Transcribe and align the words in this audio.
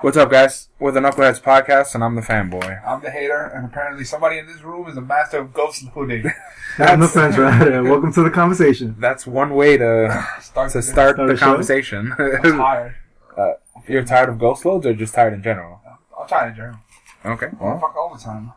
What's 0.00 0.16
up, 0.16 0.30
guys? 0.30 0.68
We're 0.78 0.92
the 0.92 1.00
Knuckleheads 1.00 1.40
Podcast, 1.40 1.94
and 1.94 2.04
I'm 2.04 2.14
the 2.14 2.20
fanboy. 2.20 2.86
I'm 2.86 3.00
the 3.00 3.10
hater, 3.10 3.50
and 3.54 3.64
apparently 3.64 4.04
somebody 4.04 4.38
in 4.38 4.46
this 4.46 4.62
room 4.62 4.86
is 4.88 4.96
a 4.96 5.00
master 5.00 5.38
of 5.38 5.54
ghost 5.54 5.84
loading. 5.96 6.30
I'm 6.78 7.00
the 7.00 7.08
friends 7.08 7.38
right 7.38 7.82
Welcome 7.82 8.12
to 8.12 8.22
the 8.22 8.30
conversation. 8.30 8.96
That's 8.98 9.26
one 9.26 9.54
way 9.54 9.78
to 9.78 10.26
Start 10.40 10.72
to 10.72 10.78
the- 10.78 10.82
start 10.82 11.14
Start 11.14 11.28
the 11.28 11.34
the 11.34 11.38
conversation. 11.38 12.14
I'm 12.18 12.42
tired. 12.58 12.94
Uh, 13.36 13.52
you're 13.86 14.02
tired 14.02 14.30
of 14.30 14.38
ghost 14.38 14.64
loads, 14.64 14.86
or 14.86 14.94
just 14.94 15.12
tired 15.14 15.34
in 15.34 15.42
general? 15.42 15.78
I'm 16.18 16.26
tired 16.26 16.48
in 16.52 16.56
general. 16.56 16.78
Okay, 17.26 17.48
Well, 17.60 17.72
well, 17.72 17.80
fuck 17.80 17.94
all 17.94 18.14
the 18.16 18.18
time. 18.24 18.50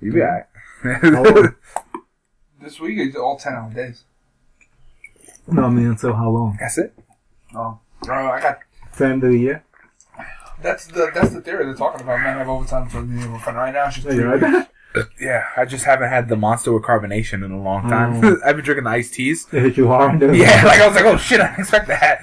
you 0.00 0.10
be 0.10 0.22
alright. 0.22 0.44
How 0.82 1.18
oh. 1.18 1.22
long? 1.22 1.54
This 2.62 2.80
week 2.80 2.96
is 2.98 3.14
all 3.14 3.36
ten 3.36 3.52
hour 3.52 3.70
days. 3.74 4.04
no, 5.46 5.64
I 5.64 5.68
mean 5.68 5.88
until 5.88 6.14
how 6.14 6.30
long? 6.30 6.56
That's 6.58 6.78
it. 6.78 6.94
Oh, 7.54 7.78
bro, 8.04 8.30
I 8.30 8.40
got. 8.40 8.60
To 8.96 9.04
end 9.04 9.22
of 9.24 9.32
the 9.32 9.38
year? 9.38 9.64
That's 10.62 10.86
the 10.86 11.10
that's 11.14 11.32
the 11.32 11.40
theory 11.40 11.64
they're 11.64 11.74
talking 11.74 12.00
about. 12.00 12.20
Man, 12.20 12.36
I 12.36 12.38
have 12.38 12.48
overtime 12.48 12.88
for 12.88 13.02
the 13.02 13.14
year. 13.14 13.40
But 13.44 13.54
right 13.54 13.72
now, 13.72 13.86
it's 13.86 13.96
just 13.96 14.06
Yeah, 14.08 14.14
you're 14.14 14.38
right. 14.38 14.52
weeks. 14.52 14.68
Yeah, 15.18 15.46
I 15.56 15.64
just 15.64 15.86
haven't 15.86 16.10
had 16.10 16.28
the 16.28 16.36
monster 16.36 16.70
with 16.70 16.82
carbonation 16.82 17.42
in 17.42 17.50
a 17.50 17.58
long 17.62 17.88
time. 17.88 18.22
Oh. 18.22 18.36
I've 18.44 18.56
been 18.56 18.64
drinking 18.64 18.84
the 18.84 18.90
iced 18.90 19.14
teas. 19.14 19.46
It 19.50 19.62
hit 19.62 19.76
you 19.78 19.88
hard. 19.88 20.20
didn't? 20.20 20.34
Yeah, 20.36 20.62
like 20.66 20.80
I 20.80 20.86
was 20.86 20.94
like, 20.94 21.06
oh 21.06 21.16
shit, 21.16 21.40
I 21.40 21.46
didn't 21.48 21.60
expect 21.60 21.88
that. 21.88 22.22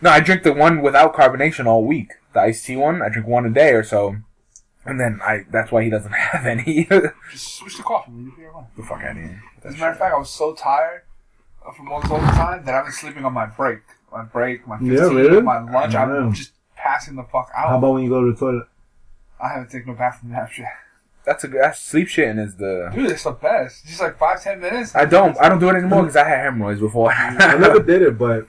No, 0.00 0.08
I 0.08 0.20
drink 0.20 0.42
the 0.42 0.54
one 0.54 0.80
without 0.80 1.14
carbonation 1.14 1.66
all 1.66 1.84
week. 1.84 2.12
The 2.32 2.40
iced 2.40 2.64
tea 2.64 2.76
one, 2.76 3.02
I 3.02 3.10
drink 3.10 3.28
one 3.28 3.44
a 3.44 3.50
day 3.50 3.72
or 3.72 3.82
so. 3.84 4.16
And 4.86 4.98
then 4.98 5.20
I, 5.22 5.44
that's 5.50 5.70
why 5.70 5.84
he 5.84 5.90
doesn't 5.90 6.12
have 6.12 6.46
any. 6.46 6.86
Just 7.30 7.56
switch 7.56 7.76
to 7.76 7.82
coffee. 7.82 8.10
man. 8.10 8.32
You'll 8.38 8.66
be 8.74 8.82
fine. 8.82 8.98
fuck 8.98 9.04
out 9.06 9.10
of 9.10 9.22
here. 9.22 9.42
As 9.62 9.74
a 9.74 9.76
matter 9.76 9.92
of 9.92 9.98
fact, 9.98 10.14
I 10.14 10.18
was 10.18 10.30
so 10.30 10.54
tired 10.54 11.02
uh, 11.64 11.72
from 11.72 11.92
all 11.92 12.00
this 12.00 12.10
overtime 12.10 12.64
that 12.64 12.74
I've 12.74 12.84
been 12.86 12.92
sleeping 12.92 13.24
on 13.24 13.32
my 13.34 13.46
break. 13.46 13.80
My 14.10 14.24
break, 14.24 14.66
my 14.66 14.78
15, 14.78 14.92
Yeah, 14.92 15.02
really? 15.04 15.42
my 15.42 15.60
lunch. 15.60 15.94
Wow. 15.94 16.02
I'm 16.04 16.30
mm. 16.30 16.34
just 16.34 16.52
passing 16.82 17.16
the 17.16 17.22
fuck 17.24 17.50
out. 17.56 17.68
How 17.68 17.78
about 17.78 17.94
when 17.94 18.02
you 18.02 18.08
go 18.08 18.24
to 18.24 18.32
the 18.32 18.38
toilet? 18.38 18.66
I 19.42 19.48
haven't 19.48 19.70
taken 19.70 19.88
no 19.88 19.94
bathroom 19.98 20.32
nap 20.32 20.50
yet. 20.58 20.68
That's 21.24 21.44
a 21.44 21.48
good, 21.48 21.60
that's 21.62 21.78
sleep 21.80 22.08
shitting 22.08 22.44
is 22.44 22.56
the, 22.56 22.90
Dude, 22.92 23.10
it's 23.10 23.22
the 23.24 23.30
best. 23.30 23.86
Just 23.86 24.00
like 24.00 24.18
five, 24.18 24.42
ten 24.42 24.60
minutes. 24.60 24.94
I 24.96 25.04
don't, 25.04 25.38
I 25.40 25.48
don't 25.48 25.60
do 25.60 25.68
it 25.68 25.74
anymore 25.76 26.02
because 26.02 26.16
I 26.16 26.28
had 26.28 26.40
hemorrhoids 26.44 26.80
before. 26.80 27.12
I 27.12 27.56
never 27.58 27.78
did 27.92 28.02
it, 28.02 28.18
but 28.18 28.46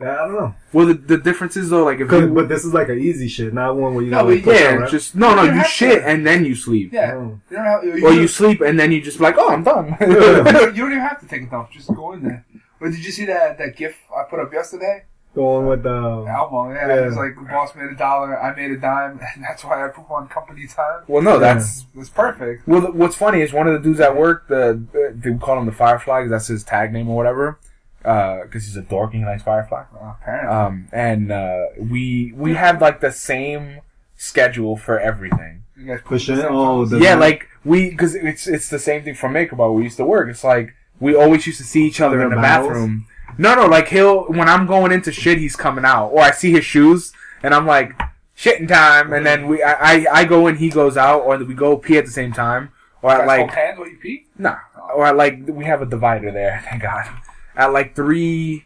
yeah, 0.00 0.12
I 0.12 0.16
don't 0.26 0.34
know. 0.34 0.54
well, 0.72 0.86
the, 0.86 0.94
the 0.94 1.16
difference 1.16 1.56
is 1.56 1.70
though, 1.70 1.84
like 1.84 1.98
if 2.00 2.12
you, 2.12 2.28
but 2.32 2.48
this 2.48 2.64
is 2.64 2.72
like 2.74 2.88
an 2.90 2.98
easy 2.98 3.26
shit, 3.26 3.52
not 3.54 3.74
one 3.76 3.94
where 3.94 4.04
you 4.04 4.10
No, 4.10 4.24
like, 4.24 4.44
yeah, 4.44 4.52
out, 4.74 4.80
right? 4.80 4.90
just, 4.90 5.16
no, 5.16 5.34
no, 5.34 5.42
You 5.44 5.54
you 5.54 5.64
shit 5.64 6.02
to. 6.02 6.08
and 6.08 6.26
then 6.26 6.44
you 6.44 6.54
sleep. 6.54 6.92
Yeah. 6.92 7.14
Oh. 7.14 7.40
You 7.50 7.56
don't 7.56 7.64
have, 7.64 7.84
you, 7.84 8.06
Or 8.06 8.12
you 8.12 8.28
sleep 8.28 8.60
and 8.60 8.78
then 8.78 8.92
you 8.92 9.00
just 9.00 9.16
be 9.18 9.24
like, 9.24 9.36
oh, 9.38 9.48
I'm 9.50 9.64
done. 9.64 9.86
you 10.00 10.06
don't 10.06 10.76
even 10.92 11.00
have 11.00 11.20
to 11.20 11.26
take 11.26 11.42
a 11.44 11.46
dump. 11.46 11.70
Just 11.72 11.88
go 11.94 12.12
in 12.12 12.22
there. 12.22 12.44
But 12.80 12.90
did 12.92 13.04
you 13.04 13.10
see 13.10 13.24
that 13.26 13.58
that 13.58 13.76
gif 13.76 13.96
I 14.14 14.22
put 14.24 14.38
up 14.40 14.52
yesterday? 14.52 15.04
The 15.38 15.44
one 15.44 15.66
with 15.66 15.82
the 15.84 15.90
Elmo, 16.28 16.72
yeah, 16.72 16.88
Yeah. 16.88 17.06
It's 17.06 17.16
like 17.16 17.36
the 17.36 17.42
boss 17.48 17.72
made 17.76 17.90
a 17.90 17.94
dollar, 17.94 18.36
I 18.40 18.56
made 18.56 18.72
a 18.72 18.76
dime, 18.76 19.20
and 19.34 19.44
that's 19.44 19.62
why 19.62 19.84
I 19.84 19.88
poop 19.88 20.10
on 20.10 20.26
company 20.28 20.66
time. 20.66 21.02
well, 21.06 21.22
no, 21.22 21.38
that's, 21.38 21.84
that's 21.94 22.08
perfect. 22.08 22.66
Well, 22.66 22.80
th- 22.82 22.94
what's 22.94 23.14
funny 23.14 23.40
is 23.42 23.52
one 23.52 23.68
of 23.68 23.74
the 23.74 23.78
dudes 23.88 24.00
at 24.00 24.16
work, 24.16 24.48
the, 24.48 24.82
the 24.92 25.14
they 25.14 25.38
call 25.38 25.56
him 25.60 25.66
the 25.66 25.72
Firefly 25.72 26.22
'cause 26.22 26.30
that's 26.30 26.48
his 26.48 26.64
tag 26.64 26.92
name 26.92 27.08
or 27.08 27.16
whatever, 27.16 27.60
because 28.02 28.64
he's 28.66 28.76
a 28.76 28.82
dork 28.82 29.12
and 29.14 29.22
he 29.22 29.26
likes 29.26 29.44
Firefly. 29.44 29.84
Uh, 29.94 30.14
apparently. 30.20 30.52
Um, 30.56 30.88
and 30.92 31.30
uh, 31.30 31.66
we 31.78 32.32
we 32.34 32.54
have 32.54 32.80
like 32.80 33.00
the 33.00 33.12
same 33.12 33.80
schedule 34.16 34.76
for 34.76 34.98
everything. 34.98 35.62
you 35.76 35.86
guys 35.86 36.00
poop 36.00 36.08
pushing 36.08 36.38
it. 36.38 36.46
Oh, 36.48 36.84
time? 36.84 36.98
the 36.98 37.04
yeah, 37.04 37.14
like 37.14 37.46
we 37.64 37.90
because 37.90 38.16
it's 38.16 38.48
it's 38.48 38.68
the 38.70 38.78
same 38.80 39.04
thing 39.04 39.14
for 39.14 39.28
MakerBot. 39.28 39.72
We 39.74 39.84
used 39.84 39.98
to 39.98 40.04
work. 40.04 40.28
It's 40.28 40.42
like 40.42 40.74
we 40.98 41.14
always 41.14 41.46
used 41.46 41.58
to 41.58 41.64
see 41.64 41.86
each 41.86 42.00
other 42.00 42.20
in 42.22 42.30
the 42.30 42.36
battles? 42.36 42.70
bathroom. 42.70 43.06
No, 43.36 43.54
no, 43.54 43.66
like 43.66 43.88
he'll 43.88 44.24
when 44.24 44.48
I'm 44.48 44.66
going 44.66 44.92
into 44.92 45.12
shit, 45.12 45.38
he's 45.38 45.56
coming 45.56 45.84
out, 45.84 46.08
or 46.08 46.22
I 46.22 46.30
see 46.30 46.52
his 46.52 46.64
shoes, 46.64 47.12
and 47.42 47.54
I'm 47.54 47.66
like 47.66 47.92
shitting 48.36 48.68
time, 48.68 49.12
and 49.12 49.26
then 49.26 49.46
we 49.48 49.62
I 49.62 49.72
I, 49.72 50.06
I 50.12 50.24
go 50.24 50.46
in, 50.46 50.56
he 50.56 50.70
goes 50.70 50.96
out, 50.96 51.20
or 51.22 51.36
we 51.38 51.54
go 51.54 51.76
pee 51.76 51.98
at 51.98 52.04
the 52.06 52.10
same 52.10 52.32
time, 52.32 52.70
or 53.02 53.12
at 53.12 53.26
like 53.26 53.50
hands 53.50 53.78
while 53.78 53.88
you 53.88 53.98
pee? 53.98 54.26
Nah. 54.38 54.56
Or 54.94 55.06
at, 55.06 55.16
like 55.16 55.40
we 55.46 55.64
have 55.66 55.82
a 55.82 55.86
divider 55.86 56.32
there, 56.32 56.64
thank 56.68 56.82
God. 56.82 57.04
At 57.54 57.72
like 57.72 57.94
three, 57.94 58.64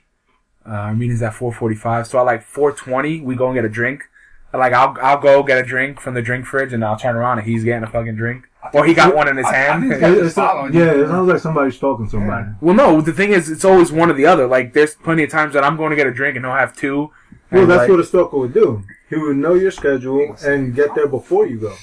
uh, 0.66 0.70
our 0.70 0.94
meeting's 0.94 1.22
at 1.22 1.34
four 1.34 1.52
forty-five. 1.52 2.06
So 2.06 2.18
at 2.18 2.22
like 2.22 2.42
four 2.42 2.72
twenty, 2.72 3.20
we 3.20 3.34
go 3.34 3.46
and 3.46 3.54
get 3.54 3.64
a 3.64 3.68
drink. 3.68 4.04
And, 4.52 4.60
Like 4.60 4.72
I'll 4.72 4.96
I'll 5.02 5.20
go 5.20 5.42
get 5.42 5.58
a 5.58 5.62
drink 5.62 6.00
from 6.00 6.14
the 6.14 6.22
drink 6.22 6.46
fridge, 6.46 6.72
and 6.72 6.84
I'll 6.84 6.96
turn 6.96 7.16
around 7.16 7.38
and 7.38 7.46
he's 7.48 7.64
getting 7.64 7.84
a 7.84 7.90
fucking 7.90 8.16
drink, 8.16 8.48
or 8.72 8.84
he 8.84 8.94
got 8.94 9.14
one 9.14 9.28
in 9.28 9.36
his 9.36 9.46
I- 9.46 9.50
I 9.50 9.52
hand. 9.54 9.82
think 9.82 9.94
It- 9.94 10.00
Yeah, 10.00 10.24
it's 10.26 10.36
not- 10.36 10.72
yeah, 10.74 10.82
it 10.92 11.06
sounds 11.08 11.28
like 11.28 11.40
somebody's 11.40 11.78
talking 11.78 12.06
to 12.06 12.10
somebody. 12.10 12.46
well, 12.60 12.74
no, 12.74 13.00
the 13.00 13.12
thing 13.12 13.32
is, 13.32 13.50
it's 13.50 13.64
always 13.64 13.90
one 13.92 14.10
or 14.10 14.14
the 14.14 14.26
other. 14.26 14.46
Like 14.46 14.72
there's 14.72 14.94
plenty 14.94 15.24
of 15.24 15.30
times 15.30 15.54
that 15.54 15.64
I'm 15.64 15.76
going 15.76 15.90
to 15.90 15.96
get 15.96 16.06
a 16.06 16.12
drink 16.12 16.36
and 16.36 16.44
he'll 16.44 16.54
have 16.54 16.76
two. 16.76 17.10
Well, 17.50 17.66
that's 17.66 17.80
like, 17.80 17.90
what 17.90 18.00
a 18.00 18.04
stalker 18.04 18.38
would 18.38 18.54
do. 18.54 18.82
He 19.10 19.16
would 19.16 19.36
know 19.36 19.54
your 19.54 19.70
schedule 19.70 20.34
and 20.44 20.74
get 20.74 20.94
there 20.94 21.06
before 21.06 21.46
you 21.46 21.58
go. 21.58 21.74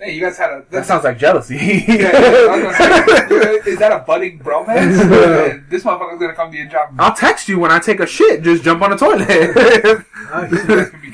Hey, 0.00 0.12
you 0.12 0.20
guys 0.20 0.38
had 0.38 0.50
a. 0.50 0.64
that 0.70 0.86
sounds 0.86 1.02
like 1.04 1.18
jealousy. 1.18 1.56
Yeah, 1.88 2.10
I 2.14 2.62
was 2.64 2.76
say, 2.76 3.70
is 3.72 3.78
that 3.80 3.90
a 3.92 3.98
budding 4.04 4.38
bromance? 4.38 4.96
Yeah, 4.96 5.58
this 5.68 5.82
motherfucker's 5.82 6.20
gonna 6.20 6.34
come 6.34 6.52
to 6.52 6.56
your 6.56 6.68
job. 6.68 6.94
I'll 7.00 7.14
text 7.14 7.48
you 7.48 7.58
when 7.58 7.70
I 7.72 7.78
take 7.80 7.98
a 7.98 8.06
shit. 8.06 8.42
Just 8.42 8.62
jump 8.62 8.80
on 8.82 8.90
the 8.90 8.96
toilet. 8.96 9.26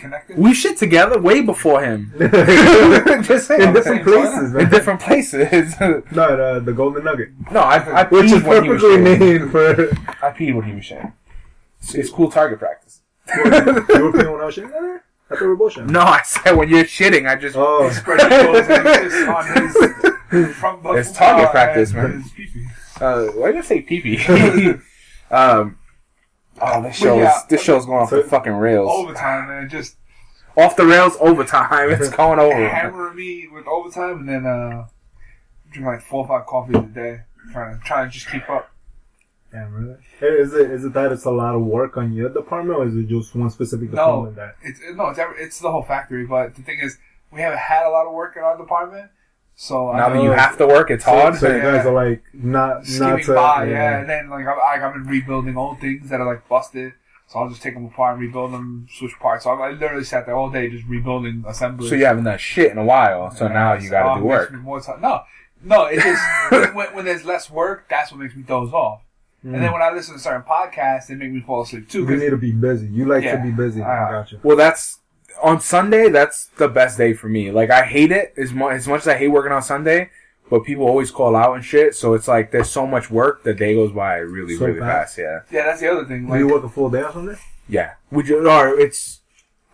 You 0.05 0.11
guys 0.11 0.21
can 0.27 0.29
be 0.29 0.35
connected. 0.35 0.39
we 0.39 0.55
shit 0.55 0.77
together 0.79 1.19
way 1.21 1.41
before 1.41 1.83
him. 1.83 2.13
In 2.21 2.31
Just 3.23 3.47
saying. 3.49 3.63
in 3.63 3.73
different 3.75 4.05
places, 4.05 4.53
toilet? 4.53 4.63
in 4.63 4.71
different 4.71 5.01
places. 5.01 5.75
No, 6.13 6.37
the, 6.37 6.61
the 6.65 6.73
Golden 6.73 7.05
Nugget, 7.05 7.31
no, 7.51 7.61
I, 7.61 7.77
I 8.03 8.05
which 8.09 8.27
peed 8.27 8.37
is 8.37 8.43
when 8.45 8.65
he 8.65 8.71
was 8.71 8.83
perfectly 8.83 9.17
shitting. 9.17 9.21
named 9.41 9.51
for. 9.53 10.27
I 10.27 10.31
peed 10.33 10.55
when 10.55 10.65
he 10.65 10.75
was 10.75 10.85
shitting. 10.85 11.13
It's, 11.81 11.95
it's 11.95 12.11
cool 12.11 12.31
target 12.31 12.59
practice. 12.59 13.01
you 13.35 13.43
were 13.51 14.13
playing 14.13 14.33
when 14.33 14.41
I 14.41 14.45
was 14.47 14.57
shitting? 14.57 14.71
Eh, 14.73 14.99
I 15.31 15.35
thought 15.37 15.41
we 15.41 15.47
were 15.49 15.57
bullshitting. 15.57 15.89
No, 15.91 16.01
I 16.01 16.21
said 16.23 16.53
when 16.53 16.69
you're 16.69 16.85
shitting, 16.85 17.29
I 17.29 17.37
just. 17.37 17.57
Oh, 17.57 17.91
Spread 17.91 18.21
your 18.31 18.45
clothes 18.45 18.69
and 18.69 18.85
kiss 18.85 19.29
on 19.29 19.47
his 20.45 20.57
from 20.57 20.83
the 20.83 20.91
It's 20.93 21.13
target 21.13 21.51
practice, 21.51 21.93
man. 21.93 22.25
Uh, 23.01 23.25
why 23.29 23.53
did 23.53 23.59
I 23.59 23.63
say 23.63 23.81
pee 23.83 24.01
pee? 24.01 24.75
um. 25.31 25.79
Oh, 26.61 26.83
this 26.83 26.97
show 26.97 27.19
yeah. 27.19 27.37
is 27.39 27.45
this 27.47 27.63
show's 27.63 27.87
going 27.87 27.99
off 28.03 28.11
the 28.11 28.23
fucking 28.23 28.53
rails. 28.53 28.89
Overtime, 28.93 29.49
man. 29.49 29.69
Just 29.69 29.97
Off 30.57 30.77
the 30.77 30.87
rails, 30.87 31.17
overtime. 31.21 31.91
It's 31.91 32.09
going 32.17 32.39
over. 32.39 32.69
hammering 32.69 33.17
me 33.17 33.49
with 33.53 33.67
overtime, 33.67 34.21
and 34.21 34.29
then 34.29 34.47
uh, 34.47 34.87
drink 35.73 35.87
like 35.87 36.01
four 36.03 36.25
or 36.25 36.29
five 36.29 36.47
coffees 36.47 36.77
a 36.77 36.83
day, 36.83 37.21
trying 37.53 37.77
to 37.79 37.85
trying 37.85 38.09
to 38.09 38.13
just 38.15 38.29
keep 38.31 38.49
up. 38.49 38.71
damn, 39.51 39.73
really? 39.75 39.97
Is 40.21 40.55
it 40.55 40.71
is 40.71 40.85
it 40.85 40.93
that 40.93 41.11
it's 41.11 41.25
a 41.25 41.31
lot 41.33 41.57
of 41.57 41.63
work 41.63 41.97
on 41.97 42.13
your 42.13 42.29
department, 42.29 42.79
or 42.79 42.87
is 42.87 42.95
it 42.95 43.09
just 43.09 43.35
one 43.35 43.51
specific 43.51 43.91
No. 43.91 43.97
department 43.97 44.37
that? 44.37 44.57
It's 44.63 44.81
no, 44.95 45.09
it's 45.09 45.19
every, 45.19 45.43
it's 45.43 45.59
the 45.59 45.73
whole 45.73 45.83
factory. 45.83 46.25
But 46.25 46.55
the 46.55 46.63
thing 46.63 46.79
is, 46.81 46.99
we 47.33 47.41
haven't 47.41 47.59
had 47.59 47.85
a 47.85 47.91
lot 47.91 48.07
of 48.07 48.13
work 48.15 48.37
in 48.37 48.43
our 48.45 48.57
department, 48.57 49.11
so 49.57 49.93
Now 49.93 50.07
I 50.09 50.13
that 50.15 50.23
you 50.23 50.31
have 50.31 50.59
to 50.59 50.67
work, 50.67 50.91
it's 50.91 51.05
hard. 51.05 51.37
So 51.37 51.49
you 51.49 51.57
Yeah. 51.57 51.77
guys 51.77 51.87
are 51.87 51.93
like 51.93 52.23
not 52.33 52.77
not 52.77 52.87
skimming 52.87 53.25
to 53.25 53.35
by, 53.35 53.65
yeah. 53.69 54.01
And 54.01 54.09
then 54.09 54.29
like 54.31 54.47
I've, 54.47 54.83
I've 54.83 54.93
been 54.95 55.05
rebuilding 55.07 55.57
old 55.57 55.81
things 55.81 56.11
that 56.11 56.21
are 56.21 56.27
like 56.27 56.49
busted. 56.49 56.93
So 57.27 57.39
I'll 57.39 57.49
just 57.49 57.63
take 57.63 57.75
them 57.75 57.87
apart 57.87 58.15
and 58.15 58.21
rebuild 58.23 58.53
them, 58.53 58.87
switch 58.93 59.19
parts. 59.19 59.45
So 59.45 59.51
I, 59.51 59.69
I 59.69 59.71
literally 59.73 60.05
sat 60.05 60.27
there 60.27 60.37
all 60.37 60.51
day 60.51 60.69
just 60.69 60.87
rebuilding 60.87 61.45
assemblies. 61.47 61.89
So 61.89 61.97
you 61.97 62.05
haven't 62.05 62.25
done 62.25 62.39
shit 62.39 62.71
in 62.71 62.79
a 62.79 62.85
while. 62.85 63.31
So 63.31 63.49
now 63.49 63.73
you 63.75 63.89
got 63.91 64.07
Oh, 64.07 64.15
to 64.17 64.21
do 64.21 64.27
work. 64.27 64.53
More 64.53 64.81
time. 64.81 65.01
No, 65.01 65.23
no. 65.63 65.87
It's 65.87 66.03
just 66.05 66.75
when, 66.75 66.95
when 66.95 67.05
there's 67.07 67.25
less 67.25 67.49
work, 67.51 67.87
that's 67.89 68.11
what 68.13 68.21
makes 68.21 68.37
me 68.37 68.43
doze 68.43 68.73
off. 68.73 69.01
And 69.43 69.55
then 69.55 69.63
mm. 69.71 69.73
when 69.75 69.83
I 69.83 69.91
listen 69.93 70.15
to 70.15 70.21
certain 70.21 70.43
podcasts, 70.43 71.07
they 71.09 71.15
make 71.15 71.31
me 71.31 71.41
fall 71.41 71.63
asleep 71.63 71.89
too. 71.89 72.05
You 72.05 72.17
need 72.17 72.31
to 72.31 72.37
be 72.37 72.53
busy. 72.53 72.87
You 72.87 73.05
like 73.07 73.25
Yeah. 73.25 73.37
to 73.37 73.43
be 73.43 73.51
busy. 73.51 73.83
I 73.83 74.11
got 74.11 74.33
you. 74.33 74.41
Well, 74.43 74.57
that's 74.57 75.01
on 75.45 75.61
Sunday. 75.61 76.09
That's 76.09 76.47
the 76.57 76.69
best 76.69 76.99
day 76.99 77.13
for 77.13 77.29
me. 77.29 77.51
Like 77.51 77.71
I 77.71 77.85
hate 77.85 78.11
it 78.13 78.35
as 78.37 78.53
much 78.53 78.75
as 78.75 78.89
much 78.89 79.03
as 79.03 79.09
I 79.09 79.17
hate 79.17 79.29
working 79.29 79.53
on 79.53 79.63
Sunday. 79.63 80.11
But 80.51 80.65
people 80.65 80.85
always 80.87 81.11
call 81.11 81.35
out 81.37 81.55
and 81.55 81.65
shit, 81.65 81.95
so 81.95 82.13
it's 82.15 82.29
like 82.29 82.51
there's 82.51 82.69
so 82.69 82.87
much 82.87 83.11
work. 83.11 83.43
The 83.45 83.55
day 83.55 83.75
goes 83.75 83.93
by 83.93 84.17
really, 84.17 84.57
So 84.57 84.67
really 84.67 84.79
fast. 84.79 85.17
fast. 85.17 85.19
Yeah, 85.19 85.41
yeah, 85.51 85.65
that's 85.67 85.81
the 85.81 85.91
other 85.91 86.05
thing. 86.05 86.27
Do 86.31 86.37
you 86.39 86.49
work 86.49 86.65
a 86.65 86.69
full 86.69 86.91
day 86.91 87.03
or 87.03 87.13
something? 87.13 87.39
yeah. 87.69 87.95
We 88.11 88.23
just, 88.25 88.47
or 88.47 88.79
it's 88.79 89.21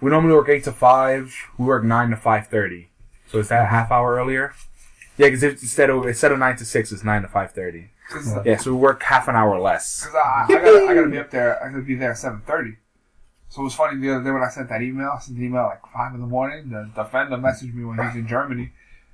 we 0.00 0.10
normally 0.10 0.34
work 0.34 0.48
eight 0.48 0.64
to 0.64 0.72
five. 0.72 1.34
We 1.58 1.64
work 1.66 1.82
nine 1.84 2.10
to 2.10 2.16
five 2.16 2.46
thirty. 2.46 2.90
So 3.32 3.38
is 3.38 3.48
that 3.48 3.62
a 3.64 3.66
half 3.66 3.90
hour 3.90 4.14
earlier? 4.16 4.54
Yeah, 5.18 5.26
because 5.28 5.42
instead 5.42 5.90
of 5.90 6.06
instead 6.06 6.30
of 6.32 6.38
nine 6.38 6.56
to 6.56 6.64
six, 6.64 6.92
it's 6.92 7.02
nine 7.04 7.22
to 7.22 7.28
five 7.28 7.50
thirty. 7.52 7.90
cause, 8.08 8.32
Yeah, 8.46 8.56
so 8.56 8.72
we 8.72 8.78
work 8.78 9.02
half 9.02 9.26
an 9.28 9.34
hour 9.34 9.58
less. 9.58 10.06
Cause 10.06 10.14
I, 10.14 10.44
I, 10.44 10.46
gotta, 10.48 10.86
I 10.88 10.94
gotta 10.94 11.08
be 11.08 11.18
up 11.18 11.30
there. 11.30 11.62
I 11.62 11.68
gotta 11.70 11.82
be 11.82 11.96
there 11.96 12.12
at 12.12 12.18
seven 12.18 12.42
thirty. 12.46 12.76
So 13.50 13.62
it 13.62 13.64
was 13.64 13.74
funny 13.74 14.00
the 14.00 14.14
other 14.14 14.24
day 14.24 14.30
when 14.30 14.42
I 14.42 14.48
sent 14.48 14.68
that 14.68 14.80
email. 14.80 15.12
I 15.14 15.20
sent 15.20 15.36
the 15.36 15.44
email 15.44 15.62
at 15.62 15.66
like 15.66 15.86
five 15.92 16.14
in 16.14 16.20
the 16.20 16.26
morning. 16.26 16.70
The 16.70 16.88
defender 16.94 17.36
messaged 17.36 17.74
me 17.74 17.84
when 17.84 17.98
he 17.98 18.04
was 18.06 18.14
in 18.14 18.28
Germany, 18.28 18.70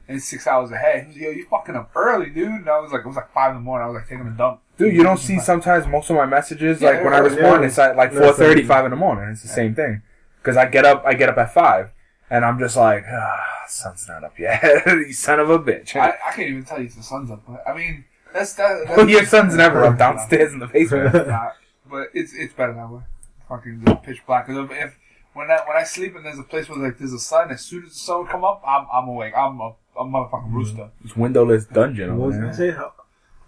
and 0.06 0.19
it's 0.19 0.27
six 0.27 0.47
hours 0.47 0.71
ahead. 0.71 1.05
He 1.05 1.06
was 1.09 1.17
like, 1.17 1.25
"Yo, 1.25 1.31
you 1.31 1.47
fucking 1.47 1.75
up 1.75 1.91
early, 1.97 2.29
dude." 2.29 2.49
And 2.49 2.69
I 2.69 2.79
was 2.79 2.93
like, 2.93 3.00
"It 3.00 3.06
was 3.06 3.17
like 3.17 3.33
five 3.33 3.53
in 3.53 3.56
the 3.56 3.62
morning." 3.62 3.87
I 3.87 3.88
was 3.91 3.94
like 3.97 4.09
taking 4.09 4.27
a 4.27 4.31
dump. 4.31 4.61
Dude, 4.77 4.93
you 4.93 5.03
don't 5.03 5.19
see 5.19 5.41
sometimes 5.41 5.87
most 5.87 6.11
of 6.11 6.17
my 6.17 6.27
messages 6.27 6.83
Yeah, 6.83 6.91
like 6.91 7.05
when 7.05 7.15
I 7.15 7.19
respond, 7.19 7.62
yeah. 7.62 7.67
it's 7.69 7.79
at 7.79 7.97
like 7.97 8.12
Yeah, 8.12 8.21
four 8.21 8.33
thirty, 8.35 8.62
five 8.62 8.85
in 8.85 8.91
the 8.91 8.97
morning. 8.97 9.31
It's 9.31 9.41
the 9.43 9.49
same 9.49 9.75
thing. 9.75 10.03
Because 10.43 10.59
I 10.59 10.67
get 10.69 10.85
up, 10.85 11.03
I 11.06 11.15
get 11.15 11.31
up 11.31 11.38
at 11.38 11.55
five, 11.55 11.93
and 12.29 12.44
I'm 12.44 12.59
just 12.59 12.77
like, 12.77 13.05
ah, 13.11 13.43
sun's 13.69 14.06
not 14.06 14.23
up 14.23 14.38
yet. 14.38 14.62
you 14.87 15.15
son 15.15 15.41
of 15.41 15.49
a 15.49 15.59
bitch. 15.59 15.97
I, 15.97 16.11
I 16.11 16.33
can't 16.35 16.50
even 16.50 16.65
tell 16.65 16.79
you 16.79 16.87
if 16.87 16.94
the 16.94 17.03
sun's 17.03 17.31
up. 17.31 17.43
But, 17.49 17.65
I 17.67 17.75
mean, 17.75 18.05
that's 18.35 18.53
that. 18.55 18.83
That's, 18.87 18.97
Well, 18.99 19.09
your 19.09 19.25
son's 19.25 19.56
never 19.56 19.83
up 19.83 19.97
downstairs 20.05 20.53
in 20.53 20.59
the 20.59 20.67
basement. 20.67 21.15
Nah, 21.27 21.53
but 21.91 22.09
it's 22.12 22.35
it's 22.35 22.53
better 22.53 22.75
that 22.75 22.91
way. 22.91 23.00
Fucking 23.48 23.82
just 23.87 24.02
pitch 24.02 24.22
black. 24.26 24.46
Because 24.46 24.64
if, 24.70 24.76
if 24.76 24.96
when 25.34 25.50
I 25.50 25.60
when 25.66 25.76
I 25.76 25.84
sleep 25.84 26.16
and 26.16 26.25
there's 26.25 26.38
a 26.38 26.43
place 26.43 26.69
where 26.69 26.78
like 26.78 26.98
there's 26.98 27.12
a 27.12 27.19
sun, 27.19 27.50
as 27.50 27.62
soon 27.62 27.84
as 27.84 27.90
the 27.93 27.98
sun 27.98 28.20
would 28.22 28.28
come 28.31 28.44
up, 28.44 28.62
I'm 28.66 28.87
I'm 28.93 29.08
awake. 29.08 29.34
I'm 29.37 29.60
a, 29.60 29.75
a 29.98 30.04
motherfucking 30.04 30.52
rooster. 30.52 30.90
It's 31.04 31.16
windowless 31.16 31.66
dungeon. 31.66 32.16
What 32.16 32.28
was 32.28 32.37
I 32.37 32.40
gonna 32.40 32.54
say? 32.54 32.70
How, 32.72 32.93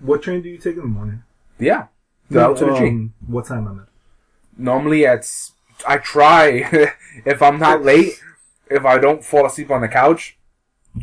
what 0.00 0.22
train 0.22 0.42
do 0.42 0.48
you 0.48 0.58
take 0.58 0.74
in 0.76 0.82
the 0.82 0.86
morning? 0.86 1.22
Yeah. 1.58 1.86
Go 2.30 2.50
out 2.50 2.58
to 2.58 2.66
the 2.66 2.74
G. 2.78 2.88
Um, 2.88 3.14
What 3.26 3.46
time 3.46 3.66
on 3.66 3.80
it? 3.80 3.86
Normally 4.56 5.04
it's 5.04 5.52
I 5.86 5.98
try 5.98 6.46
if 7.24 7.42
I'm 7.42 7.58
not 7.58 7.82
late, 7.82 8.20
if 8.70 8.84
I 8.84 8.98
don't 8.98 9.24
fall 9.24 9.46
asleep 9.46 9.70
on 9.70 9.80
the 9.80 9.88
couch, 9.88 10.36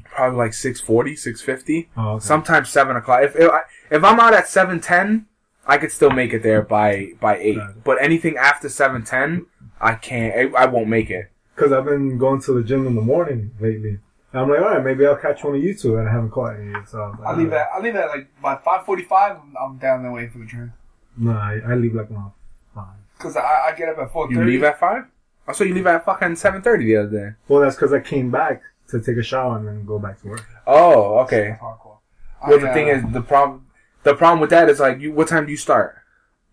probably 0.06 0.38
like 0.38 0.54
640, 0.54 1.16
650. 1.16 1.90
Oh, 1.98 2.10
okay. 2.14 2.26
Sometimes 2.26 2.70
seven 2.70 2.96
o'clock. 2.96 3.24
If 3.24 3.36
if, 3.36 3.50
I, 3.52 3.62
if 3.92 4.04
I'm 4.04 4.20
out 4.20 4.34
at 4.34 4.48
seven 4.48 4.80
ten, 4.80 5.26
I 5.68 5.78
could 5.78 5.92
still 5.92 6.12
make 6.12 6.34
it 6.34 6.44
there 6.44 6.62
by 6.62 7.14
by 7.20 7.38
eight. 7.38 7.56
Got 7.58 7.70
it. 7.72 7.84
But 7.84 8.02
anything 8.02 8.38
after 8.38 8.70
seven 8.70 9.04
ten, 9.04 9.48
I 9.82 9.96
can't. 9.96 10.56
I, 10.56 10.64
I 10.64 10.66
won't 10.66 10.88
make 10.88 11.10
it. 11.10 11.32
Because 11.56 11.72
I've 11.72 11.86
been 11.86 12.18
going 12.18 12.42
to 12.42 12.54
the 12.54 12.64
gym 12.64 12.86
in 12.86 12.96
the 12.96 13.02
morning 13.02 13.52
lately. 13.60 14.00
And 14.32 14.42
I'm 14.42 14.50
like, 14.50 14.60
all 14.60 14.70
right, 14.70 14.84
maybe 14.84 15.06
I'll 15.06 15.16
catch 15.16 15.44
one 15.44 15.56
of 15.56 15.64
you 15.64 15.74
two, 15.74 15.96
and 15.98 16.10
I 16.10 16.12
haven't 16.12 16.32
caught 16.32 16.56
any. 16.60 16.74
So 16.86 17.02
I 17.02 17.08
was 17.10 17.20
I 17.26 17.34
leave 17.36 17.54
all 17.54 17.60
at 17.60 17.68
I 17.74 17.80
leave 17.80 17.94
that 17.94 18.10
like 18.10 18.42
by 18.42 18.56
five 18.58 18.86
forty 18.86 19.04
five. 19.04 19.38
I'm, 19.38 19.56
I'm 19.62 19.78
down 19.78 20.04
there 20.04 20.12
waiting 20.12 20.32
for 20.32 20.40
the 20.40 20.46
train. 20.46 20.74
No, 21.18 21.32
I, 21.32 21.62
I 21.66 21.76
leave 21.76 21.96
like 21.96 22.12
around 22.12 22.34
five. 22.74 22.98
because 23.18 23.38
I, 23.38 23.70
I 23.70 23.74
get 23.78 23.90
up 23.90 23.98
at 23.98 24.12
four 24.12 24.32
You 24.32 24.44
leave 24.44 24.64
at 24.64 24.80
five. 24.80 25.06
I 25.48 25.54
saw 25.54 25.64
you 25.64 25.74
leave 25.74 25.88
at 25.88 26.04
fucking 26.06 26.36
seven 26.36 26.62
thirty 26.62 26.86
the 26.86 26.98
other 26.98 27.10
day. 27.10 27.36
Well, 27.48 27.62
that's 27.62 27.76
because 27.76 27.94
I 27.94 28.00
came 28.00 28.32
back 28.32 28.62
to 28.90 29.00
take 29.00 29.18
a 29.18 29.24
shower 29.24 29.58
and 29.58 29.68
then 29.68 29.86
go 29.86 30.00
back 30.00 30.22
to 30.22 30.28
work. 30.28 30.46
Oh, 30.68 31.20
okay. 31.20 31.58
Well, 31.62 32.02
I, 32.44 32.58
the 32.58 32.70
uh, 32.70 32.74
thing 32.74 32.88
is, 32.90 33.04
the 33.14 33.22
problem, 33.22 33.65
the 34.06 34.16
problem 34.16 34.40
with 34.40 34.50
that 34.52 34.70
is 34.70 34.80
like, 34.80 35.00
you, 35.02 35.12
what 35.12 35.28
time 35.28 35.46
do 35.46 35.52
you 35.52 35.58
start? 35.58 35.98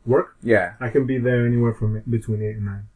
Work? 0.04 0.34
Yeah, 0.42 0.74
I 0.80 0.88
can 0.88 1.06
be 1.06 1.18
there 1.18 1.46
anywhere 1.46 1.72
from 1.74 2.02
between 2.10 2.42
eight 2.42 2.56
and 2.56 2.66
nine. 2.66 2.88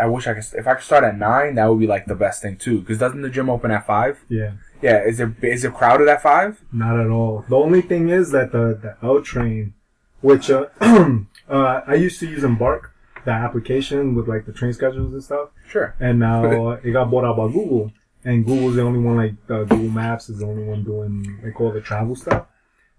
I 0.00 0.06
wish 0.06 0.26
I 0.26 0.34
could. 0.34 0.44
If 0.54 0.66
I 0.66 0.74
could 0.74 0.84
start 0.84 1.04
at 1.04 1.16
nine, 1.16 1.54
that 1.54 1.66
would 1.66 1.78
be 1.80 1.86
like 1.86 2.04
the 2.06 2.14
best 2.14 2.42
thing 2.42 2.56
too. 2.56 2.80
Because 2.80 2.98
doesn't 2.98 3.22
the 3.22 3.30
gym 3.30 3.48
open 3.48 3.70
at 3.70 3.86
five? 3.86 4.18
Yeah, 4.28 4.52
Yeah. 4.82 5.02
Is 5.02 5.20
it 5.20 5.42
is 5.42 5.64
it 5.64 5.72
crowded 5.74 6.08
at 6.08 6.22
five? 6.22 6.60
not 6.72 6.98
at 7.00 7.08
all. 7.08 7.44
The 7.48 7.56
only 7.56 7.80
thing 7.82 8.08
is 8.10 8.30
that 8.32 8.52
the 8.52 8.78
the 8.80 8.96
L 9.02 9.22
train, 9.22 9.72
which 10.20 10.50
uh, 10.50 10.66
uh, 10.80 11.80
I 11.86 11.94
used 11.94 12.20
to 12.20 12.26
use 12.28 12.44
Embark, 12.44 12.94
the 13.24 13.30
application 13.30 14.14
with 14.14 14.28
like 14.28 14.44
the 14.46 14.52
train 14.52 14.72
schedules 14.74 15.12
and 15.14 15.24
stuff, 15.24 15.48
Sure. 15.66 15.94
and 15.98 16.18
now 16.18 16.70
it 16.84 16.90
got 16.92 17.10
bought 17.10 17.24
out 17.24 17.36
by 17.38 17.46
Google, 17.46 17.90
and 18.22 18.44
Google's 18.44 18.76
the 18.76 18.82
only 18.82 19.00
one 19.00 19.16
like 19.16 19.34
uh, 19.48 19.64
Google 19.64 19.88
Maps 19.90 20.28
is 20.28 20.40
the 20.40 20.46
only 20.46 20.64
one 20.64 20.84
doing 20.84 21.40
like 21.42 21.58
all 21.58 21.72
the 21.72 21.80
travel 21.80 22.14
stuff, 22.16 22.46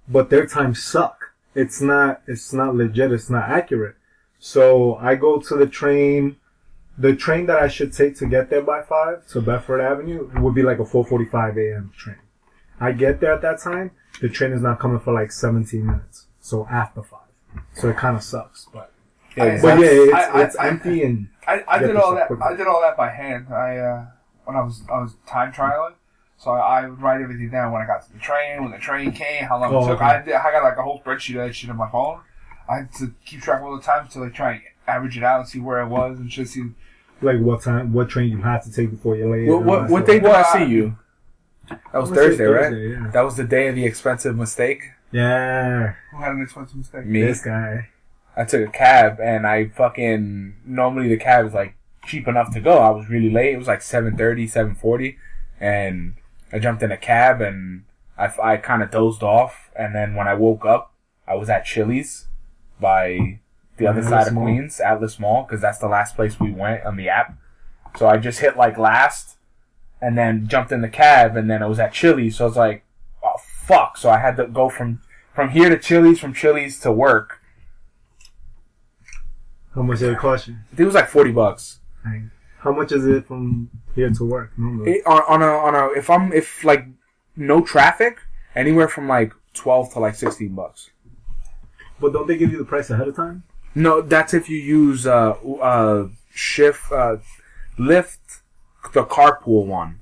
but 0.07 0.29
their 0.29 0.45
times 0.45 0.81
suck. 0.83 1.33
It's 1.55 1.81
not 1.81 2.21
it's 2.27 2.53
not 2.53 2.75
legit. 2.75 3.11
It's 3.11 3.29
not 3.29 3.49
accurate. 3.49 3.95
So 4.39 4.95
I 4.95 5.15
go 5.15 5.39
to 5.39 5.55
the 5.55 5.67
train. 5.67 6.37
The 6.97 7.15
train 7.15 7.45
that 7.47 7.57
I 7.59 7.67
should 7.67 7.93
take 7.93 8.17
to 8.17 8.25
get 8.25 8.49
there 8.49 8.61
by 8.61 8.81
five 8.83 9.25
to 9.29 9.41
Bedford 9.41 9.81
Avenue 9.81 10.29
would 10.39 10.53
be 10.53 10.61
like 10.63 10.79
a 10.79 10.83
4:45 10.83 11.57
a.m. 11.57 11.91
train. 11.97 12.17
I 12.79 12.91
get 12.91 13.19
there 13.19 13.33
at 13.33 13.41
that 13.41 13.59
time. 13.59 13.91
The 14.21 14.29
train 14.29 14.51
is 14.51 14.61
not 14.61 14.79
coming 14.79 14.99
for 14.99 15.13
like 15.13 15.31
17 15.31 15.85
minutes. 15.85 16.27
So 16.41 16.67
after 16.69 17.01
five. 17.01 17.19
So 17.75 17.89
it 17.89 17.97
kind 17.97 18.15
of 18.15 18.23
sucks. 18.23 18.67
But 18.73 18.91
Yeah, 19.37 19.43
I- 19.45 19.61
but 19.61 19.79
yeah, 19.79 19.85
it's, 19.89 20.13
I- 20.13 20.41
it's 20.43 20.55
I- 20.57 20.67
empty 20.67 21.03
and 21.03 21.27
I, 21.47 21.63
I 21.67 21.79
did 21.79 21.95
all 21.95 22.13
that. 22.15 22.27
quickly. 22.27 22.45
I 22.45 22.55
did 22.55 22.67
all 22.67 22.81
that 22.81 22.97
by 22.97 23.09
hand. 23.09 23.47
I 23.53 23.77
uh, 23.77 24.05
when 24.45 24.55
I 24.57 24.61
was 24.61 24.83
I 24.91 24.99
was 24.99 25.15
time 25.27 25.51
trialing, 25.53 25.93
so 26.41 26.51
I, 26.51 26.81
I 26.81 26.87
would 26.89 27.01
write 27.01 27.21
everything 27.21 27.49
down 27.51 27.71
when 27.71 27.81
I 27.81 27.85
got 27.85 28.05
to 28.05 28.11
the 28.13 28.19
train, 28.19 28.63
when 28.63 28.71
the 28.71 28.79
train 28.79 29.11
came, 29.11 29.43
how 29.45 29.59
long 29.59 29.73
Oh, 29.73 29.79
it 29.85 29.87
took. 29.87 29.95
okay. 30.01 30.05
I 30.05 30.21
did, 30.23 30.33
I 30.33 30.51
got 30.51 30.63
like 30.63 30.77
a 30.77 30.81
whole 30.83 30.99
spreadsheet 31.01 31.35
of 31.39 31.47
that 31.47 31.53
shit 31.55 31.69
on 31.69 31.77
my 31.77 31.89
phone. 31.89 32.19
I 32.69 32.77
had 32.77 32.93
to 32.95 33.13
keep 33.25 33.41
track 33.41 33.59
of 33.59 33.65
all 33.67 33.75
the 33.75 33.81
time 33.83 34.07
to 34.09 34.19
like 34.19 34.33
try 34.33 34.53
and 34.53 34.61
average 34.87 35.17
it 35.17 35.23
out 35.23 35.39
and 35.41 35.47
see 35.49 35.59
where 35.59 35.79
I 35.79 35.83
was 35.83 36.17
and 36.19 36.29
just 36.29 36.53
see. 36.53 36.71
like 37.21 37.39
what 37.39 37.61
time, 37.61 37.93
what 37.93 38.09
train 38.09 38.31
you 38.31 38.37
had 38.41 38.61
to 38.63 38.71
take 38.71 38.89
before 38.91 39.15
you 39.15 39.29
late. 39.29 39.47
What 39.47 39.63
what, 39.63 39.89
what 39.89 40.05
day 40.07 40.13
did 40.13 40.23
Well, 40.23 40.35
I 40.35 40.41
I- 40.41 40.65
see 40.65 40.71
you? 40.71 40.97
That 41.69 41.99
was 42.01 42.09
I'm 42.09 42.15
Thursday, 42.15 42.43
right? 42.45 42.63
Thursday, 42.71 42.89
yeah. 42.91 43.11
That 43.11 43.21
was 43.21 43.35
the 43.37 43.43
day 43.45 43.67
of 43.69 43.75
the 43.75 43.85
expensive 43.85 44.35
mistake. 44.35 44.81
Yeah, 45.11 45.93
Who 46.11 46.17
had 46.17 46.31
an 46.33 46.41
expensive 46.41 46.75
mistake? 46.77 47.05
Me. 47.05 47.21
this 47.21 47.41
guy. 47.41 47.89
I 48.35 48.45
took 48.45 48.67
a 48.67 48.71
cab 48.71 49.19
and 49.21 49.45
I 49.45 49.67
fucking 49.69 50.55
normally 50.65 51.09
the 51.09 51.17
cab 51.17 51.45
is 51.45 51.53
like 51.53 51.75
cheap 52.05 52.27
enough 52.27 52.53
to 52.53 52.61
go. 52.61 52.77
I 52.79 52.89
was 52.89 53.09
really 53.09 53.29
late. 53.29 53.53
It 53.53 53.57
was 53.57 53.67
like 53.67 53.81
7:30, 53.81 54.49
7:40 54.51 55.17
and 55.59 56.15
I 56.51 56.59
jumped 56.59 56.83
in 56.83 56.91
a 56.91 56.97
cab 56.97 57.41
and 57.41 57.83
I, 58.17 58.31
I 58.41 58.57
kind 58.57 58.83
of 58.83 58.91
dozed 58.91 59.23
off 59.23 59.71
and 59.75 59.95
then 59.95 60.15
when 60.15 60.27
I 60.27 60.33
woke 60.33 60.65
up, 60.65 60.93
I 61.27 61.35
was 61.35 61.49
at 61.49 61.65
Chili's 61.65 62.27
by 62.79 63.39
the 63.77 63.87
other 63.87 63.99
Atlas 63.99 64.09
side 64.09 64.27
of 64.27 64.33
Mall? 64.33 64.43
Queens, 64.45 64.79
Atlas 64.79 65.19
Mall, 65.19 65.43
because 65.43 65.61
that's 65.61 65.79
the 65.79 65.87
last 65.87 66.15
place 66.15 66.39
we 66.39 66.51
went 66.51 66.85
on 66.85 66.97
the 66.97 67.09
app. 67.09 67.37
So 67.97 68.07
I 68.07 68.17
just 68.17 68.39
hit 68.39 68.57
like 68.57 68.77
last 68.77 69.37
and 70.01 70.17
then 70.17 70.47
jumped 70.47 70.71
in 70.71 70.81
the 70.81 70.89
cab 70.89 71.35
and 71.35 71.49
then 71.49 71.63
I 71.63 71.67
was 71.67 71.79
at 71.79 71.93
Chili's. 71.93 72.37
So 72.37 72.45
I 72.45 72.47
was 72.47 72.57
like, 72.57 72.83
oh 73.23 73.35
fuck. 73.37 73.97
So 73.97 74.09
I 74.09 74.17
had 74.19 74.37
to 74.37 74.47
go 74.47 74.69
from, 74.69 75.01
from 75.33 75.49
here 75.49 75.69
to 75.69 75.77
Chili's, 75.77 76.19
from 76.19 76.33
Chili's 76.33 76.79
to 76.81 76.91
work. 76.91 77.41
How 79.73 79.83
much 79.83 79.99
did 79.99 80.11
it 80.11 80.17
cost 80.17 80.47
you? 80.47 80.55
I 80.55 80.69
think 80.69 80.81
it 80.81 80.85
was 80.85 80.95
like 80.95 81.07
40 81.07 81.31
bucks. 81.31 81.79
Dang. 82.03 82.31
How 82.61 82.71
much 82.71 82.91
is 82.91 83.05
it 83.07 83.25
from 83.25 83.69
here 83.95 84.09
to 84.11 84.23
work? 84.23 84.51
Normally? 84.57 84.91
It, 84.91 85.07
on, 85.07 85.21
on 85.27 85.41
a 85.41 85.51
on 85.67 85.75
a 85.75 85.97
if 85.97 86.09
I'm 86.09 86.31
if 86.31 86.63
like 86.63 86.85
no 87.35 87.61
traffic, 87.61 88.19
anywhere 88.55 88.87
from 88.87 89.07
like 89.07 89.33
twelve 89.53 89.91
to 89.93 89.99
like 89.99 90.15
sixteen 90.15 90.53
bucks. 90.53 90.91
But 91.99 92.13
don't 92.13 92.27
they 92.27 92.37
give 92.37 92.51
you 92.51 92.59
the 92.59 92.65
price 92.65 92.89
ahead 92.89 93.07
of 93.07 93.15
time? 93.15 93.43
No, 93.73 94.01
that's 94.01 94.33
if 94.33 94.47
you 94.49 94.57
use 94.57 95.07
uh 95.07 95.31
uh 95.61 96.09
shift 96.33 96.91
uh 96.91 97.17
Lyft 97.79 98.41
the 98.93 99.03
carpool 99.05 99.65
one. 99.65 99.99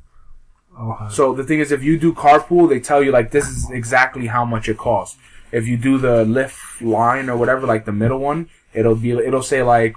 Oh, 0.78 1.08
So 1.12 1.34
the 1.34 1.44
thing 1.44 1.60
is, 1.60 1.72
if 1.72 1.84
you 1.84 1.98
do 2.00 2.14
carpool, 2.14 2.70
they 2.70 2.80
tell 2.80 3.04
you 3.04 3.12
like 3.12 3.32
this 3.32 3.48
is 3.48 3.70
exactly 3.70 4.28
how 4.28 4.44
much 4.44 4.68
it 4.70 4.78
costs. 4.78 5.18
If 5.52 5.68
you 5.68 5.78
do 5.78 5.98
the 5.98 6.26
Lyft 6.26 6.82
line 6.82 7.30
or 7.30 7.38
whatever, 7.38 7.66
like 7.68 7.86
the 7.86 7.92
middle 7.92 8.20
one, 8.20 8.50
it'll 8.74 8.96
be 8.96 9.12
it'll 9.12 9.44
say 9.44 9.64
like 9.64 9.96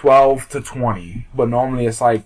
twelve 0.00 0.48
to 0.50 0.60
twenty. 0.60 1.26
But 1.34 1.48
normally 1.48 1.86
it's 1.86 2.00
like 2.00 2.22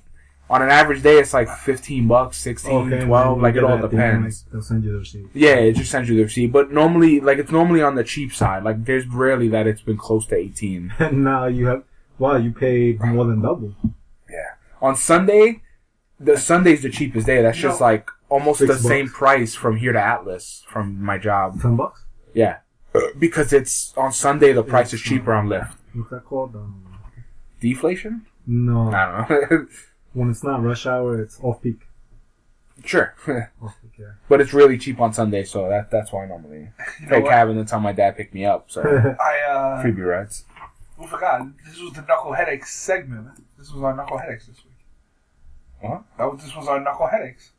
on 0.49 0.63
an 0.63 0.71
average 0.71 1.03
day, 1.03 1.19
it's 1.21 1.33
like 1.33 1.49
fifteen 1.49 2.09
bucks, 2.09 2.37
16, 2.39 2.73
Okay, 2.93 3.05
12, 3.05 3.41
like 3.41 3.55
it 3.55 3.63
all 3.63 3.79
that 3.79 3.91
thing, 3.91 3.99
depends. 4.01 4.45
like, 4.45 4.53
they'll 4.53 4.63
send 4.63 4.83
you 4.85 4.91
the 4.93 4.99
receipt. 4.99 5.27
Yeah, 5.33 5.55
it 5.55 5.75
just 5.77 5.91
sends 5.93 6.09
you 6.09 6.17
the 6.17 6.25
receipt. 6.25 6.51
But 6.51 6.73
normally, 6.73 7.21
like 7.21 7.39
it's 7.39 7.53
normally 7.53 7.83
on 7.83 7.95
the 7.95 8.03
cheap 8.05 8.33
side. 8.33 8.65
Like 8.65 8.85
there's 8.85 9.07
rarely 9.07 9.49
that 9.49 9.67
it's 9.69 9.81
been 9.83 9.97
close 9.97 10.27
to 10.27 10.37
eighteen. 10.37 10.93
And 10.99 11.23
now 11.25 11.47
you 11.47 11.67
have, 11.67 11.85
wow, 12.19 12.37
you 12.37 12.51
paid 12.51 13.01
more 13.01 13.25
than 13.27 13.43
double. 13.43 13.75
Yeah. 14.29 14.55
On 14.83 14.97
Sunday, 14.97 15.63
the 16.19 16.37
Sunday's 16.37 16.83
the 16.83 16.91
cheapest 16.91 17.27
day. 17.27 17.41
That's 17.43 17.57
just 17.59 17.81
No. 17.81 17.87
like 17.87 18.11
almost 18.29 18.59
Six 18.59 18.69
the 18.69 18.75
bucks. 18.75 18.89
same 18.89 19.09
price 19.09 19.55
from 19.55 19.77
here 19.77 19.93
to 19.93 20.01
Atlas 20.03 20.65
from 20.69 21.01
my 21.01 21.17
job. 21.19 21.61
Ten 21.63 21.77
bucks? 21.77 22.05
Yeah. 22.35 22.57
Because 23.19 23.53
it's 23.53 23.95
on 23.97 24.13
Sunday 24.13 24.53
the 24.53 24.65
price 24.65 24.93
is 24.93 25.01
cheaper 25.01 25.33
on 25.33 25.47
Lyft. 25.49 25.75
What's 25.95 26.11
that 26.11 26.25
called? 26.25 26.57
Um, 26.57 26.90
Deflation? 27.61 28.27
no. 28.47 28.91
I 28.91 29.27
don't 29.29 29.51
know. 29.51 29.67
When 30.13 30.29
it's 30.29 30.43
not 30.43 30.61
rush 30.65 30.87
hour, 30.87 31.23
it's 31.23 31.39
off 31.41 31.63
peak. 31.63 31.83
sure. 32.85 33.15
Off 33.63 33.77
peak, 33.81 33.93
yeah. 33.97 34.07
but 34.29 34.41
it's 34.41 34.53
really 34.53 34.77
cheap 34.77 35.01
on 35.01 35.13
Sunday, 35.13 35.45
so 35.45 35.69
that 35.69 35.89
that's 35.93 36.11
why 36.13 36.25
I 36.25 36.27
normally 36.27 36.71
You 37.01 37.07
know 37.07 37.09
pay 37.17 37.21
what? 37.23 37.31
cab 37.31 37.49
and 37.49 37.57
then 37.59 37.67
tell 37.67 37.79
my 37.79 37.93
dad 37.93 38.17
pick 38.17 38.35
me 38.35 38.45
up. 38.45 38.71
So 38.73 38.81
I 39.21 39.51
uh, 39.53 39.83
freebie 39.85 40.05
rides. 40.05 40.45
we 40.99 41.07
forgot. 41.07 41.43
This 41.65 41.79
was 41.81 41.93
the 41.93 42.03
knuckle 42.03 42.33
headaches 42.33 42.73
segment. 42.75 43.29
This 43.57 43.71
was 43.71 43.83
our 43.85 43.95
knuckle 43.95 44.19
headaches 44.19 44.47
this 44.47 44.57
week. 44.65 44.75
What? 45.81 46.03
That 46.19 46.25
was, 46.33 46.43
this 46.43 46.57
was 46.57 46.67
our 46.67 46.81
knuckle 46.81 47.07
headaches. 47.07 47.53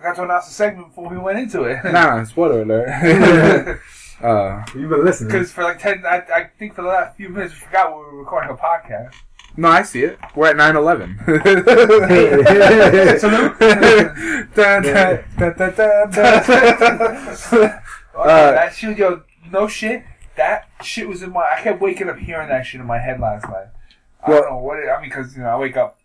I 0.00 0.02
got 0.02 0.16
to 0.16 0.24
announce 0.24 0.48
the 0.48 0.54
segment 0.54 0.88
before 0.88 1.08
we 1.08 1.18
went 1.18 1.38
into 1.38 1.62
it. 1.62 1.84
Nah, 1.84 2.24
spoiler 2.24 2.62
alert. 2.62 3.80
Uh, 4.24 4.64
You've 4.74 4.90
been 4.90 5.04
listening. 5.04 5.30
Because 5.32 5.52
for 5.52 5.64
like 5.64 5.78
ten, 5.78 6.04
I, 6.06 6.22
I 6.34 6.50
think 6.58 6.74
for 6.74 6.82
the 6.82 6.88
last 6.88 7.16
few 7.16 7.28
minutes 7.28 7.54
we 7.54 7.60
forgot 7.60 7.90
we 7.90 7.96
were 8.02 8.18
recording 8.18 8.50
a 8.50 8.54
podcast. 8.54 9.12
no, 9.56 9.68
I 9.68 9.82
see 9.82 10.02
it. 10.04 10.18
We're 10.34 10.48
at 10.48 10.56
9-11. 10.56 11.18
Salute. 13.20 13.58
Da, 14.54 14.80
da, 14.80 15.16
da, 15.38 15.50
da, 15.50 15.70
da, 15.70 16.06
da. 16.06 17.80
Uh, 18.16 18.52
that 18.52 18.74
shit, 18.74 18.96
yo, 18.98 19.22
no 19.50 19.66
shit. 19.68 20.02
That 20.36 20.68
shit 20.82 21.08
was 21.08 21.22
in 21.22 21.32
my. 21.32 21.40
I 21.56 21.60
kept 21.62 21.80
waking 21.80 22.08
up 22.08 22.16
hearing 22.18 22.48
that 22.48 22.64
shit 22.66 22.80
in 22.80 22.86
my 22.86 22.98
head 22.98 23.20
last 23.20 23.44
night. 23.48 23.66
I 24.24 24.30
Well- 24.30 24.40
don't 24.42 24.50
know 24.52 24.58
what. 24.58 24.78
It, 24.78 24.88
I 24.88 25.00
mean, 25.00 25.10
because 25.10 25.36
you 25.36 25.42
know 25.42 25.48
I 25.50 25.56
wake 25.56 25.76
up 25.76 25.98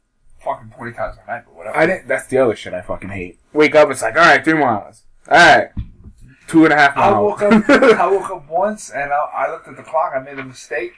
fucking 0.43 0.71
twenty 0.75 0.93
times 0.93 1.17
a 1.23 1.27
night, 1.31 1.43
but 1.45 1.55
whatever. 1.55 1.77
I 1.77 1.85
didn't. 1.85 2.07
That's 2.07 2.27
the 2.27 2.37
other 2.39 2.55
shit 2.55 2.73
I 2.73 2.81
fucking 2.81 3.09
hate. 3.09 3.39
Wake 3.53 3.73
up, 3.75 3.89
it's 3.89 4.01
like, 4.01 4.15
all 4.15 4.21
right, 4.21 4.43
three 4.43 4.53
miles. 4.53 5.03
All 5.29 5.37
right, 5.37 5.69
two 6.49 6.65
and 6.65 6.73
a 6.73 6.77
half 6.77 6.97
I 6.97 7.17
woke 7.19 7.41
up. 7.41 7.69
I 7.69 8.07
woke 8.07 8.29
up 8.29 8.49
once 8.49 8.89
and 8.91 9.11
I, 9.13 9.17
I 9.17 9.51
looked 9.51 9.67
at 9.67 9.77
the 9.77 9.83
clock. 9.83 10.13
I 10.15 10.19
made 10.19 10.37
a 10.39 10.43
mistake, 10.43 10.93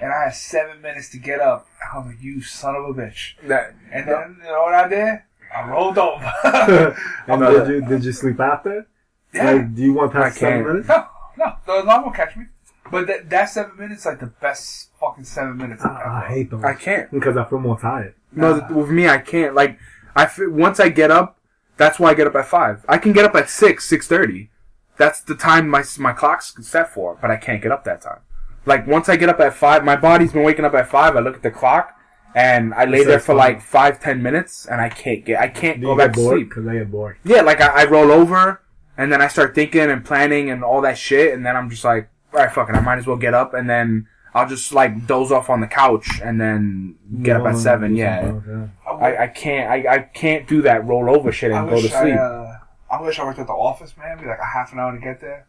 and 0.00 0.12
I 0.12 0.24
had 0.24 0.34
seven 0.34 0.82
minutes 0.82 1.08
to 1.10 1.18
get 1.18 1.40
up. 1.40 1.66
I 1.92 1.98
was 1.98 2.08
like, 2.08 2.22
"You 2.22 2.42
son 2.42 2.74
of 2.76 2.84
a 2.84 2.92
bitch!" 2.94 3.34
That- 3.44 3.74
And 3.92 4.06
then 4.08 4.36
you 4.44 4.50
know 4.50 4.62
what 4.62 4.74
I 4.74 4.88
did? 4.88 5.20
I 5.54 5.68
rolled 5.68 5.96
over. 5.96 6.32
and 7.28 7.30
uh, 7.30 7.36
know 7.50 7.64
did 7.64 7.68
you 7.82 7.88
did 7.88 8.04
you 8.04 8.12
sleep 8.12 8.40
after? 8.40 8.86
yeah. 9.32 9.52
Like, 9.52 9.74
do 9.74 9.82
you 9.82 9.92
want 9.94 10.12
past 10.12 10.36
I 10.36 10.40
seven 10.40 10.54
can't. 10.64 10.66
minutes? 10.68 10.88
No, 10.88 11.06
no, 11.38 11.52
the 11.66 11.82
alarm 11.82 12.04
will 12.04 12.10
catch 12.12 12.36
me. 12.36 12.46
But 12.90 13.06
that 13.08 13.30
that 13.30 13.46
seven 13.46 13.76
minutes 13.78 14.04
like 14.06 14.20
the 14.20 14.26
best 14.26 14.90
fucking 15.00 15.24
seven 15.24 15.56
minutes. 15.56 15.84
I, 15.84 16.22
I 16.24 16.28
hate 16.28 16.50
those. 16.50 16.62
I 16.64 16.74
can't. 16.74 17.10
because 17.10 17.36
I 17.36 17.44
feel 17.44 17.58
more 17.60 17.78
tired. 17.78 18.14
No, 18.32 18.58
th- 18.60 18.70
with 18.70 18.90
me, 18.90 19.08
I 19.08 19.18
can't. 19.18 19.54
Like, 19.54 19.78
I 20.14 20.24
f- 20.24 20.38
once 20.48 20.78
I 20.78 20.88
get 20.90 21.10
up, 21.10 21.38
that's 21.76 21.98
why 21.98 22.10
I 22.10 22.14
get 22.14 22.26
up 22.26 22.34
at 22.34 22.46
five. 22.46 22.84
I 22.88 22.98
can 22.98 23.12
get 23.12 23.24
up 23.24 23.34
at 23.34 23.48
six, 23.50 23.88
six 23.88 24.06
thirty. 24.06 24.50
That's 24.96 25.20
the 25.20 25.34
time 25.34 25.68
my 25.68 25.84
my 25.98 26.12
clock's 26.12 26.54
set 26.66 26.92
for, 26.92 27.18
but 27.20 27.30
I 27.30 27.36
can't 27.36 27.62
get 27.62 27.72
up 27.72 27.84
that 27.84 28.00
time. 28.00 28.20
Like 28.64 28.86
once 28.86 29.08
I 29.08 29.16
get 29.16 29.28
up 29.28 29.40
at 29.40 29.54
five, 29.54 29.84
my 29.84 29.96
body's 29.96 30.32
been 30.32 30.42
waking 30.42 30.64
up 30.64 30.74
at 30.74 30.88
five. 30.88 31.16
I 31.16 31.20
look 31.20 31.36
at 31.36 31.42
the 31.42 31.50
clock, 31.50 31.94
and 32.34 32.74
I 32.74 32.84
lay 32.84 32.98
It's 32.98 33.06
there 33.06 33.20
for 33.20 33.26
five. 33.32 33.36
like 33.36 33.60
five, 33.62 34.00
ten 34.00 34.22
minutes, 34.22 34.66
and 34.66 34.80
I 34.80 34.88
can't 34.88 35.24
get. 35.24 35.40
I 35.40 35.48
can't 35.48 35.80
Do 35.80 35.88
go 35.88 35.96
back 35.96 36.12
get 36.14 36.22
to 36.22 36.28
sleep. 36.28 36.48
Because 36.48 36.66
I 36.66 36.74
get 36.74 36.90
bored. 36.90 37.18
Yeah, 37.24 37.42
like 37.42 37.60
I, 37.60 37.82
I 37.82 37.84
roll 37.84 38.10
over, 38.10 38.62
and 38.96 39.12
then 39.12 39.20
I 39.22 39.28
start 39.28 39.54
thinking 39.54 39.82
and 39.90 40.04
planning 40.04 40.50
and 40.50 40.64
all 40.64 40.80
that 40.80 40.98
shit, 40.98 41.32
and 41.34 41.44
then 41.46 41.56
I'm 41.56 41.68
just 41.70 41.84
like, 41.84 42.08
all 42.32 42.40
right, 42.40 42.52
fuck 42.52 42.68
it, 42.68 42.74
I 42.74 42.80
might 42.80 42.98
as 42.98 43.06
well 43.06 43.16
get 43.16 43.34
up, 43.34 43.54
and 43.54 43.68
then 43.70 44.08
I'll 44.34 44.48
just 44.48 44.72
like 44.72 45.06
doze 45.06 45.30
off 45.30 45.48
on 45.48 45.60
the 45.60 45.66
couch, 45.66 46.20
and 46.22 46.40
then 46.40 46.96
get 47.22 47.36
up 47.36 47.46
at 47.46 47.56
seven. 47.56 47.94
Yeah, 47.94 48.26
something 48.26 48.52
else, 48.62 48.70
I, 48.86 48.90
I, 49.12 49.22
I 49.24 49.26
can't 49.28 49.70
I, 49.70 49.94
I 49.94 49.98
can't 50.00 50.48
do 50.48 50.62
that 50.62 50.84
roll 50.84 51.08
over 51.14 51.30
shit 51.32 51.52
I 51.52 51.60
and 51.60 51.68
go 51.68 51.76
wish 51.76 51.84
to 51.84 51.90
sleep. 51.90 52.14
I, 52.14 52.18
uh, 52.18 52.58
I 52.90 53.00
wish 53.02 53.18
I 53.18 53.24
worked 53.24 53.38
at 53.38 53.46
the 53.46 53.52
office, 53.52 53.96
man. 53.96 54.18
Be 54.18 54.26
like 54.26 54.38
a 54.38 54.44
half 54.44 54.72
an 54.72 54.78
hour 54.78 54.92
to 54.92 54.98
get 54.98 55.20
there. 55.20 55.46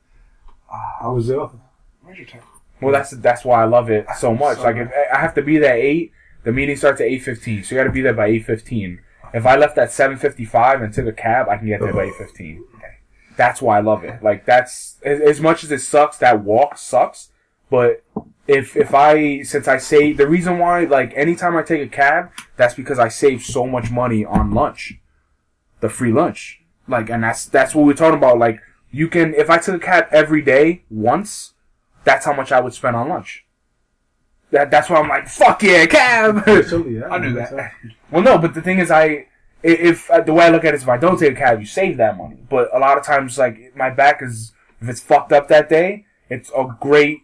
Uh, 0.71 0.75
I 0.75 0.91
How 1.01 1.13
was 1.13 1.25
was 1.27 1.29
it? 1.31 1.37
off? 1.39 1.51
Where's 2.01 2.17
your 2.17 2.27
time? 2.27 2.41
well, 2.81 2.91
that's 2.93 3.11
that's 3.11 3.43
why 3.45 3.61
I 3.61 3.65
love 3.65 3.89
it 3.89 4.05
so 4.17 4.33
much. 4.33 4.57
So 4.57 4.63
like 4.63 4.75
if 4.77 4.89
I 5.13 5.19
have 5.19 5.33
to 5.35 5.41
be 5.41 5.57
there 5.57 5.73
at 5.73 5.79
eight, 5.79 6.11
the 6.43 6.51
meeting 6.51 6.75
starts 6.75 7.01
at 7.01 7.07
eight 7.07 7.23
fifteen, 7.23 7.63
so 7.63 7.75
you 7.75 7.81
got 7.81 7.85
to 7.85 7.91
be 7.91 8.01
there 8.01 8.13
by 8.13 8.27
eight 8.27 8.45
fifteen. 8.45 9.01
If 9.33 9.45
I 9.45 9.55
left 9.55 9.77
at 9.77 9.91
seven 9.91 10.17
fifty 10.17 10.45
five 10.45 10.81
and 10.81 10.93
took 10.93 11.05
a 11.07 11.11
cab, 11.11 11.47
I 11.49 11.57
can 11.57 11.67
get 11.67 11.81
there 11.81 11.93
by 11.93 12.05
eight 12.05 12.15
fifteen. 12.15 12.63
That's 13.35 13.61
why 13.61 13.77
I 13.77 13.81
love 13.81 14.03
it. 14.03 14.23
Like 14.23 14.45
that's 14.45 14.97
as, 15.03 15.19
as 15.21 15.41
much 15.41 15.63
as 15.63 15.71
it 15.71 15.79
sucks. 15.81 16.17
That 16.17 16.43
walk 16.43 16.77
sucks, 16.77 17.29
but 17.69 18.03
if 18.47 18.75
if 18.75 18.93
I 18.95 19.41
since 19.43 19.67
I 19.67 19.77
save 19.77 20.17
the 20.17 20.27
reason 20.27 20.57
why 20.59 20.85
like 20.85 21.13
anytime 21.15 21.55
I 21.57 21.63
take 21.63 21.81
a 21.81 21.87
cab, 21.87 22.31
that's 22.55 22.73
because 22.73 22.99
I 22.99 23.09
save 23.09 23.43
so 23.43 23.67
much 23.67 23.91
money 23.91 24.23
on 24.25 24.53
lunch, 24.53 24.99
the 25.81 25.89
free 25.89 26.11
lunch. 26.11 26.56
Like 26.87 27.09
and 27.09 27.23
that's 27.23 27.45
that's 27.45 27.75
what 27.75 27.85
we're 27.85 27.93
talking 27.93 28.17
about. 28.17 28.37
Like 28.39 28.59
you 28.91 29.07
can 29.07 29.33
if 29.33 29.49
I 29.49 29.57
took 29.57 29.75
a 29.75 29.85
cab 29.85 30.05
every 30.11 30.41
day 30.41 30.83
once, 30.89 31.53
that's 32.03 32.25
how 32.25 32.33
much 32.33 32.51
I 32.51 32.59
would 32.61 32.73
spend 32.73 32.95
on 32.95 33.09
lunch. 33.09 33.45
That 34.51 34.71
that's 34.71 34.89
why 34.89 34.97
I'm 34.97 35.09
like 35.09 35.27
fuck 35.27 35.61
yeah 35.63 35.85
cab. 35.87 36.37
Actually, 36.47 36.95
yeah. 36.99 37.07
I 37.11 37.17
knew 37.17 37.33
guess 37.35 37.51
that. 37.51 37.71
Well, 38.11 38.21
no, 38.23 38.37
but 38.37 38.53
the 38.53 38.61
thing 38.61 38.79
is, 38.79 38.89
I 38.89 39.03
i- 39.05 39.25
if 39.63 40.09
uh, 40.09 40.21
the 40.21 40.33
way 40.33 40.45
I 40.45 40.49
look 40.49 40.63
at 40.63 40.73
it 40.73 40.77
is, 40.77 40.83
if 40.83 40.87
I 40.89 40.95
don't 40.97 41.19
take 41.19 41.33
a 41.33 41.35
cab, 41.35 41.59
you 41.59 41.65
save 41.65 41.97
that 41.97 42.17
money. 42.17 42.37
But 42.49 42.73
a 42.73 42.79
lot 42.79 42.97
of 42.97 43.03
times, 43.03 43.37
like 43.37 43.75
my 43.75 43.89
back 43.89 44.21
is, 44.21 44.53
if 44.81 44.87
it's 44.87 45.01
fucked 45.01 45.33
up 45.33 45.49
that 45.49 45.67
day, 45.67 46.05
it's 46.29 46.49
a 46.55 46.65
great 46.79 47.19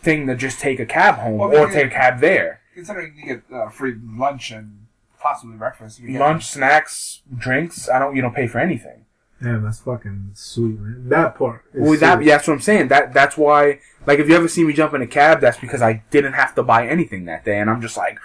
thing 0.00 0.26
to 0.28 0.34
just 0.34 0.60
take 0.60 0.80
a 0.80 0.86
cab 0.86 1.16
home 1.16 1.36
Well, 1.38 1.54
or 1.54 1.70
take 1.70 1.88
a 1.88 1.90
cab 1.90 2.20
there. 2.20 2.60
Considering 2.72 3.14
you 3.18 3.26
get 3.26 3.42
uh, 3.54 3.68
free 3.68 3.94
lunch 4.02 4.50
and 4.50 4.83
possibly 5.24 5.56
breakfast. 5.56 5.98
if 5.98 6.04
you 6.04 6.12
get- 6.12 6.20
Lunch, 6.20 6.44
snacks, 6.46 7.22
drinks. 7.36 7.88
I 7.88 7.98
don't, 7.98 8.14
you 8.14 8.22
don't 8.22 8.34
pay 8.34 8.46
for 8.46 8.58
anything. 8.60 9.00
Damn, 9.42 9.64
that's 9.64 9.80
fucking 9.80 10.30
sweet, 10.34 10.78
man. 10.78 11.08
That 11.08 11.34
part. 11.34 11.64
Is 11.74 11.80
Well, 11.82 11.98
that 11.98 12.16
sweet. 12.18 12.26
yeah, 12.26 12.36
that's 12.36 12.46
what 12.48 12.54
I'm 12.54 12.60
saying. 12.60 12.88
That 12.88 13.12
that's 13.12 13.36
why. 13.36 13.80
Like, 14.06 14.18
if 14.18 14.28
you 14.28 14.36
ever 14.36 14.48
see 14.48 14.64
me 14.64 14.72
jump 14.72 14.94
in 14.94 15.02
a 15.02 15.06
cab, 15.06 15.40
that's 15.40 15.58
because 15.58 15.82
I 15.82 16.02
didn't 16.10 16.34
have 16.34 16.54
to 16.54 16.62
buy 16.62 16.86
anything 16.86 17.24
that 17.24 17.44
day, 17.44 17.58
and 17.58 17.68
I'm 17.68 17.80
just 17.82 17.96
like, 17.96 18.18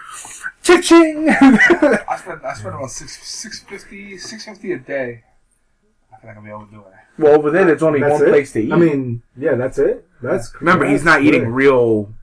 ching. 0.64 1.30
I 1.30 2.16
spent 2.18 2.46
I 2.46 2.54
spend 2.54 2.76
about 2.76 2.92
six 2.92 3.18
six 3.28 3.60
fifty 3.64 4.18
six 4.18 4.46
fifty 4.46 4.72
a 4.74 4.78
day. 4.80 5.24
I 6.14 6.18
feel 6.22 6.30
like 6.30 6.38
I'll 6.38 6.44
be 6.44 6.50
able 6.50 6.66
to 6.68 6.72
do 6.72 6.80
it. 6.82 6.94
well, 7.18 7.36
over 7.36 7.50
there, 7.52 7.66
there's 7.66 7.84
only 7.84 8.00
That's 8.02 8.14
one 8.14 8.24
it? 8.28 8.30
place 8.30 8.52
to 8.54 8.60
eat. 8.60 8.72
I 8.72 8.76
mean, 8.78 9.22
yeah, 9.38 9.56
that's 9.56 9.78
it. 9.78 10.06
That's 10.22 10.54
remember, 10.62 10.86
he's 10.86 11.04
not 11.04 11.22
eating 11.24 11.48
real 11.48 12.14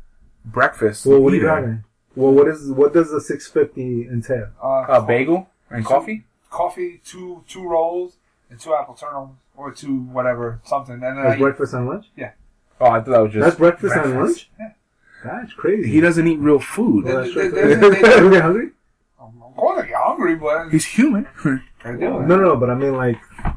breakfast. 0.45 1.04
Well, 1.06 1.21
what 1.21 1.33
are 1.33 1.37
you 1.37 1.42
either. 1.42 1.54
having? 1.54 1.85
Well, 2.16 2.32
what 2.32 2.49
is 2.49 2.70
what 2.70 2.92
does 2.92 3.11
the 3.12 3.20
six 3.20 3.46
fifty 3.49 4.08
entail? 4.08 4.49
Uh, 4.62 4.87
A 4.88 5.02
bagel 5.02 5.49
and 5.70 5.85
coffee. 5.85 6.25
coffee, 6.50 7.00
two 7.04 7.44
two 7.49 7.68
rolls, 7.68 8.16
and 8.50 8.58
two 8.58 8.75
apple 8.75 8.94
turnovers, 8.94 9.37
or 9.56 9.70
two 9.73 10.00
whatever 10.00 10.61
something. 10.64 10.94
And 10.94 11.02
then 11.02 11.18
I 11.18 11.23
That's 11.25 11.37
eat- 11.37 11.42
breakfast 11.42 11.75
and 11.75 11.87
lunch. 11.87 12.06
Yeah. 12.16 12.32
Oh, 12.80 12.87
I 12.87 13.00
thought 13.00 13.06
that 13.11 13.20
was 13.23 13.32
just. 13.32 13.44
That's 13.44 13.56
breakfast, 13.56 13.94
and 13.96 14.14
breakfast. 14.14 14.49
lunch. 14.58 14.73
That's 15.25 15.52
crazy. 15.54 15.90
He 15.90 16.00
doesn't 16.00 16.26
eat 16.26 16.38
real 16.38 16.58
food. 16.61 17.04
Well, 17.04 17.23
that's 17.23 17.35
they- 17.35 17.49
true. 17.49 17.50
they- 17.50 17.75
they- 17.75 18.16
You 18.25 18.30
get 18.30 18.42
hungry? 18.42 18.70
I'm 19.20 19.32
going 19.56 19.82
to 19.82 19.88
get 19.88 19.96
hungry, 19.96 20.37
but 20.37 20.68
He's 20.70 20.85
human. 20.85 21.26
they're 21.42 21.96
doing 21.96 22.00
No, 22.28 22.37
no, 22.37 22.37
no, 22.37 22.56
but 22.56 22.68
I 22.70 22.75
mean, 22.75 22.94
like, 22.94 23.18
They're, 23.42 23.44
they, 23.44 23.55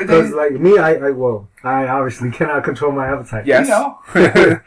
because 0.00 0.30
like 0.32 0.52
me, 0.52 0.78
I, 0.78 0.94
I, 0.94 1.10
well, 1.10 1.48
I 1.62 1.86
obviously 1.88 2.30
cannot 2.38 2.64
control 2.64 2.92
my 2.92 3.06
appetite. 3.08 3.46
yes. 3.46 3.66
You 3.66 3.72
know. 3.74 3.98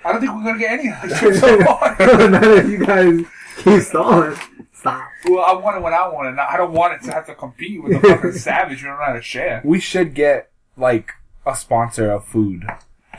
I 0.06 0.12
don't 0.12 0.20
think 0.22 0.32
we're 0.36 0.44
gonna 0.44 0.60
get 0.60 0.80
any 0.80 0.90
of 0.90 1.02
this 1.22 1.40
so 1.40 1.64
far. 1.64 1.96
Not 2.30 2.44
if 2.44 2.68
you 2.70 2.86
guys 2.86 3.26
keep 3.64 3.82
stalling. 3.82 4.36
Stop. 4.74 5.08
Well, 5.26 5.44
I 5.44 5.54
want 5.54 5.78
it 5.78 5.82
when 5.82 5.94
I 5.94 6.08
want 6.08 6.28
it. 6.34 6.40
I 6.40 6.56
don't 6.56 6.72
want 6.72 6.94
it 6.94 7.06
to 7.08 7.12
have 7.12 7.26
to 7.26 7.34
compete 7.36 7.82
with 7.84 7.94
the 8.00 8.08
fucking 8.08 8.32
savage. 8.34 8.82
You 8.82 8.90
don't 8.90 9.00
know 9.00 9.06
how 9.06 9.14
to 9.14 9.22
share. 9.22 9.62
we 9.66 9.80
should 9.80 10.14
get 10.14 10.52
like 10.78 11.12
a 11.46 11.56
sponsor 11.56 12.12
of 12.12 12.26
food, 12.26 12.66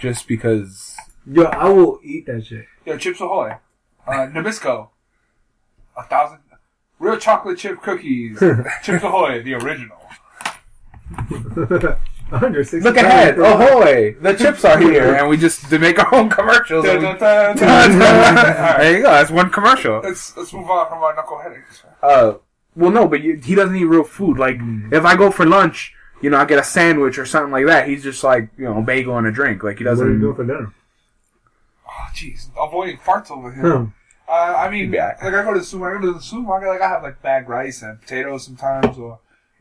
just 0.00 0.28
because. 0.28 0.96
Yo, 1.30 1.44
I 1.44 1.68
will 1.68 1.98
eat 2.04 2.26
that 2.26 2.46
shit. 2.46 2.66
Yo, 2.86 2.96
Chips 2.96 3.20
Ahoy, 3.20 3.56
uh, 4.06 4.12
Nabisco, 4.12 4.88
a 5.96 6.04
thousand 6.04 6.38
real 7.00 7.16
chocolate 7.16 7.58
chip 7.58 7.82
cookies. 7.82 8.38
Chips 8.82 9.02
Ahoy, 9.04 9.42
the 9.42 9.54
original. 9.54 9.98
160 11.08 12.80
Look 12.80 12.96
ahead! 12.96 13.38
Ahoy! 13.38 14.14
The 14.20 14.34
chips 14.34 14.64
are 14.64 14.78
here, 14.78 15.14
and 15.14 15.28
we 15.28 15.36
just 15.36 15.68
to 15.70 15.78
make 15.86 15.98
our 15.98 16.14
own 16.14 16.28
commercials. 16.28 16.84
and 16.84 16.98
we- 16.98 17.04
Dun, 17.08 17.18
dun, 17.18 17.56
dun, 17.56 17.98
dun. 17.98 18.02
Alright, 18.02 18.78
there 18.80 18.96
you 18.96 19.02
go. 19.02 19.10
That's 19.10 19.30
one 19.30 19.50
commercial. 19.50 20.00
let's 20.02 20.36
let's 20.36 20.52
move 20.52 20.68
on 20.70 20.88
from 20.88 20.98
our 21.02 21.14
knuckle 21.16 21.38
headaches. 21.38 21.82
Uh, 22.02 22.34
well, 22.76 22.90
no, 22.90 23.08
but 23.08 23.22
you, 23.22 23.36
he 23.42 23.54
doesn't 23.54 23.74
eat 23.76 23.84
real 23.84 24.04
food. 24.04 24.38
Like, 24.38 24.58
if 24.92 25.04
I 25.04 25.16
go 25.16 25.30
for 25.30 25.46
lunch, 25.46 25.94
you 26.20 26.30
know, 26.30 26.36
I 26.38 26.44
get 26.44 26.58
a 26.58 26.64
sandwich 26.64 27.18
or 27.18 27.24
something 27.26 27.50
like 27.52 27.66
that. 27.66 27.88
He's 27.88 28.02
just 28.02 28.22
like, 28.22 28.50
you 28.58 28.64
know, 28.64 28.78
a 28.78 28.82
bagel 28.82 29.16
and 29.16 29.26
a 29.26 29.32
drink. 29.32 29.62
Like 29.62 29.78
he 29.78 29.84
What 29.84 29.92
are 29.92 29.94
you 29.94 30.18
doesn't. 30.18 30.20
doing 30.20 30.34
for 30.34 30.44
dinner? 30.44 30.72
Oh, 31.88 32.06
jeez, 32.14 32.48
avoiding 32.60 32.98
farts 32.98 33.30
over 33.30 33.50
here. 33.52 33.76
Hmm. 33.78 33.84
Uh, 34.28 34.32
I 34.58 34.68
mean, 34.70 34.92
Yeah. 34.92 35.16
like 35.22 35.32
I 35.32 35.42
go 35.42 35.54
to 35.54 35.60
the 35.60 35.64
supermarket. 35.64 36.02
I 36.02 36.04
go 36.04 36.12
to 36.12 36.18
the 36.18 36.22
supermarket. 36.24 36.68
Like 36.68 36.82
I 36.82 36.88
have 36.88 37.02
like 37.02 37.22
bagged 37.22 37.48
rice 37.48 37.80
and 37.82 37.98
potatoes 38.00 38.44
sometimes, 38.44 38.98
or, 38.98 39.18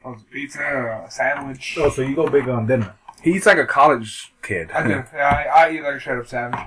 or 0.07 0.17
pizza 0.31 0.61
or 0.61 0.89
a 0.89 1.11
sandwich. 1.11 1.77
Oh, 1.79 1.89
so 1.89 2.01
you 2.01 2.15
go 2.15 2.29
big 2.29 2.47
on 2.47 2.67
dinner. 2.67 2.95
He 3.21 3.33
eats 3.33 3.45
like 3.45 3.57
a 3.57 3.65
college 3.65 4.33
kid. 4.41 4.71
I 4.71 4.83
do. 4.83 5.03
Yeah, 5.13 5.51
I, 5.55 5.65
I 5.65 5.71
eat 5.71 5.81
like 5.81 5.95
a 5.95 5.99
straight 5.99 6.19
up 6.19 6.27
sandwich. 6.27 6.61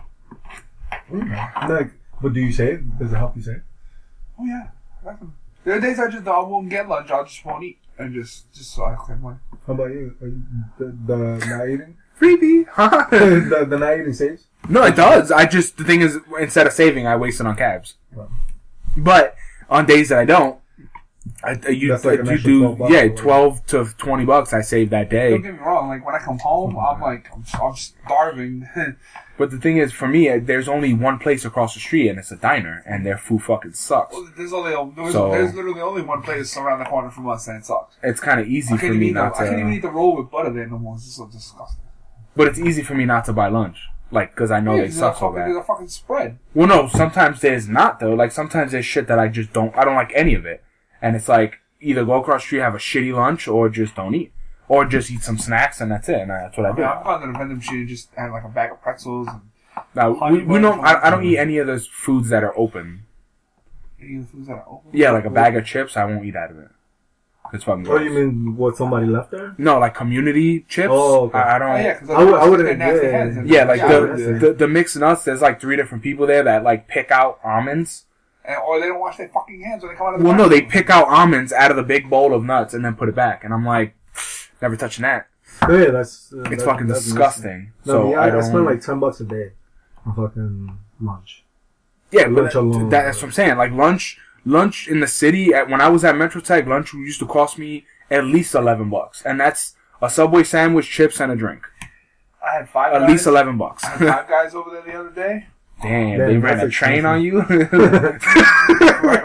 Mm-hmm. 1.10 1.70
Like, 1.72 1.92
but 2.20 2.32
do 2.32 2.40
you 2.40 2.52
save? 2.52 2.84
Does 2.98 3.12
it 3.12 3.16
help 3.16 3.36
you 3.36 3.42
save? 3.42 3.62
Oh 4.38 4.44
yeah. 4.44 4.68
Definitely. 5.04 5.34
There 5.64 5.76
are 5.76 5.80
days 5.80 5.98
I 5.98 6.08
just 6.10 6.26
I 6.26 6.40
won't 6.40 6.68
get 6.68 6.88
lunch. 6.88 7.10
I 7.10 7.22
just 7.22 7.44
won't 7.44 7.64
eat 7.64 7.78
and 7.98 8.14
just 8.14 8.52
just 8.52 8.72
so 8.72 8.84
I 8.84 8.96
can 8.96 9.14
have 9.14 9.20
money. 9.20 9.38
How 9.66 9.74
about 9.74 9.90
you? 9.90 10.16
Are 10.20 10.28
you 10.28 10.42
the, 10.78 10.96
the 11.06 11.46
not 11.46 11.68
eating? 11.68 11.96
Freebie. 12.18 12.66
the, 13.50 13.66
the 13.66 13.78
not 13.78 13.98
eating 13.98 14.12
saves? 14.12 14.46
no, 14.68 14.84
it 14.84 14.96
does. 14.96 15.30
I 15.30 15.46
just 15.46 15.76
the 15.76 15.84
thing 15.84 16.00
is, 16.00 16.18
instead 16.38 16.66
of 16.66 16.72
saving, 16.72 17.06
I 17.06 17.16
waste 17.16 17.40
it 17.40 17.46
on 17.46 17.56
cabs. 17.56 17.94
Right. 18.12 18.28
But 18.96 19.36
on 19.68 19.86
days 19.86 20.08
that 20.08 20.18
I 20.18 20.24
don't, 20.24 20.59
I, 21.42 21.58
I 21.66 21.68
you, 21.70 21.88
That's 21.88 22.04
like 22.04 22.24
you 22.24 22.38
do 22.38 22.58
12 22.60 22.78
bucks 22.78 22.92
yeah 22.92 23.08
twelve 23.08 23.66
to 23.66 23.84
twenty 23.96 24.24
bucks. 24.24 24.52
I 24.52 24.60
save 24.60 24.90
that 24.90 25.08
day. 25.08 25.30
Don't 25.30 25.42
get 25.42 25.54
me 25.54 25.58
wrong. 25.60 25.88
Like 25.88 26.04
when 26.04 26.14
I 26.14 26.18
come 26.18 26.38
home, 26.38 26.76
I'm 26.76 27.00
like 27.00 27.28
I'm, 27.34 27.44
I'm 27.60 27.74
starving. 27.76 28.68
But 29.38 29.50
the 29.50 29.56
thing 29.56 29.78
is, 29.78 29.90
for 29.90 30.06
me, 30.06 30.28
uh, 30.28 30.38
there's 30.42 30.68
only 30.68 30.92
one 30.92 31.18
place 31.18 31.46
across 31.46 31.72
the 31.72 31.80
street, 31.80 32.10
and 32.10 32.18
it's 32.18 32.30
a 32.30 32.36
diner, 32.36 32.82
and 32.86 33.06
their 33.06 33.16
food 33.16 33.42
fucking 33.42 33.72
sucks. 33.72 34.12
Well, 34.12 34.28
there's 34.36 34.52
only 34.52 34.92
there's, 34.94 35.14
So- 35.14 35.30
there's 35.30 35.54
literally 35.54 35.80
only 35.80 36.02
one 36.02 36.20
place 36.20 36.54
around 36.58 36.80
the 36.80 36.84
corner 36.84 37.08
from 37.08 37.26
us, 37.26 37.48
and 37.48 37.56
it 37.56 37.64
sucks. 37.64 37.96
It's 38.02 38.20
kind 38.20 38.38
of 38.38 38.46
easy 38.48 38.74
I 38.74 38.76
for 38.76 38.80
can't, 38.82 38.94
even 38.96 39.06
eat 39.08 39.12
the, 39.14 39.20
not 39.22 39.40
I 39.40 39.46
can't 39.46 39.60
even 39.60 39.72
eat 39.72 39.80
the 39.80 39.88
roll 39.88 40.14
with 40.18 40.30
butter 40.30 40.52
there 40.52 40.66
no 40.66 40.78
more. 40.78 40.96
It's 40.96 41.06
just 41.06 41.16
so 41.16 41.26
disgusting. 41.26 41.82
But 42.36 42.48
it's 42.48 42.58
easy 42.58 42.82
for 42.82 42.94
me 42.94 43.06
not 43.06 43.24
to 43.24 43.32
buy 43.32 43.48
lunch, 43.48 43.78
like 44.10 44.32
because 44.34 44.50
I 44.50 44.60
know 44.60 44.74
Yeah, 44.74 44.82
they 44.82 44.90
suck 44.90 45.16
so 45.16 45.32
bad. 45.32 45.46
There's 45.46 45.56
a 45.56 45.62
fucking 45.62 45.88
spread. 45.88 46.38
Well, 46.52 46.68
no, 46.68 46.88
sometimes 46.88 47.40
there's 47.40 47.66
not 47.66 47.98
though. 47.98 48.12
Like 48.12 48.32
sometimes 48.32 48.72
there's 48.72 48.84
shit 48.84 49.06
that 49.06 49.18
I 49.18 49.28
just 49.28 49.54
don't. 49.54 49.74
I 49.74 49.86
don't 49.86 49.94
like 49.96 50.12
any 50.14 50.34
of 50.34 50.44
it, 50.44 50.62
and 51.02 51.16
it's 51.16 51.28
like 51.28 51.60
either 51.80 52.04
go 52.04 52.20
across 52.20 52.42
the 52.42 52.46
street 52.46 52.58
have 52.60 52.74
a 52.74 52.78
shitty 52.78 53.14
lunch 53.14 53.48
or 53.48 53.68
just 53.68 53.94
don't 53.94 54.14
eat, 54.14 54.32
or 54.68 54.84
just 54.84 55.10
eat 55.10 55.22
some 55.22 55.38
snacks 55.38 55.80
and 55.80 55.90
that's 55.90 56.08
it. 56.08 56.20
And 56.20 56.30
that's 56.30 56.56
what 56.56 56.66
I 56.66 56.70
I 56.70 56.72
do. 56.72 56.82
mean, 56.82 56.90
I'm 56.90 57.02
going 57.04 57.20
to 57.22 57.26
the 57.32 57.38
vending 57.38 57.56
machine 57.58 57.88
just 57.88 58.10
have 58.16 58.30
like 58.32 58.44
a 58.44 58.48
bag 58.48 58.70
of 58.72 58.82
pretzels 58.82 59.28
and 59.28 59.40
Now 59.94 60.10
we, 60.30 60.42
we 60.44 60.58
don't. 60.60 60.80
I, 60.84 61.06
I 61.06 61.10
don't 61.10 61.24
eat 61.24 61.38
any 61.38 61.58
of 61.58 61.66
those 61.66 61.86
foods 61.86 62.28
that 62.30 62.44
are 62.44 62.56
open. 62.58 63.04
any 64.00 64.16
of 64.16 64.22
the 64.26 64.28
foods 64.32 64.46
that 64.48 64.54
are 64.54 64.64
open. 64.68 64.90
Yeah, 64.92 65.10
like 65.12 65.24
a 65.24 65.30
bag 65.30 65.56
of 65.56 65.64
chips, 65.64 65.96
I 65.96 66.04
won't 66.04 66.24
eat 66.24 66.36
out 66.36 66.50
of 66.50 66.58
it. 66.58 66.68
It's 67.52 67.64
fucking 67.64 67.84
Oh, 67.88 67.90
gross. 67.98 68.04
you 68.04 68.10
mean 68.10 68.56
what 68.56 68.76
somebody 68.76 69.06
left 69.06 69.32
there? 69.32 69.56
no, 69.58 69.80
like 69.80 69.92
community 69.94 70.60
chips. 70.68 70.90
Oh, 70.92 71.24
okay. 71.24 71.38
I, 71.38 71.56
I 71.56 71.58
don't. 71.58 71.70
Oh 71.70 71.76
yeah, 71.76 71.92
because 71.94 72.10
I 72.10 72.22
would- 72.22 72.34
I 72.34 72.48
wouldn't- 72.48 72.78
nasty 72.78 73.06
yeah, 73.06 73.10
heads. 73.12 73.34
yeah. 73.34 73.40
and- 73.40 73.50
Yeah, 73.50 73.64
like 73.64 73.78
Yeah, 73.80 73.88
the, 73.88 74.06
that's 74.06 74.22
the, 74.22 74.34
it. 74.36 74.38
the 74.40 74.52
the 74.52 74.68
mixed 74.68 74.96
nuts. 74.96 75.24
There's 75.24 75.40
like 75.42 75.60
three 75.60 75.74
different 75.74 76.04
people 76.04 76.26
there 76.28 76.44
that 76.44 76.62
like 76.62 76.86
pick 76.86 77.10
out 77.10 77.40
almonds. 77.42 78.04
And, 78.44 78.56
or 78.66 78.80
they 78.80 78.86
don't 78.86 79.00
wash 79.00 79.16
their 79.16 79.28
fucking 79.28 79.60
hands 79.62 79.82
when 79.82 79.92
they 79.92 79.96
come 79.98 80.08
out 80.08 80.14
of 80.14 80.20
the. 80.20 80.26
Well, 80.26 80.36
no, 80.36 80.48
they 80.48 80.62
pick 80.62 80.90
out 80.90 81.08
almonds 81.08 81.52
out 81.52 81.70
of 81.70 81.76
the 81.76 81.82
big 81.82 82.08
bowl 82.10 82.34
of 82.34 82.42
nuts 82.44 82.74
and 82.74 82.84
then 82.84 82.94
put 82.94 83.08
it 83.08 83.14
back, 83.14 83.44
and 83.44 83.52
I'm 83.54 83.64
like, 83.64 83.94
never 84.62 84.76
touching 84.76 85.02
that. 85.02 85.28
Oh, 85.62 85.76
yeah, 85.76 85.90
that's 85.90 86.32
uh, 86.32 86.42
It's 86.50 86.62
that- 86.62 86.64
fucking 86.64 86.86
that's 86.86 87.04
disgusting. 87.04 87.72
No, 87.84 87.92
so 87.92 88.10
yeah, 88.12 88.20
I 88.20 88.26
I, 88.26 88.30
don't. 88.30 88.42
spend 88.42 88.64
like 88.64 88.80
ten 88.80 88.98
bucks 89.00 89.20
a 89.20 89.24
day. 89.24 89.52
on 90.06 90.14
fucking 90.14 90.78
lunch. 91.00 91.44
Yeah, 92.10 92.22
Lunch 92.28 92.54
but 92.54 92.54
alone. 92.56 92.88
that, 92.88 93.04
that's 93.04 93.18
what 93.18 93.24
I'm 93.28 93.32
saying. 93.32 93.56
Like 93.58 93.72
lunch, 93.72 94.18
lunch 94.44 94.88
in 94.88 95.00
the 95.00 95.06
city. 95.06 95.52
At, 95.54 95.68
when 95.68 95.80
I 95.80 95.88
was 95.88 96.02
at 96.04 96.16
Metro 96.16 96.40
Tech, 96.40 96.66
lunch 96.66 96.92
used 96.94 97.20
to 97.20 97.26
cost 97.26 97.58
me 97.58 97.84
at 98.10 98.24
least 98.24 98.54
eleven 98.54 98.88
bucks, 98.90 99.22
and 99.24 99.38
that's 99.38 99.74
a 100.02 100.08
Subway 100.10 100.42
sandwich, 100.44 100.88
chips, 100.90 101.20
and 101.20 101.30
a 101.30 101.36
drink. 101.36 101.66
I 102.44 102.54
had 102.56 102.68
five. 102.70 102.94
At 102.94 103.00
guys, 103.00 103.10
least 103.10 103.26
eleven 103.26 103.58
bucks. 103.58 103.84
I 103.84 103.88
had 103.90 103.98
five 104.08 104.28
guys 104.28 104.54
over 104.54 104.70
there 104.70 104.82
the 104.82 104.98
other 104.98 105.10
day. 105.10 105.46
Damn, 105.82 106.18
they 106.18 106.36
ran 106.36 106.60
a 106.60 106.68
train 106.68 107.04
on 107.06 107.22
you. 107.22 107.40
right, 107.42 108.20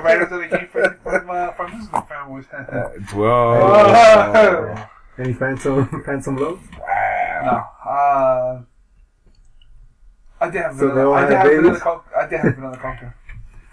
right 0.03 0.21
after 0.21 0.37
they 0.39 0.47
came 0.57 0.67
from 0.67 0.95
from, 1.03 1.29
uh, 1.29 1.51
from 1.51 1.71
his 1.71 1.87
family. 1.89 2.43
Whoa. 3.13 4.75
Any 5.17 5.33
phantom 5.33 6.03
phantom 6.05 6.37
loads? 6.37 6.61
Wow. 6.79 7.69
no, 7.85 7.89
uh, 7.91 8.61
I 10.41 10.49
did 10.49 10.61
have 10.61 10.75
So 10.77 10.87
they 10.87 10.93
vanilla. 10.93 11.07
all 11.09 11.13
I 11.15 11.21
did 11.27 11.33
have 11.37 11.47
vanilla 11.47 11.63
babies? 11.69 11.81
coke. 11.81 12.05
I 12.17 12.27
did 12.27 12.39
have 12.39 12.55
vanilla 12.55 12.77
coke. 12.77 13.01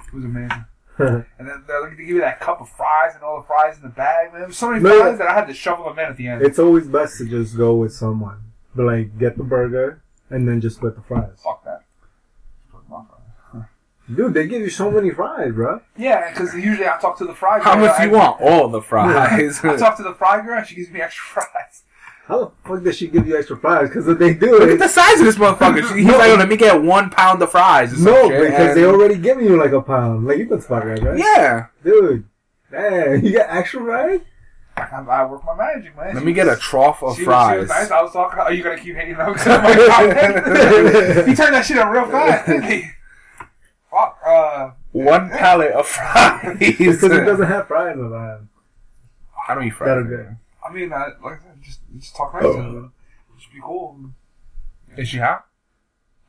It 0.07 0.15
was 0.15 0.25
amazing. 0.25 0.65
And 0.99 1.49
then 1.49 1.65
they're 1.67 1.81
looking 1.81 1.97
to 1.97 2.03
give 2.05 2.15
you 2.17 2.21
that 2.21 2.39
cup 2.39 2.61
of 2.61 2.69
fries 2.69 3.15
and 3.15 3.25
all 3.25 3.41
the 3.41 3.47
fries 3.47 3.77
in 3.77 3.83
the 3.83 3.89
bag. 3.89 4.33
Man, 4.33 4.53
so 4.53 4.69
many 4.71 4.81
No, 4.83 5.01
fries 5.01 5.19
that 5.19 5.27
I 5.27 5.35
had 5.35 5.47
to 5.49 5.55
shovel 5.55 5.87
them 5.87 5.99
in 5.99 6.05
at 6.11 6.17
the 6.17 6.29
end. 6.29 6.43
it's 6.43 6.59
always 6.61 6.87
best 6.87 7.17
to 7.19 7.25
just 7.25 7.57
go 7.57 7.75
with 7.77 7.93
someone. 7.93 8.39
But 8.77 8.85
like, 8.87 9.19
get 9.19 9.37
the 9.37 9.43
burger 9.43 10.03
and 10.31 10.47
then 10.47 10.61
just 10.61 10.77
split 10.77 10.95
the 10.95 11.03
fries. 11.03 11.31
Fuck 11.43 11.43
that. 11.43 11.43
Fuck 11.43 11.45
my 11.45 11.62
fries. 11.62 11.62
Dude, 14.15 14.35
they 14.35 14.47
give 14.47 14.61
you 14.63 14.71
so 14.71 14.91
many 14.91 15.11
fries, 15.11 15.53
bro. 15.53 15.81
Yeah, 15.97 16.31
because 16.31 16.55
usually 16.55 16.87
I 16.87 16.99
talk 16.99 17.17
to 17.19 17.25
the 17.25 17.35
fry 17.35 17.59
girl. 17.59 17.65
How 17.65 17.79
much 17.79 17.99
I- 17.99 18.05
you 18.05 18.11
want? 18.11 18.41
All 18.41 18.69
the 18.69 18.83
fries. 18.83 19.61
I 19.65 19.77
talk 19.77 19.97
to 19.97 20.03
the 20.03 20.15
fry 20.15 20.41
girl 20.45 20.59
and 20.59 20.67
she 20.67 20.75
gives 20.77 20.91
me 20.91 21.01
extra 21.01 21.25
fries. 21.43 21.83
How 22.27 22.39
the 22.45 22.51
fuck 22.69 22.83
does 22.85 22.97
she 22.97 23.09
give 23.09 23.27
you 23.27 23.37
extra 23.37 23.57
fries? 23.57 23.89
Because 23.89 24.07
if 24.09 24.19
they 24.19 24.33
do 24.35 24.59
Look 24.61 24.71
at 24.71 24.79
the 24.79 24.89
size 24.89 25.19
of 25.21 25.27
this 25.27 25.37
motherfucker. 25.37 25.83
She- 25.89 26.03
He's 26.05 26.07
like, 26.13 26.31
oh, 26.31 26.37
let 26.37 26.49
me 26.49 26.57
get 26.57 26.81
one 26.81 27.11
pound 27.11 27.43
of 27.43 27.51
fries. 27.51 27.93
Or 27.95 28.05
no, 28.05 28.29
shit, 28.29 28.41
because 28.51 28.69
and- 28.69 28.77
they 28.79 28.85
already 28.85 29.17
give 29.17 29.41
you 29.43 29.57
like 29.57 29.73
a 29.73 29.81
pound. 29.83 30.27
Like 30.27 30.39
you 30.39 30.47
can 30.47 30.61
spot 30.61 30.85
that, 30.85 31.03
right? 31.03 31.19
Yeah. 31.19 31.67
Dude, 31.85 32.25
Man, 32.71 33.25
you 33.25 33.33
got 33.35 33.51
extra 33.51 33.81
fries? 33.85 34.21
I, 34.75 34.83
I 34.83 35.27
work 35.27 35.45
my 35.45 35.55
magic, 35.55 35.95
man. 35.97 36.15
Let 36.15 36.21
She 36.21 36.25
me 36.25 36.33
get 36.33 36.49
a 36.49 36.57
trough 36.57 37.03
of 37.03 37.17
she 37.17 37.25
was- 37.25 37.25
she 37.25 37.25
fries. 37.25 37.61
was 37.61 37.69
nice. 37.69 37.91
I 37.91 38.03
was 38.03 38.13
talking. 38.13 38.39
Are 38.39 38.53
you 38.53 38.63
gonna 38.63 38.79
keep 38.79 38.95
hating 38.97 39.17
on? 39.17 39.35
'cause 39.37 39.47
I'm 39.47 39.63
like, 39.65 39.77
oh, 39.79 41.25
he 41.27 41.35
turned 41.35 41.55
that 41.55 41.65
shit 41.67 41.77
on 41.79 41.89
real 41.91 42.07
fast. 42.07 42.47
didn't 42.47 42.63
he? 42.65 42.89
Fuck. 43.93 44.19
Uh, 44.27 44.71
One 44.93 45.29
pallet 45.31 45.73
of 45.73 45.87
fries. 45.87 46.57
Because 46.59 47.03
it 47.05 47.25
doesn't 47.25 47.47
have 47.47 47.69
fries 47.69 47.97
in 47.97 48.07
it. 48.07 48.41
I 49.49 49.55
don't 49.55 49.65
eat 49.65 49.71
fries. 49.71 49.89
That 49.89 49.99
are 49.99 50.03
good. 50.05 50.37
I 50.67 50.73
mean, 50.73 50.93
I, 50.93 51.09
like 51.23 51.41
I 51.41 51.43
said, 51.43 51.63
just 51.63 51.81
just 51.99 52.17
talk 52.17 52.33
nice 52.35 52.43
to 52.43 52.53
them. 52.53 52.93
Just 53.39 53.53
be 53.53 53.61
cool. 53.63 54.11
Is 54.97 55.09
she 55.09 55.19
hot? 55.19 55.47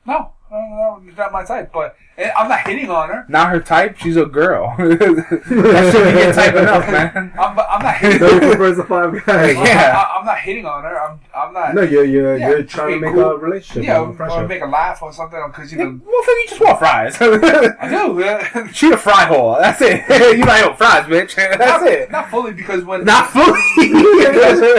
No, 0.06 0.32
no, 0.58 1.00
no, 1.00 1.08
it's 1.08 1.16
not 1.18 1.32
my 1.32 1.44
type. 1.44 1.72
But 1.72 1.96
eh, 2.16 2.30
I'm 2.36 2.48
not 2.48 2.60
hitting 2.66 2.88
on 2.90 3.08
her. 3.08 3.24
Not 3.28 3.50
her 3.50 3.60
type. 3.60 3.96
She's 3.98 4.16
a 4.16 4.24
girl. 4.26 4.74
that 4.78 5.90
should 5.92 6.14
be 6.14 6.20
your 6.20 6.32
type 6.32 6.54
enough, 6.64 6.86
man. 6.90 7.32
I'm, 7.38 7.58
I'm 7.58 7.82
not 7.82 7.96
hitting. 7.96 8.18
So 8.20 8.32
he 8.34 8.38
prefers 8.40 8.76
the 8.76 8.84
five 8.84 9.12
guys. 9.26 9.56
Yeah. 9.56 10.04
I, 10.14 10.18
am 10.20 10.24
not 10.26 10.38
hitting 10.38 10.64
on 10.66 10.84
her. 10.84 11.00
I'm, 11.00 11.20
I'm 11.34 11.52
not. 11.52 11.74
No, 11.74 11.82
you're 11.82 12.04
you're, 12.04 12.36
Yeah, 12.36 12.48
you're 12.50 12.62
trying 12.62 12.94
to 12.94 13.00
make 13.00 13.14
cool. 13.14 13.22
a 13.24 13.36
relationship. 13.38 13.84
yeah, 13.84 13.98
a 13.98 14.02
or 14.04 14.14
friendship. 14.14 14.48
make 14.48 14.62
a 14.62 14.66
laugh 14.66 15.02
or 15.02 15.12
something 15.12 15.40
because 15.48 15.72
you 15.72 15.78
Yeah, 15.78 15.84
know. 15.84 16.00
well, 16.06 16.22
fuck, 16.22 16.34
you 16.36 16.46
just 16.48 16.60
want 16.60 16.78
fries. 16.78 17.16
I 17.20 17.88
do. 17.88 18.20
yeah. 18.20 18.70
she 18.72 18.90
a 18.92 18.96
fry 18.96 19.24
hole. 19.26 19.56
That's 19.60 19.80
it. 19.82 20.02
you 20.38 20.44
like, 20.44 20.64
oh, 20.64 20.74
fries, 20.74 21.04
bitch. 21.06 21.34
That's 21.34 21.58
not, 21.58 21.86
it. 21.86 22.10
Not 22.10 22.30
fully 22.30 22.52
because 22.52 22.84
when 22.84 23.04
Not 23.04 23.30
fully. 23.30 23.60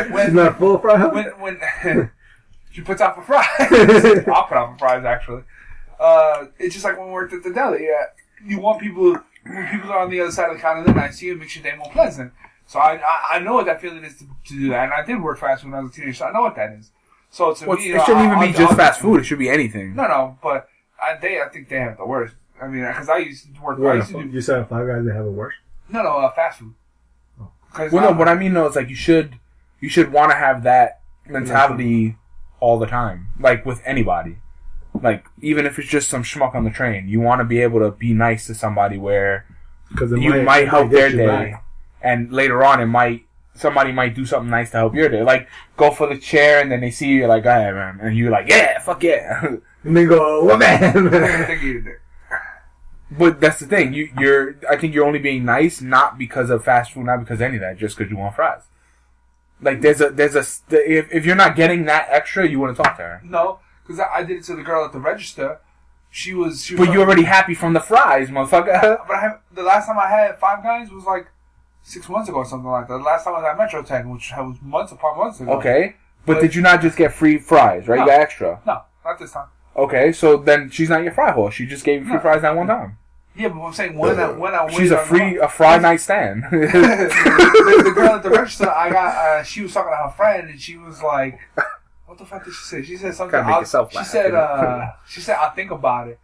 when- 0.10 0.25
She's 0.25 0.34
not 0.34 0.58
full 0.58 0.77
fry. 0.79 1.05
when 1.08 1.25
when 1.39 2.12
she 2.72 2.82
puts 2.82 3.00
out 3.01 3.15
for 3.15 3.22
fries. 3.22 3.48
I'll 4.27 4.44
put 4.48 4.58
out 4.58 4.74
for 4.74 4.77
fries 4.79 5.05
actually. 5.05 5.44
Uh, 6.00 6.46
it's 6.60 6.74
just 6.74 6.86
like 6.86 6.98
when 6.98 7.08
we 7.08 7.14
worked 7.14 7.34
at 7.34 7.44
the 7.44 7.52
deli. 7.54 7.84
Yeah, 7.86 8.06
you 8.46 8.60
want 8.60 8.82
people 8.82 9.14
when 9.46 9.68
people 9.72 9.92
are 9.92 10.00
on 10.00 10.10
the 10.10 10.20
other 10.22 10.32
side 10.32 10.50
of 10.50 10.56
the 10.58 10.62
counter. 10.62 10.84
Then 10.84 10.98
I 11.00 11.10
see 11.10 11.30
it 11.30 11.38
makes 11.40 11.56
your 11.56 11.64
day 11.64 11.75
more 11.78 11.90
pleasant. 11.92 12.34
So 12.68 12.80
I, 12.80 12.96
I 12.98 13.36
I 13.36 13.40
know 13.40 13.54
what 13.54 13.66
that 13.68 13.80
feeling 13.82 14.04
is 14.04 14.18
to, 14.18 14.25
to 14.25 14.60
do 14.60 14.70
that, 14.70 14.86
and 14.86 14.94
I 14.94 15.06
did 15.06 15.22
work 15.22 15.38
fast 15.40 15.62
food 15.64 15.72
when 15.72 15.80
I 15.80 15.84
was 15.84 15.92
a 15.92 15.96
teenager. 15.96 16.14
So 16.16 16.25
I 16.25 16.32
know 16.34 16.42
what 16.42 16.56
that 16.56 16.72
is. 16.74 16.92
So 17.30 17.54
to 17.54 17.66
Well, 17.68 17.77
me, 17.77 17.92
it 17.92 18.01
shouldn't 18.05 18.25
even 18.25 18.31
I'll- 18.38 18.42
be 18.42 18.48
I'll- 18.48 18.53
just 18.53 18.72
I'll- 18.72 18.77
fast 18.77 19.01
food. 19.01 19.20
It 19.20 19.24
should 19.25 19.40
be 19.40 19.50
anything. 19.50 19.96
No, 19.96 20.08
no, 20.08 20.38
but 20.42 20.68
I, 21.01 21.16
they 21.18 21.42
I 21.42 21.48
think 21.50 21.70
they 21.70 21.79
have 21.79 21.98
the 21.98 22.05
worst. 22.05 22.36
I 22.62 22.68
mean, 22.68 22.86
because 22.86 23.10
I 23.10 23.18
used 23.18 23.53
to 23.53 23.62
work. 23.62 23.77
I 23.77 23.81
What, 23.81 23.96
used 23.98 24.10
to 24.12 24.24
do 24.24 24.29
you 24.29 24.42
said 24.42 24.68
five 24.68 24.88
guys 24.88 25.05
that 25.05 25.14
have 25.14 25.25
it 25.25 25.29
worse. 25.31 25.53
no, 25.90 26.01
no, 26.01 26.10
uh, 26.18 26.31
fast 26.31 26.60
food. 26.60 26.74
Cause 27.74 27.92
Well, 27.92 28.03
no. 28.03 28.10
I'm- 28.10 28.18
What 28.18 28.27
I 28.29 28.36
mean 28.36 28.53
though 28.53 28.68
is 28.68 28.75
like 28.75 28.90
you 28.90 28.96
should 28.96 29.38
you 29.79 29.90
should 29.90 30.12
want 30.12 30.31
to 30.31 30.38
have 30.38 30.64
that 30.64 31.01
mentality 31.27 32.16
all 32.60 32.79
the 32.79 32.88
time, 32.88 33.27
like 33.40 33.66
with 33.66 33.81
anybody. 33.86 34.38
Like 35.01 35.25
even 35.42 35.66
if 35.66 35.79
it's 35.79 35.88
just 35.88 36.10
some 36.10 36.24
schmuck 36.24 36.55
on 36.55 36.64
the 36.64 36.70
train, 36.70 37.08
you 37.08 37.20
want 37.20 37.40
to 37.40 37.46
be 37.46 37.62
able 37.62 37.79
to 37.79 37.92
be 37.92 38.14
nice 38.14 38.48
to 38.48 38.55
somebody 38.55 38.98
where 38.98 39.46
Because 39.90 40.12
you 40.12 40.42
might, 40.44 40.68
help 40.68 40.92
their 40.92 41.10
day, 41.10 41.55
and 42.01 42.31
later 42.31 42.64
on 42.64 42.81
it 42.81 42.88
might 42.88 43.25
somebody 43.55 43.92
might 43.92 44.14
do 44.14 44.25
something 44.25 44.50
nice 44.50 44.72
to 44.72 44.77
help 44.77 44.94
your 44.96 45.10
day. 45.10 45.24
Like 45.24 45.48
go 45.77 45.92
for 45.92 46.08
the 46.08 46.18
chair, 46.18 46.62
and 46.62 46.72
then 46.72 46.81
they 46.81 46.92
see 46.92 47.08
you 47.08 47.20
you're 47.20 47.27
like, 47.27 47.44
"Go 47.44 47.50
ahead, 47.50 47.74
man," 47.74 48.00
and 48.01 48.18
you're 48.18 48.31
like, 48.31 48.48
"Yeah, 48.48 48.79
fuck 48.79 49.03
yeah." 49.03 49.58
And 49.86 49.96
they 49.96 50.05
go, 50.05 50.44
what 50.44 50.58
man? 50.58 51.10
think 51.46 51.62
you 51.62 51.81
did. 51.81 51.94
but 53.12 53.40
that's 53.40 53.60
the 53.60 53.68
thing. 53.68 53.94
You 53.94 54.10
you're 54.20 54.55
I 54.68 54.77
think 54.77 54.96
you're 54.96 55.05
only 55.05 55.20
being 55.20 55.46
nice 55.46 55.79
not 55.79 56.18
because 56.18 56.50
of 56.50 56.64
fast 56.64 56.94
food, 56.94 57.05
not 57.05 57.20
because 57.20 57.36
of 57.36 57.44
any 57.44 57.58
of 57.58 57.62
that, 57.62 57.77
just 57.77 57.96
because 57.96 58.10
you 58.10 58.18
want 58.18 58.36
fries. 58.36 58.64
Like 59.62 59.81
there's 59.81 60.01
a 60.01 60.10
there's 60.10 60.36
a 60.36 60.44
if 60.72 61.14
if 61.14 61.24
you're 61.24 61.36
not 61.36 61.55
getting 61.55 61.86
that 61.86 62.08
extra, 62.10 62.50
you 62.50 62.60
want 62.60 62.75
to 62.75 62.81
talk 62.81 62.98
to 62.98 63.03
her. 63.03 63.22
No, 63.24 63.60
because 63.85 64.00
I, 64.00 64.07
I 64.15 64.24
did 64.24 64.37
it 64.37 64.43
to 64.45 64.55
the 64.55 64.63
girl 64.63 64.83
at 64.85 64.91
the 64.93 65.00
register. 65.00 65.59
She 66.09 66.33
was. 66.33 66.63
She 66.63 66.75
was 66.75 66.87
But 66.87 66.93
you're 66.93 67.03
already 67.03 67.24
happy 67.24 67.53
from 67.55 67.74
the 67.74 67.79
fries, 67.81 68.29
motherfucker. 68.29 69.00
But 69.07 69.15
I 69.15 69.35
the 69.53 69.63
last 69.63 69.87
time 69.87 70.00
I 70.00 70.07
had 70.09 70.39
Five 70.39 70.63
Guys 70.63 70.89
was 70.89 71.03
like 71.03 71.27
six 71.83 72.07
months 72.09 72.29
ago 72.29 72.37
or 72.39 72.45
something 72.45 72.69
like 72.69 72.87
that. 72.87 72.98
The 72.98 73.03
last 73.03 73.25
time 73.25 73.35
I 73.35 73.39
was 73.39 73.48
at 73.51 73.57
Metro 73.57 73.83
Tech, 73.83 74.05
which 74.05 74.31
was 74.35 74.57
months 74.61 74.91
upon 74.91 75.17
months 75.17 75.39
ago. 75.41 75.51
Okay, 75.53 75.95
but 76.25 76.35
But- 76.35 76.41
did 76.41 76.55
you 76.55 76.61
not 76.61 76.81
just 76.81 76.98
get 76.98 77.13
free 77.13 77.37
fries? 77.37 77.87
Right, 77.87 78.00
you 78.00 78.05
got 78.05 78.19
extra. 78.19 78.61
No, 78.65 78.81
not 79.03 79.19
this 79.19 79.31
time. 79.33 79.48
Okay, 79.75 80.13
so 80.13 80.37
then 80.37 80.69
she's 80.69 80.89
not 80.89 81.03
your 81.03 81.11
fry 81.11 81.31
hole. 81.31 81.50
She 81.50 81.65
just 81.65 81.83
gave 81.83 82.00
you 82.01 82.05
free 82.05 82.15
No. 82.15 82.21
fries 82.21 82.41
that 82.43 82.55
one 82.55 82.67
time. 82.67 82.98
Yeah, 83.37 83.50
but 83.50 83.61
I'm 83.61 83.74
saying 83.74 83.98
when 83.98 84.17
I 84.17 84.31
when 84.31 84.55
I 84.55 84.69
She's 84.69 84.91
a 84.91 84.98
free 84.98 85.37
a 85.37 85.50
fry 85.50 85.77
night 85.79 86.00
stand. 86.00 86.45
the, 86.51 87.81
the 87.83 87.91
girl 87.93 88.13
at 88.13 88.24
the 88.24 88.29
register, 88.29 88.69
I 88.69 88.89
got. 88.89 89.13
Uh, 89.15 89.43
she 89.43 89.61
was 89.61 89.74
talking 89.74 89.91
to 89.91 89.98
her 89.98 90.09
friend, 90.11 90.50
and 90.50 90.61
she 90.61 90.77
was 90.77 91.03
like, 91.03 91.37
"What 92.16 92.20
the 92.20 92.25
fuck 92.25 92.46
did 92.46 92.54
she 92.54 92.64
say?" 92.64 92.82
She 92.84 92.98
said 92.98 93.14
something. 93.14 93.32
Gotta 93.32 93.46
make 93.46 93.54
I'll- 93.56 93.62
yourself 93.62 93.92
she 93.92 94.04
said, 94.04 94.25
you 94.28 94.32
know? 94.32 94.40
uh, 94.40 94.92
"She 95.08 95.22
said 95.22 95.36
I'll 95.40 95.51
think 95.51 95.72
about 95.72 96.08
it." 96.08 96.20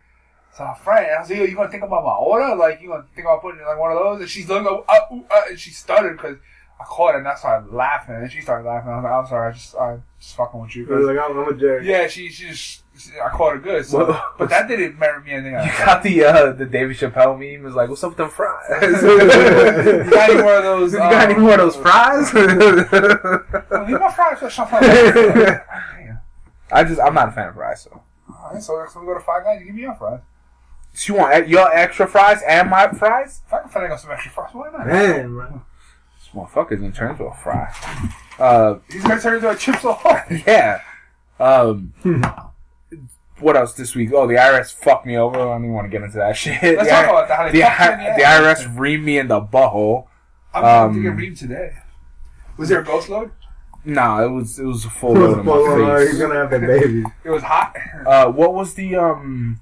So 0.54 0.66
her 0.66 0.76
friend, 0.76 1.06
I 1.16 1.20
was 1.20 1.30
like, 1.30 1.40
"Yo, 1.40 1.46
you 1.46 1.56
gonna 1.56 1.70
think 1.70 1.84
about 1.84 2.04
my 2.04 2.14
order? 2.16 2.56
Like 2.56 2.82
you 2.82 2.90
gonna 2.90 3.06
think 3.16 3.26
about 3.26 3.42
putting 3.42 3.62
it 3.62 3.66
like 3.68 3.78
one 3.80 3.92
of 3.92 3.98
those?" 3.98 4.20
And 4.22 4.30
she's 4.30 4.48
looking, 4.50 4.68
up, 4.68 4.86
uh, 4.88 5.14
ooh, 5.16 5.26
uh, 5.30 5.42
and 5.50 5.60
she 5.60 5.72
stuttered 5.72 6.18
because 6.18 6.38
I 6.80 6.84
caught 6.84 7.14
her, 7.14 7.20
and 7.20 7.28
I 7.28 7.36
started 7.36 7.72
laughing, 7.74 8.16
and 8.16 8.32
she 8.32 8.42
started 8.42 8.68
laughing. 8.68 8.92
I 8.92 8.96
was 8.96 9.04
like, 9.04 9.14
"I'm 9.14 9.28
sorry, 9.28 9.50
I 9.50 9.52
just 9.54 9.76
I 9.76 9.98
just 10.20 10.36
fucking 10.36 10.60
with 10.62 10.76
you." 10.76 10.88
I 10.94 10.98
was 10.98 11.08
like, 11.08 11.18
I'm, 11.20 11.38
I'm 11.40 11.48
a 11.48 11.54
jerk. 11.58 11.84
Yeah, 11.84 12.08
she 12.08 12.30
she 12.30 12.48
just 12.50 12.84
I 13.24 13.30
caught 13.30 13.54
her 13.54 13.60
good. 13.60 13.86
So, 13.86 14.08
Well- 14.08 14.26
but 14.38 14.50
that 14.50 14.68
didn't 14.68 14.98
merit 15.00 15.24
me 15.26 15.32
anything. 15.32 15.54
you 15.54 15.72
got 15.86 16.04
the 16.04 16.24
uh, 16.26 16.52
the 16.54 16.66
David 16.66 16.98
Chappelle 16.98 17.38
meme. 17.40 17.64
Was 17.64 17.74
like, 17.76 17.90
what's 17.90 18.04
up 18.04 18.12
with 18.12 18.18
them 18.18 18.30
fries? 18.30 18.64
you 19.02 20.10
got 20.10 20.30
any 20.30 20.42
more 20.42 20.56
of 20.56 20.64
those? 20.64 20.94
You 20.94 21.00
got 21.00 21.30
any 21.30 21.40
more 21.40 21.52
of 21.54 21.58
those 21.60 21.76
fries? 21.76 22.32
Uh, 22.34 23.84
leave 23.88 24.00
my 24.00 24.12
fries 24.12 24.40
for 24.40 24.50
something. 24.50 24.80
I 26.72 26.84
just 26.84 27.00
I'm 27.02 27.14
not 27.14 27.30
a 27.30 27.32
fan 27.32 27.50
of 27.50 27.56
fries, 27.56 27.82
so. 27.82 28.02
Alright, 28.30 28.64
so 28.64 28.78
next 28.80 28.94
time 28.94 29.04
we 29.06 29.08
go 29.14 29.20
to 29.20 29.24
Five 29.24 29.44
Guys, 29.44 29.60
you 29.60 29.66
give 29.68 29.76
me 29.76 29.82
your 29.82 29.96
fries. 29.96 30.20
So 30.94 31.14
you 31.14 31.20
want 31.20 31.48
your 31.48 31.74
extra 31.74 32.08
fries 32.08 32.42
and 32.48 32.70
my 32.70 32.88
fries? 32.90 33.42
If 33.48 33.54
I 33.54 33.60
can 33.62 33.70
find 33.70 33.92
out 33.92 34.00
some 34.00 34.12
extra 34.12 34.32
fries, 34.32 34.54
why 34.54 34.70
not? 34.72 34.88
Man. 34.88 35.62
This 36.18 36.30
motherfucker's 36.34 36.80
gonna 36.80 36.92
turn 36.92 37.12
into 37.12 37.26
a 37.26 37.36
fry. 37.36 37.74
Uh, 38.40 38.76
He's 38.92 39.04
gonna 39.04 39.22
turn 39.22 39.36
into 39.36 39.50
a 39.50 39.56
chips 39.56 39.84
ahoy. 39.84 40.44
yeah. 40.48 40.82
Um, 41.40 41.94
what 43.42 43.58
else 43.58 43.74
this 43.74 43.96
week? 43.96 44.12
Oh, 44.14 44.28
the 44.28 44.36
IRS 44.36 44.74
fucked 44.74 45.06
me 45.06 45.18
over. 45.18 45.40
I 45.40 45.44
don't 45.46 45.64
even 45.64 45.74
want 45.74 45.86
to 45.86 45.90
get 45.90 46.04
into 46.04 46.18
that 46.18 46.34
shit. 46.38 46.62
Let's 46.62 46.84
the, 46.84 46.90
talk 46.90 47.06
about 47.10 47.28
that. 47.28 47.38
How 47.38 47.52
the, 47.52 47.62
fucked 47.62 47.82
I- 47.82 48.18
the. 48.18 48.24
IRS 48.24 48.76
reamed 48.78 49.04
me 49.04 49.18
in 49.18 49.28
the 49.28 49.42
butthole. 49.42 50.08
I'm 50.54 50.64
um, 50.66 50.94
to 51.04 51.10
um, 51.10 51.18
get 51.18 51.26
reamed 51.26 51.40
today. 51.40 51.74
Was 52.58 52.70
there 52.70 52.82
a 52.82 52.84
ghost 52.86 53.10
load? 53.10 53.32
Nah, 53.84 54.24
it 54.24 54.30
was 54.30 54.60
it 54.60 54.66
was 54.66 54.86
a 54.86 54.90
full 54.90 55.14
load 55.14 55.40
in 55.40 55.46
Well, 55.46 55.78
my 55.88 56.02
he's 56.02 56.10
face. 56.12 56.20
gonna 56.20 56.36
have 56.36 56.54
a 56.54 56.60
baby. 56.60 57.04
It 57.24 57.30
was 57.32 57.42
hot. 57.42 57.76
Uh, 58.06 58.28
what 58.32 58.54
was 58.54 58.74
the 58.76 58.96
um? 58.96 59.62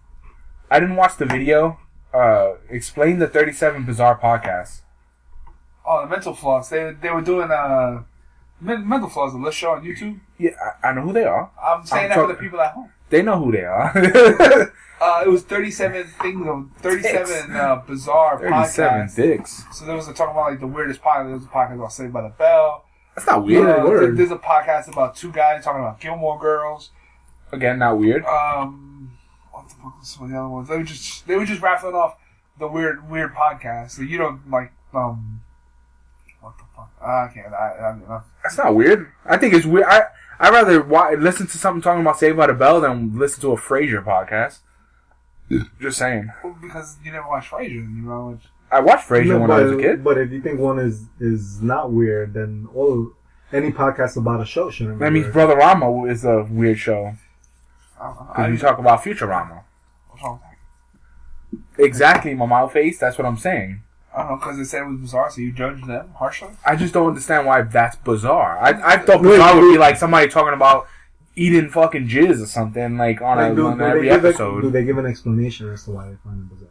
I 0.70 0.80
didn't 0.80 0.96
watch 0.98 1.16
the 1.18 1.26
video. 1.26 1.80
Uh, 2.14 2.54
explain 2.70 3.20
the 3.20 3.28
thirty 3.28 3.54
seven 3.54 3.86
bizarre 3.86 4.20
podcast. 4.20 4.82
Oh, 5.86 6.02
the 6.02 6.08
mental 6.10 6.34
floss. 6.34 6.70
They 6.70 6.92
they 7.00 7.10
were 7.12 7.22
doing 7.22 7.50
uh 7.52 8.04
men- 8.60 8.88
mental 8.90 9.10
floss. 9.10 9.32
The 9.32 9.38
list 9.40 9.58
show 9.58 9.72
on 9.72 9.84
YouTube. 9.86 10.20
Yeah, 10.38 10.52
I, 10.84 10.90
I 10.90 10.94
know 10.94 11.02
who 11.02 11.14
they 11.14 11.24
are. 11.24 11.52
I'm 11.64 11.86
saying 11.86 12.06
I'm 12.06 12.10
that 12.10 12.16
for 12.16 12.28
the 12.28 12.34
people 12.34 12.60
at 12.60 12.74
home. 12.74 12.90
They 13.10 13.22
know 13.22 13.44
who 13.44 13.52
they 13.52 13.64
are. 13.66 14.72
Uh, 15.02 15.24
it 15.26 15.30
was 15.30 15.44
37 15.44 16.08
things 16.22 16.46
of 16.46 16.70
37 16.82 17.56
uh, 17.56 17.78
bizarre 17.88 18.38
Thirty 18.38 18.66
seven 18.68 19.08
podcasts. 19.08 19.16
dicks. 19.16 19.64
So 19.72 19.86
there 19.86 19.96
was 19.96 20.10
a 20.10 20.14
talking 20.14 20.34
about 20.34 20.52
like 20.52 20.60
the 20.60 20.68
weirdest 20.68 21.02
podcast. 21.02 21.28
There 21.28 21.36
was 21.38 21.46
a 21.46 21.48
podcast 21.48 21.76
about 21.76 21.94
Saved 21.94 22.12
by 22.12 22.22
the 22.24 22.28
Bell. 22.38 22.84
That's 23.16 23.26
not 23.26 23.38
Uh, 23.38 23.42
weird. 23.44 23.66
Yeah, 23.66 23.84
word. 23.86 24.18
there's 24.18 24.32
a 24.32 24.36
podcast 24.36 24.92
about 24.92 25.16
two 25.16 25.32
guys 25.32 25.64
talking 25.64 25.80
about 25.80 26.02
Gilmore 26.02 26.38
Girls. 26.38 26.90
Again, 27.54 27.80
not 27.80 27.98
weird. 27.98 28.26
Um, 28.26 29.18
what 29.54 29.70
the 29.70 29.76
fuck 29.76 29.98
was 30.00 30.10
some 30.10 30.26
of 30.26 30.32
the 30.32 30.38
other 30.38 30.50
ones? 30.50 30.68
They 30.68 30.76
were 30.76 30.84
just 30.84 31.26
they 31.26 31.38
were 31.38 31.46
just 31.46 31.62
raffling 31.62 31.96
off 31.96 32.18
the 32.60 32.68
weird 32.68 33.10
weird 33.10 33.34
podcasts 33.34 33.96
that 34.00 34.06
you 34.10 34.18
don't 34.18 34.52
like. 34.52 34.74
Um, 34.94 35.40
what 36.42 36.58
the 36.58 36.66
fuck? 36.76 36.92
Uh, 37.02 37.06
I 37.06 37.32
can't. 37.34 37.54
I, 37.54 37.56
I, 37.56 38.16
I, 38.16 38.22
That's 38.44 38.58
not 38.58 38.76
weird. 38.76 39.10
I 39.26 39.38
think 39.38 39.54
it's 39.54 39.66
weird. 39.66 39.86
I 39.88 40.08
I 40.40 40.50
rather 40.50 40.82
wa- 40.82 41.10
listen 41.18 41.48
to 41.48 41.58
something 41.58 41.82
talking 41.82 42.02
about 42.02 42.18
Saved 42.20 42.38
by 42.38 42.48
the 42.48 42.54
Bell 42.54 42.80
than 42.82 43.18
listen 43.18 43.42
to 43.42 43.52
a 43.52 43.58
Frasier 43.58 44.04
podcast. 44.04 44.60
Just 45.82 45.98
saying. 45.98 46.32
well, 46.44 46.56
because 46.62 46.98
you 47.04 47.12
never 47.12 47.28
watched 47.28 47.52
Frasier, 47.52 47.72
you 47.72 48.04
know. 48.08 48.30
Which, 48.32 48.44
I 48.72 48.80
watched 48.80 49.10
Frasier 49.10 49.30
No, 49.30 49.40
when 49.40 49.48
but, 49.48 49.60
I 49.60 49.64
was 49.64 49.72
a 49.74 49.78
kid. 49.78 50.04
But 50.04 50.18
if 50.18 50.32
you 50.32 50.42
think 50.42 50.60
one 50.60 50.80
is 50.80 51.06
is 51.20 51.62
not 51.62 51.92
weird, 51.92 52.34
then 52.36 52.68
all 52.74 53.14
any 53.52 53.72
podcast 53.72 54.16
about 54.16 54.42
a 54.42 54.46
show 54.46 54.70
shouldn't. 54.70 55.00
be 55.00 55.06
That 55.06 55.12
means 55.12 55.26
weird. 55.26 55.34
Brother 55.34 55.56
Rama 55.58 56.04
is 56.06 56.24
a 56.24 56.44
weird 56.44 56.78
show 56.78 57.16
I 58.00 58.06
don't 58.06 58.28
because 58.28 58.52
we 58.52 58.58
talk 58.58 58.78
about 58.80 59.02
Futurama. 59.04 59.64
what's 60.10 60.24
wrong 60.24 60.40
with 61.52 61.62
that? 61.78 61.84
Exactly, 61.84 62.34
my 62.36 62.46
mouth 62.46 62.72
face. 62.72 63.00
That's 63.00 63.18
what 63.18 63.26
I'm 63.26 63.38
saying. 63.38 63.82
I 64.16 64.22
don't 64.24 64.32
know 64.32 64.38
because 64.38 64.58
they 64.58 64.64
said 64.64 64.82
it 64.84 64.88
was 64.88 65.00
bizarre, 65.00 65.30
so 65.30 65.42
you 65.42 65.52
judged 65.52 65.86
them 65.86 66.10
harshly. 66.18 66.50
I 66.66 66.76
just 66.76 66.94
don't 66.94 67.08
understand 67.08 67.46
why 67.46 67.62
that's 67.62 67.96
bizarre. 67.98 68.58
I 68.60 68.70
I 68.94 68.98
thought 68.98 69.22
Wait, 69.22 69.32
bizarre 69.38 69.56
would 69.56 69.72
be 69.72 69.78
like 69.78 69.98
somebody 69.98 70.28
talking 70.28 70.54
about 70.54 70.88
eating 71.36 71.70
fucking 71.70 72.08
jizz 72.08 72.42
or 72.42 72.46
something 72.48 72.98
like 72.98 73.22
on, 73.22 73.38
Like, 73.38 73.52
a, 73.54 73.56
do, 73.56 73.68
on 73.68 73.78
do 73.78 73.84
every 73.84 74.10
they 74.10 74.16
give 74.16 74.26
a, 74.26 74.28
episode. 74.30 74.62
do 74.62 74.72
they 74.72 74.84
give 74.84 74.98
an 74.98 75.06
explanation 75.06 75.70
as 75.72 75.84
to 75.86 75.92
why 75.92 76.10
they 76.10 76.16
find 76.24 76.42
it 76.42 76.50
bizarre? 76.54 76.70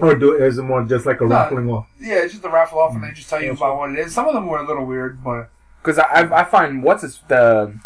Or 0.00 0.14
do 0.16 0.34
is 0.34 0.58
it 0.58 0.62
more 0.62 0.82
just 0.84 1.06
like 1.06 1.20
a 1.20 1.24
No. 1.24 1.30
raffling 1.30 1.68
off? 1.70 1.86
Yeah, 2.00 2.16
it's 2.24 2.32
just 2.32 2.44
a 2.44 2.48
raffle 2.50 2.78
off, 2.80 2.94
and 2.94 3.04
they 3.04 3.12
just 3.12 3.30
tell 3.30 3.42
you 3.42 3.52
about 3.52 3.76
what 3.78 3.90
it 3.90 3.98
is. 3.98 4.12
Some 4.14 4.26
of 4.26 4.34
them 4.34 4.46
were 4.46 4.58
a 4.58 4.66
little 4.66 4.84
weird, 4.86 5.22
but 5.22 5.50
Because 5.82 5.98
I, 5.98 6.22
I 6.22 6.40
I 6.40 6.44
find 6.44 6.82
what's 6.82 7.02
his 7.02 7.20
the 7.28 7.78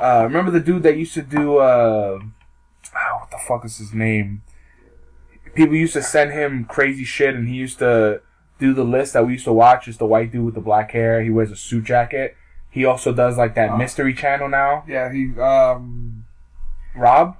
uh 0.00 0.22
remember 0.24 0.50
the 0.50 0.60
dude 0.60 0.82
that 0.84 0.96
used 0.96 1.14
to 1.14 1.22
do 1.22 1.58
uh 1.58 2.18
oh, 2.20 3.16
what 3.20 3.30
the 3.30 3.38
fuck 3.46 3.64
is 3.64 3.76
his 3.78 3.92
name? 3.92 4.42
People 5.58 5.74
used 5.74 5.92
to 5.94 6.02
send 6.02 6.30
him 6.32 6.64
crazy 6.64 7.04
shit, 7.04 7.34
and 7.34 7.48
he 7.48 7.56
used 7.56 7.78
to 7.80 8.22
do 8.60 8.72
the 8.72 8.84
list 8.84 9.12
that 9.12 9.26
we 9.26 9.32
used 9.32 9.44
to 9.44 9.52
watch. 9.52 9.88
Is 9.88 9.98
the 9.98 10.06
white 10.06 10.30
dude 10.32 10.44
with 10.44 10.54
the 10.54 10.60
black 10.60 10.92
hair? 10.92 11.20
He 11.22 11.30
wears 11.30 11.50
a 11.50 11.56
suit 11.56 11.84
jacket. 11.84 12.36
He 12.70 12.84
also 12.84 13.12
does 13.12 13.36
like 13.36 13.54
that 13.56 13.70
Oh. 13.70 13.76
mystery 13.76 14.14
channel 14.14 14.48
now. 14.48 14.84
yeah, 14.86 15.10
he 15.12 15.32
um 15.40 16.24
Rob, 16.94 17.36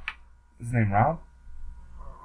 his 0.59 0.73
name 0.73 0.93
Rob? 0.93 1.21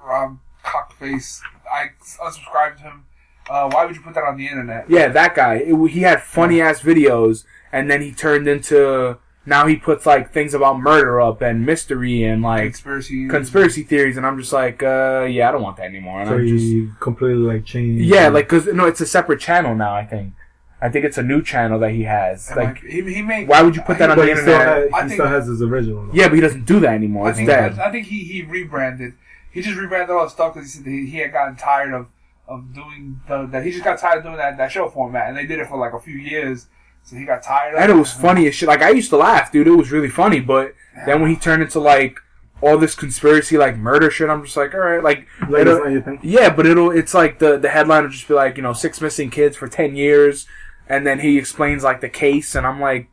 Rob 0.03 0.39
Cockface. 0.63 1.41
I 1.71 1.89
unsubscribed 1.99 2.77
to 2.77 2.83
him. 2.83 3.05
Uh, 3.49 3.69
why 3.69 3.85
would 3.85 3.95
you 3.95 4.01
put 4.01 4.13
that 4.15 4.23
on 4.23 4.37
the 4.37 4.47
internet? 4.47 4.89
Yeah, 4.89 5.09
that 5.09 5.35
guy. 5.35 5.55
It, 5.55 5.75
he 5.89 6.01
had 6.01 6.21
funny 6.23 6.61
ass 6.61 6.81
videos, 6.81 7.45
and 7.71 7.89
then 7.91 8.01
he 8.01 8.11
turned 8.11 8.47
into 8.47 9.17
now 9.45 9.67
he 9.67 9.75
puts 9.75 10.05
like 10.05 10.31
things 10.31 10.53
about 10.53 10.79
murder 10.79 11.19
up 11.19 11.41
and 11.41 11.65
mystery 11.65 12.23
and 12.23 12.41
like 12.41 12.63
Conspiracy. 12.63 13.27
conspiracy 13.27 13.83
theories, 13.83 14.15
and 14.17 14.25
I'm 14.25 14.39
just 14.39 14.53
like, 14.53 14.81
uh, 14.83 15.27
yeah, 15.29 15.49
I 15.49 15.51
don't 15.51 15.61
want 15.61 15.77
that 15.77 15.85
anymore. 15.85 16.21
And 16.21 16.29
So 16.29 16.35
I'm 16.35 16.47
just, 16.47 16.99
completely 16.99 17.43
like 17.43 17.65
changed. 17.65 18.05
yeah, 18.05 18.29
like, 18.29 18.47
cause 18.47 18.67
no, 18.67 18.85
it's 18.85 19.01
a 19.01 19.05
separate 19.05 19.39
channel 19.41 19.75
now. 19.75 19.93
I 19.93 20.05
think, 20.05 20.33
I 20.81 20.89
think 20.89 21.03
it's 21.05 21.17
a 21.17 21.23
new 21.23 21.41
channel 21.41 21.79
that 21.79 21.91
he 21.91 22.03
has. 22.03 22.47
And, 22.49 22.57
Like, 22.57 22.67
like, 22.67 22.83
he, 22.83 23.01
he 23.13 23.21
made. 23.21 23.47
why 23.47 23.61
would 23.61 23.75
you 23.75 23.81
put 23.81 23.97
that 23.99 24.09
on 24.09 24.17
the 24.17 24.25
he 24.25 24.35
still, 24.35 24.49
internet? 24.53 24.91
ha- 24.91 24.97
I 24.97 25.01
he 25.03 25.07
think- 25.09 25.19
still 25.19 25.27
has 25.31 25.47
his 25.47 25.61
original. 25.61 26.09
Yeah, 26.13 26.27
but 26.29 26.35
he 26.35 26.41
doesn't 26.41 26.65
do 26.65 26.79
that 26.81 26.93
anymore. 26.93 27.27
I 27.27 27.29
It's 27.29 27.37
think, 27.37 27.49
dead. 27.49 27.79
I 27.79 27.91
think 27.91 28.07
he, 28.07 28.23
he 28.23 28.41
rebranded. 28.43 29.13
He 29.51 29.61
just 29.61 29.77
rebranded 29.77 30.09
all 30.09 30.23
the 30.23 30.29
stuff 30.29 30.53
because 30.55 30.73
he 30.73 30.77
said 30.79 30.87
he, 30.87 31.05
he 31.05 31.17
had 31.17 31.31
gotten 31.31 31.55
tired 31.55 31.93
of, 31.93 32.07
of 32.47 32.73
doing 32.73 33.19
the, 33.27 33.45
that. 33.47 33.63
He 33.65 33.71
just 33.71 33.83
got 33.83 33.99
tired 33.99 34.19
of 34.19 34.23
doing 34.23 34.37
that, 34.37 34.57
that 34.57 34.71
show 34.71 34.89
format, 34.89 35.27
and 35.29 35.37
they 35.37 35.45
did 35.45 35.59
it 35.59 35.67
for 35.67 35.77
like 35.77 35.93
a 35.93 35.99
few 35.99 36.15
years. 36.15 36.67
So 37.03 37.15
he 37.17 37.25
got 37.25 37.43
tired 37.43 37.75
of 37.75 37.81
And 37.81 37.91
it 37.91 37.95
was 37.95 38.11
funny 38.13 38.47
as 38.47 38.55
shit. 38.55 38.67
Like 38.69 38.81
I 38.81 38.89
used 38.91 39.09
to 39.09 39.17
laugh, 39.17 39.51
dude. 39.51 39.67
It 39.67 39.71
was 39.71 39.91
really 39.91 40.09
funny. 40.09 40.39
But 40.39 40.73
then 41.05 41.21
when 41.21 41.29
he 41.29 41.35
turned 41.35 41.61
into 41.61 41.79
like 41.79 42.17
all 42.61 42.77
this 42.77 42.95
conspiracy, 42.95 43.57
like 43.57 43.75
murder 43.77 44.09
shit, 44.09 44.29
I'm 44.29 44.43
just 44.45 44.55
like, 44.55 44.73
all 44.73 44.79
right, 44.79 45.03
like, 45.03 45.27
Like, 45.49 45.61
it'll- 45.61 45.75
it's 45.77 45.83
not 45.83 45.91
your 45.91 46.01
thing. 46.01 46.19
yeah, 46.23 46.49
but 46.49 46.65
it'll. 46.65 46.91
It's 46.91 47.13
like 47.13 47.39
the 47.39 47.57
the 47.57 47.69
headline 47.69 48.03
will 48.03 48.09
just 48.09 48.27
be 48.27 48.33
like, 48.33 48.55
you 48.57 48.63
know, 48.63 48.71
six 48.73 49.01
missing 49.01 49.29
kids 49.29 49.57
for 49.57 49.67
ten 49.67 49.95
years, 49.97 50.47
and 50.87 51.05
then 51.05 51.19
he 51.19 51.37
explains 51.37 51.83
like 51.83 51.99
the 51.99 52.07
case, 52.09 52.55
and 52.55 52.65
I'm 52.65 52.79
like, 52.79 53.09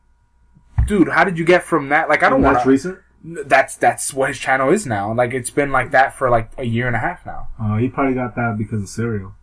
dude, 0.87 1.09
how 1.09 1.24
did 1.24 1.37
you 1.37 1.44
get 1.44 1.64
from 1.64 1.88
that? 1.88 2.09
Like, 2.09 2.22
I 2.22 2.29
don't 2.29 2.37
And 2.37 2.44
want 2.44 2.57
that's 2.59 2.66
recent. 2.66 2.98
That's 3.24 3.74
that's 3.76 4.14
what 4.14 4.29
his 4.29 4.38
channel 4.38 4.70
is 4.70 4.87
now. 4.87 5.12
Like, 5.12 5.35
it's 5.35 5.50
been 5.50 5.72
like 5.72 5.90
that 5.90 6.14
for 6.16 6.31
like 6.31 6.53
a 6.57 6.64
year 6.64 6.87
and 6.87 6.94
a 6.94 7.00
half 7.00 7.26
now. 7.26 7.48
Oh, 7.61 7.76
he 7.76 7.88
probably 7.88 8.14
got 8.14 8.37
that 8.37 8.55
because 8.57 8.83
of 8.83 8.88
Serial. 8.88 9.35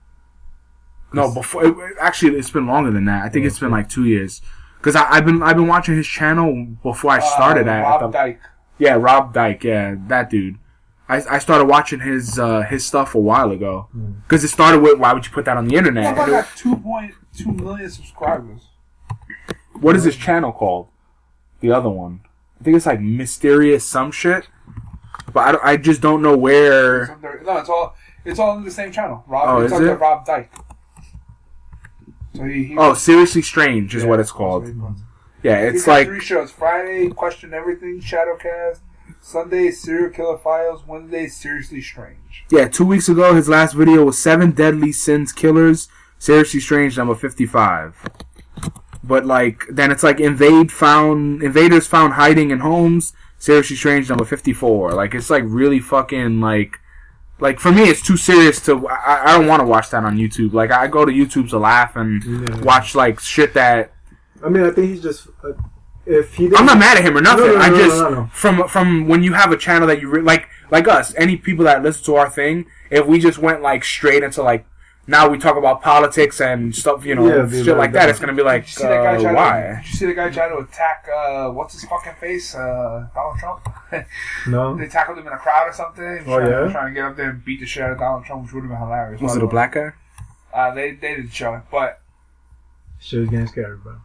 No, 1.13 1.33
before 1.33 1.65
it, 1.65 1.95
actually, 1.99 2.37
it's 2.37 2.49
been 2.51 2.67
longer 2.67 2.91
than 2.91 3.05
that. 3.05 3.23
I 3.23 3.29
think 3.29 3.45
it's 3.45 3.59
been 3.59 3.71
like 3.71 3.87
two 3.89 4.05
years. 4.05 4.41
Because 4.77 4.95
I've 4.95 5.25
been 5.25 5.41
I've 5.41 5.55
been 5.55 5.67
watching 5.67 5.95
his 5.95 6.07
channel 6.07 6.67
before 6.83 7.11
I 7.11 7.19
started 7.19 7.67
uh, 7.67 7.71
at 7.71 7.81
Rob 7.83 8.01
the- 8.11 8.17
Dyke. 8.17 8.41
Yeah, 8.77 8.93
Rob 8.99 9.33
Dyke. 9.33 9.63
Yeah, 9.63 9.95
that 10.07 10.29
dude. 10.29 10.57
I, 11.09 11.23
I 11.29 11.39
started 11.39 11.65
watching 11.65 12.01
his 12.01 12.37
uh, 12.37 12.61
his 12.63 12.85
stuff 12.85 13.15
a 13.15 13.19
while 13.19 13.51
ago 13.51 13.87
Hmm. 13.93 14.11
because 14.23 14.43
it 14.43 14.49
started 14.49 14.81
with 14.81 14.99
why 14.99 15.13
would 15.13 15.25
you 15.25 15.31
put 15.31 15.45
that 15.45 15.55
on 15.57 15.67
the 15.67 15.75
internet? 15.75 16.15
Motherfucker 16.15 16.19
And 16.23 16.27
it- 16.29 16.31
got 16.31 16.55
two 16.57 16.75
point 16.75 17.13
two 17.35 17.51
million 17.53 17.89
subscribers. 17.89 18.67
what 19.79 19.95
is 19.95 20.03
his 20.03 20.15
channel 20.17 20.51
called? 20.51 20.89
The 21.61 21.71
other 21.71 21.89
one. 21.89 22.21
I 22.59 22.63
think 22.63 22.75
it's 22.75 22.85
like 22.85 22.99
mysterious 23.01 23.85
some 23.85 24.11
shit. 24.11 24.47
But 25.33 25.55
I, 25.63 25.71
I 25.71 25.77
just 25.77 26.01
don't 26.01 26.21
know 26.21 26.37
where. 26.37 27.03
It's 27.03 27.11
under- 27.11 27.41
No, 27.45 27.57
it's 27.57 27.69
all 27.69 27.95
it's 28.25 28.39
all 28.39 28.57
in 28.57 28.63
the 28.65 28.71
same 28.71 28.91
channel. 28.91 29.23
Rob, 29.27 29.47
Oh, 29.47 29.61
it's 29.61 29.71
is 29.73 29.79
under 29.79 29.93
it? 29.93 29.99
Rob 29.99 30.25
Dyke. 30.25 30.51
So 32.37 32.43
he, 32.45 32.63
he 32.65 32.77
Oh, 32.77 32.93
seriously 32.93 33.41
strange 33.41 33.95
is 33.95 34.03
Yeah, 34.03 34.09
what 34.09 34.19
it's 34.19 34.31
called. 34.31 34.63
what 34.63 34.73
he 34.73 34.79
it. 34.79 35.03
Yeah, 35.43 35.65
He's 35.65 35.81
it's 35.81 35.87
like 35.87 36.07
three 36.07 36.19
shows: 36.19 36.51
Friday, 36.51 37.09
Question 37.09 37.53
Everything, 37.53 37.99
Shadowcast. 38.01 38.79
Sunday, 39.21 39.71
Serial 39.71 40.09
Killer 40.09 40.37
Files. 40.37 40.83
Wednesday, 40.87 41.27
Seriously 41.27 41.81
Strange. 41.81 42.45
yeah. 42.51 42.67
Two 42.67 42.85
weeks 42.85 43.09
ago, 43.09 43.35
his 43.35 43.49
last 43.49 43.73
video 43.73 44.03
was 44.05 44.17
seven 44.17 44.51
deadly 44.51 44.91
sins 44.91 45.31
killers. 45.33 45.89
Seriously 46.19 46.59
strange 46.59 46.97
number 46.97 47.13
fifty 47.15 47.45
five. 47.45 47.95
But 49.03 49.25
like 49.25 49.63
then 49.69 49.91
it's 49.91 50.03
like 50.03 50.19
invade 50.19 50.71
found 50.71 51.43
invaders 51.43 51.87
found 51.87 52.13
hiding 52.13 52.51
in 52.51 52.59
homes. 52.59 53.13
Seriously 53.37 53.75
strange 53.75 54.09
number 54.09 54.25
fifty 54.25 54.53
four. 54.53 54.91
Like 54.93 55.13
it's 55.13 55.29
like 55.29 55.43
really 55.45 55.79
fucking 55.79 56.41
like 56.41 56.79
like 57.39 57.59
for 57.59 57.71
me 57.71 57.83
it's 57.83 58.01
too 58.01 58.17
serious 58.17 58.59
to 58.65 58.87
I, 58.87 59.23
I 59.33 59.37
don't 59.37 59.47
want 59.47 59.59
to 59.61 59.65
watch 59.67 59.89
that 59.91 60.03
on 60.03 60.17
YouTube. 60.17 60.53
Like 60.53 60.71
I 60.71 60.87
go 60.87 61.05
to 61.05 61.11
YouTube 61.11 61.49
to 61.51 61.59
laugh 61.59 61.95
and 61.95 62.23
Yeah. 62.23 62.61
watch 62.61 62.95
like 62.95 63.19
shit 63.19 63.53
that 63.53 63.93
I 64.43 64.49
mean, 64.49 64.63
I 64.63 64.69
think 64.71 64.89
he's 64.91 65.01
just. 65.01 65.27
Uh, 65.43 65.53
if 66.05 66.35
he. 66.35 66.45
I'm 66.55 66.65
not 66.65 66.77
mad 66.77 66.97
at 66.97 67.03
him 67.03 67.17
or 67.17 67.21
nothing. 67.21 67.47
No, 67.47 67.53
no, 67.53 67.59
I 67.59 67.69
no, 67.69 67.75
no, 67.75 68.23
just 68.25 68.33
from 68.37 68.67
from 68.67 69.07
when 69.07 69.23
you 69.23 69.33
have 69.33 69.51
a 69.51 69.57
channel 69.57 69.87
that 69.87 69.99
you 69.99 70.09
re- 70.09 70.21
like 70.21 70.47
like 70.71 70.87
us, 70.87 71.13
any 71.17 71.35
people 71.37 71.65
that 71.65 71.81
listen 71.83 72.05
to 72.05 72.15
our 72.15 72.29
thing, 72.29 72.65
if 72.91 73.05
we 73.05 73.19
just 73.19 73.39
went 73.39 73.61
like 73.61 73.83
straight 73.83 74.23
into 74.23 74.41
like 74.43 74.65
now 75.07 75.29
we 75.29 75.37
talk 75.37 75.55
about 75.57 75.81
politics 75.81 76.41
and 76.41 76.75
stuff, 76.75 77.05
you 77.05 77.15
know, 77.15 77.25
Yeah, 77.27 77.39
it'd 77.45 77.51
shit 77.51 77.65
very 77.65 77.77
like 77.77 77.91
that, 77.93 78.07
different. 78.07 78.09
it's 78.11 78.19
gonna 78.19 78.33
be 78.33 78.43
like 78.43 78.63
Did 78.65 78.69
you 78.69 78.75
see 78.75 78.83
that 78.83 79.03
guy 79.03 79.15
uh, 79.15 79.21
try 79.21 79.33
why? 79.33 79.61
to? 79.61 79.75
Did 79.81 79.89
you 79.89 79.95
see 79.97 80.05
the 80.05 80.13
guy 80.13 80.29
try 80.29 80.49
to 80.49 80.57
attack? 80.57 81.07
Uh, 81.13 81.49
what's 81.49 81.73
his 81.73 81.85
fucking 81.85 82.13
face? 82.19 82.53
Uh, 82.55 83.07
Donald 83.15 83.37
Trump. 83.39 83.69
No. 84.47 84.75
they 84.75 84.87
tackled 84.87 85.17
him 85.17 85.27
in 85.27 85.33
a 85.33 85.37
crowd 85.37 85.67
or 85.69 85.73
something. 85.73 86.19
Oh, 86.27 86.37
trying, 86.39 86.51
yeah? 86.51 86.71
trying 86.71 86.93
to 86.93 86.93
get 86.93 87.05
up 87.05 87.15
there 87.15 87.29
and 87.29 87.43
beat 87.43 87.59
the 87.61 87.65
shit 87.65 87.83
out 87.83 87.91
of 87.91 87.99
Donald 87.99 88.25
Trump, 88.25 88.43
which 88.43 88.53
would 88.53 88.61
have 88.63 88.69
been 88.69 88.77
hilarious. 88.79 89.21
Was 89.21 89.35
it 89.35 89.43
a 89.43 89.47
black 89.47 89.73
guy? 89.73 89.91
Uh, 90.53 90.73
they 90.73 90.91
they 90.91 91.15
didn't 91.15 91.31
show 91.33 91.53
it, 91.55 91.61
but 91.71 92.01
Shit 92.99 93.21
is 93.21 93.29
getting 93.29 93.47
scary, 93.47 93.77
bro. 93.77 93.95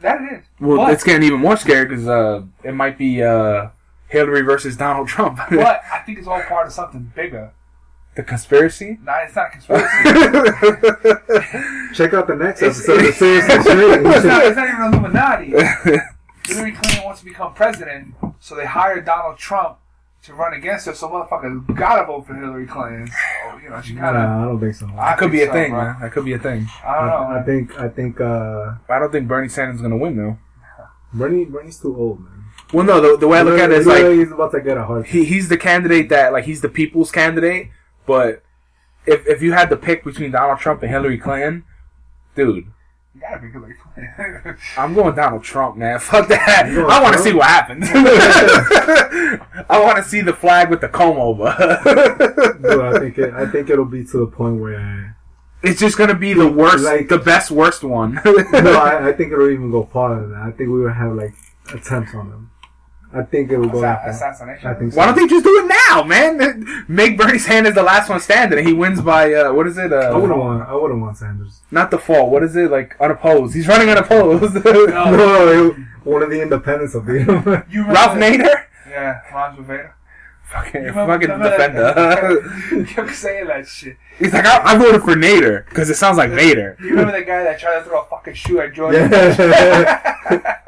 that 0.00 0.20
it 0.20 0.32
is. 0.40 0.44
Well, 0.60 0.78
but, 0.78 0.92
it's 0.92 1.04
getting 1.04 1.22
even 1.24 1.40
more 1.40 1.56
scary 1.56 1.84
because 1.86 2.08
uh, 2.08 2.42
it 2.62 2.72
might 2.72 2.96
be 2.98 3.22
uh, 3.22 3.68
Hillary 4.08 4.40
versus 4.42 4.76
Donald 4.76 5.08
Trump. 5.08 5.38
but 5.50 5.82
I 5.92 6.00
think 6.00 6.18
it's 6.18 6.26
all 6.26 6.40
part 6.42 6.66
of 6.66 6.72
something 6.72 7.12
bigger. 7.14 7.52
The 8.16 8.22
conspiracy. 8.22 8.98
Nah, 9.02 9.18
it's 9.24 9.36
not 9.36 9.48
a 9.48 9.50
conspiracy. 9.50 9.86
Check 11.94 12.12
out 12.14 12.26
the 12.26 12.36
next 12.38 12.62
It's- 12.62 12.88
episode 12.88 13.00
of 13.00 13.06
it's- 13.06 13.22
it's, 13.22 14.24
not, 14.24 14.44
it's 14.46 14.56
not 14.56 14.68
even 14.68 14.82
Illuminati. 14.92 15.46
Hillary 16.46 16.72
Clinton 16.72 17.04
wants 17.04 17.20
to 17.20 17.26
become 17.26 17.54
president, 17.54 18.14
so 18.40 18.54
they 18.54 18.66
hired 18.66 19.04
Donald 19.06 19.38
Trump 19.38 19.78
to 20.24 20.34
run 20.34 20.52
against 20.54 20.84
her. 20.86 20.94
So 20.94 21.08
motherfuckers 21.08 21.74
gotta 21.76 22.04
vote 22.06 22.26
for 22.26 22.34
Hillary 22.34 22.66
Clinton. 22.66 23.08
So, 23.08 23.58
you 23.62 23.70
know, 23.70 23.80
she 23.80 23.94
kind 23.94 24.16
of. 24.16 24.22
Nah, 24.22 24.42
I 24.42 24.44
don't 24.46 24.60
think 24.60 24.74
so. 24.74 24.86
I 24.88 25.10
That 25.10 25.18
could 25.18 25.32
be 25.32 25.42
a 25.42 25.46
so, 25.46 25.52
thing, 25.52 25.70
bro. 25.70 25.84
man. 25.84 25.96
That 26.00 26.12
could 26.12 26.24
be 26.24 26.32
a 26.34 26.38
thing. 26.38 26.66
I 26.84 26.94
don't 26.96 27.06
know. 27.06 27.12
I, 27.14 27.40
I 27.40 27.42
think 27.42 27.78
I 27.80 27.88
think 27.88 28.20
uh, 28.20 28.74
I 28.90 28.98
don't 28.98 29.10
think 29.12 29.26
Bernie 29.28 29.48
Sanders 29.48 29.76
is 29.76 29.82
gonna 29.82 29.96
win 29.96 30.16
though. 30.16 30.38
Bernie 31.14 31.44
Bernie's 31.46 31.78
too 31.78 31.96
old, 31.96 32.20
man. 32.20 32.44
Well, 32.72 32.84
no, 32.84 33.00
the, 33.00 33.16
the 33.18 33.28
way 33.28 33.38
I 33.38 33.42
look 33.42 33.58
at 33.58 33.70
it 33.70 33.78
is 33.78 33.86
like 33.86 34.04
he's 34.04 34.32
about 34.32 34.50
to 34.52 34.60
get 34.60 34.76
a 34.76 34.84
heart. 34.84 35.06
he 35.06 35.24
he's 35.24 35.48
the 35.48 35.56
candidate 35.56 36.08
that 36.10 36.32
like 36.32 36.44
he's 36.44 36.60
the 36.60 36.68
people's 36.68 37.10
candidate. 37.12 37.68
But 38.06 38.42
if 39.06 39.26
if 39.26 39.42
you 39.42 39.52
had 39.52 39.68
to 39.70 39.76
pick 39.76 40.04
between 40.04 40.30
Donald 40.30 40.58
Trump 40.58 40.82
and 40.82 40.90
Hillary 40.90 41.18
Clinton, 41.18 41.64
dude, 42.34 42.66
You 43.14 43.20
gotta 43.20 43.40
be 43.40 43.50
Hillary 43.50 43.74
Clinton. 43.82 44.56
I'm 44.78 44.94
going 44.94 45.14
Donald 45.14 45.42
Trump, 45.44 45.76
man. 45.76 45.98
Fuck 46.00 46.28
that. 46.28 46.66
I 46.66 47.02
want 47.02 47.16
to 47.16 47.22
see 47.22 47.32
what 47.32 47.46
happens. 47.46 47.86
I 49.68 49.80
want 49.82 49.96
to 49.98 50.02
see 50.04 50.20
the 50.20 50.32
flag 50.32 50.70
with 50.70 50.80
the 50.80 50.88
comb 50.88 51.16
over. 51.18 51.54
Dude, 52.62 52.80
I 52.80 52.98
think 52.98 53.18
it, 53.18 53.34
I 53.34 53.46
think 53.50 53.70
it'll 53.70 53.84
be 53.84 54.04
to 54.04 54.18
the 54.18 54.26
point 54.26 54.60
where 54.60 55.16
it's 55.62 55.80
just 55.80 55.96
gonna 55.96 56.14
be 56.14 56.34
the 56.34 56.46
worst, 56.48 56.84
Like- 56.84 57.08
the 57.08 57.18
best 57.18 57.50
worst 57.50 57.82
one. 57.84 58.20
no, 58.24 58.32
I, 58.78 59.08
I 59.08 59.12
think 59.12 59.32
it'll 59.32 59.50
even 59.50 59.70
go 59.70 59.84
farther 59.84 60.20
than 60.22 60.32
that. 60.32 60.42
I 60.42 60.50
think 60.50 60.70
we 60.70 60.80
will 60.80 60.92
have 60.92 61.12
like 61.14 61.32
attempts 61.72 62.14
on 62.14 62.28
them. 62.30 62.50
I 63.14 63.22
think 63.22 63.50
it 63.52 63.58
will 63.58 63.68
go 63.68 63.78
like 63.78 64.02
that. 64.02 64.10
assassination. 64.10 64.68
I 64.68 64.74
think 64.74 64.92
so. 64.92 64.98
Why 64.98 65.06
don't 65.06 65.14
they 65.16 65.26
just 65.26 65.44
do 65.44 65.50
it 65.64 65.72
now, 65.88 66.02
man? 66.02 66.84
Make 66.88 67.16
Bernie 67.16 67.38
Sanders 67.38 67.74
the 67.74 67.82
last 67.82 68.08
one 68.10 68.20
standing, 68.20 68.58
and 68.58 68.66
he 68.66 68.72
wins 68.74 69.00
by 69.00 69.32
uh, 69.32 69.52
what 69.52 69.66
is 69.66 69.78
it? 69.78 69.92
I 69.92 70.12
wouldn't 70.14 70.32
Uh, 70.32 70.36
want. 70.36 70.68
I 70.68 70.74
wouldn't 70.74 71.00
want 71.00 71.16
Sanders. 71.16 71.60
not 71.70 71.90
the 71.90 71.98
fall. 71.98 72.28
What 72.30 72.42
is 72.42 72.56
it? 72.56 72.70
Like 72.70 72.96
unopposed. 73.00 73.54
He's 73.54 73.68
running 73.68 73.88
unopposed. 73.88 74.54
No. 74.64 74.86
No, 75.14 75.76
one 76.04 76.22
of 76.22 76.28
the 76.30 76.42
independents 76.42 76.94
of 76.94 77.06
the. 77.06 77.64
You 77.70 77.86
Ralph 77.86 78.18
Nader. 78.18 78.64
Yeah, 78.88 79.20
Ron 79.32 79.56
Rivera. 79.56 79.94
Fucking, 80.44 80.92
fucking 80.92 81.28
defender. 81.28 82.52
You 82.70 82.84
kept 82.84 83.10
saying 83.14 83.46
that 83.48 83.66
shit. 83.66 83.96
He's 84.18 84.32
like, 84.32 84.44
I, 84.44 84.74
I 84.74 84.76
voted 84.78 85.00
for 85.02 85.14
Nader 85.16 85.64
because 85.68 85.88
it 85.90 85.94
sounds 85.96 86.16
like 86.18 86.30
Nader. 86.30 86.78
You 86.78 86.90
remember 86.90 87.18
the 87.18 87.24
guy 87.24 87.42
that 87.42 87.58
tried 87.58 87.78
to 87.78 87.84
throw 87.84 88.02
a 88.02 88.06
fucking 88.06 88.34
shoe 88.34 88.60
at 88.60 88.72
Jordan? 88.74 89.10
Yeah. 89.10 90.58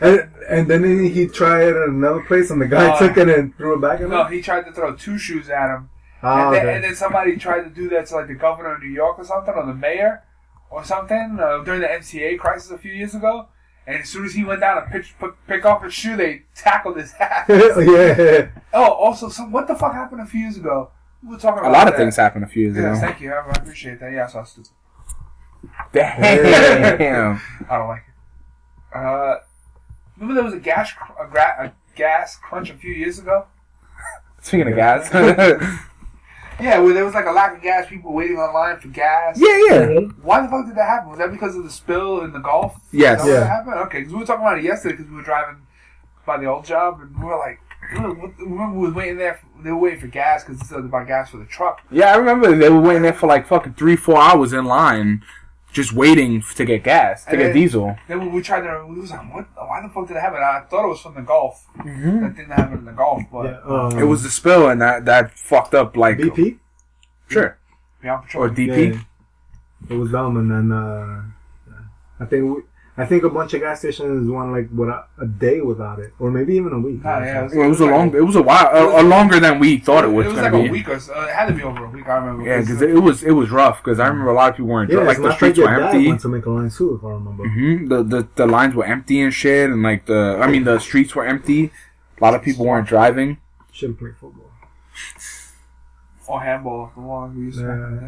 And, 0.00 0.28
and 0.48 0.68
then 0.68 0.82
he 1.04 1.26
tried 1.26 1.62
it 1.68 1.76
at 1.76 1.88
another 1.88 2.20
place, 2.22 2.50
and 2.50 2.60
the 2.60 2.66
guy 2.68 2.94
Oh. 2.94 2.98
took 2.98 3.16
it 3.16 3.28
and 3.28 3.56
threw 3.56 3.74
it 3.74 3.80
back 3.80 3.94
at 3.94 4.02
him. 4.02 4.10
no, 4.10 4.24
he 4.24 4.40
tried 4.42 4.62
to 4.66 4.72
throw 4.72 4.94
two 4.94 5.18
shoes 5.18 5.48
at 5.48 5.68
him. 5.74 5.88
Ah, 6.22 6.46
and, 6.46 6.54
then, 6.54 6.62
okay. 6.66 6.74
and 6.76 6.84
then 6.84 6.94
somebody 6.94 7.36
tried 7.36 7.62
to 7.62 7.70
do 7.70 7.88
that 7.90 8.06
to 8.06 8.14
like 8.16 8.26
the 8.28 8.34
governor 8.34 8.74
of 8.74 8.82
New 8.82 8.88
York 8.90 9.18
or 9.18 9.24
something, 9.24 9.54
or 9.54 9.64
the 9.66 9.74
mayor 9.74 10.22
or 10.70 10.84
something 10.84 11.38
uh, 11.40 11.58
during 11.64 11.80
the 11.80 11.86
MCA 11.88 12.38
crisis 12.38 12.70
a 12.70 12.78
few 12.78 12.92
years 12.92 13.14
ago. 13.14 13.48
And 13.86 14.02
as 14.02 14.08
soon 14.10 14.24
as 14.26 14.34
he 14.34 14.44
went 14.44 14.60
down 14.60 14.76
and 14.78 14.92
pitch, 14.92 15.14
pick, 15.18 15.30
pick 15.48 15.64
off 15.64 15.82
his 15.82 15.94
shoe, 15.94 16.14
they 16.16 16.42
tackled 16.54 16.96
his 16.98 17.14
ass. 17.18 17.48
yeah. 17.48 18.48
oh, 18.74 18.92
also, 18.92 19.28
some 19.30 19.50
what 19.50 19.66
the 19.66 19.74
fuck 19.74 19.94
happened 19.94 20.20
a 20.20 20.26
few 20.26 20.40
years 20.40 20.56
ago? 20.58 20.90
We 21.22 21.30
were 21.30 21.38
talking 21.38 21.60
about 21.60 21.70
A 21.70 21.72
lot 21.72 21.86
of 21.88 21.94
that. 21.94 21.98
things 21.98 22.16
happened 22.16 22.44
a 22.44 22.48
few 22.48 22.64
years 22.64 22.76
Yes, 22.76 22.98
ago. 22.98 23.06
thank 23.06 23.20
you. 23.20 23.32
I 23.32 23.38
I 23.38 23.50
appreciate 23.52 23.98
that. 24.00 24.12
Yeah, 24.12 24.24
I 24.24 24.28
saw 24.28 24.44
stupid. 24.44 24.70
Damn. 25.92 27.40
I 27.70 27.76
don't 27.78 27.88
like 27.88 28.02
it. 28.06 28.96
Uh, 28.96 29.36
remember 30.20 30.34
there 30.34 30.44
was 30.44 30.54
a 30.54 30.60
gas 30.60 30.92
cr- 30.92 31.22
a, 31.22 31.26
gra- 31.28 31.56
a 31.66 31.72
gas 31.96 32.36
crunch 32.36 32.70
a 32.70 32.74
few 32.74 32.92
years 32.92 33.18
ago. 33.18 33.46
Speaking 34.40 34.68
of 34.68 34.74
gas. 34.76 35.10
Yeah, 36.60 36.78
where 36.80 36.92
there 36.92 37.06
was 37.06 37.14
like 37.14 37.24
a 37.24 37.30
lack 37.30 37.56
of 37.56 37.62
gas, 37.62 37.88
people 37.88 38.12
waiting 38.12 38.36
online 38.36 38.78
for 38.78 38.88
gas. 38.88 39.38
yeah, 39.40 39.46
yeah. 39.70 39.86
Mm-hmm. 39.86 40.20
Why 40.20 40.42
the 40.42 40.48
fuck 40.48 40.66
did 40.66 40.76
that 40.76 40.86
happen? 40.86 41.08
Was 41.08 41.18
that 41.18 41.30
because 41.32 41.56
of 41.56 41.64
the 41.64 41.70
spill 41.70 42.20
in 42.20 42.32
the 42.34 42.38
Gulf? 42.38 42.76
Yes. 42.92 43.24
That 43.24 43.30
Yeah. 43.30 43.44
happened? 43.46 43.76
Okay, 43.86 44.00
because 44.00 44.12
we 44.12 44.18
were 44.18 44.26
talking 44.26 44.42
about 44.44 44.58
it 44.58 44.64
yesterday 44.64 44.96
because 44.96 45.10
we 45.10 45.16
were 45.16 45.22
driving 45.22 45.62
by 46.26 46.36
the 46.36 46.44
old 46.44 46.66
job 46.66 47.00
and 47.00 47.18
we 47.18 47.24
were 47.24 47.38
like, 47.38 47.60
remember 47.94 48.78
we 48.78 48.88
were 48.88 48.92
waiting 48.92 49.16
there. 49.16 49.36
For, 49.40 49.62
they 49.62 49.70
were 49.70 49.78
waiting 49.78 50.00
for 50.00 50.08
gas 50.08 50.44
because 50.44 50.60
they 50.60 50.66
said 50.66 50.80
about 50.80 51.06
gas 51.06 51.30
for 51.30 51.38
the 51.38 51.46
truck. 51.46 51.80
Yeah, 51.90 52.12
I 52.12 52.16
remember 52.18 52.54
they 52.54 52.68
were 52.68 52.82
waiting 52.82 53.02
there 53.04 53.14
for 53.14 53.26
like 53.26 53.46
fucking 53.46 53.72
three, 53.74 53.96
four 53.96 54.18
hours 54.20 54.52
in 54.52 54.66
line, 54.66 55.22
just 55.72 55.92
waiting 55.92 56.42
to 56.56 56.64
get 56.64 56.82
gas, 56.84 57.24
to 57.24 57.30
And 57.30 57.38
get 57.38 57.44
then- 57.48 57.54
diesel. 57.56 57.96
Then 58.08 58.20
we, 58.20 58.28
we 58.28 58.42
tried 58.42 58.62
to. 58.62 58.84
We 58.88 59.00
was 59.00 59.10
like, 59.10 59.32
what? 59.34 59.46
Why 59.56 59.80
the 59.82 59.88
fuck 59.88 60.08
did 60.08 60.16
it 60.16 60.20
happen? 60.20 60.38
I 60.42 60.60
thought 60.68 60.84
it 60.84 60.88
was 60.88 61.00
from 61.00 61.14
the 61.14 61.22
Gulf. 61.22 61.64
Mm-hmm. 61.78 62.20
That 62.22 62.36
didn't 62.36 62.52
happen 62.52 62.78
in 62.78 62.84
the 62.84 62.92
Gulf, 62.92 63.22
but 63.32 63.44
yeah 63.44 63.60
um, 63.64 63.98
It 63.98 64.04
was 64.04 64.22
the 64.22 64.30
spill, 64.30 64.68
and 64.68 64.80
that 64.82 65.04
that 65.04 65.38
fucked 65.38 65.74
up 65.74 65.96
like 65.96 66.18
BP. 66.18 66.58
Sure. 67.28 67.58
Beyond 68.02 68.24
Patrol. 68.24 68.44
Or 68.44 68.50
DP. 68.50 68.94
Yeah. 68.94 69.00
It 69.88 69.94
was 69.94 70.10
dumb, 70.10 70.36
and 70.36 70.50
then 70.50 70.72
uh, 70.72 71.22
I 72.18 72.24
think 72.26 72.56
we, 72.56 72.62
I 73.00 73.06
think 73.06 73.24
a 73.24 73.30
bunch 73.30 73.54
of 73.54 73.60
gas 73.60 73.78
stations 73.80 74.30
went 74.30 74.52
like 74.52 74.68
what 74.70 74.88
a, 74.88 75.04
a 75.18 75.26
day 75.26 75.60
without 75.60 75.98
it, 75.98 76.12
or 76.18 76.30
maybe 76.30 76.54
even 76.54 76.72
a 76.72 76.78
week. 76.78 77.02
Nah, 77.04 77.18
yeah, 77.20 77.48
Well, 77.52 77.66
it 77.66 77.68
was 77.68 77.80
a 77.80 77.86
long. 77.86 78.14
It 78.14 78.24
was 78.24 78.36
a 78.36 78.42
while, 78.42 78.68
a, 78.72 79.00
a 79.00 79.04
longer 79.04 79.38
than 79.40 79.58
we 79.58 79.78
thought 79.78 80.04
it 80.04 80.08
was, 80.08 80.26
It 80.26 80.30
was 80.30 80.38
like 80.38 80.52
be. 80.52 80.66
a 80.68 80.70
week 80.70 80.88
or 80.88 80.98
so. 81.00 81.12
It 81.22 81.30
had 81.30 81.46
to 81.46 81.54
be 81.54 81.62
over 81.62 81.84
a 81.84 81.88
week. 81.90 82.06
I 82.08 82.16
remember. 82.16 82.44
Yeah, 82.48 82.60
because 82.60 82.82
it 82.82 83.02
was 83.02 83.22
it 83.22 83.32
was 83.32 83.50
rough. 83.50 83.82
Because 83.82 83.98
I 84.00 84.06
remember 84.08 84.30
a 84.30 84.34
lot 84.34 84.50
of 84.50 84.56
people 84.56 84.68
weren't 84.70 84.90
Yeah, 84.90 84.98
like 85.00 85.18
the 85.18 85.34
streets 85.34 85.58
were 85.58 85.68
empty. 85.68 86.08
went 86.08 86.20
to 86.20 86.28
make 86.28 86.46
a 86.46 86.50
line 86.50 86.70
too, 86.70 86.96
if 86.96 87.04
I 87.04 87.08
remember. 87.10 87.48
hmm 87.48 87.86
The, 87.88 88.02
the 88.02 88.28
the 88.36 88.46
lines 88.46 88.74
were 88.74 88.84
empty 88.84 89.20
and 89.20 89.32
shit, 89.32 89.70
and 89.70 89.82
like 89.82 90.06
the 90.06 90.38
I 90.40 90.46
mean 90.48 90.64
the 90.64 90.78
streets 90.78 91.14
were 91.14 91.26
empty. 91.26 91.70
A 92.20 92.24
lot 92.24 92.34
of 92.34 92.42
people 92.42 92.66
weren't 92.66 92.86
driving. 92.86 93.38
Shouldn't 93.72 93.98
play 93.98 94.10
football. 94.20 94.50
or 96.26 96.40
handball. 96.42 96.92
The 96.94 97.00
one 97.00 97.36
we 97.36 97.44
used 97.46 97.58
to. 97.58 97.64
Yeah. 97.64 98.00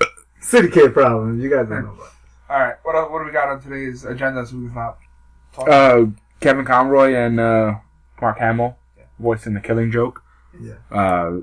Yeah. 0.00 0.06
City 0.40 0.68
kid 0.68 0.92
problems. 0.92 1.42
You 1.42 1.48
guys 1.48 1.68
don't 1.68 1.84
know 1.84 1.92
about. 1.92 2.11
All 2.52 2.58
right, 2.58 2.74
what 2.82 3.10
what 3.10 3.20
do 3.20 3.24
we 3.24 3.30
got 3.32 3.48
on 3.48 3.62
today's 3.62 4.04
agenda? 4.04 4.44
So 4.46 4.56
we 4.56 4.64
can 4.64 4.72
stop. 4.72 5.00
talk? 5.54 5.68
Uh, 5.70 6.04
Kevin 6.40 6.66
Conroy 6.66 7.14
and 7.14 7.40
uh, 7.40 7.76
Mark 8.20 8.38
Hamill 8.40 8.76
Yeah. 8.98 9.04
voicing 9.18 9.54
the 9.54 9.60
Killing 9.60 9.90
Joke. 9.90 10.22
Yeah. 10.60 10.74
Uh, 10.90 11.38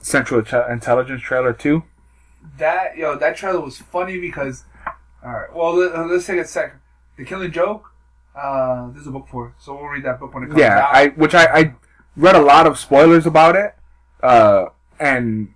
Central 0.00 0.44
Te- 0.44 0.70
Intelligence 0.70 1.22
trailer 1.22 1.52
two. 1.52 1.82
that 2.56 2.96
yo, 2.96 3.16
that 3.18 3.36
trailer 3.36 3.60
was 3.60 3.78
funny 3.78 4.20
because. 4.20 4.62
All 5.24 5.32
right, 5.32 5.52
well 5.52 5.74
let, 5.74 5.92
uh, 5.92 6.04
let's 6.04 6.24
take 6.26 6.38
a 6.38 6.46
second. 6.46 6.78
The 7.16 7.24
Killing 7.24 7.50
Joke. 7.50 7.90
Uh, 8.40 8.90
there's 8.92 9.08
a 9.08 9.10
book 9.10 9.26
for 9.28 9.48
it, 9.48 9.54
so 9.58 9.74
we'll 9.74 9.86
read 9.86 10.04
that 10.04 10.20
book 10.20 10.32
when 10.32 10.44
it 10.44 10.50
comes 10.50 10.60
Yeah, 10.60 10.78
out. 10.78 10.94
I 10.94 11.08
which 11.08 11.34
I, 11.34 11.46
I 11.46 11.74
read 12.16 12.36
a 12.36 12.40
lot 12.42 12.68
of 12.68 12.78
spoilers 12.78 13.26
about 13.26 13.56
it, 13.56 13.74
uh, 14.22 14.66
and 15.00 15.48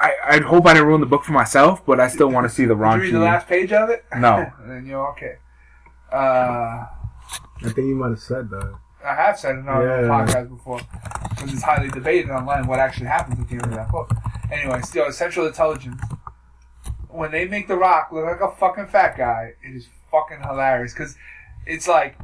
I 0.00 0.12
I 0.24 0.38
hope 0.40 0.66
I 0.66 0.72
didn't 0.72 0.88
ruin 0.88 1.00
the 1.00 1.06
book 1.06 1.24
for 1.24 1.32
myself, 1.32 1.84
but 1.84 2.00
I 2.00 2.08
still 2.08 2.30
want 2.30 2.44
to 2.48 2.48
see 2.48 2.64
the 2.64 2.74
Did 2.74 2.80
you 2.94 3.00
read 3.02 3.14
the 3.14 3.18
last 3.20 3.46
page 3.46 3.72
of 3.72 3.90
it? 3.90 4.04
No. 4.16 4.50
And 4.60 4.70
then 4.70 4.86
you're 4.86 5.06
okay. 5.10 5.36
Uh, 6.12 6.16
I 6.16 6.88
think 7.62 7.78
you 7.78 7.94
might 7.94 8.08
have 8.10 8.18
said 8.20 8.50
that. 8.50 8.74
I 9.04 9.14
have 9.14 9.38
said 9.38 9.56
it 9.56 9.68
on 9.68 9.82
Yeah. 9.82 10.00
the 10.02 10.08
podcast 10.08 10.48
before 10.48 10.80
because 11.30 11.52
it's 11.52 11.62
highly 11.62 11.88
debated 11.88 12.30
online 12.30 12.66
what 12.66 12.78
actually 12.80 13.06
happens 13.06 13.38
at 13.40 13.46
the 13.48 13.54
end 13.54 13.64
of 13.66 13.70
that 13.72 13.90
book. 13.90 14.10
Anyway, 14.50 14.80
still, 14.82 15.10
Central 15.12 15.46
Intelligence. 15.46 16.00
When 17.08 17.30
they 17.30 17.46
make 17.46 17.66
The 17.68 17.76
Rock 17.76 18.10
look 18.12 18.24
like 18.24 18.40
a 18.40 18.54
fucking 18.56 18.86
fat 18.86 19.16
guy, 19.16 19.52
it 19.62 19.74
is 19.76 19.88
fucking 20.10 20.40
hilarious 20.42 20.92
because 20.92 21.16
it's 21.66 21.86
like 21.88 22.16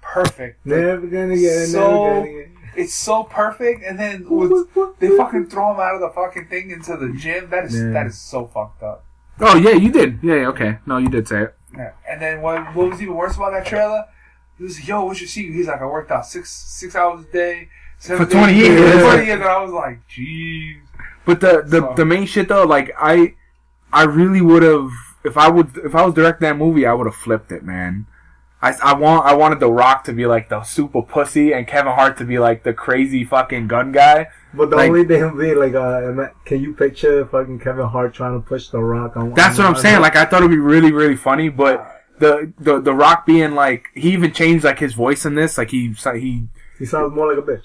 perfect. 0.00 0.64
Never 0.66 1.06
gonna 1.06 1.36
get 1.36 1.62
it. 1.62 1.66
So- 1.68 1.80
never 1.80 2.20
gonna 2.20 2.26
get 2.32 2.38
it. 2.40 2.48
It's 2.76 2.94
so 2.94 3.24
perfect, 3.24 3.82
and 3.84 3.98
then 3.98 4.26
with, 4.28 4.68
they 4.98 5.08
fucking 5.16 5.46
throw 5.48 5.74
him 5.74 5.80
out 5.80 5.94
of 5.94 6.00
the 6.00 6.10
fucking 6.10 6.46
thing 6.48 6.70
into 6.70 6.96
the 6.96 7.12
gym. 7.12 7.50
That 7.50 7.64
is 7.66 7.74
Yeah. 7.74 7.90
that 7.92 8.06
is 8.06 8.18
so 8.18 8.46
fucked 8.46 8.82
up. 8.82 9.04
Oh 9.40 9.56
yeah, 9.56 9.72
you 9.72 9.90
did. 9.90 10.18
Yeah, 10.22 10.34
yeah, 10.36 10.48
okay. 10.48 10.78
No, 10.86 10.98
you 10.98 11.08
did 11.08 11.26
say 11.28 11.42
it. 11.42 11.54
Yeah. 11.76 11.92
And 12.08 12.20
then 12.20 12.42
what 12.42 12.74
what 12.74 12.90
was 12.90 13.02
even 13.02 13.14
worse 13.14 13.36
about 13.36 13.52
that 13.52 13.66
trailer? 13.66 14.04
He 14.58 14.64
was 14.64 14.78
like, 14.78 14.88
"Yo, 14.88 15.04
what's 15.04 15.20
your 15.20 15.28
secret?" 15.28 15.54
He's 15.54 15.66
like, 15.68 15.80
"I 15.80 15.86
worked 15.86 16.10
out 16.10 16.26
six 16.26 16.50
six 16.50 16.94
hours 16.94 17.24
a 17.24 17.32
day 17.32 17.68
seven 17.98 18.26
For 18.26 18.32
20 18.32 18.52
days- 18.52 18.62
years. 18.68 18.92
For 18.92 19.00
Twenty 19.00 19.26
years." 19.26 19.40
And 19.40 19.44
I 19.48 19.62
was 19.62 19.72
like, 19.72 20.00
"Jeez." 20.08 20.76
But 21.24 21.40
the 21.40 21.62
the, 21.66 21.78
So- 21.80 21.94
the 21.96 22.04
main 22.04 22.26
shit 22.26 22.48
though, 22.48 22.64
like 22.64 22.92
I 22.98 23.34
I 23.92 24.04
really 24.04 24.40
would 24.40 24.62
have 24.62 24.90
if 25.24 25.36
I 25.36 25.48
would 25.48 25.76
if 25.78 25.94
I 25.94 26.04
was 26.04 26.14
directing 26.14 26.46
that 26.48 26.56
movie, 26.56 26.86
I 26.86 26.92
would 26.92 27.06
have 27.06 27.14
flipped 27.16 27.52
it, 27.52 27.62
man. 27.64 28.06
I, 28.62 28.72
I 28.82 28.94
want 28.94 29.26
I 29.26 29.34
wanted 29.34 29.58
The 29.60 29.70
Rock 29.70 30.04
to 30.04 30.12
be 30.12 30.24
like 30.26 30.48
the 30.48 30.62
super 30.62 31.02
pussy 31.02 31.52
and 31.52 31.66
Kevin 31.66 31.92
Hart 31.92 32.16
to 32.18 32.24
be 32.24 32.38
like 32.38 32.62
the 32.62 32.72
crazy 32.72 33.24
fucking 33.24 33.66
gun 33.66 33.90
guy. 33.90 34.28
But 34.54 34.70
the 34.70 34.76
Like- 34.76 34.90
only 34.90 35.04
thing 35.04 35.22
would 35.24 35.40
be 35.40 35.54
like, 35.54 35.74
uh, 35.74 36.28
can 36.44 36.60
you 36.62 36.74
picture 36.74 37.24
fucking 37.26 37.58
Kevin 37.58 37.86
Hart 37.86 38.14
trying 38.14 38.40
to 38.40 38.46
push 38.46 38.68
the 38.68 38.78
rock 38.80 39.16
on? 39.16 39.34
That's 39.34 39.58
what 39.58 39.66
I'm 39.66 39.74
saying. 39.76 40.00
Like 40.00 40.14
I 40.14 40.24
thought 40.26 40.42
it'd 40.42 40.50
be 40.50 40.58
really 40.58 40.92
really 40.92 41.16
funny, 41.16 41.48
but 41.48 41.88
the 42.18 42.52
the 42.60 42.80
the 42.80 42.92
Rock 42.94 43.26
being 43.26 43.54
like 43.56 43.88
he 43.94 44.12
even 44.12 44.32
changed 44.32 44.62
like 44.64 44.78
his 44.78 44.94
voice 44.94 45.24
in 45.26 45.34
this. 45.34 45.58
Like 45.58 45.70
he 45.70 45.92
he 46.14 46.46
he 46.78 46.84
sounds 46.86 47.12
more 47.14 47.34
like 47.34 47.42
a 47.42 47.46
bitch. 47.50 47.64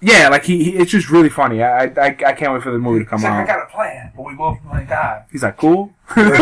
Yeah 0.00 0.28
like 0.28 0.44
he, 0.44 0.62
he 0.64 0.70
it's 0.76 0.90
just 0.90 1.10
really 1.10 1.28
funny. 1.28 1.62
I, 1.62 1.84
I 1.86 2.06
I 2.06 2.32
can't 2.32 2.52
wait 2.52 2.62
for 2.62 2.70
the 2.70 2.78
movie 2.78 3.04
to 3.04 3.10
come 3.10 3.18
He's 3.18 3.24
like, 3.24 3.32
"I 3.32 3.46
got 3.46 3.62
a 3.62 3.66
plan, 3.66 4.12
but 4.16 4.24
we 4.26 4.34
both 4.34 4.58
might 4.64 4.88
die." 4.88 5.24
He's 5.32 5.42
like 5.42 5.56
cool. 5.56 5.92
awesome 6.16 6.34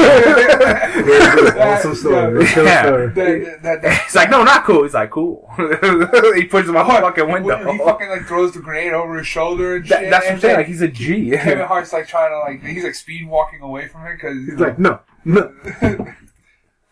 story. 1.95 2.45
It's 2.45 2.57
Yeah. 2.57 2.91
That, 2.91 3.15
that, 3.63 3.83
that, 3.83 4.03
He's 4.05 4.15
like, 4.15 4.31
no, 4.31 4.45
not 4.45 4.65
cool. 4.65 4.85
He's 4.85 4.95
like, 4.95 5.11
cool. 5.11 5.51
he 6.35 6.45
pushes 6.45 6.71
my 6.71 6.81
out 6.81 6.87
the 6.87 7.01
fucking 7.23 7.33
window. 7.33 7.73
He 7.73 7.79
fucking 7.79 8.09
like 8.09 8.27
throws 8.27 8.53
the 8.53 8.61
grenade 8.61 8.93
over 8.93 9.17
his 9.19 9.27
shoulder 9.27 9.77
and 9.77 9.87
That- 9.89 10.01
shit. 10.01 10.11
that's 10.11 10.25
what 10.27 10.35
I'm 10.35 10.41
saying. 10.41 10.57
Like 10.57 10.67
he's 10.67 10.83
a 10.83 10.89
G. 10.89 11.31
Kevin 11.31 11.67
Hart's 11.67 11.93
like 11.93 12.07
trying 12.07 12.31
to 12.31 12.39
like 12.41 12.63
he's 12.65 12.85
like 12.85 12.95
speed 12.95 13.27
walking 13.29 13.61
away 13.61 13.89
from 13.89 14.07
it 14.07 14.15
because 14.15 14.37
He's 14.47 14.59
like, 14.61 14.79
no, 14.79 15.01
no. 15.25 15.53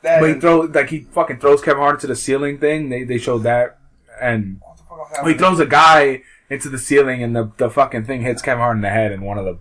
that, 0.03 0.21
but 0.21 0.35
he 0.35 0.41
throws 0.41 0.75
like 0.75 0.89
he 0.89 1.01
fucking 1.01 1.39
throws 1.39 1.63
Kevin 1.63 1.81
Hart 1.81 1.97
into 1.97 2.07
the 2.09 2.17
ceiling 2.17 2.59
thing. 2.59 2.89
They 2.89 3.05
they 3.05 3.19
showed 3.19 3.45
that, 3.45 3.79
and 4.21 4.61
the 4.61 5.23
well, 5.23 5.27
he 5.27 5.35
throws 5.35 5.61
a 5.61 5.67
guy 5.67 6.23
into 6.51 6.69
the 6.69 6.79
ceiling, 6.79 7.23
and 7.23 7.35
the 7.35 7.51
the 7.57 7.71
fucking 7.71 8.05
thing 8.05 8.23
hits 8.23 8.43
Kevin 8.43 8.61
Hart 8.63 8.77
in 8.77 8.83
the 8.83 8.91
head 8.91 9.13
in 9.13 9.23
one 9.23 9.39
of 9.39 9.45
the 9.45 9.59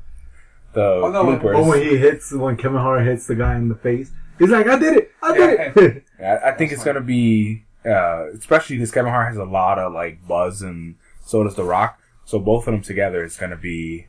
the 0.74 0.82
Oh, 0.84 1.12
no, 1.12 1.24
bloopers. 1.26 1.68
when 1.68 1.82
he 1.82 1.98
hits, 1.98 2.32
when 2.34 2.58
Kevin 2.58 2.80
Hart 2.80 3.06
hits 3.06 3.28
the 3.28 3.36
guy 3.36 3.56
in 3.56 3.70
the 3.70 3.76
face, 3.76 4.12
he's 4.40 4.50
like, 4.50 4.68
I 4.68 4.78
did 4.80 4.98
it, 4.98 5.12
I 5.22 5.38
did 5.38 5.60
it. 5.78 6.04
I 6.20 6.38
I 6.50 6.52
think 6.54 6.72
it's 6.72 6.84
gonna 6.84 7.00
be, 7.02 7.64
uh, 7.86 8.28
especially 8.34 8.78
because 8.78 8.92
Kevin 8.92 9.12
Hart 9.12 9.28
has 9.28 9.38
a 9.38 9.44
lot 9.46 9.78
of 9.80 9.94
like 9.94 10.28
buzz, 10.28 10.62
and 10.62 10.96
so 11.24 11.44
does 11.44 11.56
The 11.56 11.64
Rock. 11.64 12.00
So 12.26 12.40
both 12.40 12.68
of 12.68 12.74
them 12.74 12.82
together, 12.82 13.24
is 13.24 13.38
gonna 13.38 13.56
be 13.58 14.08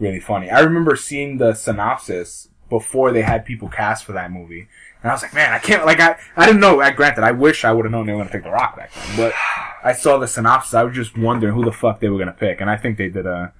really 0.00 0.20
funny. 0.20 0.50
I 0.50 0.60
remember 0.60 0.96
seeing 0.96 1.38
the 1.38 1.54
synopsis 1.54 2.48
before 2.70 3.12
they 3.12 3.22
had 3.22 3.44
people 3.44 3.68
cast 3.68 4.04
for 4.04 4.12
that 4.12 4.30
movie, 4.30 4.68
and 5.02 5.10
I 5.10 5.14
was 5.14 5.22
like, 5.22 5.34
man, 5.34 5.52
I 5.52 5.58
can't. 5.58 5.84
Like, 5.84 6.00
I 6.00 6.16
I 6.36 6.46
didn't 6.46 6.60
know. 6.60 6.80
I 6.80 6.90
granted, 6.92 7.24
I 7.24 7.32
wish 7.32 7.64
I 7.64 7.72
would 7.72 7.84
have 7.84 7.92
known 7.92 8.06
they 8.06 8.12
were 8.12 8.18
gonna 8.20 8.30
pick 8.30 8.44
The 8.44 8.50
Rock 8.50 8.76
back 8.76 8.92
then, 8.94 9.16
but 9.16 9.34
I 9.84 9.92
saw 9.92 10.18
the 10.18 10.26
synopsis. 10.26 10.74
I 10.74 10.82
was 10.84 10.94
just 10.94 11.16
wondering 11.16 11.54
who 11.54 11.64
the 11.64 11.72
fuck 11.72 12.00
they 12.00 12.08
were 12.08 12.18
gonna 12.18 12.32
pick, 12.32 12.60
and 12.60 12.68
I 12.70 12.76
think 12.76 12.98
they 12.98 13.08
did 13.08 13.26
a 13.26 13.52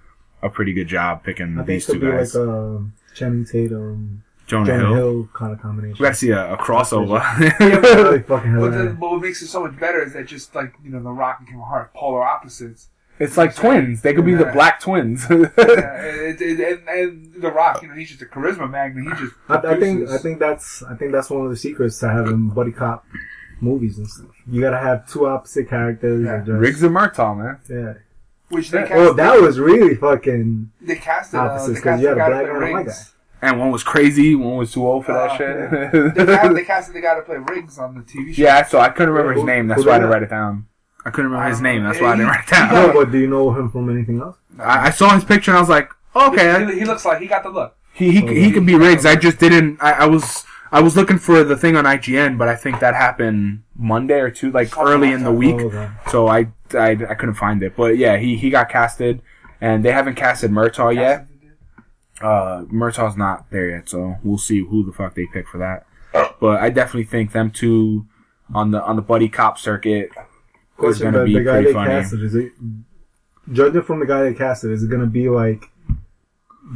a 0.43 0.49
pretty 0.49 0.73
good 0.73 0.87
job 0.89 1.25
picking 1.25 1.55
I 1.55 1.65
think 1.65 1.67
these 1.67 1.89
it 1.89 1.93
two 1.95 1.99
could 2.01 2.11
be 2.13 2.17
guys. 2.17 2.35
like 2.35 2.49
uh, 2.49 2.79
Channing 3.15 3.45
Tatum. 3.45 4.23
Jonah, 4.47 4.67
Jonah 4.67 4.79
Hill. 4.87 4.95
Hill 4.95 5.29
kind 5.35 5.53
of 5.53 5.59
We 5.59 5.63
combination. 5.63 6.03
gotta 6.03 6.15
see 6.15 6.31
a, 6.31 6.55
a 6.55 6.57
crossover. 6.57 7.21
Really 7.61 8.23
fucking 8.23 8.59
But, 8.59 8.71
the, 8.71 8.97
but 8.99 9.11
what 9.11 9.21
makes 9.21 9.43
it 9.43 9.49
so 9.49 9.63
much 9.67 9.79
better 9.79 10.03
is 10.03 10.15
that 10.15 10.27
just 10.27 10.55
like 10.55 10.73
you 10.83 10.91
know, 10.91 11.03
The 11.03 11.11
Rock 11.11 11.37
and 11.41 11.49
Kevin 11.49 11.61
Hart, 11.63 11.93
polar 11.93 12.23
opposites. 12.25 12.89
it's 13.19 13.37
like 13.37 13.55
twins. 13.55 14.01
They 14.01 14.15
could 14.15 14.25
be 14.25 14.35
the 14.35 14.47
black 14.47 14.81
twins. 14.81 15.27
yeah, 15.29 15.37
it, 15.59 16.41
it, 16.41 16.79
and, 16.79 16.89
and 16.89 17.43
The 17.43 17.51
Rock, 17.51 17.83
you 17.83 17.89
know, 17.89 17.95
he's 17.95 18.09
just 18.09 18.23
a 18.23 18.27
charisma 18.27 18.71
magnet. 18.71 19.05
He 19.05 19.11
just 19.23 19.35
I, 19.51 19.57
I 19.57 19.79
think. 19.79 20.09
I 20.09 20.17
think 20.19 20.39
that's 20.39 20.83
I 20.85 20.95
think 20.95 21.13
that's 21.13 21.29
one 21.29 21.45
of 21.45 21.51
the 21.51 21.57
secrets 21.57 21.99
to 21.99 22.09
having 22.09 22.49
buddy 22.49 22.73
cop 22.73 23.05
movies 23.61 23.99
and 23.99 24.09
stuff. 24.09 24.27
You 24.47 24.61
gotta 24.61 24.79
have 24.79 25.09
two 25.11 25.27
opposite 25.27 25.69
characters. 25.69 26.25
Yeah. 26.25 26.35
and 26.37 26.47
just- 26.47 26.59
Riggs 26.59 26.83
and 26.83 26.95
Murtaugh, 26.97 27.37
man. 27.37 27.59
Yeah. 27.69 27.95
which 28.51 28.71
they 28.71 28.83
cast. 28.83 28.93
Oh, 28.95 29.13
that 29.13 29.41
was 29.41 29.59
really 29.59 29.95
fucking. 29.95 30.71
they 30.81 30.97
casted. 30.97 31.39
Uh, 31.39 31.43
opposites, 31.45 31.69
they 31.69 31.75
'cause 31.75 32.01
casted 32.01 32.03
you 32.03 32.09
had 32.09 32.17
the 32.19 32.23
a 32.25 32.29
black 32.29 32.45
guy 32.45 32.49
and 32.49 32.57
a 32.57 32.73
white 32.73 32.85
Riggs. 32.87 33.15
And 33.41 33.61
one 33.61 33.71
was 33.71 33.85
crazy. 33.85 34.35
One 34.35 34.57
was 34.57 34.73
too 34.73 34.85
old 34.87 35.05
for 35.07 35.13
that 35.13 35.31
Uh, 35.31 35.37
shit. 35.37 36.15
They 36.17 36.25
cast, 36.27 36.55
they 36.55 36.65
casted 36.65 36.95
the 36.97 37.01
guy 37.01 37.15
to 37.15 37.23
play 37.23 37.37
Riggs 37.37 37.79
on 37.79 37.95
the 37.95 38.01
TV 38.01 38.35
show. 38.35 38.43
yeah, 38.43 38.65
so 38.65 38.81
I 38.81 38.89
couldn't 38.89 39.15
remember 39.15 39.35
his 39.35 39.45
name. 39.45 39.69
That's 39.69 39.85
why 39.85 39.93
I 39.93 39.99
did 39.99 40.01
didn't 40.03 40.13
write 40.13 40.23
it 40.25 40.31
down. 40.31 40.67
I 41.05 41.11
couldn't 41.11 41.31
remember 41.31 41.49
his 41.49 41.59
Um, 41.59 41.65
name. 41.65 41.85
That's 41.85 42.01
why 42.01 42.09
I 42.09 42.17
didn't 42.17 42.29
write 42.29 42.45
it 42.45 42.51
down. 42.51 42.73
No, 42.75 42.93
but 42.93 43.13
do 43.13 43.19
you 43.19 43.29
know 43.29 43.53
him 43.53 43.71
from 43.71 43.91
anything 43.91 44.21
else? 44.21 44.37
I, 44.59 44.87
I 44.89 44.91
saw 44.91 45.11
his 45.15 45.25
picture 45.25 45.51
and 45.53 45.59
I 45.59 45.61
was 45.61 45.69
like, 45.69 45.91
okay, 46.17 46.67
He, 46.73 46.81
he 46.81 46.85
looks 46.85 47.05
like 47.05 47.19
he 47.21 47.27
got 47.27 47.43
the 47.45 47.51
look. 47.51 47.77
he 47.93 48.11
he, 48.11 48.23
Oh, 48.25 48.27
he 48.27 48.51
could 48.51 48.67
be 48.67 48.75
Riggs. 48.75 49.07
I 49.07 49.15
just 49.15 49.39
didn't. 49.39 49.79
I, 49.81 49.93
I 49.93 50.07
was 50.07 50.45
I 50.71 50.81
was 50.83 50.97
looking 50.97 51.19
for 51.19 51.45
the 51.45 51.57
thing 51.57 51.77
on 51.77 51.85
IGN, 51.85 52.37
but 52.39 52.49
I 52.49 52.57
think 52.57 52.81
that 52.81 52.95
happened 52.95 53.63
Monday 53.75 54.21
or 54.21 54.31
two, 54.31 54.51
like 54.51 54.77
early 54.79 55.13
in 55.13 55.25
the 55.25 55.33
week. 55.33 55.61
So 56.11 56.29
I, 56.29 56.49
I 56.75 56.91
I 56.91 57.15
couldn't 57.15 57.37
find 57.37 57.63
it. 57.63 57.75
But 57.77 57.97
yeah, 57.97 58.19
he 58.19 58.37
he 58.37 58.51
got 58.51 58.69
casted, 58.69 59.23
and 59.61 59.85
they 59.85 59.93
haven't 59.93 60.17
casted 60.17 60.51
Murtaugh 60.51 60.95
yet. 60.95 61.27
Uh, 62.21 62.65
Murtaugh's 62.71 63.17
not 63.17 63.51
there 63.51 63.71
yet, 63.71 63.89
so 63.89 64.17
we'll 64.23 64.39
see 64.39 64.61
who 64.61 64.85
the 64.85 64.93
fuck 64.93 65.15
they 65.15 65.27
pick 65.33 65.49
for 65.49 65.59
that. 65.59 65.87
But 66.41 66.61
I 66.61 66.71
definitely 66.71 67.05
think 67.05 67.33
them 67.33 67.51
two 67.51 68.07
on 68.55 68.71
the 68.71 68.83
on 68.83 68.97
the 68.97 69.03
buddy 69.03 69.29
cop 69.29 69.59
circuit 69.59 70.11
is 70.83 70.99
gonna 70.99 71.25
be 71.25 71.35
the 71.35 71.41
guy 71.45 71.53
pretty 71.53 71.67
they 71.69 71.73
funny. 71.73 71.91
casted 71.91 72.23
is 72.23 72.35
it? 72.35 72.53
Judging 73.53 73.83
from 73.83 74.01
the 74.01 74.07
guy 74.07 74.25
they 74.25 74.35
casted, 74.35 74.73
is 74.73 74.83
it 74.83 74.91
gonna 74.91 75.07
be 75.07 75.29
like 75.29 75.71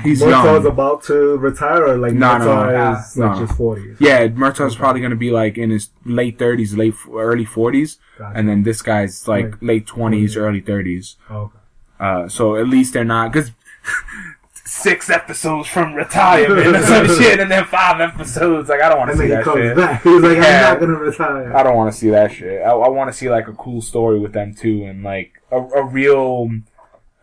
He's 0.02 0.20
Murtaugh's 0.22 0.64
about 0.64 1.02
to 1.04 1.36
retire, 1.36 1.86
or 1.86 1.98
like 1.98 2.14
No, 2.14 2.38
no, 2.38 2.46
Murtaugh 2.46 3.00
is 3.10 3.16
no. 3.16 3.26
like 3.26 3.38
just 3.46 3.58
forty? 3.58 3.94
Yeah, 4.00 4.26
Murtaugh's 4.28 4.74
probably 4.76 5.02
gonna 5.02 5.16
be 5.16 5.30
like 5.30 5.58
in 5.58 5.68
his 5.70 5.90
late 6.06 6.38
thirties, 6.38 6.74
late 6.74 6.94
early 7.12 7.44
forties, 7.44 7.98
Gotcha. 8.18 8.38
and 8.38 8.48
then 8.48 8.62
this 8.62 8.80
guy's 8.80 9.28
like 9.28 9.50
Like, 9.50 9.54
late 9.62 9.86
twenties, 9.86 10.36
early 10.36 10.60
thirties. 10.60 11.16
Oh, 11.28 11.36
okay. 11.36 11.58
Uh, 12.00 12.28
so 12.28 12.56
at 12.56 12.68
least 12.68 12.94
they're 12.94 13.04
not 13.04 13.32
because 13.32 13.50
six 14.64 15.10
episodes 15.10 15.68
from 15.68 15.94
retirement 15.94 16.74
or 16.76 16.82
some 16.82 17.06
shit, 17.18 17.38
and 17.40 17.50
then 17.50 17.64
five 17.66 18.00
episodes. 18.00 18.68
Like 18.68 18.80
I 18.80 18.88
don't 18.88 18.98
want 18.98 19.10
to 19.10 19.16
see 19.18 19.26
that 19.28 19.44
shit. 19.44 19.76
back. 19.76 20.02
He's 20.04 20.22
like, 20.22 20.36
Yeah. 20.38 20.72
I'm 20.72 20.72
not 20.74 20.80
gonna 20.80 20.98
retire. 20.98 21.56
I 21.56 21.62
don't 21.62 21.76
want 21.76 21.92
to 21.92 21.98
see 21.98 22.10
that 22.10 22.32
shit. 22.32 22.62
I, 22.62 22.70
I 22.70 22.88
want 22.88 23.10
to 23.10 23.16
see 23.16 23.28
like 23.28 23.48
a 23.48 23.52
cool 23.52 23.82
story 23.82 24.18
with 24.18 24.32
them 24.32 24.54
too, 24.54 24.84
and 24.84 25.02
like 25.02 25.32
a, 25.50 25.58
a 25.58 25.84
real. 25.84 26.48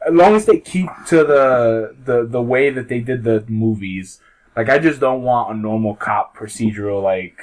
As 0.10 0.16
long 0.16 0.36
as 0.36 0.46
they 0.46 0.60
keep 0.60 0.90
to 1.08 1.24
the 1.24 1.96
the 2.04 2.26
the 2.26 2.42
way 2.42 2.70
that 2.70 2.88
they 2.90 3.00
did 3.00 3.24
the 3.24 3.44
movies, 3.48 4.20
like 4.56 4.70
I 4.70 4.80
just 4.80 5.00
don't 5.00 5.24
want 5.24 5.56
a 5.56 5.58
normal 5.60 5.96
cop 5.96 6.36
procedural 6.36 7.02
like 7.04 7.38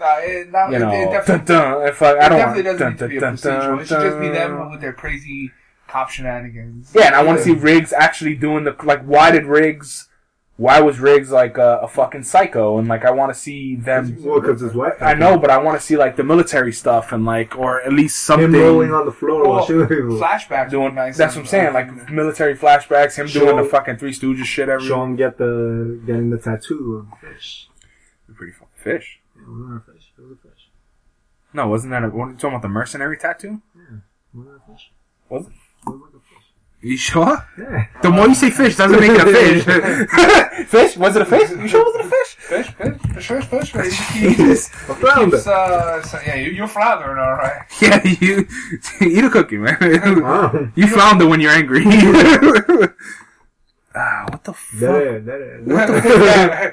Nah, 0.00 0.18
it, 0.18 0.50
not, 0.52 0.70
you 0.70 0.78
know. 0.78 0.90
it 0.92 1.10
dun, 1.26 1.44
definitely, 1.44 1.44
dun, 1.44 1.88
if 1.88 2.02
I, 2.02 2.12
I 2.12 2.26
it 2.26 2.28
don't 2.28 2.38
definitely 2.38 2.62
want, 2.62 2.64
doesn't 2.64 2.78
dun, 2.78 2.92
need 2.92 2.98
to 2.98 3.08
be 3.08 3.16
a 3.16 3.20
procedural. 3.22 3.80
it 3.80 3.88
should 3.88 4.00
just 4.00 4.20
be 4.20 4.28
them 4.28 4.70
with 4.70 4.80
their 4.80 4.92
crazy 4.92 5.50
cop 5.88 6.10
shenanigans. 6.10 6.92
Yeah, 6.94 7.06
and 7.06 7.14
I 7.14 7.22
want 7.24 7.38
to 7.38 7.44
see 7.44 7.52
Riggs 7.54 7.92
actually 7.92 8.34
doing 8.36 8.64
the 8.64 8.76
like. 8.84 9.02
Why 9.04 9.30
did 9.30 9.46
Riggs? 9.46 10.07
Why 10.58 10.80
was 10.80 10.98
Riggs 10.98 11.30
like 11.30 11.56
a, 11.56 11.78
a 11.82 11.88
fucking 11.88 12.24
psycho? 12.24 12.78
And 12.78 12.88
like, 12.88 13.04
I 13.04 13.12
want 13.12 13.32
to 13.32 13.38
see 13.38 13.76
them. 13.76 14.16
Well, 14.20 14.40
because 14.40 14.60
his 14.60 14.74
wife. 14.74 14.94
I 15.00 15.14
know, 15.14 15.38
but 15.38 15.50
I 15.50 15.58
want 15.58 15.78
to 15.80 15.86
see 15.86 15.96
like 15.96 16.16
the 16.16 16.24
military 16.24 16.72
stuff 16.72 17.12
and 17.12 17.24
like, 17.24 17.56
or 17.56 17.80
at 17.82 17.92
least 17.92 18.24
something. 18.24 18.52
him 18.52 18.60
rolling 18.60 18.92
on 18.92 19.06
the 19.06 19.12
floor 19.12 19.44
while 19.46 19.58
Well, 19.58 19.66
shooting 19.66 19.86
people. 19.86 20.18
flashbacks 20.18 20.70
doing 20.70 20.86
doing 20.86 20.94
nice. 20.96 21.16
That's 21.16 21.36
what 21.36 21.42
I'm 21.42 21.46
saying. 21.46 21.74
Like 21.74 22.10
military 22.10 22.56
flashbacks, 22.56 23.14
him 23.14 23.28
Show- 23.28 23.40
doing 23.44 23.56
the 23.56 23.64
fucking 23.64 23.98
Three 23.98 24.12
Stooges 24.12 24.46
shit 24.46 24.68
every. 24.68 24.84
Show 24.88 25.00
him 25.04 25.14
get 25.14 25.38
the 25.38 26.00
getting 26.04 26.30
the 26.30 26.38
tattoo 26.38 27.06
of 27.12 27.18
fish. 27.20 27.68
Pretty 28.34 28.52
fun. 28.52 28.66
Fish. 28.74 29.20
It 29.36 29.48
wasn't 29.48 29.76
a 29.76 29.92
fish. 29.92 30.12
It 30.18 30.22
was 30.22 30.32
a 30.32 30.48
fish. 30.48 30.68
No, 31.54 31.68
wasn't 31.68 31.92
that? 31.92 32.02
A, 32.02 32.08
what, 32.08 32.26
you 32.30 32.34
talking 32.34 32.50
about 32.50 32.62
the 32.62 32.68
mercenary 32.68 33.16
tattoo? 33.16 33.62
It 33.76 34.00
wasn't 34.36 34.56
a 34.56 34.72
fish. 34.72 34.90
Was 35.28 35.46
it? 35.46 35.52
It 35.52 35.90
was 35.90 36.00
like 36.00 36.10
a 36.10 36.34
fish. 36.34 36.44
You 36.80 36.96
sure? 36.96 37.44
Yeah. 37.58 37.86
The 38.02 38.10
more 38.10 38.28
you 38.28 38.34
say 38.36 38.50
fish, 38.50 38.76
doesn't 38.76 39.00
make 39.00 39.10
it 39.10 39.20
a 39.20 39.32
fish. 39.32 40.68
fish? 40.68 40.96
Was 40.96 41.16
it 41.16 41.22
a 41.22 41.24
fish? 41.26 41.50
You 41.50 41.66
sure 41.66 41.80
it 41.80 41.86
was 41.86 42.06
a 42.06 42.08
fish? 42.08 42.34
fish, 42.36 42.66
fish, 42.68 43.26
fish, 43.28 43.44
fish, 43.46 43.70
fish. 43.72 43.98
He 44.16 44.34
just 44.36 44.70
a 44.72 44.94
flounder. 44.94 45.36
keeps, 45.36 45.46
uh, 45.48 46.00
so, 46.02 46.18
yeah, 46.24 46.36
you, 46.36 46.50
you're 46.52 46.68
floundering, 46.68 47.18
all 47.18 47.32
right. 47.32 47.62
Yeah, 47.82 48.00
you 48.20 48.46
eat 49.00 49.24
a 49.24 49.28
cookie, 49.30 49.58
man. 49.58 49.76
Wow. 50.22 50.68
You 50.76 50.86
flounder 50.86 51.26
when 51.26 51.40
you're 51.40 51.50
angry. 51.50 51.82
ah, 53.94 54.26
what 54.30 54.44
the 54.44 54.52
fuck? 54.52 54.80
That 54.80 55.02
is, 55.02 55.24
that 55.26 55.40
is. 55.40 55.66
Yeah, 55.66 56.70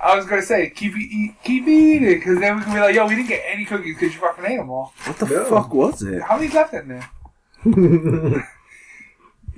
I 0.00 0.14
was 0.16 0.26
gonna 0.26 0.42
say 0.42 0.70
keep 0.70 0.96
eat, 0.96 1.34
keep 1.42 1.66
eating, 1.66 2.08
because 2.08 2.38
then 2.38 2.56
we 2.56 2.62
can 2.62 2.72
be 2.74 2.78
like, 2.80 2.94
yo, 2.94 3.06
we 3.06 3.16
didn't 3.16 3.28
get 3.28 3.42
any 3.48 3.64
cookies 3.64 3.96
because 3.96 4.14
you 4.14 4.20
fucking 4.20 4.44
ate 4.44 4.56
them 4.58 4.70
all. 4.70 4.92
What 5.04 5.18
the 5.18 5.26
No. 5.26 5.44
fuck 5.46 5.74
was 5.74 6.02
it? 6.02 6.22
How 6.22 6.36
many 6.38 6.48
left 6.52 6.72
in 6.74 6.88
there? 6.88 7.10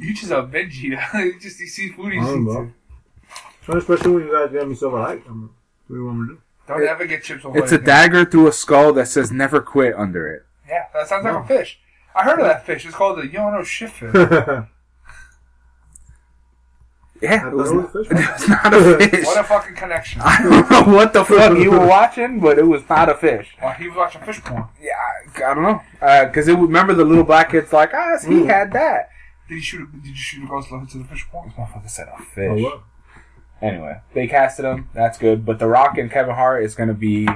You 0.01 0.15
just 0.15 0.31
a 0.33 0.43
veggie. 0.43 0.73
eater. 0.85 1.03
you 1.25 1.39
just 1.41 1.61
you 1.61 1.67
see 1.67 1.89
food, 1.91 2.13
you 2.15 2.21
I 2.21 2.25
don't 2.25 2.47
see 2.47 2.53
know. 2.55 2.73
So 3.67 3.77
especially 3.77 4.11
when 4.13 4.27
you 4.27 4.33
guys 4.33 4.51
get 4.53 4.67
me 4.69 4.75
stuff 4.75 4.95
I 4.95 5.01
like. 5.01 5.29
I'm, 5.29 5.43
what 5.43 5.51
do 5.89 5.95
you 5.95 6.07
want 6.07 6.19
me 6.21 6.29
to 6.29 6.35
do? 6.35 6.41
Don't 6.67 6.87
ever 6.89 7.07
get 7.07 7.23
chips. 7.23 7.45
Ahoy 7.45 7.59
It's 7.59 7.73
a 7.73 7.75
again. 7.77 7.87
dagger 7.87 8.25
through 8.25 8.47
a 8.49 8.53
skull 8.53 8.93
that 8.95 9.09
says 9.09 9.31
"Never 9.33 9.61
quit" 9.61 9.95
under 9.97 10.27
it. 10.29 10.45
Yeah, 10.69 10.85
that 10.95 11.09
sounds 11.09 11.25
like 11.25 11.35
a 11.45 11.47
fish. 11.47 11.79
I 12.15 12.23
heard 12.25 12.39
of 12.41 12.47
that 12.47 12.65
fish. 12.67 12.87
It's 12.87 12.95
called 12.95 13.19
the 13.19 13.23
Yono 13.23 13.65
shit 13.65 13.91
fish. 13.93 14.11
Yeah, 17.23 17.49
it 17.49 17.51
thought 17.51 17.53
was, 17.53 17.71
not, 17.73 17.85
a 17.85 17.89
fish. 17.89 18.07
it 18.11 18.15
was 18.15 18.49
not 18.49 18.73
a 18.75 18.99
fish. 19.11 19.27
what 19.27 19.39
a 19.41 19.45
fucking 19.45 19.75
connection. 19.77 20.23
I 20.25 20.43
don't 20.43 20.71
know 20.71 20.95
what 20.97 21.13
the 21.13 21.23
fuck 21.25 21.59
you 21.59 21.71
were 21.71 21.87
watching, 21.87 22.41
but 22.41 22.59
it 22.59 22.67
was 22.67 22.89
not 22.89 23.11
a 23.11 23.15
fish. 23.15 23.49
Well, 23.61 23.73
he 23.75 23.89
was 23.89 23.97
watching 23.99 24.23
fish 24.23 24.41
porn. 24.43 24.65
Yeah, 24.81 24.93
I, 25.47 25.51
I 25.51 25.55
don't 25.55 25.63
know. 25.63 25.83
Because 26.27 26.49
it 26.49 26.55
remember 26.57 26.95
the 26.95 27.05
little 27.05 27.25
black 27.25 27.51
kid's 27.51 27.73
like, 27.75 27.93
ah, 27.93 28.17
he 28.23 28.29
Mm. 28.37 28.47
had 28.47 28.73
that. 28.73 29.11
Did 29.51 29.57
you 29.57 29.63
shoot? 29.63 29.83
A, 29.89 29.93
did 29.97 30.07
you 30.07 30.15
shoot 30.15 30.45
a 30.45 30.47
ghost 30.49 30.71
love 30.73 30.89
to 30.93 30.99
the 30.99 31.05
fish 31.05 31.27
porn? 31.31 31.49
This 31.49 31.57
motherfucker 31.59 31.91
said 31.91 32.09
a 32.09 32.13
Oh, 32.19 32.25
fish. 32.35 32.63
what? 32.63 32.81
Anyway, 33.61 34.01
they 34.15 34.27
casted 34.27 34.65
him. 34.65 34.89
That's 34.95 35.19
good. 35.19 35.45
But 35.45 35.59
The 35.59 35.67
Rock 35.67 35.99
and 35.99 36.11
Kevin 36.11 36.35
Hart 36.35 36.63
is 36.65 36.75
gonna 36.75 36.95
be 36.95 37.29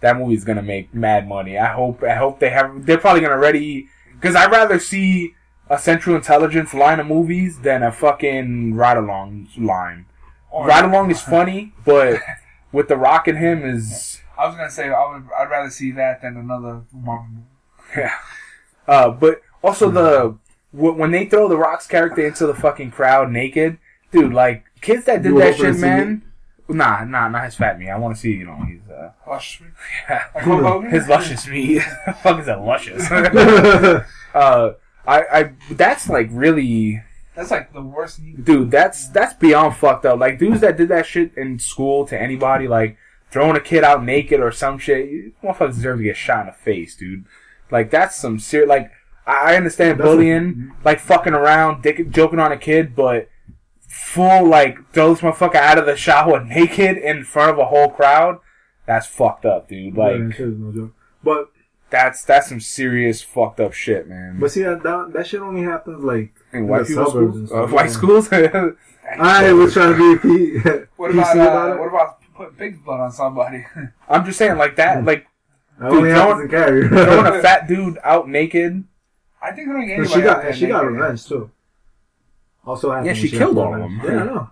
that 0.00 0.16
movie's 0.16 0.44
gonna 0.44 0.62
make 0.62 0.92
mad 0.92 1.28
money. 1.28 1.58
I 1.58 1.66
hope. 1.72 2.02
I 2.02 2.14
hope 2.14 2.40
they 2.40 2.50
have. 2.50 2.86
They're 2.86 2.98
probably 2.98 3.20
gonna 3.20 3.38
ready 3.38 3.88
because 4.14 4.34
I'd 4.34 4.50
rather 4.50 4.80
see 4.80 5.34
a 5.68 5.78
Central 5.78 6.16
Intelligence 6.16 6.74
line 6.74 6.98
of 6.98 7.06
movies 7.06 7.60
than 7.60 7.84
a 7.84 7.92
fucking 7.92 8.74
ride 8.74 8.96
along 8.96 9.46
line. 9.56 10.06
Or- 10.50 10.66
Ride 10.66 10.84
along 10.86 11.12
is 11.12 11.20
funny, 11.22 11.72
but 11.84 12.20
with 12.72 12.88
The 12.88 12.96
Rock 12.96 13.28
and 13.28 13.38
him 13.38 13.62
is 13.64 14.20
I 14.36 14.46
was 14.46 14.56
gonna 14.56 14.70
say 14.70 14.88
I 14.88 15.12
would. 15.12 15.28
I'd 15.38 15.50
rather 15.50 15.70
see 15.70 15.92
that 15.92 16.22
than 16.22 16.36
another 16.36 16.82
Marvel 16.92 17.26
movie. 17.30 17.46
yeah. 17.96 18.14
Uh, 18.88 19.10
but 19.10 19.42
also 19.62 19.88
the 19.90 20.30
wh- 20.30 20.49
when 20.72 21.10
they 21.10 21.26
throw 21.26 21.48
The 21.48 21.56
Rock's 21.56 21.86
character 21.86 22.26
into 22.26 22.46
the 22.46 22.54
fucking 22.54 22.92
crowd 22.92 23.30
naked, 23.30 23.78
dude. 24.12 24.32
Like 24.32 24.64
kids 24.80 25.04
that 25.06 25.22
did 25.22 25.36
that 25.36 25.56
shit, 25.56 25.66
to 25.66 25.74
see 25.74 25.80
man. 25.80 26.22
Nah, 26.68 27.04
nah, 27.04 27.28
not 27.28 27.44
his 27.44 27.56
fat 27.56 27.78
me. 27.78 27.90
I 27.90 27.98
want 27.98 28.14
to 28.14 28.20
see, 28.20 28.30
you 28.30 28.46
know, 28.46 28.62
he's 28.64 28.88
uh, 28.88 29.10
Lush 29.26 29.60
yeah. 30.08 30.24
Like 30.34 30.44
Hulk 30.44 30.62
Hogan? 30.62 30.90
his 30.90 31.08
luscious 31.08 31.46
meat. 31.48 31.82
fuck 32.22 32.38
is 32.38 32.46
that 32.46 32.62
luscious? 32.62 33.10
uh, 34.34 34.74
I, 35.06 35.22
I, 35.32 35.52
that's 35.72 36.08
like 36.08 36.28
really, 36.30 37.02
That's 37.34 37.50
like 37.50 37.72
the 37.72 37.82
worst. 37.82 38.20
You 38.20 38.36
dude. 38.36 38.70
That's 38.70 39.08
that's 39.08 39.34
beyond 39.34 39.76
fucked 39.76 40.06
up. 40.06 40.20
Like 40.20 40.38
dudes 40.38 40.60
that 40.60 40.76
did 40.76 40.88
that 40.88 41.06
shit 41.06 41.36
in 41.36 41.58
school 41.58 42.06
to 42.06 42.20
anybody, 42.20 42.68
like 42.68 42.96
throwing 43.30 43.56
a 43.56 43.60
kid 43.60 43.82
out 43.82 44.04
naked 44.04 44.40
or 44.40 44.52
some 44.52 44.78
shit. 44.78 45.08
you 45.08 45.32
Motherfuckers 45.42 45.74
deserve 45.74 45.98
to 45.98 46.04
get 46.04 46.16
shot 46.16 46.40
in 46.40 46.46
the 46.46 46.52
face, 46.52 46.94
dude. 46.94 47.24
Like 47.70 47.90
that's 47.90 48.16
some 48.16 48.38
serious. 48.38 48.68
Like 48.68 48.92
I 49.26 49.56
understand 49.56 49.98
That's 49.98 50.08
a- 50.08 50.10
bullying, 50.10 50.72
like 50.84 51.00
fucking 51.00 51.34
around, 51.34 51.82
dick, 51.82 52.10
joking 52.10 52.38
on 52.38 52.52
a 52.52 52.56
kid, 52.56 52.94
but 52.96 53.28
full 53.88 54.46
like 54.46 54.78
throw 54.92 55.14
this 55.14 55.22
motherfucker 55.22 55.56
out 55.56 55.78
of 55.78 55.86
the 55.86 55.96
shower 55.96 56.44
naked 56.44 56.96
in 56.96 57.24
front 57.24 57.50
of 57.50 57.58
a 57.58 57.66
whole 57.66 57.88
crowd. 57.90 58.38
That's 58.86 59.06
fucked 59.06 59.44
up, 59.44 59.68
dude. 59.68 59.96
Like 59.96 60.18
yeah, 60.18 60.24
that 60.26 60.34
shit 60.34 60.48
is 60.48 60.58
no 60.58 60.72
joke. 60.72 60.94
But 61.22 61.50
that's 61.90 62.24
that's 62.24 62.48
some 62.48 62.60
serious 62.60 63.22
fucked 63.22 63.60
up 63.60 63.72
shit, 63.72 64.08
man. 64.08 64.38
but 64.40 64.50
see 64.50 64.62
that 64.62 64.82
that, 64.82 65.12
that 65.12 65.26
shit 65.26 65.40
only 65.40 65.62
happens 65.62 66.02
like 66.02 66.32
in 66.52 66.66
white 66.66 66.86
the 66.86 66.94
suburbs 66.94 67.48
schools, 67.48 67.52
uh, 67.52 67.66
white 67.66 67.86
yeah. 67.86 67.92
schools. 67.92 68.28
I 69.18 69.52
was 69.52 69.72
trying 69.72 69.96
to 69.96 70.20
be 70.20 70.22
P- 70.22 70.60
What 70.96 71.10
PC 71.12 71.32
about, 71.32 71.36
about 71.36 71.70
uh, 71.70 71.74
it. 71.74 71.80
what 71.80 71.88
about 71.88 72.18
putting 72.34 72.54
pig's 72.54 72.78
blood 72.78 73.00
on 73.00 73.12
somebody? 73.12 73.66
I'm 74.08 74.24
just 74.24 74.38
saying, 74.38 74.56
like 74.56 74.76
that, 74.76 75.04
like 75.04 75.26
That 75.80 75.90
Dude, 75.90 76.06
in 76.06 76.88
throwing 76.88 77.26
a 77.26 77.42
fat 77.42 77.66
dude 77.66 77.98
out 78.04 78.28
naked. 78.28 78.84
I 79.42 79.52
think 79.52 79.68
throwing 79.68 79.82
And 79.90 79.92
anybody 79.92 80.08
she 80.08 80.20
out 80.28 80.34
got 80.36 80.42
there 80.42 80.52
she 80.52 80.66
got 80.66 80.86
revenge 80.86 81.26
too. 81.26 81.50
Also 82.66 82.90
happened. 82.90 83.06
Yeah, 83.06 83.12
when 83.12 83.20
she 83.22 83.30
got 83.30 83.38
killed 83.38 83.58
all 83.58 83.74
of 83.74 83.80
revenge. 83.80 84.02
them. 84.02 84.14
Yeah, 84.14 84.20
I 84.22 84.24
know. 84.26 84.50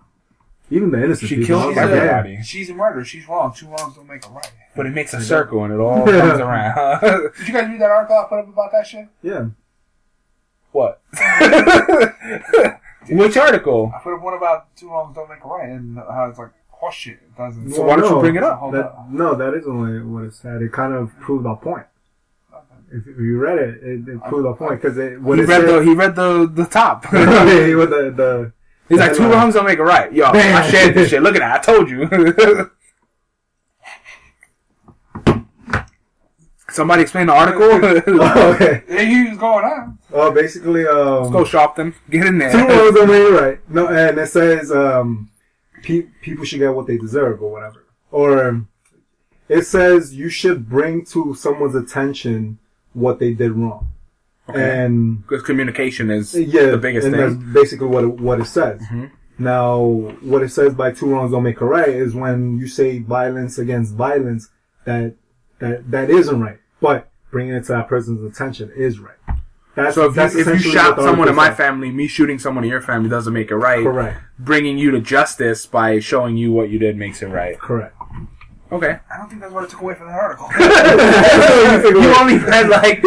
Even 0.71 0.91
the 0.91 1.03
innocent 1.03 1.29
She 1.29 1.35
people. 1.37 1.47
killed 1.47 1.61
I 1.63 1.65
was 1.65 1.73
She's 1.75 1.77
like, 1.77 1.89
a- 1.89 2.13
everybody. 2.13 2.43
She's 2.43 2.69
a 2.69 2.73
murderer. 2.75 3.03
She's 3.05 3.27
wrong. 3.27 3.53
Two 3.55 3.67
wrongs 3.67 3.95
don't 3.95 4.07
make 4.07 4.25
a 4.25 4.29
right. 4.29 4.51
But 4.75 4.85
it 4.85 4.91
makes 4.93 5.13
a 5.13 5.21
circle 5.21 5.63
and 5.63 5.73
it 5.73 5.79
all 5.79 6.05
comes 6.05 6.39
around. 6.39 7.01
Did 7.01 7.47
you 7.47 7.53
guys 7.53 7.67
read 7.69 7.81
that 7.81 7.89
article 7.89 8.17
I 8.17 8.25
put 8.29 8.39
up 8.39 8.47
about 8.49 8.71
that 8.71 8.85
shit? 8.87 9.07
Yeah. 9.23 9.47
what? 10.71 11.01
Which 13.09 13.37
article? 13.37 13.91
I 13.95 13.99
put 14.03 14.13
up 14.15 14.21
one 14.21 14.35
about 14.35 14.75
two 14.75 14.89
wrongs 14.89 15.15
don't 15.15 15.29
make 15.29 15.43
a 15.43 15.47
right, 15.47 15.69
and 15.69 15.97
how 15.97 16.27
it's 16.29 16.37
like 16.37 16.49
horseshit. 16.81 17.13
It 17.13 17.35
doesn't. 17.37 17.71
So 17.71 17.83
why 17.83 17.95
don't 17.95 18.13
you 18.13 18.19
bring 18.19 18.35
it 18.35 18.43
up? 18.43 18.59
Hold 18.59 18.73
That, 18.75 18.85
up. 18.85 19.07
no, 19.09 19.33
that 19.35 19.53
isn't 19.55 19.79
what, 20.05 20.05
what 20.05 20.23
it 20.25 20.33
said. 20.33 20.61
It 20.61 20.71
kind 20.71 20.93
of 20.93 21.11
proved 21.19 21.47
our 21.47 21.57
point. 21.57 21.85
If, 22.91 23.05
you 23.05 23.37
read 23.37 23.59
it, 23.59 23.83
it, 23.83 24.07
it 24.07 24.23
proved 24.23 24.47
our 24.47 24.55
point 24.55 24.81
because 24.81 24.95
He 24.97 25.03
read 25.03 25.67
the 25.67 25.81
he 25.83 25.93
read 25.93 26.15
the 26.15 26.49
the 26.51 26.65
top. 26.65 27.03
with 27.11 27.21
the, 27.89 28.13
the 28.15 28.53
He's 28.87 28.99
like 28.99 29.15
two 29.15 29.29
wrongs 29.29 29.53
don't 29.53 29.65
make 29.65 29.77
a 29.77 29.83
right. 29.83 30.11
Yo, 30.11 30.25
I 30.25 30.67
shared 30.69 30.95
this 30.95 31.09
shit. 31.11 31.21
Look 31.21 31.35
at 31.35 31.39
that. 31.39 31.59
I 31.59 31.63
told 31.63 31.89
you. 31.89 32.71
Somebody 36.69 37.03
explain 37.03 37.27
the 37.27 37.33
article. 37.33 37.63
oh, 37.63 38.53
okay. 38.53 38.83
He 39.05 39.29
was 39.29 39.37
going 39.37 39.65
on. 39.65 39.99
Well, 40.09 40.31
basically, 40.31 40.87
um, 40.87 41.31
Let's 41.31 41.31
go 41.31 41.43
Shopton. 41.43 41.93
Get 42.09 42.25
in 42.25 42.37
there. 42.37 42.51
two 42.51 42.57
wrongs 42.59 42.95
don't 42.95 43.07
make 43.07 43.21
it 43.21 43.41
right. 43.41 43.69
No, 43.69 43.87
and 43.87 44.17
it 44.17 44.27
says 44.27 44.71
um, 44.71 45.29
pe- 45.83 46.07
people 46.21 46.45
should 46.45 46.59
get 46.59 46.73
what 46.73 46.87
they 46.87 46.97
deserve 46.97 47.41
or 47.41 47.51
whatever. 47.51 47.85
Or 48.11 48.65
it 49.47 49.63
says 49.63 50.15
you 50.15 50.29
should 50.29 50.67
bring 50.69 51.05
to 51.05 51.35
someone's 51.35 51.75
attention 51.75 52.59
what 52.93 53.19
they 53.19 53.33
did 53.33 53.51
wrong. 53.51 53.87
Okay. 54.49 54.83
And 54.83 55.21
Because 55.21 55.43
communication 55.43 56.09
is 56.09 56.33
yeah, 56.33 56.67
the 56.71 56.77
biggest 56.77 57.05
and 57.07 57.15
thing. 57.15 57.39
that's 57.39 57.53
basically 57.53 57.87
what 57.87 58.03
it, 58.03 58.07
what 58.19 58.39
it 58.39 58.45
says. 58.45 58.81
Mhm. 58.91 59.11
Now, 59.37 59.79
what 60.21 60.41
it 60.43 60.49
says 60.49 60.73
by 60.73 60.91
two 60.91 61.05
wrongs 61.05 61.31
don't 61.31 61.43
make 61.43 61.61
a 61.61 61.65
right 61.65 61.87
is 61.89 62.13
when 62.15 62.57
you 62.59 62.67
say 62.67 62.99
violence 62.99 63.57
against 63.57 63.95
violence 63.95 64.49
that 64.85 65.15
that 65.59 65.89
that 65.91 66.09
isn't 66.09 66.41
right, 66.41 66.57
but 66.81 67.09
bringing 67.31 67.53
it 67.53 67.61
to 67.65 67.73
that 67.73 67.87
person's 67.87 68.23
attention 68.23 68.71
is 68.75 68.99
right. 68.99 69.15
That's 69.75 69.95
So 69.95 70.07
if 70.07 70.15
that's 70.15 70.33
you, 70.33 70.41
if 70.41 70.47
you 70.47 70.57
shot 70.71 70.97
someone 70.99 71.29
in 71.29 71.35
my 71.35 71.53
family, 71.53 71.91
me 71.91 72.07
shooting 72.07 72.39
someone 72.39 72.63
in 72.65 72.69
your 72.69 72.81
family 72.81 73.07
doesn't 73.09 73.31
make 73.31 73.49
it 73.51 73.55
right. 73.55 73.83
correct, 73.83 74.19
Bringing 74.39 74.77
you 74.77 74.91
to 74.91 74.99
justice 74.99 75.65
by 75.67 75.99
showing 75.99 76.35
you 76.37 76.51
what 76.51 76.69
you 76.69 76.79
did 76.79 76.97
makes 76.97 77.21
it 77.21 77.27
right. 77.27 77.57
correct. 77.59 77.95
Okay. 78.71 78.99
I 79.11 79.17
don't 79.17 79.27
think 79.29 79.41
that's 79.41 79.51
what 79.51 79.63
I 79.63 79.67
took 79.67 79.81
away 79.81 79.95
from 79.95 80.07
that 80.07 80.19
article. 80.19 80.47
you 82.03 82.13
only 82.19 82.37
read 82.37 82.69
like 82.69 83.01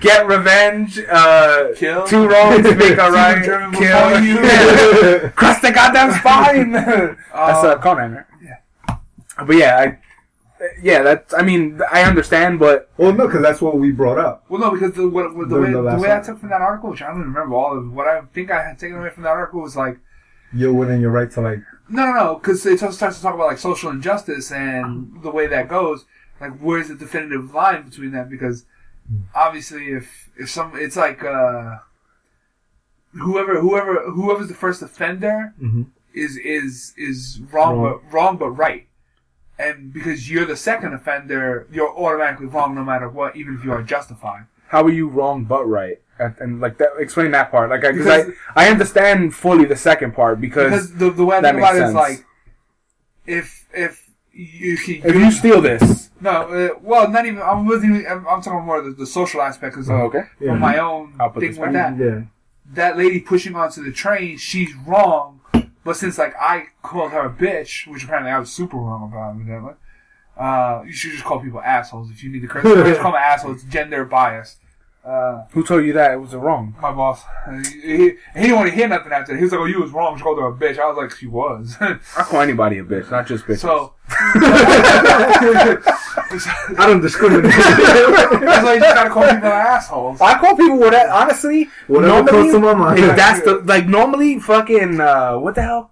get 0.00 0.26
revenge, 0.26 0.98
uh, 1.10 1.68
Kill. 1.74 2.06
two 2.06 2.28
wrongs 2.28 2.62
to 2.66 2.74
make 2.74 2.98
a 2.98 3.10
right, 3.10 3.38
the 3.40 3.46
German 3.46 3.72
kill 3.72 4.22
you. 4.22 4.34
Yeah. 4.42 5.28
cross 5.30 5.60
the 5.60 5.72
goddamn 5.72 6.12
spine. 6.20 6.72
That's 6.72 7.18
uh, 7.32 7.68
Uh, 7.68 7.78
Conan, 7.80 8.14
right? 8.14 8.24
Yeah. 8.42 8.96
But 9.46 9.56
yeah, 9.56 9.76
I, 9.78 9.98
yeah, 10.82 11.02
that's. 11.02 11.32
I 11.34 11.42
mean, 11.42 11.80
I 11.90 12.02
understand, 12.02 12.58
but 12.58 12.90
well, 12.98 13.12
no, 13.12 13.26
because 13.26 13.42
that's 13.42 13.60
what 13.62 13.78
we 13.78 13.92
brought 13.92 14.18
up. 14.18 14.44
Well, 14.50 14.60
no, 14.60 14.70
because 14.70 14.92
the, 14.92 15.08
what, 15.08 15.34
what, 15.34 15.48
the, 15.48 15.54
The- 15.54 15.60
way, 15.62 15.66
the 15.68 15.72
the, 15.76 15.82
last 15.82 16.00
way 16.02 16.12
I 16.12 16.20
took 16.20 16.40
from 16.40 16.50
that 16.50 16.60
article, 16.60 16.90
which 16.90 17.00
I 17.02 17.06
don't 17.08 17.20
even 17.20 17.32
remember 17.32 17.54
all 17.54 17.76
of 17.78 17.90
what 17.92 18.06
I 18.06 18.20
think 18.34 18.50
I 18.50 18.62
had 18.62 18.78
taken 18.78 18.98
away 18.98 19.10
from 19.10 19.22
that 19.24 19.30
article 19.30 19.60
was 19.62 19.76
like, 19.76 19.98
You're 20.54 20.72
within 20.74 21.00
your 21.00 21.10
right 21.10 21.30
to 21.32 21.40
like. 21.40 21.60
No, 21.88 22.06
no, 22.06 22.12
no, 22.12 22.34
because 22.36 22.64
it 22.66 22.78
starts 22.78 23.16
to 23.16 23.22
talk 23.22 23.34
about 23.34 23.46
like 23.46 23.58
social 23.58 23.90
injustice 23.90 24.50
and 24.52 25.22
the 25.22 25.30
way 25.30 25.46
that 25.46 25.68
goes. 25.68 26.04
Like, 26.40 26.58
where's 26.58 26.88
the 26.88 26.94
definitive 26.94 27.54
line 27.54 27.82
between 27.88 28.10
that? 28.12 28.28
Because 28.28 28.64
obviously, 29.34 29.86
if 29.92 30.28
if 30.36 30.50
some, 30.50 30.72
it's 30.76 30.96
like 30.96 31.24
uh, 31.24 31.76
whoever 33.12 33.60
whoever 33.60 34.10
whoever's 34.10 34.48
the 34.48 34.54
first 34.54 34.82
offender 34.82 35.54
Mhm. 35.62 35.86
is 36.12 36.36
is 36.36 36.92
is 36.96 37.40
wrong, 37.52 37.78
Wrong. 37.78 38.00
but 38.04 38.12
wrong 38.14 38.36
but 38.36 38.50
right. 38.50 38.86
And 39.58 39.90
because 39.92 40.30
you're 40.30 40.44
the 40.44 40.56
second 40.56 40.92
offender, 40.92 41.66
you're 41.72 41.88
automatically 41.96 42.46
wrong 42.46 42.74
no 42.74 42.84
matter 42.84 43.08
what, 43.08 43.36
even 43.36 43.54
if 43.54 43.64
you 43.64 43.72
are 43.72 43.82
justified. 43.82 44.44
how 44.68 44.82
are 44.84 44.90
you 44.90 45.08
wrong 45.08 45.44
but 45.44 45.64
right? 45.64 45.98
And, 46.18 46.34
and 46.40 46.60
like 46.60 46.78
that, 46.78 46.90
explain 46.98 47.30
that 47.32 47.50
part. 47.50 47.70
Like, 47.70 47.84
I, 47.84 47.92
cause 47.92 47.98
Because- 47.98 48.30
I, 48.54 48.66
I 48.66 48.70
understand 48.70 49.34
fully 49.34 49.64
the 49.64 49.76
second 49.76 50.14
part 50.14 50.40
because, 50.40 50.70
Because 50.70 50.94
the, 50.94 51.10
the 51.10 51.24
way 51.24 51.36
I 51.36 51.40
that 51.42 51.54
think 51.54 51.58
about 51.58 51.74
makes 51.74 51.84
it 51.84 51.88
is 51.88 51.94
like, 51.94 52.26
if 53.26 53.66
if 53.74 54.10
you 54.32 54.76
can, 54.76 55.02
if 55.04 55.14
you 55.14 55.30
steal 55.30 55.60
this, 55.60 56.10
no, 56.20 56.30
uh, 56.30 56.78
well, 56.80 57.10
not 57.10 57.26
even. 57.26 57.42
I 57.42 57.54
wasn't 57.60 57.96
even. 57.96 58.06
I'm, 58.06 58.26
I'm 58.26 58.42
talking 58.42 58.64
more 58.64 58.78
of 58.78 58.84
the, 58.84 58.90
the 58.92 59.06
social 59.06 59.42
aspect 59.42 59.74
because 59.74 59.90
oh, 59.90 60.06
okay. 60.06 60.22
Yeah. 60.40 60.54
of 60.54 60.60
my 60.60 60.78
own 60.78 61.14
I'll 61.18 61.30
put 61.30 61.40
thing 61.40 61.50
this 61.50 61.58
with 61.58 61.72
that. 61.72 61.98
Yeah. 61.98 62.22
That 62.72 62.96
lady 62.96 63.20
pushing 63.20 63.54
onto 63.54 63.82
the 63.82 63.92
train, 63.92 64.38
she's 64.38 64.74
wrong. 64.86 65.40
But 65.84 65.96
since 65.96 66.18
like 66.18 66.34
I 66.40 66.66
called 66.82 67.12
her 67.12 67.20
a 67.20 67.30
bitch, 67.30 67.86
which 67.86 68.04
apparently 68.04 68.32
I 68.32 68.38
was 68.38 68.52
super 68.52 68.76
wrong 68.76 69.10
about, 69.10 69.36
evidently. 69.36 69.74
Uh, 70.36 70.82
you 70.84 70.92
should 70.92 71.12
just 71.12 71.24
call 71.24 71.40
people 71.40 71.60
assholes 71.62 72.10
if 72.10 72.22
you 72.22 72.30
need 72.30 72.40
to 72.40 72.48
curse. 72.48 72.64
just 72.86 73.00
call 73.00 73.12
them 73.12 73.22
assholes. 73.22 73.62
It's 73.62 73.72
gender 73.72 74.04
bias. 74.04 74.56
Uh, 75.06 75.44
Who 75.52 75.62
told 75.64 75.84
you 75.84 75.92
that 75.92 76.10
it 76.14 76.16
was 76.16 76.34
wrong? 76.34 76.74
my 76.82 76.90
boss, 76.92 77.22
he, 77.62 77.80
he, 77.80 77.98
he 78.34 78.40
didn't 78.40 78.56
want 78.56 78.68
to 78.68 78.74
hear 78.74 78.88
nothing 78.88 79.12
after. 79.12 79.32
that. 79.32 79.38
He 79.38 79.44
was 79.44 79.52
like, 79.52 79.60
"Oh, 79.60 79.64
you 79.66 79.80
was 79.80 79.92
wrong." 79.92 80.16
She 80.16 80.22
called 80.24 80.38
her 80.40 80.46
a 80.48 80.52
bitch. 80.52 80.80
I 80.80 80.88
was 80.88 80.96
like, 80.96 81.12
"She 81.16 81.28
was." 81.28 81.76
I 81.80 81.98
call 82.24 82.40
anybody 82.40 82.78
a 82.78 82.84
bitch, 82.84 83.08
not 83.08 83.24
just 83.24 83.44
bitches. 83.44 83.58
so 83.60 83.92
I 86.78 86.86
don't 86.86 87.00
discriminate. 87.00 87.52
That's 87.52 88.64
why 88.64 88.74
you 88.74 88.80
just 88.80 88.94
gotta 88.94 89.10
call 89.10 89.22
people 89.28 89.46
assholes. 89.48 90.20
I 90.20 90.38
call 90.38 90.56
people 90.56 90.78
what 90.78 90.90
that 90.90 91.08
honestly. 91.08 91.68
Whatever 91.86 92.28
comes 92.28 92.52
to 92.52 92.58
my 92.58 92.74
mind. 92.74 92.98
if 92.98 93.14
that's 93.16 93.42
the 93.44 93.58
like 93.64 93.86
normally 93.86 94.40
fucking 94.40 95.00
uh, 95.00 95.36
what 95.38 95.54
the 95.54 95.62
hell 95.62 95.90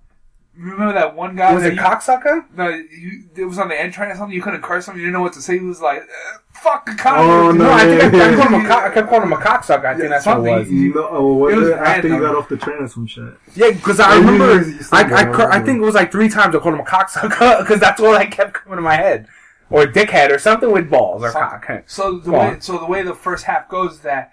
Remember 0.56 0.92
that 0.92 1.16
one 1.16 1.34
guy? 1.34 1.52
was 1.52 1.62
that 1.64 1.72
it 1.72 1.74
you, 1.76 1.80
cocksucker? 1.80 2.44
No, 2.56 2.68
you, 2.68 3.24
it 3.36 3.44
was 3.44 3.58
on 3.58 3.68
the 3.68 3.80
end 3.80 3.92
train 3.92 4.10
or 4.10 4.14
something. 4.16 4.34
You 4.34 4.40
couldn't 4.42 4.62
curse 4.62 4.86
him. 4.86 4.94
You 4.94 5.00
didn't 5.02 5.14
know 5.14 5.22
what 5.22 5.32
to 5.32 5.42
say. 5.42 5.58
He 5.58 5.64
was 5.64 5.80
like, 5.80 6.02
uh, 6.02 6.38
"Fuck 6.52 6.88
a 6.88 6.94
cock." 6.94 7.18
Oh, 7.18 7.50
No, 7.50 7.64
no, 7.64 7.72
I 7.72 7.84
think 7.84 8.02
I, 8.02 8.06
I, 8.06 8.30
yeah. 8.30 8.36
called 8.36 8.52
him 8.54 8.64
a 8.64 8.68
cock, 8.68 8.84
I 8.84 8.94
kept 8.94 9.08
calling 9.08 9.24
him 9.24 9.32
a 9.32 9.36
cocksucker. 9.36 9.84
I 9.84 9.92
think 9.94 10.02
Yeah, 10.04 10.08
that's 10.10 10.26
what 10.26 10.36
it 10.38 10.40
was. 10.42 10.66
something. 10.68 10.90
no, 10.92 11.08
oh, 11.10 11.32
what 11.34 11.52
It 11.52 11.56
was 11.56 11.64
was 11.64 11.68
it 11.76 11.78
after 11.80 12.08
you 12.08 12.20
got 12.20 12.36
off 12.36 12.48
the 12.48 12.56
train 12.56 12.78
or 12.82 12.88
some 12.88 13.06
shit? 13.06 13.34
Yeah, 13.56 13.72
because 13.72 13.98
I 13.98 14.14
Yeah, 14.14 14.20
you 14.20 14.30
remember 14.30 14.68
you 14.70 14.78
I 14.92 15.00
I, 15.02 15.24
cur- 15.24 15.50
I 15.50 15.60
think 15.60 15.78
it 15.78 15.84
was 15.84 15.94
like 15.96 16.12
three 16.12 16.28
times 16.28 16.54
I 16.54 16.58
called 16.60 16.74
him 16.74 16.80
a 16.80 16.84
cocksucker 16.84 17.58
because 17.62 17.80
that's 17.80 18.00
all 18.00 18.14
I 18.14 18.26
kept 18.26 18.52
coming 18.54 18.76
to 18.76 18.82
my 18.82 18.94
head, 18.96 19.26
or 19.70 19.86
dickhead 19.86 20.30
or 20.30 20.38
something 20.38 20.70
with 20.70 20.88
balls 20.88 21.24
or 21.24 21.32
Something. 21.32 21.60
cock. 21.62 21.82
So 21.86 22.18
the 22.18 22.30
Go 22.30 22.38
way, 22.38 22.46
on. 22.50 22.60
so 22.60 22.78
the 22.78 22.86
way 22.86 23.02
the 23.02 23.14
first 23.14 23.44
half 23.44 23.68
goes 23.68 23.94
is 23.94 24.00
that 24.02 24.30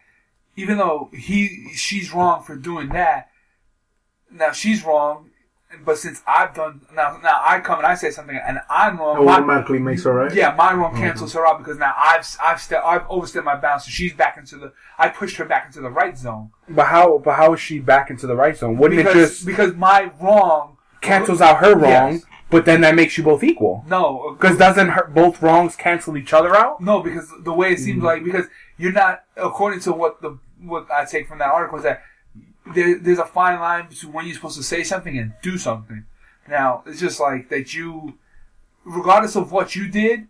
even 0.56 0.78
though 0.78 1.10
he, 1.14 1.70
she's 1.74 2.14
wrong 2.14 2.44
for 2.44 2.56
doing 2.56 2.90
that, 2.90 3.30
now 4.32 4.52
she's 4.52 4.86
wrong. 4.86 5.31
But 5.86 5.98
since 5.98 6.22
I've 6.28 6.54
done 6.54 6.82
now, 6.94 7.20
now 7.24 7.42
I 7.44 7.60
come 7.60 7.78
and 7.78 7.88
I 7.88 7.96
say 7.96 8.12
something 8.12 8.36
and 8.36 8.60
I'm 8.70 8.98
wrong. 8.98 9.22
It 9.22 9.26
my- 9.26 9.34
automatically 9.34 9.80
makes 9.80 10.04
her 10.04 10.14
right. 10.14 10.34
Yeah, 10.34 10.54
my 10.56 10.74
wrong 10.74 10.94
oh, 10.96 11.00
cancels 11.00 11.34
her 11.34 11.48
out 11.48 11.60
because 11.60 11.78
now 11.78 11.94
I've 11.98 12.26
I've 12.44 12.62
ste- 12.62 12.74
I've 12.74 13.06
overstepped 13.10 13.46
my 13.46 13.56
bounds, 13.56 13.86
so 13.86 13.92
she's 13.92 14.14
back 14.14 14.38
into 14.38 14.58
the. 14.58 14.74
I 14.98 15.10
pushed 15.10 15.38
her 15.38 15.46
back 15.46 15.66
into 15.66 15.82
the 15.82 15.90
right 15.90 16.18
zone 16.18 16.52
But 16.70 16.88
how? 16.88 17.18
But 17.18 17.36
how 17.36 17.54
is 17.54 17.60
she 17.60 17.80
back 17.80 18.10
into 18.10 18.28
the 18.28 18.36
right 18.36 18.56
zone? 18.56 18.78
Wouldn't 18.78 18.98
because 18.98 19.16
it 19.16 19.20
just 19.20 19.46
because 19.46 19.74
my 19.76 20.12
wrong 20.22 20.78
cancels 21.02 21.42
out 21.42 21.58
her 21.58 21.74
wrong? 21.74 22.14
Yes. 22.14 22.26
But 22.52 22.66
then 22.66 22.82
that 22.82 22.96
makes 22.96 23.18
you 23.18 23.24
both 23.24 23.44
equal. 23.44 23.86
No, 23.88 24.36
Because 24.38 24.58
doesn't 24.58 24.90
her, 24.90 25.08
both 25.08 25.42
wrongs 25.42 25.78
cancel 25.78 26.18
each 26.18 26.34
other 26.34 26.54
out? 26.54 26.82
no, 26.82 27.02
because 27.02 27.32
the 27.40 27.54
way 27.54 27.72
it 27.72 27.80
seems 27.80 28.02
mm. 28.02 28.06
like 28.06 28.26
because 28.26 28.46
you're 28.78 28.92
not 28.92 29.24
according 29.38 29.80
to 29.82 29.94
what 29.94 30.22
the 30.22 30.38
what 30.60 30.92
I 30.92 31.06
take 31.06 31.28
from 31.28 31.40
that 31.40 31.48
article 31.48 31.78
is 31.78 31.84
that 31.86 32.04
there, 32.74 32.98
there's 33.00 33.20
a 33.20 33.26
fine 33.26 33.60
line 33.60 33.88
between 33.90 34.14
when 34.14 34.26
you're 34.26 34.36
supposed 34.36 34.58
to 34.58 34.64
say 34.64 34.84
something 34.84 35.18
and 35.18 35.34
do 35.42 35.58
something. 35.58 36.06
Now 36.48 36.84
it's 36.86 37.00
just 37.00 37.20
like 37.20 37.50
that 37.50 37.74
you, 37.74 38.18
regardless 38.84 39.36
of 39.36 39.52
what 39.52 39.76
you 39.76 39.88
did, 39.88 40.28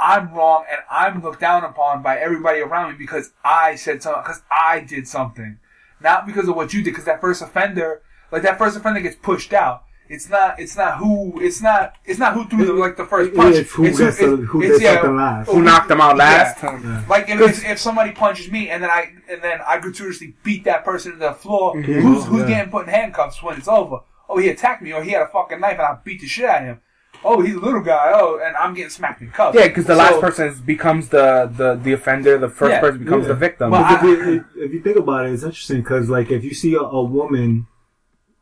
I'm 0.00 0.32
wrong 0.32 0.64
and 0.70 0.80
I'm 0.90 1.22
looked 1.22 1.40
down 1.40 1.64
upon 1.64 2.02
by 2.02 2.18
everybody 2.18 2.60
around 2.60 2.92
me 2.92 2.98
because 2.98 3.32
I 3.44 3.74
said 3.74 4.02
something 4.02 4.22
because 4.22 4.42
I 4.50 4.80
did 4.80 5.08
something, 5.08 5.58
not 6.00 6.26
because 6.26 6.48
of 6.48 6.56
what 6.56 6.72
you 6.72 6.82
did. 6.82 6.90
Because 6.90 7.04
that 7.06 7.20
first 7.20 7.42
offender, 7.42 8.02
like 8.30 8.42
that 8.42 8.58
first 8.58 8.76
offender, 8.76 9.00
gets 9.00 9.16
pushed 9.16 9.52
out. 9.52 9.84
It's 10.08 10.28
not. 10.28 10.58
It's 10.58 10.76
not 10.76 10.98
who. 10.98 11.40
It's 11.40 11.60
not. 11.60 11.94
It's 12.04 12.18
not 12.18 12.34
who 12.34 12.46
threw 12.48 12.64
the, 12.66 12.72
like 12.72 12.96
the 12.96 13.04
first 13.04 13.34
punch. 13.34 13.56
It's 13.56 13.72
who 13.72 13.84
gets 13.84 14.18
the, 14.18 14.36
who 14.36 14.62
it's- 14.62 14.80
did 14.80 14.94
something 14.94 15.16
last. 15.16 15.48
Who 15.50 15.62
knocked 15.62 15.88
them 15.88 16.00
out 16.00 16.16
last? 16.16 16.62
Yeah. 16.62 17.04
like 17.08 17.28
if, 17.28 17.40
if, 17.40 17.64
if 17.64 17.78
somebody 17.78 18.12
punches 18.12 18.50
me 18.50 18.70
and 18.70 18.82
then 18.82 18.90
I 18.90 19.12
and 19.30 19.42
then 19.42 19.60
I 19.66 19.78
gratuitously 19.78 20.34
beat 20.42 20.64
that 20.64 20.84
person 20.84 21.12
to 21.12 21.18
the 21.18 21.32
floor, 21.34 21.74
Mm-hmm. 21.74 21.92
who's 22.00 22.24
who's 22.26 22.40
Yeah. 22.42 22.48
getting 22.48 22.70
put 22.70 22.86
in 22.86 22.92
handcuffs 22.94 23.42
when 23.42 23.58
it's 23.58 23.68
over? 23.68 24.00
Oh, 24.28 24.38
he 24.38 24.48
attacked 24.48 24.82
me, 24.82 24.92
or 24.92 25.02
he 25.02 25.10
had 25.12 25.22
a 25.22 25.28
fucking 25.28 25.60
knife 25.60 25.72
and 25.78 25.82
I 25.82 25.96
beat 26.04 26.20
the 26.20 26.26
shit 26.26 26.44
out 26.46 26.60
of 26.62 26.66
him. 26.68 26.80
Oh, 27.24 27.40
he's 27.40 27.54
a 27.56 27.58
little 27.58 27.80
guy. 27.80 28.12
Oh, 28.14 28.38
and 28.44 28.54
I'm 28.56 28.74
getting 28.74 28.90
smacked 28.90 29.22
in 29.22 29.30
cuffs. 29.30 29.56
Yeah, 29.58 29.66
because 29.68 29.86
the 29.86 29.94
So- 29.94 29.98
last 29.98 30.20
person 30.20 30.48
is, 30.48 30.60
becomes 30.60 31.08
the, 31.08 31.50
the, 31.56 31.74
the 31.74 31.92
offender. 31.94 32.38
The 32.38 32.48
first 32.48 32.70
Yeah, 32.72 32.80
person 32.80 33.02
becomes 33.04 33.22
yeah. 33.22 33.28
the 33.28 33.34
victim. 33.34 33.70
Well, 33.72 33.82
But 33.82 33.90
I- 33.90 33.96
if, 34.12 34.26
you, 34.26 34.44
if 34.56 34.72
you 34.72 34.80
think 34.82 34.96
about 34.98 35.26
it, 35.26 35.32
it's 35.32 35.42
interesting 35.42 35.80
because, 35.80 36.08
like, 36.08 36.30
if 36.30 36.44
you 36.44 36.54
see 36.54 36.74
a, 36.74 36.80
a 36.80 37.02
woman 37.02 37.66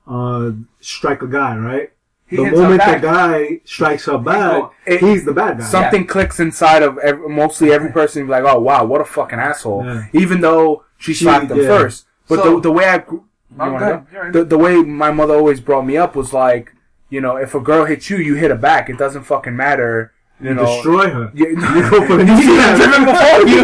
uh, 0.06 0.50
strike 0.80 1.22
a 1.22 1.26
guy, 1.26 1.56
right? 1.56 1.92
He 2.28 2.36
the 2.36 2.50
moment 2.50 2.82
the 2.84 2.98
guy 3.00 3.60
strikes 3.64 4.06
her 4.06 4.18
back, 4.18 4.70
It- 4.84 5.00
he's 5.00 5.24
the 5.24 5.32
bad 5.32 5.58
guy. 5.58 5.64
Something 5.64 6.06
clicks 6.06 6.40
inside 6.40 6.82
of 6.82 6.98
every, 6.98 7.28
mostly 7.28 7.72
every 7.72 7.90
person. 7.92 8.26
like, 8.26 8.44
oh 8.44 8.58
wow, 8.58 8.84
what 8.84 9.00
a 9.00 9.04
fucking 9.04 9.38
asshole. 9.38 9.84
Yeah. 9.84 10.06
Even 10.12 10.40
though 10.40 10.84
she 10.98 11.14
She- 11.14 11.24
slapped 11.24 11.50
him 11.50 11.58
yeah. 11.58 11.68
first, 11.68 12.06
but 12.28 12.40
So- 12.42 12.56
the 12.56 12.62
the 12.62 12.72
way 12.72 12.88
I 12.88 12.96
you 12.96 13.24
I'm 13.58 13.72
wanna 13.72 13.86
good. 13.86 13.92
go? 13.92 14.06
You're 14.12 14.26
in. 14.26 14.32
the 14.32 14.44
the 14.44 14.58
way 14.58 14.82
my 14.82 15.12
mother 15.12 15.34
always 15.34 15.60
brought 15.60 15.86
me 15.86 15.96
up 15.96 16.16
was 16.16 16.32
like, 16.32 16.72
you 17.10 17.20
know, 17.20 17.36
if 17.36 17.54
a 17.54 17.60
girl 17.60 17.84
hits 17.84 18.10
you, 18.10 18.16
you 18.16 18.34
hit 18.34 18.50
her 18.50 18.56
back. 18.56 18.90
It 18.90 18.98
doesn't 18.98 19.22
fucking 19.22 19.54
matter. 19.56 20.12
You, 20.40 20.48
You 20.48 20.54
know, 20.54 20.66
destroy 20.66 21.08
her. 21.08 21.30
You, 21.40 21.46
You 21.50 21.90
go 21.90 22.06
for 22.08 22.16
the 22.16 22.24
you, 22.26 23.06
before 23.06 23.42
you, 23.48 23.60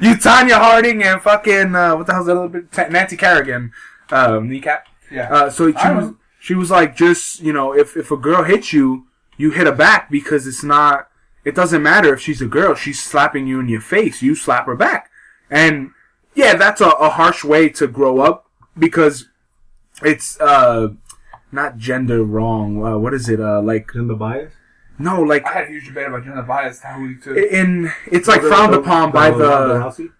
you 0.10 0.14
Tonya 0.16 0.58
Harding 0.58 1.02
and 1.02 1.20
fucking 1.20 1.74
uh, 1.74 1.96
what 1.96 2.06
the 2.06 2.12
hell's 2.14 2.26
that 2.26 2.34
little 2.34 2.48
bit? 2.48 2.70
Ta- 2.72 2.86
Nancy 2.90 3.16
Kerrigan, 3.16 3.72
um, 4.12 4.48
kneecap. 4.48 4.86
Yeah. 5.10 5.32
Uh, 5.32 5.50
so 5.50 5.70
she 5.70 5.88
was 5.88 6.14
she 6.40 6.54
was 6.54 6.70
like, 6.70 6.96
just 6.96 7.40
you 7.40 7.52
know, 7.52 7.72
if 7.74 7.96
if 7.96 8.10
a 8.10 8.16
girl 8.16 8.42
hits 8.44 8.72
you, 8.72 9.06
you 9.36 9.50
hit 9.50 9.66
her 9.66 9.72
back 9.74 10.10
because 10.10 10.46
it's 10.46 10.62
not. 10.64 11.08
It 11.44 11.54
doesn't 11.54 11.82
matter 11.82 12.12
if 12.12 12.20
she's 12.20 12.42
a 12.42 12.46
girl. 12.46 12.74
She's 12.74 13.00
slapping 13.02 13.46
you 13.46 13.60
in 13.60 13.68
your 13.68 13.80
face. 13.80 14.20
You 14.20 14.34
slap 14.34 14.66
her 14.66 14.74
back, 14.74 15.10
and 15.50 15.90
yeah, 16.34 16.54
that's 16.56 16.80
a, 16.80 16.88
a 16.88 17.08
harsh 17.10 17.44
way 17.44 17.68
to 17.70 17.86
grow 17.86 18.18
up 18.20 18.46
because 18.76 19.28
it's 20.02 20.40
uh 20.40 20.88
not 21.52 21.76
gender 21.76 22.24
wrong. 22.24 22.84
Uh, 22.84 22.98
what 22.98 23.14
is 23.14 23.28
it? 23.28 23.40
Uh, 23.40 23.62
like 23.62 23.92
Gender 23.92 24.16
bias. 24.16 24.52
no, 24.98 25.22
like 25.22 25.46
I 25.46 25.52
had 25.52 25.64
a 25.64 25.68
huge 25.68 25.86
debate 25.86 26.08
about 26.08 26.24
gender 26.24 26.42
bias 26.42 26.80
that 26.80 26.98
week 27.00 27.22
too. 27.22 27.34
in 27.34 27.92
it's 28.10 28.26
like 28.26 28.42
Was 28.42 28.50
it 28.50 28.54
frowned 28.54 28.74
upon 28.74 29.12
by 29.12 29.30
Ronda 29.30 29.92
the. 29.96 30.10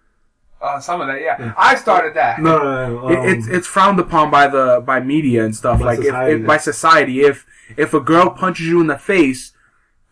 Rousey? 0.61 0.75
Uh, 0.75 0.79
some 0.79 1.01
of 1.01 1.07
that, 1.07 1.21
yeah. 1.21 1.53
I 1.57 1.75
started 1.75 2.13
that. 2.15 2.39
No, 2.41 2.57
no, 2.57 2.99
no. 3.01 3.09
it- 3.09 3.17
Um, 3.19 3.25
it's 3.27 3.47
it's 3.47 3.67
frowned 3.67 3.99
upon 3.99 4.29
by 4.31 4.47
the 4.47 4.81
by 4.85 4.99
media 4.99 5.43
and 5.45 5.55
stuff 5.55 5.79
By 5.79 5.85
like 5.85 5.99
if, 5.99 6.05
society. 6.05 6.33
if 6.41 6.45
by 6.47 6.57
society 6.57 7.21
if 7.21 7.45
if 7.77 7.93
a 7.93 7.99
girl 7.99 8.29
punches 8.29 8.67
you 8.67 8.79
in 8.81 8.87
the 8.87 8.97
face 8.97 9.51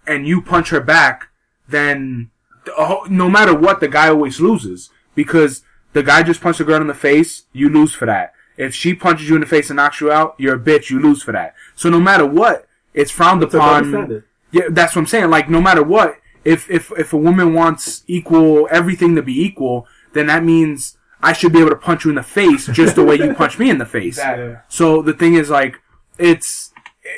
and 0.07 0.27
you 0.27 0.41
punch 0.41 0.69
her 0.69 0.81
back 0.81 1.29
then 1.67 2.29
whole- 2.75 3.05
no 3.09 3.29
matter 3.29 3.53
what 3.55 3.79
the 3.79 3.87
guy 3.87 4.07
always 4.09 4.39
loses 4.39 4.89
because 5.15 5.63
the 5.93 6.03
guy 6.03 6.21
just 6.23 6.41
punched 6.41 6.59
a 6.59 6.63
girl 6.63 6.81
in 6.81 6.87
the 6.87 6.93
face 6.93 7.43
you 7.53 7.69
lose 7.69 7.93
for 7.93 8.05
that 8.05 8.33
if 8.57 8.73
she 8.75 8.93
punches 8.93 9.27
you 9.29 9.35
in 9.35 9.41
the 9.41 9.47
face 9.47 9.69
and 9.69 9.77
knocks 9.77 9.99
you 10.01 10.11
out 10.11 10.35
you're 10.37 10.55
a 10.55 10.59
bitch 10.59 10.89
you 10.89 10.99
lose 10.99 11.23
for 11.23 11.31
that 11.31 11.53
so 11.75 11.89
no 11.89 11.99
matter 11.99 12.25
what 12.25 12.67
it's 12.93 13.11
frowned 13.11 13.41
it's 13.43 13.53
a 13.53 13.57
upon 13.57 14.23
yeah, 14.51 14.63
that's 14.69 14.95
what 14.95 15.01
I'm 15.01 15.07
saying. 15.07 15.29
Like, 15.29 15.49
no 15.49 15.59
matter 15.59 15.83
what, 15.83 16.15
if 16.45 16.69
if 16.71 16.89
if 16.97 17.11
a 17.11 17.17
woman 17.17 17.53
wants 17.53 18.03
equal 18.07 18.69
everything 18.71 19.15
to 19.15 19.21
be 19.21 19.37
equal, 19.43 19.85
then 20.15 20.25
that 20.27 20.43
means 20.43 20.97
I 21.21 21.31
should 21.33 21.53
be 21.53 21.59
able 21.59 21.69
to 21.69 21.75
punch 21.75 22.03
you 22.05 22.09
in 22.09 22.15
the 22.15 22.23
face 22.23 22.65
just 22.67 22.95
the 22.95 23.03
way 23.03 23.15
you 23.15 23.33
punch 23.43 23.59
me 23.59 23.69
in 23.69 23.77
the 23.77 23.85
face. 23.85 24.17
Exactly. 24.17 24.55
So 24.67 25.01
the 25.03 25.13
thing 25.13 25.35
is, 25.35 25.49
like, 25.51 25.79
it's 26.17 26.71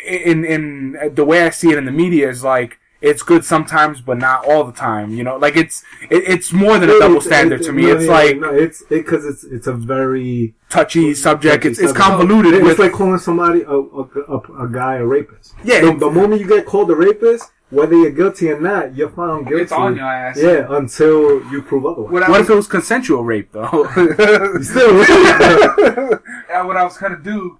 in 0.05 0.43
in 0.43 0.65
the 1.13 1.23
way 1.23 1.43
I 1.43 1.49
see 1.51 1.69
it 1.71 1.77
in 1.77 1.85
the 1.85 1.91
media 1.91 2.29
is 2.29 2.43
like 2.43 2.77
it's 2.99 3.21
good 3.21 3.45
sometimes, 3.45 4.01
but 4.01 4.17
not 4.17 4.43
all 4.45 4.63
the 4.63 4.71
time. 4.73 5.11
You 5.11 5.23
know, 5.23 5.37
like 5.37 5.55
it's 5.55 5.83
it, 6.09 6.23
it's 6.33 6.51
more 6.51 6.79
than 6.79 6.89
a 6.89 6.97
double 6.99 7.21
standard 7.21 7.61
it's- 7.61 7.67
to 7.67 7.71
me. 7.71 7.83
no, 7.83 7.95
It's 7.95 8.05
yeah, 8.05 8.11
like 8.11 8.37
no, 8.39 8.49
it's 8.53 8.83
because 8.89 9.23
it's 9.23 9.43
it's 9.43 9.67
a 9.67 9.73
very 9.73 10.55
touchy 10.69 11.13
subject. 11.13 11.63
touchy 11.63 11.69
It's 11.69 11.79
it's 11.79 11.89
subject. 11.91 12.05
convoluted. 12.09 12.53
It's 12.55 12.63
with, 12.63 12.79
like 12.79 12.91
calling 12.93 13.19
somebody 13.19 13.61
a, 13.61 13.69
a, 13.71 14.03
a, 14.35 14.63
a 14.65 14.69
guy 14.71 14.95
a 14.95 15.05
rapist. 15.05 15.53
Yeah, 15.63 15.81
The, 15.81 15.93
the 15.95 16.09
moment 16.11 16.41
you 16.41 16.47
get 16.47 16.65
called 16.65 16.89
a 16.89 16.95
rapist, 16.95 17.45
whether 17.69 17.95
you're 17.95 18.11
guilty 18.11 18.49
or 18.51 18.59
not, 18.59 18.95
you're 18.95 19.09
found 19.09 19.47
guilty. 19.47 19.63
It's 19.63 19.71
on 19.71 19.95
your 19.95 20.05
ass. 20.05 20.37
Yeah, 20.39 20.67
until 20.69 21.43
you 21.51 21.61
prove 21.61 21.85
otherwise. 21.85 22.11
What 22.11 22.21
what 22.29 22.29
was, 22.29 22.41
if 22.41 22.49
it 22.49 22.55
was 22.55 22.67
consensual 22.67 23.23
rape 23.23 23.51
though? 23.51 23.67
Still, 24.61 25.01
uh, 25.01 26.63
what 26.65 26.77
I 26.77 26.83
was 26.83 26.97
gonna 26.97 27.17
do 27.19 27.59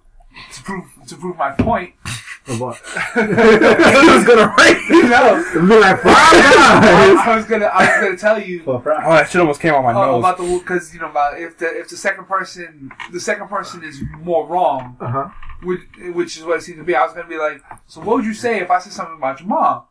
to 0.54 0.62
prove 0.62 0.84
to 1.08 1.16
prove 1.16 1.36
my 1.36 1.50
point. 1.52 1.94
What? 2.58 2.76
he 3.14 3.20
was 3.20 4.24
gonna 4.24 4.54
rape. 4.56 4.78
no, 4.88 5.68
Be 5.68 5.78
like, 5.78 6.00
"Fuck 6.00 6.16
I, 6.16 6.80
guys." 6.80 7.26
I 7.28 7.36
was 7.36 7.44
gonna 7.44 7.66
I 7.66 7.78
was 8.00 8.04
gonna 8.06 8.16
tell 8.16 8.40
you 8.40 8.62
Oh, 8.66 8.78
that 8.80 9.28
shit 9.28 9.40
almost 9.42 9.60
came 9.60 9.74
out 9.74 9.82
my 9.82 9.90
uh, 9.92 10.06
nose. 10.06 10.18
about 10.20 10.38
the 10.38 10.58
because 10.58 10.94
you 10.94 11.00
know 11.00 11.10
about 11.10 11.38
if 11.38 11.58
the 11.58 11.66
if 11.78 11.88
the 11.90 11.96
second 11.98 12.24
person 12.24 12.90
the 13.12 13.20
second 13.20 13.48
person 13.48 13.84
is 13.84 14.00
more 14.20 14.46
wrong, 14.46 14.96
Uh-huh. 14.98 15.28
which, 15.62 15.80
which 16.14 16.38
is 16.38 16.44
what 16.44 16.56
it 16.58 16.62
seems 16.62 16.78
to 16.78 16.84
be. 16.84 16.94
I 16.96 17.04
was 17.04 17.12
gonna 17.12 17.28
be 17.28 17.36
like, 17.36 17.60
so 17.86 18.00
what 18.00 18.16
would 18.16 18.24
you 18.24 18.32
say 18.34 18.60
if 18.60 18.70
I 18.70 18.78
said 18.78 18.92
something 18.94 19.16
about 19.18 19.40
your 19.40 19.48
mom? 19.50 19.82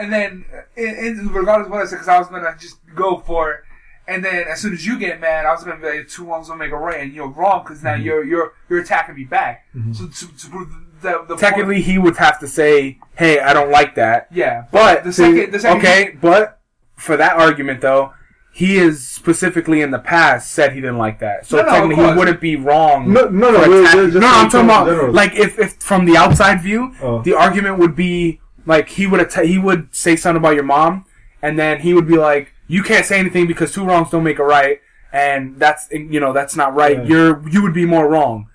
And 0.00 0.12
then, 0.12 0.44
uh, 0.52 0.62
in, 0.76 1.18
in 1.18 1.28
regardless 1.28 1.66
of 1.66 1.72
what 1.72 1.82
I 1.82 1.86
said, 1.86 1.96
because 1.96 2.08
I 2.08 2.18
was 2.18 2.28
gonna 2.28 2.56
just 2.58 2.78
go 2.94 3.18
for 3.18 3.52
it. 3.52 3.60
And 4.08 4.24
then, 4.24 4.48
as 4.48 4.60
soon 4.60 4.72
as 4.72 4.84
you 4.84 4.98
get 4.98 5.20
mad, 5.20 5.46
I 5.46 5.52
was 5.52 5.62
gonna 5.62 5.80
be 5.80 5.98
like, 5.98 6.08
two 6.08 6.24
wrongs 6.24 6.48
don't 6.48 6.58
make 6.58 6.72
a 6.72 6.76
right, 6.76 7.00
and 7.00 7.12
you're 7.12 7.28
wrong 7.28 7.62
because 7.62 7.82
now 7.82 7.94
mm-hmm. 7.94 8.04
you're 8.04 8.24
you're 8.24 8.52
you're 8.68 8.80
attacking 8.80 9.14
me 9.14 9.24
back. 9.24 9.66
Mm-hmm. 9.74 9.92
So 9.92 10.06
to, 10.06 10.36
to 10.36 10.48
prove 10.48 10.68
the, 11.02 11.24
the 11.28 11.36
Technically, 11.36 11.82
he 11.82 11.98
would 11.98 12.16
have 12.16 12.40
to 12.40 12.48
say, 12.48 12.98
"Hey, 13.16 13.40
I 13.40 13.52
don't 13.52 13.70
like 13.70 13.94
that." 13.94 14.28
yeah. 14.32 14.64
But 14.72 15.04
the 15.04 15.12
second, 15.12 15.52
the 15.52 15.60
second, 15.60 15.78
okay, 15.78 16.16
but 16.20 16.60
for 16.96 17.16
that 17.16 17.36
argument 17.36 17.80
though, 17.80 18.12
he 18.52 18.76
is 18.76 19.08
specifically 19.08 19.80
in 19.80 19.90
the 19.90 19.98
past 19.98 20.52
said 20.52 20.72
he 20.72 20.80
didn't 20.80 20.98
like 20.98 21.20
that. 21.20 21.46
So 21.46 21.58
No, 21.58 21.62
no, 21.62 21.70
technically, 21.70 22.04
he 22.04 22.12
wouldn't 22.12 22.40
be 22.40 22.56
wrong. 22.56 23.12
No, 23.12 23.28
no, 23.28 23.50
no. 23.52 23.68
we're- 23.68 23.94
we're 23.94 24.10
just 24.10 24.18
no, 24.18 24.26
I'm 24.26 24.50
talking 24.50 24.66
about 24.66 24.86
general. 24.86 25.12
like 25.12 25.34
if, 25.34 25.58
if 25.58 25.74
from 25.74 26.04
the 26.04 26.16
outside 26.16 26.60
view, 26.60 26.94
Oh. 27.00 27.22
the 27.22 27.34
argument 27.34 27.78
would 27.78 27.94
be 27.94 28.40
like 28.66 28.88
he 28.90 29.06
would 29.06 29.20
atta- 29.20 29.46
he 29.46 29.58
would 29.58 29.94
say 29.94 30.16
something 30.16 30.40
about 30.40 30.54
your 30.54 30.64
mom, 30.64 31.06
and 31.42 31.58
then 31.58 31.80
he 31.80 31.94
would 31.94 32.06
be 32.06 32.16
like, 32.16 32.52
"You 32.68 32.82
can't 32.82 33.06
say 33.06 33.18
anything 33.18 33.46
because 33.46 33.72
two 33.72 33.84
wrongs 33.84 34.10
don't 34.10 34.24
make 34.24 34.38
a 34.38 34.44
right." 34.44 34.80
And 35.12 35.58
that's 35.58 35.88
you 35.90 36.20
know 36.20 36.32
that's 36.32 36.56
not 36.56 36.74
right. 36.74 36.98
Yeah. 36.98 37.04
You're 37.04 37.48
you 37.48 37.62
would 37.62 37.74
be 37.74 37.86
more 37.86 38.08
wrong, 38.08 38.48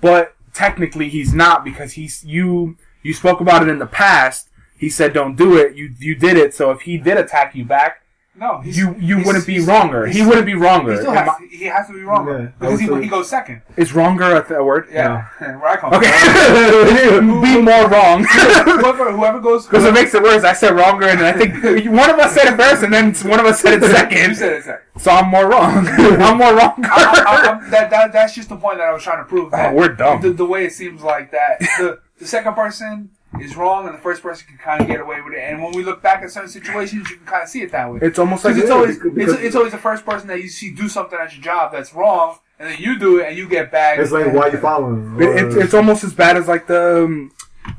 but 0.00 0.34
technically 0.54 1.08
he's 1.08 1.34
not 1.34 1.64
because 1.64 1.92
he's 1.94 2.24
you 2.24 2.76
you 3.02 3.12
spoke 3.12 3.40
about 3.40 3.62
it 3.62 3.68
in 3.68 3.78
the 3.78 3.86
past. 3.86 4.48
He 4.78 4.88
said 4.88 5.12
don't 5.12 5.36
do 5.36 5.56
it. 5.56 5.74
You 5.74 5.94
you 5.98 6.14
did 6.14 6.36
it. 6.36 6.54
So 6.54 6.70
if 6.70 6.82
he 6.82 6.96
did 6.98 7.16
attack 7.18 7.54
you 7.54 7.64
back, 7.64 8.02
no, 8.38 8.60
he's, 8.60 8.76
you 8.76 8.94
you 8.98 9.16
he's- 9.16 9.26
wouldn't 9.26 9.46
be 9.46 9.60
wronger. 9.60 10.06
He 10.06 10.20
wouldn't 10.24 10.46
be 10.46 10.54
wronger. 10.54 10.92
He 10.92 10.98
still 10.98 11.12
has, 11.12 11.28
I- 11.28 11.46
he 11.50 11.64
has 11.64 11.86
to 11.86 11.92
be 11.94 12.00
wronger 12.02 12.38
Yeah, 12.38 12.46
because 12.58 12.80
he, 12.80 12.88
also- 12.88 13.00
he 13.00 13.08
goes 13.08 13.28
second. 13.30 13.62
is 13.76 13.92
wronger 13.94 14.36
a, 14.36 14.46
th- 14.46 14.58
a 14.58 14.62
word? 14.64 14.88
Yeah, 14.92 15.26
where 15.38 15.66
I 15.68 15.76
come 15.76 15.92
Okay. 15.94 16.10
from. 16.10 17.40
be 17.42 17.60
more 17.60 17.88
wrong. 17.88 18.24
whoever, 18.24 19.10
whoever 19.12 19.40
goes, 19.40 19.66
Because 19.66 19.84
it 19.84 19.94
makes 19.94 20.14
it 20.14 20.22
worse. 20.22 20.44
I 20.44 20.52
said 20.52 20.70
wronger, 20.76 21.06
and 21.08 21.20
I 21.20 21.32
think 21.32 21.54
one 21.90 22.10
of 22.10 22.18
us 22.18 22.34
said 22.34 22.52
it 22.52 22.56
first, 22.56 22.82
and 22.82 22.92
then 22.92 23.14
one 23.30 23.40
of 23.40 23.46
us 23.46 23.60
said 23.60 23.74
it 23.74 23.82
second. 23.90 24.16
you 24.18 24.22
second. 24.22 24.34
said 24.36 24.52
it 24.52 24.64
second. 24.64 25.00
So 25.00 25.10
I'm 25.10 25.28
more 25.28 25.48
wrong. 25.48 25.86
I'm 25.88 26.38
more 26.38 26.54
wrong. 26.54 26.74
That, 26.80 27.88
that, 27.90 28.12
that's 28.12 28.34
just 28.34 28.48
the 28.48 28.56
point 28.56 28.78
that 28.78 28.86
I 28.88 28.92
was 28.92 29.02
trying 29.02 29.18
to 29.18 29.24
prove. 29.24 29.50
Oh, 29.52 29.72
we're 29.74 29.88
dumb. 29.94 30.20
The, 30.20 30.30
the 30.32 30.46
way 30.46 30.64
it 30.66 30.72
seems 30.72 31.02
like 31.02 31.30
that 31.32 31.58
the, 31.78 31.98
the 32.18 32.26
second 32.26 32.54
person 32.54 33.10
is 33.40 33.56
wrong 33.56 33.86
and 33.86 33.94
the 33.94 34.00
first 34.00 34.22
person 34.22 34.46
can 34.48 34.56
kind 34.58 34.80
of 34.80 34.86
get 34.86 35.00
away 35.00 35.20
with 35.20 35.34
it. 35.34 35.40
And 35.40 35.62
when 35.62 35.72
we 35.72 35.82
look 35.84 36.02
back 36.02 36.22
at 36.22 36.30
certain 36.30 36.48
situations, 36.48 37.10
you 37.10 37.16
can 37.16 37.26
kind 37.26 37.42
of 37.42 37.48
see 37.48 37.62
it 37.62 37.72
that 37.72 37.92
way. 37.92 37.98
It's 38.02 38.18
almost 38.18 38.44
like 38.44 38.56
it's 38.56 38.68
Yeah, 38.68 38.74
always 38.74 38.96
it's, 39.04 39.32
it's 39.34 39.56
always 39.56 39.72
the 39.72 39.78
first 39.78 40.06
person 40.06 40.28
that 40.28 40.40
you 40.42 40.48
see 40.48 40.70
do 40.72 40.88
something 40.88 41.18
at 41.20 41.32
your 41.34 41.42
job 41.42 41.72
that's 41.72 41.92
wrong, 41.92 42.38
and 42.58 42.70
then 42.70 42.78
you 42.80 42.98
do 42.98 43.18
it 43.20 43.26
and 43.28 43.36
you 43.36 43.48
get 43.48 43.70
bagged. 43.70 44.00
It's 44.00 44.12
like, 44.12 44.32
why 44.32 44.48
you 44.48 44.58
following? 44.58 45.20
It- 45.20 45.44
it's, 45.44 45.56
it's 45.56 45.74
almost 45.74 46.02
as 46.04 46.14
bad 46.14 46.36
as 46.36 46.48
like 46.48 46.66
the 46.66 47.04
um, 47.04 47.32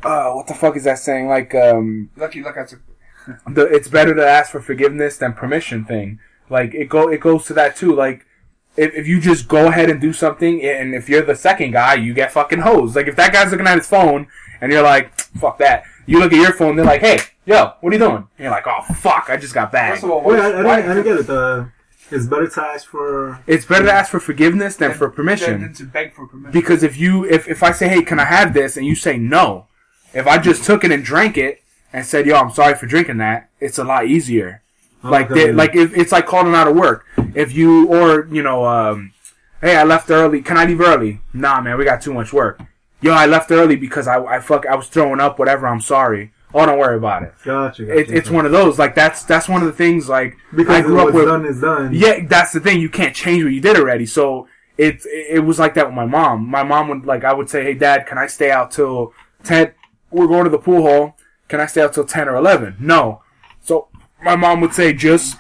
uh, 0.04 0.32
what 0.34 0.48
the 0.48 0.54
fuck 0.54 0.76
is 0.76 0.84
that 0.84 1.00
saying? 1.00 1.28
Like 1.28 1.56
um, 1.56 2.10
lucky. 2.18 2.44
luck 2.44 2.58
at 2.58 2.74
the 3.48 3.64
it's 3.66 3.88
better 3.88 4.14
to 4.14 4.26
ask 4.28 4.52
for 4.52 4.62
forgiveness 4.62 5.18
than 5.18 5.34
permission 5.34 5.86
thing. 5.86 6.20
Like 6.50 6.74
it 6.76 6.86
go 6.90 7.10
it 7.10 7.20
goes 7.22 7.46
to 7.46 7.54
that 7.56 7.76
too. 7.76 7.96
Like 7.96 8.26
if, 8.76 8.94
if 8.94 9.08
you 9.08 9.20
just 9.20 9.48
go 9.48 9.68
ahead 9.70 9.90
and 9.90 10.00
do 10.00 10.14
something, 10.14 10.62
and 10.64 10.94
if 10.94 11.10
you're 11.10 11.24
the 11.24 11.36
second 11.36 11.72
guy, 11.72 11.96
you 11.96 12.14
get 12.14 12.32
fucking 12.32 12.60
hosed. 12.60 12.96
Like 12.96 13.08
if 13.08 13.16
that 13.16 13.34
guy's 13.34 13.50
looking 13.52 13.66
at 13.68 13.78
his 13.78 13.88
phone 13.88 14.28
and 14.62 14.72
you're 14.72 14.82
like, 14.84 15.14
fuck 15.20 15.58
that. 15.60 15.84
You 16.06 16.20
look 16.20 16.32
at 16.34 16.40
your 16.40 16.54
phone, 16.54 16.76
they're 16.76 16.86
like, 16.86 17.02
hey, 17.02 17.20
yo, 17.46 17.74
what 17.82 17.92
are 17.92 17.94
you 17.94 18.00
doing? 18.00 18.16
And 18.16 18.28
you're 18.40 18.52
like, 18.52 18.66
oh 18.68 18.82
fuck, 18.96 19.30
I 19.30 19.38
just 19.38 19.54
got 19.54 19.72
bagged. 19.72 19.96
First 19.96 20.04
of 20.06 20.12
all, 20.12 20.24
Wait, 20.24 20.40
I, 20.40 20.52
I, 20.52 20.64
why- 20.64 20.76
didn't, 20.78 20.92
I 20.92 20.94
didn't 20.96 21.04
get 21.04 21.20
it. 21.20 21.28
The, 21.28 21.72
it's 22.10 22.26
better 22.26 22.48
to 22.48 22.62
ask 22.62 22.86
for. 22.88 23.44
It's 23.48 23.66
better 23.66 23.86
to 23.86 23.92
ask 23.92 24.10
for 24.10 24.22
forgiveness 24.22 24.78
than 24.78 24.94
for 24.94 25.10
permission. 25.10 25.62
than 25.62 25.74
to 25.74 25.84
beg 25.84 26.14
for 26.14 26.26
permission. 26.26 26.52
Because 26.52 26.82
if 26.82 26.96
you 26.98 27.26
if, 27.26 27.50
if 27.50 27.62
I 27.64 27.72
say, 27.72 27.90
hey, 27.90 28.02
can 28.02 28.18
I 28.20 28.26
have 28.26 28.54
this, 28.54 28.78
and 28.78 28.86
you 28.86 28.96
say 28.96 29.18
no, 29.18 29.68
if 30.14 30.26
I 30.26 30.38
just 30.38 30.64
took 30.64 30.86
it 30.86 30.92
and 30.92 31.04
drank 31.04 31.38
it 31.38 31.62
and 31.92 32.06
said, 32.06 32.26
yo, 32.26 32.36
I'm 32.38 32.52
sorry 32.52 32.76
for 32.76 32.86
drinking 32.86 33.18
that, 33.18 33.50
it's 33.60 33.78
a 33.78 33.84
lot 33.84 34.06
easier. 34.06 34.62
Like 35.04 35.30
Okay. 35.30 35.48
they, 35.48 35.52
like 35.52 35.76
if 35.76 35.96
it's 35.98 36.14
like 36.14 36.26
calling 36.26 36.56
out 36.56 36.68
of 36.70 36.78
work. 36.78 37.06
If 37.36 37.54
you 37.54 37.88
or 37.90 38.26
you 38.28 38.42
know, 38.42 38.66
um, 38.66 39.12
hey, 39.60 39.76
I 39.76 39.84
left 39.84 40.10
early. 40.10 40.42
Can 40.42 40.56
I 40.58 40.64
leave 40.64 40.80
early? 40.80 41.20
Nah, 41.34 41.60
man, 41.60 41.78
we 41.78 41.84
got 41.84 42.02
too 42.02 42.14
much 42.14 42.32
work. 42.32 42.62
Yo, 43.02 43.14
I 43.14 43.26
left 43.26 43.52
early 43.52 43.76
because 43.76 44.08
I 44.08 44.24
I 44.24 44.40
fuck 44.40 44.66
I 44.66 44.76
was 44.76 44.88
throwing 44.88 45.20
up. 45.20 45.40
Whatever. 45.40 45.68
I'm 45.68 45.82
sorry. 45.82 46.32
Oh, 46.54 46.66
don't 46.66 46.80
worry 46.80 46.98
about 46.98 47.24
it. 47.24 47.34
Gotcha. 47.44 47.84
gotcha 47.86 48.00
it 48.00 48.10
it's 48.10 48.30
one 48.30 48.46
of 48.46 48.52
those. 48.52 48.80
Like 48.80 48.96
that's 48.96 49.24
that's 49.24 49.48
one 49.50 49.62
of 49.62 49.68
the 49.68 49.74
things. 49.74 50.10
Like 50.10 50.38
because 50.56 50.76
I 50.76 50.82
grew 50.82 50.96
what's 50.96 51.10
up 51.10 51.16
with. 51.16 51.26
done 51.26 51.46
is 51.46 51.62
done. 51.62 51.94
Yeah, 51.94 52.26
that's 52.26 52.54
the 52.54 52.60
thing. 52.60 52.80
You 52.80 52.90
can't 52.90 53.16
change 53.16 53.44
what 53.44 53.54
you 53.54 53.62
did 53.62 53.78
already. 53.78 54.06
So 54.06 54.48
it 54.78 55.06
it 55.06 55.44
was 55.44 55.60
like 55.60 55.74
that 55.76 55.88
with 55.88 55.96
my 55.96 56.06
mom. 56.06 56.48
My 56.48 56.64
mom 56.64 56.90
would 56.90 57.06
like 57.06 57.24
I 57.24 57.34
would 57.34 57.50
say, 57.50 57.64
"Hey, 57.64 57.74
Dad, 57.74 58.08
can 58.08 58.18
I 58.18 58.28
stay 58.28 58.50
out 58.50 58.72
till 58.72 59.14
ten? 59.44 59.74
We're 60.10 60.28
going 60.28 60.46
to 60.46 60.50
the 60.50 60.60
pool 60.60 60.84
hall. 60.84 61.18
Can 61.48 61.60
I 61.60 61.66
stay 61.66 61.82
out 61.82 61.94
till 61.94 62.06
ten 62.06 62.28
or 62.28 62.36
11? 62.36 62.78
No. 62.80 63.22
So 63.62 63.88
my 64.24 64.36
mom 64.36 64.62
would 64.62 64.74
say, 64.74 64.94
just 64.94 65.38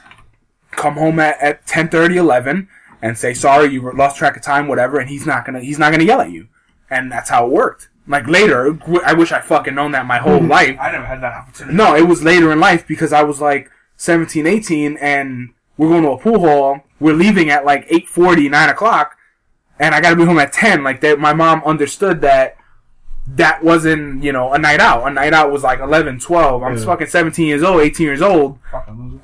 come 0.71 0.95
home 0.95 1.19
at 1.19 1.39
at 1.39 1.65
10, 1.65 1.89
11 1.93 2.67
and 3.01 3.17
say 3.17 3.33
sorry, 3.33 3.71
you 3.71 3.91
lost 3.93 4.17
track 4.17 4.35
of 4.35 4.43
time, 4.43 4.67
whatever. 4.67 4.99
And 4.99 5.09
he's 5.09 5.25
not 5.25 5.45
gonna 5.45 5.61
he's 5.61 5.79
not 5.79 5.91
gonna 5.91 6.03
yell 6.03 6.21
at 6.21 6.31
you. 6.31 6.47
And 6.89 7.11
that's 7.11 7.29
how 7.29 7.45
it 7.45 7.51
worked. 7.51 7.89
Like 8.07 8.27
later, 8.27 8.77
I 9.05 9.13
wish 9.13 9.31
I 9.33 9.41
fucking 9.41 9.75
known 9.75 9.91
that 9.91 10.05
my 10.05 10.17
whole 10.17 10.39
life. 10.57 10.77
I 10.79 10.91
never 10.91 11.05
had 11.05 11.21
that 11.21 11.33
opportunity. 11.33 11.75
No, 11.75 11.95
it 11.95 12.07
was 12.07 12.23
later 12.23 12.51
in 12.51 12.59
life 12.59 12.87
because 12.87 13.11
I 13.11 13.23
was 13.23 13.41
like 13.41 13.69
17, 13.97 14.47
18 14.47 14.97
and 14.97 15.49
we're 15.77 15.89
going 15.89 16.03
to 16.03 16.11
a 16.11 16.17
pool 16.17 16.39
hall. 16.39 16.81
We're 16.99 17.13
leaving 17.13 17.49
at 17.49 17.65
like 17.65 17.87
8.40, 17.89 18.49
9 18.49 18.69
o'clock 18.69 19.17
and 19.79 19.93
I 19.93 19.99
gotta 20.01 20.15
be 20.15 20.23
home 20.25 20.39
at 20.39 20.53
10. 20.53 20.83
Like 20.83 21.01
that, 21.01 21.19
my 21.19 21.33
mom 21.33 21.61
understood 21.65 22.21
that 22.21 22.55
that 23.35 23.61
wasn't, 23.61 24.23
you 24.23 24.31
know, 24.31 24.53
a 24.53 24.57
night 24.57 24.79
out. 24.79 25.05
A 25.05 25.11
night 25.11 25.33
out 25.33 25.51
was 25.51 25.61
like 25.63 25.79
11, 25.81 26.19
12. 26.21 26.63
I'm 26.63 26.77
Yeah. 26.77 26.85
fucking 26.85 27.07
17 27.07 27.45
years 27.45 27.61
old, 27.61 27.81
18 27.81 28.05
years 28.05 28.21
old. 28.21 28.57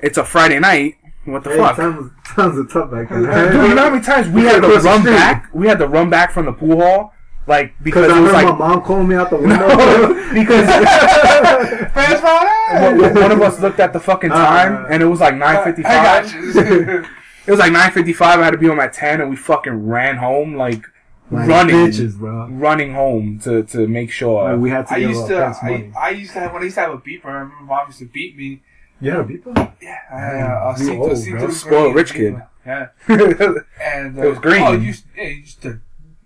It's 0.00 0.18
a 0.18 0.24
Friday 0.24 0.58
night. 0.60 0.96
What 1.24 1.42
the 1.42 1.50
Hey, 1.50 1.56
fuck? 1.56 1.76
times, 1.76 2.10
times 2.26 2.58
are 2.58 2.64
tough 2.66 2.90
back 2.90 3.08
then. 3.08 3.22
Dude, 3.22 3.70
you 3.70 3.74
know 3.74 3.84
how 3.84 3.90
many 3.90 4.04
times 4.04 4.28
We 4.28 4.42
had 4.42 4.60
to 4.60 4.68
run 4.68 5.02
back? 5.04 5.48
We 5.54 5.66
had 5.66 5.78
to 5.78 5.88
run 5.88 6.10
back 6.10 6.32
from 6.32 6.44
the 6.44 6.52
pool 6.52 6.82
hall, 6.82 7.14
like 7.46 7.74
because 7.82 8.06
Because 8.06 8.12
I 8.12 8.18
it 8.18 8.22
was 8.22 8.30
heard 8.32 8.44
like 8.44 8.58
my 8.58 8.68
mom 8.68 8.82
calling 8.82 9.08
me 9.08 9.14
out 9.16 9.30
the 9.30 9.36
window. 9.36 9.68
because 10.34 10.66
one 11.94 13.14
one 13.14 13.32
of 13.32 13.40
us 13.42 13.60
looked 13.60 13.80
at 13.80 13.92
the 13.92 14.00
fucking 14.00 14.30
time 14.30 14.84
Uh, 14.84 14.88
and 14.88 15.02
it 15.02 15.06
was 15.06 15.20
like 15.20 15.34
nine 15.36 15.56
I 15.56 15.72
got 15.84 16.32
you. 16.34 17.04
It 17.46 17.50
was 17.50 17.60
like 17.60 17.72
nine 17.72 17.92
fifty 17.92 18.14
five. 18.14 18.40
I 18.40 18.44
had 18.44 18.52
to 18.52 18.56
be 18.58 18.68
home 18.68 18.80
at 18.80 18.94
ten, 18.94 19.20
and 19.20 19.28
we 19.28 19.36
fucking 19.36 19.86
ran 19.86 20.16
home 20.16 20.54
like 20.56 20.82
Like 21.30 21.46
running, 21.46 21.76
bitches, 21.76 22.16
bro. 22.16 22.48
running 22.48 22.94
home 22.94 23.38
to 23.40 23.62
to 23.64 23.86
make 23.86 24.10
sure. 24.10 24.50
Like, 24.50 24.60
we 24.60 24.70
had 24.70 24.86
to 24.88 24.94
I 24.94 24.96
used 24.96 25.26
to, 25.26 25.36
I. 25.62 25.92
I 25.94 26.10
used 26.10 26.32
to 26.32 26.40
have, 26.40 26.52
when 26.54 26.62
I 26.62 26.64
used 26.64 26.76
to 26.76 26.80
have 26.80 26.94
a 26.94 26.98
beeper, 26.98 27.26
I 27.26 27.32
remember 27.32 27.64
mom 27.64 27.86
used 27.88 27.98
to 27.98 28.06
beat 28.06 28.34
me. 28.38 28.62
Yeah, 28.98 29.16
had 29.16 29.20
a 29.20 29.24
beeper? 29.24 29.72
Yeah, 29.82 29.98
I 30.10 30.18
had 30.20 30.34
a, 30.40 30.68
a 30.68 30.78
You 30.78 30.84
C- 30.86 30.96
old, 30.96 31.38
bro. 31.38 31.46
to 31.46 31.52
Spoiled 31.52 31.82
green 31.82 31.94
rich 31.96 32.12
kid. 32.14 32.42
Yeah. 32.64 32.88
And, 33.08 34.18
uh, 34.18 34.22
It 34.22 34.28
was 34.30 34.38
green. 34.38 34.62
Oh, 34.62 34.72
you 34.72 34.78
used, 34.80 35.04
yeah, 35.14 35.24
you 35.24 35.36
used 35.40 35.60
to, 35.62 35.80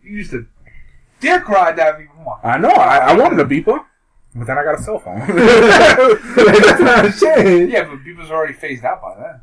you 0.05 0.16
used 0.23 0.31
to 0.31 0.47
dick 1.21 1.49
ride 1.49 1.77
that 1.77 1.99
beeper. 1.99 2.09
Come 2.16 2.29
on. 2.29 2.41
I 2.45 2.59
know. 2.59 2.69
I, 2.71 2.99
I 2.99 3.16
wanted 3.16 3.41
a 3.41 3.45
beeper, 3.45 3.85
but 4.35 4.47
then 4.47 4.59
I 4.59 4.64
got 4.64 4.79
a 4.79 4.83
cell 4.83 4.99
phone. 4.99 5.19
like, 5.21 5.29
that's 5.29 6.81
not 6.81 7.14
shit. 7.14 7.69
Yeah, 7.71 7.85
but 7.85 7.99
beepers 8.05 8.31
already 8.31 8.53
phased 8.55 8.85
out 8.85 9.01
by 9.03 9.14
then. 9.21 9.41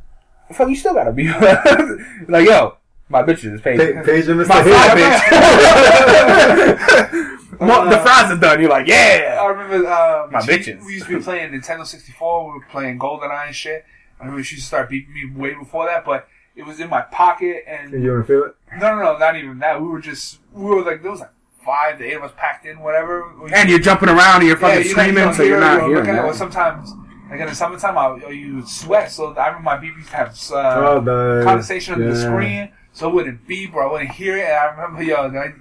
Fuck, 0.56 0.70
you 0.70 0.76
still 0.76 0.94
got 0.94 1.08
a 1.08 1.12
beeper. 1.12 2.06
like 2.30 2.46
yo, 2.48 2.78
my 3.10 3.24
bitches 3.24 3.54
is 3.56 3.62
paid. 3.62 3.78
Pa- 3.80 4.04
Page 4.04 4.28
and 4.28 4.40
Mr. 4.42 4.48
My 4.50 4.64
fly 4.64 4.96
Hit. 4.98 6.78
bitch. 6.78 7.60
Mo- 7.60 7.90
the 7.90 7.98
fries 8.00 8.32
are 8.32 8.38
done. 8.38 8.60
You're 8.60 8.70
like, 8.70 8.86
yeah. 8.88 9.40
I 9.42 9.46
remember 9.48 9.88
uh, 9.88 10.28
My 10.32 10.42
she- 10.42 10.52
bitches. 10.52 10.86
We 10.86 10.94
used 10.96 11.08
to 11.08 11.18
be 11.18 11.24
playing 11.24 11.52
Nintendo 11.54 11.86
64. 11.86 12.46
We 12.48 12.54
were 12.60 12.66
playing 12.70 13.00
GoldenEye 13.00 13.48
and 13.48 13.56
shit. 13.56 13.86
I 14.20 14.24
remember 14.26 14.44
she 14.44 14.56
used 14.56 14.66
to 14.66 14.68
start 14.68 14.90
beating 14.90 15.14
me 15.14 15.26
way 15.34 15.54
before 15.54 15.86
that, 15.88 16.06
but 16.06 16.28
it 16.56 16.66
was 16.66 16.80
in 16.80 16.90
my 16.90 17.02
pocket. 17.02 17.64
And 17.68 17.94
And 17.94 18.04
you 18.04 18.10
don't 18.14 18.26
feel 18.28 18.44
it? 18.46 18.56
no, 18.78 18.96
no, 18.96 19.04
no, 19.04 19.18
not 19.18 19.36
even 19.36 19.60
that. 19.60 19.82
We 19.82 19.88
were 19.88 20.02
just 20.02 20.40
we 20.54 20.64
were 20.66 20.82
like 20.84 21.02
there 21.02 21.12
was 21.12 21.20
like 21.22 21.32
five 21.66 21.98
to 21.98 22.06
eight 22.06 22.14
of 22.16 22.24
us 22.24 22.32
packed 22.38 22.66
in, 22.66 22.80
whatever. 22.80 23.34
We- 23.42 23.52
And 23.54 23.70
you're 23.70 23.80
jumping 23.80 24.10
around 24.10 24.38
and 24.42 24.48
you're 24.48 24.58
fucking 24.58 24.80
you 24.84 24.86
know, 24.86 24.92
screaming, 24.92 25.24
don't 25.26 25.34
so 25.34 25.44
you're 25.44 25.60
hear- 25.60 25.68
not 25.68 25.74
you 25.84 25.88
hearing 25.96 25.96
looking 26.16 26.30
at- 26.30 26.36
sometimes, 26.36 26.94
like 27.30 27.40
in 27.40 27.48
the 27.48 27.56
summertime, 27.56 27.98
I, 27.98 28.30
you 28.30 28.66
sweat. 28.66 29.12
So 29.12 29.34
I 29.34 29.48
remember 29.48 29.64
my 29.66 29.78
BBs 29.78 30.08
have 30.10 30.30
uh, 30.52 30.76
oh, 30.88 31.02
the 31.02 31.44
condensation 31.44 31.96
on 31.96 32.02
the 32.08 32.16
screen, 32.16 32.72
so 32.94 33.10
it 33.10 33.14
wouldn't 33.16 33.48
beep 33.48 33.74
or 33.74 33.84
I 33.88 33.92
wouldn't 33.92 34.12
hear 34.12 34.38
it. 34.38 34.46
And 34.46 34.54
I 34.54 34.66
remember, 34.66 35.04
yo, 35.04 35.16
I'd 35.28 35.54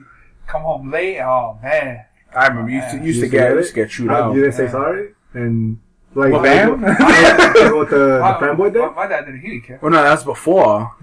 come 0.47 0.63
home 0.63 0.91
late. 0.91 1.21
Oh 1.21 1.59
man, 1.63 2.05
I 2.37 2.47
remember 2.49 2.71
you 2.71 2.77
used 2.81 2.91
to, 2.91 2.97
You 2.99 3.03
used 3.05 3.21
to 3.21 3.21
used 3.21 3.21
to 3.23 3.29
get 3.29 3.49
get 3.49 3.57
used 3.57 3.75
to 3.75 3.81
it? 3.81 3.85
get 3.85 3.91
chewed 3.91 4.11
How- 4.11 4.23
out. 4.25 4.35
You 4.35 4.41
didn't 4.43 4.57
say 4.57 4.65
Yeah. 4.65 4.71
sorry? 4.73 5.09
And 5.33 5.79
like 6.15 6.33
What, 6.33 6.43
like, 6.43 6.51
band? 6.53 6.71
what- 6.71 6.81
like 7.01 7.75
what 7.75 7.91
the, 7.91 7.97
the 7.97 8.39
fanboy 8.41 8.73
did? 8.73 8.81
My, 8.83 8.91
my 8.91 9.07
dad 9.09 9.25
didn't. 9.25 9.41
He 9.41 9.49
didn't 9.49 9.65
care. 9.65 9.79
Well, 9.83 9.91
no, 9.91 10.03
that's 10.03 10.23
before. 10.25 10.95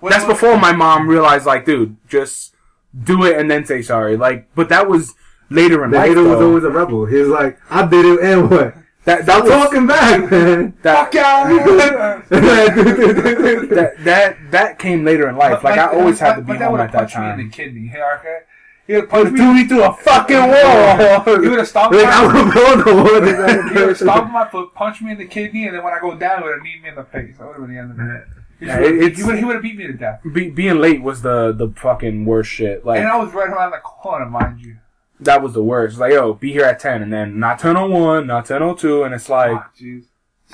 When- 0.00 0.10
That's 0.12 0.26
before 0.26 0.58
my 0.58 0.72
mom 0.72 1.08
realized, 1.08 1.46
like, 1.46 1.64
dude, 1.64 1.96
just 2.06 2.53
do 3.02 3.24
it 3.24 3.38
and 3.38 3.50
then 3.50 3.64
say 3.64 3.82
sorry. 3.82 4.16
Like, 4.16 4.48
but 4.54 4.68
that 4.68 4.88
was 4.88 5.14
later 5.50 5.84
in 5.84 5.90
The 5.90 5.98
life. 5.98 6.08
hater 6.08 6.22
was 6.22 6.38
though. 6.38 6.48
always 6.48 6.64
a 6.64 6.70
rebel. 6.70 7.06
He 7.06 7.16
was 7.16 7.28
like, 7.28 7.58
I 7.70 7.86
did 7.86 8.04
it 8.06 8.20
and 8.20 8.50
what? 8.50 8.74
that 9.04 9.26
that 9.26 9.42
was 9.42 9.50
talking 9.50 9.86
back, 9.86 10.30
man. 10.30 10.74
that, 10.82 11.12
Fuck 11.12 11.14
y'all. 11.14 12.24
that 12.30 13.94
that 14.00 14.36
that 14.50 14.78
came 14.78 15.04
later 15.04 15.28
in 15.28 15.36
life. 15.36 15.62
Like, 15.64 15.78
I 15.78 15.88
always 15.88 16.18
had 16.20 16.36
to 16.36 16.42
be 16.42 16.48
my 16.52 16.58
dad 16.58 16.64
home 16.64 16.72
would've 16.72 16.86
at 16.86 16.92
that 16.92 16.98
punched 17.10 17.18
me 17.18 17.30
in 17.30 17.36
the 17.38 17.48
kidney. 17.54 17.86
Hey, 17.88 18.02
okay? 18.18 18.38
He 18.86 18.92
would 18.94 19.08
Punch 19.08 19.24
punch 19.28 19.36
threw 19.38 19.54
me. 19.54 19.62
me 19.62 19.68
through 19.68 19.84
a 19.84 19.92
fucking 19.94 20.36
He 20.36 20.40
wall. 20.42 21.24
would 21.50 21.58
have 21.58 21.68
stomped 21.68 21.96
like, 21.96 22.04
my 22.04 22.12
I 22.12 22.26
would 22.26 22.52
build 22.54 22.86
the 22.86 22.94
water. 23.02 23.68
He 23.70 23.74
would 23.80 23.88
have 23.88 23.96
stomped 23.96 24.30
my 24.32 24.46
foot, 24.48 24.74
punched 24.74 25.00
me 25.00 25.12
in 25.12 25.18
the 25.18 25.24
kidney, 25.26 25.66
and 25.66 25.74
then 25.74 25.82
when 25.82 25.94
I 25.94 25.98
go 26.00 26.14
down, 26.14 26.38
he 26.40 26.44
would 26.44 26.54
have 26.54 26.62
kneed 26.62 26.82
me 26.82 26.88
in 26.90 26.94
the 26.94 27.04
face. 27.04 27.36
That 27.38 27.46
would 27.46 27.56
have 27.56 27.66
been 27.66 27.74
the 27.74 27.80
end 27.80 27.90
of 27.92 27.98
it. 27.98 28.24
He 28.60 28.66
Yeah, 28.66 28.80
would 28.80 28.94
it's- 29.02 29.16
he 29.18 29.24
would 29.24 29.38
he 29.38 29.44
would 29.44 29.54
have 29.54 29.62
beat 29.62 29.76
me 29.76 29.86
to 29.86 29.92
death. 29.92 30.20
Be, 30.32 30.50
being 30.50 30.78
late 30.78 31.02
was 31.02 31.22
the 31.22 31.52
the 31.52 31.68
fucking 31.76 32.24
worst 32.24 32.50
shit. 32.50 32.84
Like 32.84 33.00
And 33.00 33.08
I 33.08 33.16
was 33.16 33.32
right 33.34 33.48
around 33.48 33.72
the 33.72 33.78
corner, 33.78 34.26
mind 34.26 34.60
you. 34.60 34.76
that 35.20 35.42
was 35.42 35.52
the 35.54 35.62
worst. 35.62 35.98
Like, 35.98 36.12
yo, 36.12 36.34
be 36.34 36.52
here 36.52 36.64
at 36.64 36.80
ten, 36.80 37.02
and 37.02 37.12
then 37.12 37.38
not 37.38 37.58
ten 37.58 37.76
oh 37.76 37.86
one, 37.88 38.26
not 38.26 38.46
ten 38.46 38.62
oh 38.62 38.74
two, 38.74 39.02
and 39.04 39.14
it's 39.14 39.28
like. 39.28 39.52
Ah, 39.56 39.70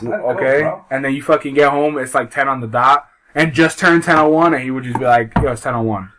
Go, 0.02 0.12
okay, 0.30 0.70
and 0.90 1.04
then 1.04 1.12
you 1.12 1.20
fucking 1.22 1.52
get 1.54 1.70
home, 1.70 1.98
it's 1.98 2.14
like 2.14 2.30
10 2.30 2.48
on 2.48 2.60
the 2.60 2.66
dot, 2.68 3.06
and 3.34 3.52
just 3.52 3.78
turned 3.78 4.02
10.01, 4.04 4.54
and 4.54 4.62
he 4.62 4.70
would 4.70 4.84
just 4.84 4.98
be 4.98 5.04
like, 5.04 5.32
yo, 5.42 5.52
it's 5.52 5.62
10.01. 5.62 6.10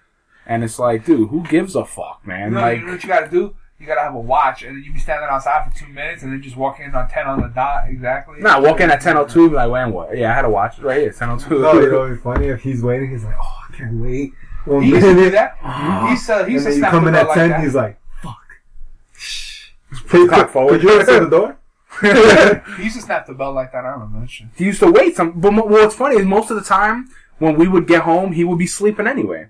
And 0.45 0.63
it's 0.63 0.77
like, 0.77 1.05
dude, 1.05 1.29
who 1.29 1.41
gives 1.43 1.75
a 1.75 1.85
fuck, 1.85 2.19
You 2.23 2.27
man? 2.27 2.53
know, 2.53 2.59
like, 2.61 2.79
you 2.79 2.85
know 2.85 2.91
what 2.91 3.03
you 3.03 3.07
gotta 3.09 3.29
do? 3.29 3.55
You 3.81 3.87
gotta 3.87 4.01
have 4.01 4.13
a 4.13 4.19
watch, 4.19 4.61
and 4.61 4.75
then 4.77 4.83
you 4.83 4.93
be 4.93 4.99
standing 4.99 5.27
outside 5.29 5.65
for 5.67 5.75
two 5.75 5.87
minutes, 5.91 6.21
and 6.21 6.31
then 6.31 6.41
just 6.41 6.55
walk 6.55 6.79
in 6.79 6.93
on 6.93 7.09
10 7.09 7.25
on 7.25 7.41
the 7.41 7.47
dot, 7.47 7.85
exactly. 7.89 8.39
nah, 8.39 8.61
walk 8.61 8.79
in 8.79 8.91
at 8.91 9.01
10.02, 9.01 9.49
be 9.49 9.55
like, 9.55 9.71
when 9.71 9.91
what? 9.91 10.15
Yeah, 10.15 10.31
I 10.31 10.35
had 10.35 10.43
to 10.43 10.49
watch 10.49 10.77
it 10.77 10.83
right 10.83 11.01
here, 11.01 11.09
10.02. 11.11 11.49
No, 11.59 11.73
you 11.79 11.91
know, 11.91 12.03
it's 12.03 12.21
funny 12.21 12.47
if 12.49 12.61
he's 12.61 12.83
waiting. 12.83 13.09
He's 13.09 13.23
like, 13.23 13.35
oh, 13.41 13.57
I 13.69 13.75
can't 13.75 13.93
wait. 13.99 14.33
One 14.65 14.83
He 14.83 14.89
used 14.91 15.01
to 15.01 15.13
do 15.15 15.31
that. 15.31 15.57
He 16.05 16.11
used 16.11 16.27
to, 16.27 16.45
he 16.45 16.55
And 16.57 16.59
to 16.59 16.63
then 16.63 16.73
you 16.73 16.77
snap 16.79 16.93
the 16.93 16.99
bell 17.01 17.15
at 17.15 17.27
like 17.27 17.35
10, 17.35 17.49
that. 17.49 17.61
he's 17.63 17.73
like, 17.75 17.99
fuck. 18.21 18.37
Put 20.07 20.19
the 20.21 20.27
clock 20.27 20.49
forward. 20.51 20.71
Could 20.79 20.83
you 20.83 20.99
answer 20.99 21.19
the 21.25 21.29
door? 21.29 21.57
He 22.77 22.83
used 22.83 22.95
to 22.97 23.01
snap 23.01 23.25
the 23.25 23.33
bell 23.33 23.51
like 23.53 23.71
that, 23.73 23.83
I 23.83 23.89
remember 23.89 24.19
that 24.21 24.29
shit. 24.29 24.47
he 24.55 24.65
used 24.65 24.79
to 24.81 24.91
wait 24.91 25.15
some, 25.15 25.39
but 25.39 25.51
mo- 25.51 25.65
what's 25.65 25.95
funny 25.95 26.17
is 26.17 26.25
most 26.25 26.49
of 26.51 26.55
the 26.57 26.63
time, 26.63 27.09
when 27.39 27.55
we 27.55 27.67
would 27.67 27.87
get 27.87 28.03
home, 28.03 28.33
he 28.33 28.43
would 28.43 28.57
be 28.59 28.67
sleeping 28.67 29.07
anyway. 29.07 29.47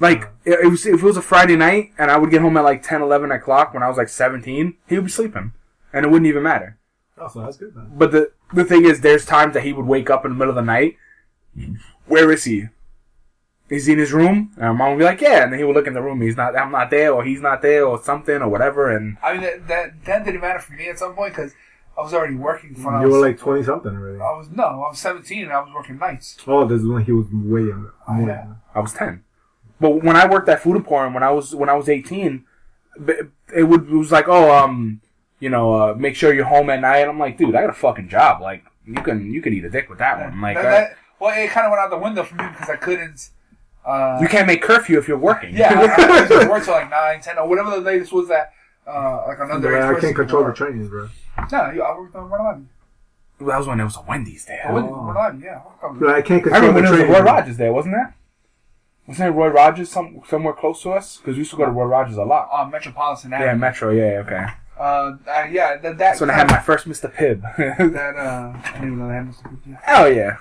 Like, 0.00 0.30
it, 0.44 0.58
it 0.64 0.68
was, 0.68 0.86
if 0.86 1.02
it 1.02 1.02
was 1.02 1.16
a 1.18 1.22
Friday 1.22 1.56
night, 1.56 1.92
and 1.98 2.10
I 2.10 2.16
would 2.16 2.30
get 2.30 2.40
home 2.40 2.56
at 2.56 2.64
like 2.64 2.82
10, 2.82 3.02
11 3.02 3.30
o'clock 3.30 3.74
when 3.74 3.82
I 3.82 3.88
was 3.88 3.98
like 3.98 4.08
17, 4.08 4.76
he 4.88 4.94
would 4.96 5.04
be 5.04 5.10
sleeping. 5.10 5.52
And 5.92 6.06
it 6.06 6.08
wouldn't 6.08 6.26
even 6.26 6.42
matter. 6.42 6.78
Oh, 7.18 7.28
so 7.28 7.42
that's 7.42 7.58
good 7.58 7.74
then. 7.74 7.92
But 7.94 8.12
the 8.12 8.32
the 8.52 8.64
thing 8.64 8.84
is, 8.84 9.00
there's 9.00 9.26
times 9.26 9.54
that 9.54 9.62
he 9.62 9.72
would 9.72 9.86
wake 9.86 10.08
up 10.08 10.24
in 10.24 10.32
the 10.32 10.36
middle 10.36 10.50
of 10.50 10.56
the 10.56 10.62
night. 10.62 10.96
Where 12.06 12.32
is 12.32 12.44
he? 12.44 12.68
Is 13.68 13.86
he 13.86 13.92
in 13.92 13.98
his 13.98 14.12
room? 14.12 14.52
And 14.56 14.78
my 14.78 14.84
mom 14.84 14.90
would 14.90 14.98
be 14.98 15.04
like, 15.04 15.20
yeah. 15.20 15.44
And 15.44 15.52
then 15.52 15.58
he 15.58 15.64
would 15.64 15.76
look 15.76 15.86
in 15.86 15.94
the 15.94 16.02
room. 16.02 16.20
He's 16.20 16.36
not. 16.36 16.56
I'm 16.56 16.72
not 16.72 16.90
there, 16.90 17.12
or 17.12 17.22
he's 17.22 17.40
not 17.40 17.62
there, 17.62 17.84
or 17.84 18.02
something, 18.02 18.36
or 18.36 18.48
whatever. 18.48 18.90
And 18.90 19.18
I 19.22 19.34
mean, 19.34 19.42
that, 19.42 19.68
that, 19.68 20.04
that 20.06 20.24
didn't 20.24 20.40
matter 20.40 20.58
for 20.58 20.72
me 20.72 20.88
at 20.88 20.98
some 20.98 21.14
point, 21.14 21.34
because 21.34 21.52
I 21.96 22.02
was 22.02 22.14
already 22.14 22.34
working 22.34 22.74
for 22.74 23.00
You 23.00 23.08
were 23.08 23.20
like 23.20 23.38
20 23.38 23.62
something 23.64 23.92
already. 23.94 24.18
I 24.18 24.36
was, 24.36 24.48
no, 24.50 24.64
I 24.64 24.88
was 24.88 24.98
17, 24.98 25.44
and 25.44 25.52
I 25.52 25.60
was 25.60 25.72
working 25.74 25.98
nights. 25.98 26.36
Oh, 26.46 26.66
this 26.66 26.80
is 26.80 26.88
when 26.88 27.04
he 27.04 27.12
was 27.12 27.26
way 27.30 27.68
younger. 27.68 27.92
Oh, 28.08 28.18
yeah. 28.18 28.26
younger. 28.26 28.56
I 28.74 28.80
was 28.80 28.92
ten. 28.92 29.24
But 29.80 30.02
when 30.04 30.16
I 30.16 30.26
worked 30.28 30.48
at 30.48 30.60
Food 30.60 30.76
Emporium, 30.76 31.14
when 31.14 31.22
I 31.22 31.30
was 31.30 31.54
when 31.54 31.68
I 31.68 31.74
was 31.74 31.88
18, 31.88 32.44
it 33.54 33.62
would 33.64 33.88
it 33.88 33.94
was 33.94 34.12
like, 34.12 34.28
oh, 34.28 34.50
um, 34.54 35.00
you 35.38 35.48
know, 35.48 35.72
uh, 35.74 35.94
make 35.94 36.16
sure 36.16 36.32
you're 36.34 36.44
home 36.44 36.68
at 36.70 36.80
night. 36.80 37.08
I'm 37.08 37.18
like, 37.18 37.38
dude, 37.38 37.54
I 37.54 37.62
got 37.62 37.70
a 37.70 37.74
fucking 37.74 38.08
job. 38.08 38.40
Like, 38.42 38.64
you 38.84 38.94
can 38.94 39.32
you 39.32 39.40
can 39.40 39.52
eat 39.52 39.64
a 39.64 39.70
dick 39.70 39.88
with 39.88 39.98
that 39.98 40.20
one. 40.20 40.40
Like, 40.40 40.56
That- 40.56 40.66
I- 40.66 40.70
that- 40.70 40.96
well, 41.18 41.38
it 41.38 41.50
kind 41.50 41.66
of 41.66 41.70
went 41.70 41.82
out 41.82 41.90
the 41.90 41.98
window 41.98 42.22
for 42.24 42.34
me 42.36 42.44
because 42.50 42.70
I 42.70 42.76
couldn't. 42.76 43.28
Uh, 43.84 44.18
you 44.22 44.28
can't 44.28 44.46
make 44.46 44.62
curfew 44.62 44.98
if 44.98 45.06
you're 45.08 45.18
working. 45.18 45.54
Yeah, 45.56 45.78
I, 45.78 46.02
I 46.02 46.18
used 46.20 46.30
to 46.42 46.48
work 46.48 46.64
till 46.64 46.74
like 46.74 46.90
9, 46.90 47.20
10, 47.20 47.38
or 47.38 47.46
whatever 47.48 47.70
the 47.70 47.80
latest 47.80 48.10
was 48.12 48.28
that, 48.28 48.52
uh, 48.86 49.24
like 49.26 49.38
another 49.38 49.70
But 49.72 49.82
I 49.96 50.00
can't 50.00 50.14
control 50.16 50.42
the 50.42 50.48
work. 50.48 50.56
trains, 50.56 50.88
bro. 50.88 51.08
No, 51.52 51.58
I 51.58 51.98
worked 51.98 52.14
on 52.16 52.28
Rhode 52.30 52.40
Island. 52.40 52.68
that 53.40 53.58
was 53.58 53.66
when 53.66 53.80
it 53.80 53.84
was 53.84 53.96
a 53.96 54.02
Wendy's 54.02 54.44
there. 54.46 54.66
I 54.68 54.72
went 54.72 54.86
to 54.88 54.92
yeah. 55.42 55.60
I 55.60 55.66
worked 55.66 55.84
on- 55.84 55.98
But 55.98 56.08
I 56.14 56.22
can't 56.22 56.40
I 56.40 56.42
control 56.44 56.60
remember 56.68 56.74
when 56.74 56.84
the 56.84 56.90
there 56.90 56.90
was 56.90 57.00
a 57.00 57.04
trains. 57.12 57.26
Roy. 57.26 57.32
Rogers 57.32 57.56
there, 57.58 57.72
wasn't 57.72 57.94
there? 57.96 58.14
Wasn't 59.10 59.34
Roy 59.34 59.48
Rogers 59.48 59.90
some, 59.90 60.20
somewhere 60.28 60.52
close 60.54 60.82
to 60.82 60.90
us? 60.92 61.16
Because 61.16 61.34
we 61.34 61.40
used 61.40 61.50
to 61.50 61.56
go 61.56 61.64
to 61.64 61.70
Roy 61.72 61.86
Rogers 61.86 62.16
a 62.16 62.22
lot. 62.22 62.48
on 62.52 62.70
Metropolitan 62.70 63.32
Yeah, 63.32 63.54
Metro. 63.54 63.90
Yeah, 63.90 64.22
okay. 64.24 64.46
uh, 64.78 64.82
uh, 64.82 65.16
yeah, 65.50 65.76
that, 65.76 65.82
that 65.82 65.98
That's 65.98 66.20
when 66.20 66.30
I 66.30 66.34
had 66.34 66.48
my 66.48 66.60
first 66.60 66.86
Mr. 66.86 67.12
Pibb. 67.12 67.42
that 67.92 68.16
uh, 68.16 68.52
I 68.56 68.72
didn't 68.74 68.86
even 68.86 68.98
know 69.00 69.08
they 69.08 69.14
had 69.14 69.26
Mr. 69.26 69.42
Cookie. 69.42 69.76
Hell 69.82 70.12
yeah. 70.12 70.36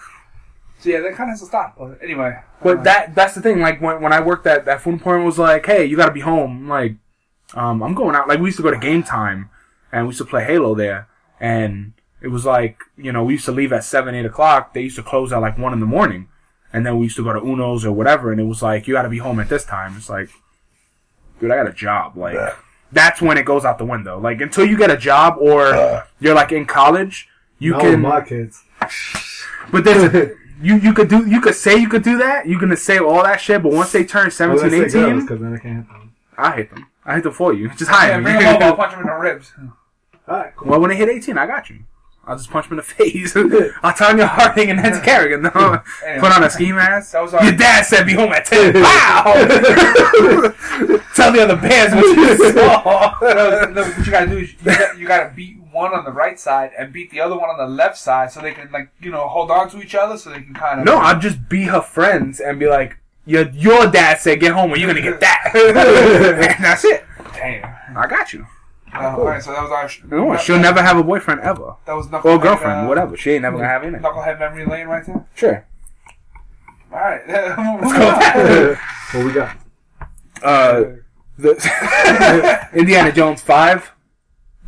So 0.79 0.89
yeah, 0.89 0.99
that 1.01 1.15
kind 1.15 1.29
of 1.29 1.33
has 1.33 1.39
to 1.41 1.47
stop. 1.47 1.77
But 1.79 1.97
anyway, 2.03 2.39
But 2.61 2.77
uh, 2.77 2.83
that 2.83 3.15
that's 3.15 3.33
the 3.35 3.41
thing. 3.41 3.59
Like 3.59 3.81
when 3.81 4.01
when 4.01 4.13
I 4.13 4.21
worked 4.21 4.45
at 4.45 4.65
that 4.65 4.81
food 4.81 5.01
point 5.01 5.25
was 5.25 5.39
like, 5.39 5.65
hey, 5.65 5.83
you 5.85 5.97
got 5.97 6.05
to 6.05 6.13
be 6.13 6.21
home. 6.21 6.51
I'm 6.51 6.69
like, 6.69 6.95
um, 7.55 7.81
I'm 7.83 7.95
going 7.95 8.15
out. 8.15 8.27
Like 8.29 8.39
we 8.39 8.45
used 8.45 8.57
to 8.57 8.63
go 8.63 8.71
to 8.71 8.77
game 8.77 9.01
time, 9.03 9.49
and 9.91 10.05
we 10.05 10.09
used 10.11 10.19
to 10.19 10.25
play 10.25 10.45
Halo 10.45 10.75
there, 10.75 11.09
and 11.39 11.93
it 12.21 12.27
was 12.27 12.45
like, 12.45 12.77
you 12.97 13.11
know, 13.11 13.23
we 13.23 13.33
used 13.33 13.45
to 13.45 13.51
leave 13.51 13.73
at 13.73 13.83
seven, 13.83 14.13
eight 14.15 14.25
o'clock. 14.25 14.73
They 14.73 14.81
used 14.83 14.95
to 14.97 15.03
close 15.03 15.33
at 15.33 15.39
like 15.39 15.57
one 15.57 15.73
in 15.73 15.79
the 15.81 15.85
morning, 15.85 16.29
and 16.73 16.85
then 16.85 16.97
we 16.97 17.05
used 17.05 17.15
to 17.17 17.23
go 17.23 17.33
to 17.33 17.39
Uno's 17.39 17.85
or 17.85 17.91
whatever, 17.91 18.31
and 18.31 18.39
it 18.39 18.45
was 18.45 18.61
like, 18.61 18.87
you 18.87 18.93
got 18.93 19.03
to 19.03 19.09
be 19.09 19.17
home 19.19 19.39
at 19.39 19.49
this 19.49 19.65
time. 19.65 19.95
It's 19.97 20.09
like, 20.09 20.29
dude, 21.39 21.51
I 21.51 21.55
got 21.55 21.67
a 21.67 21.73
job. 21.73 22.15
Like 22.17 22.37
that's 22.91 23.21
when 23.21 23.37
it 23.37 23.43
goes 23.43 23.65
out 23.65 23.77
the 23.77 23.85
window. 23.85 24.19
Like 24.19 24.41
until 24.41 24.65
you 24.65 24.77
get 24.77 24.89
a 24.91 24.97
job 24.97 25.37
or 25.39 26.03
you're 26.19 26.35
like 26.35 26.51
in 26.51 26.65
college, 26.65 27.27
you 27.59 27.71
Not 27.71 27.81
can. 27.81 27.91
with 27.91 27.99
my 27.99 28.21
kids. 28.21 28.63
But 29.71 29.83
there's 29.83 30.35
you 30.61 30.77
you 30.77 30.93
could 30.93 31.09
do 31.09 31.27
you 31.29 31.39
could 31.41 31.53
say 31.53 31.77
you 31.77 31.87
could 31.89 32.01
do 32.03 32.17
that. 32.17 32.47
You 32.47 32.57
can 32.57 32.75
say 32.75 32.97
all 32.97 33.21
that 33.23 33.39
shit, 33.39 33.61
but 33.61 33.71
once 33.71 33.91
they 33.91 34.03
turn 34.03 34.31
17, 34.31 34.73
18, 34.85 35.19
because 35.21 35.39
then 35.39 35.53
I 35.53 35.57
can't 35.59 35.75
hit 35.77 35.87
them. 35.87 36.15
I 36.37 36.55
hate 36.55 36.69
them. 36.71 36.87
I 37.05 37.15
hate 37.15 37.23
them 37.23 37.33
for 37.33 37.53
you. 37.53 37.69
Just 37.77 37.91
yeah, 37.91 37.97
hire 37.97 38.21
bring 38.21 38.35
him 38.41 38.47
over. 38.55 38.63
I'll 38.63 38.71
me. 38.71 38.75
punch 38.77 38.93
him 38.95 39.01
in 39.01 39.05
the 39.07 39.13
ribs. 39.13 39.53
Alright, 40.27 40.55
cool. 40.55 40.69
well, 40.69 40.79
when 40.79 40.89
they 40.89 40.95
hit 40.95 41.09
18, 41.09 41.37
I 41.37 41.45
got 41.47 41.69
you. 41.69 41.79
I'll 42.29 42.37
just 42.37 42.49
punch 42.51 42.67
him 42.67 42.73
in 42.73 42.77
the 42.77 42.83
face. 42.83 43.35
I'll 43.35 43.91
Tonya 43.93 44.27
Harding 44.27 44.69
and 44.69 44.81
Nancy 44.81 45.01
Kerrigan. 45.01 45.41
No. 45.55 45.81
Anyway. 46.05 46.19
Put 46.19 46.31
on 46.31 46.43
a 46.43 46.49
ski 46.49 46.71
mask. 46.71 47.11
That 47.13 47.21
was 47.23 47.33
our- 47.33 47.43
Your 47.43 47.53
dad 47.53 47.85
said 47.85 48.05
be 48.05 48.13
home 48.13 48.31
at 48.31 48.45
10. 48.45 48.73
Wow! 48.81 49.23
Tell 51.15 51.31
the 51.33 51.41
other 51.43 51.55
bands 51.55 51.93
what 51.95 52.05
you 52.05 52.51
saw. 52.53 53.17
no, 53.21 53.71
no, 53.71 53.83
what 53.83 54.05
you 54.05 54.11
gotta 54.11 54.27
do 54.27 54.37
is 54.37 54.51
you 54.53 54.57
gotta, 54.63 54.97
you 54.99 55.07
gotta 55.07 55.33
beat 55.35 55.57
one 55.71 55.93
on 55.93 56.05
the 56.05 56.11
right 56.11 56.39
side 56.39 56.71
and 56.77 56.93
beat 56.93 57.11
the 57.11 57.19
other 57.19 57.37
one 57.37 57.49
on 57.49 57.57
the 57.57 57.67
left 57.67 57.97
side 57.97 58.31
so 58.31 58.39
they 58.41 58.51
can 58.53 58.71
like 58.71 58.89
you 59.01 59.11
know 59.11 59.27
hold 59.27 59.51
on 59.51 59.69
to 59.69 59.81
each 59.81 59.95
other 59.95 60.17
so 60.17 60.29
they 60.29 60.41
can 60.41 60.53
kind 60.53 60.79
of 60.79 60.85
No, 60.85 60.97
I'd 60.97 61.21
just 61.21 61.49
be 61.49 61.63
her 61.65 61.81
friends 61.81 62.39
and 62.39 62.59
be 62.59 62.67
like, 62.67 62.97
your, 63.25 63.49
your 63.49 63.87
dad 63.87 64.19
said 64.19 64.39
get 64.39 64.53
home 64.53 64.71
or 64.71 64.77
you're 64.77 64.87
gonna 64.87 65.01
get 65.01 65.19
that. 65.19 65.51
and 65.53 66.63
that's 66.63 66.85
it. 66.85 67.05
damn. 67.33 67.97
I 67.97 68.07
got 68.07 68.33
you. 68.33 68.45
Uh, 68.93 69.15
all 69.17 69.25
right, 69.25 69.41
so 69.41 69.51
that 69.51 69.61
was 69.61 69.71
our. 69.71 69.87
sh- 69.87 70.01
No, 70.09 70.35
she'll 70.37 70.59
never 70.59 70.81
have 70.81 70.97
a 70.97 71.03
boyfriend 71.03 71.41
ever. 71.41 71.75
That 71.85 71.93
was 71.93 72.07
knucklehead, 72.07 72.25
Or 72.25 72.39
girlfriend, 72.39 72.85
uh, 72.85 72.87
whatever. 72.89 73.15
She 73.17 73.31
ain't 73.31 73.43
never 73.43 73.57
gonna 73.57 73.69
have 73.69 73.83
any. 73.83 73.97
Knucklehead 73.97 74.39
memory 74.39 74.65
lane 74.65 74.87
right 74.87 75.05
there. 75.05 75.25
Sure. 75.35 75.65
All 76.91 76.99
right, 76.99 77.21
Let's 77.27 77.93
go. 77.93 78.75
what 79.19 79.25
we 79.25 79.31
got? 79.31 79.57
uh, 80.43 80.83
the 81.37 82.69
Indiana 82.73 83.11
Jones 83.11 83.41
five, 83.41 83.91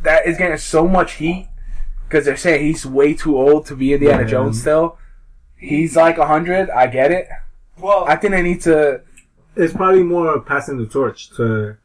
that 0.02 0.24
is 0.26 0.38
getting 0.38 0.56
so 0.56 0.86
much 0.86 1.14
heat 1.14 1.48
because 2.08 2.24
they're 2.24 2.36
saying 2.36 2.64
he's 2.64 2.86
way 2.86 3.12
too 3.14 3.36
old 3.36 3.66
to 3.66 3.74
be 3.76 3.92
Indiana 3.92 4.22
Yeah. 4.22 4.28
Jones 4.28 4.60
still. 4.60 4.98
He's 5.56 5.96
like 5.96 6.16
hundred. 6.16 6.70
I 6.70 6.86
get 6.86 7.10
it. 7.10 7.26
well, 7.78 8.04
I 8.06 8.14
think 8.16 8.32
they 8.34 8.42
need 8.42 8.60
to. 8.62 9.00
It's 9.56 9.72
probably 9.74 10.02
more 10.04 10.40
passing 10.40 10.78
the 10.78 10.86
torch 10.86 11.30
to 11.36 11.76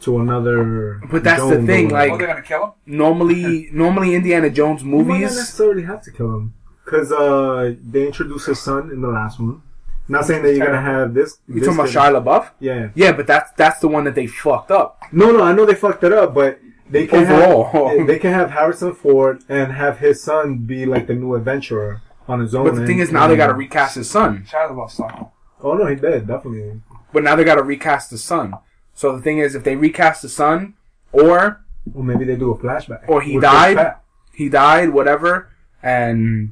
to 0.00 0.20
another. 0.20 1.00
But 1.10 1.24
that's 1.24 1.42
the 1.46 1.62
thing, 1.62 1.88
like- 1.88 2.12
oh, 2.12 2.18
they're 2.18 2.26
gonna 2.26 2.42
kill 2.42 2.64
him. 2.64 2.70
Normally, 2.86 3.68
normally 3.72 4.14
Indiana 4.14 4.50
Jones 4.50 4.84
movies. 4.84 5.06
You 5.06 5.12
might 5.12 5.20
not 5.20 5.34
necessarily 5.36 5.82
have 5.84 6.02
to 6.02 6.10
kill 6.10 6.34
him 6.34 6.54
because 6.84 7.10
uh, 7.12 7.74
they 7.84 8.06
introduced 8.06 8.46
his 8.46 8.60
son 8.60 8.90
in 8.90 9.00
the 9.00 9.08
last 9.08 9.40
one. 9.40 9.62
Not 10.08 10.24
saying 10.24 10.42
that 10.44 10.54
you're 10.54 10.64
gonna 10.66 10.80
have 10.80 11.14
this. 11.14 11.38
You 11.48 11.60
this 11.60 11.66
talking 11.74 11.90
about 11.92 12.12
Shia 12.12 12.22
LaBeouf? 12.24 12.50
Yeah. 12.60 12.90
Yeah, 12.94 13.12
but 13.12 13.26
that's 13.26 13.50
that's 13.52 13.80
the 13.80 13.88
one 13.88 14.04
that 14.04 14.14
they 14.14 14.26
fucked 14.26 14.70
up. 14.70 15.00
No, 15.10 15.32
no, 15.32 15.42
I 15.42 15.52
know 15.52 15.66
they 15.66 15.74
fucked 15.74 16.04
it 16.04 16.12
up, 16.12 16.32
but 16.32 16.60
they 16.88 17.06
can 17.08 17.24
Overall. 17.24 17.88
have, 17.98 18.06
they 18.06 18.18
can 18.18 18.32
have 18.32 18.50
Harrison 18.52 18.94
Ford 18.94 19.42
and 19.48 19.72
have 19.72 19.98
his 19.98 20.22
son 20.22 20.58
be 20.58 20.86
like 20.86 21.08
the 21.08 21.14
new 21.14 21.34
adventurer 21.34 22.02
on 22.28 22.40
his 22.40 22.54
own. 22.54 22.66
But 22.66 22.76
the 22.76 22.86
thing 22.86 23.00
is, 23.00 23.10
now 23.10 23.26
they 23.26 23.36
got 23.36 23.48
to 23.48 23.54
recast 23.54 23.96
his 23.96 24.08
son. 24.08 24.46
Shia 24.48 24.70
LaBeouf 24.70 24.90
sucked. 24.92 25.24
Oh 25.60 25.74
no, 25.74 25.86
he 25.86 25.96
did 25.96 26.28
definitely. 26.28 26.80
But 27.12 27.24
now 27.24 27.34
they 27.34 27.44
got 27.44 27.56
to 27.56 27.62
recast 27.64 28.10
the 28.10 28.18
son. 28.18 28.54
So 28.96 29.14
the 29.14 29.22
thing 29.22 29.38
is, 29.38 29.54
if 29.54 29.62
they 29.62 29.76
recast 29.76 30.22
the 30.22 30.28
son, 30.28 30.74
or 31.12 31.62
Or 31.94 32.02
maybe 32.02 32.24
they 32.24 32.34
do 32.34 32.50
a 32.50 32.58
flashback. 32.58 33.08
Or 33.08 33.20
he 33.20 33.38
died. 33.38 33.94
He 34.34 34.48
died, 34.48 34.90
whatever, 34.90 35.50
and 35.82 36.50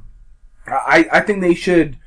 I 0.67 1.09
I 1.11 1.21
think 1.21 1.41
they 1.41 1.55
should 1.55 1.99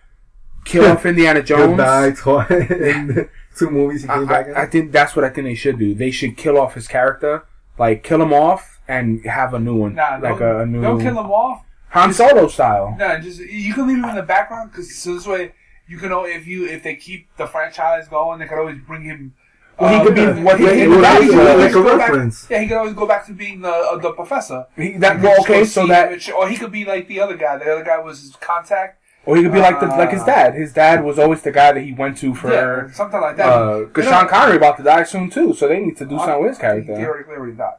kill 0.64 0.86
off 0.92 1.06
Indiana 1.06 1.44
Jones. 1.44 1.78
Goodbye, 1.78 2.48
in 2.50 3.30
two 3.58 3.70
movies 3.70 4.04
he 4.04 4.10
I, 4.10 4.24
back 4.26 4.48
in. 4.48 4.56
I, 4.56 4.62
I 4.62 4.66
think 4.68 4.92
that's 4.92 5.16
what 5.16 5.26
I 5.26 5.30
think 5.30 5.46
they 5.46 5.56
should 5.56 5.78
do. 5.78 5.94
They 5.94 6.12
should 6.12 6.38
kill 6.38 6.58
off 6.58 6.74
his 6.76 6.88
character, 6.88 7.46
like 7.78 8.04
kill 8.04 8.22
him 8.22 8.34
off 8.34 8.80
and 8.88 9.24
have 9.26 9.54
a 9.54 9.60
new 9.60 9.76
one, 9.76 9.96
Nah, 9.96 10.20
like 10.22 10.40
don't, 10.40 10.42
a, 10.42 10.60
a 10.60 10.66
new 10.66 10.82
don't 10.82 11.02
kill 11.02 11.20
him 11.20 11.32
off. 11.32 11.64
Han 11.90 12.14
Solo 12.14 12.48
style. 12.48 12.96
No, 12.98 13.20
just 13.20 13.40
you 13.40 13.74
can 13.74 13.88
leave 13.88 13.98
him 13.98 14.10
in 14.10 14.16
the 14.16 14.24
background 14.24 14.72
because 14.72 14.96
so 14.96 15.14
this 15.14 15.28
way 15.28 15.54
you 15.88 15.98
can 15.98 16.12
al- 16.12 16.26
if 16.26 16.48
you 16.48 16.66
if 16.66 16.84
they 16.84 16.96
keep 16.96 17.28
the 17.38 17.48
franchise 17.48 18.08
going, 18.08 18.40
they 18.40 18.46
could 18.48 18.60
always 18.60 18.80
bring 18.80 19.04
him. 19.04 19.36
Well, 19.80 19.90
he 19.92 19.96
uh, 19.98 20.04
could 20.06 20.16
be 20.16 20.22
yeah, 20.22 20.44
what 20.44 20.60
he- 20.60 20.66
they- 20.66 20.76
he 20.78 20.82
it 20.82 20.88
could 20.88 20.96
would 20.96 21.06
always 21.06 21.30
go- 21.32 21.38
like 21.38 21.50
always 21.50 21.72
a 21.72 21.74
go 21.74 21.84
back- 21.98 22.10
reference. 22.10 22.48
yeah, 22.50 22.60
he 22.62 22.68
could 22.68 22.78
always 22.78 22.94
go 22.94 23.06
back 23.08 23.26
to 23.28 23.34
being 23.34 23.62
the 23.62 23.70
uh, 23.70 23.98
the 23.98 24.12
professor. 24.12 24.66
He, 24.76 24.98
that 24.98 25.22
well, 25.22 25.40
okay, 25.42 25.66
so 25.66 25.84
see 25.84 25.88
that 25.90 26.22
him 26.22 26.36
or 26.36 26.50
he 26.50 26.58
could 26.58 26.72
be 26.72 26.84
like 26.86 27.08
the 27.08 27.20
other 27.20 27.38
guy. 27.38 27.58
The 27.58 27.72
other 27.72 27.84
guy 27.84 28.00
was 28.00 28.22
his 28.22 28.36
contact. 28.38 29.00
or 29.26 29.36
he 29.38 29.44
could 29.44 29.52
be 29.54 29.60
like 29.60 29.80
the 29.80 29.86
like 29.88 30.10
his 30.12 30.22
Uh, 30.24 30.26
dad. 30.26 30.54
His 30.56 30.74
dad 30.74 31.04
was 31.04 31.20
always 31.20 31.42
the 31.44 31.52
guy 31.52 31.74
that 31.74 31.82
he 31.82 31.94
went 31.94 32.18
to 32.20 32.30
yeah, 32.30 32.34
for. 32.34 32.92
something 32.94 33.22
like 33.22 33.38
that. 33.38 33.50
Because 33.88 34.06
You 34.06 34.12
know, 34.12 34.18
Sean 34.20 34.28
Connery 34.30 34.58
about 34.58 34.78
to 34.78 34.84
die 34.84 35.04
soon 35.04 35.30
too, 35.30 35.54
so 35.54 35.68
they 35.68 35.80
need 35.80 35.98
to 35.98 36.06
do 36.06 36.18
something 36.18 36.42
with 36.42 36.50
his 36.52 36.58
He 36.58 36.62
character. 36.62 36.96
theoretically 36.96 37.36
already 37.36 37.54
died. 37.58 37.76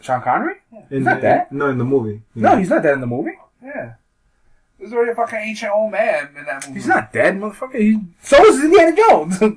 Sean 0.00 0.20
Connery? 0.22 0.54
in 0.90 1.02
not 1.04 1.16
the, 1.16 1.20
that. 1.22 1.50
No, 1.52 1.68
in 1.68 1.78
the 1.78 1.84
movie. 1.84 2.20
No, 2.34 2.56
he's 2.56 2.68
not 2.70 2.82
dead 2.82 2.94
in 2.94 3.00
the 3.00 3.06
movie. 3.06 3.36
Yeah. 3.64 3.94
There's 4.78 4.92
already 4.92 5.12
a 5.12 5.14
fucking 5.14 5.38
ancient 5.38 5.72
old 5.72 5.90
man 5.90 6.28
in 6.38 6.44
that 6.44 6.68
movie. 6.68 6.78
He's 6.78 6.86
not 6.86 7.12
dead, 7.12 7.38
motherfucker. 7.40 7.80
He, 7.80 7.98
so 8.20 8.44
is 8.44 8.62
Indiana 8.62 8.94
Jones. 8.94 9.40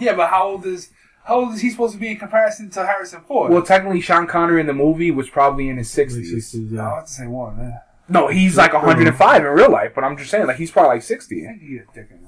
Yeah, 0.00 0.14
but 0.14 0.28
how 0.28 0.48
old 0.48 0.66
is 0.66 0.90
how 1.24 1.36
old 1.40 1.54
is 1.54 1.60
he 1.60 1.70
supposed 1.70 1.92
to 1.94 1.98
be 2.00 2.08
in 2.10 2.18
comparison 2.18 2.70
to 2.70 2.86
Harrison 2.86 3.20
Ford? 3.26 3.50
well, 3.52 3.62
technically, 3.62 4.00
Sean 4.00 4.26
Connery 4.26 4.60
in 4.60 4.66
the 4.66 4.72
movie 4.74 5.10
was 5.10 5.28
probably 5.28 5.68
in 5.68 5.76
his 5.76 5.90
sixties. 5.90 6.28
she's- 6.28 6.54
Oh, 6.54 6.58
I 6.72 6.74
yeah. 6.76 6.94
have 6.96 7.06
to 7.06 7.10
say 7.12 7.26
one. 7.26 7.56
Man. 7.58 7.80
No, 8.08 8.28
he's 8.28 8.56
like 8.56 8.72
105 8.72 9.40
in 9.44 9.48
real 9.50 9.68
life, 9.70 9.90
but 9.92 10.04
I'm 10.04 10.16
just 10.16 10.30
saying, 10.30 10.46
like 10.46 10.56
he's 10.58 10.70
probably 10.70 10.90
like 10.96 11.02
60. 11.02 11.44
I 11.44 11.48
think 11.50 11.62
he 11.62 11.76
a 11.78 11.84
dick 11.92 12.08
in. 12.12 12.20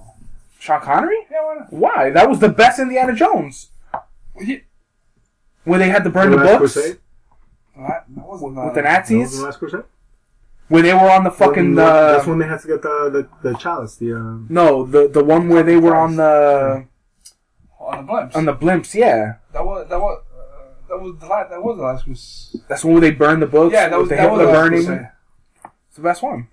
Sean 0.59 0.81
Connery? 0.81 1.19
Yeah, 1.31 1.45
why 1.45 1.55
not? 1.61 1.73
Why? 1.73 2.11
That 2.11 2.29
was 2.29 2.41
the 2.41 2.49
best 2.49 2.81
Indiana 2.81 3.15
Jones. 3.15 3.71
Well, 4.35 4.45
he, 4.45 4.63
Where 5.63 5.79
they 5.79 5.89
had 5.89 6.03
to 6.03 6.11
burn 6.11 6.33
the, 6.33 6.37
Last 6.39 6.59
books 6.59 6.73
Crusade? 6.73 6.99
that 7.77 8.05
wasn't 8.09 8.59
uh, 8.59 8.63
with 8.65 8.75
the 8.75 8.83
That 8.83 9.03
was 9.03 9.11
Nazis. 9.11 9.39
the 9.39 9.45
Last 9.45 9.59
Crusade? 9.61 9.85
Where 10.67 10.83
they 10.83 10.93
were 10.95 11.11
on 11.11 11.23
the 11.23 11.31
fucking. 11.31 11.67
When- 11.67 11.75
that's 11.77 12.27
Uh, 12.27 12.31
when 12.31 12.39
they 12.41 12.47
had 12.49 12.61
to 12.63 12.67
get 12.67 12.83
the 12.83 13.29
the, 13.43 13.49
the 13.51 13.57
chalice. 13.57 13.95
The 13.97 14.15
uh, 14.15 14.39
no, 14.49 14.85
the 14.85 15.07
the 15.07 15.23
one 15.23 15.49
where 15.49 15.63
they 15.63 15.77
were 15.77 15.95
on 15.95 16.17
the 16.17 16.87
on 17.89 18.07
the 18.07 18.13
blimps. 18.13 18.37
on 18.37 18.45
the 18.45 18.55
blimps. 18.55 18.95
Yeah, 18.95 19.35
that 19.53 19.65
was 19.65 19.89
that 19.89 19.99
was 20.01 20.23
uh, 20.33 20.73
that 20.89 20.99
was 21.03 21.17
the 21.19 21.27
last 21.27 21.51
that 21.51 21.63
was 21.63 21.77
the 21.77 21.83
last 21.83 22.07
was 22.09 22.57
that's 22.69 22.85
when 22.85 23.01
they 23.01 23.11
burned 23.11 23.43
the 23.43 23.47
books. 23.47 23.73
yeah 23.73 23.89
that 23.89 23.99
was 23.99 24.09
with 24.09 24.19
the 24.19 24.23
that 24.23 24.31
was 24.31 24.41
Hitler 24.41 24.53
the 24.53 24.59
last 24.59 24.71
burning. 24.71 24.87
Crusade. 24.87 25.09
It's 25.89 25.97
the 25.97 26.03
best 26.03 26.23
one. 26.23 26.49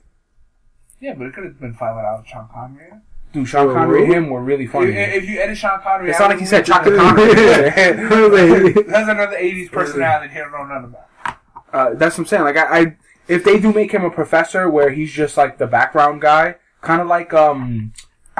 Yeah, 0.99 1.13
but 1.13 1.27
it 1.27 1.33
could 1.33 1.43
have 1.43 1.59
been 1.59 1.73
fine 1.73 1.95
without 1.95 2.25
Sean 2.27 2.47
Connery. 2.53 2.89
Dude, 3.33 3.47
Sean 3.49 3.67
Whoa, 3.67 3.73
Connery 3.73 4.03
and 4.05 4.13
him 4.13 4.29
were 4.29 4.41
really 4.41 4.65
funny. 4.65 4.91
If, 4.93 5.23
if 5.23 5.29
you 5.29 5.39
edit 5.41 5.57
Sean 5.57 5.81
Connery, 5.81 6.09
It's 6.09 6.19
out 6.21 6.29
not 6.29 6.29
like 6.29 6.35
of 6.35 6.39
he 6.39 6.45
said 6.45 6.67
movie, 6.67 6.71
chocolate 6.71 6.97
Connery. 6.97 8.71
That's 8.87 9.09
another 9.09 9.37
'80s 9.37 9.71
personality 9.71 10.33
he 10.33 10.39
don't 10.39 10.51
know 10.51 10.63
nothing 10.65 10.85
about. 10.85 11.37
uh, 11.73 11.93
that's 11.95 12.17
what 12.17 12.23
I'm 12.23 12.25
saying. 12.27 12.43
Like, 12.43 12.55
I, 12.57 12.79
I, 12.79 12.97
if 13.27 13.43
they 13.43 13.59
do 13.59 13.73
make 13.73 13.91
him 13.91 14.05
a 14.05 14.09
professor, 14.09 14.69
where 14.69 14.89
he's 14.91 15.11
just 15.11 15.35
like 15.35 15.57
the 15.57 15.67
background 15.67 16.21
guy, 16.21 16.55
kind 16.81 17.01
of 17.01 17.07
like 17.07 17.33
um, 17.33 17.91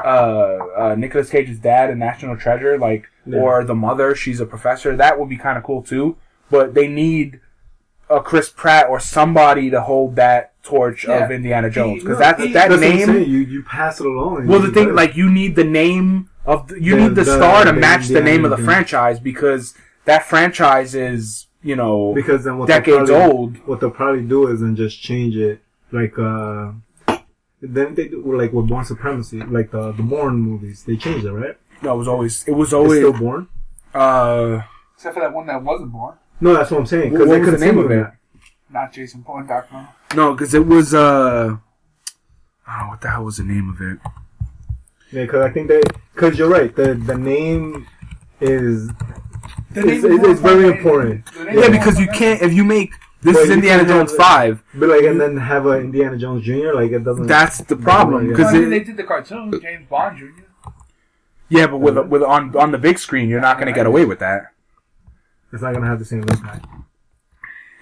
uh, 0.04 0.58
uh, 0.78 0.96
Nicolas 0.98 1.30
Cage's 1.30 1.60
dad 1.60 1.89
in 1.89 2.00
National 2.00 2.36
Treasure, 2.38 2.78
like, 2.78 3.08
Yeah. 3.26 3.39
or 3.39 3.64
the 3.64 3.76
mother, 3.76 4.16
she's 4.16 4.39
a 4.39 4.46
professor. 4.46 4.96
That 4.96 5.20
would 5.20 5.30
be 5.30 5.38
kind 5.38 5.58
of 5.58 5.64
cool 5.64 5.82
too. 5.82 6.18
But 6.52 6.74
they 6.74 6.88
need 6.88 7.39
a 8.10 8.20
Chris 8.22 8.50
Pratt 8.50 8.88
or 8.89 9.00
somebody 9.00 9.70
to 9.72 9.82
hold 9.82 10.16
that 10.18 10.54
torch 10.64 11.06
of 11.06 11.32
Indiana 11.32 11.70
Jones 11.70 12.04
because 12.04 12.20
no, 12.20 12.26
that's 12.26 12.41
he- 12.43 12.54
that 12.54 12.70
that's 12.70 12.72
what 12.72 12.80
name. 12.82 13.06
saying, 13.08 13.30
You 13.30 13.39
you 13.39 13.64
pass 13.64 14.00
it 14.00 14.06
along. 14.06 14.48
Well, 14.48 14.60
the 14.60 14.72
thing, 14.72 14.86
better. 14.86 14.93
like, 14.96 15.16
you 15.16 15.30
need 15.32 15.56
the 15.56 15.64
name 15.64 16.30
of 16.46 16.68
the, 16.68 16.80
you 16.82 16.96
The- 16.96 17.02
need 17.02 17.16
the, 17.16 17.24
the- 17.24 17.36
star 17.38 17.66
to 17.66 17.72
the 17.72 17.80
match 17.80 18.08
the 18.08 18.22
name 18.22 18.46
of 18.46 18.52
the 18.52 18.58
franchise 18.64 19.20
because 19.20 19.74
that 20.06 20.24
franchise 20.26 20.93
is, 20.93 21.48
you 21.64 21.76
know, 21.76 22.14
because 22.14 22.43
then 22.43 22.60
what 22.60 22.68
they'll 22.68 22.78
decades 22.80 23.10
probably- 23.10 23.32
old. 23.38 23.58
What 23.68 23.80
they'll 23.80 23.89
probably 23.89 24.22
do 24.24 24.48
is 24.50 24.62
then 24.62 24.76
just 24.76 25.02
change 25.02 25.36
it, 25.36 25.62
like 25.91 26.20
uh, 26.20 26.74
then 27.62 27.95
they 27.95 28.08
do 28.08 28.22
like 28.38 28.51
with 28.53 28.68
Bourne 28.68 28.86
Supremacy, 28.86 29.39
like 29.41 29.72
the 29.72 29.91
the 29.91 30.03
Bourne 30.03 30.38
movies. 30.38 30.84
They 30.84 30.97
changed 30.97 31.26
it, 31.26 31.32
right? 31.32 31.58
No, 31.82 31.93
it 31.95 31.97
was 31.97 32.08
always, 32.08 32.43
it 32.47 32.51
was 32.51 32.70
It's 32.70 32.74
always, 32.74 32.99
still 32.99 33.14
Bourne. 33.14 33.47
uh, 33.93 34.62
Except 34.95 35.14
for 35.16 35.20
that 35.22 35.34
one 35.34 35.45
that 35.47 35.62
wasn't 35.62 35.91
Bourne, 35.91 36.16
No, 36.39 36.53
that's 36.53 36.72
what 36.72 36.80
I'm 36.80 36.86
saying. 36.86 37.12
What 37.12 37.20
Because 37.26 37.30
they 37.30 37.39
was 37.39 37.51
the 37.60 37.66
name 37.66 37.78
of 37.78 37.86
continued 37.88 38.08
it? 38.08 38.14
not 38.72 38.93
Jason 38.93 39.22
Bourne. 39.22 39.45
Doctor. 39.47 39.88
no, 40.16 40.34
because 40.34 40.53
it 40.53 40.66
was, 40.66 40.93
uh, 40.93 41.58
I 42.68 42.78
don't 42.80 42.86
know 42.86 42.91
what 42.91 43.01
the 43.01 43.10
hell 43.10 43.26
was 43.26 43.38
the 43.38 43.43
name 43.43 43.70
of 43.70 43.82
it. 43.82 43.99
Yeah, 45.12 45.24
because 45.26 45.43
I 45.45 45.51
think 45.51 45.68
they, 45.68 45.82
because 46.14 46.38
you're 46.39 46.49
right. 46.49 46.74
The 46.76 46.93
the 46.95 47.18
name 47.18 47.88
is 48.41 48.88
The 49.72 49.82
It's- 49.82 50.03
name 50.03 50.14
it's- 50.14 50.26
of 50.26 50.32
it's 50.32 50.41
very 50.41 50.68
important. 50.78 51.26
Yeah, 51.51 51.70
because 51.70 51.99
you 51.99 52.08
can't, 52.08 52.41
if 52.41 52.53
you 52.53 52.64
make, 52.64 52.91
this 53.26 53.36
Well, 53.36 53.43
is 53.45 53.49
Indiana 53.49 53.80
can't 53.80 53.89
have 53.89 53.97
Jones 53.97 54.13
it- 54.13 54.17
5, 54.17 54.63
but 54.76 54.89
like 54.89 55.03
and 55.03 55.19
then 55.19 55.38
have 55.38 55.65
a 55.65 55.73
Indiana 55.88 56.17
Jones 56.17 56.43
Jr. 56.45 56.73
Like 56.73 56.91
it 56.91 57.03
doesn't. 57.03 57.28
that's 57.28 57.57
the 57.71 57.76
problem. 57.76 58.28
Because 58.30 58.45
Well, 58.53 58.55
I 58.55 58.59
mean, 58.59 58.69
they 58.69 58.80
did 58.89 58.97
the 58.97 59.03
cartoon, 59.03 59.51
James 59.61 59.88
Bond 59.89 60.17
Jr. 60.17 60.71
yeah, 61.49 61.67
but 61.67 61.78
with, 61.78 61.97
with, 62.07 62.23
on, 62.23 62.55
on 62.57 62.71
the 62.71 62.78
big 62.78 62.97
screen, 62.99 63.30
you're 63.30 63.41
not 63.41 63.57
going 63.57 63.67
to 63.67 63.73
get 63.73 63.86
away 63.86 64.05
with 64.05 64.19
that. 64.19 64.51
it's 65.53 65.61
not 65.61 65.73
gonna 65.73 65.88
have 65.88 65.99
the 65.99 66.05
same 66.05 66.21
impact. 66.21 66.65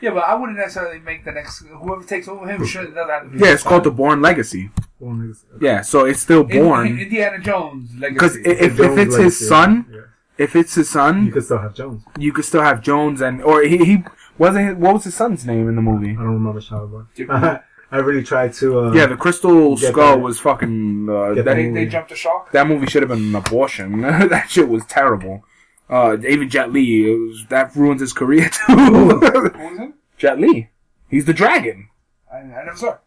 Yeah, 0.02 0.12
but 0.12 0.24
I 0.28 0.36
wouldn't 0.36 0.58
necessarily 0.58 1.00
make 1.00 1.24
the 1.24 1.32
next. 1.32 1.64
Whoever 1.66 2.04
takes 2.04 2.28
over 2.28 2.46
him 2.46 2.66
should. 2.66 2.94
doesn't 2.94 3.10
have 3.10 3.24
to 3.24 3.30
be 3.30 3.38
Yeah, 3.40 3.54
it's 3.54 3.64
called 3.64 3.86
the 3.86 3.92
Bourne 3.92 4.22
Legacy. 4.22 4.70
Bourne 5.00 5.30
is- 5.30 5.46
Yeah, 5.62 5.80
so 5.82 6.04
it's 6.06 6.20
still 6.20 6.42
In- 6.48 6.62
Bourne. 6.62 6.88
Indiana 7.00 7.40
Jones. 7.40 7.90
Legacy. 7.98 8.14
Because 8.14 8.36
Legacy. 8.36 8.52
if, 8.66 8.72
if 8.72 8.78
Jones 8.78 8.98
it's 9.00 9.16
his 9.16 9.48
son, 9.48 9.86
yeah. 9.90 10.00
if 10.38 10.56
it's 10.58 10.76
his 10.76 10.90
son, 10.90 11.26
you 11.28 11.32
could 11.32 11.46
still 11.46 11.60
have 11.60 11.74
Jones. 11.74 12.04
you 12.18 12.34
could 12.34 12.44
still 12.46 12.64
have 12.64 12.82
Jones 12.82 13.22
and 13.22 13.42
or 13.42 13.62
he, 13.64 13.78
he 13.78 14.04
wasn't 14.38 14.78
what 14.80 14.94
was 14.96 15.04
his 15.06 15.16
son's 15.16 15.46
name 15.46 15.68
in 15.70 15.76
the 15.76 15.82
movie? 15.82 16.12
I 16.12 16.16
don't 16.16 16.34
remember 16.34 16.60
Shia 16.62 17.06
Jim- 17.16 17.28
LaBeouf. 17.28 17.64
I 17.92 17.98
really 17.98 18.24
tried 18.24 18.54
to. 18.54 18.80
Uh, 18.80 18.92
Yeah, 18.94 19.06
the 19.06 19.16
Crystal 19.16 19.78
Skull 19.78 20.16
that- 20.16 20.20
was 20.22 20.40
fucking. 20.40 21.08
Uh, 21.10 21.34
get 21.36 21.46
that, 21.46 21.54
they, 21.56 21.70
they 21.70 21.86
jumped 21.86 22.10
the 22.10 22.16
shark. 22.16 22.52
that 22.52 22.66
movie 22.68 22.88
should 22.88 23.04
have 23.04 23.10
been 23.10 23.20
an 23.30 23.36
abortion. 23.36 24.02
that 24.02 24.50
shit 24.50 24.68
was 24.68 24.84
terrible. 24.86 25.44
Uh, 25.90 26.18
even 26.28 26.50
Jet 26.50 26.72
Li, 26.72 27.04
was, 27.16 27.46
that 27.50 27.76
ruins 27.76 28.02
his 28.02 28.14
career 28.14 28.50
too. 28.68 28.74
Who 28.74 29.06
was 29.20 29.46
it? 29.46 29.94
Jet 30.18 30.40
Li, 30.40 30.70
he's 31.10 31.26
the 31.26 31.34
dragon. 31.34 31.90
I, 32.32 32.38
I 32.38 32.64
never 32.66 32.76
saw. 32.78 32.98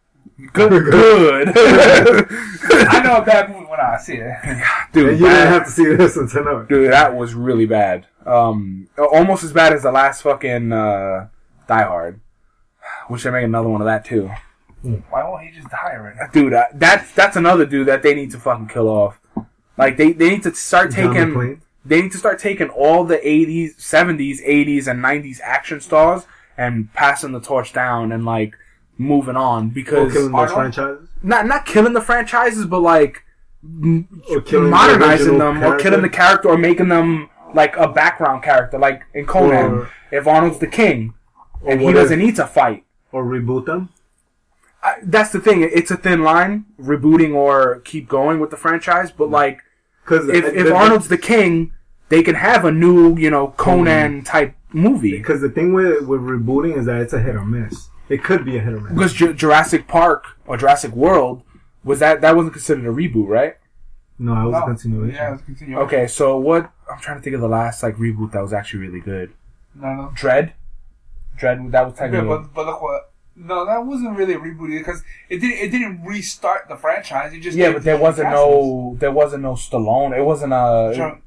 Good, 0.53 0.69
good. 0.91 1.49
I 1.49 3.01
know 3.03 3.17
a 3.17 3.25
bad 3.25 3.49
movie 3.49 3.65
when 3.65 3.79
I 3.79 3.97
see 3.97 4.13
it. 4.17 4.37
dude, 4.93 5.09
And 5.09 5.19
you 5.19 5.25
bad. 5.25 5.33
didn't 5.35 5.53
have 5.53 5.65
to 5.65 5.71
see 5.71 5.95
this 5.95 6.13
to 6.13 6.43
know. 6.43 6.63
dude, 6.69 6.91
that 6.93 7.15
was 7.15 7.33
really 7.33 7.65
bad. 7.65 8.05
Um, 8.27 8.89
almost 8.97 9.43
as 9.43 9.53
bad 9.53 9.73
as 9.73 9.83
the 9.83 9.91
last 9.91 10.21
fucking 10.21 10.71
uh, 10.73 11.27
Die 11.67 11.83
Hard. 11.83 12.19
Wish 13.09 13.23
they 13.23 13.31
make 13.31 13.45
another 13.45 13.69
one 13.69 13.81
of 13.81 13.85
that 13.85 14.03
too, 14.05 14.29
Why 14.83 15.23
won't 15.23 15.43
he 15.45 15.51
just 15.51 15.69
die 15.69 15.93
already? 15.95 16.17
dude. 16.33 16.53
Uh, 16.53 16.65
that's 16.73 17.11
that's 17.13 17.35
another 17.35 17.65
dude 17.65 17.87
that 17.87 18.03
they 18.03 18.13
need 18.15 18.31
to 18.31 18.39
fucking 18.39 18.67
kill 18.67 18.87
off. 18.89 19.19
Like 19.77 19.97
they, 19.97 20.11
they 20.11 20.29
need 20.29 20.43
to 20.43 20.53
start 20.55 20.91
taking 20.91 21.61
they 21.85 22.01
need 22.01 22.11
to 22.11 22.17
start 22.17 22.39
taking 22.39 22.67
all 22.69 23.05
the 23.05 23.17
80s, 23.17 23.75
70s, 23.77 24.45
80s, 24.45 24.87
and 24.87 25.01
90s 25.01 25.39
action 25.41 25.79
stars 25.79 26.23
and 26.57 26.91
passing 26.93 27.31
the 27.31 27.39
torch 27.39 27.71
down 27.71 28.11
and 28.11 28.25
like 28.25 28.55
moving 28.97 29.35
on 29.37 29.67
Or 29.67 29.69
because 29.69 30.11
killing 30.13 30.31
those 30.33 30.51
franchises. 30.51 31.07
not 31.23 31.45
not 31.45 31.65
killing 31.65 31.93
the 31.93 32.01
franchises, 32.01 32.65
but 32.65 32.79
like 32.81 33.23
Or 33.63 34.41
the 34.41 34.61
modernizing 34.61 35.27
original 35.35 35.39
them 35.53 35.63
or 35.63 35.77
killing 35.77 36.01
the 36.01 36.09
character 36.09 36.49
or 36.49 36.57
making 36.57 36.89
them 36.89 37.29
like 37.53 37.75
a 37.77 37.87
background 37.87 38.43
character, 38.43 38.77
like 38.77 39.03
in 39.13 39.25
Conan. 39.25 39.71
Or- 39.73 39.89
if 40.09 40.25
Arnold's 40.25 40.59
the 40.59 40.67
king 40.67 41.13
and 41.67 41.81
he 41.81 41.91
doesn't 41.91 42.19
if- 42.19 42.25
need 42.25 42.35
to 42.37 42.47
fight. 42.47 42.85
Or 43.11 43.23
reboot 43.25 43.65
them. 43.65 43.89
I, 44.83 44.95
that's 45.01 45.31
the 45.31 45.39
thing. 45.39 45.61
It's 45.63 45.89
a 45.91 45.97
thin 45.97 46.21
line, 46.23 46.65
rebooting 46.79 47.33
or 47.33 47.79
keep 47.79 48.07
going 48.07 48.39
with 48.39 48.51
the 48.51 48.57
franchise. 48.57 49.11
But 49.11 49.29
like, 49.29 49.61
Because 50.03 50.29
if 50.29 50.45
if 50.45 50.71
Arnold's 50.71 51.07
the 51.07 51.17
king, 51.17 51.73
they 52.09 52.21
can 52.21 52.35
have 52.35 52.63
a 52.63 52.71
new, 52.71 53.17
you 53.17 53.29
know, 53.29 53.53
Conan 53.57 54.23
type 54.23 54.55
movie. 54.71 55.17
Because 55.17 55.41
the 55.41 55.49
thing 55.49 55.73
with 55.73 56.05
with 56.05 56.21
rebooting 56.21 56.77
is 56.77 56.85
that 56.85 57.01
it's 57.01 57.13
a 57.13 57.19
hit 57.21 57.35
or 57.35 57.45
miss. 57.45 57.89
It 58.07 58.23
could 58.23 58.45
be 58.45 58.57
a 58.57 58.61
hit 58.61 58.73
or 58.73 58.79
miss. 58.81 58.93
Because 58.93 59.13
Ju- 59.13 59.33
Jurassic 59.33 59.87
Park 59.87 60.37
or 60.45 60.57
Jurassic 60.57 60.91
World 60.93 61.43
was 61.83 61.99
that 61.99 62.21
that 62.21 62.35
wasn't 62.35 62.53
considered 62.53 62.85
a 62.85 62.93
reboot, 62.93 63.27
right? 63.27 63.55
No, 64.19 64.33
it 64.47 64.51
was 64.51 64.61
a 64.63 64.65
continuation. 64.65 65.15
Yeah, 65.15 65.29
let's 65.31 65.43
continue. 65.43 65.77
Okay, 65.79 66.07
so 66.07 66.37
what? 66.37 66.71
I'm 66.91 66.99
trying 66.99 67.17
to 67.17 67.23
think 67.23 67.35
of 67.35 67.41
the 67.41 67.47
last 67.47 67.83
like 67.83 67.95
reboot 67.95 68.31
that 68.31 68.41
was 68.41 68.53
actually 68.53 68.87
really 68.87 68.99
good. 68.99 69.33
No, 69.75 69.93
no. 69.93 70.13
Dredd. 70.15 70.53
Dredd. 71.37 71.71
That 71.71 71.85
was 71.85 71.99
Yeah, 71.99 72.21
but, 72.21 72.53
but 72.53 72.65
look 72.65 72.81
what. 72.81 73.11
No, 73.35 73.65
that 73.67 73.85
wasn't 73.85 74.17
really 74.17 74.33
a 74.33 74.39
reboot 74.39 74.75
because 74.79 75.03
it 75.29 75.37
didn't. 75.37 75.59
It 75.59 75.69
didn't 75.69 76.03
restart 76.03 76.67
the 76.69 76.75
franchise. 76.75 77.33
It 77.33 77.41
just 77.41 77.55
yeah, 77.55 77.71
but 77.71 77.83
there 77.83 77.97
wasn't 77.97 78.31
no. 78.31 78.95
There 78.99 79.11
wasn't 79.11 79.43
no 79.43 79.53
Stallone. 79.53 80.17
It 80.17 80.23
wasn't 80.23 80.53
a. 80.53 80.93
Sure. 80.95 81.19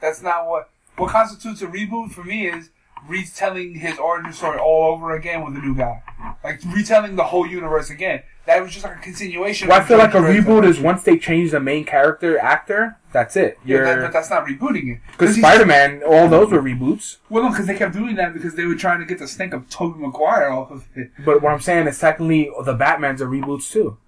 That's 0.00 0.22
not 0.22 0.48
what. 0.48 0.70
What 0.96 1.10
constitutes 1.10 1.62
a 1.62 1.66
reboot 1.66 2.10
for 2.10 2.24
me 2.24 2.48
is 2.48 2.70
retelling 3.08 3.74
his 3.74 3.98
origin 3.98 4.32
story 4.32 4.58
all 4.58 4.92
over 4.92 5.12
again 5.12 5.44
with 5.44 5.56
a 5.56 5.58
new 5.58 5.74
guy, 5.74 6.02
like 6.44 6.60
retelling 6.66 7.16
the 7.16 7.24
whole 7.24 7.46
universe 7.46 7.90
again. 7.90 8.22
That 8.44 8.60
was 8.60 8.72
just 8.72 8.84
like 8.84 8.96
a 8.96 9.00
continuation. 9.00 9.68
Well, 9.68 9.80
I 9.80 9.84
feel 9.84 9.98
like 9.98 10.14
a 10.14 10.18
reboot 10.18 10.66
is 10.66 10.80
once 10.80 11.04
they 11.04 11.16
change 11.16 11.52
the 11.52 11.60
main 11.60 11.84
character 11.84 12.38
actor. 12.40 12.96
That's 13.12 13.36
it. 13.36 13.56
Yeah, 13.64 13.82
that, 13.84 14.00
but 14.00 14.12
that's 14.12 14.30
not 14.30 14.46
rebooting 14.46 14.96
it. 14.96 15.00
because 15.12 15.36
Spider 15.36 15.64
Man. 15.64 16.02
All 16.04 16.28
those 16.28 16.50
were 16.50 16.60
reboots. 16.60 17.18
Well, 17.30 17.44
no, 17.44 17.50
because 17.50 17.66
they 17.66 17.76
kept 17.76 17.92
doing 17.94 18.16
that 18.16 18.32
because 18.32 18.56
they 18.56 18.64
were 18.64 18.74
trying 18.74 18.98
to 18.98 19.06
get 19.06 19.18
the 19.20 19.28
stink 19.28 19.52
of 19.52 19.68
Tobey 19.70 20.00
Maguire 20.00 20.50
off 20.50 20.72
of 20.72 20.86
it. 20.96 21.10
But 21.24 21.40
what 21.40 21.52
I'm 21.52 21.60
saying 21.60 21.86
is 21.86 21.98
technically 22.00 22.50
the 22.64 22.74
Batman's 22.74 23.22
are 23.22 23.28
reboots 23.28 23.70
too. 23.70 23.98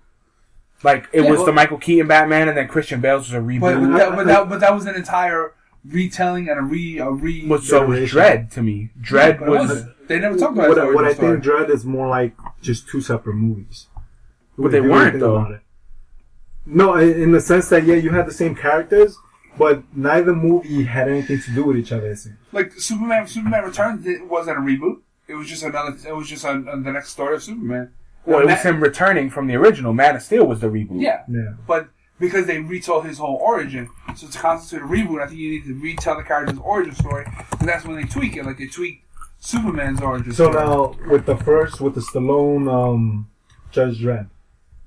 Like 0.82 1.09
it 1.12 1.22
Yeah, 1.24 1.30
was 1.30 1.39
well- 1.39 1.47
the 1.47 1.53
Michael 1.53 1.78
Keaton 1.78 2.09
Batman, 2.09 2.49
and 2.49 2.57
then 2.59 2.66
Christian 2.66 3.01
Bale's 3.01 3.28
was 3.30 3.35
a 3.35 3.39
reboot. 3.39 3.61
But, 3.61 3.76
but, 3.80 3.97
that, 3.99 4.16
but, 4.16 4.26
that, 4.26 4.49
but 4.49 4.61
that 4.61 4.74
was 4.74 4.87
an 4.87 4.97
entire 4.97 5.53
retelling 5.85 6.49
and 6.49 6.59
a 6.59 6.62
re 6.62 6.99
a 6.99 7.11
re. 7.11 7.47
But 7.47 7.62
so 7.62 7.87
was 7.87 8.11
Dredd 8.11 8.51
to 8.53 8.62
me. 8.62 8.91
Dredd 9.01 9.39
But 9.39 9.49
it 9.49 9.51
was, 9.51 9.68
wasn't. 9.68 10.09
They 10.09 10.18
never 10.18 10.37
talked 10.37 10.55
about 10.57 10.68
What, 10.70 10.78
his 10.87 10.95
what 10.95 11.05
I 11.05 11.14
story. 11.14 11.41
think 11.41 11.45
Dredd 11.45 11.70
is 11.70 11.85
more 11.87 12.09
like 12.09 12.35
just 12.62 12.89
two 12.89 13.01
separate 13.01 13.35
movies. 13.37 13.87
But 14.59 14.72
they 14.72 14.80
weren't, 14.80 15.18
though. 15.20 15.36
about 15.36 15.50
it. 15.52 15.61
No, 16.66 16.94
in 16.96 17.20
in 17.24 17.32
the 17.32 17.40
sense 17.40 17.68
that 17.68 17.84
yeah, 17.84 17.96
you 17.96 18.11
had 18.11 18.26
the 18.26 18.32
same 18.32 18.55
characters, 18.55 19.18
but 19.59 19.82
neither 19.94 20.34
movie 20.34 20.84
had 20.84 21.09
anything 21.09 21.40
to 21.42 21.50
do 21.55 21.64
with 21.64 21.76
each 21.76 21.92
other. 21.92 22.11
it 22.11 22.18
like 22.52 22.72
Superman, 22.72 23.26
Superman 23.26 23.64
Returns 23.64 24.07
it 24.07 24.26
wasn't 24.26 24.57
a 24.59 24.61
reboot. 24.61 25.00
It 25.28 25.34
was 25.34 25.48
just 25.48 25.62
another. 25.62 25.94
It 26.07 26.14
was 26.14 26.28
just 26.28 26.44
on, 26.44 26.64
the 26.82 26.92
next 26.92 27.11
story 27.11 27.34
of 27.36 27.42
Superman. 27.42 27.92
well, 28.24 28.40
it 28.40 28.46
Ma- 28.46 28.52
was 28.52 28.62
him 28.62 28.82
returning 28.82 29.28
from 29.30 29.46
the 29.46 29.57
original. 29.57 29.92
Man 29.92 30.16
of 30.16 30.22
Steel 30.22 30.46
was 30.46 30.61
the 30.61 30.68
reboot. 30.68 31.00
Yeah, 31.02 31.22
Yeah. 31.28 31.55
but 31.66 31.88
because 32.18 32.46
they 32.46 32.61
retold 32.61 33.05
his 33.07 33.18
whole 33.18 33.36
origin, 33.36 33.90
so 34.16 34.26
to 34.28 34.38
constitute 34.38 34.82
a 34.84 34.86
reboot, 34.86 35.20
I 35.22 35.26
think 35.26 35.40
you 35.40 35.50
need 35.50 35.64
to 35.66 35.74
retell 35.74 36.16
the 36.16 36.22
character's 36.22 36.59
origin 36.61 36.94
story, 36.94 37.26
and 37.61 37.68
that's 37.68 37.84
when 37.84 37.96
they 37.96 38.05
tweak 38.05 38.36
it. 38.36 38.46
Like 38.46 38.57
they 38.59 38.68
tweak 38.68 39.02
Superman's 39.40 40.00
origin 40.00 40.32
So 40.32 40.50
story. 40.50 40.64
now 40.64 40.94
with 41.11 41.26
the 41.26 41.36
first, 41.36 41.80
with 41.82 41.94
the 41.94 42.00
Stallone 42.00 42.72
um, 42.72 43.28
Judge 43.72 43.98
Dredd, 44.00 44.28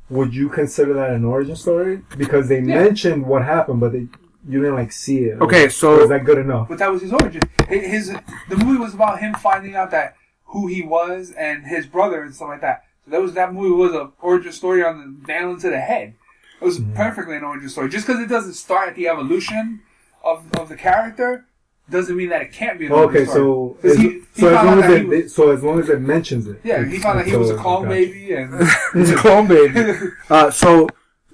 would 0.10 0.34
you 0.34 0.50
consider 0.50 0.94
that 0.94 1.10
an 1.12 1.26
origin 1.26 1.56
story? 1.56 2.02
Because 2.18 2.48
they 2.48 2.60
Yeah. 2.60 2.84
mentioned 2.84 3.26
what 3.26 3.44
happened, 3.44 3.80
but 3.80 3.92
they, 3.92 4.08
you 4.48 4.62
didn't 4.62 4.76
like 4.76 4.92
see 4.92 5.26
it. 5.26 5.42
Okay, 5.42 5.66
Or 5.66 5.70
so 5.70 6.00
is 6.02 6.10
that 6.10 6.24
good 6.24 6.38
enough? 6.38 6.70
but 6.70 6.78
that 6.80 6.92
was 6.92 7.02
his 7.02 7.14
origin. 7.14 7.42
His, 7.68 8.08
his 8.08 8.16
the 8.50 8.56
movie 8.56 8.80
was 8.80 8.94
about 8.94 9.20
him 9.20 9.34
finding 9.34 9.76
out 9.76 9.92
that 9.92 10.16
who 10.46 10.68
he 10.68 10.82
was 10.82 11.32
and 11.32 11.66
his 11.66 11.86
brother 11.86 12.22
and 12.24 12.34
stuff 12.34 12.50
like 12.50 12.62
that. 12.62 12.84
So 13.06 13.12
that 13.12 13.22
was 13.22 13.34
that 13.34 13.54
movie 13.54 13.76
was 13.76 13.94
a 13.94 14.12
origin 14.22 14.52
story 14.52 14.84
on 14.84 15.20
the 15.26 15.34
nail 15.34 15.52
into 15.52 15.70
the 15.70 15.80
head. 15.80 16.16
It 16.62 16.66
was 16.66 16.80
mm. 16.80 16.96
perfectly 16.96 17.36
an 17.36 17.44
origin 17.44 17.70
story. 17.70 17.90
Just 17.90 18.08
because 18.08 18.22
it 18.22 18.30
doesn't 18.30 18.54
start 18.54 18.90
at 18.90 18.96
the 18.96 19.08
evolution 19.08 19.82
of, 20.24 20.46
of 20.58 20.70
the 20.70 20.76
character 20.76 21.46
doesn't 21.90 22.16
mean 22.18 22.30
that 22.30 22.42
it 22.42 22.52
can't 22.52 22.78
be 22.80 22.86
an 22.88 22.92
origin 22.92 23.22
Okay, 23.22 23.26
story. 23.32 23.38
so 23.44 23.78
'Cause 23.82 23.92
as, 23.92 23.98
he- 23.98 24.10
he 24.10 24.42
so 24.42 24.48
as 24.50 24.66
long 24.66 24.80
as 24.80 24.86
that 24.90 24.98
it, 25.02 25.08
was- 25.08 25.18
it- 25.20 25.30
so 25.32 25.52
as 25.52 25.64
long 25.64 25.80
as 25.80 25.90
it 25.90 26.02
mentions 26.02 26.48
it. 26.48 26.60
Yeah, 26.64 26.84
he 26.86 27.00
found 27.00 27.20
out 27.20 27.26
he 27.26 27.36
was 27.36 27.50
a 27.50 27.56
clone 27.56 27.84
gotcha. 27.84 27.90
baby, 27.96 28.34
and 28.34 28.54
it's 28.96 29.10
a 29.12 29.16
clone 29.16 29.48
baby. 29.48 29.94
Uh, 30.30 30.52
so 30.52 30.88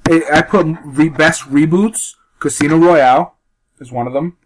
it, 0.10 0.24
I 0.32 0.42
put 0.42 0.68
re- 0.84 1.10
best 1.10 1.44
reboots. 1.44 2.16
Casino 2.40 2.78
Royale 2.78 3.36
is 3.80 3.92
one 3.92 4.06
of 4.06 4.14
them. 4.14 4.38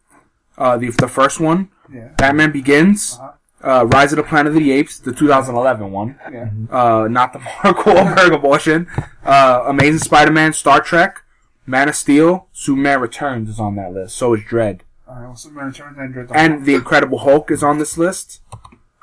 Uh, 0.58 0.78
the 0.78 0.90
the 0.92 1.08
first 1.08 1.40
one, 1.40 1.70
yeah, 1.94 2.10
Batman 2.18 2.52
Begins, 2.52 3.18
Uh-huh. 3.20 3.82
uh, 3.82 3.86
Rise 3.86 4.14
of 4.14 4.18
the 4.18 4.24
Planet 4.24 4.48
of 4.54 4.60
the 4.60 4.72
Apes, 4.72 5.00
the 5.00 5.12
2011 5.14 5.92
one. 5.92 6.18
yeah. 6.32 6.50
uh, 6.72 7.08
not 7.10 7.34
the 7.34 7.40
Mark 7.64 7.78
Wahlberg 7.80 8.34
abortion. 8.34 8.88
Uh, 9.26 9.64
Amazing 9.68 10.00
Spider-Man, 10.00 10.54
Star 10.54 10.80
Trek, 10.80 11.22
Man 11.66 11.90
of 11.90 11.96
Steel, 11.96 12.48
Superman 12.54 13.02
Returns 13.02 13.50
is 13.50 13.60
on 13.60 13.76
that 13.76 13.92
list. 13.94 14.16
So 14.16 14.34
is 14.36 14.42
Dredd, 14.44 14.82
All 15.08 15.16
right, 15.16 15.22
well, 15.28 15.36
Superman 15.36 15.68
Returns 15.68 15.98
and 15.98 16.14
Dredd. 16.14 16.32
and 16.36 16.66
the 16.66 16.76
Incredible 16.76 17.20
Hulk 17.20 17.50
is 17.52 17.64
on 17.64 17.78
this 17.80 17.98
list. 17.98 18.42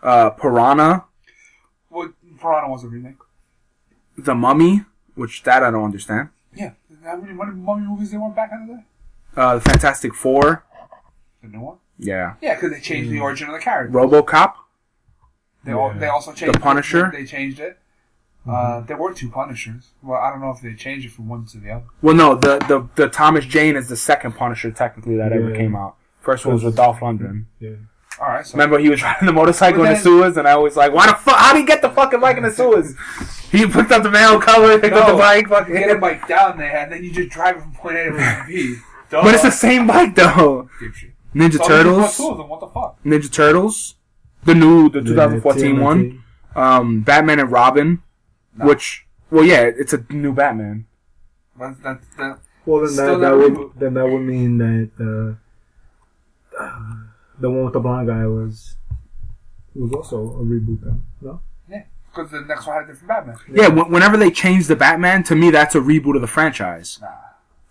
Uh, 0.02 0.30
Piranha, 0.30 1.04
well, 1.88 2.12
Piranha 2.38 2.68
was 2.70 2.84
a 2.84 2.88
remake. 2.88 3.16
The 4.18 4.34
Mummy, 4.34 4.84
which 5.14 5.42
that 5.44 5.62
I 5.62 5.70
don't 5.70 5.84
understand. 5.84 6.28
Yeah, 6.54 6.72
how 7.02 7.16
many, 7.16 7.32
how 7.32 7.44
many 7.44 7.56
mummy 7.58 7.86
movies 7.86 8.10
they 8.10 8.18
went 8.18 8.36
back 8.36 8.50
in 8.52 8.66
the 8.66 8.74
day? 8.74 8.80
Uh, 9.36 9.54
the 9.56 9.60
Fantastic 9.62 10.14
Four, 10.14 10.64
The 11.42 11.48
new 11.48 11.60
one. 11.60 11.78
yeah. 11.98 12.34
Yeah, 12.42 12.54
because 12.54 12.70
they 12.70 12.80
changed 12.80 13.10
the 13.10 13.20
origin 13.20 13.48
of 13.48 13.54
the 13.54 13.60
character. 13.60 13.96
RoboCop, 13.98 14.54
They, 15.64 15.72
al- 15.72 15.92
Yeah. 15.94 15.98
they 15.98 16.06
also 16.08 16.32
changed 16.34 16.54
The 16.54 16.60
Punisher? 16.60 17.10
They 17.12 17.24
changed 17.24 17.58
it. 17.60 17.78
Uh, 18.46 18.80
there 18.80 18.96
were 18.96 19.12
two 19.14 19.30
Punishers. 19.30 19.88
Well, 20.02 20.20
I 20.20 20.30
don't 20.30 20.40
know 20.40 20.50
if 20.50 20.60
they 20.60 20.74
changed 20.74 21.06
it 21.06 21.12
from 21.12 21.28
one 21.28 21.46
to 21.46 21.58
the 21.58 21.70
other. 21.70 21.84
well, 22.02 22.14
no, 22.14 22.34
the 22.34 22.58
the 22.68 22.88
the 22.94 23.08
Thomas 23.08 23.44
Jane 23.46 23.74
is 23.76 23.88
the 23.88 23.96
second 23.96 24.32
Punisher 24.32 24.70
technically 24.70 25.16
that 25.16 25.32
ever 25.32 25.50
Yeah. 25.50 25.56
came 25.56 25.74
out. 25.74 25.96
First 26.20 26.44
one 26.44 26.54
was 26.54 26.64
with 26.64 26.76
Dolph 26.76 27.00
Lundgren. 27.00 27.44
Yeah. 27.60 27.70
All 28.20 28.28
right, 28.28 28.46
so 28.46 28.52
Remember, 28.56 28.78
he 28.78 28.88
was 28.90 29.02
riding 29.02 29.26
the 29.26 29.32
motorcycle 29.32 29.80
But 29.82 29.88
in 29.88 29.94
the 29.94 30.00
sewers, 30.00 30.36
and 30.36 30.46
I 30.46 30.56
was 30.56 30.76
like, 30.76 30.92
"Why 30.92 31.06
the 31.08 31.14
fuck? 31.14 31.36
How 31.36 31.52
did 31.52 31.60
he 31.60 31.66
get 31.66 31.82
the 31.82 31.90
fucking 31.90 32.20
bike 32.20 32.36
in 32.36 32.42
the 32.44 32.50
sewers?" 32.52 32.94
he 33.50 33.66
picked 33.66 33.90
up 33.90 34.02
the 34.02 34.10
mail 34.10 34.38
cover, 34.40 34.78
picked 34.78 34.94
up 34.94 35.08
the 35.08 35.14
bike, 35.16 35.48
fucking. 35.48 35.74
get 35.74 35.90
a 35.90 35.98
bike 35.98 36.28
down 36.28 36.56
there, 36.58 36.76
and 36.76 36.92
then 36.92 37.02
you 37.02 37.10
just 37.12 37.30
drive 37.30 37.56
it 37.56 37.62
from 37.62 37.72
point 37.74 37.96
A 37.96 38.04
to 38.04 38.10
point 38.12 38.46
B. 38.48 38.76
Duh. 39.10 39.22
But 39.22 39.34
it's 39.34 39.42
the 39.42 39.50
same 39.50 39.86
bike 39.86 40.14
though. 40.14 40.68
Ninja 41.34 41.54
So 41.58 41.66
Turtles, 41.66 41.98
bought 41.98 42.14
two 42.16 42.28
of 42.30 42.38
them. 42.38 42.48
What 42.48 42.60
the 42.60 42.68
fuck? 42.68 43.02
Ninja 43.04 43.32
Turtles, 43.32 43.96
the 44.44 44.54
new, 44.54 44.88
the 44.90 45.00
Yeah, 45.00 45.04
2014 45.06 45.80
one, 45.80 46.22
um, 46.54 47.00
Batman 47.02 47.40
and 47.40 47.50
Robin, 47.50 48.02
No. 48.56 48.66
which, 48.66 49.06
well, 49.30 49.44
yeah, 49.44 49.62
it's 49.62 49.92
a 49.92 50.04
new 50.10 50.32
Batman. 50.32 50.86
That, 51.58 51.82
that, 51.82 52.00
that, 52.18 52.38
Well, 52.66 52.80
then 52.82 52.90
Still 52.90 53.18
that, 53.18 53.28
that 53.30 53.36
would 53.36 53.52
reboot. 53.54 53.78
then 53.78 53.94
that 53.94 54.06
would 54.08 54.20
mean 54.22 54.58
that 54.58 54.90
uh, 56.58 56.62
uh, 56.62 56.94
the 57.40 57.50
one 57.50 57.64
with 57.64 57.72
the 57.74 57.80
blonde 57.80 58.08
guy 58.08 58.26
was 58.26 58.76
was 59.74 59.92
also 59.92 60.18
a 60.18 60.44
reboot. 60.44 60.80
Then 60.82 61.02
no, 61.20 61.40
because 61.68 62.30
the 62.30 62.42
next 62.42 62.66
one 62.66 62.76
had 62.76 62.84
a 62.84 62.92
different 62.92 63.08
Batman. 63.08 63.36
Yeah, 63.52 63.70
wh- 63.70 63.90
whenever 63.90 64.16
they 64.16 64.30
change 64.30 64.68
the 64.68 64.76
Batman, 64.76 65.24
to 65.24 65.34
me, 65.34 65.50
that's 65.50 65.74
a 65.74 65.80
reboot 65.80 66.14
of 66.14 66.20
the 66.20 66.28
franchise. 66.28 66.98
Nah. 67.00 67.08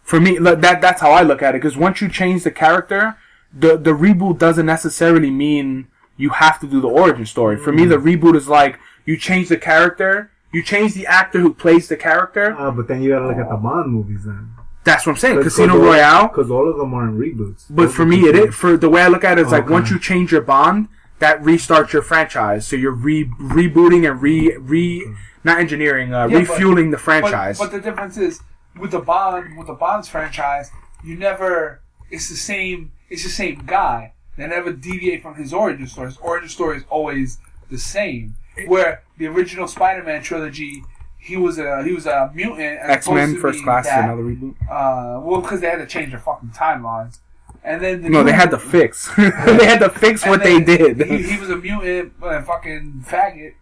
For 0.02 0.20
me, 0.20 0.38
look, 0.38 0.60
that 0.62 0.82
that's 0.82 1.00
how 1.00 1.12
I 1.12 1.22
look 1.22 1.42
at 1.42 1.56
it. 1.56 1.62
Because 1.62 1.78
once 1.78 2.02
you 2.02 2.10
change 2.10 2.44
the 2.44 2.52
character, 2.52 3.16
the 3.58 3.78
the 3.78 3.92
reboot 3.92 4.38
doesn't 4.38 4.66
necessarily 4.66 5.32
mean 5.32 5.88
you 6.18 6.30
have 6.32 6.60
to 6.60 6.68
do 6.68 6.82
the 6.82 6.90
origin 6.90 7.26
story. 7.26 7.58
For 7.58 7.72
me, 7.72 7.86
the 7.86 7.98
reboot 7.98 8.36
is 8.36 8.48
like 8.50 8.80
you 9.06 9.16
change 9.18 9.48
the 9.50 9.58
character, 9.58 10.30
you 10.54 10.64
change 10.64 10.93
the 10.93 11.06
actor 11.08 11.39
who 11.39 11.54
plays 11.54 11.88
the 11.88 11.97
character. 11.97 12.56
uh, 12.58 12.72
but 12.72 12.88
then 12.88 13.01
you 13.01 13.10
gotta 13.10 13.28
look 13.28 13.38
at 13.38 13.49
the 13.49 13.58
Bond 13.58 13.91
movies 13.91 14.24
then. 14.26 14.51
That's 14.86 15.06
what 15.06 15.14
I'm 15.14 15.18
saying. 15.18 15.41
Casino 15.41 15.74
all- 15.76 15.80
Royale. 15.86 16.28
because 16.28 16.51
all 16.51 16.70
of 16.70 16.78
them 16.78 16.93
are 16.93 17.08
in 17.08 17.18
reboots. 17.18 17.66
But 17.70 17.91
for 17.91 18.06
me, 18.06 18.22
it 18.28 18.36
is 18.36 18.54
for 18.56 18.76
the 18.78 18.89
way 18.89 19.01
I 19.01 19.08
look 19.08 19.24
at 19.24 19.38
it 19.39 19.45
is 19.45 19.51
like 19.51 19.70
once 19.70 19.89
you 19.89 19.99
change 19.99 20.32
your 20.32 20.41
Bond, 20.41 20.88
that 21.20 21.41
restarts 21.41 21.93
your 21.93 22.01
franchise. 22.01 22.68
So 22.68 22.76
you're 22.76 22.91
re 22.91 23.26
rebooting 23.26 24.10
and 24.10 24.22
re 24.22 24.56
re 24.58 25.06
not 25.45 25.60
engineering, 25.60 26.14
uh, 26.14 26.28
Yeah, 26.28 26.39
but- 26.39 26.49
refueling 26.49 26.91
the 26.91 26.97
But, 26.97 27.04
franchise. 27.04 27.60
but 27.60 27.72
the 27.72 27.80
difference 27.80 28.18
is 28.18 28.41
with 28.80 28.91
the 28.91 28.99
Bond 28.99 29.58
with 29.58 29.68
the 29.68 29.74
Bonds 29.74 30.08
franchise, 30.10 30.70
you 31.04 31.16
never 31.18 31.82
it's 32.12 32.28
the 32.30 32.36
same 32.36 32.91
it's 33.10 33.24
the 33.24 33.30
same 33.30 33.64
guy. 33.66 34.14
They 34.38 34.47
never 34.47 34.72
deviate 34.74 35.22
from 35.22 35.36
his 35.36 35.54
origin 35.54 35.88
story. 35.88 36.08
His 36.08 36.18
origin 36.18 36.49
story 36.49 36.78
is 36.78 36.84
always 36.89 37.38
the 37.70 37.78
same. 37.78 38.36
Where 38.68 39.04
the 39.18 39.28
original 39.28 39.68
Spider-Man 39.68 40.22
trilogy, 40.22 40.84
he 41.18 41.38
was 41.38 41.58
a 41.58 41.84
he 41.84 41.93
was 41.93 42.06
a 42.06 42.32
mutant. 42.34 42.80
X 42.82 43.10
Men 43.10 43.39
First 43.39 43.64
Class 43.64 43.86
that. 43.86 44.04
another 44.06 44.24
reboot. 44.24 44.56
Uh, 44.64 45.20
well, 45.22 45.41
because 45.41 45.62
they 45.62 45.68
had 45.70 45.78
to 45.78 45.86
change 45.88 46.12
their 46.12 46.20
fucking 46.20 46.49
timelines. 46.49 47.20
And 47.64 47.82
then 47.82 48.01
the 48.01 48.10
No, 48.10 48.24
they 48.26 48.34
had 48.34 48.51
to 48.51 48.60
fix. 48.60 49.10
they 49.16 49.66
had 49.66 49.80
to 49.80 49.89
fix 49.89 50.26
what 50.26 50.43
they 50.43 50.60
did. 50.60 51.01
He, 51.01 51.24
he 51.24 51.39
was 51.39 51.49
a 51.49 51.56
mutant 51.56 52.14
and 52.22 52.45
fucking 52.45 53.06
faggot. 53.08 53.54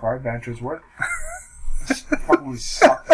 Far 0.00 0.16
adventures 0.16 0.60
worth. 0.60 0.82
fucking 2.26 2.56
sucked. 2.56 3.10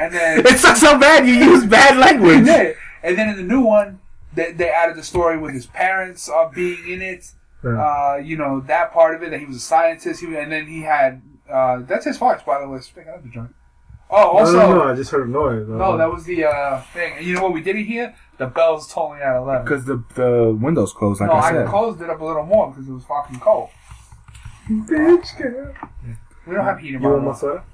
And 0.00 0.12
then 0.12 0.42
it's 0.46 0.62
not 0.64 0.76
so 0.76 0.98
bad. 0.98 1.26
You 1.26 1.34
use 1.34 1.64
bad 1.66 1.96
language. 1.98 2.48
And 2.48 3.18
then 3.18 3.28
in 3.28 3.36
the 3.36 3.42
new 3.42 3.60
one, 3.60 4.00
they, 4.32 4.52
they 4.52 4.68
added 4.70 4.96
the 4.96 5.02
story 5.04 5.38
with 5.38 5.52
his 5.54 5.66
parents 5.66 6.28
uh, 6.28 6.48
being 6.48 6.88
in 6.88 7.02
it. 7.02 7.30
Yeah. 7.64 7.70
Uh, 7.80 8.16
you 8.22 8.36
know 8.36 8.60
that 8.60 8.92
part 8.92 9.14
of 9.14 9.22
it 9.22 9.30
that 9.30 9.40
he 9.40 9.46
was 9.46 9.56
a 9.56 9.60
scientist. 9.60 10.20
He, 10.20 10.26
and 10.36 10.52
then 10.52 10.66
he 10.66 10.82
had 10.82 11.22
uh, 11.50 11.78
that's 11.82 12.04
his 12.04 12.18
farts, 12.18 12.44
by 12.44 12.60
the 12.60 12.68
way. 12.68 12.80
Speaking 12.80 13.12
of 13.12 13.22
the 13.22 13.30
joint. 13.30 13.54
Oh, 14.10 14.38
also. 14.38 14.52
no, 14.52 14.68
no, 14.70 14.84
no, 14.84 14.92
I 14.92 14.94
just 14.94 15.10
heard 15.10 15.26
a 15.26 15.30
noise. 15.30 15.66
No, 15.66 15.96
that 15.96 16.12
was 16.12 16.24
the 16.24 16.44
uh, 16.44 16.80
thing. 16.92 17.14
And 17.16 17.26
you 17.26 17.34
know 17.34 17.42
what 17.42 17.52
we 17.54 17.62
didn't 17.62 17.84
hear? 17.86 18.14
The 18.36 18.46
bells 18.46 18.92
tolling 18.92 19.22
out 19.22 19.36
at 19.36 19.42
11. 19.42 19.64
Because 19.64 19.84
the 19.86 20.04
the 20.14 20.56
windows 20.60 20.92
closed, 20.92 21.20
like 21.20 21.30
no, 21.30 21.36
I 21.36 21.48
I 21.48 21.52
said. 21.52 21.68
closed 21.68 22.00
it 22.02 22.10
up 22.10 22.20
a 22.20 22.24
little 22.24 22.44
more 22.44 22.70
because 22.70 22.86
it 22.88 22.92
was 22.92 23.04
fucking 23.04 23.40
cold. 23.40 23.70
Bitch, 24.68 25.36
girl. 25.38 25.72
We 26.46 26.54
don't 26.54 26.64
have 26.64 26.78
heat 26.78 26.88
in 26.88 26.92
You 26.94 26.98
my 27.00 27.08
want 27.10 27.22
my 27.22 27.26
room. 27.28 27.36
soda? 27.36 27.64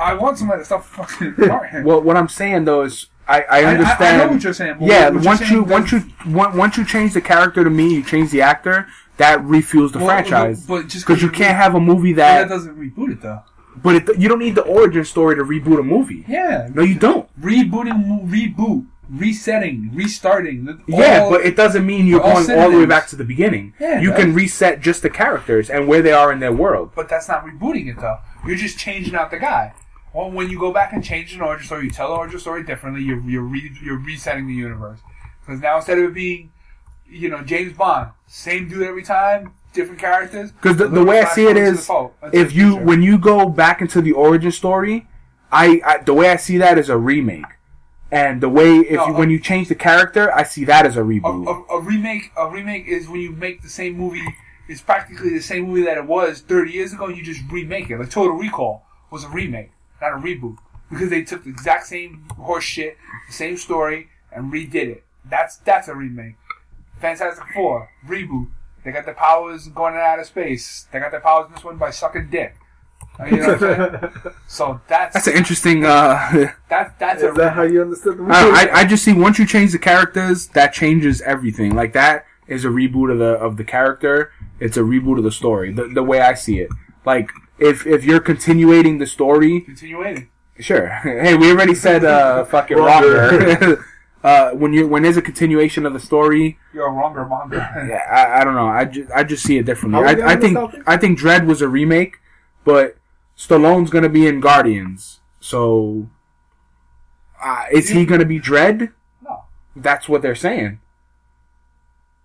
I 0.00 0.14
want 0.14 0.38
somebody 0.38 0.60
to 0.60 0.64
stop 0.64 0.84
fucking 0.84 1.32
farting. 1.34 1.84
Well, 1.84 2.00
what 2.00 2.16
I'm 2.16 2.28
saying 2.28 2.64
though 2.64 2.82
is, 2.82 3.08
I, 3.28 3.40
I 3.42 3.44
I, 3.50 3.58
I, 3.60 3.64
understand. 3.66 4.22
I 4.22 4.24
know 4.26 4.32
what 4.32 4.42
you're 4.42 4.52
saying. 4.54 4.76
yeah, 4.80 5.10
you're 5.10 5.20
once 5.22 5.40
saying 5.40 5.52
you 5.52 5.62
once 5.62 5.90
doesn't- 5.90 6.12
you 6.26 6.32
once 6.34 6.76
you 6.78 6.84
change 6.84 7.12
the 7.12 7.20
character 7.20 7.62
to 7.62 7.70
me, 7.70 7.94
you 7.96 8.02
change 8.02 8.30
the 8.30 8.42
actor. 8.42 8.86
That 9.18 9.40
refuels 9.40 9.92
the 9.92 9.98
well, 9.98 10.06
franchise. 10.08 10.64
But, 10.64 10.82
but 10.82 10.88
just 10.88 11.04
Because 11.06 11.20
you 11.22 11.28
can't 11.30 11.56
have 11.56 11.74
a 11.74 11.80
movie 11.80 12.12
that, 12.14 12.42
that, 12.42 12.48
doesn't 12.48 12.76
reboot 12.78 13.10
it 13.12 13.20
though. 13.20 13.42
but 13.82 13.96
it, 13.96 14.16
you 14.18 14.28
don't 14.28 14.38
need 14.38 14.54
the 14.54 14.62
origin 14.62 15.04
story 15.04 15.34
to 15.34 15.42
reboot 15.42 15.80
a 15.80 15.82
movie. 15.82 16.24
Yeah, 16.28 16.68
No, 16.72 16.82
you 16.82 16.94
don't. 16.94 17.28
rebooting, 17.40 18.28
reboot, 18.30 18.86
resetting, 19.10 19.90
restarting. 19.92 20.64
the- 20.66 20.78
Yeah, 20.86 21.28
but 21.28 21.40
it 21.44 21.56
doesn't 21.56 21.84
mean 21.84 22.06
you're 22.06 22.20
all 22.22 22.44
going 22.44 22.58
all 22.60 22.70
the 22.70 22.78
way 22.78 22.86
back 22.86 23.08
to 23.08 23.16
the 23.16 23.24
beginning. 23.24 23.74
Yeah, 23.80 24.00
you 24.00 24.12
can 24.12 24.34
reset 24.34 24.80
just 24.80 25.02
the 25.02 25.10
characters 25.10 25.68
and 25.68 25.88
where 25.88 26.00
they 26.00 26.12
are 26.12 26.30
in 26.32 26.38
their 26.38 26.52
world. 26.52 26.92
but 26.94 27.08
that's 27.08 27.28
not 27.28 27.44
rebooting 27.44 27.88
it 27.88 27.98
though. 28.00 28.18
You're 28.46 28.56
just 28.56 28.78
changing 28.78 29.14
out 29.16 29.30
the 29.32 29.38
guy. 29.38 29.74
Well, 30.14 30.30
when 30.30 30.50
you 30.50 30.58
go 30.58 30.72
back 30.72 30.92
and 30.92 31.04
change 31.04 31.34
an 31.34 31.40
origin 31.42 31.66
story, 31.66 31.84
you 31.84 31.90
tell 31.90 32.08
the 32.08 32.14
origin 32.14 32.40
story 32.40 32.62
differently. 32.64 33.02
You're 33.02 33.20
you're, 33.20 33.42
re- 33.42 33.72
you're 33.82 33.98
resetting 33.98 34.46
the 34.46 34.54
universe 34.54 35.00
because 35.40 35.60
now 35.60 35.76
instead 35.76 35.98
of 35.98 36.04
it 36.04 36.14
being, 36.14 36.50
you 37.08 37.28
know, 37.28 37.42
James 37.42 37.72
Bond, 37.76 38.10
same 38.26 38.68
dude 38.68 38.82
every 38.82 39.02
time, 39.02 39.52
different 39.72 40.00
characters. 40.00 40.50
Because 40.52 40.76
the, 40.76 40.88
the 40.88 41.04
way 41.04 41.20
I 41.20 41.24
see 41.26 41.46
it 41.46 41.56
is, 41.56 41.86
forward 41.86 42.12
to 42.22 42.30
the 42.30 42.38
is, 42.38 42.40
fo- 42.40 42.46
to 42.46 42.46
if 42.46 42.54
you 42.54 42.70
future. 42.72 42.84
when 42.84 43.02
you 43.02 43.18
go 43.18 43.48
back 43.48 43.80
into 43.80 44.00
the 44.00 44.12
origin 44.12 44.50
story, 44.50 45.06
I, 45.52 45.80
I 45.84 45.98
the 45.98 46.14
way 46.14 46.30
I 46.30 46.36
see 46.36 46.58
that 46.58 46.78
is 46.78 46.88
a 46.88 46.96
remake, 46.96 47.44
and 48.10 48.40
the 48.40 48.48
way 48.48 48.76
if 48.78 48.96
No, 48.96 49.06
you, 49.08 49.14
uh, 49.14 49.18
when 49.18 49.30
you 49.30 49.38
change 49.38 49.68
the 49.68 49.74
character, 49.74 50.34
I 50.34 50.42
see 50.42 50.64
that 50.64 50.86
as 50.86 50.96
a 50.96 51.02
a, 51.02 51.04
reboot. 51.04 51.46
a, 51.70 51.74
a 51.74 51.80
remake 51.80 52.32
a 52.36 52.48
remake 52.48 52.86
is 52.86 53.08
when 53.08 53.20
you 53.20 53.32
make 53.32 53.62
the 53.62 53.68
same 53.68 53.96
movie 53.96 54.22
it's 54.68 54.82
practically 54.82 55.30
the 55.30 55.40
same 55.40 55.64
movie 55.64 55.82
that 55.82 55.96
it 55.96 56.04
was 56.06 56.42
30 56.42 56.70
years 56.72 56.92
ago 56.92 57.06
and 57.06 57.16
you 57.16 57.22
just 57.24 57.40
remake 57.50 57.88
it 57.90 57.98
like 57.98 58.10
total 58.10 58.34
recall 58.34 58.84
was 59.10 59.24
a 59.24 59.28
remake 59.28 59.70
not 60.00 60.12
a 60.12 60.16
reboot 60.16 60.56
because 60.90 61.10
they 61.10 61.22
took 61.22 61.44
the 61.44 61.50
exact 61.50 61.86
same 61.86 62.26
horse 62.36 62.64
shit 62.64 62.96
the 63.26 63.32
same 63.32 63.56
story 63.56 64.08
and 64.32 64.52
redid 64.52 64.74
it 64.74 65.04
that's 65.28 65.56
that's 65.56 65.88
a 65.88 65.94
remake 65.94 66.34
fantastic 67.00 67.44
four 67.54 67.90
reboot 68.06 68.48
they 68.84 68.92
got 68.92 69.06
the 69.06 69.12
powers 69.12 69.68
going 69.68 69.94
out 69.94 70.18
of 70.18 70.26
space 70.26 70.86
they 70.92 70.98
got 70.98 71.10
their 71.10 71.20
powers 71.20 71.46
in 71.48 71.54
this 71.54 71.64
one 71.64 71.76
by 71.76 71.90
sucking 71.90 72.28
dick 72.30 72.54
Uh, 73.20 73.24
you 73.26 73.36
know 73.38 73.54
what 73.56 73.64
I'm 73.64 74.32
so 74.46 74.80
that's 74.86 75.14
That's 75.14 75.26
an 75.26 75.34
interesting. 75.34 75.84
Uh, 75.84 76.52
that, 76.68 76.98
that's 77.00 77.22
a 77.22 77.30
Is 77.30 77.36
that 77.36 77.52
how 77.54 77.62
you 77.62 77.82
understood 77.82 78.16
the 78.16 78.22
movie? 78.22 78.32
I, 78.32 78.66
I 78.66 78.80
I 78.80 78.84
just 78.84 79.04
see 79.04 79.12
once 79.12 79.38
you 79.40 79.46
change 79.46 79.72
the 79.72 79.78
characters, 79.78 80.46
that 80.48 80.72
changes 80.72 81.20
everything. 81.22 81.74
Like 81.74 81.92
that 81.94 82.26
is 82.46 82.64
a 82.64 82.68
reboot 82.68 83.10
of 83.10 83.18
the 83.18 83.32
of 83.46 83.56
the 83.56 83.64
character. 83.64 84.32
It's 84.60 84.76
a 84.76 84.82
reboot 84.82 85.18
of 85.18 85.24
the 85.24 85.32
story. 85.32 85.72
The 85.72 85.88
the 85.88 86.02
way 86.02 86.20
I 86.20 86.34
see 86.34 86.60
it. 86.60 86.70
Like 87.04 87.30
if 87.58 87.86
if 87.86 88.04
you're 88.04 88.20
continuating 88.20 88.98
the 88.98 89.06
story, 89.06 89.60
continuating 89.60 90.30
Sure. 90.60 90.88
Hey, 91.02 91.36
we 91.36 91.50
already 91.50 91.74
said 91.74 92.04
uh, 92.04 92.44
fucking 92.46 92.76
Wronger. 92.76 93.84
uh, 94.24 94.50
when 94.50 94.72
you 94.72 94.86
when 94.88 95.02
there's 95.02 95.16
a 95.16 95.22
continuation 95.22 95.86
of 95.86 95.92
the 95.92 96.00
story, 96.00 96.58
you're 96.72 96.86
a 96.86 96.92
wronger 96.92 97.24
monger 97.24 97.56
yeah, 97.56 98.02
I, 98.10 98.40
I 98.40 98.44
don't 98.44 98.54
know. 98.54 98.66
I 98.66 98.84
just 98.84 99.10
I 99.12 99.24
just 99.24 99.44
see 99.44 99.58
it 99.58 99.66
differently. 99.66 100.00
I, 100.00 100.32
I 100.32 100.36
think 100.36 100.54
topic? 100.54 100.82
I 100.86 100.96
think 100.96 101.18
Dredd 101.18 101.46
was 101.46 101.62
a 101.62 101.68
remake, 101.68 102.16
but 102.64 102.96
Stallone's 103.36 103.90
gonna 103.90 104.08
be 104.08 104.26
in 104.26 104.40
Guardians. 104.40 105.20
So, 105.40 106.08
uh, 107.42 107.64
is 107.72 107.90
he 107.90 108.04
gonna 108.04 108.24
be 108.24 108.40
Dredd? 108.40 108.92
no 109.22 109.44
That's 109.76 110.08
what 110.08 110.22
they're 110.22 110.34
saying. 110.34 110.80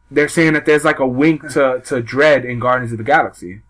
They're 0.10 0.30
saying 0.30 0.54
that 0.54 0.66
there's 0.66 0.84
like 0.84 1.00
a 1.00 1.08
wink 1.08 1.42
to, 1.54 1.82
to 1.86 2.02
Dredd 2.02 2.46
in 2.46 2.60
Guardians 2.60 2.92
of 2.92 3.00
the 3.00 3.04
Galaxy. 3.04 3.62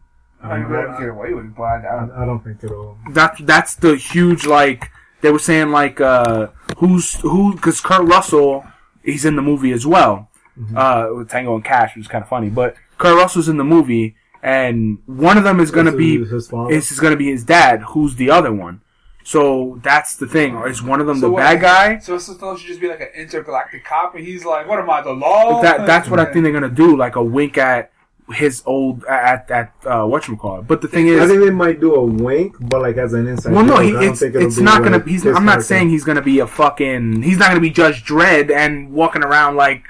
I 0.44 0.58
mean, 0.58 0.70
we 0.70 0.76
don't 0.76 1.00
get 1.00 1.10
away 1.10 1.34
with 1.34 1.46
it, 1.46 1.56
but 1.56 1.64
I, 1.64 1.78
I 1.78 1.82
don't. 2.00 2.12
I, 2.12 2.24
I 2.24 2.26
don't 2.26 2.44
think 2.44 2.64
it'll. 2.64 2.98
That 3.12 3.38
that's 3.42 3.76
the 3.76 3.96
huge 3.96 4.46
like 4.46 4.92
they 5.22 5.32
were 5.32 5.40
saying 5.40 5.70
like 5.72 6.02
uh 6.02 6.48
who's 6.78 7.16
who 7.22 7.54
because 7.56 7.80
Kurt 7.80 8.06
Russell 8.06 8.66
he's 9.04 9.24
in 9.26 9.36
the 9.36 9.42
movie 9.42 9.72
as 9.72 9.86
well. 9.88 10.30
Uh 10.76 11.10
with 11.16 11.30
Tango 11.30 11.56
and 11.56 11.64
Cash 11.64 11.96
which 11.96 12.06
is 12.06 12.08
kind 12.12 12.22
of 12.24 12.30
funny 12.30 12.50
but 12.50 12.76
Kurt 12.98 13.16
Russell's 13.18 13.48
in 13.50 13.58
the 13.58 13.64
movie 13.64 14.16
and 14.44 15.00
one 15.06 15.38
of 15.38 15.44
them 15.46 15.60
is 15.62 15.72
gonna 15.72 15.92
be 15.96 16.18
is 16.18 16.30
his 16.30 16.52
is, 16.70 16.92
is 16.92 17.00
gonna 17.00 17.16
be 17.16 17.32
his 17.32 17.46
dad 17.46 17.82
who's 17.90 18.16
the 18.18 18.30
other 18.30 18.52
one. 18.54 18.82
So 19.24 19.80
that's 19.82 20.18
the 20.18 20.28
thing. 20.28 20.58
Is 20.68 20.84
one 20.84 21.00
of 21.00 21.08
them 21.08 21.16
So 21.16 21.28
the 21.28 21.32
what- 21.32 21.40
bad 21.44 21.62
guy? 21.62 22.00
So 22.00 22.18
Stallone 22.18 22.58
should 22.58 22.68
just 22.68 22.82
be 22.82 22.90
like 22.90 23.00
an 23.00 23.08
intergalactic 23.16 23.86
cop, 23.86 24.16
and 24.16 24.26
he's 24.26 24.44
like, 24.44 24.68
"What 24.68 24.80
am 24.80 24.90
I, 24.90 25.02
the 25.02 25.14
law?" 25.14 25.62
that 25.62 25.88
that's 25.88 26.10
what 26.10 26.20
I 26.20 26.26
think 26.26 26.44
they're 26.44 26.52
gonna 26.52 26.68
do 26.68 26.98
like 26.98 27.16
a 27.16 27.24
wink 27.24 27.58
at 27.58 27.93
his 28.34 28.64
old 28.66 29.04
at 29.06 29.50
at 29.52 29.74
uh 29.86 30.06
what 30.06 30.28
you 30.28 30.36
call 30.36 30.60
it 30.60 30.68
but 30.68 30.82
the 30.82 30.88
thing 30.88 31.08
is, 31.08 31.22
I 31.22 31.28
think 31.28 31.44
they 31.44 31.50
might 31.50 31.80
do 31.80 31.96
a 31.96 32.04
wink, 32.04 32.56
but 32.60 32.82
like 32.82 32.98
as 32.98 33.14
an 33.14 33.28
inside. 33.28 33.54
Well, 33.54 33.64
no, 33.66 33.78
he, 33.80 33.92
it's 33.92 34.22
it's 34.22 34.58
not 34.58 34.84
gonna. 34.84 35.00
He's. 35.04 35.24
his 35.24 35.36
I'm 35.36 35.46
not 35.46 35.64
saying 35.64 35.90
he's 35.90 36.04
gonna 36.04 36.22
be 36.22 36.40
a 36.40 36.48
fucking. 36.48 37.22
He's 37.22 37.38
not 37.38 37.50
gonna 37.50 37.60
be 37.62 37.70
Judge 37.70 38.04
Dredd 38.06 38.52
and 38.52 38.92
walking 38.92 39.24
around 39.24 39.56
like 39.56 39.84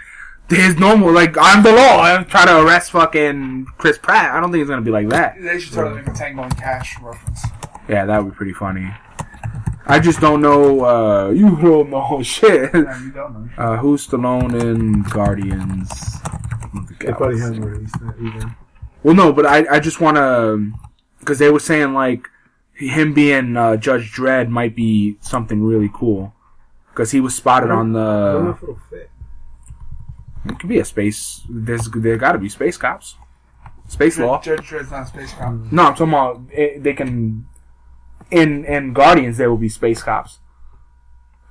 his 0.49 0.77
normal. 0.77 1.11
Like 1.11 1.35
I'm 1.39 1.63
the 1.63 1.71
law. 1.71 2.01
I'm 2.01 2.25
trying 2.25 2.47
to 2.47 2.61
arrest 2.61 2.91
fucking 2.91 3.67
Chris 3.77 3.97
Pratt. 3.97 4.31
I 4.33 4.39
don't 4.39 4.51
think 4.51 4.61
he's 4.61 4.69
gonna 4.69 4.81
be 4.81 4.91
like 4.91 5.09
that. 5.09 5.35
They 5.41 5.59
should 5.59 5.73
totally 5.73 6.01
make 6.01 6.07
a 6.07 6.13
Tango 6.13 6.43
and 6.43 6.57
Cash 6.57 6.99
reference. 7.01 7.43
Yeah, 7.87 8.05
that 8.05 8.23
would 8.23 8.31
be 8.31 8.35
pretty 8.35 8.53
funny. 8.53 8.93
I 9.85 9.99
just 9.99 10.19
don't 10.21 10.41
know. 10.41 10.85
uh 10.85 11.29
You 11.29 11.55
don't 11.61 11.89
know 11.89 12.21
shit. 12.23 12.71
Yeah, 12.73 13.03
you 13.03 13.11
don't 13.11 13.33
know. 13.33 13.49
Uh, 13.57 13.77
who's 13.77 14.07
Stallone 14.07 14.59
in 14.61 15.03
Guardians? 15.03 15.89
Of 16.75 16.87
the 16.87 16.93
They 17.05 17.11
probably 17.13 17.37
Galaxy? 17.37 17.55
haven't 17.61 17.71
released 17.71 17.99
that 17.99 18.15
either. 18.19 18.55
Well, 19.03 19.15
no, 19.15 19.33
but 19.33 19.45
I, 19.45 19.65
I 19.75 19.79
just 19.79 19.99
want 19.99 20.17
to, 20.17 20.71
because 21.19 21.39
they 21.39 21.49
were 21.49 21.59
saying 21.59 21.93
like 21.93 22.27
him 22.73 23.13
being 23.13 23.55
uh, 23.57 23.75
Judge 23.77 24.11
Dredd 24.13 24.49
might 24.49 24.75
be 24.75 25.17
something 25.21 25.61
really 25.63 25.89
cool, 25.93 26.33
because 26.91 27.11
he 27.11 27.19
was 27.19 27.35
spotted 27.35 27.69
on 27.71 27.95
I 27.95 27.99
don't 27.99 28.43
know 28.43 28.43
the. 28.43 28.49
if 28.57 28.63
it'll 28.63 28.79
fit. 28.89 29.09
It 30.45 30.59
could 30.59 30.69
be 30.69 30.79
a 30.79 30.85
space. 30.85 31.41
There's 31.49 31.89
there 31.89 32.17
got 32.17 32.33
to 32.33 32.37
be 32.37 32.49
space 32.49 32.75
cops, 32.77 33.15
space 33.87 34.17
law. 34.19 34.41
Judge 34.41 34.61
Dredd's 34.69 34.91
not 34.91 35.03
a 35.03 35.05
space 35.07 35.31
cop. 35.33 35.53
No, 35.71 35.83
I'm 35.83 35.95
talking 35.95 36.09
about 36.09 36.41
eh, 36.53 36.77
they 36.79 36.93
can. 36.93 37.45
In 38.31 38.65
in 38.65 38.93
Guardians, 38.93 39.37
there 39.37 39.49
will 39.49 39.57
be 39.57 39.69
space 39.69 40.01
cops, 40.01 40.39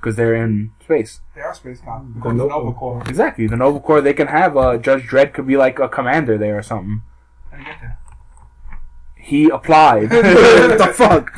because 0.03 0.16
they're 0.16 0.34
in 0.34 0.72
space. 0.82 1.20
They 1.36 1.40
are 1.42 1.55
space 1.55 1.80
cops. 1.80 2.05
The 2.12 2.20
Going 2.20 2.36
Nova. 2.38 2.50
Nova 2.50 2.72
Corps. 2.72 3.03
Exactly, 3.09 3.46
the 3.46 3.57
Nova 3.57 3.78
Corps. 3.78 4.00
They 4.00 4.12
can 4.14 4.26
have 4.26 4.57
uh, 4.57 4.76
Judge 4.78 5.05
Dredd 5.09 5.32
could 5.32 5.46
be 5.46 5.57
like 5.57 5.78
a 5.78 5.88
commander 5.88 6.36
there 6.36 6.59
or 6.59 6.62
something. 6.62 7.03
How 7.50 7.57
do 7.57 7.62
you 7.62 7.68
get 7.68 7.80
there? 7.80 7.98
He 9.16 9.48
applied. 9.48 10.11
what 10.11 10.78
the 10.78 10.92
fuck? 10.92 11.30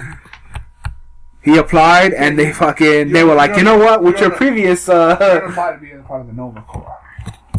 He 1.42 1.58
applied, 1.58 2.14
and 2.14 2.38
they 2.38 2.52
fucking 2.54 3.12
they 3.12 3.22
were 3.22 3.34
like, 3.34 3.54
you 3.58 3.62
know 3.64 3.76
what? 3.76 4.02
With 4.02 4.18
your 4.18 4.30
previous, 4.30 4.88
You're 4.88 4.96
uh, 4.96 5.48
apply 5.50 5.72
to 5.72 5.78
be 5.78 5.92
a 5.92 5.98
part 6.00 6.22
of 6.22 6.28
the 6.28 6.32
Nova 6.32 6.62
Corps. 6.62 6.96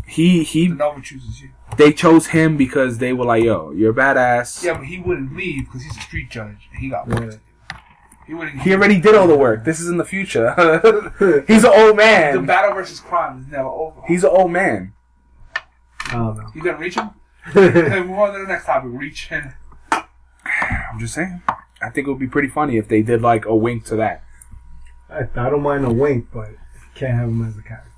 he 0.08 0.40
The 0.40 0.44
he 0.44 0.68
Nova 0.70 1.00
chooses 1.02 1.40
you. 1.40 1.50
they 1.78 1.94
chose 1.94 2.26
him 2.28 2.58
because 2.58 2.98
they 2.98 3.14
were 3.14 3.26
like, 3.26 3.44
yo, 3.44 3.70
you're 3.74 3.92
a 3.92 3.94
badass. 3.94 4.64
Yeah, 4.64 4.74
but 4.78 4.86
he 4.88 4.98
wouldn't 5.00 5.36
leave 5.36 5.66
because 5.66 5.84
he's 5.84 5.96
a 5.96 6.02
street 6.02 6.32
judge 6.32 6.68
and 6.72 6.80
he 6.82 6.90
got 6.90 7.08
work 7.08 7.20
Yeah. 7.20 7.26
to 7.30 7.38
do. 7.38 7.42
He 8.28 8.34
wouldn't. 8.34 8.62
He 8.62 8.74
already 8.74 9.00
did 9.00 9.14
all 9.16 9.28
the 9.28 9.38
work. 9.38 9.64
This 9.66 9.80
is 9.80 9.88
in 9.90 9.98
the 9.98 10.06
future. 10.06 10.54
He's 11.48 11.64
an 11.64 11.72
old 11.74 11.96
man. 11.98 12.36
The 12.36 12.42
battle 12.42 12.74
versus 12.74 13.00
crime 13.00 13.42
is 13.42 13.52
never 13.52 13.68
over. 13.68 14.02
He's 14.08 14.24
an 14.24 14.32
old 14.32 14.52
man. 14.52 14.94
I 16.08 16.14
don't 16.14 16.38
know. 16.38 16.48
You 16.56 16.64
gonna 16.64 16.78
reach 16.78 16.96
him? 16.96 17.12
Okay, 17.56 18.00
move 18.02 18.18
on 18.18 18.34
to 18.34 18.40
the 18.40 18.48
next 18.48 18.66
topic. 18.66 18.90
Reach. 18.94 19.30
I'm 19.32 21.00
just 21.00 21.14
saying. 21.14 21.42
I 21.82 21.90
think 21.90 22.08
it 22.08 22.10
would 22.10 22.20
be 22.20 22.28
pretty 22.28 22.48
funny 22.48 22.78
if 22.78 22.88
they 22.88 23.02
did 23.04 23.22
like 23.22 23.46
a 23.46 23.56
wink 23.56 23.86
to 23.86 23.96
that. 23.98 24.24
I, 25.10 25.20
I 25.36 25.50
don't 25.50 25.62
mind 25.62 25.86
a 25.86 25.94
wink, 25.94 26.28
but 26.34 26.50
can't 26.96 27.14
have 27.14 27.30
him 27.30 27.46
as 27.48 27.58
a 27.58 27.62
character. 27.62 27.92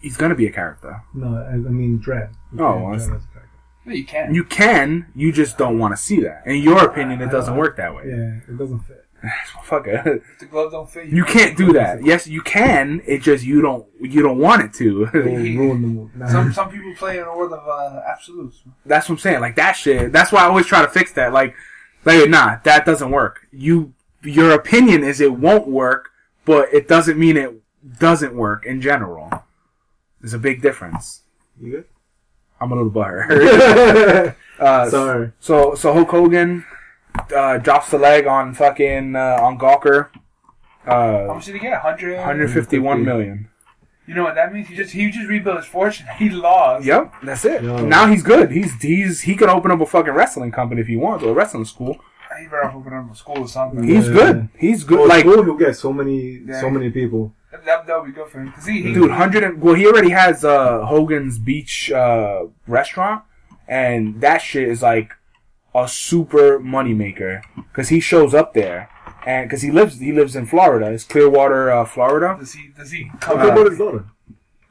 He's 0.00 0.16
gonna 0.16 0.34
be 0.34 0.46
a 0.46 0.52
character. 0.52 1.02
No, 1.14 1.36
as, 1.38 1.64
I 1.64 1.70
mean 1.70 1.98
Dredd. 2.00 2.30
You 2.52 2.64
Oh, 2.64 2.72
can't 2.72 2.84
have 2.84 2.92
I 2.92 2.96
Dredd 2.96 3.16
as 3.16 3.24
a 3.24 3.28
character. 3.32 3.50
No, 3.86 3.92
you 3.94 4.04
can't. 4.04 4.34
You 4.34 4.44
can, 4.44 5.06
you 5.14 5.32
just 5.32 5.56
don't 5.56 5.78
want 5.78 5.92
to 5.92 5.96
see 5.96 6.20
that. 6.20 6.42
In 6.46 6.56
your 6.60 6.84
opinion, 6.84 7.22
it 7.22 7.30
doesn't 7.30 7.56
work 7.56 7.76
that 7.76 7.94
way. 7.94 8.02
Yeah, 8.06 8.40
it 8.52 8.58
doesn't 8.58 8.80
fit. 8.80 9.05
Fuck 9.64 9.86
it. 9.86 10.06
If 10.06 10.38
the 10.38 10.46
glove 10.46 10.72
don't 10.72 10.90
fit. 10.90 11.06
You 11.06 11.16
You 11.16 11.24
can't 11.24 11.56
do 11.56 11.72
that. 11.72 12.04
Yes, 12.04 12.26
you 12.26 12.40
can. 12.42 13.02
It 13.06 13.22
just 13.22 13.44
you 13.44 13.60
don't 13.60 13.86
you 14.00 14.22
don't 14.22 14.38
want 14.38 14.62
it 14.62 14.72
to. 14.74 15.06
ruin 15.12 15.82
the 15.82 15.88
movie. 15.88 16.18
Nah. 16.18 16.28
Some 16.28 16.52
some 16.52 16.70
people 16.70 16.94
play 16.96 17.18
in 17.18 17.24
a 17.24 17.36
world 17.36 17.52
of 17.52 17.66
uh, 17.66 18.00
absolutes. 18.08 18.62
that's 18.84 19.08
what 19.08 19.14
I'm 19.14 19.18
saying. 19.18 19.40
Like 19.40 19.56
that 19.56 19.72
shit. 19.72 20.12
That's 20.12 20.32
why 20.32 20.42
I 20.42 20.46
always 20.46 20.66
try 20.66 20.82
to 20.82 20.88
fix 20.88 21.12
that. 21.14 21.32
Like, 21.32 21.54
like 22.04 22.28
nah, 22.28 22.58
that 22.64 22.84
doesn't 22.86 23.10
work. 23.10 23.46
You 23.52 23.92
your 24.22 24.52
opinion 24.52 25.04
is 25.04 25.20
it 25.20 25.32
won't 25.32 25.68
work, 25.68 26.10
but 26.44 26.72
it 26.72 26.88
doesn't 26.88 27.18
mean 27.18 27.36
it 27.36 27.54
doesn't 27.98 28.34
work 28.34 28.66
in 28.66 28.80
general. 28.80 29.30
There's 30.20 30.34
a 30.34 30.38
big 30.38 30.62
difference. 30.62 31.22
You 31.60 31.70
good? 31.70 31.84
I'm 32.60 32.72
a 32.72 32.74
little 32.74 32.90
butthurt. 32.90 33.28
good? 33.28 34.34
uh, 34.58 34.90
Sorry. 34.90 35.32
So 35.40 35.74
so 35.74 35.92
Hulk 35.92 36.10
Hogan 36.10 36.64
uh, 37.34 37.58
drops 37.58 37.90
the 37.90 37.98
leg 37.98 38.26
on 38.26 38.54
fucking 38.54 39.16
uh, 39.16 39.38
on 39.40 39.58
Gawker. 39.58 40.08
How 40.84 41.30
Uh, 41.30 41.34
much 41.34 41.46
did 41.46 41.54
he 41.54 41.60
get? 41.60 41.72
100? 41.82 42.16
151 42.16 43.04
million. 43.04 43.48
You 44.06 44.14
know 44.14 44.22
what 44.22 44.36
that 44.36 44.52
means? 44.52 44.68
He 44.68 44.76
just 44.76 44.92
he 44.92 45.10
just 45.10 45.28
rebuilt 45.28 45.56
his 45.56 45.66
fortune. 45.66 46.06
He 46.16 46.30
lost. 46.30 46.84
Yep, 46.86 47.12
that's 47.24 47.44
it. 47.44 47.62
Yo. 47.64 47.84
Now 47.84 48.06
he's 48.06 48.22
good. 48.22 48.52
He's 48.52 48.72
he's 48.80 49.22
he 49.22 49.34
can 49.34 49.48
open 49.50 49.72
up 49.72 49.80
a 49.80 49.86
fucking 49.86 50.12
wrestling 50.12 50.52
company 50.52 50.80
if 50.80 50.86
he 50.86 50.96
wants 50.96 51.24
or 51.24 51.30
a 51.30 51.34
wrestling 51.34 51.64
school. 51.64 51.98
He 52.38 52.44
better 52.44 52.70
open 52.70 52.92
up 52.92 53.10
a 53.10 53.16
school 53.16 53.38
or 53.38 53.48
something. 53.48 53.82
He's 53.82 54.06
Yeah. 54.08 54.14
good. 54.14 54.48
He's 54.58 54.84
good. 54.84 54.98
Well, 55.00 55.08
like 55.08 55.20
school, 55.24 55.42
he'll 55.42 55.56
get 55.56 55.74
so 55.76 55.92
many, 55.92 56.42
Yeah. 56.46 56.60
so 56.60 56.68
many 56.70 56.90
people. 56.90 57.32
That, 57.50 57.64
that, 57.64 57.86
that 57.86 57.98
would 58.00 58.06
be 58.06 58.12
good 58.12 58.28
for 58.28 58.40
him. 58.40 58.52
Cause 58.52 58.66
he, 58.66 58.82
he, 58.82 58.92
dude, 58.92 59.10
hundred 59.10 59.42
and 59.42 59.60
well, 59.60 59.74
he 59.74 59.86
already 59.86 60.10
has 60.10 60.44
uh 60.44 60.84
Hogan's 60.86 61.38
Beach 61.40 61.90
uh 61.90 62.44
restaurant, 62.68 63.22
and 63.66 64.20
that 64.20 64.38
shit 64.38 64.68
is 64.68 64.82
like 64.82 65.14
a 65.82 65.86
super 65.88 66.58
moneymaker 66.58 67.42
because 67.56 67.88
he 67.90 68.00
shows 68.00 68.32
up 68.34 68.54
there. 68.54 68.88
And 69.26 69.48
because 69.48 69.62
he 69.62 69.70
lives, 69.72 69.98
he 69.98 70.12
lives 70.12 70.36
in 70.36 70.46
Florida. 70.46 70.86
It's 70.92 71.04
Clearwater, 71.04 71.70
uh, 71.70 71.84
Florida. 71.84 72.36
does 72.38 72.52
he 72.54 72.68
does 72.78 72.90
he 72.92 73.04
How 73.04 73.18
come 73.18 73.36
come 73.38 73.48
Uh, 73.48 73.52
about 73.52 73.70
his 73.70 73.78
daughter? 73.78 74.04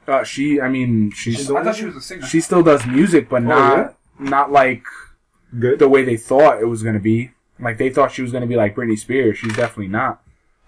Uh, 0.08 0.24
she, 0.24 0.60
I 0.60 0.68
mean, 0.68 1.10
she's 1.12 1.50
I 1.50 1.62
thought 1.64 1.76
she 1.76 1.84
was 1.84 1.96
a 1.96 2.00
singer. 2.00 2.24
she 2.26 2.40
still 2.40 2.62
does 2.62 2.86
music, 2.86 3.28
but 3.28 3.42
not 3.42 3.76
yeah? 3.76 3.90
not 4.30 4.50
like 4.52 4.82
Good. 5.58 5.78
the 5.78 5.88
way 5.88 6.04
they 6.04 6.16
thought 6.16 6.60
it 6.60 6.66
was 6.66 6.82
gonna 6.82 7.00
be. 7.00 7.32
Like 7.58 7.76
they 7.78 7.90
thought 7.90 8.12
she 8.12 8.22
was 8.22 8.32
gonna 8.32 8.46
be 8.46 8.56
like 8.56 8.74
Britney 8.74 8.98
Spears. 8.98 9.38
She's 9.38 9.54
definitely 9.54 9.88
not. 9.88 10.22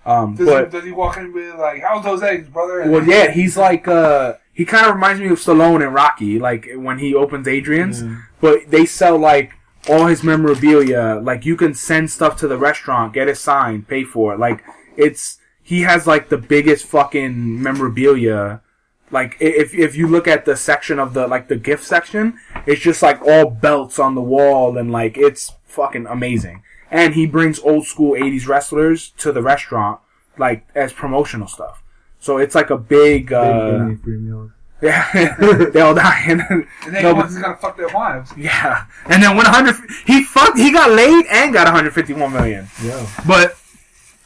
Um, 0.04 0.34
does, 0.36 0.46
but 0.46 0.64
he, 0.66 0.70
does 0.70 0.84
he 0.84 0.92
walk 0.92 1.16
in 1.18 1.32
with 1.32 1.54
like, 1.56 1.82
how's 1.82 2.04
those 2.04 2.22
eggs, 2.22 2.48
brother? 2.48 2.80
And 2.80 2.92
well, 2.92 3.04
yeah, 3.04 3.30
he's 3.30 3.56
like 3.56 3.86
uh, 3.88 4.34
he 4.52 4.64
kind 4.64 4.86
of 4.86 4.94
reminds 4.94 5.20
me 5.20 5.28
of 5.28 5.38
Stallone 5.38 5.84
and 5.84 5.94
Rocky, 5.94 6.38
like 6.38 6.68
when 6.74 6.98
he 6.98 7.14
opens 7.14 7.46
Adrian's. 7.48 8.02
Yeah. 8.02 8.16
But 8.40 8.70
they 8.70 8.86
sell 8.86 9.18
like 9.18 9.52
all 9.88 10.06
his 10.06 10.22
memorabilia. 10.22 11.20
Like 11.22 11.44
you 11.44 11.56
can 11.56 11.74
send 11.74 12.10
stuff 12.10 12.36
to 12.38 12.48
the 12.48 12.58
restaurant, 12.58 13.12
get 13.12 13.28
it 13.28 13.36
signed, 13.36 13.88
pay 13.88 14.04
for 14.04 14.34
it. 14.34 14.38
Like 14.38 14.64
it's 14.96 15.38
he 15.62 15.82
has 15.82 16.06
like 16.06 16.28
the 16.28 16.38
biggest 16.38 16.86
fucking 16.86 17.62
memorabilia. 17.62 18.62
Like 19.10 19.36
if 19.40 19.74
if 19.74 19.96
you 19.96 20.06
look 20.06 20.28
at 20.28 20.44
the 20.44 20.56
section 20.56 20.98
of 20.98 21.14
the 21.14 21.26
like 21.26 21.48
the 21.48 21.56
gift 21.56 21.84
section, 21.84 22.38
it's 22.66 22.80
just 22.80 23.02
like 23.02 23.20
all 23.22 23.50
belts 23.50 23.98
on 23.98 24.14
the 24.14 24.22
wall 24.22 24.76
and 24.76 24.90
like 24.92 25.16
it's 25.16 25.52
fucking 25.64 26.06
amazing. 26.06 26.62
And 26.90 27.14
he 27.14 27.26
brings 27.26 27.58
old 27.60 27.86
school 27.86 28.12
'80s 28.12 28.46
wrestlers 28.46 29.10
to 29.18 29.32
the 29.32 29.42
restaurant 29.42 30.00
like 30.38 30.66
as 30.74 30.92
promotional 30.92 31.48
stuff. 31.48 31.82
So 32.18 32.38
it's 32.38 32.54
like 32.54 32.70
a 32.70 32.78
big. 32.78 33.32
Uh 33.32 33.78
they 33.78 33.84
need 33.84 34.02
free 34.02 34.18
meals. 34.18 34.50
Yeah, 34.80 35.34
they 35.72 35.80
all 35.80 35.94
dying. 35.94 36.40
and 36.40 36.40
then 36.48 36.66
no, 36.92 36.98
he 36.98 37.02
but- 37.04 37.16
wants 37.16 37.38
gonna 37.38 37.56
fuck 37.56 37.76
their 37.76 37.88
wives. 37.88 38.30
yeah, 38.36 38.84
and 39.06 39.22
then 39.22 39.36
when 39.36 39.44
100, 39.46 39.74
he 40.06 40.22
fucked, 40.24 40.58
he 40.58 40.72
got 40.72 40.90
laid 40.90 41.26
and 41.30 41.52
got 41.52 41.64
151 41.66 42.32
million. 42.32 42.68
Yeah. 42.82 43.06
But 43.26 43.56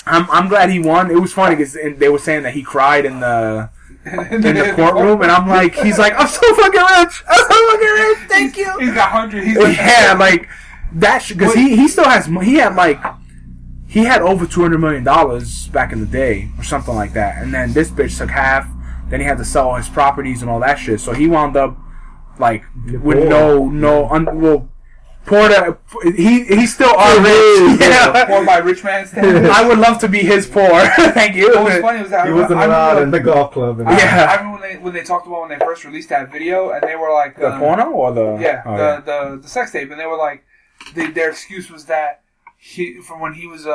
I'm 0.06 0.28
I'm 0.30 0.48
glad 0.48 0.68
he 0.70 0.78
won. 0.78 1.10
It 1.10 1.20
was 1.20 1.32
funny 1.32 1.54
because 1.56 1.74
they 1.74 2.08
were 2.08 2.18
saying 2.18 2.42
that 2.42 2.52
he 2.54 2.62
cried 2.62 3.04
in 3.04 3.20
the 3.20 3.70
in 4.04 4.40
the 4.42 4.72
courtroom, 4.74 5.22
and 5.22 5.30
I'm 5.30 5.48
like, 5.48 5.74
he's 5.76 5.98
like, 5.98 6.12
I'm 6.16 6.26
so 6.26 6.40
fucking 6.56 6.80
rich, 6.80 7.22
I'm 7.28 7.38
so 7.38 7.70
fucking 7.70 7.88
rich, 7.88 8.18
thank 8.28 8.56
you. 8.56 8.78
He's 8.80 8.92
got 8.94 9.10
hundred. 9.10 9.44
He's 9.44 9.56
like, 9.56 9.76
Yeah, 9.76 10.16
like 10.18 10.48
that 10.94 11.24
because 11.28 11.54
he 11.54 11.76
he 11.76 11.88
still 11.88 12.04
has 12.04 12.26
he 12.26 12.54
had 12.56 12.74
like 12.74 13.00
he 13.86 14.00
had 14.04 14.20
over 14.22 14.46
200 14.46 14.78
million 14.78 15.04
dollars 15.04 15.68
back 15.68 15.92
in 15.92 16.00
the 16.00 16.06
day 16.06 16.48
or 16.58 16.64
something 16.64 16.94
like 16.94 17.12
that, 17.12 17.40
and 17.42 17.54
then 17.54 17.72
this 17.72 17.88
bitch 17.90 18.18
took 18.18 18.30
half. 18.30 18.66
Then 19.12 19.20
he 19.20 19.26
had 19.26 19.36
to 19.36 19.44
sell 19.44 19.68
all 19.68 19.76
his 19.76 19.90
properties 19.90 20.40
and 20.40 20.50
all 20.50 20.58
that 20.60 20.78
shit. 20.78 20.98
So 20.98 21.12
he 21.12 21.28
wound 21.28 21.54
up 21.54 21.76
like 22.38 22.64
with 23.02 23.28
no 23.28 23.68
no 23.68 24.08
un, 24.08 24.40
well 24.40 24.70
poor 25.26 25.50
to, 25.50 25.76
he 26.16 26.44
he's 26.46 26.72
still 26.74 26.96
our 26.96 27.16
rich. 27.20 27.78
yeah. 27.80 28.24
Poor 28.24 28.46
by 28.46 28.56
rich 28.56 28.82
man 28.82 29.06
standards. 29.06 29.50
I 29.50 29.68
would 29.68 29.76
love 29.78 29.98
to 29.98 30.08
be 30.08 30.20
his 30.20 30.46
poor. 30.46 30.70
Thank 31.12 31.36
you. 31.36 31.48
What 31.50 31.64
was 31.64 31.80
funny 31.82 32.00
was 32.00 32.10
that 32.10 32.24
He 32.24 32.32
I, 32.32 32.34
wasn't 32.34 32.60
I 32.60 32.64
allowed 32.64 32.94
remember, 32.94 33.02
in 33.18 33.22
the 33.24 33.30
golf 33.32 33.52
club. 33.52 33.80
And 33.80 33.88
I, 33.90 33.98
Yeah. 33.98 34.26
I 34.30 34.36
remember 34.36 34.60
when 34.60 34.70
they 34.72 34.78
when 34.82 34.94
they 34.94 35.04
talked 35.04 35.26
about 35.26 35.40
when 35.42 35.50
they 35.50 35.62
first 35.62 35.84
released 35.84 36.08
that 36.08 36.32
video 36.32 36.70
and 36.70 36.82
they 36.82 36.96
were 36.96 37.12
like 37.12 37.36
The 37.36 37.48
uh, 37.48 37.58
porno 37.58 37.90
or 37.90 38.12
the 38.14 38.38
Yeah, 38.40 38.62
oh, 38.64 38.76
the, 38.78 39.02
the 39.34 39.42
the 39.42 39.48
sex 39.48 39.72
tape, 39.72 39.90
and 39.90 40.00
they 40.00 40.06
were 40.06 40.16
like, 40.16 40.42
they, 40.94 41.10
their 41.10 41.28
excuse 41.28 41.70
was 41.70 41.84
that 41.84 42.21
he 42.64 42.94
from 43.00 43.18
when 43.18 43.34
he 43.34 43.48
was 43.48 43.66
uh, 43.66 43.72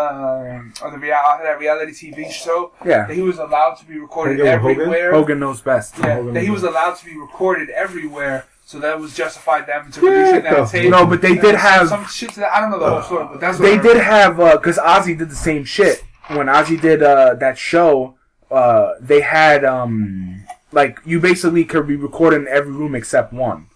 on 0.81 0.91
the 0.93 0.97
real, 0.97 1.13
that 1.43 1.59
reality 1.59 1.91
TV 1.91 2.31
show 2.31 2.71
yeah. 2.85 3.05
that 3.05 3.13
he 3.13 3.21
was 3.21 3.37
allowed 3.37 3.73
to 3.75 3.83
be 3.85 3.99
recorded 3.99 4.37
Hogan 4.39 4.45
with 4.53 4.61
Hogan? 4.61 4.81
everywhere. 4.81 5.11
Hogan 5.11 5.39
knows 5.39 5.59
best. 5.59 5.97
Yeah, 5.97 6.15
Hogan 6.15 6.33
that 6.35 6.43
he 6.43 6.49
was- 6.49 6.61
was 6.61 6.71
allowed 6.71 6.93
to 6.93 7.05
be 7.05 7.17
recorded 7.17 7.69
everywhere, 7.69 8.45
so 8.63 8.79
that 8.79 8.97
was 8.97 9.13
justified 9.13 9.67
them 9.67 9.91
to 9.91 9.99
releasing 9.99 10.35
Yeah. 10.45 10.53
that 10.53 10.69
tape. 10.69 10.89
No, 10.89 11.05
but 11.05 11.21
they 11.21 11.33
And 11.33 11.41
did 11.41 11.55
have 11.55 11.89
some 11.89 12.05
shit 12.05 12.29
to 12.35 12.39
that. 12.39 12.53
I 12.55 12.61
don't 12.61 12.71
know 12.71 12.79
the 12.79 12.89
whole 12.89 13.01
story, 13.01 13.27
but 13.29 13.41
that's 13.41 13.59
what 13.59 13.65
They 13.65 13.77
I 13.77 13.81
did 13.81 13.97
have 13.97 14.37
because 14.37 14.77
Ozzy 14.77 15.17
did 15.17 15.29
the 15.29 15.35
same 15.35 15.65
shit 15.65 16.01
when 16.29 16.47
Ozzy 16.47 16.79
did 16.79 17.03
uh, 17.03 17.33
that 17.33 17.57
show. 17.57 18.15
Uh, 18.49 18.93
they 19.01 19.19
had 19.19 19.65
um, 19.65 20.45
like 20.71 21.01
you 21.03 21.19
basically 21.19 21.65
could 21.65 21.87
be 21.87 21.97
recorded 21.97 22.43
in 22.43 22.47
every 22.47 22.71
room 22.71 22.95
except 22.95 23.33
one. 23.33 23.67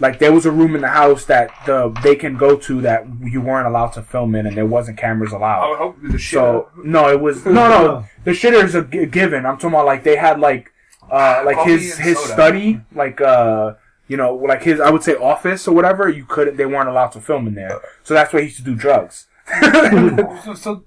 Like 0.00 0.18
there 0.18 0.32
was 0.32 0.44
a 0.44 0.50
room 0.50 0.74
in 0.74 0.80
the 0.82 0.88
house 0.88 1.24
that 1.26 1.50
the 1.66 1.88
they 2.02 2.16
can 2.16 2.36
go 2.36 2.56
to 2.56 2.80
that 2.82 3.06
you 3.22 3.40
weren't 3.40 3.66
allowed 3.68 3.92
to 3.92 4.02
film 4.02 4.34
in, 4.34 4.44
and 4.46 4.56
there 4.56 4.66
wasn't 4.66 4.98
cameras 4.98 5.32
I 5.32 5.36
allowed. 5.36 5.70
would 5.70 5.78
hope 5.78 5.96
the 6.02 6.18
shit. 6.18 6.32
So 6.38 6.68
no, 6.82 7.08
it 7.10 7.20
was 7.20 7.44
no, 7.46 7.52
no. 7.52 8.04
The 8.24 8.32
shitter 8.32 8.64
is 8.64 8.76
g- 8.90 9.06
given. 9.06 9.46
I'm 9.46 9.56
talking 9.56 9.70
about 9.70 9.86
like 9.86 10.02
they 10.02 10.16
had 10.16 10.40
like 10.40 10.72
uh 11.10 11.42
like 11.46 11.56
Coffee 11.56 11.72
his 11.72 11.96
and 11.96 12.04
his 12.04 12.18
soda. 12.18 12.32
study, 12.32 12.80
like 12.94 13.20
uh 13.20 13.74
you 14.08 14.16
know 14.16 14.34
like 14.34 14.62
his 14.64 14.80
I 14.80 14.90
would 14.90 15.02
say 15.04 15.14
office 15.14 15.68
or 15.68 15.74
whatever. 15.74 16.08
You 16.08 16.24
couldn't. 16.24 16.56
They 16.56 16.66
weren't 16.66 16.88
allowed 16.88 17.08
to 17.12 17.20
film 17.20 17.46
in 17.46 17.54
there. 17.54 17.80
So 18.02 18.14
that's 18.14 18.32
why 18.32 18.40
he 18.40 18.46
used 18.46 18.56
to 18.58 18.64
do 18.64 18.74
drugs. 18.74 19.26
so, 19.60 20.54
so 20.54 20.84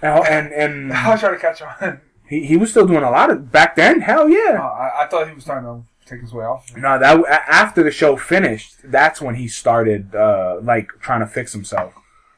and 0.00 0.24
and, 0.26 0.52
and 0.52 0.92
I 0.92 1.10
was 1.10 1.20
trying 1.20 1.34
to 1.34 1.40
catch 1.40 1.60
on. 1.60 2.00
he, 2.28 2.44
he 2.46 2.56
was 2.56 2.70
still 2.70 2.86
doing 2.86 3.02
a 3.02 3.10
lot 3.10 3.30
of 3.30 3.50
back 3.52 3.76
then. 3.76 4.00
Hell 4.00 4.28
yeah. 4.28 4.58
I, 4.60 5.02
I 5.04 5.06
thought 5.08 5.28
he 5.28 5.34
was 5.34 5.44
trying 5.44 5.64
to 5.64 5.82
take 6.08 6.20
his 6.20 6.32
way 6.32 6.44
off. 6.44 6.74
No, 6.76 6.98
that 6.98 7.24
after 7.48 7.82
the 7.82 7.90
show 7.90 8.16
finished, 8.16 8.76
that's 8.84 9.20
when 9.20 9.34
he 9.36 9.48
started 9.48 10.14
uh 10.14 10.58
like 10.62 10.88
trying 11.00 11.20
to 11.20 11.26
fix 11.26 11.52
himself. 11.52 11.94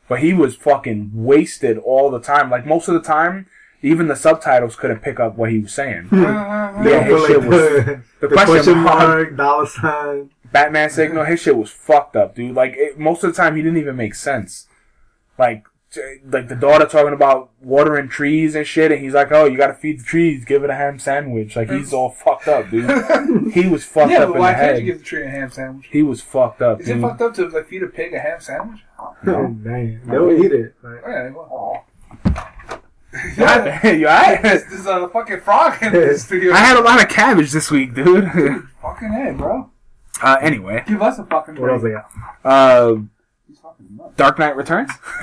But 0.08 0.20
he 0.20 0.32
was 0.34 0.56
fucking 0.56 1.10
wasted 1.14 1.78
all 1.78 2.10
the 2.10 2.20
time. 2.20 2.50
Like 2.50 2.66
most 2.66 2.88
of 2.88 2.94
the 2.94 3.00
time, 3.02 3.46
even 3.82 4.08
the 4.08 4.16
subtitles 4.16 4.76
couldn't 4.76 5.00
pick 5.00 5.20
up 5.20 5.36
what 5.36 5.50
he 5.50 5.60
was 5.60 5.72
saying. 5.72 6.08
Uh, 6.12 6.82
Yeah, 6.84 7.02
his 7.04 7.26
shit 7.26 7.40
like, 7.40 7.48
was 7.48 7.60
the, 7.60 8.02
the 8.20 8.28
the 8.28 8.34
question 8.34 8.54
question 8.54 8.78
mark. 8.78 8.98
mark, 9.08 9.36
dollar 9.36 9.66
sign. 9.66 10.30
Batman 10.52 10.90
signal. 10.90 11.24
His 11.24 11.40
shit 11.40 11.56
was 11.56 11.70
fucked 11.70 12.16
up, 12.16 12.34
dude. 12.34 12.54
Like 12.56 12.74
it, 12.76 12.98
most 12.98 13.22
of 13.22 13.30
the 13.32 13.36
time, 13.40 13.54
he 13.56 13.62
didn't 13.62 13.78
even 13.78 13.94
make 13.96 14.14
sense. 14.16 14.66
Like, 15.38 15.64
t- 15.64 15.69
like 16.24 16.48
the 16.48 16.54
daughter 16.54 16.86
talking 16.86 17.12
about 17.12 17.50
watering 17.60 18.08
trees 18.08 18.54
and 18.54 18.66
shit, 18.66 18.92
and 18.92 19.00
he's 19.00 19.12
like, 19.14 19.32
"Oh, 19.32 19.44
you 19.46 19.56
got 19.56 19.66
to 19.68 19.74
feed 19.74 20.00
the 20.00 20.04
trees. 20.04 20.44
Give 20.44 20.62
it 20.64 20.70
a 20.70 20.74
ham 20.74 20.98
sandwich." 20.98 21.56
Like 21.56 21.70
he's 21.70 21.92
all 21.92 22.10
fucked 22.10 22.46
up, 22.48 22.70
dude. 22.70 22.88
He 23.52 23.68
was 23.68 23.84
fucked 23.84 24.12
yeah, 24.12 24.20
up 24.24 24.28
but 24.32 24.38
why 24.38 24.52
the 24.52 24.58
can't 24.58 24.66
head. 24.74 24.78
you 24.78 24.84
give 24.92 24.98
the 24.98 25.04
tree 25.04 25.24
a 25.24 25.28
ham 25.28 25.50
sandwich? 25.50 25.88
he 25.90 26.02
was 26.04 26.20
fucked 26.22 26.62
up, 26.62 26.80
Is 26.80 26.88
it 26.88 27.00
fucked 27.00 27.20
up 27.20 27.34
to 27.34 27.48
like 27.48 27.66
feed 27.68 27.82
a 27.82 27.88
pig 27.88 28.14
a 28.14 28.20
ham 28.20 28.40
sandwich? 28.40 28.80
Oh, 29.26 29.48
dang. 29.48 30.00
They'll 30.06 30.30
eat 30.30 30.52
it. 30.52 30.74
Like, 30.82 31.02
Oh, 31.04 31.10
yeah, 31.10 31.22
they 31.24 31.30
will. 31.30 31.84
You 33.36 33.44
alright? 33.44 33.98
You 33.98 34.06
alright? 34.06 34.42
There's, 34.42 34.64
there's 34.66 34.86
a 34.86 35.08
fucking 35.08 35.40
frog 35.40 35.82
in 35.82 35.92
the 35.92 36.16
studio. 36.16 36.52
I 36.52 36.58
had 36.58 36.76
a 36.76 36.80
lot 36.82 37.02
of 37.02 37.08
cabbage 37.08 37.50
this 37.50 37.70
week, 37.70 37.92
dude. 37.94 38.24
fucking 38.80 39.12
head, 39.12 39.36
bro. 39.36 39.68
uh, 40.22 40.36
anyway, 40.40 40.84
Give 40.86 41.02
us 41.02 41.18
a 41.18 41.24
fucking 41.24 41.56
what 41.60 41.70
else 41.70 41.80
break. 41.82 41.96
I 41.96 42.00
got? 42.44 42.52
uh, 42.52 42.94
He's 42.94 42.96
fucking 42.96 43.00
nuts. 43.00 43.19
Dark 44.20 44.38
Knight 44.38 44.54
Returns. 44.54 44.90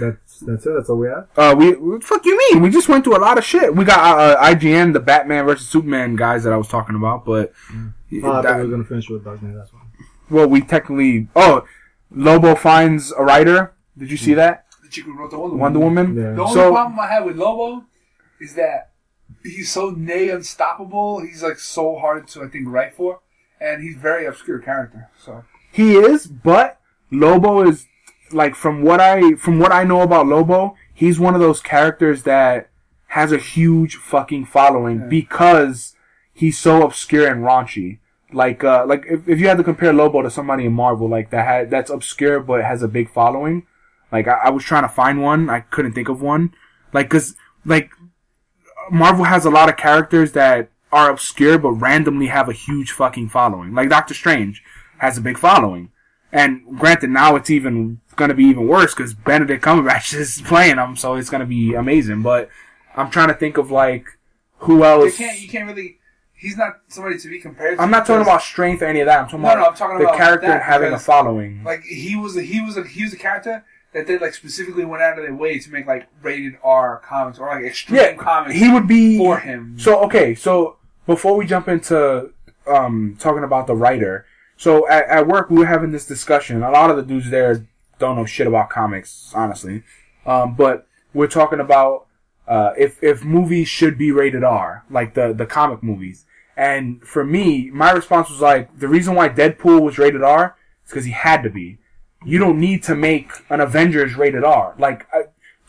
That's 0.00 0.40
that's 0.40 0.66
it. 0.66 0.72
That's 0.74 0.88
all 0.88 0.96
we 0.96 1.08
have. 1.08 1.28
Uh, 1.36 1.54
we 1.56 1.74
fuck 2.00 2.24
you 2.24 2.36
mean? 2.50 2.62
We 2.62 2.70
just 2.70 2.88
went 2.88 3.04
through 3.04 3.16
a 3.16 3.20
lot 3.20 3.36
of 3.38 3.44
shit. 3.44 3.74
We 3.76 3.84
got 3.84 4.00
uh, 4.18 4.22
uh, 4.38 4.44
IGN, 4.54 4.92
the 4.94 5.00
Batman 5.00 5.44
versus 5.46 5.68
Superman 5.68 6.16
guys 6.16 6.42
that 6.44 6.52
I 6.52 6.56
was 6.56 6.68
talking 6.68 6.96
about, 6.96 7.24
but 7.24 7.52
Oh, 7.70 8.32
I 8.32 8.42
that- 8.42 8.42
thought 8.48 8.56
we 8.56 8.62
were 8.64 8.70
gonna 8.70 8.84
finish 8.84 9.08
with 9.10 9.24
Dark 9.24 9.42
Knight. 9.42 9.54
That's 9.54 9.72
one. 9.72 9.82
well, 10.30 10.48
we 10.48 10.60
technically. 10.62 11.28
Oh, 11.36 11.64
Lobo 12.10 12.54
finds 12.54 13.12
a 13.12 13.22
writer. 13.22 13.74
Did 13.98 14.10
you 14.10 14.16
see 14.16 14.34
that? 14.34 14.66
The 14.82 14.88
chick 14.88 15.04
who 15.04 15.16
wrote 15.18 15.30
the 15.30 15.38
Wonder, 15.38 15.56
Wonder 15.56 15.78
Woman. 15.80 16.14
Woman. 16.14 16.24
Yeah. 16.30 16.34
The 16.36 16.42
only 16.42 16.54
So- 16.54 16.72
problem 16.72 16.98
I 16.98 17.06
have 17.08 17.24
with 17.24 17.36
Lobo 17.36 17.84
is 18.40 18.54
that 18.54 18.90
he's 19.42 19.70
so 19.70 19.90
nay 19.90 20.30
unstoppable. 20.30 21.20
He's 21.20 21.42
like 21.42 21.58
so 21.58 21.96
hard 21.96 22.26
to 22.28 22.42
I 22.42 22.48
think 22.48 22.68
write 22.68 22.94
for, 22.94 23.20
and 23.60 23.82
he's 23.82 23.96
very 23.96 24.24
obscure 24.26 24.58
character. 24.60 25.10
So 25.18 25.44
He 25.70 25.96
is, 25.96 26.26
but 26.26 26.80
Lobo 27.10 27.62
is 27.68 27.86
like 28.34 28.54
from 28.54 28.82
what 28.82 29.00
I 29.00 29.34
from 29.34 29.58
what 29.58 29.72
I 29.72 29.84
know 29.84 30.02
about 30.02 30.26
Lobo, 30.26 30.76
he's 30.92 31.18
one 31.18 31.34
of 31.34 31.40
those 31.40 31.60
characters 31.60 32.24
that 32.24 32.68
has 33.08 33.32
a 33.32 33.38
huge 33.38 33.96
fucking 33.96 34.44
following 34.46 35.00
Yeah. 35.02 35.06
because 35.06 35.94
he's 36.32 36.58
so 36.58 36.82
obscure 36.82 37.26
and 37.28 37.42
raunchy. 37.42 37.98
Like 38.32 38.64
uh 38.64 38.84
like 38.86 39.04
if, 39.08 39.28
if 39.28 39.38
you 39.40 39.48
had 39.48 39.58
to 39.58 39.64
compare 39.64 39.92
Lobo 39.92 40.22
to 40.22 40.30
somebody 40.30 40.66
in 40.66 40.72
Marvel 40.72 41.08
like 41.08 41.30
that 41.30 41.46
had 41.46 41.70
that's 41.70 41.90
obscure 41.90 42.40
but 42.40 42.64
has 42.64 42.82
a 42.82 42.88
big 42.88 43.08
following, 43.10 43.66
like 44.10 44.26
I, 44.28 44.32
I 44.46 44.50
was 44.50 44.64
trying 44.64 44.82
to 44.82 44.88
find 44.88 45.22
one, 45.22 45.48
I 45.48 45.60
couldn't 45.60 45.92
think 45.92 46.08
of 46.08 46.20
one. 46.20 46.52
Like 46.92 47.08
cuz 47.10 47.36
like 47.64 47.90
Marvel 48.90 49.24
has 49.24 49.44
a 49.44 49.50
lot 49.50 49.68
of 49.68 49.76
characters 49.76 50.32
that 50.32 50.68
are 50.92 51.10
obscure 51.10 51.58
but 51.58 51.70
randomly 51.72 52.26
have 52.26 52.48
a 52.48 52.52
huge 52.52 52.90
fucking 52.92 53.28
following. 53.28 53.74
Like 53.74 53.88
Doctor 53.88 54.14
Strange 54.14 54.62
has 54.98 55.16
a 55.18 55.20
big 55.20 55.38
following. 55.38 55.90
And 56.34 56.62
granted, 56.78 57.10
now 57.10 57.36
it's 57.36 57.48
even 57.48 58.00
going 58.16 58.28
to 58.28 58.34
be 58.34 58.44
even 58.44 58.66
worse 58.68 58.92
because 58.94 59.14
Benedict 59.14 59.64
Cumberbatch 59.64 60.12
is 60.18 60.42
playing 60.42 60.76
him, 60.78 60.96
so 60.96 61.14
it's 61.14 61.30
going 61.30 61.40
to 61.40 61.46
be 61.46 61.74
amazing. 61.74 62.22
But 62.22 62.50
I'm 62.96 63.08
trying 63.10 63.28
to 63.28 63.34
think 63.34 63.56
of 63.56 63.70
like 63.70 64.06
who 64.58 64.84
else. 64.84 65.18
you 65.18 65.26
can't 65.26 65.40
you 65.40 65.48
can't 65.48 65.66
really. 65.68 65.98
He's 66.36 66.56
not 66.58 66.80
somebody 66.88 67.16
to 67.18 67.28
be 67.28 67.38
compared. 67.40 67.78
to 67.78 67.82
I'm 67.82 67.90
not 67.90 68.04
talking 68.06 68.20
about 68.22 68.42
strength 68.42 68.82
or 68.82 68.86
any 68.86 69.00
of 69.00 69.06
that. 69.06 69.18
I'm 69.20 69.24
talking 69.26 69.42
No, 69.42 69.48
about 69.52 69.58
no, 69.60 69.66
I'm 69.66 69.74
talking 69.76 69.98
the 69.98 70.04
about 70.04 70.16
character 70.16 70.48
that 70.48 70.62
having 70.62 70.92
a 70.92 70.98
following. 70.98 71.62
like 71.64 71.82
he 71.84 72.16
was 72.16 72.36
a, 72.36 72.42
he 72.42 72.60
was 72.60 72.76
a, 72.76 72.82
he 72.84 73.02
was 73.04 73.14
a 73.14 73.16
character 73.16 73.64
that 73.94 74.06
they 74.08 74.18
like 74.18 74.34
specifically 74.34 74.84
went 74.84 75.02
out 75.02 75.16
of 75.16 75.24
their 75.24 75.34
way 75.34 75.58
to 75.60 75.70
make 75.70 75.86
like 75.86 76.06
rated 76.20 76.56
R 76.62 76.98
comics 76.98 77.38
or 77.38 77.46
like 77.48 77.64
extreme 77.64 77.96
yeah, 78.00 78.14
comics 78.14 78.56
he 78.56 78.68
would 78.70 78.86
be 78.88 79.16
for 79.16 79.38
him. 79.38 79.78
So 79.78 80.02
okay, 80.04 80.34
so 80.34 80.76
before 81.06 81.36
we 81.36 81.46
jump 81.46 81.68
into 81.68 82.32
um, 82.66 83.16
talking 83.20 83.44
about 83.44 83.66
the 83.68 83.76
writer, 83.76 84.26
so 84.64 84.88
at, 84.88 85.06
at 85.08 85.26
work 85.26 85.50
we 85.50 85.58
were 85.58 85.66
having 85.66 85.92
this 85.92 86.06
discussion. 86.06 86.62
A 86.62 86.70
lot 86.70 86.90
of 86.90 86.96
the 86.96 87.02
dudes 87.02 87.28
there 87.30 87.66
don't 87.98 88.16
know 88.16 88.24
shit 88.24 88.46
about 88.46 88.70
comics, 88.70 89.30
honestly. 89.34 89.82
Um, 90.24 90.54
but 90.54 90.86
we're 91.12 91.34
talking 91.40 91.60
about 91.60 92.06
uh, 92.48 92.70
if 92.78 93.02
if 93.02 93.22
movies 93.22 93.68
should 93.68 93.98
be 93.98 94.10
rated 94.10 94.42
R, 94.42 94.84
like 94.90 95.12
the 95.12 95.34
the 95.34 95.46
comic 95.46 95.82
movies. 95.82 96.24
And 96.56 97.02
for 97.02 97.24
me, 97.24 97.70
my 97.70 97.90
response 97.90 98.30
was 98.30 98.40
like, 98.40 98.78
the 98.78 98.88
reason 98.88 99.14
why 99.14 99.28
Deadpool 99.28 99.82
was 99.82 99.98
rated 99.98 100.22
R 100.22 100.56
is 100.84 100.90
because 100.90 101.04
he 101.04 101.10
had 101.10 101.42
to 101.42 101.50
be. 101.50 101.78
You 102.24 102.38
don't 102.38 102.58
need 102.58 102.82
to 102.84 102.94
make 102.94 103.32
an 103.50 103.60
Avengers 103.60 104.14
rated 104.14 104.44
R. 104.44 104.74
Like, 104.78 105.06
I, 105.12 105.24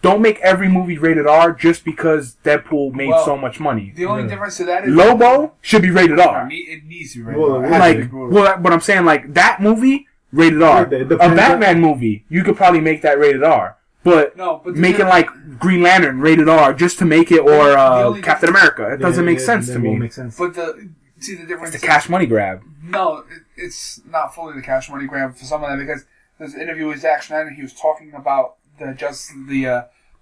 don't 0.06 0.22
make 0.22 0.40
every 0.42 0.68
movie 0.70 0.98
rated 0.98 1.28
R 1.28 1.52
just 1.52 1.84
because 1.84 2.38
Deadpool 2.44 2.94
made 2.94 3.10
Well, 3.10 3.26
so 3.26 3.36
much 3.36 3.60
money. 3.60 3.92
the 3.96 4.06
only 4.06 4.24
Yeah. 4.24 4.30
difference 4.30 4.58
to 4.58 4.66
that 4.66 4.86
is 4.88 4.94
Lobo 4.96 5.54
should 5.62 5.82
be 5.82 5.90
rated 5.92 6.20
R. 6.20 6.48
it 6.52 6.86
needs 6.86 7.14
to 7.14 7.20
be 7.20 7.24
rated 7.26 7.42
Well, 7.42 7.56
R. 7.58 7.64
It 7.64 7.68
it 7.68 7.72
has 7.74 7.94
to 7.94 8.00
Like, 8.02 8.12
be 8.12 8.18
well, 8.36 8.58
but 8.60 8.72
I'm 8.74 8.82
saying 8.82 9.06
like 9.06 9.34
that 9.34 9.62
movie 9.62 10.08
rated 10.32 10.62
R. 10.62 10.88
Yeah, 10.92 10.98
it 11.00 11.02
A 11.02 11.06
depends 11.06 11.36
Batman 11.36 11.82
movie, 11.82 12.26
you 12.30 12.44
could 12.44 12.56
probably 12.58 12.82
make 12.82 13.02
that 13.02 13.18
rated 13.20 13.44
R. 13.44 13.78
But 14.04 14.38
No, 14.38 14.62
but 14.64 14.76
making 14.76 15.08
like 15.08 15.28
Green 15.60 15.82
Lantern 15.82 16.20
rated 16.22 16.48
R 16.48 16.74
just 16.74 17.00
to 17.00 17.06
make 17.06 17.32
it, 17.32 17.40
or 17.40 17.72
uh, 17.72 18.14
Captain 18.22 18.50
America, 18.50 18.94
it 18.94 18.98
doesn't 18.98 19.24
Yeah, 19.24 19.32
make 19.32 19.40
yeah, 19.40 19.46
sense 19.46 19.68
that 19.68 19.74
to 19.74 19.80
won't 19.80 19.94
me. 19.96 20.00
Make 20.02 20.14
sense. 20.14 20.38
But 20.38 20.54
the 20.54 20.90
see 21.20 21.34
the 21.36 21.46
difference. 21.48 21.74
It's 21.74 21.84
a 21.84 21.88
cash 21.88 22.08
money 22.10 22.28
grab. 22.28 22.62
No, 22.84 23.24
it, 23.32 23.42
it's 23.58 24.02
not 24.08 24.36
fully 24.36 24.54
the 24.54 24.62
cash 24.62 24.92
money 24.92 25.08
grab 25.08 25.36
for 25.36 25.46
some 25.46 25.64
of 25.64 25.70
them 25.72 25.80
because 25.80 26.06
this 26.38 26.54
an 26.54 26.62
interview 26.62 26.88
with 26.88 27.00
Zack 27.00 27.24
Snyder. 27.24 27.50
He 27.50 27.64
was 27.64 27.74
talking 27.74 28.14
about 28.14 28.56
the 28.80 28.94
just 28.94 29.32
the 29.48 29.68
uh, 29.68 29.82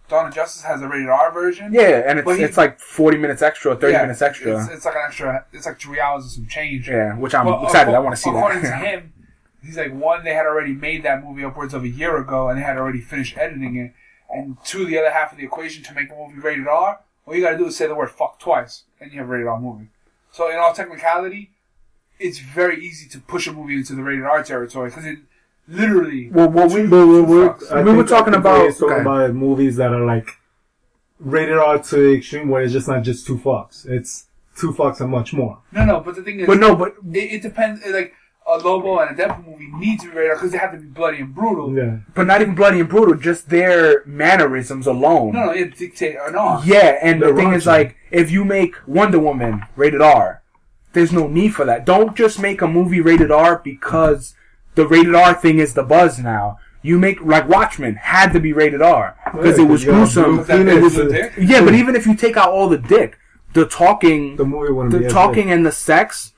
Dawn 0.09 0.27
of 0.27 0.33
Justice 0.35 0.63
has 0.63 0.81
a 0.81 0.87
rated 0.87 1.09
R 1.09 1.31
version. 1.31 1.73
Yeah, 1.73 2.03
and 2.05 2.19
it's 2.19 2.25
But 2.25 2.37
he- 2.37 2.43
it's 2.43 2.57
like 2.57 2.79
40 2.79 3.17
minutes 3.17 3.41
extra, 3.41 3.75
30 3.75 3.93
Yeah, 3.93 4.01
minutes 4.01 4.21
extra. 4.21 4.61
It's, 4.63 4.71
it's 4.71 4.85
like 4.85 4.95
an 4.95 5.01
extra. 5.05 5.45
It's 5.53 5.65
like 5.65 5.79
three 5.79 5.99
hours 5.99 6.23
and 6.23 6.31
some 6.31 6.47
change. 6.47 6.89
yeah, 6.89 7.15
which 7.15 7.33
I'm 7.33 7.45
Well, 7.45 7.63
excited. 7.63 7.91
acco- 7.91 7.95
I 7.95 7.99
want 7.99 8.15
to 8.15 8.21
see 8.21 8.29
that. 8.31 8.37
according 8.37 8.63
that. 8.63 8.79
to 8.81 8.85
him, 8.89 9.13
he's 9.63 9.77
like 9.77 9.93
one. 9.93 10.23
They 10.23 10.33
had 10.33 10.45
already 10.45 10.73
made 10.73 11.03
that 11.03 11.23
movie 11.23 11.43
upwards 11.43 11.73
of 11.73 11.83
a 11.83 11.89
year 11.89 12.17
ago, 12.17 12.49
and 12.49 12.59
they 12.59 12.63
had 12.63 12.77
already 12.77 13.01
finished 13.01 13.37
editing 13.37 13.75
it. 13.77 13.93
And 14.29 14.57
two, 14.65 14.85
the 14.85 14.97
other 14.97 15.11
half 15.11 15.31
of 15.31 15.37
the 15.37 15.43
equation 15.45 15.83
to 15.83 15.93
make 15.93 16.09
the 16.09 16.15
movie 16.15 16.39
rated 16.39 16.67
R, 16.67 16.99
all 17.25 17.35
you 17.35 17.41
got 17.41 17.51
to 17.51 17.57
do 17.57 17.67
is 17.67 17.77
say 17.77 17.87
the 17.87 17.95
word 17.95 18.09
"fuck" 18.11 18.39
twice, 18.39 18.83
and 18.99 19.11
you 19.11 19.19
have 19.19 19.27
a 19.27 19.31
rated 19.31 19.47
R 19.47 19.59
movie. 19.59 19.87
So 20.31 20.49
in 20.51 20.57
all 20.57 20.73
technicality, 20.73 21.51
it's 22.19 22.39
very 22.39 22.83
easy 22.83 23.07
to 23.09 23.19
push 23.19 23.47
a 23.47 23.53
movie 23.53 23.75
into 23.75 23.93
the 23.93 24.03
rated 24.03 24.25
R 24.25 24.43
territory 24.43 24.89
because 24.89 25.05
it 25.05 25.19
literally. 25.67 26.29
well, 26.31 26.49
well, 26.49 26.67
we, 26.67 26.85
But 26.87 27.05
we, 27.07 27.21
we, 27.21 27.35
fucks. 27.47 27.71
I 27.71 27.81
We 27.83 27.91
were 27.91 28.03
think- 28.03 28.07
I 28.13 28.17
talking 28.17 28.33
think 28.33 28.41
about- 28.45 28.59
we're 28.61 28.71
talking 28.71 28.91
okay. 28.91 29.01
about 29.01 29.33
movies 29.33 29.75
that 29.77 29.91
are 29.93 30.05
like 30.05 30.29
rated 31.19 31.57
R 31.57 31.79
to 31.79 31.95
the 31.95 32.13
extreme, 32.13 32.49
where 32.49 32.61
it's 32.63 32.73
just 32.73 32.87
not 32.87 33.03
just 33.03 33.25
two 33.25 33.37
fucks. 33.37 33.87
It's 33.87 34.25
two 34.57 34.71
fucks 34.73 34.99
and 35.01 35.09
much 35.09 35.33
more. 35.33 35.59
No, 35.71 35.85
no, 35.85 35.99
but 36.01 36.15
the 36.15 36.21
thing 36.23 36.39
is, 36.41 36.47
but 36.47 36.59
no, 36.59 36.75
but 36.75 36.95
it, 37.11 37.17
it 37.35 37.41
depends. 37.41 37.81
Uh, 37.85 37.91
like 37.91 38.13
a 38.45 38.57
Lobo 38.57 38.99
and 38.99 39.17
a 39.17 39.23
Deadpool 39.23 39.47
movie 39.47 39.69
need 39.77 40.01
to 40.01 40.09
be 40.09 40.17
rated 40.17 40.31
R 40.31 40.35
because 40.35 40.51
they 40.51 40.57
have 40.57 40.71
to 40.73 40.77
be 40.77 40.87
bloody 40.87 41.19
and 41.19 41.33
brutal. 41.33 41.73
Yeah. 41.73 41.99
but 42.13 42.27
not 42.27 42.41
even 42.41 42.55
bloody 42.55 42.81
and 42.81 42.89
brutal. 42.89 43.15
Just 43.15 43.49
their 43.49 44.03
mannerisms 44.05 44.85
alone. 44.85 45.31
No, 45.33 45.45
no, 45.45 45.51
it 45.51 45.77
dictate 45.77 46.17
or 46.17 46.29
not. 46.29 46.65
Yeah, 46.65 46.97
and 47.01 47.21
the 47.21 47.27
They're 47.27 47.35
thing 47.37 47.53
is 47.53 47.65
like, 47.65 47.95
if 48.11 48.31
you 48.31 48.43
make 48.43 48.75
Wonder 48.85 49.19
Woman 49.19 49.63
rated 49.77 50.01
R, 50.01 50.41
there's 50.91 51.13
no 51.13 51.27
need 51.27 51.55
for 51.55 51.63
that. 51.63 51.85
Don't 51.85 52.17
just 52.17 52.37
make 52.37 52.61
a 52.61 52.67
movie 52.67 52.99
rated 52.99 53.31
R 53.31 53.61
because 53.63 54.35
the 54.75 54.87
rated 54.87 55.15
R 55.15 55.33
thing 55.33 55.59
is 55.59 55.73
the 55.73 55.83
buzz 55.83 56.19
now. 56.19 56.59
You 56.81 56.99
make 56.99 57.21
like 57.21 57.47
Watchmen 57.47 57.95
had 57.95 58.33
to 58.33 58.39
be 58.39 58.51
rated 58.51 58.81
R 58.81 59.17
because 59.33 59.57
Yeah, 59.57 59.65
it 59.65 59.67
was 59.67 59.85
gruesome. 59.85 60.35
Blue 60.35 60.43
that 60.43 60.57
Phoenix, 60.57 60.77
Deadpool's 60.77 60.97
a 60.97 61.05
uh, 61.05 61.09
dick? 61.09 61.33
Yeah, 61.37 61.63
but 61.63 61.75
even 61.75 61.95
if 61.95 62.05
you 62.05 62.15
take 62.15 62.35
out 62.35 62.49
all 62.49 62.67
the 62.67 62.77
dick, 62.77 63.17
the 63.53 63.65
talking, 63.65 64.35
The 64.35 64.45
movie 64.45 64.71
wouldn't 64.71 64.91
the 64.93 65.05
as 65.05 65.13
talking 65.13 65.51
and 65.51 65.65
the 65.65 65.71
sex, 65.71 66.33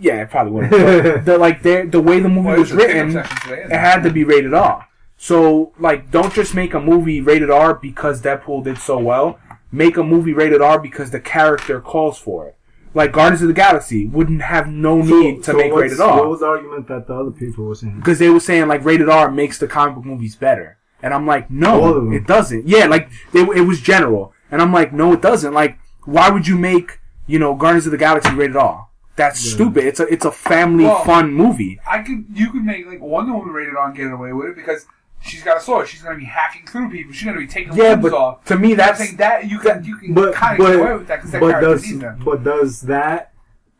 yeah, 0.00 0.22
it 0.22 0.30
probably 0.30 0.52
wouldn't. 0.52 0.70
the 1.26 1.38
like 1.38 1.62
the 1.62 1.86
the 1.90 2.00
way 2.00 2.20
the 2.20 2.28
movie 2.28 2.48
Well, 2.48 2.58
was 2.60 2.72
it's 2.72 2.82
a 2.82 2.86
pickup 2.86 2.94
written, 2.94 3.40
today, 3.42 3.62
it 3.64 3.78
had 3.78 4.02
to 4.02 4.10
be 4.10 4.24
rated 4.24 4.54
R. 4.54 4.88
So, 5.18 5.72
like, 5.78 6.10
don't 6.10 6.32
just 6.32 6.54
make 6.54 6.74
a 6.74 6.80
movie 6.80 7.20
rated 7.20 7.50
R 7.50 7.74
because 7.74 8.20
Deadpool 8.20 8.64
did 8.64 8.78
so 8.78 8.98
well. 8.98 9.38
Make 9.72 9.96
a 9.96 10.02
movie 10.04 10.32
rated 10.32 10.60
R 10.60 10.78
because 10.78 11.10
the 11.10 11.20
character 11.20 11.80
calls 11.80 12.18
for 12.18 12.48
it. 12.48 12.56
Like 12.96 13.12
Guardians 13.12 13.42
of 13.42 13.48
the 13.48 13.54
Galaxy 13.54 14.06
wouldn't 14.06 14.40
have 14.40 14.66
no 14.68 15.02
need 15.02 15.44
to 15.44 15.52
make 15.52 15.70
what's- 15.72 15.82
rated 15.92 15.98
What 15.98 16.28
was 16.30 16.40
the 16.40 16.46
argument 16.46 16.88
that 16.88 17.06
the 17.06 17.14
other 17.14 17.30
people 17.30 17.64
were 17.66 17.74
saying? 17.74 17.96
because 17.98 18.18
they 18.18 18.30
were 18.30 18.40
saying 18.40 18.68
like 18.68 18.84
rated 18.84 19.08
R 19.08 19.30
makes 19.30 19.58
the 19.58 19.68
comic 19.68 19.94
book 19.96 20.04
movies 20.06 20.34
better, 20.34 20.78
and 21.02 21.12
I'm 21.14 21.26
like, 21.26 21.50
no, 21.50 22.10
it 22.10 22.26
doesn't. 22.26 22.66
Yeah, 22.66 22.86
like 22.86 23.10
it, 23.34 23.42
it 23.60 23.64
was 23.70 23.80
general, 23.82 24.32
and 24.50 24.62
I'm 24.62 24.72
like, 24.72 24.92
no, 24.94 25.12
it 25.12 25.20
doesn't. 25.20 25.52
Like, 25.52 25.78
why 26.06 26.30
would 26.30 26.46
you 26.48 26.56
make 26.56 26.98
you 27.26 27.38
know 27.38 27.54
Guardians 27.54 27.86
of 27.86 27.92
the 27.92 27.98
Galaxy 27.98 28.32
rated 28.34 28.56
R? 28.56 28.88
That's 29.16 29.44
Yeah. 29.44 29.52
stupid. 29.54 29.84
It's 29.84 30.00
a 30.00 30.06
it's 30.12 30.24
a 30.24 30.32
family 30.32 30.84
Well, 30.84 31.04
fun 31.04 31.32
movie. 31.32 31.78
I 31.86 31.98
could 32.02 32.24
you 32.32 32.50
could 32.50 32.64
make 32.64 32.86
like 32.86 33.00
Wonder 33.02 33.32
Woman 33.34 33.52
rated 33.52 33.74
R 33.76 33.86
and 33.88 33.96
get 33.96 34.10
away 34.10 34.32
with 34.32 34.46
it 34.48 34.56
because 34.56 34.86
she's 35.26 35.42
got 35.42 35.56
a 35.56 35.60
sword. 35.60 35.88
She's 35.88 36.02
gonna 36.02 36.16
be 36.18 36.24
hacking 36.24 36.66
through 36.66 36.90
people. 36.90 37.12
She's 37.12 37.24
gonna 37.26 37.38
be 37.38 37.46
taking 37.46 37.74
Yeah, 37.74 37.90
limbs 37.90 38.02
but 38.02 38.12
off. 38.12 38.44
to 38.46 38.58
me 38.58 38.72
I 38.72 38.76
that's 38.76 38.98
think 38.98 39.18
that 39.18 39.48
you 39.48 39.58
can 39.58 39.84
you 39.84 39.96
can 39.96 40.14
But 40.14 40.34
kind 40.34 40.60
of 40.60 40.66
get 40.66 40.76
away 40.80 40.92
with 40.96 41.06
that 41.08 41.16
because 41.16 41.30
that 41.32 41.40
but 41.40 41.50
character 41.50 41.70
does 41.74 41.90
needs 41.90 42.24
but 42.24 42.44
does 42.44 42.80
that 42.82 43.32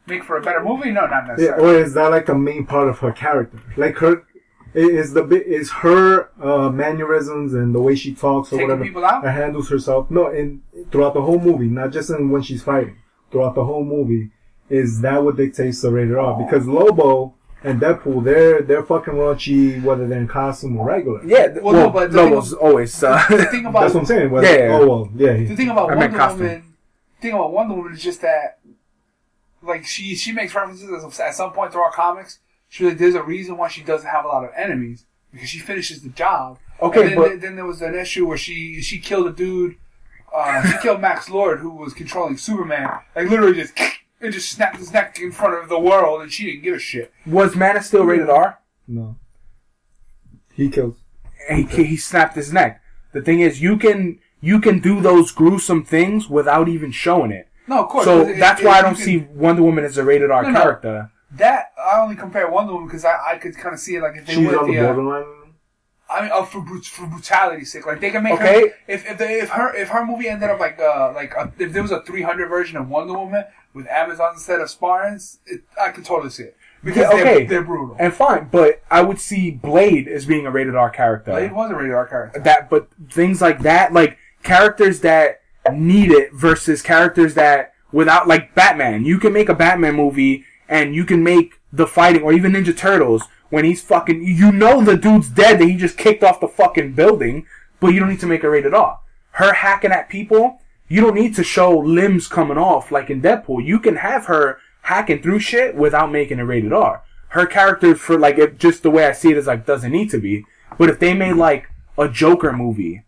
Make 0.09 0.23
for 0.23 0.37
a 0.37 0.41
better 0.43 0.63
movie? 0.63 0.93
No, 0.93 1.01
not 1.07 1.11
yeah, 1.11 1.27
necessarily. 1.27 1.75
or 1.75 1.79
is 1.83 1.95
that 1.95 2.11
like 2.13 2.29
a 2.29 2.35
main 2.35 2.65
part 2.65 2.89
of 2.89 2.99
her 3.01 3.11
character? 3.11 3.59
Like 3.77 3.97
her 3.99 4.23
is 4.75 5.15
the 5.15 5.25
is 5.47 5.71
her 5.73 6.29
uh, 6.41 6.69
mannerisms 6.71 7.55
and 7.55 7.75
the 7.75 7.81
way 7.81 7.95
she 7.97 8.15
talks 8.15 8.49
or 8.53 8.57
Taking 8.57 8.69
whatever 8.69 8.85
people 8.85 9.05
out? 9.05 9.25
handles 9.25 9.69
herself. 9.71 10.11
No, 10.11 10.29
in 10.31 10.63
throughout 10.93 11.15
the 11.15 11.23
whole 11.23 11.41
movie, 11.41 11.67
not 11.67 11.93
just 11.93 12.11
in 12.11 12.31
when 12.31 12.43
she's 12.43 12.63
fighting. 12.63 12.99
Throughout 13.33 13.55
the 13.57 13.65
whole 13.65 13.85
movie, 13.85 14.31
is 14.69 15.01
that 15.01 15.25
what 15.25 15.37
dictates 15.37 15.81
the 15.83 15.91
rated 15.91 16.15
R? 16.17 16.45
Because 16.45 16.67
Lobo 16.67 17.35
and 17.67 17.81
Deadpool, 17.81 18.25
they're 18.25 18.63
they're 18.63 18.83
fucking 18.85 19.15
raunchy 19.15 19.83
whether 19.83 20.07
they're 20.09 20.19
in 20.21 20.29
costume 20.29 20.77
or 20.79 20.87
regular. 20.87 21.21
yeah. 21.27 21.49
Well, 21.49 21.65
Well, 21.65 21.73
no, 21.75 21.91
but 21.91 22.13
the 22.13 22.19
thing 22.23 22.31
Lobo's 22.33 22.53
always. 22.53 23.03
Uh, 23.03 23.23
the 23.29 23.45
thing 23.47 23.67
about 23.67 23.81
That's 23.81 23.95
what 23.95 24.01
I'm 24.01 24.07
saying. 24.07 24.31
Whether, 24.31 24.47
Yeah, 24.47 24.67
yeah. 24.69 24.79
Oh 24.79 24.87
well, 24.89 25.11
yeah. 25.15 25.33
the 25.49 25.57
thing 25.57 25.71
about 25.71 25.91
I 25.93 25.97
Wonder. 25.97 26.19
Woman, 26.29 26.75
the 27.17 27.23
thing 27.23 27.33
about 27.35 27.53
Wonder 27.53 27.75
Woman 27.75 27.93
is 27.95 28.03
just 28.03 28.21
that, 28.23 28.59
like 29.63 29.85
she 29.85 30.15
she 30.15 30.33
makes 30.33 30.55
references 30.55 30.89
as- 31.05 31.21
at 31.21 31.35
some 31.35 31.53
point 31.53 31.73
through 31.73 31.83
our 31.83 31.93
comics. 31.93 32.39
She 32.69 32.85
like, 32.87 32.99
there's 32.99 33.15
a 33.15 33.23
reason 33.23 33.57
why 33.57 33.69
she 33.69 33.83
doesn't 33.83 34.09
have 34.09 34.25
a 34.25 34.29
lot 34.29 34.45
of 34.45 34.51
enemies 34.57 35.05
because 35.33 35.49
she 35.49 35.59
finishes 35.59 36.03
the 36.03 36.09
job. 36.11 36.59
Okay, 36.83 37.01
and 37.03 37.11
then, 37.11 37.17
but- 37.17 37.41
then 37.41 37.57
there 37.57 37.65
was 37.67 37.83
an 37.83 37.95
issue 37.95 38.27
where 38.27 38.37
she 38.39 38.81
she 38.83 38.99
killed 38.99 39.27
a 39.27 39.33
dude. 39.33 39.77
Uh, 40.35 40.63
she 40.71 40.77
killed 40.79 41.01
Max 41.01 41.31
Lord, 41.31 41.61
who 41.61 41.71
was 41.71 41.95
controlling 41.95 42.37
Superman. 42.37 42.91
Like 43.15 43.31
literally 43.31 43.55
just 43.55 43.73
and 44.27 44.35
just 44.35 44.51
snapped 44.51 44.77
his 44.77 44.93
neck 44.93 45.19
in 45.21 45.33
front 45.33 45.55
of 45.63 45.69
the 45.69 45.79
world, 45.79 46.21
and 46.23 46.31
she 46.31 46.45
didn't 46.47 46.63
give 46.65 46.75
a 46.75 46.79
shit. 46.79 47.13
was 47.25 47.57
Man 47.57 47.77
of 47.77 47.85
Steel 47.85 48.05
rated 48.05 48.29
R? 48.29 48.59
No. 48.87 49.17
He 50.55 50.69
kills. 50.71 50.97
And 51.49 51.69
he 51.71 51.85
he 51.85 51.97
snapped 51.97 52.35
his 52.35 52.53
neck. 52.53 52.81
The 53.13 53.23
thing 53.23 53.41
is, 53.41 53.61
you 53.63 53.77
can 53.77 54.19
you 54.41 54.61
can 54.61 54.81
do 54.81 55.01
those 55.01 55.31
gruesome 55.33 55.85
things 55.85 56.29
without 56.29 56.69
even 56.69 56.91
showing 56.91 57.31
it. 57.31 57.49
No, 57.69 57.83
of 57.85 57.89
course. 57.89 58.05
So 58.05 58.25
but 58.25 58.31
it- 58.33 58.39
that's 58.39 58.61
it- 58.61 58.67
why 58.67 58.79
I 58.79 58.83
don't 58.83 58.95
can- 58.95 59.05
see 59.05 59.19
Wonder 59.19 59.63
Woman 59.63 59.85
as 59.85 59.99
a 59.99 60.05
rated 60.05 60.31
R 60.31 60.43
No, 60.43 60.51
no. 60.51 60.61
character. 60.61 61.11
that 61.33 61.73
I 61.79 62.01
only 62.01 62.17
compare 62.17 62.49
Wonder 62.51 62.73
Woman 62.73 62.89
because 62.89 63.05
I, 63.05 63.17
I 63.33 63.37
could 63.39 63.57
kind 63.57 63.75
of 63.75 63.81
see 63.81 63.97
it 63.97 64.03
like 64.03 64.17
if 64.17 64.27
they 64.27 64.35
She's 64.35 64.47
went 64.47 64.59
on 64.59 64.67
the 64.69 64.75
the 64.77 64.81
uh, 64.81 64.93
borderline. 64.95 65.25
I 66.09 66.23
mean, 66.23 66.31
uh, 66.33 66.45
for 66.45 66.61
brut- 66.61 66.85
for 66.85 67.07
brutality's 67.07 67.73
sake, 67.73 67.85
like 67.87 68.01
they 68.01 68.11
can 68.11 68.23
make 68.23 68.35
Okay. 68.35 68.61
her 68.69 68.75
if 68.87 69.11
if, 69.11 69.19
they, 69.19 69.41
if 69.41 69.49
her 69.51 69.75
if 69.75 69.89
her 69.89 70.07
movie 70.07 70.29
ended 70.29 70.51
up 70.51 70.61
like 70.61 70.79
uh 70.79 71.13
like 71.15 71.33
a, 71.35 71.53
if 71.59 71.73
there 71.73 71.83
was 71.83 71.91
a 71.91 72.03
300 72.03 72.49
version 72.49 72.77
of 72.77 72.89
Wonder 72.89 73.15
Woman 73.15 73.45
with 73.75 73.87
Amazon 73.89 74.33
instead 74.35 74.61
of 74.61 74.71
Spartans, 74.71 75.41
it, 75.47 75.63
I 75.81 75.91
could 75.91 76.05
totally 76.05 76.31
see 76.31 76.45
it 76.45 76.57
because 76.85 77.03
Yeah, 77.03 77.09
okay. 77.21 77.23
they're, 77.39 77.47
they're 77.49 77.65
brutal. 77.65 77.97
And 77.99 78.15
fine, 78.15 78.49
but 78.53 78.83
I 78.91 79.03
would 79.03 79.19
see 79.21 79.51
Blade 79.51 80.07
as 80.07 80.27
being 80.27 80.47
a 80.47 80.51
rated 80.51 80.77
R 80.77 80.91
character. 80.91 81.33
Blade 81.33 81.53
was 81.53 81.71
a 81.71 81.75
rated 81.75 81.93
R 81.95 82.07
character. 82.07 82.39
that 82.41 82.71
but 82.71 82.89
things 83.11 83.41
like 83.43 83.61
that 83.63 83.93
like 83.93 84.17
characters 84.45 85.01
that 85.01 85.41
need 85.73 86.13
it 86.13 86.33
versus 86.33 86.81
characters 86.83 87.35
that 87.35 87.73
without 87.91 88.29
like 88.29 88.55
batman 88.55 89.05
you 89.05 89.19
can 89.19 89.33
make 89.33 89.49
a 89.49 89.55
batman 89.55 89.97
movie 89.97 90.45
and 90.69 90.95
you 90.95 91.05
can 91.05 91.25
make 91.25 91.55
the 91.73 91.87
fighting 91.87 92.23
or 92.23 92.33
even 92.33 92.53
ninja 92.53 92.77
turtles 92.77 93.25
when 93.51 93.65
he's 93.65 93.83
fucking 93.83 94.23
you 94.23 94.53
know 94.53 94.83
the 94.83 94.97
dude's 94.97 95.29
dead 95.29 95.59
that 95.59 95.67
he 95.67 95.77
just 95.77 95.97
kicked 95.97 96.25
off 96.25 96.41
the 96.41 96.49
fucking 96.49 96.93
building 96.93 97.47
but 97.81 97.89
you 97.89 98.01
don't 98.01 98.09
need 98.09 98.21
to 98.21 98.27
make 98.27 98.43
a 98.43 98.51
rated 98.51 98.75
r 98.75 99.01
her 99.33 99.53
hacking 99.55 99.93
at 99.93 100.09
people 100.09 100.61
you 100.89 101.01
don't 101.01 101.15
need 101.15 101.35
to 101.35 101.43
show 101.43 101.77
limbs 101.77 102.29
coming 102.29 102.59
off 102.59 102.91
like 102.91 103.11
in 103.11 103.23
deadpool 103.23 103.65
you 103.65 103.79
can 103.79 103.97
have 103.97 104.27
her 104.27 104.59
hacking 104.83 105.21
through 105.21 105.39
shit 105.39 105.75
without 105.75 106.11
making 106.11 106.39
it 106.39 106.43
rated 106.43 106.73
r 106.73 107.03
her 107.29 107.47
character 107.47 107.95
for 107.95 108.19
like 108.19 108.39
it, 108.39 108.59
just 108.59 108.83
the 108.83 108.91
way 108.91 109.07
i 109.07 109.13
see 109.13 109.31
it 109.31 109.37
is 109.37 109.47
like 109.47 109.67
doesn't 109.67 109.93
need 109.93 110.11
to 110.11 110.19
be 110.19 110.45
but 110.79 110.89
if 110.89 110.99
they 110.99 111.15
made 111.15 111.35
like 111.35 111.69
a 111.99 112.09
joker 112.09 112.53
movie 112.53 113.03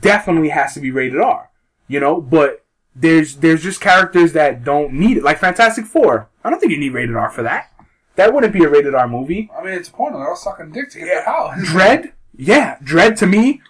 definitely 0.00 0.50
has 0.50 0.74
to 0.74 0.80
be 0.80 0.90
rated 0.90 1.20
R. 1.20 1.50
You 1.86 2.00
know, 2.00 2.20
but 2.20 2.64
there's 2.94 3.36
there's 3.36 3.62
just 3.62 3.80
characters 3.80 4.32
that 4.32 4.64
don't 4.64 4.92
need 4.92 5.18
it, 5.18 5.22
like 5.22 5.38
Fantastic 5.38 5.86
Four. 5.86 6.28
I 6.44 6.50
don't 6.50 6.60
think 6.60 6.72
you 6.72 6.78
need 6.78 6.92
rated 6.92 7.16
R 7.16 7.30
for 7.30 7.42
that. 7.42 7.72
That 8.18 8.34
wouldn't 8.34 8.52
be 8.52 8.64
a 8.64 8.68
rated 8.68 8.96
R 8.96 9.06
movie. 9.06 9.48
I 9.56 9.62
mean, 9.62 9.74
it's 9.74 9.88
a 9.88 9.92
porno. 9.92 10.18
They're 10.18 10.30
all 10.30 10.34
sucking 10.34 10.72
dick 10.72 10.90
to 10.90 10.98
get 10.98 11.04
their 11.04 11.24
power. 11.24 11.54
Dredd, 11.58 12.14
yeah, 12.36 12.76
Dredd 12.82 13.16
to 13.20 13.28
me 13.28 13.62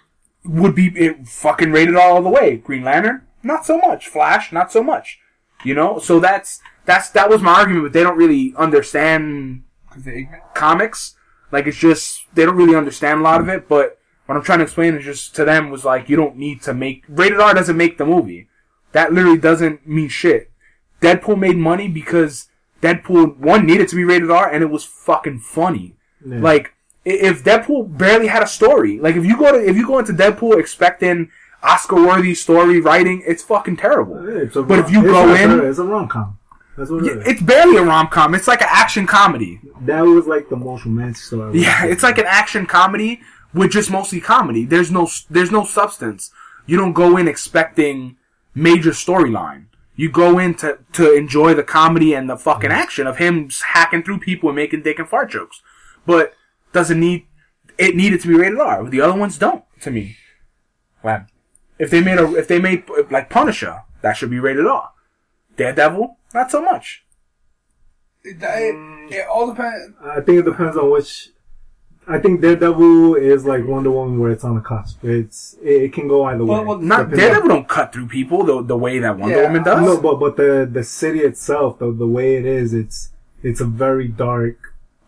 would 0.43 0.73
be 0.73 0.87
it, 0.97 1.27
fucking 1.27 1.71
rated 1.71 1.95
R 1.95 2.09
all 2.09 2.23
the 2.23 2.29
way. 2.29 2.57
Green 2.57 2.83
Lantern, 2.83 3.27
not 3.43 3.63
so 3.67 3.77
much. 3.77 4.07
Flash, 4.07 4.51
not 4.51 4.71
so 4.71 4.81
much. 4.81 5.19
You 5.63 5.75
know, 5.75 5.99
so 5.99 6.19
that's 6.19 6.61
that's 6.85 7.11
that 7.11 7.29
was 7.29 7.43
my 7.43 7.53
argument. 7.53 7.85
But 7.85 7.93
they 7.93 8.01
don't 8.01 8.17
really 8.17 8.55
understand 8.57 9.65
because 9.87 10.03
they're 10.03 10.17
ignorant. 10.17 10.43
comics. 10.55 11.15
Like 11.51 11.67
it's 11.67 11.77
just 11.77 12.23
they 12.33 12.43
don't 12.43 12.57
really 12.57 12.75
understand 12.75 13.19
a 13.19 13.23
lot 13.23 13.41
of 13.41 13.49
it. 13.49 13.67
But 13.67 13.99
what 14.25 14.35
I'm 14.35 14.43
trying 14.43 14.59
to 14.59 14.63
explain 14.63 14.95
is 14.95 15.05
just 15.05 15.35
to 15.35 15.45
them 15.45 15.69
was 15.69 15.85
like 15.85 16.09
you 16.09 16.15
don't 16.15 16.37
need 16.37 16.63
to 16.63 16.73
make 16.73 17.03
rated 17.07 17.39
R 17.39 17.53
doesn't 17.53 17.77
make 17.77 17.99
the 17.99 18.05
movie. 18.07 18.49
That 18.93 19.13
literally 19.13 19.37
doesn't 19.37 19.85
mean 19.85 20.09
shit. 20.09 20.49
Deadpool 21.03 21.37
made 21.37 21.55
money 21.55 21.87
because 21.87 22.48
Deadpool 22.81 23.37
one 23.37 23.65
needed 23.65 23.87
to 23.89 23.95
be 23.95 24.03
rated 24.03 24.31
R 24.31 24.49
and 24.51 24.63
it 24.63 24.69
was 24.69 24.83
fucking 24.85 25.39
funny. 25.39 25.95
Yeah. 26.25 26.39
Like 26.39 26.73
if 27.05 27.43
Deadpool 27.43 27.97
barely 27.97 28.27
had 28.27 28.43
a 28.43 28.47
story, 28.47 28.99
like 28.99 29.15
if 29.15 29.25
you 29.25 29.37
go 29.37 29.51
to 29.51 29.57
if 29.69 29.75
you 29.75 29.85
go 29.87 29.99
into 29.99 30.13
Deadpool 30.13 30.59
expecting 30.59 31.29
Oscar 31.63 31.95
worthy 31.95 32.33
story 32.35 32.79
writing, 32.79 33.23
it's 33.27 33.43
fucking 33.43 33.77
terrible. 33.77 34.25
It's 34.27 34.53
But 34.55 34.69
rom- 34.69 34.79
if 34.79 34.91
you 34.91 35.03
go 35.03 35.29
a- 35.29 35.35
in- 35.41 35.65
it's 35.65 35.79
a 35.79 35.83
rom 35.83 36.07
com. 36.07 36.37
That's 36.77 36.89
what 36.89 37.03
it 37.03 37.07
Yeah, 37.07 37.21
is. 37.21 37.27
It's 37.27 37.41
barely 37.41 37.75
a 37.77 37.83
rom 37.83 38.07
com. 38.07 38.33
It's 38.33 38.47
like 38.47 38.61
an 38.61 38.69
action 38.71 39.05
comedy. 39.05 39.59
that 39.81 40.01
was 40.01 40.25
like 40.27 40.47
the 40.49 40.55
most 40.55 40.85
romantic 40.85 41.17
story. 41.17 41.59
Yeah, 41.59 41.85
it's 41.85 42.03
like 42.03 42.17
an 42.17 42.25
action 42.27 42.65
comedy 42.65 43.19
with 43.53 43.71
just 43.71 43.91
mostly 43.91 44.21
comedy. 44.21 44.63
There's 44.65 44.89
no 44.91 45.09
there's 45.29 45.51
no 45.51 45.65
substance. 45.65 46.31
You 46.65 46.77
don't 46.77 46.93
go 46.93 47.17
in 47.17 47.27
expecting 47.27 48.15
major 48.55 48.91
storyline. 48.91 49.63
You 49.99 50.09
go 50.09 50.39
in 50.39 50.53
to, 50.55 50.79
to 50.93 51.13
enjoy 51.13 51.53
the 51.53 51.61
comedy 51.61 52.13
and 52.13 52.29
the 52.29 52.37
fucking 52.37 52.71
action 52.71 53.05
of 53.05 53.17
him 53.17 53.49
hacking 53.73 54.03
through 54.03 54.19
people 54.19 54.47
and 54.47 54.55
making 54.55 54.83
dick 54.83 54.97
and 54.97 55.09
fart 55.09 55.29
jokes. 55.29 55.61
But 56.05 56.33
doesn't 56.71 56.97
need 56.97 57.27
it 57.77 57.97
needed 57.97 58.21
to 58.21 58.29
be 58.29 58.33
rated 58.33 58.59
R. 58.59 58.89
The 58.89 59.01
other 59.01 59.19
ones 59.19 59.37
don't 59.37 59.65
to 59.81 59.91
me. 59.91 60.15
Wow. 61.03 61.25
If 61.77 61.91
they 61.91 61.99
made 61.99 62.17
a 62.17 62.33
if 62.35 62.47
they 62.47 62.61
made 62.61 62.85
like 63.11 63.29
Punisher, 63.29 63.83
that 64.01 64.13
should 64.13 64.29
be 64.29 64.39
rated 64.39 64.67
R. 64.67 64.93
Daredevil, 65.57 66.15
not 66.33 66.49
so 66.49 66.61
much. 66.61 67.03
It, 68.23 68.37
it, 68.41 69.13
it 69.13 69.27
all 69.27 69.47
depends. 69.47 69.97
I 70.01 70.21
think 70.21 70.39
it 70.39 70.45
depends 70.45 70.77
on 70.77 70.91
which. 70.91 71.31
I 72.09 72.17
think 72.19 72.41
Daredevil 72.41 73.15
is 73.15 73.45
like 73.45 73.65
Wonder 73.67 73.91
Woman, 73.91 74.19
where 74.19 74.31
it's 74.31 74.43
on 74.43 74.55
the 74.55 74.61
cusp. 74.61 75.03
It's 75.03 75.55
it, 75.61 75.83
it 75.83 75.93
can 75.93 76.07
go 76.07 76.23
either 76.25 76.43
way. 76.43 76.49
Well, 76.55 76.65
well, 76.65 76.77
Not 76.79 76.97
Depending- 77.09 77.19
Daredevil 77.19 77.49
don't 77.49 77.67
cut 77.67 77.93
through 77.93 78.07
people 78.07 78.43
the 78.43 78.63
the 78.63 78.77
way 78.77 78.99
that 78.99 79.17
Wonder 79.17 79.35
Yeah, 79.37 79.43
Woman 79.47 79.63
does. 79.63 79.81
No, 79.85 80.01
but 80.01 80.15
but 80.19 80.35
the 80.35 80.67
the 80.71 80.83
city 80.83 81.19
itself, 81.19 81.79
the 81.79 81.91
the 81.91 82.07
way 82.07 82.35
it 82.37 82.45
is, 82.45 82.73
it's 82.73 83.09
it's 83.43 83.61
a 83.61 83.65
very 83.65 84.07
dark 84.07 84.57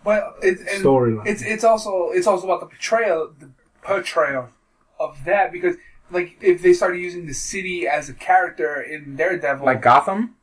But 0.03 0.36
it, 0.41 0.60
storyline. 0.82 1.26
It's 1.28 1.41
it's 1.41 1.64
also 1.64 2.11
it's 2.11 2.28
also 2.28 2.45
about 2.48 2.60
the 2.61 2.68
portrayal 2.68 3.32
the 3.40 3.49
portrayal 3.82 4.49
of 4.99 5.18
that 5.26 5.52
because 5.52 5.76
like 6.11 6.38
if 6.41 6.61
they 6.61 6.73
started 6.73 6.99
using 6.99 7.26
the 7.26 7.34
city 7.34 7.88
as 7.88 8.10
a 8.10 8.14
character 8.14 8.80
in 8.82 9.15
Daredevil, 9.15 9.65
Like 9.65 9.82
Gotham? 9.82 10.36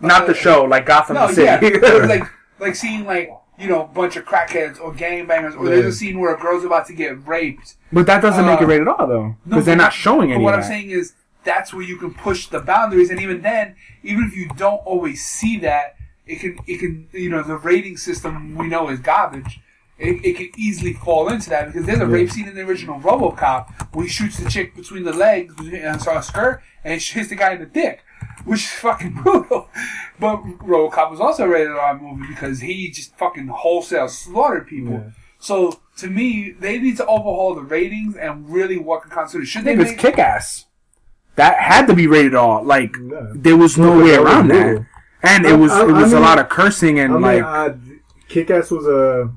Not 0.00 0.26
the 0.26 0.32
Uh, 0.32 0.36
show, 0.46 0.64
like 0.64 0.86
Gotham 0.86 1.14
no, 1.16 1.30
the 1.30 1.44
yeah, 1.44 1.60
city. 1.60 1.78
like 2.14 2.24
like 2.58 2.74
seeing 2.74 3.04
like 3.04 3.30
you 3.58 3.68
know 3.68 3.82
a 3.84 3.86
bunch 3.86 4.16
of 4.16 4.24
crackheads 4.24 4.80
or 4.80 4.92
gangbangers, 4.92 5.56
or 5.56 5.64
Yeah. 5.64 5.76
there's 5.76 5.94
a 5.94 5.98
scene 5.98 6.18
where 6.18 6.34
a 6.34 6.38
girl's 6.38 6.64
about 6.64 6.86
to 6.86 6.94
get 6.94 7.26
raped. 7.26 7.76
but 7.92 8.06
that 8.06 8.22
doesn't 8.22 8.46
make 8.46 8.60
it 8.60 8.64
uh, 8.64 8.66
rated 8.66 8.88
R 8.88 9.06
though. 9.06 9.36
Because 9.44 9.58
No, 9.58 9.60
they're 9.62 9.76
not 9.76 9.92
showing 9.92 10.30
But 10.30 10.34
any 10.36 10.44
what 10.44 10.54
I'm 10.54 10.62
saying 10.62 10.90
is 10.90 11.14
that's 11.44 11.74
where 11.74 11.82
you 11.82 11.96
can 11.96 12.14
push 12.14 12.46
the 12.46 12.60
boundaries, 12.60 13.10
and 13.10 13.20
even 13.20 13.42
then, 13.42 13.74
even 14.02 14.24
if 14.24 14.36
you 14.36 14.48
don't 14.56 14.80
always 14.86 15.24
see 15.24 15.58
that, 15.58 15.96
it 16.26 16.40
can 16.40 16.58
it 16.66 16.78
can 16.78 17.08
you 17.12 17.28
know 17.28 17.42
the 17.42 17.56
rating 17.56 17.96
system 17.96 18.56
we 18.56 18.68
know 18.68 18.88
is 18.88 19.00
garbage. 19.00 19.60
It, 19.98 20.24
it 20.24 20.36
can 20.36 20.50
easily 20.56 20.94
fall 20.94 21.28
into 21.28 21.50
that 21.50 21.66
because 21.66 21.84
there's 21.86 22.00
a 22.00 22.06
Yeah. 22.06 22.12
rape 22.12 22.30
scene 22.30 22.48
in 22.48 22.54
the 22.56 22.62
original 22.62 22.98
RoboCop 23.00 23.94
where 23.94 24.04
he 24.06 24.10
shoots 24.10 24.36
the 24.38 24.50
chick 24.50 24.74
between 24.74 25.04
the 25.04 25.12
legs, 25.12 25.54
between, 25.54 25.84
uh, 25.84 25.96
sorry, 25.98 26.22
skirt, 26.22 26.60
and 26.82 27.00
he 27.00 27.12
hits 27.18 27.28
the 27.28 27.36
guy 27.36 27.52
in 27.52 27.60
the 27.60 27.66
dick, 27.66 28.02
which 28.44 28.60
is 28.64 28.70
fucking 28.70 29.14
brutal. 29.22 29.68
But 30.20 30.42
RoboCop 30.58 31.10
was 31.10 31.20
also 31.20 31.44
a 31.44 31.48
rated 31.48 31.72
R 31.72 31.98
movie 31.98 32.26
because 32.28 32.60
he 32.60 32.90
just 32.90 33.16
fucking 33.16 33.48
wholesale 33.48 34.08
slaughtered 34.08 34.66
people. 34.66 34.92
Yeah. 34.94 35.10
So 35.40 35.80
to 35.98 36.08
me, 36.08 36.52
they 36.58 36.78
need 36.78 36.96
to 36.98 37.06
overhaul 37.06 37.54
the 37.54 37.62
ratings 37.62 38.16
and 38.16 38.48
really 38.48 38.78
work 38.78 39.04
on 39.04 39.10
continuity. 39.10 39.48
Should 39.48 39.64
they 39.64 39.74
Niggas 39.74 39.84
make 39.86 39.98
kick 39.98 40.18
ass. 40.18 40.66
That 41.36 41.58
had 41.58 41.86
to 41.86 41.94
be 41.94 42.06
rated 42.06 42.34
R. 42.34 42.62
Like 42.62 42.94
Yeah. 43.02 43.26
there 43.34 43.56
was 43.56 43.78
no 43.78 43.90
Well, 43.96 44.04
way 44.04 44.14
around 44.14 44.48
that. 44.48 44.62
brutal. 44.66 44.86
And 45.22 45.46
it 45.46 45.54
was 45.58 45.72
I- 45.72 45.82
it 45.82 45.92
was 45.92 46.12
I 46.12 46.16
a 46.16 46.20
mean- 46.20 46.28
lot 46.28 46.38
of 46.38 46.48
cursing 46.48 46.98
and 46.98 47.12
I 47.12 47.14
mean, 47.14 47.22
like 47.22 47.42
uh, 47.42 47.70
Kick-Ass 48.28 48.70
was 48.70 48.86
a 48.86 49.30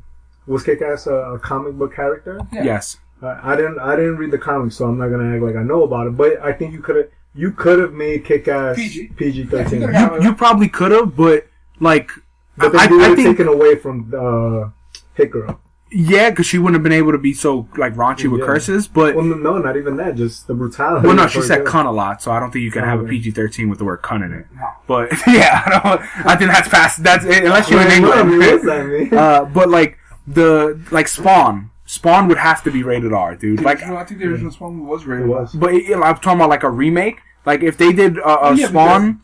was 0.48 0.64
Kick-Ass 0.64 1.08
a, 1.08 1.14
a 1.14 1.40
comic 1.40 1.74
book 1.74 1.94
character? 1.96 2.40
Yeah. 2.52 2.64
yes. 2.64 2.98
Uh, 3.24 3.40
I 3.42 3.56
didn't 3.56 3.80
I 3.80 3.96
didn't 3.96 4.18
read 4.18 4.32
the 4.32 4.38
comics, 4.38 4.76
so 4.76 4.86
I'm 4.86 4.98
not 5.00 5.08
gonna 5.08 5.34
act 5.34 5.42
like 5.44 5.56
I 5.56 5.64
know 5.64 5.84
about 5.84 6.08
it. 6.08 6.18
But 6.18 6.40
I 6.42 6.54
think 6.54 6.74
you 6.74 6.82
could 6.82 6.96
have 6.98 7.08
you 7.36 7.52
could 7.52 7.80
have 7.80 7.94
made 7.94 8.24
Kick-Ass 8.26 8.76
PG. 8.78 9.08
PG 9.18 9.46
thirteen. 9.46 9.82
Yeah, 9.82 10.14
you 10.16 10.22
You 10.22 10.24
you 10.30 10.36
probably 10.36 10.70
could 10.70 10.92
have, 10.92 11.16
but 11.16 11.48
like 11.80 12.10
but 12.58 12.72
then 12.72 12.82
I, 12.82 12.86
you 12.90 12.98
would 12.98 13.12
I 13.12 13.16
think 13.16 13.38
taken 13.38 13.48
away 13.48 13.76
from 13.76 14.14
uh, 14.18 14.70
Hit 15.16 15.32
Girl. 15.32 15.60
yeah, 15.92 16.30
because 16.30 16.46
she 16.46 16.58
wouldn't 16.58 16.76
have 16.76 16.84
been 16.84 16.92
able 16.94 17.12
to 17.12 17.18
be 17.18 17.34
so 17.34 17.68
like 17.78 17.94
raunchy 17.96 18.32
with 18.32 18.42
curses. 18.42 18.88
But 18.88 19.16
Well, 19.16 19.26
no, 19.26 19.36
no, 19.36 19.58
not 19.58 19.76
even 19.78 19.98
that. 19.98 20.16
Just 20.16 20.48
the 20.48 20.54
brutality. 20.54 21.06
well, 21.08 21.16
no, 21.16 21.28
she 21.28 21.42
said 21.42 21.60
her. 21.60 21.66
cunt 21.66 21.86
a 21.88 21.92
lot, 21.92 22.22
so 22.22 22.32
I 22.32 22.40
don't 22.40 22.52
think 22.52 22.64
you 22.64 22.72
can 22.72 22.84
have 22.86 23.02
a 23.02 23.04
PG 23.04 23.32
thirteen 23.32 23.70
with 23.70 23.80
the 23.80 23.86
word 23.86 24.02
cunt 24.02 24.24
in 24.26 24.32
it. 24.34 24.46
No. 24.56 24.68
But 24.88 25.12
yeah, 25.28 25.62
I 25.66 25.70
don't. 25.70 26.26
I 26.26 26.36
think 26.38 26.52
that's 26.52 26.70
past. 26.70 27.04
That's 27.04 27.26
unless 27.26 27.70
you're 27.70 27.82
in 27.82 28.02
Well, 28.04 28.14
I 28.20 28.24
mean, 28.24 28.34
England. 28.42 28.52
what's 28.54 28.66
that 28.66 28.86
mean? 29.12 29.14
uh, 29.14 29.46
but 29.46 29.70
like 29.70 29.98
the 30.28 30.80
like 30.92 31.08
Spawn, 31.08 31.70
Spawn 31.86 32.28
would 32.28 32.38
have 32.38 32.64
to 32.64 32.72
be 32.72 32.84
rated 32.84 33.14
R, 33.14 33.36
dude. 33.36 33.62
Like, 33.62 33.82
Like, 33.82 33.90
I 33.92 34.04
think 34.04 34.20
the 34.20 34.28
original 34.28 34.52
Spawn 34.52 34.76
movie 34.76 34.90
was 34.90 35.06
rated 35.06 35.30
R. 35.30 35.42
was. 35.42 35.54
but 35.54 35.74
it, 35.74 35.94
I'm 35.96 36.16
talking 36.16 36.34
about 36.40 36.50
like 36.50 36.64
a 36.64 36.70
remake. 36.70 37.20
Like 37.46 37.62
if 37.62 37.78
they 37.78 37.94
did 37.94 38.18
a, 38.18 38.48
a 38.48 38.56
Yeah, 38.56 38.68
Spawn, 38.68 39.22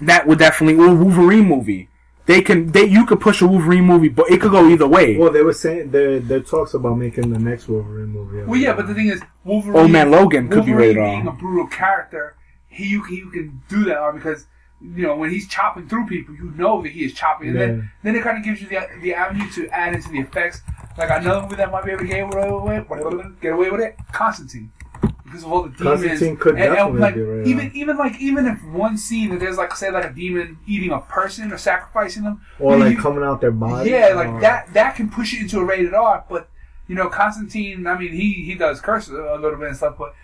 that 0.00 0.26
would 0.26 0.38
definitely 0.38 0.82
or 0.82 0.88
a 0.88 0.94
Wolverine 0.94 1.46
movie. 1.46 1.88
They 2.26 2.42
can 2.42 2.72
they 2.72 2.84
you 2.84 3.06
could 3.06 3.20
push 3.20 3.40
a 3.40 3.46
Wolverine 3.46 3.84
movie, 3.84 4.08
but 4.10 4.30
it 4.30 4.40
could 4.40 4.50
go 4.50 4.68
either 4.68 4.86
way. 4.86 5.16
Well, 5.16 5.30
they 5.32 5.42
were 5.42 5.54
saying 5.54 5.92
there 5.92 6.18
there 6.20 6.40
talks 6.40 6.74
about 6.74 6.98
making 6.98 7.32
the 7.32 7.38
next 7.38 7.68
Wolverine 7.68 8.08
movie. 8.10 8.42
Well, 8.42 8.60
yeah, 8.60 8.74
but 8.74 8.86
the 8.86 8.94
thing 8.94 9.06
is, 9.08 9.22
Wolverine. 9.44 9.76
Old 9.76 9.90
Man 9.90 10.10
Logan 10.10 10.48
could 10.48 10.66
be 10.66 10.72
Wolverine 10.72 10.96
rated 10.96 11.04
being 11.04 11.28
R. 11.28 11.34
a 11.34 11.36
brutal 11.36 11.66
character, 11.68 12.36
he 12.68 12.84
you 12.86 13.02
can, 13.02 13.14
you 13.16 13.30
can 13.30 13.62
do 13.68 13.84
that 13.84 13.96
R 13.96 14.12
because 14.12 14.46
you 14.80 15.06
know 15.06 15.16
when 15.16 15.30
he's 15.30 15.48
chopping 15.48 15.88
through 15.88 16.06
people, 16.06 16.34
you 16.34 16.52
know 16.56 16.82
that 16.82 16.90
he 16.92 17.04
is 17.04 17.12
chopping, 17.14 17.48
and 17.48 17.58
Yeah. 17.58 17.66
then 17.66 17.90
then 18.02 18.16
it 18.16 18.22
kind 18.22 18.38
of 18.38 18.44
gives 18.44 18.60
you 18.62 18.68
the 18.68 18.86
the 19.02 19.14
avenue 19.14 19.50
to 19.52 19.68
add 19.68 19.94
into 19.94 20.08
the 20.10 20.20
effects. 20.20 20.62
Like 20.96 21.10
another 21.10 21.42
movie 21.42 21.56
that 21.56 21.70
might 21.70 21.84
be 21.84 21.92
able 21.92 22.00
to 22.02 22.06
get 22.08 22.20
away 22.20 22.80
with 22.80 23.40
get 23.40 23.52
away 23.52 23.70
with 23.70 23.80
it, 23.80 23.96
Constantine. 24.12 24.72
Because 25.24 25.44
of 25.44 25.52
all 25.52 25.62
the 25.64 25.68
demons, 25.68 26.00
Constantine 26.00 26.36
could 26.38 26.58
and, 26.58 26.74
and, 26.74 26.98
like 26.98 27.14
rated 27.14 27.46
even 27.46 27.70
even 27.74 27.96
like 27.98 28.18
even 28.18 28.46
if 28.46 28.64
one 28.64 28.96
scene 28.96 29.30
that 29.30 29.40
there's 29.40 29.58
like 29.58 29.74
say 29.76 29.90
like 29.90 30.06
a 30.06 30.10
demon 30.12 30.58
eating 30.66 30.90
a 30.90 31.00
person 31.00 31.52
or 31.52 31.58
sacrificing 31.58 32.22
them, 32.24 32.40
or 32.58 32.76
you- 32.78 32.84
like 32.84 32.96
you- 32.96 33.02
coming 33.02 33.22
out 33.22 33.40
their 33.40 33.50
body. 33.50 33.90
yeah, 33.90 34.08
like 34.14 34.28
or- 34.28 34.40
that. 34.40 34.72
That 34.72 34.94
can 34.96 35.10
push 35.10 35.34
it 35.34 35.40
into 35.42 35.60
a 35.60 35.64
rated 35.64 35.92
R. 35.92 36.24
But 36.30 36.48
you 36.86 36.94
know, 36.94 37.08
Constantine. 37.10 37.86
I 37.86 37.98
mean, 37.98 38.12
he 38.12 38.32
he 38.32 38.54
does 38.54 38.80
curse 38.80 39.08
a 39.08 39.12
little 39.12 39.56
bit 39.58 39.68
and 39.68 39.76
stuff, 39.76 39.96
but 39.98 40.14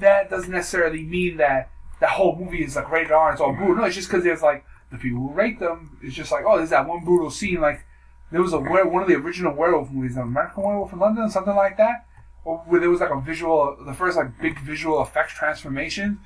that 0.00 0.28
doesn't 0.28 0.50
necessarily 0.50 1.04
mean 1.04 1.36
that 1.36 1.70
the 2.00 2.06
whole 2.06 2.36
movie 2.36 2.62
is 2.64 2.76
like 2.76 2.90
rated 2.90 3.12
R. 3.12 3.32
It's 3.32 3.40
all 3.40 3.52
brutal. 3.52 3.76
No, 3.76 3.84
it's 3.84 3.94
just 3.96 4.08
because 4.08 4.24
there's 4.24 4.42
like 4.42 4.64
the 4.90 4.98
people 4.98 5.18
who 5.20 5.32
rate 5.32 5.58
them 5.58 5.98
It's 6.02 6.14
just 6.14 6.32
like, 6.32 6.44
oh, 6.46 6.56
there's 6.56 6.70
that 6.70 6.86
one 6.88 7.04
brutal 7.04 7.30
scene. 7.30 7.60
Like 7.60 7.84
there 8.30 8.40
was 8.42 8.52
a 8.52 8.58
one 8.58 9.02
of 9.02 9.08
the 9.08 9.14
original 9.16 9.54
werewolf 9.54 9.90
movies, 9.90 10.14
the 10.14 10.22
American 10.22 10.62
Werewolf 10.64 10.92
in 10.92 10.98
London, 10.98 11.28
something 11.30 11.54
like 11.56 11.76
that, 11.78 12.06
where 12.44 12.80
there 12.80 12.90
was 12.90 13.00
like 13.00 13.10
a 13.10 13.20
visual, 13.20 13.76
the 13.84 13.94
first 13.94 14.16
like 14.16 14.38
big 14.40 14.58
visual 14.60 15.02
effects 15.02 15.32
transformation 15.34 16.20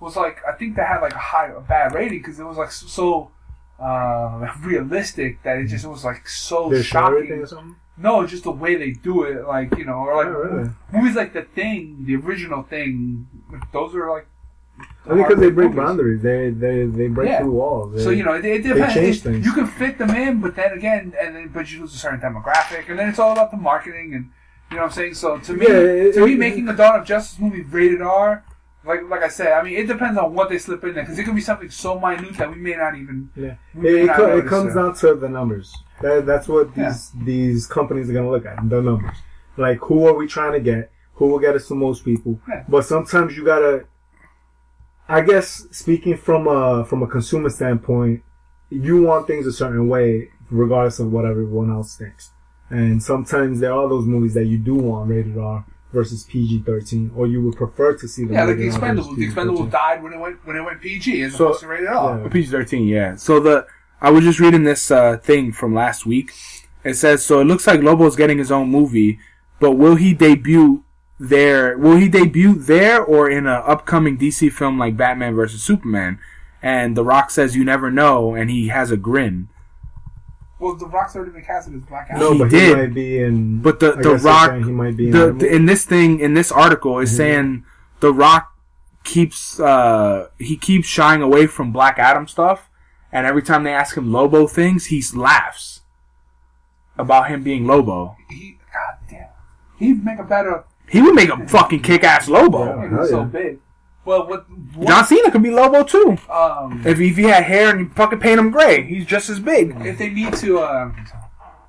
was 0.00 0.14
like 0.16 0.38
I 0.46 0.52
think 0.52 0.76
that 0.76 0.86
had 0.88 1.00
like 1.00 1.14
a 1.14 1.18
high, 1.18 1.48
a 1.48 1.60
bad 1.60 1.94
rating 1.94 2.18
because 2.18 2.38
it 2.38 2.44
was 2.44 2.56
like 2.58 2.70
so 2.70 3.30
uh, 3.80 4.52
realistic 4.62 5.42
that 5.42 5.58
it 5.58 5.66
just 5.66 5.86
was 5.86 6.04
like 6.04 6.28
so 6.28 6.66
everything 6.66 6.82
shocking. 6.84 7.32
or 7.32 7.46
something. 7.46 7.76
No, 7.98 8.26
just 8.26 8.44
the 8.44 8.50
way 8.50 8.74
they 8.76 8.90
do 8.90 9.22
it, 9.22 9.46
like 9.46 9.76
you 9.78 9.86
know, 9.86 9.94
or 9.94 10.16
like 10.16 10.26
Oh, 10.26 10.30
really? 10.30 10.70
movies 10.92 11.16
like 11.16 11.32
The 11.32 11.42
Thing, 11.42 12.04
the 12.06 12.16
original 12.16 12.62
Thing. 12.62 13.26
Those 13.72 13.94
are 13.94 14.10
like. 14.10 14.26
I 15.06 15.14
think 15.14 15.28
because 15.28 15.40
they 15.40 15.50
break 15.50 15.74
boundaries, 15.74 16.20
they 16.22 16.50
they 16.50 16.86
they 16.86 17.08
break 17.08 17.28
Yeah. 17.30 17.40
through 17.40 17.52
walls. 17.52 17.94
They, 17.94 18.02
So 18.02 18.10
you 18.10 18.24
know, 18.24 18.34
it, 18.34 18.44
it 18.44 18.62
depends. 18.62 18.94
change 18.94 19.16
It- 19.18 19.22
things. 19.22 19.46
You 19.46 19.52
can 19.52 19.66
fit 19.66 19.98
them 19.98 20.10
in, 20.10 20.40
but 20.40 20.54
then 20.56 20.72
again, 20.72 21.14
and 21.20 21.36
then 21.36 21.48
but 21.48 21.70
you 21.70 21.80
lose 21.80 21.94
a 21.94 21.98
certain 21.98 22.20
demographic, 22.20 22.88
and 22.88 22.98
then 22.98 23.08
it's 23.08 23.18
all 23.18 23.32
about 23.32 23.50
the 23.50 23.56
marketing, 23.56 24.14
and 24.14 24.24
you 24.70 24.76
know 24.76 24.82
what 24.82 24.88
I'm 24.88 24.94
saying. 24.94 25.14
So 25.14 25.38
to 25.38 25.52
me, 25.54 25.66
Yeah, 25.68 25.74
it- 25.76 26.14
to 26.14 26.26
me, 26.26 26.32
it- 26.34 26.38
making 26.38 26.68
a 26.68 26.74
Dawn 26.74 27.00
of 27.00 27.06
Justice 27.06 27.38
movie 27.38 27.62
rated 27.62 28.02
R, 28.02 28.42
like 28.84 29.08
like 29.08 29.22
I 29.22 29.28
said, 29.28 29.52
I 29.52 29.62
mean, 29.62 29.76
it 29.78 29.86
depends 29.86 30.18
on 30.18 30.34
what 30.34 30.48
they 30.48 30.58
slip 30.58 30.82
in 30.84 30.94
there, 30.94 31.04
because 31.04 31.18
it 31.18 31.24
can 31.24 31.34
be 31.34 31.40
something 31.40 31.70
so 31.70 31.98
minute 32.00 32.36
that 32.38 32.50
we 32.52 32.56
may 32.58 32.74
not 32.76 32.96
even. 32.96 33.30
yeah, 33.36 33.54
it, 33.82 34.10
co- 34.16 34.36
it 34.38 34.46
comes 34.46 34.74
down 34.74 34.94
to 34.96 35.14
the 35.14 35.28
numbers. 35.28 35.72
That, 36.02 36.26
that's 36.26 36.46
what 36.48 36.74
these 36.74 37.12
these 37.24 37.66
companies 37.66 38.10
are 38.10 38.12
gonna 38.12 38.30
look 38.30 38.44
at 38.46 38.56
the 38.68 38.82
numbers. 38.82 39.16
Like 39.56 39.78
who 39.78 40.06
are 40.08 40.14
we 40.14 40.26
trying 40.26 40.52
to 40.52 40.60
get? 40.60 40.90
Who 41.14 41.28
will 41.28 41.38
get 41.38 41.54
us 41.54 41.66
the 41.68 41.74
most 41.74 42.04
people? 42.04 42.38
Yeah. 42.46 42.64
But 42.68 42.84
sometimes 42.84 43.36
you 43.36 43.44
gotta. 43.44 43.84
I 45.08 45.20
guess 45.20 45.66
speaking 45.70 46.16
from 46.16 46.46
a 46.48 46.84
from 46.84 47.02
a 47.02 47.06
consumer 47.06 47.50
standpoint, 47.50 48.22
you 48.70 49.02
want 49.02 49.26
things 49.26 49.46
a 49.46 49.52
certain 49.52 49.88
way, 49.88 50.30
regardless 50.50 50.98
of 50.98 51.12
what 51.12 51.24
everyone 51.24 51.70
else 51.70 51.96
thinks. 51.96 52.30
And 52.70 53.00
sometimes 53.02 53.60
there 53.60 53.72
are 53.72 53.88
those 53.88 54.04
movies 54.06 54.34
that 54.34 54.46
you 54.46 54.58
do 54.58 54.74
want 54.74 55.08
rated 55.08 55.38
R 55.38 55.64
versus 55.92 56.24
PG 56.24 56.62
thirteen, 56.64 57.12
or 57.14 57.28
you 57.28 57.40
would 57.42 57.56
prefer 57.56 57.96
to 57.96 58.08
see 58.08 58.24
them. 58.24 58.32
Yeah, 58.34 58.44
like 58.44 58.56
the 58.56 58.64
rated 58.68 58.80
Expendables. 58.80 59.16
The 59.16 59.28
Expendables 59.28 59.70
died 59.70 60.02
when 60.02 60.12
it 60.12 60.18
went 60.18 60.44
when 60.44 60.56
it 60.56 60.62
went 60.62 60.80
PG 60.80 61.22
as 61.22 61.34
So- 61.36 61.46
opposed 61.46 61.60
to 61.60 61.68
rated 61.68 61.86
R. 61.86 62.20
Yeah. 62.22 62.28
PG 62.28 62.48
thirteen, 62.48 62.88
yeah. 62.88 63.14
So 63.14 63.38
the 63.38 63.66
I 64.00 64.10
was 64.10 64.24
just 64.24 64.40
reading 64.40 64.64
this 64.64 64.90
uh, 64.90 65.18
thing 65.18 65.52
from 65.52 65.72
last 65.74 66.04
week. 66.04 66.32
It 66.82 66.94
says 66.94 67.24
so. 67.24 67.40
It 67.40 67.44
looks 67.44 67.66
like 67.66 67.80
Lobo's 67.80 68.16
getting 68.16 68.38
his 68.38 68.50
own 68.50 68.68
movie, 68.70 69.18
but 69.60 69.72
will 69.72 69.94
he 69.94 70.12
debut 70.14 70.82
there? 71.18 71.76
Will 71.78 71.96
he 71.96 72.08
debut 72.08 72.54
there 72.54 73.02
or 73.02 73.28
in 73.30 73.46
an 73.46 73.62
upcoming 73.64 74.16
DC 74.18 74.52
film 74.52 74.78
like 74.78 74.96
Batman 74.96 75.34
versus 75.34 75.62
Superman? 75.62 76.18
And 76.62 76.96
The 76.96 77.04
Rock 77.04 77.30
says 77.30 77.54
you 77.56 77.64
never 77.64 77.90
know, 77.90 78.34
and 78.34 78.50
he 78.50 78.68
has 78.68 78.90
a 78.90 78.96
grin. 78.96 79.48
Well, 80.58 80.74
The 80.74 80.86
Rock's 80.86 81.14
already 81.14 81.32
been 81.32 81.44
casted 81.44 81.74
as 81.74 81.82
Black 81.82 82.08
Adam. 82.10 82.20
No, 82.20 82.32
He 82.32 82.38
but 82.38 82.50
did. 82.50 82.68
he 82.76 82.82
might 82.86 82.94
be 82.94 83.18
in. 83.22 83.60
But 83.60 83.78
the 83.80 83.92
I 83.98 84.02
The 84.02 84.14
Rock, 84.16 84.54
he 84.64 84.72
might 84.72 84.96
be 84.96 85.06
in. 85.06 85.12
the, 85.12 85.32
the- 85.32 85.54
in 85.54 85.66
this 85.66 85.84
thing 85.84 86.18
in 86.20 86.34
this 86.34 86.50
article 86.50 86.98
is 86.98 87.12
Mhm. 87.12 87.16
saying 87.16 87.64
The 88.00 88.12
Rock 88.12 88.52
keeps 89.04 89.60
uh 89.60 90.28
he 90.38 90.56
keeps 90.56 90.88
shying 90.88 91.22
away 91.22 91.46
from 91.46 91.72
Black 91.72 91.98
Adam 91.98 92.26
stuff, 92.26 92.68
and 93.12 93.26
every 93.26 93.42
time 93.42 93.62
they 93.64 93.72
ask 93.72 93.96
him 93.96 94.10
Lobo 94.10 94.46
things, 94.48 94.86
he 94.86 95.02
laughs 95.14 95.82
about 96.98 97.28
him 97.28 97.42
being 97.42 97.66
Lobo. 97.66 98.16
He, 98.30 98.58
God 98.72 98.96
damn, 99.10 99.28
he'd 99.78 100.04
make 100.04 100.18
a 100.18 100.24
better. 100.24 100.64
He 100.88 101.02
would 101.02 101.14
make 101.14 101.28
a 101.30 101.46
fucking 101.48 101.82
kick 101.82 102.04
ass 102.04 102.28
Lobo. 102.28 102.64
Yeah. 102.64 103.00
He's 103.00 103.10
so 103.10 103.18
yeah. 103.20 103.24
big. 103.26 103.58
Well, 104.04 104.26
what? 104.28 104.46
what 104.76 104.86
John 104.88 105.04
Cena 105.04 105.30
could 105.32 105.42
be 105.42 105.50
Lobo 105.50 105.82
too. 105.82 106.16
um, 106.30 106.82
If 106.86 106.98
he, 106.98 107.08
if 107.10 107.16
he 107.16 107.24
had 107.24 107.42
hair 107.42 107.70
and 107.70 107.80
you 107.80 107.88
fucking 107.88 108.20
paint 108.20 108.38
him 108.38 108.50
gray, 108.52 108.82
he's 108.84 109.04
just 109.04 109.28
as 109.28 109.40
big. 109.40 109.74
if 109.84 109.98
they 109.98 110.10
need 110.10 110.32
to, 110.34 110.60
uh, 110.60 110.92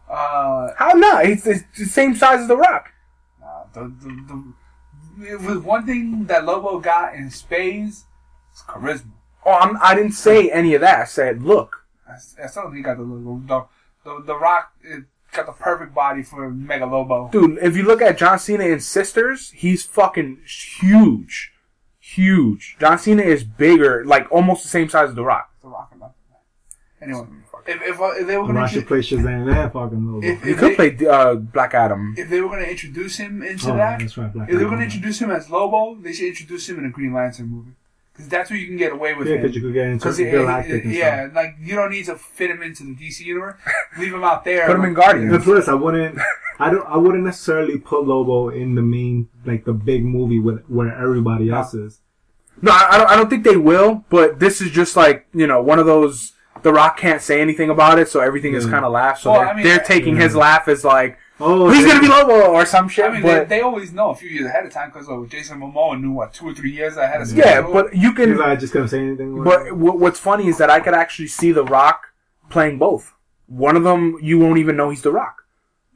uh, 0.10 0.69
How 0.77 0.91
not? 0.94 1.26
He's, 1.26 1.44
he's 1.44 1.64
the 1.77 1.85
same 1.85 2.15
size 2.15 2.41
as 2.41 2.48
The 2.48 2.56
Rock. 2.57 2.91
uh, 3.44 3.64
the, 3.73 3.80
the, 4.02 4.53
the, 5.18 5.31
it 5.31 5.41
was 5.41 5.57
one 5.60 5.85
thing 5.88 6.26
that 6.26 6.45
Lobo 6.45 6.80
got 6.80 7.15
in 7.15 7.31
spades. 7.31 8.06
It's 8.52 8.61
charisma. 8.61 9.10
Oh, 9.44 9.53
I'm, 9.53 9.77
I 9.81 9.95
didn't 9.95 10.11
say 10.11 10.52
any 10.52 10.76
of 10.76 10.81
that. 10.81 10.99
I 10.99 11.06
said, 11.06 11.41
look. 11.41 11.85
I, 12.07 12.14
I 12.44 12.48
still 12.48 12.64
think 12.65 12.76
he 12.76 12.81
got 12.84 12.98
the 12.98 13.03
Lobo. 13.03 13.68
The, 14.03 14.10
the, 14.19 14.23
the 14.27 14.35
Rock 14.38 14.73
it 14.84 15.06
got 15.33 15.45
the 15.45 15.51
perfect 15.51 15.93
body 15.93 16.23
for 16.23 16.49
Mega 16.49 16.85
Lobo. 16.85 17.29
Dude, 17.31 17.57
if 17.61 17.75
you 17.75 17.83
look 17.83 18.01
at 18.01 18.17
John 18.17 18.39
Cena 18.39 18.65
in 18.65 18.79
Sisters, 18.79 19.51
he's 19.51 19.83
fucking 19.83 20.39
huge. 20.79 21.51
Huge. 21.99 22.77
John 22.79 22.97
Cena 22.97 23.21
is 23.21 23.43
bigger, 23.43 24.05
like 24.05 24.31
almost 24.31 24.63
the 24.63 24.69
same 24.69 24.89
size 24.89 25.09
as 25.09 25.15
The 25.15 25.23
Rock. 25.23 25.51
The 25.61 25.67
Rock 25.67 25.91
enough. 25.93 26.11
Anyway, 27.01 27.27
if, 27.67 27.81
if, 27.83 27.99
uh, 27.99 28.05
if 28.11 28.27
they 28.27 28.37
were 28.37 28.45
I 28.45 28.53
going 28.53 28.67
should 28.67 28.81
to 28.81 28.85
play 28.87 28.99
Shazam 28.99 29.53
and 29.53 29.71
fucking 29.73 30.13
Lobo. 30.13 30.25
If- 30.25 30.43
He 30.43 30.53
could 30.53 30.75
play 30.75 30.97
uh, 31.07 31.35
Black 31.35 31.73
Adam. 31.73 32.15
if 32.17 32.29
they 32.29 32.41
were 32.41 32.47
going 32.47 32.63
to 32.63 32.71
introduce 32.71 33.17
him 33.17 33.43
into 33.43 33.71
oh, 33.71 33.77
that, 33.77 33.99
that's 33.99 34.17
right. 34.17 34.33
Black 34.33 34.49
if 34.49 34.57
they 34.57 34.63
were 34.63 34.69
going 34.69 34.79
to 34.79 34.85
introduce 34.85 35.19
him 35.19 35.29
as 35.29 35.49
Lobo, 35.49 35.95
they 36.01 36.13
should 36.13 36.27
introduce 36.29 36.67
him 36.69 36.79
in 36.79 36.85
a 36.85 36.89
Green 36.89 37.13
Lantern 37.13 37.47
movie 37.47 37.73
because 38.18 38.27
that's 38.30 38.49
where 38.49 38.57
you 38.60 38.68
can 38.68 38.77
get 38.77 38.91
away 38.91 39.14
with 39.14 39.27
Yeah, 39.27 39.38
because 39.38 39.56
you 39.56 39.61
could 39.61 39.73
get 39.73 39.85
into 39.88 39.99
Because 39.99 40.19
it- 40.19 40.31
galactic 40.31 40.73
it- 40.73 40.84
and 40.85 40.94
yeah, 40.94 41.26
stuff. 41.26 41.35
like 41.35 41.56
you 41.61 41.76
don't 41.76 41.91
need 41.91 42.06
to 42.06 42.15
fit 42.15 42.49
him 42.52 42.61
into 42.64 42.84
the 42.84 42.95
DC 42.95 43.22
universe. 43.23 43.56
Leave 43.99 44.14
him 44.14 44.23
out 44.23 44.44
there. 44.44 44.65
Put 44.65 44.76
him 44.76 44.81
in 44.81 44.88
And 44.88 44.95
Guardians. 44.95 45.44
plus, 45.44 45.68
I 45.68 45.73
wouldn't, 45.76 46.18
I 46.60 46.72
don't, 46.72 46.85
I 46.88 46.98
wouldn't 46.98 47.23
necessarily 47.23 47.77
put 47.77 48.06
Lobo 48.06 48.49
in 48.49 48.76
the 48.76 48.81
main, 48.81 49.30
like 49.45 49.64
the 49.65 49.73
big 49.73 50.03
movie 50.03 50.39
with 50.39 50.65
where 50.68 50.94
everybody 50.94 51.49
else 51.52 51.73
is. 51.73 52.02
No, 52.61 52.72
I 52.72 52.88
I 52.91 52.98
don't, 52.98 53.10
I 53.11 53.15
don't 53.15 53.30
think 53.30 53.44
they 53.44 53.56
will, 53.57 54.03
but 54.10 54.39
this 54.39 54.61
is 54.61 54.72
just 54.72 54.95
like, 54.98 55.27
you 55.34 55.45
know, 55.48 55.61
one 55.61 55.77
of 55.80 55.85
those. 55.85 56.34
The 56.64 56.73
Rock 56.73 56.98
can't 56.98 57.22
say 57.22 57.39
anything 57.39 57.69
about 57.69 57.99
it, 57.99 58.10
so 58.10 58.19
everything 58.19 58.56
is 58.56 58.65
kind 58.65 58.84
of 58.84 58.91
laugh. 58.91 59.19
So 59.19 59.30
Well, 59.31 59.41
they're, 59.41 59.49
I 59.49 59.53
mean, 59.56 59.64
they're 59.64 59.77
taking 59.80 60.15
yeah. 60.18 60.23
his 60.23 60.35
laugh 60.35 60.68
as 60.68 60.84
like, 60.84 61.19
Oh, 61.39 61.69
he's 61.69 61.85
gonna 61.85 61.99
be 62.01 62.07
Lobo 62.07 62.51
or 62.51 62.65
some 62.65 62.89
shit. 62.89 63.05
I 63.05 63.11
mean, 63.11 63.22
but 63.22 63.47
they, 63.47 63.57
they 63.57 63.61
always 63.61 63.93
know 63.93 64.09
a 64.09 64.15
few 64.15 64.30
years 64.30 64.47
ahead 64.47 64.65
of 64.65 64.72
time 64.73 64.89
because 64.89 65.07
uh, 65.07 65.23
Jason 65.30 65.59
Momoa 65.59 65.99
knew 66.01 66.11
what 66.11 66.34
two 66.34 66.47
or 66.47 66.53
three 66.53 66.72
years 66.72 66.97
ahead 66.97 67.22
of 67.22 67.27
time. 67.30 67.38
yeah, 67.38 67.61
but 67.61 67.95
you 67.95 68.09
He's 68.09 68.18
can. 68.18 68.38
like, 68.38 68.59
just 68.59 68.73
gonna 68.73 68.88
say 68.88 68.99
anything. 68.99 69.43
But 69.43 69.68
wh- 69.69 69.99
what's 69.99 70.19
funny 70.19 70.47
is 70.47 70.57
that 70.57 70.69
I 70.69 70.80
could 70.80 70.93
actually 70.95 71.27
see 71.27 71.51
The 71.51 71.64
Rock 71.64 72.07
playing 72.49 72.80
both. 72.80 73.14
One 73.47 73.76
of 73.76 73.84
them, 73.84 74.18
you 74.22 74.39
won't 74.39 74.57
even 74.57 74.76
know 74.76 74.89
he's 74.89 75.03
The 75.03 75.11
Rock. 75.11 75.43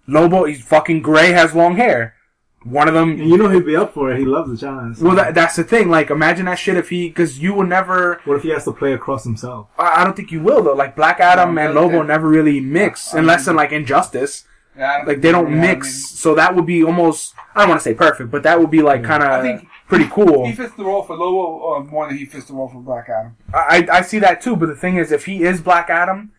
Lobo, 0.08 0.46
he's 0.46 0.62
fucking 0.64 1.02
gray, 1.02 1.32
has 1.32 1.54
long 1.54 1.76
hair. 1.76 2.16
One 2.64 2.88
of 2.88 2.94
them, 2.94 3.12
and 3.20 3.28
you 3.28 3.38
know 3.38 3.50
he'd 3.50 3.66
be 3.66 3.76
up 3.76 3.92
for 3.96 4.12
it. 4.12 4.20
He 4.20 4.26
loves 4.26 4.52
the 4.52 4.56
challenge. 4.58 5.00
well, 5.00 5.16
that, 5.16 5.34
that's 5.34 5.56
the 5.56 5.64
thing. 5.64 5.90
Like, 5.90 6.12
imagine 6.12 6.46
that 6.46 6.60
shit 6.60 6.78
if 6.78 6.90
he, 6.90 7.08
because 7.08 7.40
you 7.40 7.56
will 7.56 7.66
never. 7.66 8.22
what 8.26 8.36
if 8.38 8.44
he 8.44 8.50
has 8.50 8.66
to 8.66 8.72
play 8.72 8.94
across 8.94 9.24
himself? 9.24 9.68
I 9.80 10.02
I 10.02 10.04
don't 10.04 10.16
think 10.16 10.32
you 10.32 10.42
will 10.42 10.62
though. 10.62 10.74
Like 10.76 10.96
Black 10.96 11.20
Adam 11.20 11.56
No, 11.56 11.62
and 11.62 11.74
Lobo 11.74 12.02
they- 12.02 12.08
never 12.08 12.28
really 12.30 12.60
mix, 12.60 13.16
I 13.16 13.20
unless 13.20 13.48
mean- 13.48 13.54
in 13.54 13.56
like 13.58 13.72
Injustice. 13.72 14.44
Yeah, 14.78 15.04
Like 15.06 15.22
they 15.22 15.32
don't 15.32 15.52
yeah, 15.52 15.58
I 15.58 15.62
mix, 15.62 16.10
so 16.10 16.36
that 16.36 16.56
would 16.56 16.66
be 16.66 16.84
almost. 16.84 17.34
I 17.56 17.62
don't 17.62 17.70
want 17.70 17.82
to 17.82 17.84
say 17.84 17.94
perfect, 17.94 18.32
but 18.32 18.44
that 18.44 18.60
would 18.60 18.72
be 18.72 18.82
like 18.82 19.04
kind 19.04 19.22
of 19.22 19.64
pretty 19.88 20.08
cool. 20.10 20.46
he 20.46 20.54
fits 20.54 20.74
the 20.76 20.86
role 20.86 21.04
for 21.04 21.18
Lobo 21.18 21.76
uh, 21.76 21.80
more 21.84 22.08
than 22.08 22.18
he 22.18 22.26
fits 22.26 22.46
the 22.46 22.54
role 22.54 22.70
for 22.70 22.80
Black 22.80 23.10
Adam. 23.10 23.36
I 23.54 23.88
I 23.92 24.02
see 24.02 24.20
that 24.20 24.42
too, 24.42 24.56
but 24.56 24.68
the 24.68 24.76
thing 24.76 24.96
is, 24.96 25.12
if 25.12 25.26
he 25.26 25.44
is 25.44 25.62
Black 25.62 25.90
Adam, 25.90 26.32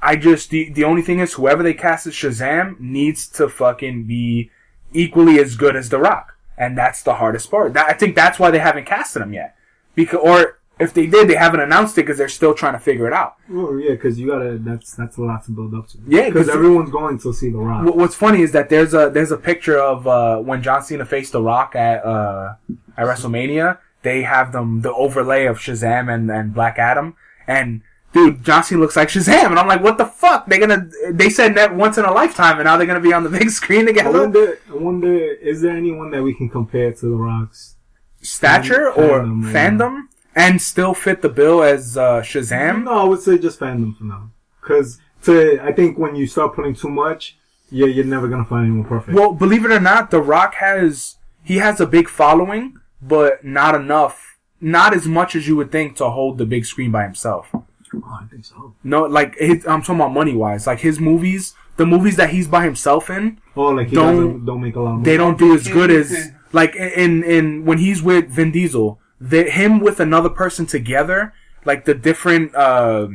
I 0.00 0.16
just 0.16 0.48
the 0.50 0.70
the 0.70 0.84
only 0.84 1.02
thing 1.02 1.18
is 1.18 1.34
whoever 1.34 1.62
they 1.62 1.74
cast 1.74 2.06
as 2.06 2.14
Shazam 2.14 2.80
needs 2.80 3.28
to 3.30 3.48
fucking 3.48 4.04
be 4.04 4.50
equally 4.92 5.38
as 5.38 5.56
good 5.56 5.76
as 5.76 5.90
The 5.90 5.98
Rock, 5.98 6.38
and 6.56 6.78
that's 6.78 7.02
the 7.02 7.16
hardest 7.16 7.50
part. 7.50 7.74
That, 7.74 7.90
I 7.90 7.92
think 7.92 8.16
that's 8.16 8.38
why 8.38 8.50
they 8.50 8.58
haven't 8.58 8.86
casted 8.86 9.20
him 9.20 9.34
yet, 9.34 9.56
because 9.94 10.20
or 10.22 10.55
if 10.78 10.92
they 10.92 11.06
did, 11.06 11.28
they 11.28 11.34
haven't 11.36 11.60
announced 11.60 11.96
it 11.96 12.02
because 12.02 12.18
they're 12.18 12.28
still 12.28 12.52
trying 12.54 12.74
to 12.74 12.78
figure 12.78 13.06
it 13.06 13.12
out. 13.12 13.36
Well, 13.48 13.78
yeah, 13.78 13.92
because 13.92 14.18
you 14.18 14.28
gotta. 14.28 14.58
That's 14.58 14.92
that's 14.94 15.16
a 15.16 15.22
lot 15.22 15.44
to 15.46 15.50
build 15.52 15.74
up 15.74 15.88
to. 15.88 15.98
Yeah, 16.06 16.28
because 16.28 16.48
everyone's 16.48 16.90
going 16.90 17.18
to 17.20 17.32
see 17.32 17.50
the 17.50 17.58
Rock. 17.58 17.94
What's 17.94 18.14
funny 18.14 18.42
is 18.42 18.52
that 18.52 18.68
there's 18.68 18.92
a 18.94 19.10
there's 19.12 19.32
a 19.32 19.38
picture 19.38 19.78
of 19.78 20.06
uh, 20.06 20.38
when 20.38 20.62
John 20.62 20.82
Cena 20.82 21.04
faced 21.06 21.32
The 21.32 21.42
Rock 21.42 21.74
at 21.74 22.04
uh, 22.04 22.54
at 22.96 23.06
WrestleMania. 23.06 23.78
They 24.02 24.22
have 24.22 24.52
them 24.52 24.82
the 24.82 24.92
overlay 24.92 25.46
of 25.46 25.58
Shazam 25.58 26.12
and, 26.12 26.30
and 26.30 26.54
Black 26.54 26.78
Adam, 26.78 27.16
and 27.46 27.80
dude, 28.12 28.44
John 28.44 28.62
Cena 28.62 28.80
looks 28.80 28.96
like 28.96 29.08
Shazam, 29.08 29.46
and 29.46 29.58
I'm 29.58 29.66
like, 29.66 29.82
what 29.82 29.98
the 29.98 30.04
fuck? 30.06 30.46
They're 30.46 30.60
gonna 30.60 30.88
they 31.10 31.30
said 31.30 31.54
that 31.56 31.74
once 31.74 31.98
in 31.98 32.04
a 32.04 32.12
lifetime, 32.12 32.56
and 32.58 32.64
now 32.66 32.76
they're 32.76 32.86
gonna 32.86 33.00
be 33.00 33.12
on 33.14 33.24
the 33.24 33.30
big 33.38 33.50
screen 33.50 33.82
I 33.82 33.86
together. 33.86 34.20
wonder. 34.20 34.58
I 34.70 34.74
wonder. 34.74 35.14
Is 35.16 35.62
there 35.62 35.76
anyone 35.76 36.10
that 36.12 36.22
we 36.22 36.34
can 36.34 36.48
compare 36.48 36.92
to 36.92 37.06
the 37.06 37.16
Rock's? 37.16 37.76
Stature 38.22 38.90
or 38.92 39.20
Fandom, 39.20 39.42
yeah. 39.44 39.52
fandom, 39.52 40.00
and 40.36 40.60
still 40.62 40.94
fit 40.94 41.22
the 41.22 41.28
bill 41.28 41.62
as 41.62 41.96
uh, 41.96 42.20
Shazam. 42.20 42.84
No, 42.84 42.92
I 42.92 43.04
would 43.04 43.20
say 43.20 43.38
just 43.38 43.58
fandom 43.58 43.96
for 43.96 44.04
now. 44.04 44.30
Because 44.60 44.98
I 45.28 45.72
think 45.74 45.98
when 45.98 46.14
you 46.14 46.26
start 46.28 46.54
putting 46.54 46.74
too 46.74 46.88
much, 46.90 47.36
yeah, 47.70 47.86
you're 47.86 48.04
never 48.04 48.28
gonna 48.28 48.44
find 48.44 48.66
anyone 48.66 48.84
perfect. 48.84 49.16
Well, 49.16 49.32
believe 49.32 49.64
it 49.64 49.72
or 49.72 49.80
not, 49.80 50.10
The 50.12 50.20
Rock 50.22 50.54
has 50.56 51.16
he 51.42 51.56
has 51.56 51.80
a 51.80 51.86
big 51.86 52.08
following, 52.08 52.76
but 53.02 53.44
not 53.44 53.74
enough, 53.74 54.36
not 54.60 54.94
as 54.94 55.06
much 55.06 55.34
as 55.34 55.48
you 55.48 55.56
would 55.56 55.72
think 55.72 55.96
to 55.96 56.10
hold 56.10 56.38
the 56.38 56.46
big 56.46 56.64
screen 56.66 56.90
by 56.92 57.02
himself. 57.04 57.48
oh, 57.54 57.64
I 58.08 58.26
think 58.30 58.44
so. 58.44 58.74
No, 58.84 59.04
like 59.04 59.36
his, 59.38 59.66
I'm 59.66 59.80
talking 59.82 59.96
about 59.96 60.12
money 60.12 60.34
wise. 60.34 60.66
Like 60.66 60.80
his 60.80 61.00
movies, 61.00 61.54
the 61.76 61.86
movies 61.86 62.16
that 62.16 62.30
he's 62.30 62.46
by 62.46 62.64
himself 62.64 63.08
in, 63.10 63.40
Oh, 63.56 63.68
like 63.70 63.88
he 63.88 63.94
Don't- 63.96 64.14
doesn't 64.16 64.44
don't 64.44 64.60
make 64.60 64.76
a 64.76 64.80
lot 64.80 64.88
of 64.90 64.92
money. 64.98 65.04
they 65.04 65.16
don't 65.16 65.38
do 65.38 65.54
as 65.54 65.66
good 65.66 65.90
as 65.90 66.30
like 66.52 66.76
in 66.76 67.24
in 67.24 67.64
when 67.64 67.78
he's 67.78 68.02
with 68.02 68.28
Vin 68.28 68.50
Diesel. 68.52 69.00
The, 69.20 69.44
him 69.50 69.80
with 69.80 70.00
another 70.00 70.28
person 70.28 70.66
together, 70.66 71.32
like 71.64 71.84
the 71.84 71.94
different 71.94 72.54
uh, 72.54 73.08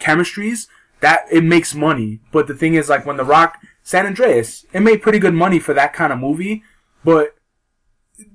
chemistries, 0.00 0.68
that 1.00 1.26
it 1.30 1.44
makes 1.44 1.74
money. 1.74 2.20
But 2.32 2.46
the 2.46 2.54
thing 2.54 2.74
is, 2.74 2.88
like 2.88 3.04
when 3.04 3.16
The 3.18 3.24
Rock, 3.24 3.58
San 3.82 4.06
Andreas, 4.06 4.64
it 4.72 4.80
made 4.80 5.02
pretty 5.02 5.18
good 5.18 5.34
money 5.34 5.58
for 5.58 5.74
that 5.74 5.92
kind 5.92 6.12
of 6.12 6.18
movie. 6.18 6.62
But 7.04 7.36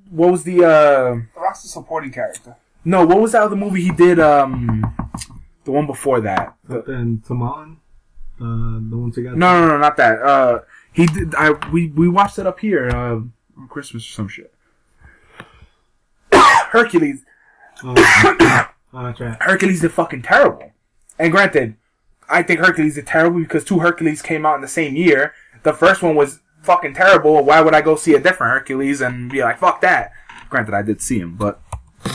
what 0.10 0.32
was 0.32 0.44
the 0.44 0.64
uh 0.64 1.14
The 1.34 1.40
Rock's 1.42 1.64
a 1.66 1.68
supporting 1.68 2.12
character. 2.12 2.56
no? 2.86 3.06
What 3.06 3.20
was 3.20 3.32
that 3.32 3.42
other 3.42 3.56
movie 3.56 3.82
he 3.82 3.92
did? 3.92 4.20
Um, 4.20 4.84
the 5.64 5.72
one 5.72 5.88
before 5.88 6.22
that. 6.22 6.56
But 6.68 6.86
then 6.86 7.24
Taman, 7.28 7.78
uh, 8.40 8.80
the 8.90 8.98
one 8.98 9.12
together. 9.12 9.36
No, 9.36 9.60
no, 9.62 9.68
no, 9.68 9.78
not 9.80 9.98
that. 9.98 10.22
Uh, 10.22 10.60
he 10.94 11.08
did. 11.08 11.34
I 11.36 11.52
we 11.72 11.88
we 11.88 12.08
watched 12.08 12.38
it 12.38 12.46
up 12.46 12.60
here 12.60 12.90
uh, 12.90 13.16
on 13.58 13.68
Christmas 13.70 14.04
or 14.04 14.12
some 14.12 14.28
shit. 14.28 14.54
Hercules. 16.70 17.24
Oh, 17.84 17.94
oh. 18.94 19.14
Hercules 19.40 19.82
did 19.82 19.92
fucking 19.92 20.24
terrible. 20.24 20.72
And 21.18 21.32
granted, 21.32 21.76
I 22.30 22.44
think 22.44 22.60
Hercules 22.60 22.96
did 22.96 23.08
terrible 23.08 23.40
because 23.40 23.64
two 23.64 23.80
Hercules 23.80 24.22
came 24.22 24.46
out 24.46 24.56
in 24.56 24.62
the 24.62 24.68
same 24.68 24.96
year. 24.96 25.34
The 25.64 25.74
first 25.74 26.02
one 26.02 26.16
was 26.16 26.40
fucking 26.62 26.94
terrible. 26.94 27.44
Why 27.44 27.62
would 27.62 27.74
I 27.74 27.82
go 27.82 27.96
see 27.96 28.14
a 28.14 28.20
different 28.20 28.54
Hercules 28.54 29.02
and 29.02 29.32
be 29.32 29.42
like, 29.42 29.60
fuck 29.60 29.82
that? 29.82 30.12
Granted, 30.50 30.74
I 30.74 30.82
did 30.82 31.02
see 31.02 31.20
him, 31.20 31.36
but 31.36 31.62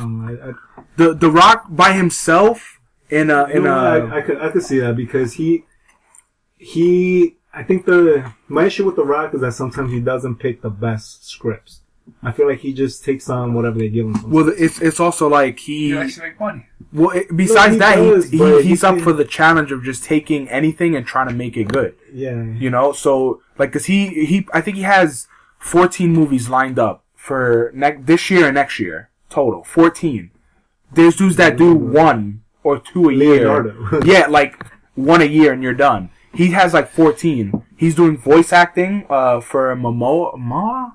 Um, 0.01 0.26
I, 0.26 0.51
I, 0.51 0.52
the 0.97 1.14
The 1.14 1.31
Rock 1.31 1.66
by 1.68 1.93
himself 1.93 2.81
in 3.10 3.31
a 3.31 3.44
in 3.47 3.64
know, 3.64 3.74
a 3.74 4.09
I, 4.09 4.18
I 4.18 4.20
could 4.22 4.40
I 4.40 4.48
could 4.51 4.62
see 4.62 4.78
that 4.81 4.97
because 4.97 5.35
he 5.35 5.64
he 6.56 7.36
I 7.52 7.62
think 7.62 7.85
the 7.85 8.32
my 8.48 8.64
issue 8.64 8.85
with 8.85 8.97
the 8.97 9.05
Rock 9.05 9.35
is 9.35 9.40
that 9.43 9.52
sometimes 9.52 9.93
he 9.93 10.01
doesn't 10.01 10.36
pick 10.36 10.62
the 10.62 10.70
best 10.70 11.28
scripts. 11.28 11.81
I 12.22 12.32
feel 12.32 12.48
like 12.48 12.60
he 12.60 12.72
just 12.72 13.05
takes 13.05 13.28
on 13.31 13.55
whatever 13.55 13.78
they 13.78 13.89
give 13.89 14.06
him. 14.06 14.14
sometimes. 14.14 14.32
well, 14.35 14.48
it's 14.56 14.81
it's 14.81 15.01
also 15.01 15.28
like 15.28 15.59
he 15.59 15.89
He 15.89 15.94
likes 15.94 16.14
to 16.16 16.22
make 16.22 16.39
money. 16.40 16.66
well 16.93 17.10
it, 17.10 17.35
besides 17.35 17.72
he 17.74 17.78
that 17.78 17.97
does, 17.97 18.31
he, 18.31 18.39
he 18.39 18.62
he's 18.62 18.81
he 18.82 18.86
up 18.86 18.98
for 19.01 19.12
the 19.12 19.24
challenge 19.24 19.72
of 19.72 19.82
just 19.82 20.05
taking 20.05 20.48
anything 20.48 20.94
and 20.97 21.06
trying 21.06 21.28
to 21.28 21.35
make 21.35 21.56
it 21.56 21.68
good. 21.68 21.94
yeah, 22.12 22.43
You 22.44 22.70
know, 22.70 22.93
so 22.93 23.40
like, 23.59 23.72
cause 23.72 23.86
he 23.86 24.24
he 24.26 24.47
I 24.52 24.60
think 24.60 24.76
he 24.76 24.82
has 24.82 25.28
14 25.59 26.12
movies 26.12 26.48
lined 26.48 26.78
up 26.78 27.05
for 27.14 27.70
ne- 27.74 27.97
this 28.01 28.31
year 28.31 28.47
and 28.47 28.55
next 28.55 28.78
year 28.78 29.09
total. 29.31 29.64
14. 29.64 30.31
There's 30.93 31.16
dudes 31.16 31.36
that 31.36 31.56
do 31.56 31.74
one 31.74 32.43
or 32.62 32.78
two 32.78 33.09
a 33.10 33.12
Leonardo. 33.12 33.72
year. 33.93 34.01
yeah, 34.05 34.26
like 34.26 34.64
one 34.94 35.20
a 35.22 35.24
year 35.26 35.52
and 35.52 35.62
you're 35.62 35.74
done. 35.74 36.10
He 36.35 36.51
has 36.51 36.72
like 36.74 36.89
14. 36.90 37.62
He's 37.76 37.94
doing 37.94 38.16
voice 38.18 38.52
acting 38.52 39.06
uh 39.10 39.40
for 39.40 39.74
Momo 39.74 40.36
Ma. 40.39 40.93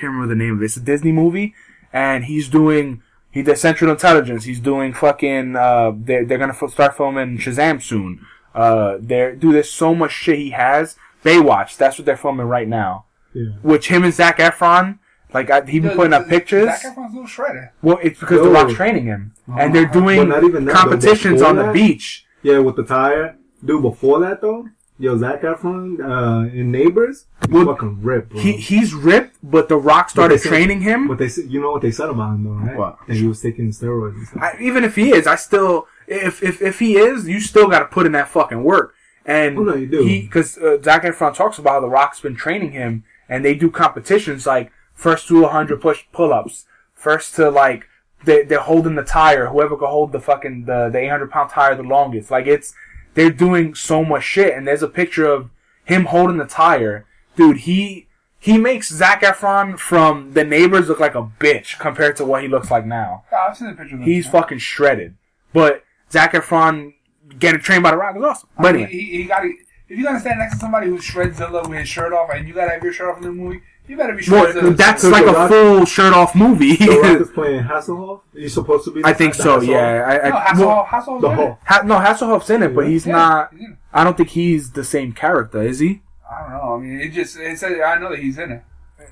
I 0.00 0.04
can't 0.08 0.12
remember 0.14 0.34
the 0.34 0.38
name 0.42 0.54
of 0.56 0.62
it. 0.62 0.64
It's 0.64 0.78
a 0.78 0.80
Disney 0.80 1.12
movie, 1.12 1.54
and 1.92 2.24
he's 2.24 2.48
doing. 2.48 3.02
He 3.30 3.42
does 3.42 3.60
Central 3.60 3.90
Intelligence. 3.90 4.44
He's 4.44 4.58
doing 4.58 4.94
fucking. 4.94 5.54
Uh, 5.56 5.92
they're 5.94 6.24
they're 6.24 6.38
gonna 6.38 6.56
f- 6.60 6.70
start 6.70 6.96
filming 6.96 7.36
Shazam 7.36 7.82
soon. 7.82 8.24
Uh, 8.54 8.96
there, 8.98 9.36
dude. 9.36 9.54
There's 9.56 9.70
so 9.70 9.94
much 9.94 10.12
shit 10.12 10.38
he 10.38 10.50
has. 10.50 10.96
Baywatch. 11.22 11.76
That's 11.76 11.98
what 11.98 12.06
they're 12.06 12.16
filming 12.16 12.46
right 12.46 12.66
now. 12.66 13.04
yeah. 13.34 13.50
Which 13.62 13.88
him 13.88 14.04
and 14.04 14.14
Zac 14.14 14.38
Efron. 14.38 14.98
Like 15.34 15.50
I, 15.50 15.60
he 15.66 15.78
been 15.80 15.90
Dude, 15.90 15.96
putting 15.98 16.12
up 16.14 16.28
pictures. 16.28 16.64
Zac 16.64 16.76
pictures. 16.80 16.92
Efron's 16.96 17.12
a 17.12 17.16
little 17.16 17.26
shredded. 17.28 17.68
Well, 17.82 17.98
it's 18.02 18.18
because 18.18 18.38
Yo. 18.38 18.44
The 18.44 18.50
Rock's 18.50 18.72
training 18.72 19.04
him, 19.04 19.34
and 19.58 19.74
they're 19.74 19.84
But 19.86 19.92
doing 19.92 20.28
not 20.30 20.42
even 20.44 20.64
that, 20.64 20.74
competitions 20.74 21.42
on 21.42 21.56
the 21.56 21.64
that- 21.64 21.74
beach. 21.74 22.24
Yeah, 22.42 22.58
with 22.60 22.76
the 22.76 22.84
tire. 22.84 23.36
Dude, 23.62 23.82
before 23.82 24.18
that 24.20 24.40
though, 24.40 24.66
yo, 25.00 25.16
Zac 25.18 25.40
Efron 25.42 25.98
uh, 26.00 26.48
in 26.54 26.70
Neighbors, 26.70 27.24
he's 27.40 27.50
Well, 27.50 27.66
fucking 27.66 28.02
ripped, 28.02 28.30
bro. 28.30 28.40
He 28.40 28.52
he's 28.52 28.94
ripped, 28.94 29.36
but 29.42 29.68
The 29.68 29.76
Rock 29.76 30.10
started 30.10 30.38
said- 30.40 30.50
training 30.50 30.82
him. 30.82 31.08
But 31.08 31.18
they 31.18 31.28
said, 31.28 31.50
you 31.50 31.60
know 31.60 31.72
what 31.72 31.82
they 31.82 31.90
said 31.90 32.10
about 32.10 32.34
him 32.34 32.44
though, 32.44 32.50
right? 32.50 32.76
What? 32.76 32.98
That 33.08 33.16
he 33.16 33.26
was 33.26 33.40
taking 33.40 33.70
steroids 33.70 34.14
and 34.16 34.26
stuff. 34.28 34.42
I, 34.42 34.56
even 34.60 34.84
if 34.84 34.94
he 34.96 35.10
is, 35.12 35.26
I 35.26 35.34
still 35.36 35.88
if 36.06 36.42
if 36.42 36.60
if 36.62 36.78
he 36.78 36.96
is, 36.96 37.26
you 37.28 37.40
still 37.40 37.68
got 37.68 37.80
to 37.80 37.86
put 37.86 38.06
in 38.06 38.12
that 38.12 38.28
fucking 38.28 38.62
work. 38.62 38.94
And 39.26 39.58
Oh, 39.58 39.62
no, 39.62 39.74
you 39.74 39.86
do. 39.86 40.04
because 40.04 40.56
uh, 40.58 40.78
Zac 40.82 41.02
Efron 41.02 41.34
talks 41.34 41.58
about 41.58 41.72
how 41.74 41.80
The 41.80 41.88
Rock's 41.88 42.20
been 42.20 42.34
training 42.36 42.72
him, 42.72 43.04
and 43.28 43.44
they 43.44 43.54
do 43.54 43.70
competitions 43.70 44.46
like 44.46 44.72
first 44.94 45.28
to 45.28 45.42
100 45.42 45.80
push 45.80 46.04
pull 46.12 46.32
ups, 46.32 46.66
first 46.94 47.34
to 47.36 47.50
like 47.50 47.86
they 48.24 48.42
they're 48.44 48.60
holding 48.60 48.94
the 48.96 49.04
tire, 49.04 49.46
whoever 49.46 49.76
can 49.76 49.88
hold 49.88 50.12
the 50.12 50.20
fucking 50.20 50.64
the 50.66 50.88
the 50.90 50.98
800 50.98 51.30
pound 51.30 51.50
tire 51.50 51.74
the 51.74 51.82
longest. 51.82 52.30
Like 52.30 52.46
it's 52.46 52.74
they're 53.20 53.30
doing 53.30 53.74
so 53.74 54.02
much 54.02 54.24
shit, 54.24 54.54
and 54.54 54.66
there's 54.66 54.82
a 54.82 54.88
picture 54.88 55.26
of 55.26 55.50
him 55.84 56.06
holding 56.06 56.38
the 56.38 56.46
tire, 56.46 57.04
dude. 57.36 57.58
He 57.58 58.06
he 58.38 58.56
makes 58.56 58.88
Zac 58.90 59.20
Efron 59.20 59.78
from 59.78 60.32
The 60.32 60.42
Neighbors 60.42 60.88
look 60.88 61.00
like 61.00 61.14
a 61.14 61.30
bitch 61.38 61.78
compared 61.78 62.16
to 62.16 62.24
what 62.24 62.40
he 62.40 62.48
looks 62.48 62.70
like 62.70 62.86
now. 62.86 63.24
Yeah, 63.30 63.46
I've 63.46 63.58
seen 63.58 63.68
the 63.68 63.74
picture 63.74 63.96
of 63.96 64.00
him. 64.00 64.06
He's 64.06 64.26
fucking 64.26 64.56
shredded. 64.58 65.16
But 65.52 65.84
Zac 66.10 66.32
Efron 66.32 66.94
getting 67.38 67.60
trained 67.60 67.82
by 67.82 67.90
The 67.90 67.98
Rock 67.98 68.16
is 68.16 68.22
awesome. 68.22 68.48
I 68.56 68.62
But 68.62 68.74
mean, 68.74 68.84
anyway, 68.86 68.98
he, 69.02 69.16
he 69.18 69.24
got. 69.24 69.44
If 69.44 69.98
you 69.98 70.04
gotta 70.04 70.20
stand 70.20 70.38
next 70.38 70.54
to 70.54 70.60
somebody 70.60 70.86
who 70.86 70.98
shreds 70.98 71.36
Zilla 71.36 71.68
with 71.68 71.78
his 71.78 71.88
shirt 71.90 72.14
off, 72.14 72.30
and 72.32 72.48
you 72.48 72.54
gotta 72.54 72.70
have 72.70 72.82
your 72.82 72.94
shirt 72.94 73.10
off 73.10 73.18
in 73.18 73.24
the 73.24 73.32
movie, 73.32 73.60
you 73.90 73.96
better 73.96 74.14
be 74.14 74.24
well, 74.30 74.72
that's 74.72 75.02
like 75.04 75.26
a 75.26 75.48
full 75.48 75.84
shirt 75.84 76.12
off 76.14 76.34
movie. 76.34 76.76
The 76.76 76.86
Rock 77.02 77.20
is 77.20 77.30
playing 77.34 77.64
Hasselhoff. 77.64 78.20
He's 78.32 78.54
supposed 78.54 78.84
to 78.84 78.92
be. 78.92 79.02
I 79.04 79.12
think 79.12 79.34
so. 79.34 79.58
Hasselhoff? 79.60 79.66
Yeah. 79.66 80.04
I, 80.06 80.28
I, 80.28 80.52
no, 80.58 80.66
well, 80.66 80.84
Hasselhoff, 80.84 80.86
Hasselhoff's 80.86 81.22
The 81.22 81.30
in 81.30 81.38
it. 81.40 81.56
Ha, 81.66 81.82
no, 81.84 81.94
Hasselhoff's 81.98 82.50
in 82.50 82.62
it, 82.62 82.74
but 82.74 82.86
he's 82.86 83.06
Yeah, 83.06 83.12
not. 83.12 83.54
he's. 83.54 83.68
I 83.92 84.04
don't 84.04 84.16
think 84.16 84.28
he's 84.30 84.72
the 84.72 84.84
same 84.84 85.12
character, 85.12 85.60
is 85.62 85.80
he? 85.80 86.02
I 86.30 86.42
don't 86.42 86.50
know. 86.52 86.74
I 86.74 86.78
mean, 86.78 87.00
it 87.00 87.10
just 87.10 87.36
it 87.36 87.58
says 87.58 87.76
I 87.84 87.98
know 87.98 88.10
that 88.10 88.20
he's 88.20 88.38
in 88.38 88.52
it. 88.52 88.62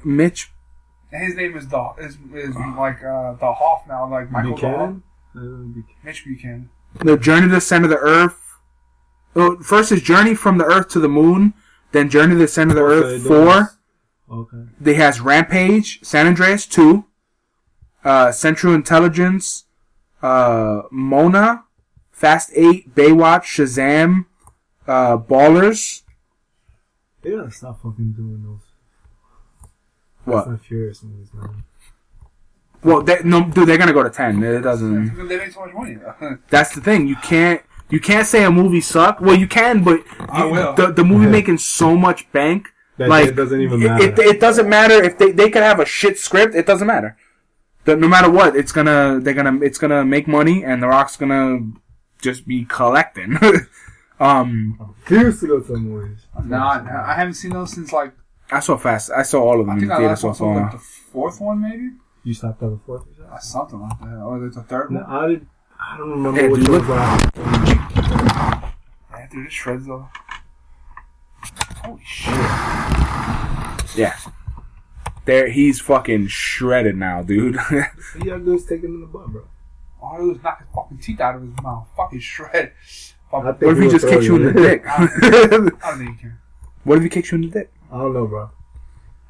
Mitch 0.04 0.50
his 1.10 1.34
name 1.36 1.56
is 1.56 1.66
the 1.68 1.92
is, 1.98 2.18
is 2.34 2.54
like 2.76 3.02
uh, 3.02 3.32
the 3.34 3.50
Hoff 3.52 3.86
now, 3.88 4.08
like 4.08 4.30
Michael 4.30 4.52
Buchanan. 4.52 5.02
Uh, 5.34 5.40
Hoff. 5.40 5.84
Mitch 6.04 6.24
Buchanan. 6.24 6.70
the 7.00 7.16
Journey 7.16 7.48
to 7.48 7.54
the 7.54 7.60
Center 7.60 7.84
of 7.86 7.90
the 7.90 7.96
Earth. 7.98 8.38
Oh, 9.34 9.56
first 9.60 9.90
is 9.90 10.02
Journey 10.02 10.34
from 10.34 10.58
the 10.58 10.64
Earth 10.66 10.88
to 10.90 11.00
the 11.00 11.08
Moon, 11.08 11.54
then 11.92 12.08
Journey 12.10 12.34
to 12.34 12.38
the 12.38 12.46
Center 12.48 12.70
of 12.72 12.76
the 12.76 12.82
Earth 12.82 13.24
those- 13.24 13.26
four. 13.26 13.77
Okay. 14.30 14.64
They 14.80 14.94
has 14.94 15.20
Rampage, 15.20 16.00
San 16.02 16.26
Andreas 16.26 16.66
two, 16.66 17.04
uh, 18.04 18.30
Central 18.32 18.74
Intelligence, 18.74 19.64
uh, 20.22 20.82
Moana, 20.90 21.64
Fast 22.12 22.50
Eight, 22.54 22.94
Baywatch, 22.94 23.44
Shazam, 23.44 24.26
uh, 24.86 25.16
Ballers. 25.18 26.02
They 27.22 27.30
gotta 27.30 27.50
stop 27.50 27.76
fucking 27.82 28.12
doing 28.12 28.42
those. 28.44 28.60
What? 30.24 30.40
Fast 30.40 30.48
and 30.48 30.60
Furious 30.60 31.02
movies, 31.02 31.30
man. 31.32 31.64
Well, 32.84 33.02
they, 33.02 33.18
no, 33.24 33.44
dude, 33.44 33.66
they're 33.66 33.78
gonna 33.78 33.92
go 33.92 34.02
to 34.02 34.10
ten. 34.10 34.42
It 34.42 34.60
doesn't. 34.60 35.26
They 35.28 35.36
make 35.38 35.52
so 35.52 35.64
much 35.66 35.74
money. 35.74 35.96
That's 36.50 36.74
the 36.74 36.80
thing. 36.80 37.08
You 37.08 37.16
can't. 37.16 37.62
You 37.90 37.98
can't 38.00 38.26
say 38.26 38.44
a 38.44 38.50
movie 38.50 38.82
sucked. 38.82 39.20
Well, 39.22 39.34
you 39.34 39.48
can, 39.48 39.82
but 39.82 40.00
I 40.28 40.44
will. 40.44 40.74
the 40.74 40.92
the 40.92 41.04
movie 41.04 41.24
Yeah. 41.24 41.30
making 41.32 41.58
so 41.58 41.96
much 41.96 42.30
bank. 42.32 42.68
That 42.98 43.08
like 43.08 43.28
it 43.28 43.36
doesn't 43.36 43.60
even 43.60 43.80
matter. 43.80 44.04
It, 44.04 44.18
it, 44.18 44.40
doesn't 44.40 44.68
matter 44.68 45.02
if 45.02 45.18
they 45.18 45.30
they 45.30 45.50
could 45.50 45.62
have 45.62 45.78
a 45.80 45.86
shit 45.86 46.18
script. 46.18 46.54
It 46.54 46.66
doesn't 46.66 46.86
matter. 46.86 47.16
The, 47.84 47.96
no 47.96 48.08
matter 48.08 48.30
what, 48.30 48.56
it's 48.56 48.72
gonna 48.72 49.20
they're 49.22 49.34
gonna 49.34 49.60
it's 49.62 49.78
gonna 49.78 50.04
make 50.04 50.26
money, 50.28 50.64
and 50.64 50.82
The 50.82 50.88
Rock's 50.88 51.16
gonna 51.16 51.70
just 52.20 52.46
be 52.46 52.64
collecting. 52.64 53.38
um, 54.20 54.94
Refuse 55.08 55.40
to 55.40 55.46
go 55.46 55.60
to 55.60 55.72
the 55.72 55.78
movies. 55.78 56.26
Nah, 56.44 56.82
nah, 56.82 57.04
I 57.06 57.14
haven't 57.14 57.34
seen 57.34 57.52
those 57.52 57.72
since 57.72 57.92
like 57.92 58.12
I 58.50 58.60
saw 58.60 58.76
fast. 58.76 59.10
I 59.10 59.22
saw 59.22 59.42
all 59.42 59.60
of 59.60 59.66
them 59.66 59.70
I 59.70 59.74
in 59.74 59.78
think 59.80 59.90
the 59.90 59.94
I 59.94 59.98
theater 59.98 60.08
last 60.10 60.20
so 60.22 60.26
one 60.28 60.34
saw 60.36 60.46
like 60.54 60.72
the 60.72 60.78
fourth 60.78 61.40
one 61.40 61.60
maybe. 61.62 61.90
You 62.24 62.34
stopped 62.34 62.62
at 62.62 62.70
the 62.70 62.78
fourth. 62.84 63.04
you 63.08 63.14
said? 63.16 63.26
Uh, 63.32 63.38
something 63.38 63.80
like 63.80 63.98
that, 64.00 64.16
or 64.16 64.38
the 64.40 64.62
third 64.62 64.90
No, 64.90 65.00
one. 65.00 65.08
I 65.10 65.28
did. 65.28 65.46
I 65.80 65.96
don't 65.96 66.10
remember 66.10 66.40
Hey, 66.40 66.48
which 66.48 66.60
dude, 66.64 66.70
one. 66.70 66.78
look- 66.80 67.34
but- 67.34 68.72
Yeah, 69.12 69.26
dude, 69.30 69.46
it 69.46 69.52
shreds 69.52 69.86
though. 69.86 70.08
Holy 71.88 72.02
shit! 72.04 72.34
Yeah, 73.96 74.16
there 75.24 75.48
he's 75.48 75.80
fucking 75.80 76.26
shredded 76.28 76.96
now, 76.96 77.22
dude. 77.22 77.56
All 77.56 77.64
you 78.16 78.24
gotta 78.24 78.40
do 78.44 78.54
is 78.54 78.64
take 78.66 78.82
it 78.82 78.86
in 78.86 79.00
the 79.00 79.06
butt, 79.06 79.28
bro. 79.28 79.42
All 80.00 80.14
I 80.14 80.18
do 80.18 80.30
is 80.32 80.42
knock 80.42 80.58
his 80.60 80.68
fucking 80.74 80.98
teeth 80.98 81.20
out 81.20 81.36
of 81.36 81.42
his 81.42 81.50
mouth. 81.62 81.88
Fucking 81.96 82.20
shred. 82.20 82.72
I 83.32 83.42
Fuck, 83.42 83.58
think 83.60 83.62
what 83.62 83.76
if 83.76 83.82
he 83.82 83.88
just 83.90 84.06
kicks 84.08 84.26
you 84.26 84.36
in 84.36 84.44
the 84.44 84.52
dick? 84.52 84.82
I 84.86 85.06
don't 85.46 85.70
think 85.98 86.16
he 86.16 86.22
can. 86.22 86.38
what 86.84 86.96
if 86.98 87.02
he 87.04 87.08
kicks 87.10 87.30
you 87.32 87.36
in 87.36 87.42
the 87.42 87.48
dick? 87.50 87.72
I 87.92 87.98
don't 87.98 88.14
know, 88.14 88.26
bro. 88.26 88.50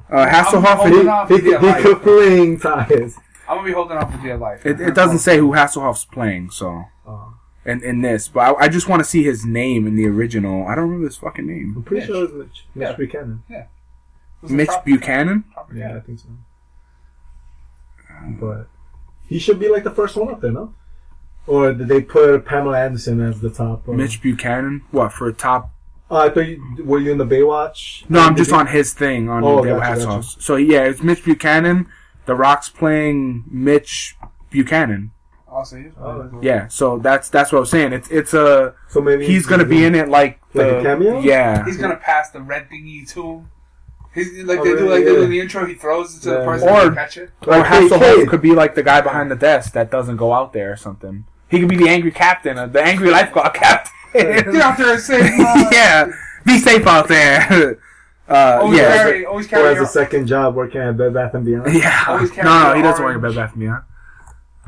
Uh, 0.09 0.25
Hasselhoff. 0.27 0.85
And- 0.85 1.29
He, 1.29 1.49
he, 1.49 1.57
he 1.57 1.81
could 1.81 2.01
fling 2.01 2.59
ties. 2.59 3.15
I'm 3.47 3.57
gonna 3.57 3.65
be 3.67 3.71
holding 3.73 3.97
on 3.97 4.11
for 4.11 4.21
dear 4.21 4.37
life. 4.37 4.65
It, 4.65 4.79
it 4.79 4.93
doesn't 4.93 5.19
say 5.19 5.37
who 5.37 5.51
Hasselhoff's 5.53 6.05
playing, 6.05 6.51
so 6.51 6.83
Oh, 7.07 7.33
in 7.69 7.83
in 7.83 8.01
this, 8.01 8.27
but 8.27 8.39
I, 8.41 8.65
I 8.65 8.67
just 8.69 8.87
want 8.89 8.99
to 9.01 9.09
see 9.09 9.23
his 9.23 9.45
name 9.45 9.87
in 9.87 9.95
the 9.95 10.05
original. 10.07 10.67
I 10.67 10.75
don't 10.75 10.85
remember 10.85 11.07
his 11.07 11.17
fucking 11.17 11.45
name. 11.47 11.73
I'm 11.77 11.83
pretty 11.83 12.01
Mitch. 12.01 12.07
sure 12.07 12.23
it's 12.25 12.33
Mitch. 12.33 12.65
Mitch 12.75 12.89
Yeah. 12.89 12.95
Buchanan. 12.95 13.43
Was 14.41 14.51
it 14.51 14.55
Mitch 14.55 14.67
Trop- 14.67 14.85
Buchanan. 14.85 15.43
Trop- 15.53 15.69
Yeah, 15.73 15.97
I 15.97 15.99
think 15.99 16.19
so. 16.19 16.29
But 18.39 18.67
he 19.27 19.39
should 19.39 19.59
be 19.59 19.69
like 19.69 19.83
the 19.83 19.91
first 19.91 20.15
one 20.15 20.29
up 20.29 20.41
there, 20.41 20.51
no? 20.51 20.73
Or 21.47 21.73
did 21.73 21.87
they 21.87 22.01
put 22.01 22.45
Pamela 22.45 22.79
Anderson 22.79 23.21
as 23.21 23.39
the 23.41 23.49
top? 23.49 23.87
Uh, 23.87 23.93
Mitch 23.93 24.21
Buchanan. 24.21 24.81
What 24.91 25.13
for 25.13 25.31
top? 25.31 25.71
Oh, 26.11 26.17
I 26.17 26.29
thought 26.29 26.47
you 26.47 26.83
were 26.83 26.99
you 26.99 27.11
in 27.11 27.17
the 27.17 27.25
Baywatch? 27.25 28.09
No, 28.09 28.19
I'm 28.21 28.33
Did 28.33 28.39
just 28.39 28.51
you- 28.51 28.57
on 28.57 28.67
his 28.67 28.93
thing 28.93 29.29
on 29.29 29.43
Oh, 29.43 29.63
David 29.63 29.79
gotcha, 29.79 30.05
gotcha. 30.05 30.41
So 30.41 30.55
yeah, 30.55 30.81
it's 30.83 31.01
Mitch 31.03 31.23
Buchanan. 31.23 31.87
The 32.25 32.35
Rock's 32.35 32.69
playing 32.69 33.43
Mitch 33.49 34.15
Buchanan. 34.49 35.11
Oh, 35.59 35.61
I'll 35.61 35.65
say 35.65 35.81
it. 35.81 36.43
Yeah, 36.43 36.67
so 36.69 36.97
that's 36.97 37.29
that's 37.29 37.51
what 37.51 37.57
I 37.57 37.61
was 37.61 37.69
saying. 37.71 37.93
It's 37.93 38.09
it's 38.09 38.33
a 38.33 38.73
So 38.87 39.01
maybe 39.01 39.25
he's 39.27 39.45
gonna 39.45 39.65
be 39.65 39.83
in 39.85 39.95
it 39.95 40.07
like 40.09 40.39
Like 40.53 40.67
a 40.67 40.81
cameo? 40.83 41.19
Yeah, 41.19 41.65
He's 41.65 41.77
gonna 41.77 41.97
pass 41.97 42.31
the 42.31 42.41
red 42.41 42.69
thingy 42.69 43.07
to 43.09 43.23
him. 43.31 43.51
He's 44.13 44.43
like 44.45 44.59
Oh, 44.59 44.63
they 44.63 44.69
do, 44.71 44.75
really? 44.77 44.89
like 44.89 45.05
they 45.05 45.11
do 45.15 45.21
in 45.23 45.29
the 45.29 45.39
intro. 45.39 45.65
He 45.65 45.75
throws 45.75 46.17
it 46.17 46.21
to 46.21 46.29
the 46.31 46.43
person 46.45 46.67
Or- 46.69 46.89
to 46.89 46.95
catch 46.95 47.17
it. 47.17 47.29
or 47.45 47.57
Like, 47.57 47.65
hey, 47.67 47.87
Hasselhoff 47.87 48.15
kid. 48.15 48.29
could 48.29 48.41
be 48.41 48.53
like 48.53 48.73
the 48.75 48.83
guy 48.83 49.01
behind 49.01 49.29
the 49.29 49.35
desk 49.35 49.73
that 49.73 49.91
doesn't 49.91 50.17
go 50.17 50.33
out 50.33 50.51
there 50.53 50.71
or 50.71 50.75
something. 50.77 51.25
He 51.47 51.59
could 51.59 51.69
be 51.69 51.75
the 51.77 51.89
angry 51.89 52.11
captain, 52.11 52.57
uh, 52.57 52.67
the 52.67 52.81
angry 52.81 53.09
lifeguard 53.11 53.53
captain. 53.55 53.91
Get 54.13 54.47
out 54.55 54.77
there 54.77 54.93
and 54.93 55.01
say, 55.01 55.19
uh, 55.39 55.69
yeah, 55.71 56.07
be 56.45 56.57
safe 56.59 56.85
out 56.87 57.07
there. 57.07 57.77
Uh, 58.29 58.59
Always 58.61 58.77
yeah, 58.77 58.93
carry, 58.95 59.25
always 59.25 59.47
Or 59.47 59.49
carry 59.49 59.65
has 59.69 59.75
your, 59.77 59.83
a 59.85 59.87
second 59.87 60.27
job 60.27 60.53
working 60.53 60.79
at 60.81 60.95
Bed 60.95 61.15
Bath 61.15 61.33
and 61.33 61.43
Beyond. 61.43 61.73
yeah. 61.73 62.03
Always 62.07 62.29
carry 62.29 62.45
No, 62.47 62.69
no, 62.69 62.75
he 62.75 62.83
doesn't 62.83 63.03
work 63.03 63.15
at 63.15 63.21
Bed 63.23 63.33
Bath 63.33 63.53
and 63.53 63.59
Beyond. 63.59 63.83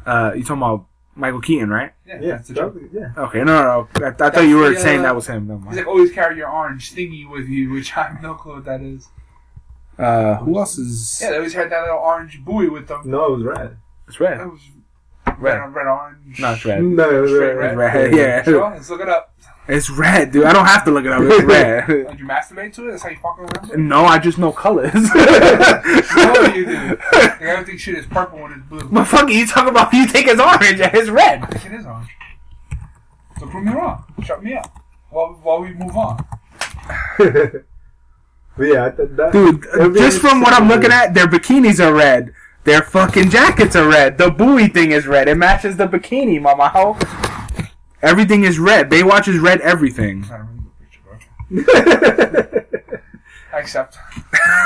Uh, 0.06 0.32
you 0.36 0.42
talking 0.44 0.58
about 0.58 0.86
Michael 1.16 1.42
Keaton, 1.42 1.70
right? 1.70 1.92
Yeah, 2.06 2.20
Yeah, 2.22 2.28
that's 2.38 2.48
the 2.48 2.54
joke. 2.56 2.74
that- 2.76 2.90
yeah. 2.94 3.24
Okay, 3.26 3.40
no, 3.44 3.62
no, 3.62 3.88
no. 4.00 4.06
I, 4.06 4.10
I 4.10 4.30
thought 4.30 4.42
you 4.42 4.58
were 4.58 4.70
the, 4.72 4.78
uh, 4.78 4.80
saying 4.80 5.02
that 5.04 5.16
was 5.16 5.28
him. 5.28 5.48
Never 5.48 5.68
He's 5.70 5.78
like, 5.80 5.88
always 5.88 6.12
carry 6.12 6.38
your 6.38 6.50
orange 6.50 6.94
thingy 6.94 7.30
with 7.30 7.48
you, 7.48 7.70
which 7.72 7.96
I 7.96 8.04
have 8.04 8.22
no 8.22 8.34
clue 8.36 8.56
what 8.56 8.66
that 8.66 8.82
is. 8.82 9.10
Uh, 9.98 10.36
who 10.38 10.58
else 10.58 10.78
is? 10.78 11.20
Yeah, 11.22 11.32
they 11.32 11.38
always 11.38 11.54
had 11.54 11.70
that 11.72 11.82
little 11.84 12.00
orange 12.00 12.44
buoy 12.44 12.70
with 12.70 12.88
them. 12.88 13.02
No, 13.06 13.34
it 13.34 13.38
was 13.38 13.44
red. 13.44 13.78
It's 14.08 14.20
red. 14.20 14.40
It 14.40 14.46
was 14.48 14.62
red, 15.28 15.40
Red. 15.40 15.74
red, 15.76 15.88
orange. 15.88 16.40
No, 16.40 16.54
it's 16.54 16.66
red. 16.66 16.84
No, 16.84 17.10
it 17.18 17.22
was 17.22 17.32
Straight 17.32 17.54
red. 17.54 17.78
red? 17.78 17.94
Red, 17.96 18.16
yeah. 18.16 18.44
Sure, 18.44 18.72
let's 18.72 18.90
look 18.90 19.02
it 19.02 19.10
up. 19.10 19.31
It's 19.72 19.90
red, 19.90 20.34
dude. 20.34 20.44
I 20.44 20.52
don't 20.52 20.66
have 20.66 20.84
to 20.84 20.92
look 20.92 21.06
it 21.06 21.12
up. 21.14 21.22
It's 21.24 21.44
red. 21.46 21.88
Did 21.88 22.20
you 22.20 22.26
masturbate 22.26 22.74
to 22.74 22.88
it? 22.90 22.92
That's 22.92 23.04
how 23.04 23.10
you 23.10 23.18
fucking 23.18 23.46
remember? 23.46 23.78
no, 23.78 24.04
I 24.04 24.20
just 24.20 24.38
know 24.38 24.52
colors. 24.52 24.94
no, 25.16 26.44
you 26.54 26.66
do. 26.66 26.98
Like, 27.14 27.42
everything 27.42 27.78
shit 27.78 27.98
is 27.98 28.06
purple 28.06 28.40
when 28.42 28.52
it's 28.52 28.68
blue. 28.68 28.90
But 28.92 29.06
fuck, 29.06 29.30
you 29.30 29.48
talk 29.48 29.70
about 29.70 29.94
you 29.94 30.06
think 30.08 30.28
it's 30.28 30.42
orange 30.42 30.82
and 30.82 30.94
it's 30.94 31.10
red. 31.10 31.44
I 31.44 31.46
think 31.46 31.66
it 31.74 31.80
is 31.80 31.86
orange. 31.86 32.10
So 33.40 33.48
prove 33.48 33.64
me 33.64 33.72
wrong. 33.72 34.04
Shut 34.26 34.44
me 34.44 34.56
up. 34.56 34.76
While, 35.10 35.40
while 35.42 35.62
we 35.62 35.74
move 35.74 35.96
on. 35.96 36.26
But 38.58 38.64
yeah, 38.66 38.86
I 38.88 38.90
th- 38.92 39.10
that, 39.14 39.32
Dude, 39.32 39.64
just 39.96 40.20
from 40.20 40.42
what 40.42 40.54
I'm 40.54 40.68
looking 40.68 40.92
at, 40.92 41.14
their 41.14 41.26
bikinis 41.26 41.80
are 41.80 41.94
red. 41.94 42.34
Their 42.66 42.82
fucking 42.82 43.30
jackets 43.30 43.78
are 43.78 43.88
red. 43.88 44.18
The 44.18 44.30
buoy 44.30 44.68
thing 44.68 44.92
is 44.92 45.08
red. 45.08 45.30
It 45.30 45.36
matches 45.36 45.78
the 45.78 45.88
bikini, 45.88 46.40
mama. 46.42 46.68
How? 46.68 46.98
Everything 48.02 48.44
is 48.44 48.58
red. 48.60 48.90
Baywatch 48.90 49.28
is 49.28 49.38
red 49.40 49.62
everything. 49.62 50.22
Not 50.22 50.40
a 50.40 50.44
really 50.44 50.60
good 50.64 50.80
picture, 50.80 51.02
bro. 51.06 52.62
I 53.54 53.60
accept. 53.60 53.98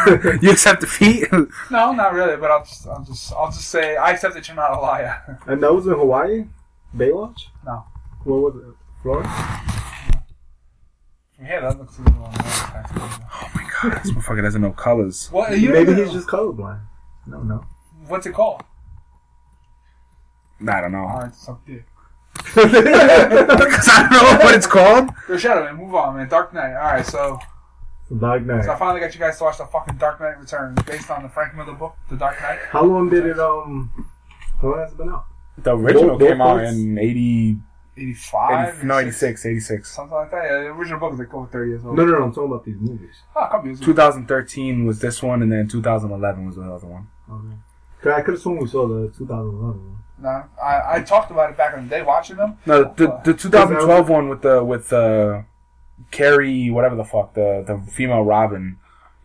you 0.43 0.51
accept 0.51 0.81
defeat? 0.81 1.27
No, 1.71 1.91
not 1.91 2.13
really, 2.13 2.37
but 2.37 2.51
I'll 2.51 2.63
just, 2.63 2.87
I'll 2.87 3.03
just, 3.03 3.33
I'll 3.33 3.51
just 3.51 3.67
say 3.69 3.97
I 3.97 4.11
accept 4.11 4.35
that 4.35 4.47
you're 4.47 4.55
not 4.55 4.71
a 4.71 4.79
liar. 4.79 5.39
and 5.47 5.61
that 5.61 5.73
was 5.73 5.87
in 5.87 5.93
Hawaii? 5.93 6.45
Baywatch? 6.95 7.47
No. 7.65 7.83
What 8.23 8.53
was 8.53 8.55
it? 8.63 8.75
Florida? 9.01 9.29
From 11.35 11.45
here, 11.45 11.61
that 11.61 11.77
looks 11.77 11.97
a 11.97 12.01
little 12.03 12.25
unreal. 12.25 12.41
oh 13.33 13.51
my 13.55 13.69
god, 13.81 14.01
this 14.03 14.11
motherfucker 14.11 14.41
doesn't 14.43 14.61
know 14.61 14.71
colors. 14.71 15.27
What? 15.31 15.59
You 15.59 15.71
Maybe 15.73 15.87
don't 15.93 16.05
he's 16.05 16.13
just 16.13 16.27
colorblind. 16.27 16.81
No, 17.27 17.41
no. 17.41 17.65
What's 18.07 18.25
it 18.27 18.33
called? 18.33 18.63
I 20.65 20.79
don't 20.81 20.91
know. 20.93 20.99
Alright, 20.99 21.35
suck 21.35 21.65
dick. 21.65 21.85
Because 22.43 23.87
I 23.89 24.07
don't 24.09 24.11
know 24.39 24.45
what 24.45 24.55
it's 24.55 24.67
called. 24.67 25.09
Yo, 25.29 25.37
shut 25.37 25.57
up, 25.57 25.65
man. 25.65 25.75
Move 25.75 25.95
on, 25.95 26.15
man. 26.17 26.27
Dark 26.29 26.53
Knight. 26.53 26.73
Alright, 26.75 27.05
so, 27.05 27.39
Dark 28.19 28.43
Knight. 28.43 28.65
so 28.65 28.71
I 28.71 28.75
finally 28.79 28.99
got 29.01 29.13
you 29.13 29.19
guys 29.19 29.37
to 29.39 29.43
watch 29.45 29.57
the 29.57 29.65
fucking 29.65 29.97
Dark 29.97 30.19
Knight 30.21 30.39
Returns 30.39 30.81
based 30.83 31.09
on 31.11 31.23
the 31.23 31.29
Frank 31.29 31.55
Miller 31.55 31.73
book, 31.73 31.95
The 32.09 32.15
Dark 32.17 32.39
Knight. 32.41 32.59
How 32.69 32.83
long 32.83 33.09
did 33.09 33.25
it, 33.25 33.39
um, 33.39 33.91
how 34.61 34.67
long 34.69 34.79
has 34.79 34.91
it 34.91 34.97
been 34.97 35.09
out? 35.09 35.25
The 35.57 35.75
original 35.75 36.17
Both- 36.17 36.27
came 36.29 36.41
out 36.41 36.57
books? 36.57 36.71
in 36.73 36.97
80, 36.99 37.57
85? 37.97 38.75
80 38.77 38.87
no, 38.87 38.97
86, 38.99 39.45
86. 39.45 39.89
Something 39.95 40.15
like 40.17 40.31
that. 40.31 40.43
Yeah, 40.43 40.49
the 40.51 40.65
original 40.67 40.99
book 40.99 41.13
is 41.13 41.19
like 41.19 41.33
over 41.33 41.47
30 41.47 41.69
years 41.69 41.85
old. 41.85 41.95
No, 41.97 42.05
no, 42.05 42.11
no, 42.19 42.23
I'm 42.25 42.33
talking 42.33 42.51
about 42.51 42.65
these 42.65 42.77
movies. 42.79 43.15
Oh, 43.35 43.41
a 43.41 43.49
couple 43.49 43.67
years 43.67 43.79
ago. 43.79 43.85
2013 43.87 44.85
was 44.85 44.99
this 44.99 45.23
one, 45.23 45.41
and 45.41 45.51
then 45.51 45.67
2011 45.67 46.45
was 46.45 46.55
the 46.57 46.61
other 46.63 46.87
one. 46.87 47.07
Okay. 47.31 47.55
'Cause 48.01 48.13
I 48.13 48.21
could 48.21 48.33
have 48.35 48.41
sworn 48.41 48.57
we 48.59 48.67
saw 48.67 48.87
the 48.87 49.07
2011 49.17 49.89
one. 49.89 49.97
No, 50.17 50.45
I, 50.61 50.81
I 50.95 51.01
talked 51.01 51.29
about 51.31 51.49
it 51.49 51.57
back 51.57 51.75
in 51.75 51.83
the 51.83 51.89
day 51.89 52.01
watching 52.01 52.37
them. 52.37 52.57
No, 52.65 52.83
the, 52.83 53.19
the 53.25 53.33
2012 53.33 54.09
one 54.09 54.29
with 54.29 54.41
the 54.41 54.63
with 54.63 54.93
uh, 54.93 55.41
Carrie, 56.11 56.69
whatever 56.69 56.95
the 56.95 57.03
fuck, 57.03 57.33
the 57.33 57.63
the 57.65 57.91
female 57.91 58.23
Robin. 58.23 58.77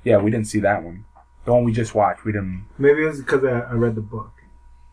Yeah, 0.02 0.18
we 0.18 0.30
didn't 0.30 0.48
see 0.48 0.60
that 0.60 0.82
one. 0.82 1.04
The 1.44 1.52
one 1.52 1.64
we 1.64 1.72
just 1.72 1.94
watched, 1.94 2.24
we 2.24 2.32
didn't. 2.32 2.66
Maybe 2.78 3.02
it 3.02 3.06
was 3.06 3.20
because 3.20 3.44
I, 3.44 3.60
I 3.60 3.72
read 3.72 3.94
the 3.94 4.00
book. 4.00 4.32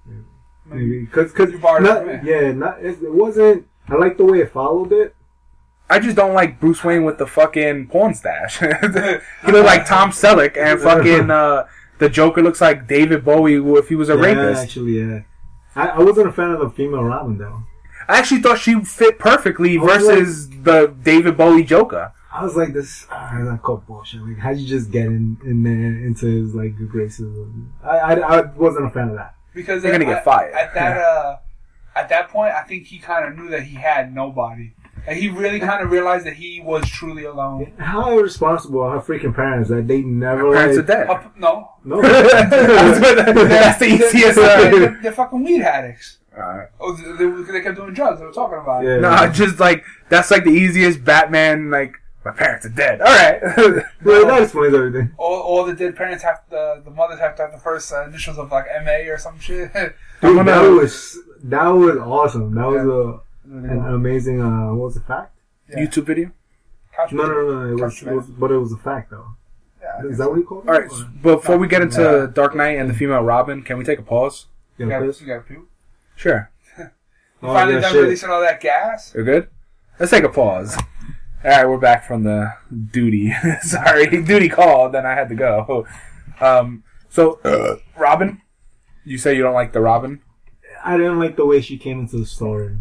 Maybe. 0.05 0.23
Maybe 0.65 1.05
because 1.05 1.31
cause 1.31 1.51
You 1.51 1.59
borrowed 1.59 1.83
it 1.83 1.85
not, 1.85 1.97
from 2.03 2.07
me. 2.25 2.31
yeah, 2.31 2.51
not 2.51 2.79
it, 2.83 3.01
it 3.01 3.13
wasn't. 3.13 3.67
I 3.89 3.95
like 3.95 4.17
the 4.17 4.25
way 4.25 4.41
it 4.41 4.51
followed 4.51 4.91
it. 4.91 5.15
I 5.89 5.99
just 5.99 6.17
don't 6.17 6.33
like 6.33 6.59
Bruce 6.59 6.83
Wayne 6.83 7.05
with 7.05 7.17
the 7.17 7.25
fucking 7.25 7.87
porn 7.87 8.13
stash. 8.13 8.59
he 8.59 9.51
looked 9.51 9.65
like 9.65 9.87
Tom 9.87 10.11
Selleck, 10.11 10.57
and 10.57 10.79
fucking 10.81 11.31
uh, 11.31 11.65
the 11.97 12.09
Joker 12.09 12.43
looks 12.43 12.59
like 12.59 12.87
David 12.87 13.23
Bowie 13.23 13.55
if 13.77 13.87
he 13.87 13.95
was 13.95 14.09
a 14.09 14.15
yeah, 14.15 14.21
rapist. 14.21 14.63
actually, 14.63 14.99
yeah. 14.99 15.21
I, 15.77 15.89
I 15.89 15.99
wasn't 15.99 16.27
a 16.27 16.31
fan 16.31 16.51
of 16.51 16.59
the 16.59 16.69
female 16.69 17.03
Robin 17.03 17.37
though. 17.37 17.63
I 18.07 18.17
actually 18.19 18.41
thought 18.41 18.59
she 18.59 18.79
fit 18.83 19.19
perfectly 19.19 19.77
I 19.77 19.81
was 19.81 19.97
versus 19.97 20.49
the 20.49 20.95
David 21.03 21.37
Bowie 21.37 21.63
Joker. 21.63 22.13
I 22.31 22.43
was 22.43 22.55
like, 22.55 22.73
this, 22.73 23.07
ah, 23.09 23.39
that 23.43 23.61
called 23.63 23.85
bullshit. 23.87 24.21
Like, 24.21 24.37
how'd 24.37 24.57
you 24.57 24.67
just 24.67 24.91
get 24.91 25.07
in, 25.07 25.37
in 25.43 25.63
there 25.63 26.05
into 26.05 26.25
his 26.25 26.53
like 26.53 26.77
good 26.77 26.89
graces? 26.89 27.35
I, 27.83 27.97
I, 27.97 28.13
I 28.13 28.41
wasn't 28.55 28.85
a 28.85 28.89
fan 28.89 29.09
of 29.09 29.15
that. 29.15 29.35
Because 29.53 29.81
they're 29.81 29.91
gonna 29.91 30.05
get 30.05 30.23
fired. 30.23 30.53
At 30.53 30.73
that, 30.75 30.97
uh, 30.97 31.37
at 31.95 32.09
that 32.09 32.29
point, 32.29 32.53
I 32.53 32.61
think 32.61 32.85
he 32.85 32.99
kind 32.99 33.25
of 33.25 33.35
knew 33.35 33.49
that 33.49 33.63
he 33.63 33.75
had 33.75 34.13
nobody. 34.13 34.73
And 35.07 35.17
he 35.17 35.29
really 35.29 35.59
kind 35.61 35.81
of 35.83 35.89
realized 35.89 36.25
that 36.25 36.33
he 36.35 36.59
was 36.61 36.87
truly 36.89 37.23
alone. 37.23 37.71
How 37.79 38.19
irresponsible 38.19 38.81
are 38.81 38.99
her 38.99 39.01
freaking 39.01 39.33
parents 39.33 39.69
that 39.69 39.87
they 39.87 40.01
never 40.01 40.51
Parents 40.53 40.77
are 40.77 40.81
dead. 40.83 41.09
Up, 41.09 41.37
no, 41.37 41.71
No, 41.85 42.01
That's 42.01 43.79
the 43.79 43.85
easiest. 43.87 44.35
They're, 44.35 44.47
Uh, 44.67 44.71
they're, 44.79 44.99
they're 45.03 45.11
fucking 45.13 45.43
weed 45.43 45.61
addicts. 45.61 46.17
Alright. 46.37 46.67
Oh, 46.79 46.93
they, 46.93 47.25
they, 47.25 47.51
they 47.53 47.61
kept 47.61 47.77
doing 47.77 47.93
drugs. 47.93 48.19
They 48.19 48.25
were 48.25 48.31
talking 48.33 48.57
about 48.59 48.85
it. 48.85 49.01
Yeah. 49.01 49.25
No, 49.25 49.31
just 49.31 49.59
like 49.59 49.83
that's 50.09 50.29
like 50.29 50.43
the 50.43 50.51
easiest 50.51 51.03
Batman. 51.03 51.71
Like 51.71 51.95
my 52.23 52.31
parents 52.31 52.65
are 52.65 52.69
dead. 52.69 53.01
All 53.01 53.07
right. 53.07 53.41
well, 54.03 54.27
that 54.27 54.43
explains 54.43 54.75
everything. 54.75 55.11
All, 55.17 55.39
all 55.41 55.65
the 55.65 55.73
dead 55.73 55.95
parents 55.95 56.23
have 56.23 56.41
the 56.51 56.81
the 56.85 56.91
mothers 56.91 57.19
have 57.19 57.35
to 57.37 57.41
have 57.43 57.51
the 57.53 57.57
first 57.57 57.91
uh, 57.91 58.03
initials 58.05 58.37
of 58.37 58.51
like 58.51 58.65
M 58.71 58.87
A 58.87 59.07
or 59.07 59.17
some 59.17 59.39
shit. 59.39 59.73
Dude, 59.73 59.93
that 60.21 60.45
gonna- 60.45 60.69
was 60.71 61.17
that 61.45 61.67
was 61.69 61.97
awesome. 61.97 62.53
That 62.53 62.67
was 62.67 62.81
a 62.85 63.19
Couch 63.19 63.23
an 63.49 63.85
amazing. 63.93 64.41
Uh, 64.41 64.73
what 64.73 64.85
was 64.85 64.95
the 64.95 65.01
fact? 65.01 65.37
Yeah. 65.69 65.79
YouTube 65.79 66.05
video. 66.05 66.31
No, 67.11 67.25
no, 67.27 67.33
no, 67.33 67.65
no. 67.65 67.77
It 67.77 67.81
was, 67.83 68.01
it 68.01 68.11
was, 68.11 68.25
but 68.27 68.51
it 68.51 68.57
was 68.57 68.71
a 68.71 68.77
fact 68.77 69.11
though. 69.11 69.27
Yeah, 69.81 70.09
Is 70.09 70.17
that 70.17 70.29
what 70.29 70.37
you 70.37 70.43
call 70.45 70.61
it? 70.61 70.67
All 70.67 70.73
right. 70.79 70.89
Or- 70.91 71.35
Before 71.35 71.57
we 71.57 71.67
get 71.67 71.81
into 71.83 72.01
Yeah. 72.01 72.27
Dark 72.33 72.55
Knight 72.55 72.77
and 72.79 72.89
the 72.89 72.93
female 72.93 73.21
Robin, 73.21 73.61
can 73.61 73.77
we 73.77 73.83
take 73.83 73.99
a 73.99 74.03
pause? 74.03 74.47
Yeah, 74.77 74.85
You 74.85 74.89
got, 75.11 75.21
you 75.21 75.27
got 75.27 75.45
puke. 75.47 75.67
Sure. 76.15 76.51
You 76.77 76.85
Oh, 77.43 77.53
finally 77.53 77.75
yeah, 77.75 77.81
done 77.81 77.91
shit. 77.93 78.01
releasing 78.03 78.29
all 78.31 78.41
that 78.41 78.59
gas. 78.61 79.13
You're 79.13 79.23
good. 79.23 79.47
Let's 79.99 80.11
take 80.11 80.23
a 80.23 80.29
pause. 80.29 80.75
All 81.45 81.51
right, 81.51 81.65
we're 81.69 81.77
back 81.77 82.03
from 82.07 82.23
the 82.23 82.51
duty. 82.91 83.31
Sorry, 83.61 84.07
duty 84.23 84.49
called, 84.49 84.93
then 84.93 85.05
I 85.05 85.13
had 85.13 85.29
to 85.29 85.35
go. 85.35 85.85
Um, 86.41 86.83
so 87.09 87.39
Robin, 87.95 88.41
you 89.05 89.19
say 89.19 89.35
you 89.35 89.43
don't 89.43 89.53
like 89.53 89.71
the 89.71 89.81
Robin? 89.81 90.21
I 90.83 90.97
didn't 90.97 91.19
like 91.19 91.35
the 91.35 91.45
way 91.45 91.61
she 91.61 91.77
came 91.77 91.99
into 91.99 92.17
the 92.17 92.25
story. 92.25 92.77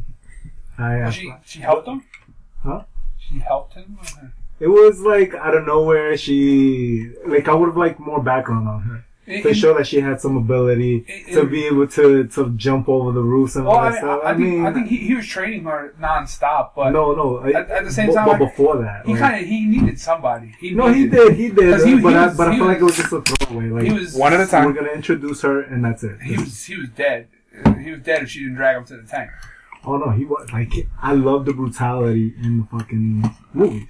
I, 0.78 0.96
Well, 0.98 1.10
she 1.10 1.32
she 1.44 1.60
helped 1.60 1.88
him. 1.88 2.04
Huh? 2.62 2.82
She 3.18 3.38
helped 3.40 3.74
him. 3.74 3.98
it 4.60 4.68
was 4.68 5.00
like 5.00 5.34
out 5.34 5.54
of 5.56 5.66
nowhere. 5.66 6.16
She 6.16 7.10
like 7.26 7.48
I 7.48 7.54
would 7.54 7.66
have 7.68 7.76
liked 7.76 7.98
more 8.00 8.22
background 8.22 8.68
on 8.68 8.80
her 8.82 9.04
It- 9.26 9.42
to 9.42 9.48
it- 9.50 9.54
show 9.54 9.74
that 9.76 9.86
she 9.86 10.00
had 10.00 10.20
some 10.20 10.36
ability 10.36 11.04
it- 11.08 11.32
to 11.34 11.40
it- 11.42 11.50
be 11.50 11.64
able 11.66 11.86
to 11.88 12.24
to 12.28 12.50
jump 12.50 12.88
over 12.88 13.10
the 13.12 13.22
roofs 13.22 13.56
and 13.56 13.64
Well, 13.66 13.76
all 13.76 13.82
that 13.84 13.92
mean, 13.94 14.00
stuff. 14.02 14.20
I, 14.24 14.30
I 14.30 14.34
think 14.36 14.66
I 14.66 14.72
think 14.72 14.86
he, 14.88 14.96
he 14.98 15.14
was 15.14 15.26
training 15.26 15.64
her 15.64 15.94
nonstop, 16.00 16.70
but 16.76 16.90
no, 16.90 17.12
no. 17.14 17.44
At- 17.44 17.70
at 17.70 17.84
the 17.84 17.90
same 17.90 18.08
but, 18.08 18.14
time, 18.14 18.26
but 18.26 18.34
I- 18.36 18.38
before 18.38 18.76
that, 18.82 19.06
he 19.06 19.12
like- 19.12 19.20
kind 19.20 19.40
of 19.42 19.46
he 19.48 19.64
needed 19.66 19.98
somebody. 20.00 20.54
He 20.60 20.70
no, 20.72 20.92
he 20.92 21.08
did, 21.08 21.32
he 21.36 21.48
did. 21.48 21.84
he- 21.86 21.98
but 22.00 22.10
he 22.10 22.16
I, 22.16 22.26
was- 22.26 22.36
but 22.36 22.48
I 22.48 22.52
he 22.52 22.58
feel 22.58 22.66
like 22.66 22.78
it 22.78 22.84
was 22.84 22.96
was- 22.98 23.10
just 23.10 23.12
a 23.12 23.20
throwaway. 23.22 23.68
Like 23.70 23.84
He 23.84 23.92
was 23.92 24.14
One 24.14 24.32
at 24.32 24.40
a 24.40 24.46
time. 24.46 24.66
we're 24.66 24.72
gonna 24.74 24.92
introduce 24.92 25.42
her 25.42 25.60
and 25.62 25.84
that's 25.84 26.02
it. 26.04 26.20
he 26.22 26.36
was 26.36 26.64
he 26.64 26.76
was 26.76 26.88
dead. 26.90 27.28
He 27.82 27.90
was 27.90 28.00
dead 28.00 28.22
if 28.24 28.30
she 28.30 28.40
didn't 28.40 28.56
drag 28.56 28.76
him 28.76 28.84
to 28.84 28.96
the 28.98 29.02
tank. 29.08 29.30
Oh 29.86 29.96
no, 29.98 30.10
he 30.10 30.24
was 30.24 30.50
like 30.52 30.72
I 31.00 31.12
love 31.14 31.44
the 31.44 31.52
brutality 31.52 32.34
in 32.42 32.60
the 32.60 32.66
fucking 32.66 33.22
movies. 33.52 33.84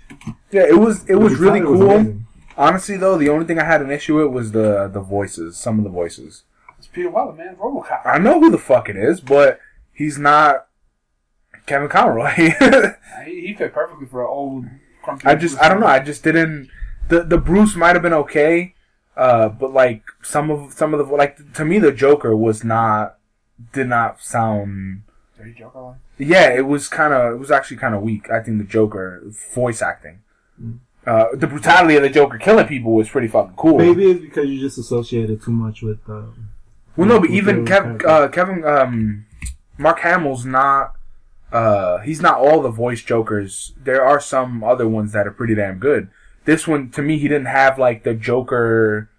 Yeah, 0.51 0.65
it 0.69 0.79
was. 0.79 1.03
It 1.05 1.09
The 1.15 1.19
was 1.19 1.37
really 1.37 1.61
cool. 1.61 1.91
amazing. 1.91 2.27
Honestly, 2.57 2.97
though, 2.97 3.19
the 3.19 3.29
only 3.29 3.47
thing 3.47 3.59
I 3.59 3.65
had 3.65 3.83
an 3.83 3.91
issue 3.91 4.17
with 4.23 4.33
was 4.33 4.53
the 4.53 4.89
the 4.93 5.01
voices. 5.01 5.57
Some 5.57 5.79
of 5.79 5.85
the 5.85 5.91
voices. 5.91 6.45
It's 6.79 6.87
Peter 6.87 7.09
Weller, 7.11 7.33
man, 7.33 7.57
RoboCop. 7.57 8.03
I 8.05 8.19
know 8.19 8.39
who 8.41 8.51
the 8.51 8.59
fuck 8.59 8.89
it 8.91 8.97
is, 8.97 9.21
but 9.23 9.59
he's 9.93 10.19
not 10.19 10.67
Kevin 11.67 11.89
Conroy. 11.89 12.33
He, 13.25 13.47
he 13.49 13.55
fit 13.55 13.73
perfectly 13.73 14.07
for 14.07 14.21
an 14.23 14.29
old. 14.29 14.67
Crumpy 15.05 15.25
I 15.27 15.35
just, 15.35 15.59
I 15.61 15.69
don't 15.69 15.81
know. 15.81 15.87
I 15.87 15.99
just 16.01 16.23
didn't. 16.23 16.69
The 17.09 17.23
the 17.25 17.39
Bruce 17.39 17.75
might 17.75 17.97
have 17.97 18.03
been 18.03 18.13
okay, 18.13 18.75
uh, 19.17 19.49
but 19.49 19.73
like 19.73 20.03
some 20.23 20.51
of 20.51 20.73
some 20.75 20.93
of 20.95 20.99
the 20.99 21.13
like 21.15 21.55
to 21.55 21.65
me, 21.65 21.79
the 21.79 21.93
Joker 21.93 22.37
was 22.37 22.63
not 22.63 23.19
did 23.73 23.89
not 23.89 24.21
sound 24.21 25.03
every 25.47 25.59
Joker 25.59 25.81
line. 25.81 25.97
Yeah, 26.19 26.51
it 26.53 26.67
was 26.67 26.89
kind 26.89 27.13
of. 27.13 27.33
It 27.35 27.37
was 27.39 27.51
actually 27.51 27.77
kind 27.79 27.95
of 27.95 28.03
weak. 28.03 28.31
I 28.31 28.41
think 28.41 28.59
the 28.59 28.65
Joker 28.65 29.23
voice 29.55 29.83
acting, 29.83 30.21
uh, 31.07 31.27
the 31.35 31.47
brutality 31.47 31.97
of 31.97 32.03
the 32.03 32.09
Joker 32.11 32.39
killing 32.39 32.67
people 32.67 32.93
was 32.95 33.09
pretty 33.09 33.29
fucking 33.29 33.57
cool. 33.57 33.79
Maybe 33.79 34.11
it's 34.11 34.21
because 34.21 34.49
you 34.49 34.61
just 34.61 34.79
associated 34.79 35.43
too 35.43 35.53
much 35.53 35.83
with. 35.83 35.99
Um, 36.09 36.49
Well, 36.97 37.09
no, 37.09 37.21
but 37.21 37.31
even 37.31 37.65
the 37.65 37.71
Kev, 37.71 38.05
uh, 38.07 38.29
Kevin, 38.29 38.65
um, 38.65 39.27
Mark 39.79 40.01
Hamill's 40.01 40.45
not. 40.45 40.93
Uh, 41.53 41.99
he's 41.99 42.21
not 42.21 42.39
all 42.39 42.61
the 42.61 42.71
voice 42.71 43.03
Jokers. 43.03 43.73
There 43.83 44.05
are 44.05 44.21
some 44.21 44.65
other 44.65 44.89
ones 44.89 45.13
that 45.13 45.27
are 45.27 45.31
pretty 45.31 45.55
damn 45.55 45.79
good. 45.79 46.09
This 46.45 46.67
one, 46.67 46.91
to 46.91 47.03
me, 47.03 47.19
he 47.19 47.29
didn't 47.29 47.47
have 47.47 47.79
like 47.79 48.03
the 48.03 48.15
Joker, 48.15 49.11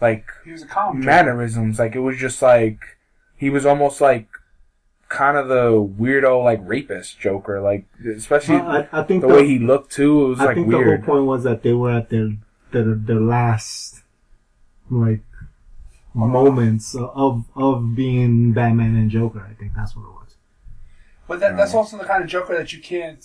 like 0.00 0.26
He 0.44 0.52
was 0.52 0.62
a 0.62 0.66
calm 0.66 0.96
Joker. 0.96 1.06
mannerisms. 1.06 1.78
Like 1.78 1.94
it 1.94 2.00
was 2.00 2.16
just 2.18 2.40
like 2.42 2.80
he 3.36 3.50
was 3.50 3.66
almost 3.66 4.00
like 4.00 4.28
kind 5.12 5.36
of 5.36 5.48
the 5.48 5.70
weirdo, 5.72 6.42
like 6.42 6.60
rapist 6.62 7.20
Joker. 7.20 7.60
Like 7.60 7.84
especially 8.16 8.56
I, 8.56 8.88
I 8.90 9.02
think 9.02 9.20
the 9.20 9.28
the, 9.28 9.34
way 9.34 9.46
he 9.46 9.58
looked 9.58 9.92
too. 9.92 10.24
It 10.24 10.28
was 10.28 10.40
I 10.40 10.44
like 10.46 10.54
think 10.56 10.66
weird. 10.68 11.02
the 11.02 11.06
whole 11.06 11.14
point 11.16 11.26
was 11.26 11.44
that 11.44 11.62
they 11.62 11.74
were 11.74 11.92
at 11.92 12.08
their 12.08 12.30
their, 12.72 12.94
their 12.94 13.20
last 13.20 14.02
like 14.90 15.20
moments 16.14 16.94
of 16.94 17.44
of 17.54 17.94
being 17.94 18.52
Batman 18.52 18.96
and 18.96 19.10
Joker. 19.10 19.46
I 19.48 19.54
think 19.54 19.72
that's 19.76 19.94
what 19.94 20.02
it 20.02 20.12
was. 20.12 20.36
But 21.28 21.40
that, 21.40 21.56
that's 21.56 21.74
also 21.74 21.96
the 21.98 22.04
kind 22.04 22.22
of 22.22 22.28
Joker 22.28 22.56
that 22.56 22.72
you 22.72 22.80
can't, 22.80 23.24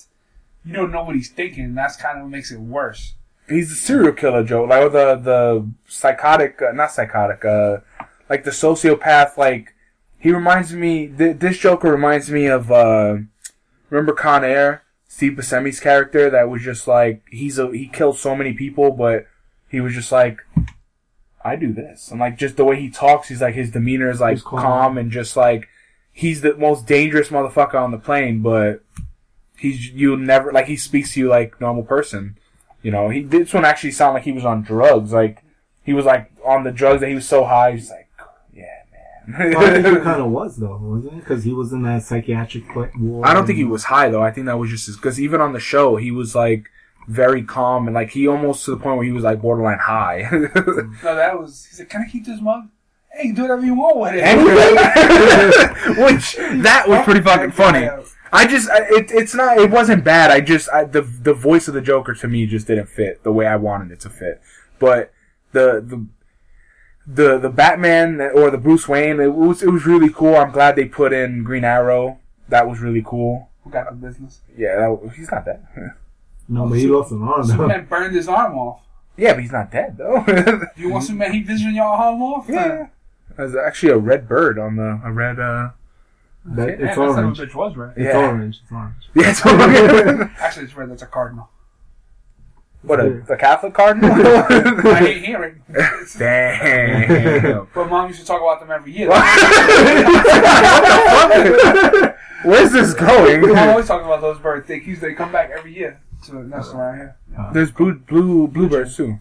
you 0.64 0.74
don't 0.74 0.92
know 0.92 1.04
what 1.04 1.16
he's 1.16 1.30
thinking. 1.30 1.74
That's 1.74 1.96
kind 1.98 2.18
of 2.18 2.26
what 2.26 2.32
makes 2.32 2.52
it 2.52 2.60
worse. 2.60 3.16
he's 3.50 3.72
a 3.72 3.76
serial 3.76 4.14
killer 4.14 4.44
Joe, 4.44 4.64
like 4.64 4.92
the 4.92 5.16
the 5.16 5.68
psychotic, 5.88 6.62
uh, 6.62 6.72
not 6.74 6.92
psychotic, 6.92 7.44
uh, 7.46 7.78
like 8.30 8.44
the 8.44 8.52
sociopath. 8.52 9.38
Like 9.38 9.74
he 10.20 10.32
reminds 10.32 10.74
me. 10.74 11.08
Th- 11.08 11.38
this 11.38 11.58
Joker 11.58 11.92
reminds 11.92 12.30
me 12.30 12.48
of. 12.48 12.72
uh 12.72 13.18
Remember 13.90 14.14
Con 14.14 14.44
Air, 14.44 14.84
Steve 15.08 15.34
Buscemi's 15.34 15.80
character 15.80 16.30
that 16.30 16.50
was 16.50 16.62
just 16.62 16.88
like 16.88 17.24
he's 17.32 17.58
a 17.58 17.72
he 17.72 17.88
killed 17.88 18.18
so 18.18 18.36
many 18.36 18.54
people, 18.54 18.92
but 18.92 19.28
he 19.70 19.80
was 19.80 19.94
just 19.94 20.12
like. 20.12 20.40
I 21.46 21.56
do 21.56 21.72
this, 21.72 22.12
and 22.12 22.20
like 22.20 22.38
just 22.38 22.58
the 22.58 22.66
way 22.66 22.82
he 22.82 22.90
talks, 22.90 23.30
he's 23.30 23.42
like 23.42 23.56
his 23.56 23.72
demeanor 23.72 24.10
is 24.10 24.20
like 24.20 24.42
calm. 24.42 24.62
calm 24.62 24.98
and 24.98 25.10
just 25.10 25.38
like 25.38 25.70
he's 26.12 26.42
the 26.42 26.56
most 26.56 26.86
dangerous 26.86 27.30
motherfucker 27.30 27.76
on 27.76 27.92
the 27.92 27.98
plane, 27.98 28.42
but 28.42 28.84
he's 29.58 29.90
you 29.92 30.18
never 30.18 30.52
like 30.52 30.66
he 30.66 30.76
speaks 30.76 31.14
to 31.14 31.22
you 31.22 31.30
like 31.30 31.62
normal 31.62 31.84
person. 31.84 32.38
You 32.82 32.92
know, 32.92 33.08
he 33.10 33.24
this 33.24 33.54
one 33.54 33.64
actually 33.64 33.92
sounded 33.92 34.16
like 34.16 34.24
he 34.24 34.34
was 34.34 34.44
on 34.44 34.64
drugs. 34.64 35.14
Like 35.14 35.42
he 35.84 35.94
was 35.94 36.04
like 36.04 36.30
on 36.44 36.64
the 36.64 36.72
drugs 36.74 37.00
that 37.00 37.08
he 37.08 37.16
was 37.16 37.28
so 37.28 37.46
high. 37.46 37.72
He's 37.74 37.90
like. 37.90 38.07
Well, 39.28 39.58
I 39.58 39.82
think 39.82 39.88
he 39.88 40.04
kind 40.04 40.22
of 40.22 40.32
was 40.32 40.58
though, 40.58 40.78
wasn't 40.82 41.14
it? 41.14 41.20
Because 41.20 41.44
he 41.44 41.54
was 41.54 41.74
in 41.74 41.82
that 41.84 42.04
psychiatric 42.04 42.74
ward. 42.76 43.26
I 43.26 43.34
don't 43.34 43.46
think 43.46 43.58
he 43.58 43.66
was 43.66 43.86
high 43.86 44.10
though. 44.10 44.24
I 44.24 44.32
think 44.32 44.46
that 44.46 44.58
was 44.58 44.70
just 44.70 44.86
his 44.86 44.96
because 44.96 45.20
even 45.20 45.42
on 45.42 45.54
the 45.54 45.60
show 45.60 45.98
he 45.98 46.12
was 46.12 46.34
like 46.34 46.70
very 47.08 47.44
calm 47.44 47.88
and 47.88 47.94
like 47.96 48.12
he 48.12 48.28
almost 48.28 48.66
to 48.66 48.72
the 48.72 48.78
point 48.78 48.98
where 48.98 49.06
he 49.06 49.12
was 49.12 49.24
like 49.24 49.42
borderline 49.42 49.80
high. 49.80 50.30
No, 50.32 51.16
that 51.16 51.40
was. 51.40 51.66
He 51.66 51.76
said, 51.76 51.90
"Can 51.90 52.02
I 52.02 52.10
keep 52.10 52.26
this 52.26 52.42
mug?" 52.42 52.70
Hey, 53.12 53.32
do 53.32 53.44
whatever 53.44 53.66
you 53.66 53.74
want 53.74 53.98
with 53.98 54.14
it. 54.16 55.98
Which 55.98 56.36
that 56.64 56.88
was 56.88 57.04
pretty 57.04 57.22
fucking 57.22 57.52
funny. 57.52 57.90
I 58.32 58.46
just 58.46 58.70
I, 58.70 58.80
it, 58.90 59.12
it's 59.12 59.34
not 59.34 59.58
it 59.58 59.72
wasn't 59.72 60.04
bad. 60.04 60.32
I 60.32 60.42
just 60.42 60.70
I, 60.70 60.84
the 60.84 61.02
the 61.02 61.34
voice 61.34 61.68
of 61.68 61.74
the 61.74 61.82
Joker 61.82 62.14
to 62.14 62.28
me 62.28 62.46
just 62.46 62.68
didn't 62.68 62.88
fit 62.88 63.24
the 63.24 63.32
way 63.32 63.48
I 63.48 63.56
wanted 63.56 63.92
it 63.92 64.00
to 64.02 64.10
fit. 64.10 64.42
But 64.80 65.12
the 65.52 65.82
the 65.86 66.06
the 67.08 67.38
the 67.38 67.50
Batman 67.50 68.20
or 68.20 68.52
the 68.52 68.58
Bruce 68.58 68.88
Wayne 68.88 69.20
it 69.22 69.34
was 69.34 69.64
it 69.64 69.70
was 69.70 69.86
really 69.86 70.10
cool. 70.10 70.36
I'm 70.36 70.52
glad 70.52 70.76
they 70.76 70.86
put 70.86 71.14
in 71.14 71.44
Green 71.44 71.64
Arrow. 71.64 72.20
That 72.50 72.68
was 72.68 72.80
really 72.80 73.02
cool. 73.06 73.50
Who 73.64 73.70
got 73.72 73.90
the 73.90 73.96
business? 73.96 74.42
Yeah, 74.58 74.76
that, 74.78 74.88
was- 74.92 75.14
he's 75.16 75.32
not 75.32 75.46
dead. 75.46 75.66
No, 76.50 76.66
but 76.66 76.76
he 76.78 76.88
lost 76.88 77.12
an 77.12 77.22
arm 77.24 77.42
though. 77.46 77.52
Superman 77.56 77.86
burned 77.90 78.16
his 78.16 78.30
arm 78.30 78.58
off. 78.58 78.80
yeah, 79.18 79.34
but 79.34 79.42
he's 79.44 79.52
not 79.52 79.70
dead 79.70 79.98
though. 79.98 80.24
You 80.78 80.90
want 80.90 81.04
Superman 81.04 81.34
Heat 81.34 81.46
Vision 81.46 81.76
your 81.76 81.84
arm 81.84 82.22
off? 82.22 82.46
yeah, 82.48 82.88
there's 83.36 83.54
actually 83.54 83.92
a 83.92 83.98
red 83.98 84.30
bird 84.30 84.58
on 84.58 84.78
the 84.78 85.02
a 85.04 85.12
red. 85.12 85.40
uh 85.42 85.72
That, 86.46 86.68
Yeah, 86.70 86.74
it's 86.74 86.82
that 86.84 86.96
son 86.96 87.10
of 87.10 87.18
a 87.18 87.22
orange. 87.24 87.40
bitch 87.40 87.54
was 87.54 87.76
red. 87.76 87.90
It's 87.98 88.00
Yeah. 88.00 88.18
orange. 88.30 88.60
It's 88.64 88.72
orange. 88.72 89.10
Yeah, 89.14 89.30
it's 89.32 89.46
all- 89.46 90.30
Actually, 90.40 90.66
it's 90.68 90.76
red. 90.78 90.90
That's 90.90 91.02
a 91.02 91.06
cardinal. 91.08 91.50
What 92.84 93.00
a 93.00 93.22
the 93.28 93.36
Catholic 93.36 93.74
cardinal. 93.74 94.12
I 94.14 94.96
hate 95.00 95.26
hearing. 95.26 95.62
Damn. 96.18 97.68
But 97.74 97.90
mom 97.90 98.08
used 98.08 98.20
to 98.22 98.26
talk 98.26 98.42
about 98.42 98.60
them 98.60 98.72
every 98.72 98.92
year. 98.92 99.10
Where's 102.44 102.72
this 102.72 102.94
going? 102.94 103.42
Mom 103.42 103.70
always 103.70 103.88
talks 103.88 104.06
about 104.06 104.22
those 104.22 104.38
bird 104.40 104.66
things. 104.68 105.00
They 105.00 105.14
come 105.14 105.32
back 105.32 105.50
every 105.50 105.76
year 105.76 106.00
to 106.26 106.44
nest 106.48 106.74
around 106.74 106.98
here. 106.98 107.16
There's 107.54 107.72
blue 107.72 107.96
blue 107.96 108.48
bluebirds 108.48 108.96
too. 108.96 109.20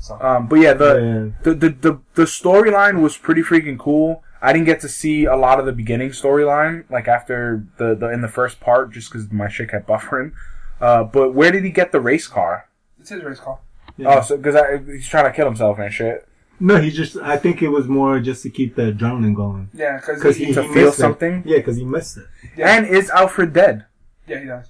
So 0.00 0.18
Um, 0.20 0.46
but 0.46 0.56
yeah, 0.56 0.74
the 0.74 0.94
Yeah. 0.94 1.42
the 1.42 1.54
the 1.54 1.68
the, 1.70 2.00
the 2.14 2.22
storyline 2.24 3.02
was 3.02 3.16
pretty 3.16 3.42
freaking 3.42 3.78
cool. 3.78 4.22
I 4.40 4.52
didn't 4.52 4.66
get 4.66 4.80
to 4.82 4.88
see 4.88 5.24
a 5.24 5.34
lot 5.36 5.58
of 5.58 5.66
the 5.66 5.72
beginning 5.72 6.10
storyline, 6.10 6.84
like 6.90 7.08
after 7.08 7.64
the, 7.76 7.94
the 7.96 8.08
in 8.10 8.20
the 8.22 8.28
first 8.28 8.60
part, 8.60 8.92
just 8.92 9.10
because 9.12 9.30
my 9.32 9.48
shit 9.48 9.70
kept 9.70 9.88
buffering. 9.88 10.32
Uh, 10.80 11.04
but 11.04 11.34
where 11.34 11.50
did 11.50 11.64
he 11.64 11.70
get 11.70 11.92
the 11.92 12.00
race 12.00 12.26
car? 12.26 12.68
it's 13.00 13.10
his 13.10 13.22
race 13.22 13.40
car. 13.40 13.58
Yeah. 13.96 14.18
Oh, 14.18 14.20
so 14.22 14.36
because 14.36 14.86
he's 14.86 15.08
trying 15.08 15.24
to 15.24 15.32
kill 15.32 15.46
himself 15.46 15.78
and 15.78 15.92
shit. 15.92 16.28
No, 16.60 16.80
he 16.80 16.90
just. 16.90 17.16
I 17.16 17.36
think 17.36 17.62
it 17.62 17.68
was 17.68 17.86
more 17.86 18.18
just 18.20 18.42
to 18.42 18.50
keep 18.50 18.74
the 18.74 18.92
adrenaline 18.92 19.34
going. 19.34 19.70
Yeah, 19.72 19.96
because 19.96 20.16
Because 20.18 20.36
he, 20.36 20.46
he, 20.46 20.52
To 20.54 20.62
he 20.62 20.68
feel 20.74 20.84
missed 20.86 20.98
it. 20.98 21.02
something? 21.02 21.42
Yeah, 21.46 21.58
because 21.58 21.76
he 21.76 21.84
missed 21.84 22.16
it. 22.18 22.26
Yeah. 22.56 22.76
And 22.76 22.86
is 22.86 23.10
Alfred 23.10 23.52
dead? 23.52 23.86
yeah 24.26 24.40
he 24.40 24.46
does. 24.46 24.66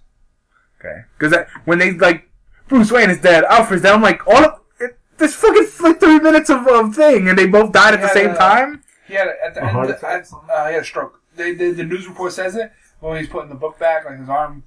Okay, 0.80 1.02
because 1.18 1.34
when 1.64 1.78
they 1.78 1.92
like 1.94 2.28
Bruce 2.68 2.92
Wayne 2.92 3.10
is 3.10 3.18
dead, 3.20 3.44
Alfred's 3.44 3.82
dead. 3.82 3.94
I'm 3.94 4.02
like, 4.02 4.26
all 4.28 4.36
of 4.44 4.60
it, 4.80 4.98
this 5.18 5.34
fucking 5.34 5.66
like 5.80 5.98
three 5.98 6.20
minutes 6.20 6.50
of, 6.50 6.66
of 6.68 6.94
thing, 6.94 7.28
and 7.28 7.36
they 7.38 7.46
both 7.46 7.72
died 7.72 7.94
at 7.94 8.00
the 8.00 8.08
same 8.08 8.30
uh, 8.30 8.34
time. 8.36 8.82
He 9.08 9.14
had 9.14 9.26
a, 9.28 9.34
at 9.44 9.54
the 9.54 9.60
A 9.60 9.64
end. 9.64 9.72
heart 9.72 9.90
Of, 9.90 10.00
the- 10.00 10.08
at, 10.08 10.28
uh, 10.50 10.66
he 10.68 10.74
had 10.74 10.82
a 10.82 10.84
stroke. 10.84 11.20
They, 11.34 11.54
they, 11.54 11.72
the 11.72 11.84
news 11.84 12.06
report 12.06 12.32
says 12.32 12.54
it 12.54 12.70
when 13.00 13.18
he's 13.18 13.28
putting 13.28 13.48
the 13.48 13.54
book 13.56 13.78
back, 13.78 14.04
like 14.04 14.18
his 14.18 14.28
arm. 14.28 14.62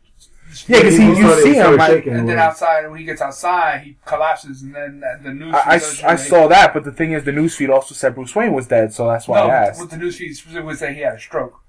Yeah, 0.67 0.81
'cause 0.81 0.97
he- 0.97 1.05
you 1.05 1.41
see 1.41 1.53
him, 1.53 1.75
started 1.75 1.77
like- 1.79 2.05
And 2.07 2.27
then 2.27 2.37
outside, 2.39 2.87
when 2.89 2.99
he 2.99 3.05
gets 3.05 3.21
outside, 3.21 3.81
he 3.81 3.97
collapses, 4.05 4.61
and 4.63 4.75
then 4.75 5.01
the 5.23 5.33
news. 5.33 5.53
I, 5.55 5.75
I, 6.05 6.11
I 6.13 6.15
saw 6.15 6.47
that, 6.49 6.73
but 6.73 6.83
the 6.83 6.91
thing 6.91 7.13
is, 7.13 7.23
the 7.23 7.31
newsfeed 7.31 7.69
also 7.69 7.95
said 7.95 8.15
Bruce 8.15 8.35
Wayne 8.35 8.51
was 8.53 8.67
dead, 8.67 8.93
so 8.93 9.07
that's 9.07 9.27
why 9.27 9.39
No, 9.39 9.47
I 9.49 9.55
asked. 9.67 9.79
what 9.79 9.89
the 9.89 9.97
news 9.97 10.17
feed 10.17 10.33
specifically 10.33 10.65
would 10.67 10.77
say 10.77 10.93
he 10.93 11.01
had 11.01 11.13
a 11.15 11.19
stroke. 11.19 11.61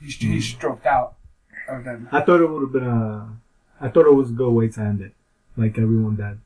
He's 0.00 0.16
Hmm. 0.20 0.26
he 0.32 0.40
stroked 0.40 0.86
out. 0.86 1.14
Of 1.68 1.82
them. 1.84 2.08
I 2.12 2.20
thought 2.20 2.40
it 2.42 2.46
would 2.50 2.60
have 2.60 2.72
been 2.72 2.86
a. 2.86 3.28
I 3.80 3.88
thought 3.88 4.04
it 4.06 4.14
was 4.14 4.28
a 4.28 4.34
good 4.34 4.50
way 4.50 4.68
to 4.68 4.80
end 4.80 5.00
it, 5.00 5.12
like 5.56 5.78
everyone 5.78 6.16
dead, 6.16 6.38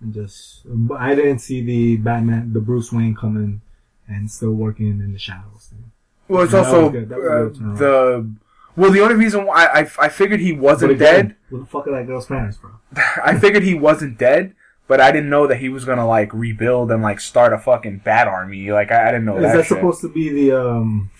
and 0.00 0.12
just. 0.12 0.62
But 0.64 1.00
I 1.00 1.14
didn't 1.14 1.38
see 1.38 1.62
the 1.62 1.98
Batman, 1.98 2.52
the 2.52 2.58
Bruce 2.60 2.92
Wayne 2.92 3.14
coming 3.14 3.60
and 4.08 4.28
still 4.28 4.50
working 4.52 4.88
in 4.88 5.12
the 5.12 5.18
shadows 5.20 5.68
thing. 5.70 5.84
Well, 6.26 6.42
it's 6.42 6.50
That 6.52 6.64
also 6.66 6.82
was 6.84 6.92
good. 6.92 7.08
That 7.10 7.18
was 7.18 7.26
uh, 7.28 7.30
good 7.44 7.54
turnaround. 7.54 7.78
the. 7.78 8.30
Well, 8.76 8.90
the 8.92 9.00
only 9.00 9.16
reason 9.16 9.44
why 9.46 9.66
I, 9.66 9.80
I 9.98 10.08
figured 10.08 10.40
he 10.40 10.52
wasn't 10.52 10.92
again, 10.92 11.26
dead, 11.28 11.36
What 11.50 11.58
the 11.60 11.66
fuck 11.66 11.86
are 11.88 11.92
that 11.92 12.06
girl's 12.06 12.26
parents, 12.26 12.56
bro? 12.58 12.70
I 13.24 13.38
figured 13.38 13.62
he 13.62 13.74
wasn't 13.74 14.16
dead, 14.18 14.54
but 14.86 15.00
I 15.00 15.10
didn't 15.12 15.28
know 15.30 15.46
that 15.46 15.56
he 15.58 15.68
was 15.68 15.84
gonna 15.84 16.06
like 16.06 16.32
rebuild 16.32 16.90
and 16.90 17.02
like 17.02 17.20
start 17.20 17.52
a 17.52 17.58
fucking 17.58 17.98
bat 18.04 18.26
army. 18.28 18.70
Like 18.72 18.90
I, 18.92 19.08
I 19.08 19.12
didn't 19.12 19.24
know 19.26 19.36
Is 19.38 19.42
that. 19.42 19.56
that 19.56 19.62
shit. 19.66 19.68
supposed 19.78 20.00
to 20.02 20.08
be 20.08 20.28
the 20.30 20.60
um, 20.60 21.10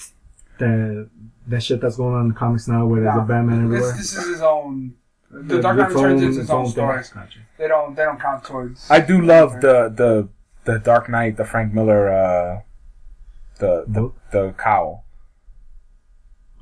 the 0.58 1.08
that 1.48 1.62
shit 1.62 1.80
that's 1.80 1.96
going 1.96 2.14
on 2.14 2.22
in 2.22 2.28
the 2.28 2.34
comics 2.34 2.68
now, 2.68 2.86
where 2.86 3.00
there's 3.02 3.14
No, 3.16 3.22
a 3.22 3.24
Batman 3.24 3.68
This, 3.70 3.80
everywhere? 3.80 3.96
this 3.96 4.16
is 4.16 4.26
his 4.28 4.40
own. 4.42 4.94
The 5.30 5.56
Yeah, 5.56 5.60
Dark 5.62 5.76
Knight 5.76 5.86
its 5.86 5.94
Returns 5.94 6.22
is 6.22 6.28
his 6.28 6.38
its 6.38 6.50
own 6.50 6.64
thing. 6.64 6.72
story. 6.72 7.02
Gotcha. 7.14 7.38
They 7.58 7.68
don't 7.68 7.94
they 7.96 8.04
don't 8.04 8.20
count 8.20 8.44
towards. 8.44 8.90
I 8.90 9.00
do 9.00 9.20
love 9.20 9.60
the 9.60 9.88
the 9.88 10.28
the 10.64 10.78
Dark 10.78 11.08
Knight, 11.08 11.36
the 11.36 11.44
Frank 11.44 11.72
Miller, 11.72 12.08
uh, 12.08 12.60
the 13.58 13.84
the 13.88 14.12
the 14.32 14.52
cowl, 14.58 15.04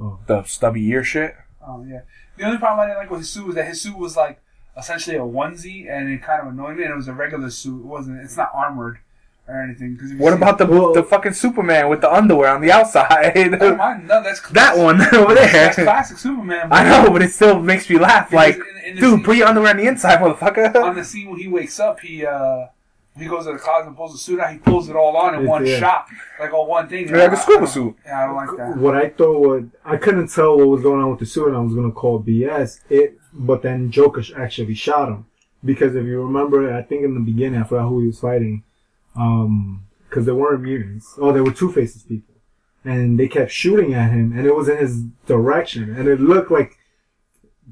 Oh. 0.00 0.18
the 0.26 0.42
stubby 0.44 0.86
ear 0.88 1.02
shit. 1.04 1.34
Oh 1.66 1.84
yeah. 1.88 2.00
The 2.36 2.44
only 2.44 2.58
problem 2.58 2.80
I 2.80 2.86
didn't 2.86 2.98
like 2.98 3.10
with 3.10 3.20
his 3.20 3.30
suit 3.30 3.46
was 3.46 3.54
that 3.56 3.66
his 3.66 3.80
suit 3.82 3.96
was 3.96 4.16
like 4.16 4.40
essentially 4.76 5.16
a 5.16 5.20
onesie, 5.20 5.90
and 5.90 6.08
it 6.08 6.22
kind 6.22 6.40
of 6.40 6.48
annoyed 6.52 6.76
me. 6.76 6.84
And 6.84 6.92
it 6.92 6.96
was 6.96 7.08
a 7.08 7.12
regular 7.12 7.50
suit. 7.50 7.80
It 7.80 7.86
wasn't. 7.86 8.20
It's 8.22 8.36
not 8.36 8.50
armored 8.54 8.98
or 9.48 9.60
anything. 9.60 9.94
Because 9.94 10.12
What 10.14 10.32
about 10.34 10.58
the 10.58 10.66
Well- 10.66 10.92
the 10.94 11.02
fucking 11.02 11.32
Superman 11.32 11.88
with 11.88 12.00
the 12.00 12.12
underwear 12.12 12.54
on 12.54 12.60
the 12.60 12.70
outside? 12.70 13.34
Oh, 13.60 13.74
mine, 13.74 14.06
no, 14.06 14.22
that's 14.22 14.40
that 14.50 14.78
one 14.78 15.00
over 15.14 15.34
there. 15.34 15.48
That's 15.50 15.76
classic 15.76 16.18
Superman. 16.18 16.68
I 16.70 16.84
know, 16.88 17.10
but 17.10 17.22
it 17.22 17.32
still 17.32 17.58
makes 17.60 17.90
me 17.90 17.98
laugh. 17.98 18.32
Like, 18.32 18.54
in- 18.56 18.62
in 18.84 18.94
dude, 18.96 19.02
scene- 19.16 19.24
put 19.24 19.36
your 19.36 19.48
underwear 19.48 19.70
on 19.70 19.76
the 19.78 19.86
inside, 19.88 20.20
motherfucker. 20.20 20.74
on 20.76 20.94
the 20.94 21.04
scene 21.04 21.28
when 21.28 21.40
he 21.40 21.48
wakes 21.48 21.80
up, 21.80 21.98
he 22.00 22.24
uh 22.24 22.66
he 23.18 23.26
goes 23.26 23.46
to 23.46 23.52
the 23.52 23.58
closet 23.58 23.88
and 23.88 23.96
pulls 23.96 24.12
the 24.12 24.18
suit 24.18 24.40
out. 24.40 24.52
He 24.52 24.58
pulls 24.58 24.88
it 24.88 24.96
all 24.96 25.16
on 25.16 25.34
in 25.34 25.40
It's- 25.40 25.48
one 25.48 25.66
yeah. 25.66 25.78
shot, 25.78 26.06
like 26.40 26.52
all 26.52 26.66
one 26.66 26.88
thing. 26.88 27.10
Like 27.10 27.30
a 27.30 27.32
I- 27.32 27.34
scuba 27.34 27.66
suit. 27.66 27.96
Yeah, 28.06 28.24
I 28.24 28.26
don't 28.26 28.36
like 28.36 28.56
that. 28.56 28.76
What 28.76 28.96
I 28.96 29.08
thought 29.10 29.40
was 29.40 29.64
I 29.84 29.96
couldn't 29.96 30.28
tell 30.28 30.56
what 30.56 30.68
was 30.68 30.82
going 30.82 31.02
on 31.02 31.10
with 31.10 31.20
the 31.20 31.26
suit, 31.26 31.48
and 31.48 31.56
I 31.56 31.60
was 31.60 31.74
gonna 31.74 31.90
call 31.92 32.20
BS. 32.22 32.80
It, 32.88 33.18
but 33.32 33.62
then 33.62 33.90
Joker 33.90 34.22
actually 34.36 34.74
shot 34.74 35.08
him 35.08 35.26
because 35.64 35.94
if 35.94 36.04
you 36.04 36.22
remember, 36.22 36.72
I 36.74 36.82
think 36.82 37.04
in 37.04 37.14
the 37.14 37.20
beginning 37.20 37.60
I 37.60 37.64
forgot 37.64 37.88
who 37.88 38.00
he 38.00 38.06
was 38.08 38.20
fighting, 38.20 38.62
um, 39.16 39.82
because 40.08 40.24
they 40.26 40.32
weren't 40.32 40.62
mutants. 40.62 41.14
Oh, 41.18 41.32
they 41.32 41.40
were 41.40 41.50
Two 41.52 41.70
Faces 41.72 42.02
people, 42.02 42.34
and 42.84 43.18
they 43.18 43.28
kept 43.28 43.50
shooting 43.50 43.94
at 43.94 44.10
him, 44.12 44.32
and 44.36 44.46
it 44.46 44.54
was 44.54 44.68
in 44.68 44.76
his 44.78 45.02
direction, 45.26 45.94
and 45.96 46.08
it 46.08 46.20
looked 46.20 46.50
like 46.50 46.78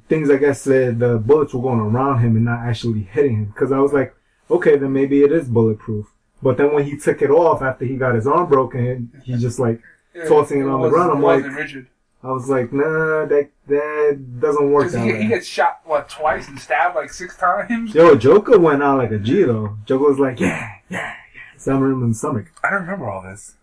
things. 0.09 0.31
I 0.31 0.37
guess 0.37 0.63
said 0.63 0.99
the 0.99 1.19
bullets 1.19 1.55
were 1.55 1.63
going 1.63 1.81
around 1.81 2.21
him 2.21 2.37
and 2.37 2.45
not 2.45 2.61
actually 2.61 3.03
hitting 3.03 3.37
him. 3.37 3.45
Because 3.47 3.73
I 3.73 3.79
was 3.79 3.93
like, 3.93 4.15
okay, 4.51 4.77
then 4.77 4.93
maybe 4.93 5.23
it 5.23 5.33
is 5.33 5.49
bulletproof. 5.49 6.07
But 6.43 6.57
then 6.59 6.73
when 6.73 6.85
he 6.85 6.97
took 6.97 7.23
it 7.23 7.31
off 7.31 7.63
after 7.63 7.85
he 7.85 7.97
got 7.97 8.15
his 8.15 8.27
arm 8.27 8.49
broken, 8.49 9.11
he 9.25 9.37
just 9.37 9.59
like 9.59 9.81
tossing 10.29 10.61
it 10.61 10.67
on 10.69 10.83
the 10.83 10.89
ground. 10.89 11.13
I'm 11.13 11.23
it 11.23 11.27
like, 11.27 11.57
rigid. 11.57 11.87
I 12.23 12.33
was 12.33 12.49
like, 12.49 12.73
nah, 12.73 13.25
that 13.27 13.51
that 13.69 14.41
doesn't 14.41 14.73
work 14.73 14.91
that 14.93 15.05
he, 15.05 15.13
way. 15.13 15.23
he 15.23 15.29
gets 15.29 15.47
shot 15.47 15.81
what 15.85 16.09
twice 16.09 16.49
and 16.49 16.59
stabbed 16.59 16.97
like 16.97 17.13
six 17.13 17.37
times. 17.37 17.95
Yo, 17.95 18.17
Joker 18.17 18.59
went 18.59 18.83
out 18.83 18.99
like 18.99 19.13
a 19.13 19.19
G 19.19 19.45
though. 19.45 19.79
Joker 19.87 20.05
was 20.05 20.19
like, 20.19 20.41
yeah, 20.41 20.73
yeah, 20.89 21.15
yeah. 21.35 21.75
Him 21.75 22.03
in 22.03 22.09
the 22.09 22.15
stomach. 22.15 22.47
I 22.63 22.71
don't 22.71 22.83
remember 22.83 23.09
all 23.09 23.23
this. 23.23 23.55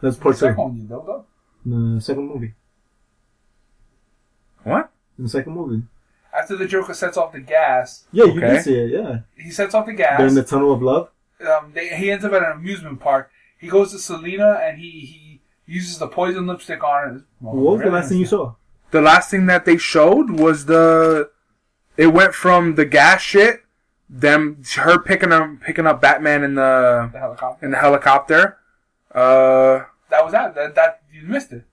That's 0.00 0.16
part 0.16 0.36
Second 0.36 0.56
two. 0.56 0.62
one, 0.62 0.76
you 0.76 1.94
the 1.96 2.00
second 2.00 2.28
movie. 2.28 2.54
What? 4.62 4.90
In 5.18 5.24
the 5.24 5.30
second 5.30 5.52
movie. 5.52 5.82
After 6.32 6.56
the 6.56 6.66
Joker 6.66 6.94
sets 6.94 7.16
off 7.16 7.32
the 7.32 7.40
gas, 7.40 8.04
Yeah, 8.12 8.24
you 8.24 8.30
Okay. 8.38 8.40
did 8.54 8.62
see 8.62 8.74
it. 8.78 8.90
Yeah, 8.90 9.18
he 9.36 9.50
sets 9.50 9.74
off 9.74 9.86
the 9.86 9.92
gas. 9.94 10.18
they're 10.18 10.26
in 10.28 10.34
the 10.34 10.42
tunnel 10.44 10.72
of 10.72 10.82
love. 10.82 11.10
um, 11.46 11.72
they, 11.74 11.88
he 11.96 12.10
ends 12.10 12.24
up 12.24 12.32
at 12.32 12.42
an 12.42 12.52
amusement 12.52 13.00
park. 13.00 13.30
He 13.58 13.68
goes 13.68 13.92
to 13.92 13.98
Selina 13.98 14.60
and 14.62 14.78
he, 14.78 14.90
he 14.90 15.40
uses 15.66 15.98
the 15.98 16.06
poison 16.08 16.46
lipstick 16.46 16.82
on 16.84 17.02
her. 17.02 17.22
Well, 17.40 17.54
what 17.56 17.72
was 17.76 17.82
the 17.82 17.90
last 17.90 18.08
thing 18.10 18.18
you 18.18 18.26
saw? 18.26 18.54
The 18.90 19.00
last 19.00 19.30
thing 19.30 19.46
that 19.46 19.64
they 19.64 19.76
showed 19.76 20.30
was 20.30 20.66
the. 20.66 21.30
It 21.96 22.08
went 22.08 22.34
from 22.34 22.76
the 22.76 22.84
gas 22.84 23.20
shit, 23.20 23.62
them 24.08 24.62
her 24.76 24.98
picking 25.00 25.32
up 25.32 25.60
picking 25.60 25.86
up 25.86 26.00
Batman 26.00 26.44
in 26.44 26.54
the 26.54 27.10
The 27.12 27.18
helicopter. 27.18 27.64
in 27.66 27.72
the 27.72 27.78
helicopter. 27.78 28.58
Uh, 29.14 29.84
That 30.10 30.22
was 30.24 30.32
that. 30.32 30.54
That, 30.54 30.74
that 30.76 31.02
you 31.12 31.22
missed 31.26 31.52
it. 31.52 31.64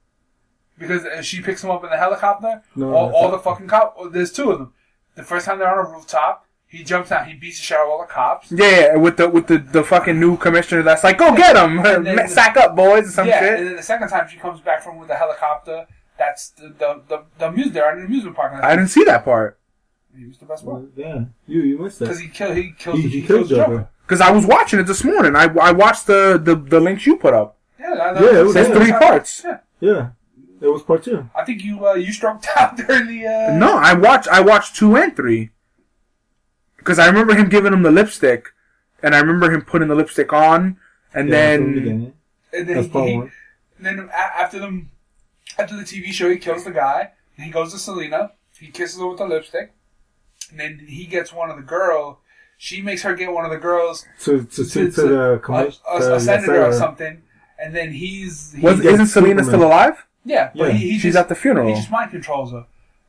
Because 0.78 1.06
uh, 1.06 1.22
she 1.22 1.42
picks 1.42 1.64
him 1.64 1.70
up 1.70 1.84
in 1.84 1.90
the 1.90 1.98
helicopter. 1.98 2.62
No, 2.76 2.94
all, 2.94 3.14
all 3.16 3.32
the 3.32 3.40
fucking 3.40 3.68
cops. 3.68 3.96
Oh, 3.98 4.10
there's 4.10 4.32
two 4.32 4.52
of 4.52 4.60
them. 4.60 4.74
The 5.16 5.24
first 5.24 5.46
time 5.46 5.60
they're 5.60 5.72
on 5.80 5.86
a 5.86 5.90
rooftop, 5.90 6.46
he 6.68 6.84
jumps 6.84 7.12
out. 7.12 7.28
He 7.28 7.34
beats 7.36 7.58
the 7.58 7.64
shit 7.64 7.78
out 7.78 7.86
of 7.86 7.90
all 7.92 8.02
the 8.02 8.08
cops. 8.08 8.52
yeah, 8.52 8.70
yeah, 8.70 8.96
with 8.98 9.16
the 9.18 9.30
with 9.30 9.48
the, 9.48 9.58
the 9.60 9.84
fucking 9.84 10.20
new 10.20 10.36
commissioner 10.36 10.82
that's 10.84 11.04
like, 11.06 11.18
go 11.18 11.34
get 11.36 11.56
him, 11.56 11.80
And 11.80 12.06
then- 12.06 12.28
sack 12.40 12.58
up, 12.58 12.76
boys, 12.76 13.08
or 13.08 13.12
some 13.12 13.28
yeah, 13.28 13.40
shit. 13.40 13.60
and 13.60 13.68
then 13.70 13.76
the 13.78 13.84
second 13.84 14.10
time 14.10 14.28
she 14.28 14.38
comes 14.38 14.60
back 14.60 14.84
from 14.84 14.98
with 14.98 15.08
the 15.08 15.16
helicopter. 15.16 15.88
That's 16.18 16.50
the 16.50 16.70
the 16.70 17.02
the, 17.08 17.24
the 17.38 17.48
amusement. 17.48 17.74
They're 17.74 17.90
at 17.92 17.98
an 17.98 18.06
amusement 18.06 18.36
park. 18.36 18.54
And 18.54 18.64
I 18.66 18.76
didn't 18.76 18.90
see 18.90 19.04
that 19.06 19.24
part 19.26 19.60
He 20.18 20.26
was 20.26 20.38
the 20.38 20.46
best 20.46 20.64
one 20.64 20.92
Yeah, 20.96 21.26
you 21.48 21.62
you 21.62 21.78
missed 21.78 22.00
because 22.00 22.20
it. 22.20 22.24
he 22.24 22.28
killed. 22.30 22.56
He 22.58 22.72
kills. 22.78 22.96
He, 22.98 23.02
he 23.08 23.20
he 23.22 23.28
killed 23.28 23.48
Joker. 23.50 23.62
Joker. 23.72 23.90
because 24.06 24.22
I 24.22 24.32
was 24.32 24.46
watching 24.46 24.80
it 24.80 24.84
this 24.88 25.04
morning. 25.06 25.36
I, 25.36 25.46
I 25.62 25.72
watched 25.72 26.08
the, 26.08 26.40
the 26.42 26.56
the 26.56 26.80
links 26.82 27.06
you 27.06 27.16
put 27.18 27.34
up. 27.34 27.58
Yeah, 27.80 27.96
that, 27.96 28.22
Yeah, 28.22 28.40
it 28.40 28.44
was- 28.44 28.54
There's 28.54 28.70
Yeah. 28.70 28.76
three 28.76 28.92
parts. 28.92 29.44
Yeah, 29.46 29.58
Yeah, 29.82 30.10
it 30.62 30.68
was 30.68 30.82
part 30.84 31.04
two. 31.04 31.30
I 31.36 31.44
think 31.46 31.64
you 31.64 31.86
uh, 31.88 31.94
you 31.94 32.12
stroked 32.14 32.48
out 32.56 32.78
during 32.78 33.08
the. 33.08 33.28
Uh, 33.28 33.58
No, 33.58 33.78
I 33.78 33.94
watched 33.94 34.28
I 34.28 34.42
watched 34.42 34.76
two 34.76 34.96
and 34.96 35.16
three 35.16 35.52
because 36.78 37.00
I 37.00 37.08
remember 37.08 37.36
him 37.36 37.50
giving 37.50 37.74
him 37.74 37.84
the 37.84 37.92
lipstick, 37.92 38.48
and 39.04 39.16
I 39.16 39.20
remember 39.20 39.52
him 39.52 39.62
putting 39.62 39.88
the 39.88 39.96
lipstick 39.96 40.32
on, 40.34 40.78
and 41.14 41.30
Yeah, 41.30 41.58
from 41.58 41.74
the 41.74 41.80
then. 41.82 42.14
And 42.54 42.68
then 42.70 42.76
That's 42.78 42.88
part 42.88 43.10
he, 43.10 43.18
one. 43.18 43.32
then 43.80 44.10
after 44.14 44.60
them, 44.60 44.90
after 45.58 45.76
the 45.76 45.84
TV 45.84 46.12
show, 46.12 46.30
he 46.30 46.38
kills 46.38 46.64
the 46.64 46.72
guy. 46.72 47.12
And 47.36 47.46
he 47.46 47.52
goes 47.52 47.74
to 47.74 47.78
Selina. 47.80 48.32
He 48.58 48.68
kisses 48.68 48.98
her 48.98 49.08
with 49.08 49.18
the 49.18 49.26
lipstick. 49.28 49.74
And 50.52 50.58
then 50.58 50.86
he 50.88 51.06
gets 51.06 51.34
one 51.34 51.50
of 51.50 51.58
the 51.58 51.64
girl. 51.64 52.22
She 52.58 52.82
makes 52.82 53.02
her 53.04 53.14
get 53.14 53.34
one 53.34 53.44
of 53.44 53.52
the 53.52 53.58
girls, 53.58 54.06
To 54.24 54.46
to 54.46 54.64
to, 54.64 54.70
to- 54.70 54.92
to 54.92 55.02
the 55.02 55.22
a, 55.34 55.40
commission. 55.40 55.82
a, 55.92 55.98
a 56.14 56.20
senator 56.22 56.66
or 56.66 56.72
something. 56.72 57.24
And 57.60 57.76
then 57.76 57.92
he's 57.92 58.54
he, 58.54 58.62
was 58.62 58.80
isn't 58.80 59.08
Selina 59.08 59.44
Superman. 59.44 59.46
still 59.46 59.68
alive? 59.68 60.05
Yeah, 60.26 60.50
but 60.56 60.68
Yeah. 60.68 60.72
he, 60.74 60.90
he 60.92 60.94
She's 61.00 61.14
just, 61.14 61.18
at 61.18 61.30
the 61.30 61.36
funeral. 61.36 61.68
He 61.68 61.76
just 61.76 61.92
mind 61.92 62.12
controls 62.12 62.52
her. 62.52 62.66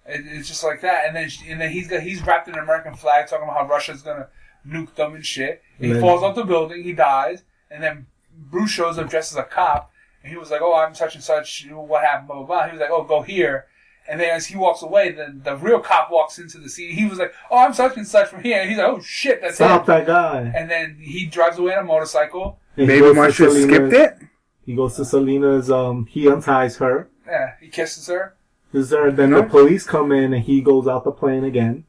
It, 0.07 0.21
it's 0.27 0.47
just 0.49 0.63
like 0.63 0.83
that. 0.83 1.07
And 1.07 1.17
then 1.17 1.29
she, 1.29 1.51
and 1.51 1.61
then 1.61 1.71
he's 1.71 1.89
got 1.89 2.03
he's 2.03 2.23
wrapped 2.25 2.47
in 2.49 2.55
an 2.55 2.61
American 2.61 2.95
flag, 2.95 3.27
talking 3.27 3.45
about 3.49 3.57
how 3.57 3.67
Russia's 3.67 4.03
gonna 4.03 4.29
nuke 4.69 4.95
them 4.95 5.15
and 5.15 5.25
shit. 5.25 5.63
And 5.79 5.87
he 5.87 5.93
Right. 5.95 6.01
falls 6.01 6.23
off 6.23 6.35
the 6.37 6.45
building. 6.45 6.83
He 6.83 6.93
dies. 6.93 7.43
And 7.71 7.83
then 7.83 8.07
Bruce 8.37 8.71
shows 8.71 8.99
up 8.99 9.09
dressed 9.09 9.33
as 9.33 9.39
a 9.39 9.43
cop. 9.43 9.91
And 10.23 10.31
he 10.33 10.39
was 10.39 10.51
like, 10.51 10.61
"Oh, 10.61 10.75
I'm 10.77 10.95
such 10.95 11.15
and 11.15 11.25
such. 11.25 11.67
What 11.71 12.05
happened? 12.05 12.29
Blah 12.29 12.37
blah 12.37 12.47
blah." 12.47 12.67
He 12.67 12.73
was 12.73 12.81
like, 12.81 12.91
"Oh, 12.91 13.03
go 13.05 13.23
here." 13.23 13.67
And 14.09 14.21
then 14.21 14.31
as 14.31 14.47
he 14.47 14.57
walks 14.57 14.83
away, 14.83 15.11
then 15.13 15.41
the 15.45 15.57
real 15.57 15.81
cop 15.81 16.11
walks 16.13 16.39
into 16.39 16.59
the 16.59 16.69
scene. 16.69 16.93
He 16.95 17.07
was 17.07 17.19
like, 17.19 17.33
"Oh, 17.51 17.59
I'm 17.59 17.73
such 17.73 17.97
and 17.97 18.07
such 18.07 18.29
from 18.29 18.43
here." 18.43 18.61
And 18.61 18.69
he's 18.69 18.79
like, 18.79 18.87
"Oh 18.89 19.01
shit, 19.01 19.41
that's 19.41 19.57
Stop 19.57 19.83
it." 19.83 19.87
that 19.87 20.07
guy. 20.07 20.53
And 20.55 20.71
then 20.71 20.97
he 21.01 21.27
drives 21.27 21.59
away 21.59 21.75
on 21.75 21.81
a 21.81 21.87
motorcycle. 21.87 22.59
Maybe 22.77 23.01
goes 23.01 23.17
I 23.19 23.27
to 23.29 23.33
should 23.33 23.45
have 23.47 23.55
Selina's- 23.55 23.91
skipped 23.93 24.23
it. 24.23 24.26
He 24.67 24.75
goes 24.75 24.97
to 24.97 25.05
Selina's. 25.05 25.71
Um, 25.71 26.07
he 26.07 26.29
unties 26.29 26.77
her. 26.79 27.09
Yeah, 27.27 27.53
he 27.61 27.69
kisses 27.69 28.07
her. 28.09 28.35
Is 28.73 28.91
there, 28.91 29.11
then 29.11 29.31
No. 29.31 29.41
the 29.43 29.49
police 29.49 29.85
come 29.85 30.11
in 30.13 30.35
and 30.35 30.43
he 30.45 30.61
goes 30.61 30.87
out 30.89 31.05
the 31.05 31.13
plane 31.13 31.45
again. 31.45 31.85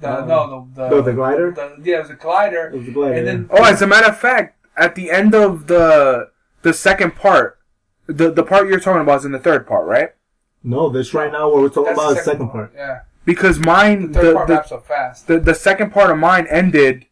The, 0.00 0.08
Uh, 0.20 0.24
no, 0.26 0.68
the, 0.74 0.88
the 0.88 0.96
the- 0.96 1.02
the 1.02 1.12
glider? 1.14 1.50
The, 1.52 1.76
yeah, 1.82 1.96
it 1.96 2.00
was 2.02 2.10
a 2.10 2.14
glider. 2.14 2.66
It 2.72 2.76
was 2.76 2.86
the 2.86 2.92
glider, 2.92 3.14
And 3.14 3.26
then 3.26 3.48
Oh, 3.50 3.64
as 3.64 3.80
a 3.82 3.86
matter 3.86 4.08
of 4.08 4.18
fact, 4.18 4.56
at 4.76 4.94
the 4.94 5.10
end 5.10 5.34
of 5.34 5.66
the 5.66 6.28
the 6.62 6.72
second 6.72 7.16
part, 7.16 7.58
the 8.06 8.30
the 8.30 8.42
part 8.44 8.68
you're 8.68 8.78
talking 8.80 9.02
about 9.02 9.20
is 9.20 9.24
in 9.24 9.32
the 9.32 9.38
third 9.38 9.66
part, 9.66 9.86
right? 9.86 10.10
No, 10.62 10.88
this 10.90 11.12
right 11.14 11.32
now 11.32 11.48
what 11.50 11.62
we're 11.62 11.68
talking 11.68 11.84
That's 11.94 11.98
about 11.98 12.14
the 12.14 12.18
is 12.20 12.24
second 12.24 12.50
part. 12.50 12.72
Yeah, 12.76 13.00
Because 13.24 13.58
mine 13.58 14.12
the 14.12 14.20
third 14.20 14.26
the 14.26 14.34
part 14.34 14.46
the, 14.48 14.54
wraps 14.54 14.72
up 14.72 14.86
fast. 14.86 15.26
the 15.28 15.38
the 15.40 15.54
second 15.54 15.90
part 15.92 16.10
of 16.10 16.18
mine 16.18 16.46
ended 16.48 17.06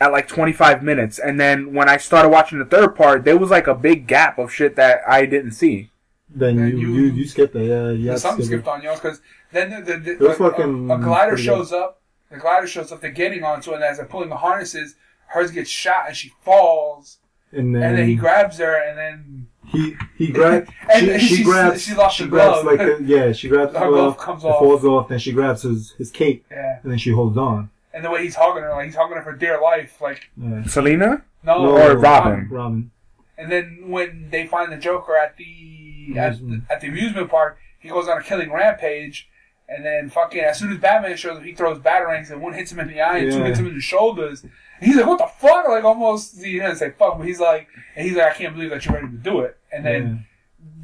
at 0.00 0.12
like 0.12 0.28
25 0.28 0.82
minutes, 0.82 1.18
and 1.18 1.40
then 1.40 1.72
when 1.72 1.88
I 1.88 1.96
started 1.96 2.28
watching 2.28 2.58
the 2.58 2.64
third 2.66 2.94
part, 2.96 3.24
there 3.24 3.38
was 3.38 3.50
like 3.50 3.66
a 3.66 3.74
big 3.74 4.06
gap 4.06 4.38
of 4.38 4.52
shit 4.52 4.76
that 4.76 5.00
I 5.08 5.24
didn't 5.26 5.52
see. 5.52 5.90
Then 6.28 6.56
Then 6.56 6.76
you, 6.76 6.88
you- 6.88 6.94
you, 6.94 7.12
you 7.12 7.26
skipped 7.26 7.54
it. 7.56 7.66
Yeah, 7.66 7.90
you 7.90 8.04
The 8.04 8.10
had 8.10 8.12
to 8.14 8.18
something 8.20 8.44
skip 8.44 8.60
skipped 8.62 8.66
it. 8.68 8.70
on 8.70 8.82
yours 8.82 9.00
because 9.00 9.20
then 9.52 9.70
the, 9.70 9.80
the, 9.92 9.98
the, 9.98 10.10
It 10.12 10.20
was 10.20 10.28
a- 10.28 10.44
a- 10.44 10.50
fucking 10.50 10.90
a, 10.90 10.98
glider 10.98 11.30
pretty 11.30 11.44
shows 11.44 11.72
up. 11.72 12.00
The 12.30 12.36
glider 12.38 12.66
shows 12.66 12.92
up. 12.92 13.00
They're 13.00 13.10
getting 13.10 13.42
onto 13.44 13.70
it, 13.72 13.76
and 13.76 13.84
as 13.84 13.96
they're 13.98 14.06
pulling 14.06 14.28
the 14.28 14.36
harnesses, 14.36 14.96
hers 15.28 15.50
gets 15.50 15.70
shot 15.70 16.04
and 16.08 16.16
she 16.16 16.32
falls. 16.42 17.18
And 17.52 17.74
then, 17.74 17.82
And 17.82 17.98
then 17.98 18.08
he 18.08 18.16
grabs 18.16 18.58
her, 18.58 18.74
and 18.76 18.98
then 18.98 19.46
he 19.64 19.96
he 20.18 20.30
grabbed 20.32 20.68
And- 20.92 21.20
she, 21.22 21.26
she, 21.28 21.36
she- 21.36 21.44
grabs 21.44 21.82
she 21.82 21.94
lost 21.94 22.16
she 22.18 22.24
the 22.24 22.30
grabs 22.30 22.62
glove. 22.62 22.64
like 22.66 22.78
the, 22.78 23.04
yeah 23.04 23.32
she 23.32 23.48
grabs 23.48 23.72
the 23.72 23.78
Her 23.78 23.88
glove, 23.88 24.16
glove 24.16 24.18
comes 24.18 24.44
off. 24.44 24.58
falls 24.58 24.84
off 24.84 25.08
then 25.08 25.18
she 25.20 25.32
grabs 25.32 25.62
his 25.62 25.92
his 25.96 26.10
cape 26.10 26.44
yeah, 26.50 26.80
and 26.82 26.90
then 26.92 26.98
she 26.98 27.12
holds 27.12 27.36
on. 27.38 27.70
And 27.96 28.04
the 28.04 28.10
way 28.10 28.22
he's 28.24 28.34
hugging 28.34 28.62
her, 28.62 28.70
like 28.70 28.84
he's 28.86 28.94
hugging 28.94 29.16
her 29.16 29.22
for 29.22 29.32
dear 29.32 29.58
life, 29.60 30.00
like 30.02 30.28
Yeah. 30.36 30.64
Selina? 30.66 31.22
no, 31.42 31.62
No, 31.64 31.70
or 31.78 31.96
Robin. 31.96 32.46
Robin. 32.50 32.90
And 33.38 33.50
then 33.50 33.84
when 33.88 34.28
they 34.30 34.46
find 34.46 34.70
the 34.70 34.76
Joker 34.76 35.16
at 35.16 35.36
the 35.38 36.14
at, 36.16 36.34
Amusement. 36.34 36.64
at 36.70 36.80
the 36.82 36.88
amusement 36.88 37.30
park, 37.30 37.58
he 37.78 37.88
goes 37.88 38.06
on 38.08 38.18
a 38.18 38.22
killing 38.22 38.52
rampage. 38.52 39.28
And 39.68 39.84
then 39.84 40.10
fucking 40.10 40.40
as 40.40 40.58
soon 40.60 40.70
as 40.72 40.78
Batman 40.78 41.16
shows 41.16 41.38
up, 41.38 41.42
he 41.42 41.52
throws 41.54 41.78
batarangs 41.78 42.30
and 42.30 42.40
one 42.40 42.52
hits 42.52 42.70
him 42.70 42.78
in 42.80 42.86
the 42.88 43.00
eye 43.00 43.18
and 43.18 43.32
two 43.32 43.42
hits 43.42 43.58
him 43.58 43.66
in 43.66 43.74
the 43.74 43.80
shoulders. 43.80 44.42
And 44.42 44.52
he's 44.80 44.94
like, 44.96 45.06
"What 45.06 45.18
the 45.18 45.26
fuck?" 45.26 45.66
Like 45.68 45.82
almost 45.84 46.36
he 46.42 46.52
didn't 46.60 46.76
say 46.76 46.90
fuck, 46.90 47.18
but 47.18 47.26
he's 47.26 47.40
like, 47.40 47.66
and 47.96 48.06
he's 48.06 48.16
like, 48.16 48.28
"I 48.32 48.34
can't 48.34 48.54
believe 48.54 48.70
that 48.70 48.84
you're 48.84 48.94
ready 48.94 49.08
to 49.08 49.12
do 49.14 49.40
it." 49.40 49.56
And 49.72 49.84
then 49.84 50.26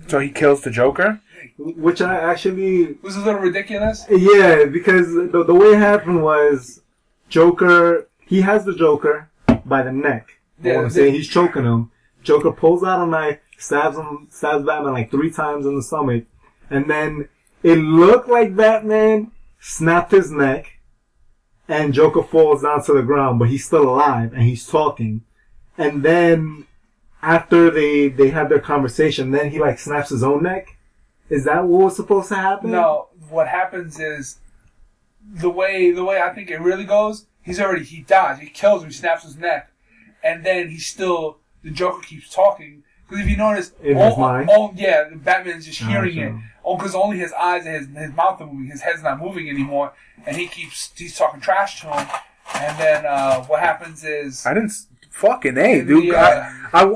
So 0.09 0.19
he 0.19 0.31
kills 0.31 0.63
the 0.63 0.71
Joker? 0.71 1.21
Which 1.59 2.03
I 2.03 2.19
actually 2.19 2.83
it 2.85 3.03
was 3.05 3.15
a 3.17 3.21
little 3.21 3.41
ridiculous. 3.41 4.05
Yeah, 4.11 4.65
because 4.65 5.15
the, 5.15 5.45
the 5.47 5.55
way 5.55 5.69
it 5.69 5.79
happened 5.79 6.23
was 6.25 6.82
Joker, 7.33 8.09
he 8.27 8.43
has 8.43 8.67
the 8.67 8.75
Joker 8.75 9.31
by 9.65 9.83
the 9.83 9.91
neck. 9.91 10.29
You 10.59 10.65
know 10.65 10.71
Yeah, 10.71 10.77
what 10.77 10.85
I'm 10.85 10.91
saying? 10.91 11.15
He's 11.15 11.29
choking 11.29 11.65
him. 11.65 11.91
Joker 12.23 12.53
pulls 12.53 12.85
out 12.85 13.01
a 13.01 13.11
knife, 13.11 13.39
stabs 13.57 13.97
him, 13.97 14.29
stabs 14.31 14.67
Batman 14.67 14.93
like 14.93 15.11
three 15.11 15.31
times 15.31 15.65
in 15.65 15.75
the 15.75 15.83
stomach, 15.83 16.25
and 16.69 16.91
then 16.91 17.31
it 17.63 17.77
looked 17.77 18.29
like 18.29 18.55
Batman 18.55 19.33
snapped 19.59 20.13
his 20.13 20.31
neck, 20.31 20.79
and 21.69 21.95
Joker 21.95 22.23
falls 22.23 22.63
down 22.63 22.85
to 22.85 22.93
the 22.93 23.03
ground, 23.03 23.39
but 23.39 23.49
he's 23.49 23.65
still 23.65 23.89
alive 23.89 24.35
and 24.35 24.43
he's 24.43 24.67
talking. 24.67 25.23
And 25.79 26.03
then 26.03 26.67
after 27.23 27.71
they 27.71 28.09
they 28.09 28.29
have 28.29 28.51
their 28.51 28.61
conversation, 28.61 29.31
then 29.31 29.51
he 29.51 29.59
like 29.59 29.79
snaps 29.79 30.11
his 30.11 30.23
own 30.23 30.43
neck. 30.43 30.77
Is 31.31 31.45
that 31.45 31.65
what 31.65 31.85
was 31.85 31.97
supposed 31.97 32.29
to 32.29 32.35
happen? 32.35 32.73
No, 32.73 33.09
what 33.31 33.49
happens 33.49 33.99
is 33.99 34.39
the 35.31 35.51
way 35.51 35.91
the 35.93 36.05
way 36.05 36.21
I 36.21 36.31
think 36.31 36.51
it 36.51 36.61
really 36.61 36.85
goes. 36.85 37.27
He's 37.43 37.61
already 37.61 37.85
he 37.85 38.03
dies. 38.03 38.39
He 38.41 38.49
kills 38.49 38.83
him. 38.83 38.89
He 38.91 38.95
snaps 38.95 39.25
his 39.25 39.37
neck, 39.37 39.71
and 40.23 40.45
then 40.45 40.69
he's 40.69 40.87
still 40.87 41.39
the 41.63 41.71
Joker 41.71 42.03
keeps 42.03 42.31
talking. 42.33 42.83
Because 43.09 43.25
if 43.25 43.31
you 43.31 43.37
notice, 43.37 43.73
In 43.83 43.97
all, 43.99 44.09
his 44.09 44.19
mind? 44.19 44.49
all- 44.49 44.73
yeah, 44.75 45.05
Batman's 45.15 45.67
just 45.67 45.83
Oh, 45.83 45.87
hearing 45.87 46.17
it. 46.17 46.33
Oh, 46.65 46.77
because 46.77 46.95
only 46.95 47.19
his 47.19 47.33
eyes 47.35 47.67
and 47.67 47.75
his, 47.77 47.87
his 48.09 48.17
mouth 48.17 48.41
are 48.41 48.47
moving. 48.47 48.71
His 48.71 48.81
head's 48.81 49.03
not 49.03 49.21
moving 49.21 49.51
anymore, 49.51 49.93
and 50.27 50.37
he 50.37 50.47
keeps 50.47 50.93
he's 50.97 51.17
talking 51.17 51.41
trash 51.41 51.81
to 51.83 51.89
him. 51.89 52.09
And 52.55 52.79
then 52.79 53.05
uh, 53.07 53.43
what 53.45 53.61
happens 53.61 54.03
is 54.05 54.47
I 54.47 54.55
didn't 54.55 54.73
fucking 55.11 55.59
a 55.59 55.83
dude. 55.85 56.11
the, 56.13 56.17
uh, 56.17 56.51
I, 56.73 56.85
I 56.85 56.95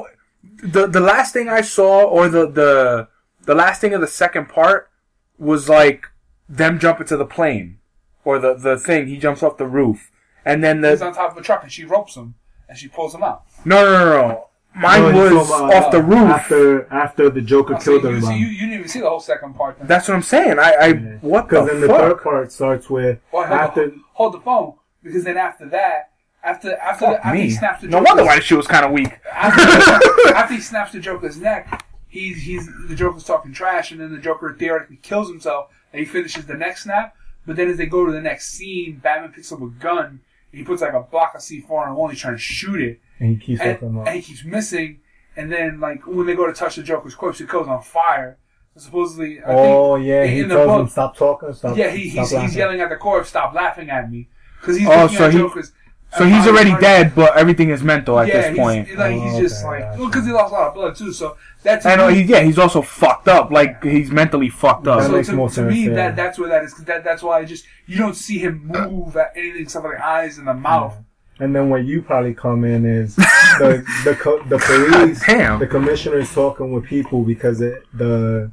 the 0.62 0.86
the 0.86 1.00
last 1.00 1.32
thing 1.32 1.48
I 1.48 1.60
saw, 1.60 2.04
or 2.04 2.28
the 2.28 2.48
the 2.50 3.08
the 3.44 3.54
last 3.54 3.80
thing 3.80 3.92
of 3.92 4.00
the 4.00 4.06
second 4.06 4.48
part, 4.48 4.90
was 5.38 5.68
like 5.68 6.06
them 6.48 6.78
jumping 6.78 7.06
to 7.08 7.16
the 7.16 7.26
plane, 7.26 7.78
or 8.26 8.38
the 8.38 8.52
the 8.54 8.76
thing. 8.76 9.06
He 9.06 9.16
jumps 9.16 9.42
off 9.42 9.56
the 9.56 9.66
roof, 9.66 10.10
and 10.44 10.62
then 10.62 10.82
the. 10.82 10.90
he's 10.90 11.00
on 11.02 11.14
top 11.14 11.30
of 11.32 11.38
a 11.38 11.42
truck, 11.42 11.62
and 11.62 11.72
she 11.72 11.84
ropes 11.84 12.14
him, 12.16 12.34
and 12.68 12.76
she 12.76 12.88
pulls 12.88 13.14
him 13.14 13.22
out. 13.22 13.44
no 13.64 13.82
no 13.84 13.92
no 14.04 14.28
no. 14.28 14.42
Mine 14.78 15.00
No, 15.00 15.08
he's 15.24 15.32
was 15.32 15.48
talking 15.48 15.66
about, 15.70 15.84
off 15.84 15.90
the 15.90 15.98
uh, 15.98 16.02
roof. 16.02 16.28
After 16.28 16.92
after 16.92 17.30
the 17.30 17.40
Joker 17.40 17.76
Oh, 17.76 17.78
so 17.78 17.84
killed 17.98 18.02
you, 18.02 18.02
so 18.02 18.08
everybody. 18.28 18.36
you, 18.40 18.46
you 18.48 18.58
didn't 18.60 18.74
even 18.74 18.88
see 18.88 19.00
the 19.00 19.08
whole 19.08 19.20
second 19.20 19.54
part. 19.54 19.78
Then. 19.78 19.86
That's 19.88 20.06
what 20.08 20.14
I'm 20.16 20.22
saying. 20.22 20.58
I, 20.58 20.72
I 20.72 20.92
what 21.22 21.48
the 21.48 21.62
Because 21.62 21.68
then 21.70 21.80
the 21.80 21.86
fuck? 21.86 22.00
third 22.00 22.22
part 22.22 22.52
starts 22.52 22.90
with 22.90 23.18
Well, 23.32 23.46
hold, 23.46 23.58
after. 23.58 23.92
hold 24.12 24.34
the 24.34 24.40
phone 24.40 24.74
because 25.02 25.24
then 25.24 25.38
after 25.38 25.66
that, 25.70 26.10
after 26.44 26.76
after, 26.76 27.06
Fuck 27.06 27.14
the, 27.22 27.26
after 27.26 27.38
he 27.38 27.44
me. 27.44 27.50
snaps 27.50 27.80
the 27.80 27.86
No 27.88 27.98
Joker's, 28.00 28.06
wonder 28.10 28.24
why 28.26 28.36
the 28.36 28.42
shit 28.42 28.58
was 28.58 28.66
kind 28.66 28.84
of 28.84 28.92
weak. 28.92 29.18
after, 29.32 30.34
after 30.34 30.54
he 30.54 30.60
snaps 30.60 30.92
the 30.92 31.00
Joker's 31.00 31.38
neck, 31.38 31.82
he's 32.06 32.42
he's 32.42 32.68
the 32.88 32.94
Joker's 32.94 33.24
talking 33.24 33.54
trash, 33.54 33.92
and 33.92 34.00
then 34.00 34.12
the 34.12 34.18
Joker 34.20 34.54
theoretically 34.58 34.96
kills 34.96 35.28
himself, 35.30 35.70
and 35.94 36.00
he 36.00 36.04
finishes 36.06 36.44
the 36.44 36.54
next 36.54 36.82
snap. 36.82 37.16
But 37.46 37.56
then 37.56 37.68
as 37.68 37.76
they 37.76 37.86
go 37.86 38.04
to 38.04 38.12
the 38.12 38.20
next 38.20 38.48
scene, 38.50 38.96
Batman 39.02 39.32
picks 39.32 39.52
up 39.52 39.60
a 39.62 39.68
gun. 39.68 40.20
And 40.52 40.58
he 40.60 40.64
puts 40.64 40.82
like 40.82 40.92
a 40.94 41.00
block 41.00 41.34
of 41.34 41.40
C4 41.40 41.70
on 41.70 41.88
the 41.90 41.94
wall. 41.94 42.06
and 42.06 42.12
He's 42.14 42.20
trying 42.20 42.34
to 42.34 42.38
shoot 42.40 42.80
it, 42.80 43.00
And 43.20 43.30
he 43.30 43.36
keeps 43.36 43.60
and, 43.60 43.78
and 43.82 44.08
he 44.08 44.22
keeps 44.22 44.44
missing. 44.44 45.00
And 45.36 45.52
then 45.52 45.80
like 45.80 46.06
when 46.06 46.26
they 46.26 46.34
go 46.34 46.46
to 46.46 46.52
touch 46.52 46.76
the 46.76 46.82
Joker's 46.82 47.14
corpse, 47.14 47.40
it 47.40 47.48
goes 47.48 47.68
on 47.68 47.82
fire. 47.82 48.38
Supposedly, 48.78 49.38
I 49.42 49.46
think, 49.46 49.58
Oh 49.58 49.96
yeah, 49.96 50.24
in 50.24 50.34
he 50.34 50.42
the 50.42 50.48
tells 50.48 50.66
book- 50.66 50.80
him 50.82 50.88
stop 50.88 51.16
talking, 51.16 51.52
stop. 51.54 51.76
yeah, 51.78 51.88
he, 51.90 52.10
stop 52.10 52.24
he's, 52.24 52.32
laughing." 52.34 52.48
he's 52.48 52.56
yelling 52.56 52.80
at 52.82 52.90
the 52.90 52.96
corpse, 52.96 53.30
"Stop 53.30 53.54
laughing 53.54 53.88
at 53.88 54.10
me," 54.10 54.28
because 54.60 54.76
he's 54.76 54.86
Oh, 54.86 55.02
looking 55.04 55.16
so 55.16 55.24
at 55.26 55.32
he- 55.32 55.38
Joker's. 55.38 55.72
So 56.16 56.24
he's 56.24 56.46
already 56.46 56.70
dead, 56.80 57.14
but 57.14 57.36
everything 57.36 57.68
is 57.70 57.82
mental 57.82 58.18
at 58.18 58.28
yeah, 58.28 58.48
this 58.50 58.56
point. 58.58 58.88
He's, 58.88 58.96
like 58.96 59.12
he's 59.12 59.34
Oh, 59.34 59.40
just 59.40 59.64
okay, 59.64 59.68
like 59.68 59.82
gotcha. 59.98 60.06
because 60.06 60.26
he 60.26 60.32
lost 60.32 60.52
a 60.52 60.54
lot 60.56 60.68
of 60.68 60.74
blood 60.74 60.96
too. 60.96 61.12
So 61.12 61.36
that's 61.62 61.84
I 61.84 61.94
know. 61.96 62.08
He, 62.08 62.22
yeah, 62.22 62.40
he's 62.40 62.58
also 62.58 62.80
fucked 62.80 63.28
up. 63.28 63.50
Like 63.50 63.82
he's 63.84 64.10
mentally 64.10 64.48
fucked 64.48 64.86
up. 64.86 65.00
That 65.00 65.06
so 65.08 65.12
makes 65.12 65.28
to, 65.28 65.34
more 65.34 65.48
to 65.48 65.54
sense, 65.54 65.70
me 65.72 65.88
yeah. 65.88 65.94
that 65.94 66.16
that's 66.16 66.38
where 66.38 66.48
that 66.48 66.64
is. 66.64 66.72
'cause 66.72 66.84
that 66.84 67.04
that's 67.04 67.22
why 67.22 67.38
I 67.40 67.44
just 67.44 67.66
you 67.86 67.98
don't 67.98 68.14
see 68.16 68.38
him 68.38 68.66
move 68.66 69.14
at 69.16 69.32
anything 69.36 69.62
except 69.62 69.84
for 69.84 69.94
the 69.94 70.02
eyes 70.06 70.38
and 70.38 70.48
the 70.48 70.54
mouth. 70.54 70.96
And 71.38 71.54
then 71.54 71.68
where 71.68 71.80
you 71.80 72.00
probably 72.00 72.32
come 72.32 72.64
in 72.64 72.86
is 72.86 73.14
the 73.16 73.84
the 74.04 74.14
co- 74.14 74.42
the 74.44 74.56
police, 74.58 75.22
Damn. 75.26 75.58
the 75.58 75.66
commissioner 75.66 76.16
is 76.18 76.32
talking 76.32 76.72
with 76.72 76.84
people 76.84 77.24
because 77.24 77.60
it, 77.60 77.82
the 77.92 78.50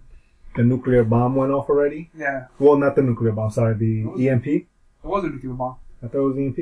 the 0.57 0.63
nuclear 0.63 1.05
bomb 1.05 1.35
went 1.35 1.53
off 1.53 1.69
already. 1.69 2.09
Yeah, 2.13 2.47
Well, 2.59 2.75
not 2.75 2.95
the 2.97 3.03
nuclear 3.03 3.31
bomb. 3.31 3.51
Sorry, 3.51 3.73
the 3.75 4.03
What 4.03 4.13
was 4.15 4.21
it? 4.25 4.27
EMP. 4.29 4.47
it 4.47 4.65
was 5.03 5.23
a 5.23 5.29
nuclear 5.29 5.53
bomb. 5.53 5.75
I 6.03 6.07
thought 6.07 6.17
it 6.17 6.33
was 6.33 6.37
EMP. 6.37 6.59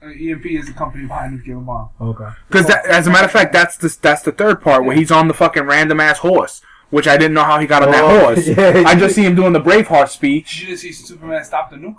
Uh, 0.00 0.06
EMP 0.06 0.46
is 0.46 0.66
the 0.66 0.72
company 0.72 1.06
behind 1.06 1.34
nuclear 1.34 1.56
bomb. 1.56 1.88
Okay. 2.00 2.28
Because 2.48 2.70
as 2.70 3.06
a 3.08 3.10
matter 3.10 3.24
of 3.24 3.32
fact, 3.32 3.52
that's 3.52 3.76
the 3.76 3.94
that's 4.00 4.22
the 4.22 4.30
third 4.32 4.60
part 4.60 4.84
where 4.84 4.94
he's 4.96 5.10
on 5.10 5.26
the 5.28 5.34
fucking 5.34 5.64
random 5.64 5.98
ass 6.00 6.18
horse, 6.18 6.62
which 6.90 7.08
I 7.08 7.16
didn't 7.16 7.34
know 7.34 7.42
how 7.44 7.58
he 7.58 7.66
got 7.66 7.82
on 7.82 7.90
that 7.90 8.04
Oh, 8.04 8.18
horse. 8.26 8.46
yeah. 8.48 8.84
I 8.86 8.94
just 8.94 9.14
see 9.16 9.24
him 9.24 9.34
doing 9.34 9.52
the 9.52 9.60
Braveheart 9.60 10.08
speech. 10.10 10.60
Did 10.60 10.60
you 10.62 10.68
just 10.68 10.82
see 10.82 10.92
Superman 10.92 11.44
stop 11.44 11.70
the 11.70 11.76
nuke? 11.76 11.96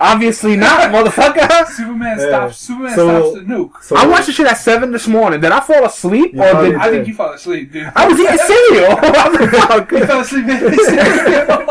Obviously 0.00 0.56
not, 0.56 0.90
motherfucker. 0.92 1.66
Superman 1.68 2.18
Yeah. 2.18 2.26
stops. 2.28 2.58
Superman 2.58 2.94
So- 2.96 3.08
stops 3.08 3.34
the 3.34 3.40
nuke. 3.40 3.82
So 3.82 3.96
I 3.96 4.06
watched 4.06 4.26
the 4.26 4.32
shit 4.32 4.46
at 4.46 4.58
seven 4.58 4.90
this 4.90 5.06
morning. 5.06 5.40
Did 5.40 5.52
I 5.52 5.60
fall 5.60 5.84
asleep 5.84 6.34
or 6.34 6.50
probably 6.50 6.70
did 6.72 6.80
I 6.80 6.86
I? 6.86 6.90
think 6.90 7.06
you 7.08 7.14
fell 7.14 7.32
asleep, 7.32 7.72
dude. 7.72 7.90
I 7.94 8.08
was 8.08 8.18
eating 8.20 8.38
cereal. 8.38 8.98
Oh, 9.74 9.86
you 9.90 10.06
fell 10.06 10.20
asleep. 10.20 10.46
man. 10.46 10.60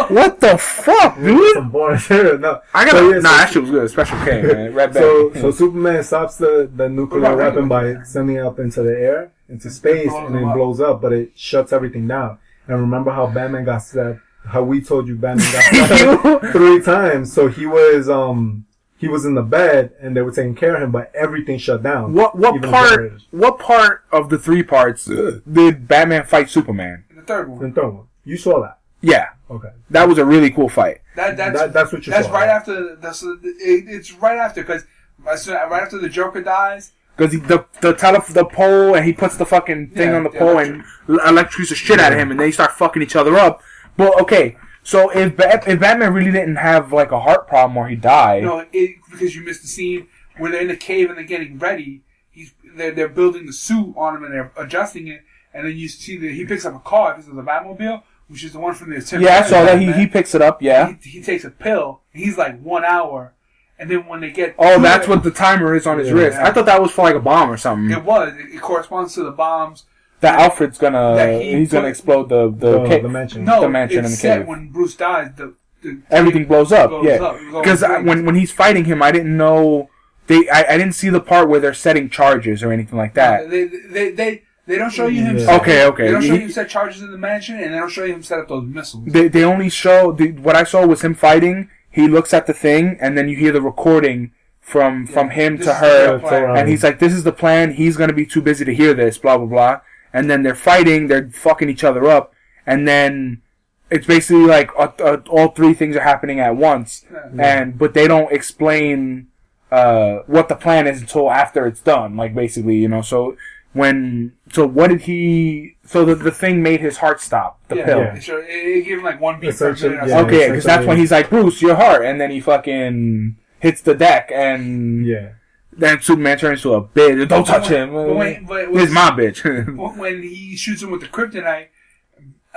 what 0.09 0.39
the 0.39 0.57
fuck, 0.57 1.17
dude? 1.17 1.53
some 1.53 1.69
boring 1.69 1.97
shit. 1.99 2.39
No. 2.39 2.61
I 2.73 2.85
gotta. 2.85 2.97
So, 2.97 3.09
yeah, 3.09 3.19
nah, 3.19 3.29
so- 3.29 3.37
that 3.37 3.49
shit 3.51 3.61
was 3.61 3.71
good. 3.71 3.89
Special 3.89 4.17
K, 4.25 4.41
man. 4.41 4.73
Red 4.73 4.93
So, 4.93 5.33
so 5.33 5.51
Superman 5.51 6.03
stops 6.03 6.37
the, 6.37 6.69
the 6.73 6.89
nuclear 6.89 7.35
weapon 7.35 7.67
by 7.67 8.01
sending 8.03 8.37
it 8.37 8.45
up 8.45 8.59
into 8.59 8.81
the 8.83 8.91
air, 8.97 9.31
into 9.49 9.69
space, 9.69 10.09
blows 10.09 10.25
and 10.27 10.35
them 10.35 10.41
then 10.43 10.49
up. 10.49 10.55
blows 10.55 10.79
up, 10.81 11.01
but 11.01 11.13
it 11.13 11.31
shuts 11.35 11.71
everything 11.73 12.07
down. 12.07 12.39
And 12.67 12.79
remember 12.79 13.11
how 13.11 13.27
Batman 13.27 13.65
got 13.65 13.79
stabbed? 13.79 14.19
How 14.45 14.61
we 14.64 14.82
told 14.82 15.07
you 15.07 15.15
Batman 15.15 15.52
got 15.52 15.64
stabbed 15.88 16.52
three 16.52 16.82
times. 16.82 17.32
So 17.34 17.48
he 17.48 17.65
was 17.65 18.10
um 18.10 18.65
he 18.98 19.07
was 19.07 19.26
in 19.26 19.36
the 19.36 19.41
bed, 19.41 19.94
and 20.02 20.15
they 20.15 20.22
were 20.22 20.32
taking 20.32 20.56
care 20.56 20.76
of 20.76 20.82
him, 20.82 20.91
but 20.91 21.11
everything 21.15 21.57
shut 21.57 21.84
down. 21.84 22.14
what 22.14 22.38
what 22.38 22.61
part? 22.61 23.14
What 23.32 23.60
part 23.60 24.03
of 24.11 24.30
the 24.30 24.38
three 24.38 24.64
parts 24.64 25.06
did 25.06 25.88
Batman 25.88 26.26
fight 26.26 26.49
Superman? 26.49 27.06
the 27.15 27.22
third 27.24 27.49
one. 27.49 27.60
The 27.70 27.72
third 27.82 27.90
one. 27.94 28.06
You 28.26 28.38
saw 28.38 28.61
that? 28.61 28.80
Yeah, 29.02 29.30
Okay. 29.52 29.70
that 29.90 30.07
was 30.07 30.18
a 30.18 30.24
really 30.26 30.49
cool 30.49 30.70
fight. 30.70 30.99
That 31.18 31.36
that's 31.36 31.60
That- 31.60 31.74
that's 31.74 31.91
what 31.91 32.06
you 32.07 32.11
That's 32.14 32.28
saw, 32.28 32.34
right 32.34 32.48
right? 32.48 32.56
after. 32.56 32.95
That's 32.95 33.22
it, 33.24 33.36
it's 33.61 34.14
right 34.14 34.38
after 34.38 34.61
because 34.61 34.86
right 35.26 35.82
after 35.82 35.98
the 35.98 36.10
Joker 36.10 36.41
dies. 36.41 36.91
Because 37.18 37.34
the 37.48 37.65
the 37.82 37.94
tele 37.94 38.22
the 38.30 38.45
pole 38.45 38.95
and 38.95 39.06
he 39.06 39.14
puts 39.14 39.36
the 39.38 39.45
fucking 39.45 39.90
thing 39.90 40.10
Yeah, 40.10 40.15
on 40.18 40.24
the 40.24 40.30
the 40.30 40.38
pole 40.40 40.57
and 40.60 40.84
electrocutes 41.07 41.70
the 41.70 41.76
shit 41.76 41.99
out 41.99 42.11
of 42.14 42.18
him 42.20 42.32
and 42.32 42.40
they 42.40 42.52
start 42.52 42.72
fucking 42.72 43.02
each 43.02 43.15
other 43.15 43.36
up. 43.36 43.61
But 43.98 44.20
okay, 44.22 44.57
so 44.84 45.10
if 45.11 45.36
Bat- 45.38 45.68
if 45.68 45.80
Batman 45.80 46.14
really 46.14 46.32
didn't 46.32 46.56
have 46.57 46.91
like 46.91 47.11
a 47.11 47.20
heart 47.20 47.48
problem 47.48 47.78
or 47.78 47.88
he 47.88 47.95
died, 47.95 48.44
No, 48.44 48.65
it, 48.72 48.95
because 49.11 49.36
you 49.36 49.44
missed 49.44 49.61
the 49.61 49.68
scene 49.68 50.07
where 50.38 50.52
they're 50.52 50.61
in 50.61 50.68
the 50.68 50.76
cave 50.76 51.10
and 51.10 51.18
they're 51.18 51.26
getting 51.26 51.60
ready. 51.60 52.02
He's 52.32 52.53
they're, 52.76 52.91
they're 52.91 53.07
building 53.10 53.45
the 53.45 53.53
suit 53.53 53.94
on 53.95 54.15
him 54.18 54.24
and 54.24 54.34
they're 54.34 54.52
adjusting 54.57 55.07
it, 55.07 55.22
and 55.53 55.68
then 55.68 55.76
you 55.78 55.88
see 55.88 56.18
that 56.18 56.32
he 56.32 56.45
picks 56.45 56.65
up 56.65 56.76
a 56.76 56.80
car. 56.80 57.15
This 57.15 57.28
is 57.28 57.32
a 57.38 57.41
Batmobile, 57.44 58.02
which 58.28 58.44
is 58.44 58.53
the 58.53 58.60
one 58.60 58.74
from 58.74 58.90
the 58.90 58.99
Tim 59.02 59.22
yeah, 59.22 59.40
I 59.45 59.48
saw 59.48 59.64
that 59.64 59.80
he 59.80 59.91
he 59.91 60.07
picks 60.07 60.34
it 60.34 60.41
up. 60.41 60.61
Yeah. 60.61 60.95
he, 61.02 61.10
he 61.10 61.22
takes 61.22 61.44
a 61.44 61.52
pill. 61.52 62.02
He's 62.11 62.36
like 62.38 62.60
one 62.61 62.84
hour, 62.84 63.36
and 63.78 63.91
then 63.91 64.07
when 64.07 64.22
they 64.22 64.32
get 64.32 64.56
Oh, 64.57 64.80
that's 64.82 65.06
it- 65.06 65.10
what 65.11 65.24
the 65.24 65.30
timer 65.32 65.76
is 65.76 65.86
on 65.86 65.99
his 65.99 66.07
Yeah. 66.07 66.14
wrist. 66.15 66.38
I 66.40 66.52
thought 66.52 66.65
that 66.65 66.82
was 66.82 66.90
for 66.91 67.03
like 67.03 67.15
a 67.15 67.20
bomb 67.20 67.52
or 67.52 67.57
something. 67.57 67.95
it 67.95 68.03
was. 68.03 68.34
It, 68.34 68.56
it 68.56 68.61
corresponds 68.61 69.14
to 69.14 69.24
the 69.24 69.32
bombs. 69.32 69.86
That 70.23 70.39
Alfred's 70.39 70.77
gonna 70.77 71.15
That 71.15 71.41
he 71.41 71.53
he's 71.57 71.71
gonna 71.71 71.83
put- 71.83 71.89
explode 71.89 72.29
the 72.29 72.49
the, 72.49 72.79
The, 72.79 72.87
ca- 72.89 73.01
the 73.01 73.09
mansion. 73.09 73.43
No, 73.45 73.61
The 73.61 73.69
mansion 73.69 73.99
it's 73.99 74.07
in 74.07 74.11
the 74.11 74.17
set 74.17 74.37
cave. 74.39 74.47
when 74.47 74.69
Bruce 74.69 74.95
dies. 74.95 75.29
The, 75.37 75.53
the 75.83 76.01
everything 76.09 76.45
blows 76.45 76.71
up. 76.71 76.89
blows 76.89 77.05
yeah, 77.05 77.13
up. 77.21 77.35
It 77.35 77.45
was 77.45 77.53
all 77.55 77.61
because 77.61 77.79
flames. 77.81 78.07
when 78.07 78.25
when 78.25 78.35
he's 78.35 78.51
fighting 78.51 78.85
him, 78.85 79.01
I 79.03 79.11
didn't 79.11 79.35
know 79.37 79.89
they 80.27 80.49
I, 80.49 80.59
I 80.73 80.77
didn't 80.77 80.93
see 81.01 81.09
the 81.09 81.19
part 81.21 81.49
where 81.49 81.59
they're 81.59 81.73
setting 81.73 82.09
charges 82.09 82.63
or 82.63 82.71
anything 82.71 82.97
like 82.97 83.13
that. 83.15 83.49
They, 83.49 83.65
they, 83.65 84.11
they, 84.11 84.43
they 84.65 84.77
don't 84.77 84.91
show 84.93 85.07
you 85.07 85.21
him. 85.23 85.37
Yeah. 85.37 85.45
set- 85.45 85.61
Okay, 85.61 85.85
okay. 85.85 86.05
They 86.07 86.11
don't 86.13 86.21
show 86.21 86.33
He- 86.33 86.39
you 86.39 86.45
him 86.45 86.51
set 86.51 86.69
charges 86.69 87.01
in 87.01 87.11
the 87.11 87.17
mansion, 87.17 87.55
and 87.59 87.73
they 87.73 87.77
don't 87.77 87.89
show 87.89 88.05
you 88.05 88.13
him 88.13 88.23
set 88.23 88.39
up 88.39 88.47
those 88.47 88.63
missiles. 88.65 89.03
They 89.07 89.27
they 89.27 89.43
only 89.43 89.69
show 89.69 90.13
the, 90.13 90.31
what 90.31 90.55
I 90.55 90.63
saw 90.63 90.85
was 90.85 91.01
him 91.01 91.13
fighting. 91.15 91.69
He 91.91 92.07
looks 92.07 92.33
at 92.33 92.47
the 92.47 92.53
thing, 92.53 92.97
and 93.01 93.17
then 93.17 93.27
you 93.29 93.35
hear 93.35 93.51
the 93.51 93.61
recording 93.61 94.31
from 94.61 95.05
from 95.05 95.31
him 95.31 95.57
This 95.57 95.65
to 95.67 95.71
is 95.73 95.77
her, 95.79 96.11
real 96.11 96.19
plan. 96.21 96.57
and 96.57 96.69
he's 96.69 96.81
like, 96.83 96.99
"This 96.99 97.11
is 97.13 97.23
the 97.25 97.33
plan." 97.33 97.73
He's 97.73 97.97
gonna 97.97 98.13
be 98.13 98.25
too 98.25 98.41
busy 98.41 98.63
to 98.63 98.73
hear 98.73 98.93
this, 98.93 99.17
blah 99.17 99.37
blah 99.37 99.45
blah. 99.47 99.81
And 100.14 100.30
then 100.30 100.44
they're 100.44 100.56
fighting, 100.56 101.07
they're 101.07 101.27
fucking 101.30 101.69
each 101.69 101.84
other 101.84 102.06
up, 102.07 102.34
and 102.68 102.88
then 102.88 103.41
it's 103.90 104.06
basically 104.07 104.45
like 104.45 104.69
uh, 104.77 104.91
uh, 104.99 105.18
all 105.30 105.49
three 105.49 105.73
things 105.73 105.95
are 105.95 106.02
happening 106.02 106.40
at 106.40 106.56
once, 106.56 107.03
and 107.40 107.77
but 107.77 107.94
they 107.94 108.07
don't 108.07 108.31
explain 108.31 109.27
uh, 109.72 110.19
what 110.27 110.49
the 110.49 110.56
plan 110.56 110.85
is 110.88 111.02
until 111.02 111.31
after 111.31 111.65
it's 111.68 111.81
done. 111.81 112.15
Like 112.15 112.35
basically, 112.35 112.77
you 112.77 112.88
know. 112.88 113.02
So 113.02 113.35
when 113.73 114.34
so 114.52 114.68
what 114.68 114.90
did 114.90 115.02
he? 115.02 115.76
So 115.85 116.06
the 116.06 116.14
the 116.15 116.31
thing 116.31 116.61
made 116.61 116.80
his 116.80 116.98
heart 116.98 117.19
stop. 117.19 117.60
The 117.69 117.77
yeah, 117.77 117.85
pill. 117.85 117.99
yeah. 117.99 118.19
Sure, 118.19 118.44
it, 118.44 118.49
it 118.49 118.85
gave 118.85 118.99
him 118.99 119.03
like 119.03 119.19
one 119.19 119.40
beat 119.40 119.48
per 119.57 119.72
Essentially, 119.72 119.95
minute. 119.95 120.10
yeah. 120.10 120.22
Okay, 120.22 120.49
because 120.49 120.64
that's 120.64 120.85
when 120.85 120.98
he's 120.98 121.11
like, 121.11 121.30
Bruce, 121.30 121.60
your 121.61 121.76
heart, 121.76 122.06
and 122.06 122.22
then 122.22 122.30
he 122.30 122.40
fucking 122.40 123.35
hits 123.60 123.81
the 123.81 123.95
deck, 123.95 124.30
and 124.34 125.06
Yeah. 125.06 125.30
Then 125.77 126.01
Superman 126.01 126.37
turns 126.37 126.61
to 126.63 126.73
a 126.75 126.83
bitch. 126.83 127.27
Don't 127.27 127.45
touch 127.45 127.67
him. 127.67 127.93
But 127.93 128.15
when, 128.15 128.45
but 128.45 128.71
my 128.71 129.11
bitch. 129.11 129.43
when, 129.77 129.97
when 129.97 130.21
he 130.23 130.55
shoots 130.55 130.81
him 130.81 130.91
with 130.91 131.01
the 131.01 131.07
kryptonite, 131.07 131.67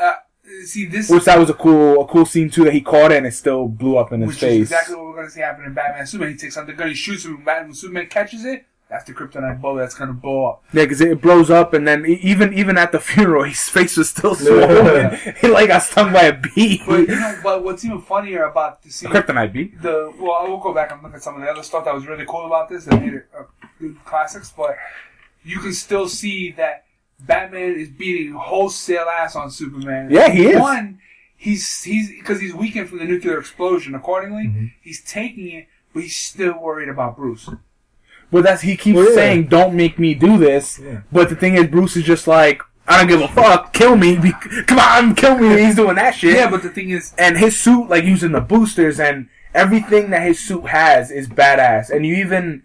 uh, 0.00 0.14
see 0.64 0.86
this, 0.86 1.08
Which 1.10 1.24
that 1.24 1.38
was 1.38 1.50
a 1.50 1.54
cool, 1.54 2.02
a 2.02 2.06
cool 2.06 2.26
scene 2.26 2.50
too. 2.50 2.64
That 2.64 2.72
he 2.72 2.80
caught 2.80 3.12
it 3.12 3.18
and 3.18 3.26
it 3.26 3.32
still 3.34 3.68
blew 3.68 3.96
up 3.96 4.12
in 4.12 4.20
his 4.20 4.38
face. 4.38 4.62
exactly 4.62 4.96
what 4.96 5.06
we're 5.06 5.14
going 5.14 5.26
to 5.26 5.32
see 5.32 5.40
happen 5.40 5.64
in 5.64 5.74
Batman. 5.74 6.06
Superman, 6.06 6.32
he 6.32 6.38
takes 6.38 6.56
out 6.56 6.66
the 6.66 6.72
gun, 6.72 6.88
he 6.88 6.94
shoots 6.94 7.24
him, 7.24 7.36
and 7.36 7.44
Batman, 7.44 7.74
Superman 7.74 8.06
catches 8.06 8.44
it, 8.44 8.66
that's 8.88 9.04
the 9.04 9.12
kryptonite 9.12 9.60
bullet 9.60 9.80
that's 9.80 9.94
going 9.96 10.08
to 10.08 10.14
blow 10.14 10.44
up. 10.46 10.64
Yeah, 10.72 10.84
because 10.84 11.00
it 11.00 11.20
blows 11.20 11.50
up, 11.50 11.74
and 11.74 11.86
then 11.88 12.06
e- 12.06 12.20
even 12.22 12.52
even 12.54 12.78
at 12.78 12.92
the 12.92 13.00
funeral, 13.10 13.42
his 13.44 13.68
face 13.68 13.96
was 13.96 14.10
still 14.10 14.34
swollen. 14.34 15.16
he 15.40 15.48
like 15.48 15.68
got 15.68 15.82
stung 15.82 16.12
by 16.12 16.22
a 16.24 16.32
bee. 16.32 16.82
But 16.86 17.00
you 17.00 17.06
know, 17.18 17.40
but 17.42 17.64
what's 17.64 17.84
even 17.84 18.00
funnier 18.00 18.44
about 18.44 18.82
the 18.82 18.88
a 18.88 18.92
scene, 18.92 19.10
kryptonite 19.10 19.52
bee. 19.52 19.72
the 19.82 20.12
well, 20.20 20.38
I 20.40 20.48
will 20.48 20.58
go 20.58 20.72
back 20.72 20.92
and 20.92 21.02
look 21.02 21.14
at 21.14 21.22
some 21.22 21.34
of 21.34 21.40
the 21.40 21.48
other 21.48 21.62
stuff 21.64 21.84
that 21.84 21.94
was 21.94 22.06
really 22.06 22.24
cool 22.26 22.46
about 22.46 22.68
this 22.68 22.84
that 22.84 23.00
made 23.00 23.14
it 23.14 23.26
uh, 23.36 23.42
good 23.80 23.96
classics, 24.04 24.52
but 24.56 24.76
you 25.42 25.58
can 25.58 25.72
still 25.72 26.08
see 26.08 26.52
that 26.52 26.84
Batman 27.20 27.74
is 27.74 27.88
beating 27.88 28.34
wholesale 28.34 29.06
ass 29.08 29.34
on 29.36 29.50
Superman. 29.50 30.10
Yeah, 30.10 30.28
he 30.28 30.46
is. 30.48 30.60
One, 30.60 31.00
he's 31.36 31.82
he's 31.82 32.10
because 32.10 32.40
he's 32.40 32.54
weakened 32.54 32.88
from 32.88 32.98
the 32.98 33.04
nuclear 33.04 33.38
explosion. 33.40 33.94
Accordingly, 33.96 34.44
Mm-hmm. 34.44 34.66
he's 34.80 35.02
taking 35.02 35.48
it, 35.50 35.66
but 35.92 36.02
he's 36.04 36.14
still 36.16 36.60
worried 36.60 36.88
about 36.88 37.16
Bruce. 37.16 37.48
But 38.30 38.44
that's 38.44 38.62
he 38.62 38.76
keeps 38.76 38.96
Well, 38.96 39.08
yeah. 39.08 39.14
saying, 39.14 39.44
"Don't 39.46 39.74
make 39.74 39.98
me 39.98 40.14
do 40.14 40.36
this." 40.38 40.78
Yeah. 40.82 41.00
But 41.12 41.28
the 41.28 41.36
thing 41.36 41.54
is, 41.56 41.66
Bruce 41.68 41.96
is 41.96 42.04
just 42.04 42.26
like, 42.26 42.60
"I 42.88 42.98
don't 42.98 43.08
give 43.08 43.20
a 43.20 43.28
fuck. 43.28 43.72
Kill 43.72 43.96
me. 43.96 44.16
Be- 44.16 44.32
Come 44.66 44.78
on, 44.78 45.14
kill 45.14 45.38
me." 45.38 45.62
He's 45.64 45.76
doing 45.76 45.96
that 45.96 46.14
shit. 46.14 46.34
Yeah, 46.34 46.50
but 46.50 46.62
the 46.62 46.68
thing 46.70 46.90
is, 46.90 47.14
and 47.18 47.38
his 47.38 47.58
suit, 47.58 47.88
like 47.88 48.04
using 48.04 48.32
the 48.32 48.40
boosters 48.40 48.98
and 48.98 49.28
everything 49.54 50.10
that 50.10 50.22
his 50.22 50.38
suit 50.40 50.66
has 50.66 51.10
is 51.10 51.28
badass. 51.28 51.88
And 51.90 52.04
you 52.04 52.16
even 52.16 52.62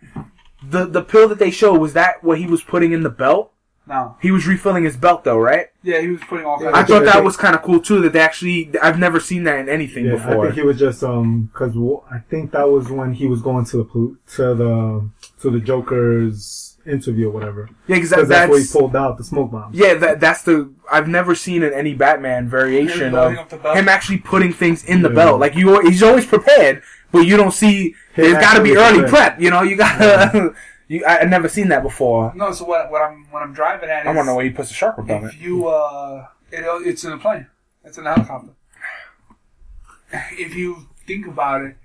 the 0.67 0.85
the 0.85 1.01
pill 1.03 1.27
that 1.29 1.39
they 1.39 1.51
show 1.51 1.73
was 1.73 1.93
that 1.93 2.23
what 2.23 2.37
he 2.39 2.47
was 2.47 2.61
putting 2.63 2.91
in 2.91 3.03
the 3.03 3.09
belt. 3.09 3.51
No. 3.91 4.15
He 4.21 4.31
was 4.31 4.47
refilling 4.47 4.85
his 4.85 4.95
belt 4.95 5.25
though, 5.25 5.37
right? 5.37 5.67
Yeah, 5.83 5.99
he 5.99 6.07
was 6.07 6.21
putting 6.21 6.45
all 6.45 6.57
kinds. 6.57 6.73
I 6.73 6.81
of 6.81 6.87
thought 6.87 7.03
that 7.03 7.23
was 7.25 7.35
kind 7.35 7.53
of 7.53 7.61
cool 7.61 7.81
too. 7.81 8.01
That 8.01 8.13
they 8.13 8.21
actually, 8.21 8.71
I've 8.81 8.97
never 8.97 9.19
seen 9.19 9.43
that 9.43 9.59
in 9.59 9.67
anything 9.67 10.05
Yeah, 10.05 10.13
I 10.15 10.41
think 10.43 10.53
he 10.53 10.61
was 10.61 10.79
just 10.79 11.03
um 11.03 11.49
because 11.51 11.75
I 12.09 12.19
think 12.29 12.53
that 12.53 12.69
was 12.69 12.89
when 12.89 13.13
he 13.13 13.27
was 13.27 13.41
going 13.41 13.65
to 13.65 13.77
the 13.77 14.17
to 14.35 14.55
the 14.55 15.09
to 15.41 15.51
the 15.51 15.59
Joker's 15.59 16.77
interview 16.85 17.27
or 17.27 17.31
whatever. 17.31 17.69
yeah, 17.87 17.97
because 17.97 18.11
Because 18.11 18.27
that, 18.29 18.47
that's, 18.47 18.49
where 18.49 18.61
he 18.61 18.67
pulled 18.71 18.95
out 18.95 19.17
the 19.17 19.25
smoke 19.25 19.51
bomb. 19.51 19.71
yeah, 19.73 19.93
that 19.95 20.21
that's 20.21 20.43
the 20.43 20.73
I've 20.89 21.09
never 21.09 21.35
seen 21.35 21.61
in 21.61 21.73
any 21.73 21.93
Batman 21.93 22.47
variation 22.47 23.07
of 23.07 23.13
loading 23.13 23.39
up 23.39 23.49
the 23.49 23.57
belt. 23.57 23.75
him 23.77 23.89
actually 23.89 24.19
putting 24.19 24.53
things 24.53 24.85
in 24.85 25.01
the 25.01 25.09
belt. 25.09 25.39
Like 25.41 25.55
you, 25.55 25.81
he's 25.81 26.01
always 26.01 26.25
prepared, 26.25 26.81
but 27.11 27.25
you 27.27 27.35
don't 27.35 27.51
see. 27.51 27.95
Him 28.13 28.23
There's 28.25 28.43
got 28.45 28.55
to 28.57 28.63
be 28.63 28.75
early 28.77 29.01
prepared. 29.01 29.09
prep. 29.09 29.41
You 29.41 29.49
know, 29.49 29.63
you 29.63 29.75
gotta. 29.75 30.53
you, 30.91 31.05
I, 31.05 31.19
I've 31.21 31.29
never 31.29 31.47
seen 31.47 31.69
that 31.69 31.83
before. 31.83 32.33
No, 32.35 32.51
so 32.51 32.65
what? 32.65 32.91
What 32.91 33.01
I'm 33.01 33.25
what 33.31 33.41
I'm 33.43 33.53
driving 33.53 33.89
at 33.89 34.05
I 34.05 34.07
want 34.07 34.19
to 34.19 34.23
know 34.25 34.35
where 34.35 34.45
he 34.45 34.51
puts 34.51 34.69
the 34.69 34.75
shark 34.75 34.97
repellent. 34.97 35.33
if 35.33 35.41
you 35.41 35.67
uh, 35.67 36.27
it, 36.51 36.63
it's 36.87 37.03
in 37.03 37.13
a 37.13 37.17
plane. 37.17 37.47
It's 37.83 37.97
in 37.97 38.05
a 38.05 38.13
helicopter. 38.13 38.51
If 40.37 40.55
you 40.55 40.87
think 41.07 41.25
about 41.27 41.61
it, 41.61 41.77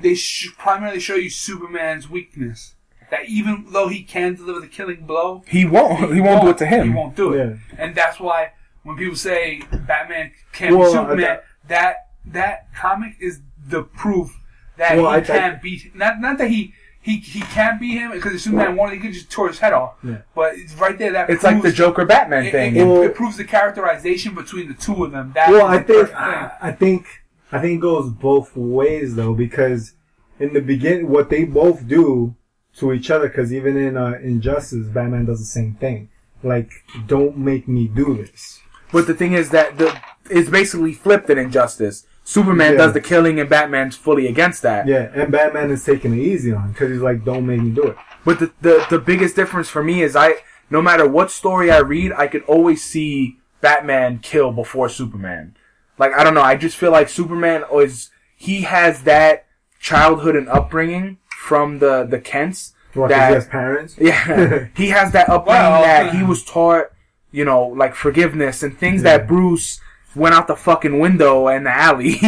they 0.00 0.14
sh- 0.14 0.54
primarily 0.56 1.00
show 1.00 1.14
you 1.16 1.28
Superman's 1.30 2.08
weakness. 2.08 2.74
That 3.10 3.28
even 3.28 3.66
though 3.70 3.88
he 3.88 4.02
can 4.04 4.36
deliver 4.36 4.60
the 4.60 4.68
killing 4.68 5.04
blow, 5.04 5.42
He 5.46 5.64
won't. 5.66 6.14
He 6.14 6.20
won't 6.20 6.42
do 6.42 6.50
it 6.50 6.58
to 6.58 6.66
him. 6.66 6.88
He 6.88 6.94
won't 6.94 7.16
do 7.16 7.32
it, 7.34 7.38
Yeah. 7.38 7.56
and 7.84 7.94
that's 7.94 8.18
why 8.20 8.52
when 8.84 8.96
people 8.96 9.16
say 9.16 9.62
Batman 9.86 10.32
can't 10.52 10.76
Well, 10.76 10.90
be 10.92 10.96
I- 10.98 11.02
Superman, 11.02 11.38
that 11.68 11.96
that 12.26 12.72
comic 12.74 13.16
is 13.20 13.40
the 13.66 13.82
proof 13.82 14.30
that 14.78 14.96
Well, 14.96 15.10
he 15.12 15.18
I- 15.18 15.20
can't 15.20 15.60
beat. 15.60 15.94
Not 15.94 16.20
not 16.20 16.38
that 16.38 16.48
he. 16.48 16.72
He, 17.02 17.16
he 17.16 17.40
can't 17.40 17.80
beat 17.80 17.96
him 17.96 18.12
because 18.12 18.34
if 18.34 18.40
Superman 18.42 18.76
wanted, 18.76 18.96
he 18.96 19.00
could 19.00 19.14
just 19.14 19.30
tore 19.30 19.48
his 19.48 19.58
head 19.58 19.72
off. 19.72 19.94
Yeah. 20.04 20.18
But 20.34 20.56
it's 20.56 20.74
right 20.74 20.98
there. 20.98 21.12
That 21.12 21.30
It's 21.30 21.42
like 21.42 21.62
the 21.62 21.72
Joker 21.72 22.04
Batman 22.04 22.46
it, 22.46 22.52
thing. 22.52 22.76
It, 22.76 22.82
it, 22.82 22.84
Well- 22.84 23.02
it 23.02 23.14
proves 23.14 23.36
the 23.38 23.44
characterization 23.44 24.34
between 24.34 24.68
the 24.68 24.74
two 24.74 25.04
of 25.04 25.12
them. 25.12 25.32
That 25.34 25.50
Well, 25.50 25.66
I 25.66 25.82
think. 25.82 26.14
I, 26.14 26.52
I 26.60 26.72
think 26.72 27.06
I 27.52 27.60
think 27.60 27.78
it 27.78 27.80
goes 27.80 28.10
both 28.10 28.54
ways 28.54 29.16
though 29.16 29.34
because 29.34 29.94
in 30.38 30.52
the 30.54 30.60
beginning, 30.60 31.08
what 31.08 31.30
they 31.30 31.44
both 31.44 31.86
do 31.86 32.34
to 32.76 32.92
each 32.92 33.10
other, 33.10 33.28
because 33.28 33.52
even 33.52 33.76
in 33.76 33.96
uh, 33.96 34.18
Injustice, 34.22 34.86
Batman 34.86 35.26
does 35.26 35.38
the 35.40 35.44
same 35.44 35.74
thing. 35.74 36.08
Like, 36.42 36.70
don't 37.06 37.36
make 37.36 37.68
me 37.68 37.86
do 37.86 38.16
this. 38.16 38.60
But 38.92 39.06
the 39.06 39.14
thing 39.14 39.34
is 39.34 39.50
that 39.50 39.78
the 39.78 40.00
it's 40.30 40.48
basically 40.48 40.94
flipped 40.94 41.28
in 41.28 41.38
Injustice. 41.38 42.06
Superman 42.30 42.72
Yeah. 42.72 42.78
does 42.78 42.92
the 42.92 43.00
killing, 43.00 43.40
and 43.40 43.48
Batman's 43.50 43.96
fully 43.96 44.26
against 44.28 44.62
that. 44.62 44.86
Yeah, 44.86 45.10
and 45.14 45.32
Batman 45.32 45.70
is 45.72 45.84
taking 45.84 46.12
it 46.12 46.22
easy 46.22 46.52
on 46.52 46.70
because 46.72 46.90
he's 46.90 47.00
like, 47.00 47.24
don't 47.24 47.44
make 47.46 47.60
me 47.60 47.70
do 47.70 47.82
it. 47.88 47.96
But 48.24 48.38
the, 48.38 48.52
the 48.60 48.86
the 48.88 48.98
biggest 49.00 49.34
difference 49.34 49.68
for 49.68 49.82
me 49.82 50.02
is 50.02 50.14
I 50.14 50.34
no 50.70 50.80
matter 50.80 51.08
what 51.08 51.30
story 51.32 51.70
I 51.72 51.78
read, 51.78 52.12
I 52.12 52.28
could 52.28 52.42
always 52.44 52.84
see 52.84 53.38
Batman 53.60 54.20
kill 54.20 54.52
before 54.52 54.88
Superman. 54.88 55.56
Like 55.98 56.12
I 56.14 56.22
don't 56.22 56.34
know, 56.34 56.42
I 56.42 56.54
just 56.56 56.76
feel 56.76 56.92
like 56.92 57.08
Superman 57.08 57.64
is 57.74 58.10
he 58.36 58.60
has 58.62 59.02
that 59.02 59.46
childhood 59.80 60.36
and 60.36 60.48
upbringing 60.48 61.18
from 61.46 61.78
the 61.80 62.04
the 62.08 62.20
Kents. 62.20 62.74
What, 62.94 63.08
'cause 63.10 63.16
that 63.18 63.28
he 63.28 63.34
has 63.34 63.46
parents? 63.46 63.96
yeah, 63.98 64.66
he 64.76 64.88
has 64.90 65.10
that 65.12 65.28
upbringing 65.28 65.62
Well, 65.62 65.82
that 65.82 66.14
he 66.14 66.22
was 66.22 66.44
taught, 66.44 66.86
you 67.32 67.44
know, 67.44 67.64
like 67.66 67.94
forgiveness 67.94 68.62
and 68.62 68.76
things 68.76 69.02
that 69.02 69.26
Bruce 69.28 69.80
went 70.14 70.34
out 70.34 70.46
the 70.48 70.56
fucking 70.56 70.98
window 70.98 71.48
in 71.48 71.64
the 71.64 71.70
alley. 71.70 72.14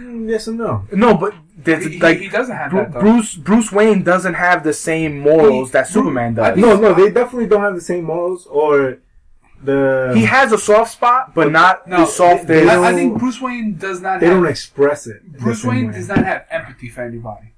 Mm, 0.00 0.28
yes 0.30 0.46
and 0.46 0.56
no. 0.58 0.86
no, 0.92 1.14
but 1.14 1.34
there's 1.56 1.84
He, 1.84 2.00
like 2.00 2.18
he 2.18 2.28
doesn't 2.28 2.56
have 2.56 2.70
Bru- 2.70 2.80
that 2.80 2.92
though. 2.94 3.00
Bruce 3.00 3.34
Bruce 3.34 3.70
Wayne 3.70 4.02
doesn't 4.02 4.34
have 4.34 4.64
the 4.64 4.72
same 4.72 5.18
morals 5.20 5.68
He- 5.68 5.72
that 5.72 5.88
Superman 5.88 6.34
does. 6.34 6.54
think- 6.54 6.66
No, 6.66 6.76
no, 6.76 6.94
they 6.94 7.10
definitely 7.10 7.46
don't 7.46 7.60
have 7.62 7.74
the 7.74 7.80
same 7.82 8.04
morals 8.04 8.46
or 8.46 8.98
the. 9.62 10.12
He 10.16 10.24
has 10.24 10.52
a 10.52 10.58
soft 10.58 10.92
spot, 10.92 11.34
but 11.34 11.52
not 11.52 11.86
No, 11.86 11.98
the 11.98 12.06
soft 12.06 12.46
they- 12.46 12.60
as. 12.62 12.66
they 12.66 12.74
I, 12.74 12.90
I 12.90 12.94
think 12.94 13.18
Bruce 13.18 13.40
Wayne 13.42 13.76
does 13.76 14.00
not 14.00 14.20
they 14.20 14.26
have. 14.26 14.36
don't 14.36 14.46
express 14.46 15.06
it. 15.06 15.20
Bruce 15.38 15.62
Wayne 15.64 15.88
way. 15.88 15.92
does 15.92 16.08
not 16.08 16.24
have 16.24 16.46
empathy 16.50 16.88
for 16.88 17.02
anybody. 17.02 17.52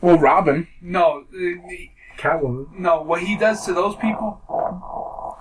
well, 0.00 0.18
Robin. 0.18 0.66
No, 0.82 1.20
uh, 1.20 1.22
the- 1.32 1.90
Catwoman. 2.18 2.66
no. 2.78 3.02
What 3.02 3.22
he 3.22 3.36
does 3.36 3.64
to 3.66 3.72
those 3.72 3.94
people, 3.96 4.40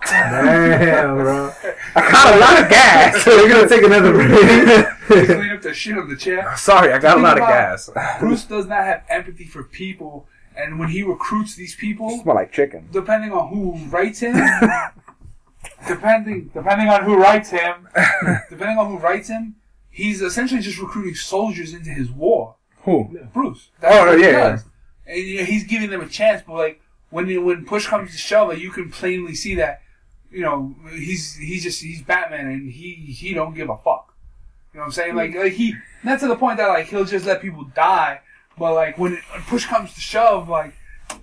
Damn, 0.09 1.17
bro. 1.17 1.51
I 1.95 2.01
got 2.11 2.35
a 2.35 2.39
lot 2.39 2.63
of 2.63 2.69
gas. 2.69 3.25
We're 3.27 3.49
gonna 3.49 3.67
take 3.67 3.83
another 3.83 4.13
they 4.13 4.27
break. 5.07 5.25
clean 5.27 5.51
up 5.51 5.61
the 5.61 5.73
shit 5.73 5.97
on 5.97 6.07
the 6.07 6.15
chair. 6.15 6.55
Sorry, 6.55 6.93
I 6.93 6.99
got 6.99 7.17
a 7.17 7.21
lot 7.21 7.37
of 7.41 7.47
gas. 7.47 7.89
Bruce 8.19 8.45
does 8.45 8.67
not 8.67 8.83
have 8.85 9.03
empathy 9.09 9.45
for 9.45 9.63
people, 9.63 10.27
and 10.55 10.79
when 10.79 10.89
he 10.89 11.03
recruits 11.03 11.55
these 11.55 11.75
people, 11.75 12.21
Smell 12.21 12.35
like 12.35 12.51
chicken. 12.53 12.87
depending 12.91 13.31
on 13.31 13.49
who 13.49 13.75
writes 13.89 14.19
him, 14.19 14.35
depending 15.87 16.49
depending 16.53 16.87
on 16.89 17.03
who 17.03 17.17
writes 17.17 17.49
him, 17.49 17.87
depending 18.49 18.77
on 18.77 18.87
who 18.87 18.97
writes 18.99 19.27
him, 19.29 19.55
he's 19.89 20.21
essentially 20.21 20.61
just 20.61 20.79
recruiting 20.79 21.15
soldiers 21.15 21.73
into 21.73 21.89
his 21.89 22.09
war. 22.11 22.55
Who? 22.83 23.17
Bruce. 23.33 23.69
Oh, 23.83 24.05
what 24.05 24.17
he 24.17 24.23
yeah, 24.25 24.51
does. 24.51 24.65
And 25.07 25.17
you 25.19 25.37
know, 25.39 25.45
he's 25.45 25.63
giving 25.63 25.89
them 25.89 26.01
a 26.01 26.07
chance, 26.07 26.41
but 26.45 26.53
like 26.53 26.81
when 27.09 27.43
when 27.45 27.65
push 27.65 27.87
comes 27.87 28.11
to 28.11 28.17
shove, 28.17 28.49
like, 28.49 28.59
you 28.59 28.71
can 28.71 28.91
plainly 28.91 29.33
see 29.35 29.55
that 29.55 29.81
you 30.31 30.41
know 30.41 30.75
he's 30.91 31.35
he's 31.35 31.63
just 31.63 31.81
he's 31.81 32.01
Batman 32.01 32.47
and 32.47 32.71
he 32.71 32.93
he 32.93 33.33
don't 33.33 33.53
give 33.55 33.69
a 33.69 33.77
fuck. 33.77 34.13
You 34.73 34.79
know 34.79 34.81
what 34.81 34.85
I'm 34.87 34.91
saying? 34.91 35.15
Like 35.15 35.33
like 35.35 35.53
he 35.53 35.73
not 36.03 36.19
to 36.19 36.27
the 36.27 36.35
point 36.35 36.57
that 36.57 36.67
like 36.67 36.87
he'll 36.87 37.05
just 37.05 37.25
let 37.25 37.41
people 37.41 37.63
die, 37.75 38.19
but 38.59 38.73
like 38.73 38.97
when, 38.97 39.13
when 39.13 39.41
push 39.47 39.65
comes 39.65 39.93
to 39.93 40.01
shove, 40.01 40.49
like 40.49 40.73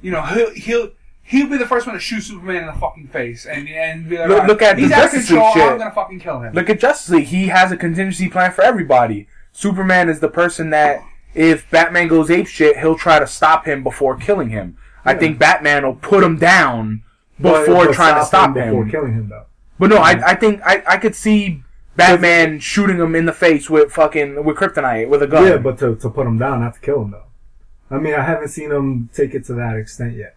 you 0.02 0.10
know 0.10 0.22
he'll 0.22 0.50
he'll. 0.54 0.90
He'll 1.26 1.48
be 1.48 1.56
the 1.56 1.64
first 1.66 1.86
one 1.86 1.94
to 1.94 2.00
shoot 2.00 2.20
Superman 2.20 2.56
in 2.56 2.66
the 2.66 2.74
fucking 2.74 3.06
face, 3.06 3.46
and 3.46 3.66
and 3.66 4.10
be 4.10 4.18
like, 4.18 4.28
Look- 4.28 4.34
"Alright, 4.42 4.48
look 4.50 4.60
at 4.60 4.76
he's 4.78 4.90
the 4.90 4.94
out 4.94 5.04
of 5.06 5.10
Justice 5.12 5.28
control. 5.28 5.54
Shit. 5.54 5.62
I'm 5.62 5.78
gonna 5.78 5.90
fucking 5.90 6.20
kill 6.20 6.40
him. 6.40 6.52
Look 6.52 6.68
at 6.68 6.78
Justice 6.78 7.08
League. 7.14 7.24
He 7.28 7.46
has 7.48 7.72
a 7.72 7.78
contingency 7.78 8.28
plan 8.28 8.52
for 8.52 8.60
everybody. 8.60 9.26
Superman 9.50 10.10
is 10.10 10.20
the 10.20 10.28
person 10.28 10.68
that 10.68 11.02
if 11.34 11.68
Batman 11.70 12.08
goes 12.08 12.30
ape 12.30 12.46
shit, 12.46 12.78
he'll 12.78 12.96
try 12.96 13.18
to 13.18 13.26
stop 13.26 13.66
him 13.66 13.82
before 13.82 14.16
killing 14.16 14.50
him. 14.50 14.76
I 15.04 15.14
think 15.14 15.38
Batman 15.38 15.84
will 15.84 15.96
put 15.96 16.24
him 16.24 16.38
down 16.38 17.02
before 17.38 17.86
but 17.86 17.94
trying 17.94 18.18
to 18.20 18.24
stop 18.24 18.56
him. 18.56 18.70
Before 18.70 18.88
killing 18.88 19.12
him, 19.12 19.28
though. 19.28 19.46
But 19.78 19.90
no, 19.90 19.96
I, 19.96 20.30
I 20.30 20.34
think 20.34 20.62
I, 20.64 20.82
I 20.86 20.96
could 20.96 21.14
see 21.14 21.62
Batman 21.96 22.60
shooting 22.60 22.96
him 22.98 23.14
in 23.14 23.26
the 23.26 23.32
face 23.32 23.68
with 23.68 23.92
fucking 23.92 24.44
with 24.44 24.56
kryptonite 24.56 25.08
with 25.08 25.22
a 25.22 25.26
gun. 25.26 25.44
Yeah, 25.44 25.56
but 25.58 25.78
to, 25.78 25.96
to 25.96 26.08
put 26.08 26.26
him 26.26 26.38
down, 26.38 26.60
not 26.60 26.74
to 26.74 26.80
kill 26.80 27.02
him, 27.02 27.10
though. 27.10 27.24
I 27.90 27.98
mean, 27.98 28.14
I 28.14 28.22
haven't 28.22 28.48
seen 28.48 28.70
him 28.70 29.10
take 29.12 29.34
it 29.34 29.44
to 29.46 29.54
that 29.54 29.76
extent 29.76 30.16
yet. 30.16 30.36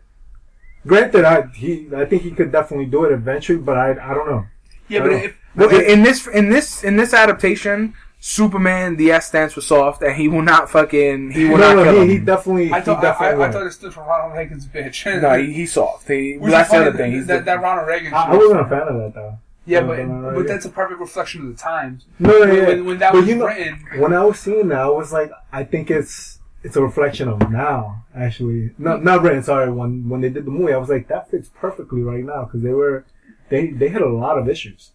Granted, 0.85 1.25
I 1.25 1.47
he 1.55 1.87
I 1.95 2.05
think 2.05 2.23
he 2.23 2.31
could 2.31 2.51
definitely 2.51 2.85
do 2.85 3.05
it 3.05 3.11
eventually, 3.11 3.57
but 3.57 3.77
I 3.77 3.91
I 3.91 4.13
don't 4.13 4.29
know. 4.29 4.45
yeah, 4.87 4.99
I 4.99 5.03
but 5.03 5.11
if 5.11 5.37
Well, 5.55 5.69
in, 5.69 5.81
in 5.85 6.03
this 6.03 6.27
in 6.27 6.49
this 6.49 6.83
in 6.83 6.95
this 6.97 7.13
adaptation, 7.13 7.93
Superman 8.19 8.97
the 8.97 9.11
S 9.11 9.27
stands 9.27 9.53
for 9.53 9.61
soft, 9.61 10.01
and 10.01 10.15
he 10.15 10.27
will 10.27 10.41
not 10.41 10.69
fucking 10.69 11.31
he 11.31 11.45
will 11.49 11.57
no, 11.57 11.75
not 11.75 11.83
kill 11.83 11.93
no, 11.93 12.01
him. 12.01 12.07
he, 12.09 12.13
he 12.15 12.19
definitely 12.19 12.73
I 12.73 12.81
thought 12.81 12.99
he 13.01 13.07
I, 13.07 13.11
definitely 13.11 13.27
I, 13.27 13.31
I 13.31 13.47
will. 13.47 13.53
thought 13.53 13.67
it 13.67 13.71
stood 13.73 13.93
for 13.93 14.01
Ronald 14.01 14.37
Reagan's 14.37 14.65
bitch. 14.67 15.21
no, 15.21 15.37
he, 15.37 15.53
he's 15.59 15.73
soft. 15.73 16.07
He, 16.07 16.37
Which 16.37 16.51
that's 16.51 16.69
is 16.69 16.71
the 16.79 16.87
other 16.87 16.97
thing. 16.97 17.11
He's 17.13 17.27
that, 17.27 17.39
the- 17.39 17.45
that 17.45 17.61
Ronald 17.61 17.87
Reagan. 17.87 18.13
I. 18.13 18.23
I 18.31 18.35
wasn't 18.35 18.61
a 18.61 18.65
fan 18.65 18.81
of 18.87 18.95
that 18.97 19.11
though. 19.13 19.37
yeah, 19.65 19.81
but 19.81 19.99
no, 19.99 20.05
no, 20.05 20.35
but 20.35 20.47
that's 20.47 20.65
a 20.65 20.69
perfect 20.69 20.99
reflection 20.99 21.41
of 21.41 21.47
the 21.55 21.61
times. 21.61 22.05
No, 22.19 22.31
no, 22.31 22.39
When, 22.39 22.55
yeah. 22.55 22.67
when, 22.67 22.85
when 22.85 22.97
that 22.99 23.11
But 23.13 23.19
was 23.19 23.27
you 23.29 23.35
know- 23.35 23.45
written, 23.47 23.85
when 23.97 24.13
I 24.13 24.23
was 24.25 24.39
seeing 24.39 24.67
that, 24.69 24.79
I 24.79 24.89
was 24.89 25.11
like, 25.13 25.31
I 25.53 25.63
think 25.63 25.91
it's 25.91 26.39
it's 26.63 26.75
a 26.75 26.81
reflection 26.81 27.29
of 27.29 27.51
now. 27.51 28.03
Actually, 28.15 28.71
not 28.79 29.03
not 29.03 29.21
written. 29.21 29.43
Sorry, 29.43 29.71
when 29.71 30.09
when 30.09 30.21
they 30.21 30.29
did 30.29 30.45
the 30.45 30.51
movie, 30.51 30.73
I 30.73 30.77
was 30.77 30.89
like, 30.89 31.07
that 31.09 31.29
fits 31.29 31.49
perfectly 31.53 32.01
right 32.01 32.23
now 32.23 32.45
because 32.45 32.63
they 32.63 32.73
were 32.73 33.05
they 33.49 33.67
they 33.67 33.89
had 33.89 34.01
a 34.01 34.09
lot 34.09 34.39
of 34.39 34.49
issues. 34.49 34.89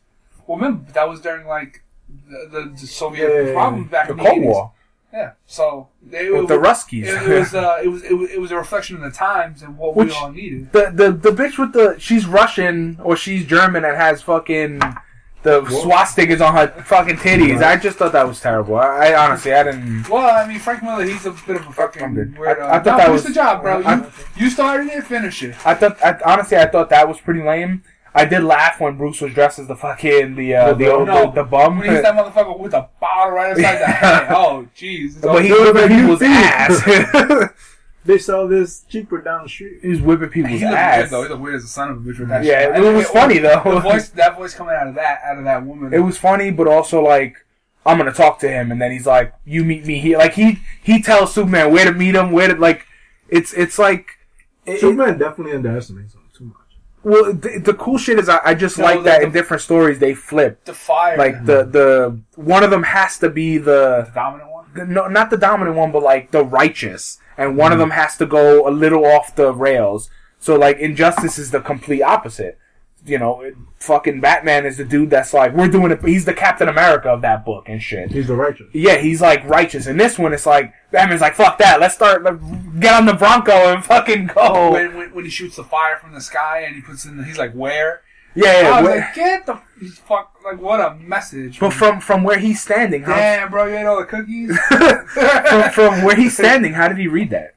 well, 0.46 0.58
remember 0.58 0.90
that 0.92 1.08
was 1.08 1.20
during 1.20 1.46
like 1.46 1.81
the, 2.50 2.72
the, 2.80 2.86
Soviet 2.86 3.28
Yeah, 3.28 3.52
yeah. 3.52 3.82
back 3.90 4.06
the 4.08 4.12
in 4.12 4.16
the 4.18 4.24
Cold 4.24 4.38
80s. 4.38 4.44
War 4.44 4.72
Yeah, 5.12 5.32
so 5.46 5.88
they, 6.02 6.30
with 6.30 6.44
it, 6.44 6.48
the 6.48 6.54
Ruskies. 6.58 7.04
it, 7.04 7.30
it 7.30 7.38
was 7.38 7.54
uh, 7.64 7.80
it 7.82 7.88
was 7.88 8.02
it 8.04 8.14
was 8.14 8.30
it 8.30 8.40
was 8.40 8.50
a 8.50 8.56
reflection 8.56 8.96
of 8.96 9.02
the 9.02 9.10
times 9.10 9.62
and 9.62 9.76
what 9.78 9.94
Which- 9.96 10.08
we 10.08 10.14
all 10.14 10.32
needed. 10.32 10.72
the 10.72 10.90
the 10.94 11.12
the 11.12 11.30
bitch 11.30 11.58
with 11.58 11.72
the 11.72 11.96
she's 11.98 12.26
Russian 12.26 12.98
or 13.02 13.16
she's 13.16 13.44
German 13.46 13.84
and 13.84 13.96
has 13.96 14.22
fucking 14.22 14.80
the 15.42 15.60
swastikas 15.62 16.40
on 16.40 16.54
her 16.54 16.68
fucking 16.84 17.16
titties. 17.16 17.64
I 17.64 17.76
just 17.76 17.98
thought 17.98 18.12
that 18.12 18.28
was 18.28 18.38
terrible. 18.40 18.76
I, 18.76 19.08
I 19.08 19.24
honestly 19.26 19.52
I 19.52 19.64
didn't. 19.64 20.08
Well, 20.08 20.24
I 20.24 20.46
mean, 20.46 20.60
Frank 20.60 20.84
Miller, 20.84 21.02
he's 21.04 21.26
a 21.26 21.32
bit 21.32 21.56
of 21.56 21.66
a 21.66 21.72
fucking 21.72 22.14
weirdo. 22.38 22.60
I- 22.62 22.76
I 22.76 22.78
thought 22.78 22.84
no, 22.92 22.96
that 22.98 23.10
was- 23.10 23.24
the 23.24 23.32
job, 23.32 23.60
bro. 23.62 23.80
You, 23.80 23.84
I- 23.86 24.06
you 24.36 24.50
started 24.50 24.86
it, 24.86 25.02
finish 25.04 25.42
it. 25.42 25.56
I 25.66 25.74
thought 25.74 26.00
I, 26.00 26.16
honestly 26.24 26.56
I 26.58 26.66
thought 26.66 26.90
that 26.90 27.08
was 27.08 27.20
pretty 27.20 27.42
lame. 27.42 27.82
I 28.14 28.24
did 28.26 28.42
laugh 28.42 28.78
when 28.80 28.96
Bruce 28.98 29.20
was 29.22 29.32
dressed 29.32 29.58
as 29.58 29.68
the 29.68 29.76
fucking 29.76 30.34
the 30.34 30.54
uh, 30.54 30.72
The 30.74 30.84
the, 30.84 30.90
bum? 30.90 31.06
the, 31.06 31.12
No, 31.12 31.30
the, 31.32 31.44
bum. 31.44 31.78
When 31.78 31.90
he's 31.90 32.02
that 32.02 32.14
motherfucker 32.14 32.58
with 32.58 32.72
the 32.72 32.86
bottle 33.00 33.32
right 33.32 33.56
inside 33.56 33.78
the 33.78 33.86
head. 33.86 34.26
Oh, 34.30 34.68
jeez. 34.76 35.16
It's 35.16 35.20
but 35.20 35.44
he 35.44 35.52
was 35.52 35.72
whipping 35.72 35.96
people's 35.96 36.20
see. 36.20 36.26
ass. 36.26 37.48
They 38.04 38.18
sell 38.18 38.48
this 38.48 38.82
cheaper 38.88 39.20
down 39.22 39.44
the 39.44 39.48
street. 39.48 39.78
He's 39.80 40.00
whipping 40.00 40.28
people's 40.30 40.54
He's 40.54 40.62
a 40.62 40.66
weird 40.66 40.76
ass. 40.76 41.10
though. 41.12 41.22
He's 41.22 41.30
a 41.30 41.36
weird 41.36 41.54
as 41.54 41.62
a 41.64 41.68
son 41.68 41.90
of 41.90 41.98
a 41.98 42.00
bitch 42.00 42.18
with 42.18 42.28
that 42.30 42.42
Yeah, 42.42 42.62
shit. 42.62 42.70
it 42.80 42.84
And 42.84 42.96
was 42.96 43.08
funny, 43.08 43.38
though. 43.38 43.62
The 43.64 43.78
voice, 43.78 44.08
that 44.08 44.36
voice 44.36 44.54
coming 44.54 44.74
out 44.74 44.88
of 44.88 44.96
that, 44.96 45.20
out 45.24 45.38
of 45.38 45.44
that 45.44 45.64
woman. 45.64 45.94
It 45.94 46.00
was 46.00 46.18
funny, 46.18 46.50
but 46.50 46.66
also 46.66 47.00
like 47.00 47.36
I'm 47.86 47.98
gonna 47.98 48.12
talk 48.12 48.40
to 48.40 48.48
him, 48.48 48.72
and 48.72 48.82
then 48.82 48.90
he's 48.90 49.06
like, 49.06 49.32
"You 49.44 49.64
meet 49.64 49.86
me 49.86 50.00
here." 50.00 50.18
Like 50.18 50.34
he 50.34 50.58
he 50.82 51.00
tells 51.00 51.32
Superman 51.32 51.72
where 51.72 51.84
to 51.84 51.92
meet 51.92 52.16
him, 52.16 52.32
where 52.32 52.48
to 52.48 52.54
like. 52.60 52.86
It's 53.28 53.52
it's 53.52 53.78
like 53.78 54.18
it- 54.66 54.80
Superman 54.80 55.18
definitely 55.18 55.54
underestimates 55.54 56.14
him 56.14 56.20
too 56.20 56.21
much. 56.21 56.21
Well, 57.04 57.32
the, 57.32 57.60
the 57.64 57.74
cool 57.74 57.98
shit 57.98 58.18
is 58.18 58.28
I, 58.28 58.40
I 58.44 58.54
just 58.54 58.78
No, 58.78 58.84
like 58.84 58.98
the- 58.98 59.04
that 59.04 59.20
the- 59.20 59.26
in 59.26 59.32
different 59.32 59.62
stories 59.62 59.98
they 59.98 60.14
flip. 60.14 60.64
The 60.64 60.74
fire, 60.74 61.16
Like 61.16 61.44
the 61.44 61.64
the 61.64 62.18
one 62.36 62.62
of 62.62 62.70
them 62.70 62.84
has 62.84 63.18
to 63.18 63.28
be 63.28 63.58
the 63.58 64.04
the 64.06 64.12
dominant 64.14 64.50
one. 64.50 64.66
no, 64.92 65.08
not 65.08 65.30
the 65.30 65.36
dominant 65.36 65.76
one, 65.76 65.92
but 65.92 66.02
like 66.02 66.30
the 66.30 66.44
righteous, 66.44 67.18
and 67.36 67.56
one 67.56 67.72
of 67.72 67.76
mm-hmm. 67.76 67.88
them 67.88 67.90
has 67.90 68.16
to 68.18 68.26
go 68.26 68.68
a 68.68 68.70
little 68.70 69.04
off 69.04 69.34
the 69.34 69.52
rails. 69.52 70.10
So 70.38 70.56
like 70.56 70.78
injustice 70.78 71.38
is 71.38 71.50
the 71.50 71.60
complete 71.60 72.02
opposite. 72.02 72.58
You 73.04 73.18
know, 73.18 73.50
fucking 73.80 74.20
Batman 74.20 74.64
is 74.64 74.76
the 74.76 74.84
dude 74.84 75.10
that's 75.10 75.34
like 75.34 75.52
we're 75.54 75.66
doing 75.66 75.90
it. 75.90 76.04
He's 76.04 76.24
the 76.24 76.32
Captain 76.34 76.68
America 76.68 77.08
of 77.08 77.20
that 77.22 77.44
book 77.44 77.68
and 77.68 77.82
shit. 77.82 78.12
He's 78.12 78.28
the 78.28 78.36
righteous. 78.36 78.68
Yeah, 78.72 78.98
he's 78.98 79.20
like 79.20 79.44
righteous. 79.44 79.88
In 79.88 79.96
this 79.96 80.20
one, 80.20 80.32
it's 80.32 80.46
like 80.46 80.72
Batman's 80.92 81.20
like 81.20 81.34
fuck 81.34 81.58
that. 81.58 81.80
Let's 81.80 81.94
start. 81.94 82.22
Let's 82.22 82.40
get 82.78 82.94
on 82.94 83.06
the 83.06 83.14
Bronco 83.14 83.50
and 83.52 83.84
fucking 83.84 84.26
go. 84.28 84.34
Oh, 84.36 84.72
when, 84.72 84.96
when 84.96 85.14
when 85.14 85.24
he 85.24 85.30
shoots 85.30 85.56
the 85.56 85.64
fire 85.64 85.98
from 85.98 86.12
the 86.14 86.20
sky 86.20 86.60
and 86.60 86.76
he 86.76 86.80
puts 86.82 87.04
in, 87.04 87.16
the, 87.16 87.24
he's 87.24 87.38
like, 87.38 87.52
where? 87.54 88.02
yeah, 88.36 88.62
yeah. 88.62 88.68
I 88.70 88.82
was 88.82 88.92
wh- 88.92 88.96
like, 88.98 89.14
get 89.16 89.46
the 89.46 89.60
fuck 90.06 90.36
like 90.44 90.60
what 90.60 90.78
a 90.80 90.94
message. 90.94 91.58
but 91.58 91.72
from 91.72 92.00
from 92.00 92.22
where 92.22 92.38
he's 92.38 92.62
standing, 92.62 93.02
how, 93.02 93.16
damn, 93.16 93.50
bro, 93.50 93.66
you 93.66 93.76
ate 93.78 93.84
all 93.84 93.98
the 93.98 94.06
cookies. 94.06 94.56
from, 94.68 95.70
from 95.72 96.04
where 96.04 96.14
he's 96.14 96.34
standing, 96.36 96.74
how 96.74 96.86
did 96.86 96.98
he 96.98 97.08
read 97.08 97.30
that? 97.30 97.56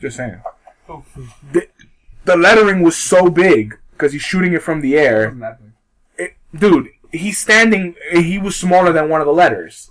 Just 0.00 0.16
saying. 0.16 0.40
Oh, 0.88 1.04
The, 1.52 1.66
the 2.24 2.36
lettering 2.36 2.82
was 2.82 2.96
so 2.96 3.28
big 3.30 3.78
because 4.04 4.12
he's 4.12 4.22
shooting 4.22 4.52
it 4.52 4.62
from 4.62 4.82
the 4.82 4.96
air. 4.98 5.24
wasn't 5.28 5.40
that 5.40 5.58
big. 5.60 5.72
It, 6.26 6.58
dude, 6.58 6.88
he's 7.10 7.38
standing. 7.38 7.94
He 8.12 8.38
was 8.38 8.54
smaller 8.54 8.92
than 8.92 9.08
one 9.08 9.20
of 9.22 9.26
the 9.26 9.32
letters. 9.32 9.90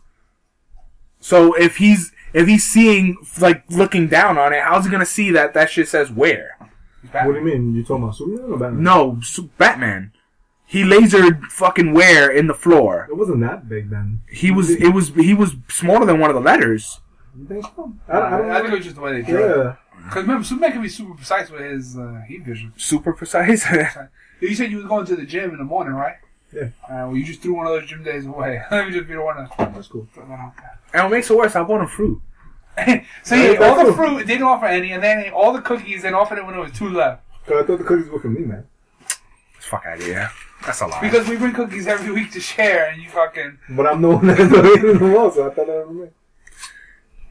So 1.19 1.53
if 1.53 1.77
he's 1.77 2.11
if 2.33 2.47
he's 2.47 2.63
seeing 2.63 3.17
like 3.39 3.63
looking 3.69 4.07
down 4.07 4.37
on 4.37 4.53
it, 4.53 4.61
how's 4.61 4.85
he 4.85 4.91
gonna 4.91 5.05
see 5.05 5.31
that 5.31 5.53
that 5.55 5.71
shit 5.71 5.87
says 5.87 6.11
where? 6.11 6.57
He's 7.01 7.11
What 7.11 7.23
do 7.33 7.39
you 7.39 7.41
mean? 7.41 7.73
You 7.75 7.83
talking 7.83 8.03
about 8.03 8.15
Superman 8.15 8.51
or 8.51 8.57
Batman? 8.59 8.83
No, 8.83 9.19
Su- 9.23 9.49
Batman. 9.57 10.11
He 10.65 10.83
lasered 10.83 11.43
fucking 11.45 11.93
where 11.93 12.29
in 12.31 12.47
the 12.47 12.53
floor. 12.53 13.07
It 13.09 13.15
wasn't 13.17 13.41
that 13.41 13.67
big 13.67 13.89
then. 13.89 14.21
He 14.29 14.51
was 14.51 14.69
it 14.69 14.89
was 14.89 15.09
he 15.09 15.33
was 15.33 15.55
smaller 15.69 16.05
than 16.05 16.19
one 16.19 16.29
of 16.29 16.35
the 16.35 16.41
letters. 16.41 16.99
You 17.37 17.45
think 17.47 17.65
so? 17.65 17.93
I, 18.07 18.11
I, 18.17 18.27
I 18.27 18.37
don't 18.37 18.51
I 18.51 18.53
think 18.55 18.65
it 18.65 18.69
know. 18.69 18.75
was 18.75 18.83
just 18.85 18.95
the 18.95 19.01
way 19.01 19.21
they 19.21 19.27
drew. 19.31 19.63
Yeah. 19.63 19.75
Because 20.03 20.23
remember, 20.23 20.43
Superman 20.43 20.71
can 20.73 20.81
be 20.81 20.89
super 20.89 21.13
precise 21.15 21.49
with 21.49 21.61
his 21.61 21.97
uh, 21.97 22.21
heat 22.27 22.43
vision. 22.43 22.73
Super 22.77 23.13
precise. 23.13 23.65
You 24.41 24.55
said 24.55 24.71
you 24.71 24.77
was 24.77 24.85
going 24.85 25.05
to 25.05 25.15
the 25.15 25.25
gym 25.25 25.51
in 25.51 25.57
the 25.57 25.63
morning, 25.63 25.93
right? 25.93 26.15
Yeah. 26.51 26.63
Uh, 26.83 27.07
well, 27.07 27.15
you 27.15 27.23
just 27.23 27.41
threw 27.41 27.53
one 27.53 27.65
of 27.65 27.71
those 27.73 27.87
gym 27.87 28.03
days 28.03 28.25
away. 28.25 28.61
Let 28.71 28.85
me 28.87 28.93
just 28.93 29.07
be 29.07 29.13
the 29.13 29.21
one 29.21 29.37
to 29.37 29.49
That's 29.57 29.87
cool. 29.87 30.07
throw 30.13 30.25
that 30.27 30.33
out 30.39 30.53
there. 30.57 30.79
and 30.93 31.03
what 31.03 31.11
makes 31.15 31.29
it 31.29 31.37
worse, 31.37 31.55
I 31.55 31.63
bought 31.63 31.81
him 31.81 31.87
fruit. 31.87 32.21
so 33.23 33.35
ate 33.35 33.59
Yeah, 33.59 33.69
all 33.69 33.85
the 33.85 33.93
fruit, 33.93 34.27
didn't 34.27 34.43
offer 34.43 34.65
any, 34.65 34.91
and 34.91 35.01
then 35.03 35.19
ate 35.25 35.31
all 35.31 35.53
the 35.53 35.61
cookies 35.61 36.03
and 36.03 36.13
offered 36.15 36.37
it 36.39 36.45
when 36.45 36.53
there 36.55 36.63
was 36.63 36.71
two 36.73 36.89
left. 36.89 37.21
Cause 37.47 37.63
I 37.63 37.67
thought 37.67 37.77
the 37.79 37.83
cookies 37.85 38.09
were 38.09 38.19
for 38.19 38.29
me, 38.29 38.41
man. 38.41 38.65
Fuck 39.59 39.85
out 39.85 39.97
of 39.99 40.03
here. 40.05 40.29
That's 40.65 40.81
a 40.81 40.87
lie. 40.87 41.01
Because 41.01 41.27
we 41.27 41.37
bring 41.37 41.53
cookies 41.53 41.87
every 41.87 42.11
week 42.11 42.31
to 42.33 42.39
share, 42.39 42.89
and 42.89 43.01
you 43.01 43.09
fucking. 43.09 43.57
But 43.69 43.87
I'm 43.87 44.01
the 44.01 44.09
one 44.15 44.27
that's 44.27 44.39
the 44.39 44.97
most, 45.01 45.35
so 45.35 45.49
I 45.49 45.53
thought 45.53 45.67
that 45.67 45.87
was 45.87 45.95
me. 45.95 46.07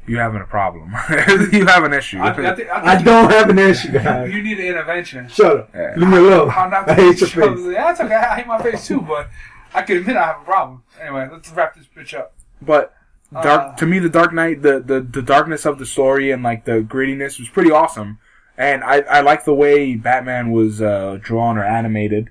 You 0.06 0.18
having 0.18 0.40
a 0.40 0.46
problem. 0.46 0.90
you 1.52 1.66
have 1.66 1.84
an 1.84 1.92
issue. 1.92 2.18
I, 2.18 2.30
I, 2.30 2.54
think, 2.54 2.68
I, 2.70 2.96
I 2.96 3.02
don't 3.02 3.30
have 3.30 3.48
an 3.50 3.58
issue, 3.58 3.92
guys. 3.92 4.32
You 4.32 4.42
need 4.42 4.58
an 4.58 4.66
intervention. 4.66 5.28
Shut 5.28 5.56
up. 5.56 5.70
Yeah. 5.74 5.94
Leave 5.96 6.08
me 6.08 6.16
alone. 6.18 6.48
How 6.48 6.68
not 6.68 6.88
I 6.90 6.94
hate 6.94 7.20
your 7.20 7.28
face. 7.28 7.58
Yeah, 7.60 7.84
that's 7.84 8.00
okay. 8.00 8.14
I 8.14 8.36
hate 8.36 8.46
my 8.46 8.60
face 8.62 8.86
too, 8.86 9.00
but 9.00 9.28
I 9.74 9.82
can 9.82 9.98
admit 9.98 10.16
I 10.16 10.26
have 10.26 10.40
a 10.42 10.44
problem. 10.44 10.82
Anyway, 11.00 11.28
let's 11.30 11.50
wrap 11.50 11.74
this 11.76 11.86
bitch 11.96 12.18
up. 12.18 12.34
but 12.60 12.94
dark 13.32 13.72
Uh, 13.72 13.76
to 13.76 13.86
me, 13.86 13.98
the 13.98 14.08
Dark 14.10 14.32
Knight, 14.34 14.62
the, 14.62 14.80
the 14.80 15.00
the 15.00 15.22
darkness 15.22 15.64
of 15.64 15.78
the 15.78 15.86
story 15.86 16.30
and 16.30 16.42
like 16.42 16.64
the 16.64 16.80
grittiness 16.82 17.38
was 17.38 17.48
pretty 17.48 17.70
awesome. 17.70 18.18
And 18.58 18.84
I 18.84 18.96
I 19.02 19.20
like 19.20 19.44
the 19.44 19.54
way 19.54 19.94
Batman 19.94 20.50
was 20.52 20.82
uh, 20.82 21.18
drawn 21.22 21.56
or 21.58 21.64
animated. 21.64 22.28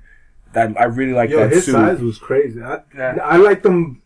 That 0.53 0.77
I 0.80 0.84
really 0.84 1.14
like 1.14 1.30
Yo, 1.30 1.39
that 1.39 1.52
his 1.52 1.65
suit. 1.65 1.72
size 1.72 2.02
was 2.02 2.18
crazy. 2.19 2.61
I, 2.61 2.81
Yeah. 2.95 3.18
I 3.23 3.38
liked 3.38 3.64
them. 3.64 4.01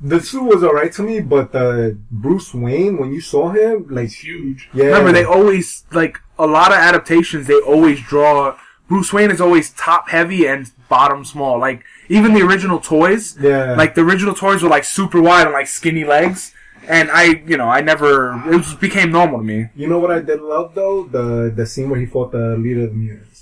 The 0.00 0.20
suit 0.20 0.42
was 0.44 0.62
alright 0.62 0.92
to 0.94 1.02
me, 1.02 1.20
but 1.20 1.52
the 1.52 1.96
Bruce 2.10 2.52
Wayne, 2.52 2.98
when 2.98 3.12
you 3.12 3.20
saw 3.20 3.50
him, 3.50 3.86
like, 3.88 4.06
It's 4.06 4.14
huge. 4.14 4.68
yeah. 4.74 4.86
Remember, 4.86 5.12
they 5.12 5.24
always 5.24 5.84
like 5.92 6.18
a 6.38 6.46
lot 6.46 6.72
of 6.72 6.78
adaptations. 6.78 7.46
They 7.46 7.58
always 7.60 8.00
draw 8.00 8.56
Bruce 8.88 9.12
Wayne 9.12 9.30
is 9.30 9.40
always 9.40 9.70
top 9.70 10.10
heavy 10.10 10.46
and 10.46 10.70
bottom 10.88 11.24
small. 11.24 11.58
Like 11.58 11.84
even 12.08 12.34
the 12.34 12.42
original 12.42 12.80
toys, 12.80 13.36
yeah. 13.40 13.74
like 13.74 13.94
the 13.94 14.02
original 14.02 14.34
toys 14.34 14.62
were 14.62 14.68
like 14.68 14.84
super 14.84 15.20
wide 15.22 15.46
and 15.46 15.52
like 15.52 15.68
skinny 15.68 16.04
legs. 16.04 16.52
And 16.86 17.08
I, 17.10 17.42
you 17.46 17.56
know, 17.56 17.68
I 17.68 17.80
never. 17.80 18.14
It 18.52 18.58
just 18.58 18.78
became 18.78 19.10
normal 19.10 19.38
to 19.38 19.44
me. 19.44 19.68
You 19.74 19.88
know 19.88 19.98
what 19.98 20.10
I 20.10 20.20
did 20.20 20.42
love 20.42 20.74
though? 20.74 21.04
The 21.04 21.26
the 21.54 21.64
scene 21.64 21.88
where 21.88 21.98
he 21.98 22.04
fought 22.04 22.30
the 22.32 22.58
leader 22.58 22.82
of 22.84 22.90
the 22.90 22.96
mutants. 22.96 23.33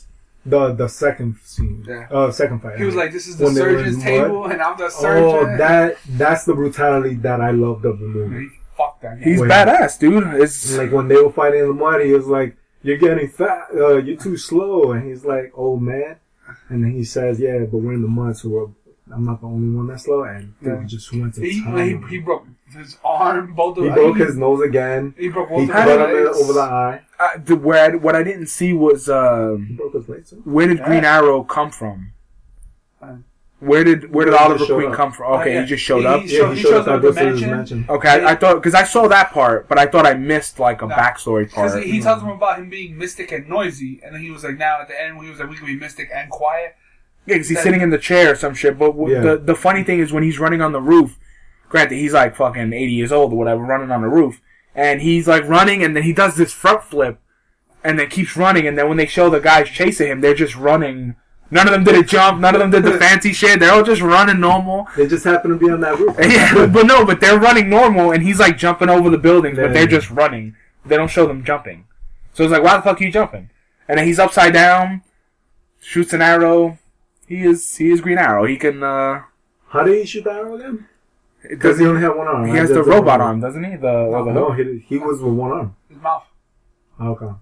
The 0.44 0.72
the 0.74 0.88
second 0.88 1.36
scene. 1.44 1.84
Yeah. 1.86 2.08
Uh 2.10 2.30
second 2.32 2.60
fight. 2.60 2.76
He 2.78 2.84
was 2.84 2.96
like, 2.96 3.12
"This 3.12 3.28
is 3.28 3.36
the 3.36 3.44
When 3.44 3.54
surgeon's 3.54 3.96
in 3.96 4.02
table, 4.02 4.46
and 4.46 4.60
I'm 4.60 4.76
the 4.76 4.90
surgeon." 4.90 5.24
Oh, 5.24 5.56
that 5.56 5.98
that's 6.10 6.44
the 6.44 6.54
brutality 6.54 7.14
that 7.16 7.40
I 7.40 7.52
loved 7.52 7.84
of 7.84 8.00
the 8.00 8.06
movie. 8.06 8.46
He 8.46 8.48
fucked 8.76 9.02
that 9.02 9.20
guy. 9.20 9.24
He's 9.24 9.40
Wait. 9.40 9.50
badass, 9.50 10.00
dude. 10.00 10.24
It's 10.42 10.76
Like 10.76 10.90
when 10.90 11.06
they 11.06 11.14
were 11.22 11.30
fighting 11.32 11.60
in 11.60 11.68
the 11.68 11.74
mud, 11.74 12.00
he 12.02 12.12
was 12.12 12.26
like, 12.26 12.56
"You're 12.82 12.96
getting 12.98 13.28
fat. 13.28 13.68
Uh, 13.72 13.98
you're 13.98 14.16
too 14.16 14.36
slow." 14.36 14.90
And 14.92 15.06
he's 15.08 15.24
like, 15.24 15.52
"Oh 15.56 15.76
man," 15.76 16.16
and 16.68 16.82
then 16.84 16.90
he 16.90 17.04
says, 17.04 17.38
"Yeah, 17.38 17.60
but 17.60 17.78
we're 17.78 17.92
in 17.92 18.02
the 18.02 18.08
mud, 18.08 18.36
so 18.36 18.48
we're, 18.48 18.66
I'm 19.14 19.24
not 19.24 19.40
the 19.42 19.46
only 19.46 19.76
one 19.76 19.86
that's 19.86 20.04
slow." 20.06 20.24
And 20.24 20.54
dude, 20.60 20.72
Yeah. 20.80 20.84
just 20.86 21.12
went 21.12 21.34
to 21.36 21.40
he, 21.42 21.62
town. 21.62 21.78
he, 21.78 22.16
he 22.16 22.18
broke 22.18 22.46
his 22.74 22.98
arm, 23.04 23.54
both 23.54 23.76
of 23.78 23.84
He 23.84 23.90
he, 23.90 23.94
broke 23.94 24.16
his 24.18 24.36
nose 24.36 24.60
again. 24.62 25.14
He 25.18 25.28
broke 25.28 25.48
He 25.50 25.66
both 25.66 25.70
cut 25.70 25.88
of 25.88 26.10
him 26.10 26.16
his 26.16 26.26
legs. 26.26 26.40
over 26.42 26.52
the 26.54 26.60
eye. 26.60 27.00
uh, 27.20 27.28
the, 27.44 27.56
where 27.56 27.92
I, 27.92 27.94
what 27.96 28.14
I 28.16 28.22
didn't 28.22 28.46
see 28.46 28.72
was 28.72 29.06
He 29.06 29.12
um, 29.12 29.74
broke 29.76 29.94
his 29.94 30.08
leg 30.08 30.26
too. 30.26 30.36
where 30.44 30.66
did 30.66 30.78
Yeah. 30.78 30.86
Green 30.86 31.04
Arrow 31.04 31.42
come 31.44 31.70
from? 31.70 32.12
Uh, 33.02 33.16
Where 33.60 33.84
did 33.84 34.12
where 34.12 34.24
did 34.24 34.34
He 34.34 34.38
Oliver 34.40 34.58
just 34.58 34.68
showed 34.68 34.76
Queen 34.80 34.90
up. 34.90 34.96
come 34.96 35.12
from? 35.12 35.32
Oh, 35.32 35.36
Okay, 35.40 35.54
yeah. 35.54 35.60
he 35.60 35.66
just 35.66 35.84
showed 35.84 36.00
He- 36.00 36.06
up. 36.06 36.20
he 36.22 36.28
showed- 36.28 36.36
Yeah, 36.36 36.48
he 36.50 36.54
he 36.56 36.62
showed 36.62 36.68
shows 36.70 36.80
up 36.80 36.86
up 36.88 36.88
at 36.88 36.94
at 36.96 37.02
the 37.02 37.12
Bruce's 37.12 37.24
mansion. 37.46 37.50
mansion. 37.50 37.84
Okay, 37.88 38.08
I, 38.08 38.32
I 38.32 38.34
thought 38.34 38.54
because 38.56 38.74
I 38.74 38.82
saw 38.84 39.06
that 39.08 39.30
part, 39.32 39.68
but 39.68 39.78
I 39.78 39.86
thought 39.86 40.04
I 40.04 40.14
missed 40.14 40.58
like 40.58 40.82
a 40.82 40.86
No. 40.88 40.94
backstory 40.96 41.44
Because 41.44 41.72
part. 41.72 41.84
he, 41.84 41.92
he 41.92 42.00
tells 42.00 42.20
them 42.22 42.30
about 42.30 42.58
him 42.58 42.68
being 42.70 42.98
mystic 42.98 43.30
and 43.30 43.48
noisy, 43.48 44.00
and 44.04 44.14
then 44.14 44.20
he 44.22 44.30
was 44.32 44.42
like, 44.42 44.56
now 44.58 44.80
at 44.80 44.88
the 44.88 45.00
end, 45.00 45.16
when 45.16 45.26
he 45.26 45.30
was 45.30 45.38
like, 45.38 45.48
we 45.48 45.56
can 45.56 45.66
be 45.66 45.76
mystic 45.76 46.08
and 46.12 46.28
quiet. 46.30 46.74
Yeah, 47.26 47.36
'cause 47.36 47.48
he's 47.50 47.62
sitting 47.62 47.80
in 47.82 47.90
the 47.90 47.98
chair 47.98 48.32
or 48.32 48.34
some 48.34 48.52
shit. 48.52 48.76
But 48.76 48.92
w- 48.96 49.14
Yeah. 49.14 49.20
the 49.20 49.36
the 49.38 49.54
funny 49.54 49.84
thing 49.84 50.00
is 50.00 50.12
when 50.12 50.24
he's 50.24 50.40
running 50.40 50.60
on 50.60 50.72
the 50.72 50.80
roof. 50.80 51.18
Granted, 51.72 51.96
he's 51.96 52.12
like 52.12 52.36
fucking 52.36 52.74
eighty 52.74 52.92
years 52.92 53.10
old 53.12 53.32
or 53.32 53.36
whatever, 53.36 53.62
running 53.62 53.90
on 53.90 54.02
the 54.02 54.08
roof, 54.08 54.40
and 54.74 55.00
he's 55.00 55.26
like 55.26 55.48
running, 55.48 55.82
and 55.82 55.96
then 55.96 56.02
he 56.02 56.12
does 56.12 56.36
this 56.36 56.52
front 56.52 56.84
flip, 56.84 57.18
and 57.82 57.98
then 57.98 58.10
keeps 58.10 58.36
running, 58.36 58.66
and 58.66 58.76
then 58.76 58.88
when 58.88 58.98
they 58.98 59.06
show 59.06 59.30
the 59.30 59.40
guys 59.40 59.70
chasing 59.70 60.08
him, 60.08 60.20
they're 60.20 60.34
just 60.34 60.54
running. 60.54 61.16
None 61.50 61.66
of 61.66 61.72
them 61.72 61.82
did 61.84 61.94
a 61.96 62.02
jump. 62.02 62.40
None 62.40 62.54
of 62.54 62.60
them 62.60 62.70
did 62.70 62.82
the 62.84 62.98
fancy 63.04 63.32
shit. 63.32 63.58
They're 63.58 63.72
all 63.72 63.82
just 63.82 64.02
running 64.02 64.38
normal. 64.38 64.86
They 64.96 65.06
just 65.06 65.24
happen 65.24 65.50
to 65.50 65.56
be 65.56 65.70
on 65.70 65.80
that 65.80 65.98
roof. 65.98 66.14
Yeah, 66.20 66.66
but 66.66 66.84
no, 66.86 67.04
but 67.06 67.20
they're 67.22 67.38
running 67.40 67.68
normal, 67.70 68.12
and 68.12 68.22
he's 68.22 68.38
like 68.38 68.56
jumping 68.58 68.90
over 68.90 69.08
the 69.10 69.18
buildings, 69.18 69.56
but 69.58 69.72
they're 69.72 69.86
just 69.86 70.10
running. 70.10 70.54
They 70.84 70.96
don't 70.96 71.10
show 71.10 71.26
them 71.26 71.42
jumping. 71.44 71.86
So 72.34 72.44
it's 72.44 72.52
like, 72.52 72.62
why 72.62 72.76
the 72.76 72.82
fuck 72.82 73.00
are 73.00 73.04
you 73.04 73.10
jumping? 73.12 73.48
And 73.88 73.98
then 73.98 74.06
he's 74.06 74.18
upside 74.18 74.52
down, 74.52 75.02
shoots 75.80 76.12
an 76.12 76.22
arrow. 76.22 76.78
He 77.26 77.42
is 77.44 77.76
he 77.76 77.90
is 77.90 78.00
Green 78.02 78.18
Arrow. 78.18 78.44
He 78.44 78.56
can. 78.56 78.82
uh 78.82 79.22
How 79.68 79.82
did 79.84 79.98
he 79.98 80.06
shoot 80.06 80.24
the 80.24 80.32
arrow 80.32 80.54
again? 80.56 80.86
It 81.44 81.48
Because 81.50 81.78
he 81.78 81.86
only 81.86 82.00
had 82.00 82.16
one 82.16 82.26
arm. 82.28 82.46
He 82.46 82.56
has 82.56 82.68
the 82.70 82.82
robot 82.82 83.20
arm, 83.20 83.40
doesn't 83.40 83.62
he? 83.64 83.76
The 83.76 83.88
or 83.88 84.24
the 84.24 84.32
No, 84.32 84.52
he, 84.52 84.78
he 84.86 84.98
was 84.98 85.20
with 85.20 85.34
one 85.34 85.52
arm. 85.52 85.76
His 85.88 86.00
mouth. 86.00 86.24
Oh, 87.00 87.10
okay. 87.12 87.32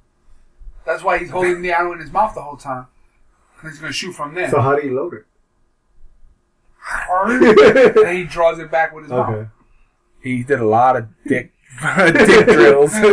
That's 0.86 1.02
why 1.02 1.18
he's 1.18 1.31
holding 1.31 1.62
the 1.62 1.72
arrow 1.72 1.93
in 1.93 2.01
his 2.01 2.12
mouth 2.12 2.35
the 2.35 2.43
whole 2.43 2.56
time. 2.56 2.86
'Cause 3.59 3.72
He's 3.72 3.81
gonna 3.81 3.93
shoot 3.93 4.12
from 4.12 4.35
there. 4.35 4.51
So 4.51 4.60
how 4.60 4.77
do 4.77 4.86
you 4.86 4.94
load 4.97 5.14
it? 5.14 5.27
and 8.06 8.16
he 8.16 8.24
draws 8.24 8.59
it 8.59 8.70
back 8.70 8.94
with 8.94 9.05
his 9.05 9.12
mouth. 9.12 9.48
He 10.22 10.43
did 10.43 10.60
a 10.60 10.66
lot 10.66 10.97
of 10.97 11.09
dick 11.27 11.52
dick 11.82 12.47
drills. 12.47 12.94
Okay, 12.94 13.06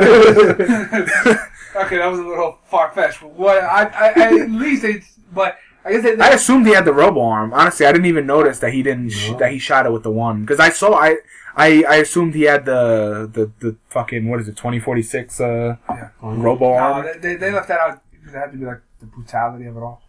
that 1.97 2.07
was 2.09 2.19
a 2.19 2.23
little 2.23 2.57
far 2.69 2.91
fetched, 2.91 3.22
but 3.22 3.31
what 3.34 3.57
I, 3.61 3.84
I, 3.84 4.14
I 4.15 4.39
at 4.41 4.49
least 4.49 4.84
it's 4.84 5.19
but 5.34 5.57
I 5.88 5.91
guess 5.93 6.19
I 6.19 6.30
assumed 6.34 6.68
he 6.68 6.73
had 6.73 6.85
the 6.85 6.93
robo 6.93 7.22
arm. 7.22 7.53
Honestly, 7.53 7.85
I 7.85 7.91
didn't 7.91 8.07
even 8.07 8.26
notice 8.26 8.59
that 8.59 8.73
he 8.73 8.84
didn't 8.84 9.09
sh- 9.11 9.31
No. 9.31 9.38
that 9.39 9.51
he 9.51 9.59
shot 9.59 9.85
it 9.85 9.91
with 9.91 10.03
the 10.03 10.11
one 10.11 10.41
because 10.41 10.59
I 10.59 10.69
saw 10.69 10.93
I. 10.95 11.18
I, 11.59 11.84
I 11.89 11.95
assumed 11.95 12.35
he 12.35 12.43
had 12.43 12.65
the, 12.65 13.27
the, 13.34 13.51
the 13.65 13.76
fucking 13.89 14.30
what 14.30 14.39
is 14.39 14.47
it 14.47 14.55
twenty 14.55 14.80
forty 14.80 15.01
six 15.01 15.41
uh 15.41 15.76
robo 16.22 16.65
no, 16.69 16.73
arm. 16.76 17.05
they, 17.05 17.18
they, 17.18 17.35
they 17.35 17.51
left 17.51 17.68
that 17.69 17.80
out 17.80 17.99
because 18.11 18.35
it 18.35 18.38
had 18.38 18.51
to 18.51 18.57
be 18.59 18.65
like 18.65 18.81
the 18.99 19.07
brutality 19.07 19.65
of 19.65 19.76
it 19.76 19.80
all 19.80 20.03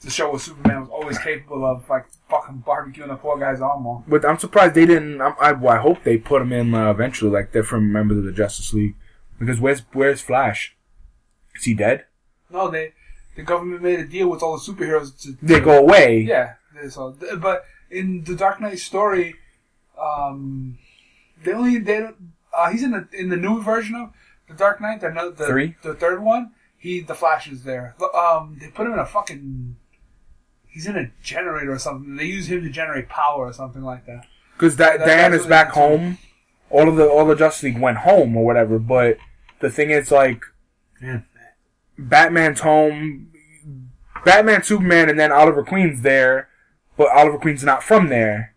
to 0.00 0.10
show 0.10 0.30
what 0.32 0.40
Superman 0.40 0.80
was 0.80 0.88
always 0.90 1.16
capable 1.18 1.64
of, 1.64 1.88
like 1.88 2.06
fucking 2.28 2.64
barbecuing 2.66 3.12
a 3.12 3.16
poor 3.16 3.38
guy's 3.38 3.60
arm 3.60 3.86
off. 3.86 4.02
But 4.08 4.24
I'm 4.24 4.38
surprised 4.38 4.74
they 4.74 4.86
didn't. 4.86 5.20
I, 5.20 5.34
I, 5.40 5.52
well, 5.52 5.74
I 5.74 5.78
hope 5.78 6.02
they 6.02 6.18
put 6.18 6.42
him 6.42 6.52
in 6.52 6.74
uh, 6.74 6.90
eventually, 6.90 7.30
like 7.30 7.52
different 7.52 7.86
members 7.86 8.18
of 8.18 8.24
the 8.24 8.32
Justice 8.32 8.72
League. 8.72 8.96
Because 9.38 9.60
where's 9.60 9.82
where's 9.92 10.20
Flash? 10.20 10.76
Is 11.54 11.62
he 11.64 11.74
dead? 11.74 12.06
No, 12.50 12.68
they 12.70 12.92
the 13.38 13.44
government 13.44 13.80
made 13.82 14.00
a 14.00 14.04
deal 14.04 14.28
with 14.28 14.42
all 14.42 14.58
the 14.58 14.64
superheroes 14.72 15.16
to 15.22 15.36
They 15.40 15.60
go 15.60 15.78
away. 15.78 16.22
Yeah, 16.22 16.54
so 16.90 17.16
but 17.38 17.64
in 17.88 18.24
the 18.24 18.34
Dark 18.34 18.60
Knight 18.60 18.80
story, 18.80 19.36
um, 19.98 20.76
they 21.44 21.52
only 21.52 21.78
they 21.78 22.00
don't. 22.00 22.16
Uh, 22.56 22.70
he's 22.70 22.82
in 22.82 22.90
the 22.90 23.08
in 23.12 23.28
the 23.30 23.36
new 23.36 23.62
version 23.62 23.94
of 23.94 24.10
the 24.48 24.54
Dark 24.54 24.80
Knight, 24.80 25.00
the 25.00 25.34
the, 25.36 25.46
Three? 25.46 25.76
the 25.82 25.94
third 25.94 26.20
one. 26.22 26.50
he 26.76 27.00
the 27.00 27.14
Flash 27.14 27.46
is 27.48 27.62
there. 27.62 27.94
Um, 28.14 28.58
they 28.60 28.68
put 28.68 28.86
him 28.86 28.92
in 28.94 28.98
a 28.98 29.06
fucking. 29.06 29.76
He's 30.66 30.86
in 30.86 30.96
a 30.96 31.10
generator 31.22 31.72
or 31.72 31.78
something. 31.78 32.16
They 32.16 32.24
use 32.24 32.50
him 32.50 32.62
to 32.62 32.70
generate 32.70 33.08
power 33.08 33.46
or 33.46 33.52
something 33.52 33.82
like 33.82 34.06
that. 34.06 34.26
Because 34.56 34.76
that 34.76 34.98
That- 34.98 35.06
Diana's 35.06 35.46
back 35.46 35.70
home. 35.70 36.18
All 36.70 36.88
of 36.88 36.96
the 36.96 37.08
all 37.08 37.24
the 37.24 37.34
Justice 37.36 37.62
League 37.62 37.78
went 37.80 37.98
home 37.98 38.36
or 38.36 38.44
whatever. 38.44 38.78
But 38.78 39.16
the 39.60 39.70
thing 39.70 39.90
is, 39.90 40.10
like, 40.10 40.42
Yeah. 41.00 41.20
Batman's 41.98 42.60
home. 42.60 43.32
Batman, 44.24 44.62
Superman, 44.62 45.08
and 45.08 45.18
then 45.18 45.30
Oliver 45.32 45.62
Queen's 45.64 46.02
there, 46.02 46.48
but 46.96 47.08
Oliver 47.16 47.38
Queen's 47.38 47.62
not 47.64 47.82
from 47.82 48.08
there. 48.08 48.54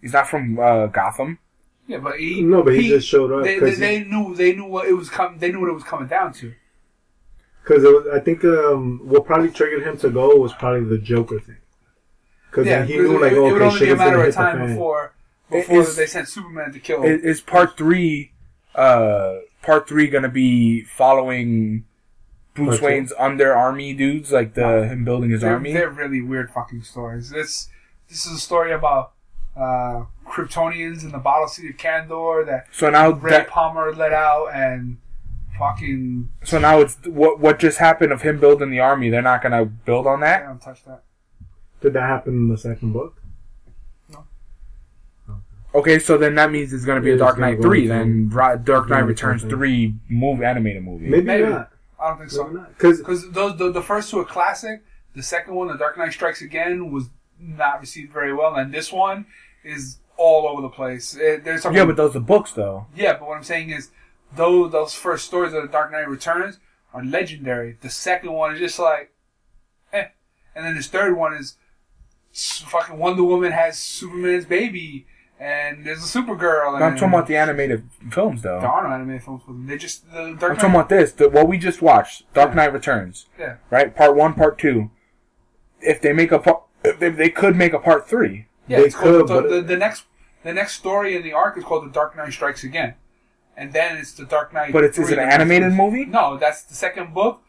He's 0.00 0.12
not 0.12 0.28
from 0.28 0.58
uh, 0.58 0.86
Gotham. 0.86 1.38
Yeah, 1.88 1.98
but 1.98 2.18
he 2.20 2.42
No, 2.42 2.62
but 2.62 2.74
he, 2.74 2.88
just 2.88 3.08
showed 3.08 3.32
up 3.32 3.44
They, 3.44 3.54
they, 3.54 3.60
because 3.60 3.78
they 3.78 4.04
knew 4.04 4.34
they 4.34 4.54
knew 4.54 4.66
what 4.66 4.86
it 4.86 4.92
was 4.92 5.08
com- 5.10 5.38
They 5.38 5.50
knew 5.50 5.60
what 5.60 5.70
it 5.70 5.74
was 5.74 5.82
coming 5.84 6.06
down 6.06 6.32
to. 6.34 6.54
Because 7.62 7.84
I 8.12 8.20
think 8.20 8.44
um, 8.44 9.00
what 9.04 9.26
probably 9.26 9.50
triggered 9.50 9.82
him 9.82 9.98
to 9.98 10.10
go 10.10 10.36
was 10.36 10.52
probably 10.54 10.84
the 10.88 10.98
Joker 10.98 11.40
thing. 11.40 11.56
Because 12.50 12.66
Yeah, 12.66 12.84
he 12.84 12.92
because 12.96 13.10
knew 13.10 13.16
it, 13.16 13.22
like, 13.22 13.32
it 13.32 13.40
would 13.40 13.52
okay, 13.54 13.64
only 13.64 13.78
shit 13.78 13.88
be 13.88 13.92
a 13.92 13.96
matter 13.96 14.22
of 14.24 14.34
time 14.34 14.68
before 14.68 15.14
before 15.50 15.80
is- 15.80 15.96
they 15.96 16.06
sent 16.06 16.28
Superman 16.28 16.72
to 16.72 16.78
kill. 16.78 17.02
Him. 17.02 17.20
is 17.22 17.40
part 17.40 17.76
three, 17.76 18.32
uh, 18.74 19.36
part 19.62 19.88
three 19.88 20.06
gonna 20.08 20.28
be 20.28 20.82
following 20.82 21.84
Bruce 22.64 22.80
Part 22.80 22.80
two? 22.80 22.86
Wayne's 22.86 23.12
under 23.18 23.54
army 23.54 23.94
dudes, 23.94 24.32
like 24.32 24.54
the 24.54 24.86
him 24.86 25.04
building 25.04 25.30
his 25.30 25.40
they're, 25.40 25.54
army? 25.54 25.72
they're 25.72 25.90
really 25.90 26.20
weird 26.20 26.50
fucking 26.50 26.82
stories. 26.82 27.30
This 27.30 27.68
this 28.08 28.26
is 28.26 28.32
a 28.32 28.38
story 28.40 28.72
about 28.72 29.12
uh, 29.56 30.04
Kryptonians 30.26 31.02
in 31.02 31.10
the 31.12 31.18
bottle 31.18 31.48
city 31.48 31.70
of 31.70 31.76
Kandor 31.76 32.46
that 32.46 32.66
So 32.72 32.90
now 32.90 33.10
Ray 33.10 33.30
that, 33.32 33.48
Palmer 33.48 33.92
let 33.94 34.12
out 34.12 34.48
and 34.54 34.98
fucking 35.58 36.30
so 36.44 36.58
now 36.58 36.80
it's 36.80 36.96
what 37.04 37.40
what 37.40 37.58
just 37.58 37.78
happened 37.78 38.12
of 38.12 38.22
him 38.22 38.38
building 38.38 38.70
the 38.70 38.80
army. 38.80 39.10
They're 39.10 39.22
not 39.22 39.42
gonna 39.42 39.64
build 39.64 40.06
on 40.06 40.20
that. 40.20 40.44
don't 40.44 40.60
touch 40.62 40.84
that. 40.84 41.02
Did 41.80 41.92
that 41.94 42.02
happen 42.02 42.34
in 42.34 42.48
the 42.48 42.58
second 42.58 42.92
book? 42.92 43.20
No. 44.12 44.24
Okay, 45.74 45.98
so 45.98 46.16
then 46.16 46.34
that 46.36 46.50
means 46.50 46.72
it's 46.72 46.84
gonna 46.84 47.00
be 47.00 47.10
Yeah, 47.10 47.16
a 47.16 47.18
Dark 47.18 47.38
Knight 47.38 47.60
three. 47.60 47.86
Then 47.86 48.28
Dark 48.28 48.88
Knight 48.88 49.00
Returns 49.00 49.42
three 49.42 49.94
movie 50.08 50.44
animated 50.44 50.82
movie. 50.84 51.06
Maybe, 51.08 51.26
Maybe. 51.26 51.48
not. 51.48 51.70
I 52.08 52.10
don't 52.10 52.18
think 52.18 52.30
so. 52.30 52.46
Maybe. 52.48 52.66
Because 52.76 52.98
Because 52.98 53.30
those 53.30 53.58
the, 53.58 53.70
the 53.70 53.82
first 53.82 54.10
two 54.10 54.18
are 54.20 54.24
classic. 54.24 54.82
The 55.14 55.22
second 55.22 55.54
one, 55.54 55.68
The 55.68 55.74
Dark 55.76 55.98
Knight 55.98 56.12
Strikes 56.12 56.42
Again, 56.42 56.92
was 56.92 57.08
not 57.40 57.80
received 57.80 58.12
very 58.12 58.32
well, 58.34 58.54
and 58.56 58.72
this 58.72 58.92
one 58.92 59.26
is 59.64 59.98
all 60.16 60.46
over 60.48 60.62
the 60.62 60.68
place. 60.68 61.14
It, 61.16 61.44
there's 61.44 61.62
some 61.62 61.74
Yeah, 61.74 61.84
but 61.84 61.96
those 61.96 62.14
are 62.16 62.20
books 62.20 62.52
though. 62.52 62.86
yeah, 62.94 63.14
but 63.14 63.28
what 63.28 63.36
I'm 63.36 63.44
saying 63.44 63.70
is, 63.70 63.90
those 64.36 64.70
those 64.72 64.94
first 64.94 65.26
stories 65.26 65.52
of 65.52 65.62
The 65.62 65.68
Dark 65.68 65.90
Knight 65.92 66.08
Returns 66.08 66.58
are 66.94 67.04
legendary. 67.04 67.78
The 67.80 67.90
second 67.90 68.32
one 68.32 68.54
is 68.54 68.58
just 68.60 68.78
like, 68.78 69.12
eh, 69.92 70.06
and 70.54 70.64
then 70.64 70.74
this 70.76 70.86
third 70.88 71.16
one 71.16 71.34
is 71.34 71.56
fucking 72.32 72.98
Wonder 72.98 73.24
Woman 73.24 73.52
has 73.52 73.78
Superman's 73.78 74.44
baby, 74.46 75.06
and 75.40 75.84
there's 75.84 75.98
a 75.98 76.18
Supergirl. 76.18 76.74
And 76.74 76.84
I'm 76.84 76.94
talking 76.96 77.08
about 77.14 77.26
the 77.26 77.36
animated 77.36 77.88
films 78.10 78.42
though. 78.42 78.60
There 78.60 78.68
are 78.68 78.86
no 78.88 78.94
animated 78.94 79.22
films. 79.24 79.42
They 79.68 79.76
just 79.78 80.10
the 80.10 80.12
Dark 80.12 80.24
I'm 80.24 80.38
Knight. 80.38 80.54
talking 80.58 80.70
about 80.74 80.88
this. 80.88 81.12
The, 81.12 81.28
what 81.28 81.48
we 81.48 81.58
just 81.58 81.80
watched, 81.82 82.32
Dark 82.34 82.50
Yeah. 82.50 82.54
Knight 82.56 82.72
Returns. 82.72 83.26
Yeah. 83.38 83.56
Right, 83.70 83.94
part 83.94 84.16
one, 84.16 84.34
part 84.34 84.58
two. 84.58 84.90
If 85.80 86.00
they 86.00 86.12
make 86.12 86.32
a 86.32 86.38
part, 86.38 86.62
if 86.84 86.98
they, 86.98 87.10
they 87.10 87.30
could 87.30 87.54
make 87.56 87.72
a 87.72 87.78
part 87.78 88.08
three. 88.08 88.46
Yeah, 88.66 88.78
They 88.80 88.86
it's 88.86 88.94
called, 88.94 89.26
could, 89.26 89.28
the, 89.28 89.40
but- 89.42 89.48
the, 89.50 89.60
the 89.62 89.76
next 89.76 90.04
the 90.44 90.52
next 90.52 90.74
story 90.74 91.16
in 91.16 91.22
the 91.22 91.32
arc 91.32 91.56
is 91.58 91.64
called 91.64 91.84
The 91.86 91.90
Dark 91.90 92.16
Knight 92.16 92.32
Strikes 92.32 92.64
Again, 92.64 92.94
and 93.56 93.72
then 93.72 93.96
it's 93.96 94.12
The 94.12 94.24
Dark 94.24 94.52
Knight. 94.52 94.72
But 94.72 94.84
it's 94.84 94.98
is 94.98 95.10
it 95.10 95.18
an 95.18 95.28
animated 95.28 95.72
movie? 95.72 96.04
No, 96.04 96.36
that's 96.36 96.62
the 96.62 96.74
second 96.74 97.14
book. 97.14 97.42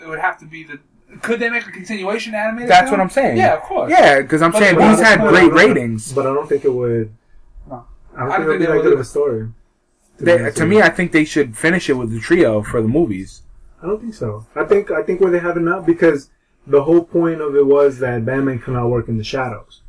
It 0.00 0.06
would 0.08 0.18
have 0.18 0.38
to 0.40 0.46
be 0.46 0.64
the. 0.64 0.78
Could 1.22 1.38
they 1.38 1.48
make 1.48 1.66
a 1.66 1.70
continuation 1.70 2.34
animated? 2.34 2.68
That's 2.70 2.88
film? 2.88 2.98
what 2.98 3.00
I'm 3.04 3.10
saying. 3.10 3.36
Yeah, 3.36 3.54
of 3.54 3.60
course. 3.62 3.90
Yeah, 3.90 4.20
because 4.22 4.42
I'm 4.42 4.50
But- 4.50 4.58
saying 4.62 4.78
these 4.78 5.00
had 5.00 5.20
great 5.20 5.52
ratings. 5.52 6.12
But 6.12 6.26
I 6.26 6.34
don't 6.34 6.48
think 6.48 6.64
it 6.64 6.72
would. 6.72 7.14
No. 8.16 8.22
I 8.22 8.24
don't 8.24 8.32
I 8.32 8.36
think 8.36 8.46
don't 8.46 8.46
it 8.46 8.48
would 8.48 8.58
be 8.58 8.66
think 8.66 8.68
they 8.68 8.76
that 8.76 8.82
good 8.82 8.84
would. 8.84 8.92
of 8.94 9.00
a 9.00 9.04
story. 9.04 9.48
to 10.18 10.24
They, 10.24 10.50
to 10.50 10.66
me. 10.66 10.82
I 10.82 10.88
think 10.90 11.12
they 11.12 11.24
should 11.24 11.56
finish 11.56 11.88
it 11.90 11.94
with 11.94 12.10
the 12.10 12.20
trio 12.20 12.62
for 12.62 12.80
the 12.82 12.88
movies. 12.88 13.42
I 13.82 13.86
don't 13.86 14.00
think 14.00 14.14
so. 14.14 14.46
I 14.56 14.64
think 14.64 14.90
I 14.90 15.02
think 15.02 15.20
where 15.20 15.30
they 15.30 15.40
have 15.40 15.56
it 15.56 15.60
now 15.60 15.80
because 15.80 16.30
the 16.66 16.82
whole 16.84 17.04
point 17.04 17.40
of 17.40 17.54
it 17.54 17.66
was 17.66 17.98
that 17.98 18.24
Batman 18.24 18.58
cannot 18.58 18.88
work 18.88 19.08
in 19.08 19.18
the 19.18 19.24
shadows 19.24 19.82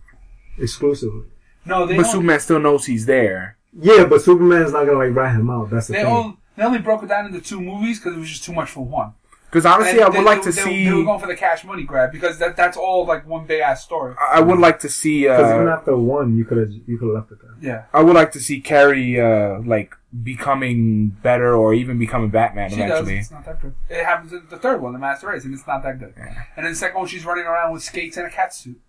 exclusively. 0.57 1.23
No, 1.65 1.85
they 1.85 1.95
But 1.95 2.05
only, 2.05 2.11
Superman 2.11 2.39
still 2.39 2.59
knows 2.59 2.85
he's 2.85 3.05
there. 3.05 3.57
Yeah, 3.77 4.05
but 4.05 4.21
Superman's 4.21 4.71
not 4.73 4.85
gonna 4.85 4.97
like 4.97 5.15
rat 5.15 5.35
him 5.35 5.49
out. 5.49 5.69
That's 5.69 5.87
the 5.87 5.93
they, 5.93 6.03
thing. 6.03 6.11
only, 6.13 6.37
they 6.55 6.63
only 6.63 6.79
broke 6.79 7.03
it 7.03 7.07
down 7.09 7.25
into 7.27 7.41
two 7.41 7.59
movies 7.61 7.99
because 7.99 8.15
it 8.15 8.19
was 8.19 8.29
just 8.29 8.43
too 8.43 8.53
much 8.53 8.69
for 8.69 8.85
one. 8.85 9.13
Because 9.49 9.65
honestly, 9.65 9.91
And 9.99 10.01
I 10.01 10.09
would 10.09 10.17
they- 10.17 10.23
like 10.23 10.43
they, 10.43 10.51
to 10.51 10.55
they, 10.55 10.61
see. 10.63 10.85
They 10.85 10.93
were 10.93 11.03
going 11.05 11.19
for 11.19 11.27
the 11.27 11.35
cash 11.35 11.63
money 11.63 11.83
grab 11.83 12.11
because 12.11 12.37
that 12.39 12.57
that's 12.57 12.75
all 12.75 13.05
like 13.05 13.25
one 13.25 13.45
big 13.45 13.61
ass 13.61 13.83
story. 13.83 14.13
I 14.19 14.41
would 14.41 14.59
like 14.59 14.79
to 14.79 14.89
see. 14.89 15.21
Because 15.23 15.53
even 15.53 15.67
Uh, 15.67 15.71
after 15.71 15.95
one, 15.95 16.35
you 16.35 16.43
could 16.45 16.57
have 16.57 16.71
you 16.71 16.97
could 16.97 17.05
have 17.07 17.15
left 17.15 17.31
it 17.31 17.37
there. 17.41 17.51
Yeah. 17.61 17.83
I 17.93 18.01
would 18.01 18.15
like 18.15 18.31
to 18.33 18.39
see 18.39 18.59
Carrie 18.59 19.19
uh, 19.19 19.59
like 19.61 19.95
becoming 20.23 21.09
better 21.09 21.55
or 21.55 21.73
even 21.73 21.97
becoming 21.99 22.29
Batman 22.29 22.69
She 22.69 22.75
does. 22.77 22.85
eventually. 22.89 23.17
It's 23.19 23.31
not 23.31 23.45
that 23.45 23.61
good. 23.61 23.75
It 23.89 24.03
happens 24.03 24.33
in 24.33 24.43
the 24.49 24.57
third 24.57 24.81
one, 24.81 24.91
the 24.93 24.99
Master 24.99 25.27
Race, 25.27 25.45
and 25.45 25.53
it's 25.53 25.67
not 25.67 25.83
that 25.83 25.99
good. 25.99 26.13
And 26.17 26.65
then 26.65 26.71
the 26.71 26.75
second 26.75 26.97
one, 26.99 27.07
she's 27.07 27.25
running 27.25 27.45
around 27.45 27.71
with 27.73 27.83
skates 27.83 28.17
and 28.17 28.25
a 28.27 28.29
cat 28.29 28.53
suit. 28.53 28.79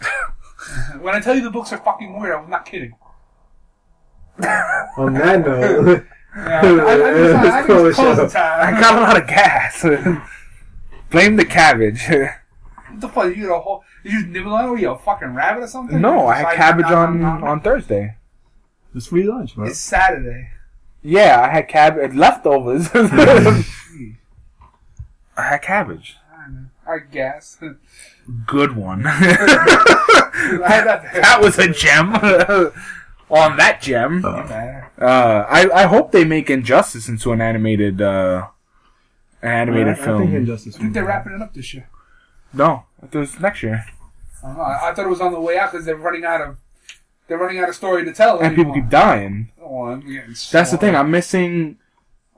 when 1.00 1.14
I 1.14 1.20
tell 1.20 1.34
you 1.36 1.42
the 1.42 1.50
books 1.50 1.72
are 1.72 1.78
fucking 1.78 2.18
weird, 2.18 2.34
I'm 2.34 2.50
not 2.50 2.64
kidding. 2.66 2.94
On 4.98 5.14
that 5.14 5.40
note, 5.46 6.04
Yeah, 6.36 6.60
I, 6.60 6.60
I, 6.60 6.62
think 6.62 7.16
it's 7.16 7.32
fine. 7.32 7.46
I 7.46 7.62
think 7.62 7.86
it's 7.88 7.96
close 7.96 8.16
closing 8.16 8.36
I 8.36 8.80
got 8.80 8.98
a 8.98 9.00
lot 9.00 9.20
of 9.20 9.26
gas. 9.26 9.82
Blame 11.10 11.36
the 11.36 11.44
cabbage. 11.44 12.02
What 12.88 13.00
the 13.00 13.08
fuck? 13.08 13.26
You 13.26 13.34
get 13.34 13.50
a 13.50 13.58
whole? 13.58 13.84
You 14.04 14.12
just 14.12 14.26
nibble 14.28 14.54
on 14.54 14.64
it? 14.64 14.68
Were 14.70 14.78
you 14.78 14.90
a 14.90 14.96
fucking 14.96 15.34
rabbit 15.34 15.64
or 15.64 15.66
something? 15.66 16.00
no, 16.00 16.28
I 16.28 16.36
had 16.36 16.54
cabbage 16.54 16.86
on 16.86 17.20
nom, 17.20 17.40
nom. 17.40 17.44
on 17.50 17.60
Thursday. 17.60 18.16
it's 18.94 19.08
free 19.08 19.24
lunch, 19.24 19.54
bro. 19.54 19.66
It's 19.66 19.78
Saturday. 19.78 20.48
Yeah, 21.02 21.42
I 21.42 21.48
had 21.48 21.68
cabbage 21.68 22.14
leftovers. 22.14 22.88
I 22.94 23.64
had 25.36 25.58
cabbage. 25.58 26.16
I 26.32 26.48
know. 26.50 26.66
I 26.86 26.98
guess. 27.00 27.58
Good 28.46 28.76
one. 28.76 29.06
I 29.06 29.10
had 30.64 30.86
that. 30.86 31.12
that 31.12 31.40
was 31.42 31.58
a 31.58 31.68
gem. 31.68 32.14
On 33.30 33.56
that 33.56 33.80
gem. 33.82 34.20
Man. 34.22 34.86
Uh, 35.00 35.44
I, 35.48 35.68
I 35.74 35.86
hope 35.86 36.12
they 36.12 36.24
make 36.24 36.48
Injustice 36.50 37.08
into 37.08 37.32
an 37.32 37.40
animated 37.40 38.00
uh, 38.00 38.46
an 39.42 39.50
animated 39.50 39.88
I, 39.88 39.92
I 39.92 39.94
think 39.94 40.04
film. 40.06 40.34
Injustice. 40.34 40.76
I 40.76 40.78
think 40.80 40.94
they're 40.94 41.04
wrapping 41.04 41.34
it 41.34 41.42
up 41.42 41.54
this 41.54 41.74
year. 41.74 41.88
no, 42.52 42.84
it 43.02 43.14
was 43.16 43.38
next 43.40 43.62
year, 43.62 43.84
I. 44.44 44.48
I, 44.48 44.90
I 44.90 44.94
thought 44.94 45.06
it 45.06 45.10
was 45.10 45.20
on 45.20 45.32
the 45.32 45.40
way 45.40 45.58
out 45.58 45.72
because 45.72 45.84
they're 45.86 45.96
running 45.96 46.24
out 46.24 46.40
of 46.40 46.56
they're 47.26 47.38
running 47.38 47.58
out 47.58 47.68
of 47.68 47.74
story 47.74 48.04
to 48.04 48.12
tell. 48.12 48.38
and 48.38 48.54
people 48.54 48.72
keep 48.72 48.88
dying. 48.88 49.50
Oh, 49.60 49.96
That's 50.52 50.70
the 50.70 50.78
thing. 50.78 50.94
I'm 50.94 51.10
missing. 51.10 51.78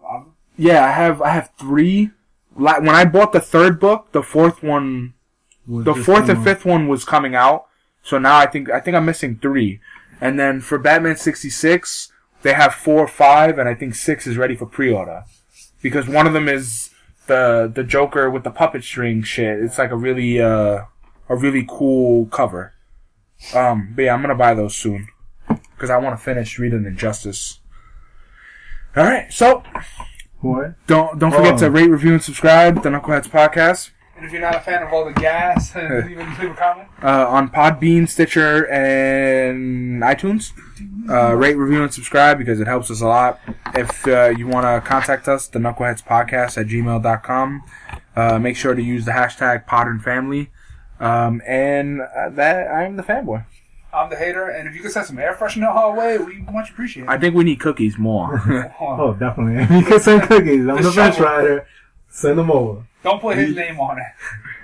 Um, 0.08 0.34
Yeah, 0.56 0.84
I 0.86 0.92
have 0.92 1.20
I 1.20 1.30
have 1.30 1.50
three. 1.58 2.10
La- 2.56 2.78
When 2.80 2.88
I 2.88 3.04
bought 3.04 3.32
the 3.32 3.40
third 3.40 3.78
book, 3.78 4.12
the 4.12 4.22
fourth 4.22 4.62
one, 4.62 5.12
the 5.66 5.94
fourth 5.94 6.28
and 6.30 6.42
fifth 6.42 6.64
one 6.64 6.88
was 6.88 7.04
coming 7.04 7.34
out. 7.34 7.66
So 8.02 8.18
now 8.18 8.38
I 8.38 8.46
think 8.46 8.70
I 8.70 8.80
think 8.80 8.96
I'm 8.96 9.04
missing 9.04 9.38
three. 9.40 9.80
And 10.20 10.38
then 10.38 10.60
for 10.60 10.78
Batman 10.78 11.16
66, 11.16 12.12
they 12.42 12.52
have 12.54 12.74
four, 12.74 13.06
five, 13.08 13.58
and 13.58 13.68
I 13.68 13.74
think 13.74 13.94
six 13.94 14.26
is 14.26 14.36
ready 14.36 14.54
for 14.56 14.66
pre-order 14.66 15.24
because 15.82 16.08
one 16.08 16.26
of 16.26 16.32
them 16.32 16.48
is 16.48 16.90
the 17.26 17.70
the 17.72 17.84
Joker 17.84 18.30
with 18.30 18.42
the 18.44 18.50
puppet 18.50 18.82
string 18.84 19.22
shit. 19.22 19.60
It's 19.60 19.78
like 19.78 19.90
a 19.90 19.96
really 19.96 20.40
uh 20.40 20.82
a 21.28 21.36
really 21.36 21.64
cool 21.68 22.26
cover. 22.26 22.72
Um, 23.54 23.92
but 23.94 24.02
yeah, 24.02 24.14
I'm 24.14 24.20
gonna 24.22 24.34
buy 24.34 24.54
those 24.54 24.74
soon 24.74 25.06
because 25.48 25.90
I 25.90 25.98
want 25.98 26.18
to 26.18 26.24
finish 26.24 26.58
reading 26.58 26.84
Injustice. 26.86 27.60
All 28.96 29.04
right, 29.04 29.32
so 29.32 29.62
What? 30.40 30.74
don't 30.86 31.18
don't 31.18 31.30
forget 31.32 31.54
Oh. 31.54 31.58
to 31.58 31.70
rate, 31.70 31.90
review, 31.90 32.14
and 32.14 32.22
subscribe. 32.22 32.82
The 32.82 32.88
Knuckleheads 32.88 33.28
Podcast. 33.28 33.90
And 34.18 34.26
if 34.26 34.32
you're 34.32 34.42
not 34.42 34.54
a 34.54 34.60
fan 34.60 34.82
of 34.82 34.92
all 34.92 35.04
the 35.06 35.12
gas, 35.12 35.74
leave, 35.76 35.86
a- 35.88 36.36
leave 36.40 36.50
a 36.50 36.54
comment. 36.54 36.88
uh, 37.02 37.26
on 37.28 37.48
Podbean, 37.48 38.06
Stitcher, 38.08 38.66
and 38.70 40.02
iTunes. 40.02 40.52
Uh, 41.08 41.34
rate, 41.34 41.54
review, 41.54 41.82
and 41.82 41.92
subscribe 41.92 42.36
because 42.38 42.60
it 42.60 42.66
helps 42.66 42.90
us 42.90 43.00
a 43.00 43.06
lot. 43.06 43.40
If 43.74 44.06
uh, 44.06 44.32
you 44.36 44.46
want 44.46 44.64
to 44.66 44.86
contact 44.86 45.26
us, 45.26 45.48
the 45.48 45.58
Knuckleheads 45.58 46.04
Podcast 46.04 46.58
at 46.58 46.66
gmail.com. 46.66 47.62
Uh, 48.14 48.38
make 48.38 48.56
sure 48.56 48.74
to 48.74 48.82
use 48.82 49.04
the 49.06 49.12
hashtag 49.12 49.64
Podern 49.66 50.02
Family. 50.02 50.50
Um, 51.00 51.40
and 51.46 52.00
uh, 52.02 52.28
that 52.30 52.68
I'm 52.68 52.96
the 52.96 53.02
fanboy. 53.02 53.44
I'm 53.92 54.10
the 54.10 54.16
hater, 54.16 54.48
and 54.50 54.68
if 54.68 54.74
you 54.74 54.82
could 54.82 54.90
send 54.90 55.06
some 55.06 55.18
air 55.18 55.34
freshener 55.34 55.68
our 55.68 55.96
way, 55.96 56.18
we 56.18 56.40
much 56.52 56.70
appreciate 56.70 57.04
it. 57.04 57.08
I 57.08 57.16
think 57.16 57.34
we 57.34 57.42
need 57.44 57.58
cookies 57.60 57.96
more. 57.96 58.42
Oh, 58.80 59.14
definitely. 59.14 59.76
you 59.78 59.84
can 59.84 59.98
send 60.00 60.22
cookies. 60.24 60.66
I'm 60.66 60.76
The 60.76 60.82
the 60.82 60.92
French 60.92 61.14
shovel. 61.16 61.30
rider. 61.30 61.66
Send 62.08 62.38
them 62.38 62.50
over. 62.50 62.84
Don't 63.02 63.20
put 63.20 63.36
his 63.36 63.54
name 63.54 63.78
on 63.80 63.98
it, 63.98 64.04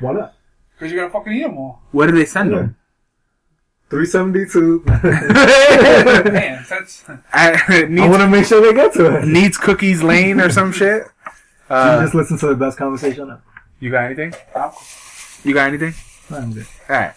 Why 0.00 0.12
not? 0.12 0.34
because 0.74 0.92
you're 0.92 1.02
gonna 1.02 1.12
fucking 1.12 1.32
eat 1.32 1.42
them 1.44 1.56
all. 1.58 1.82
Where 1.92 2.06
do 2.08 2.14
they 2.16 2.24
send 2.24 2.52
them? 2.52 2.76
372. 3.90 4.82
Man, 6.32 6.64
that's 6.68 7.04
I- 7.32 7.52
I 7.68 8.08
want 8.08 8.22
to 8.22 8.28
make 8.28 8.46
sure 8.46 8.60
they 8.60 8.72
get 8.74 8.92
to 8.94 9.18
it. 9.18 9.26
needs 9.26 9.56
Cookies 9.56 10.02
Lane 10.02 10.40
or 10.40 10.50
some 10.50 10.72
shit. 10.72 11.04
you 11.70 11.76
Uh, 11.76 12.02
just 12.02 12.14
listen 12.14 12.38
to 12.38 12.46
the 12.48 12.56
best 12.56 12.76
conversation 12.78 13.22
ever. 13.30 13.42
you 13.78 13.90
got 13.90 14.04
anything? 14.04 14.34
You 15.44 15.54
got 15.54 15.68
anything? 15.68 15.94
I'm 16.30 16.52
good. 16.52 16.66
All 16.88 16.96
right. 16.96 17.12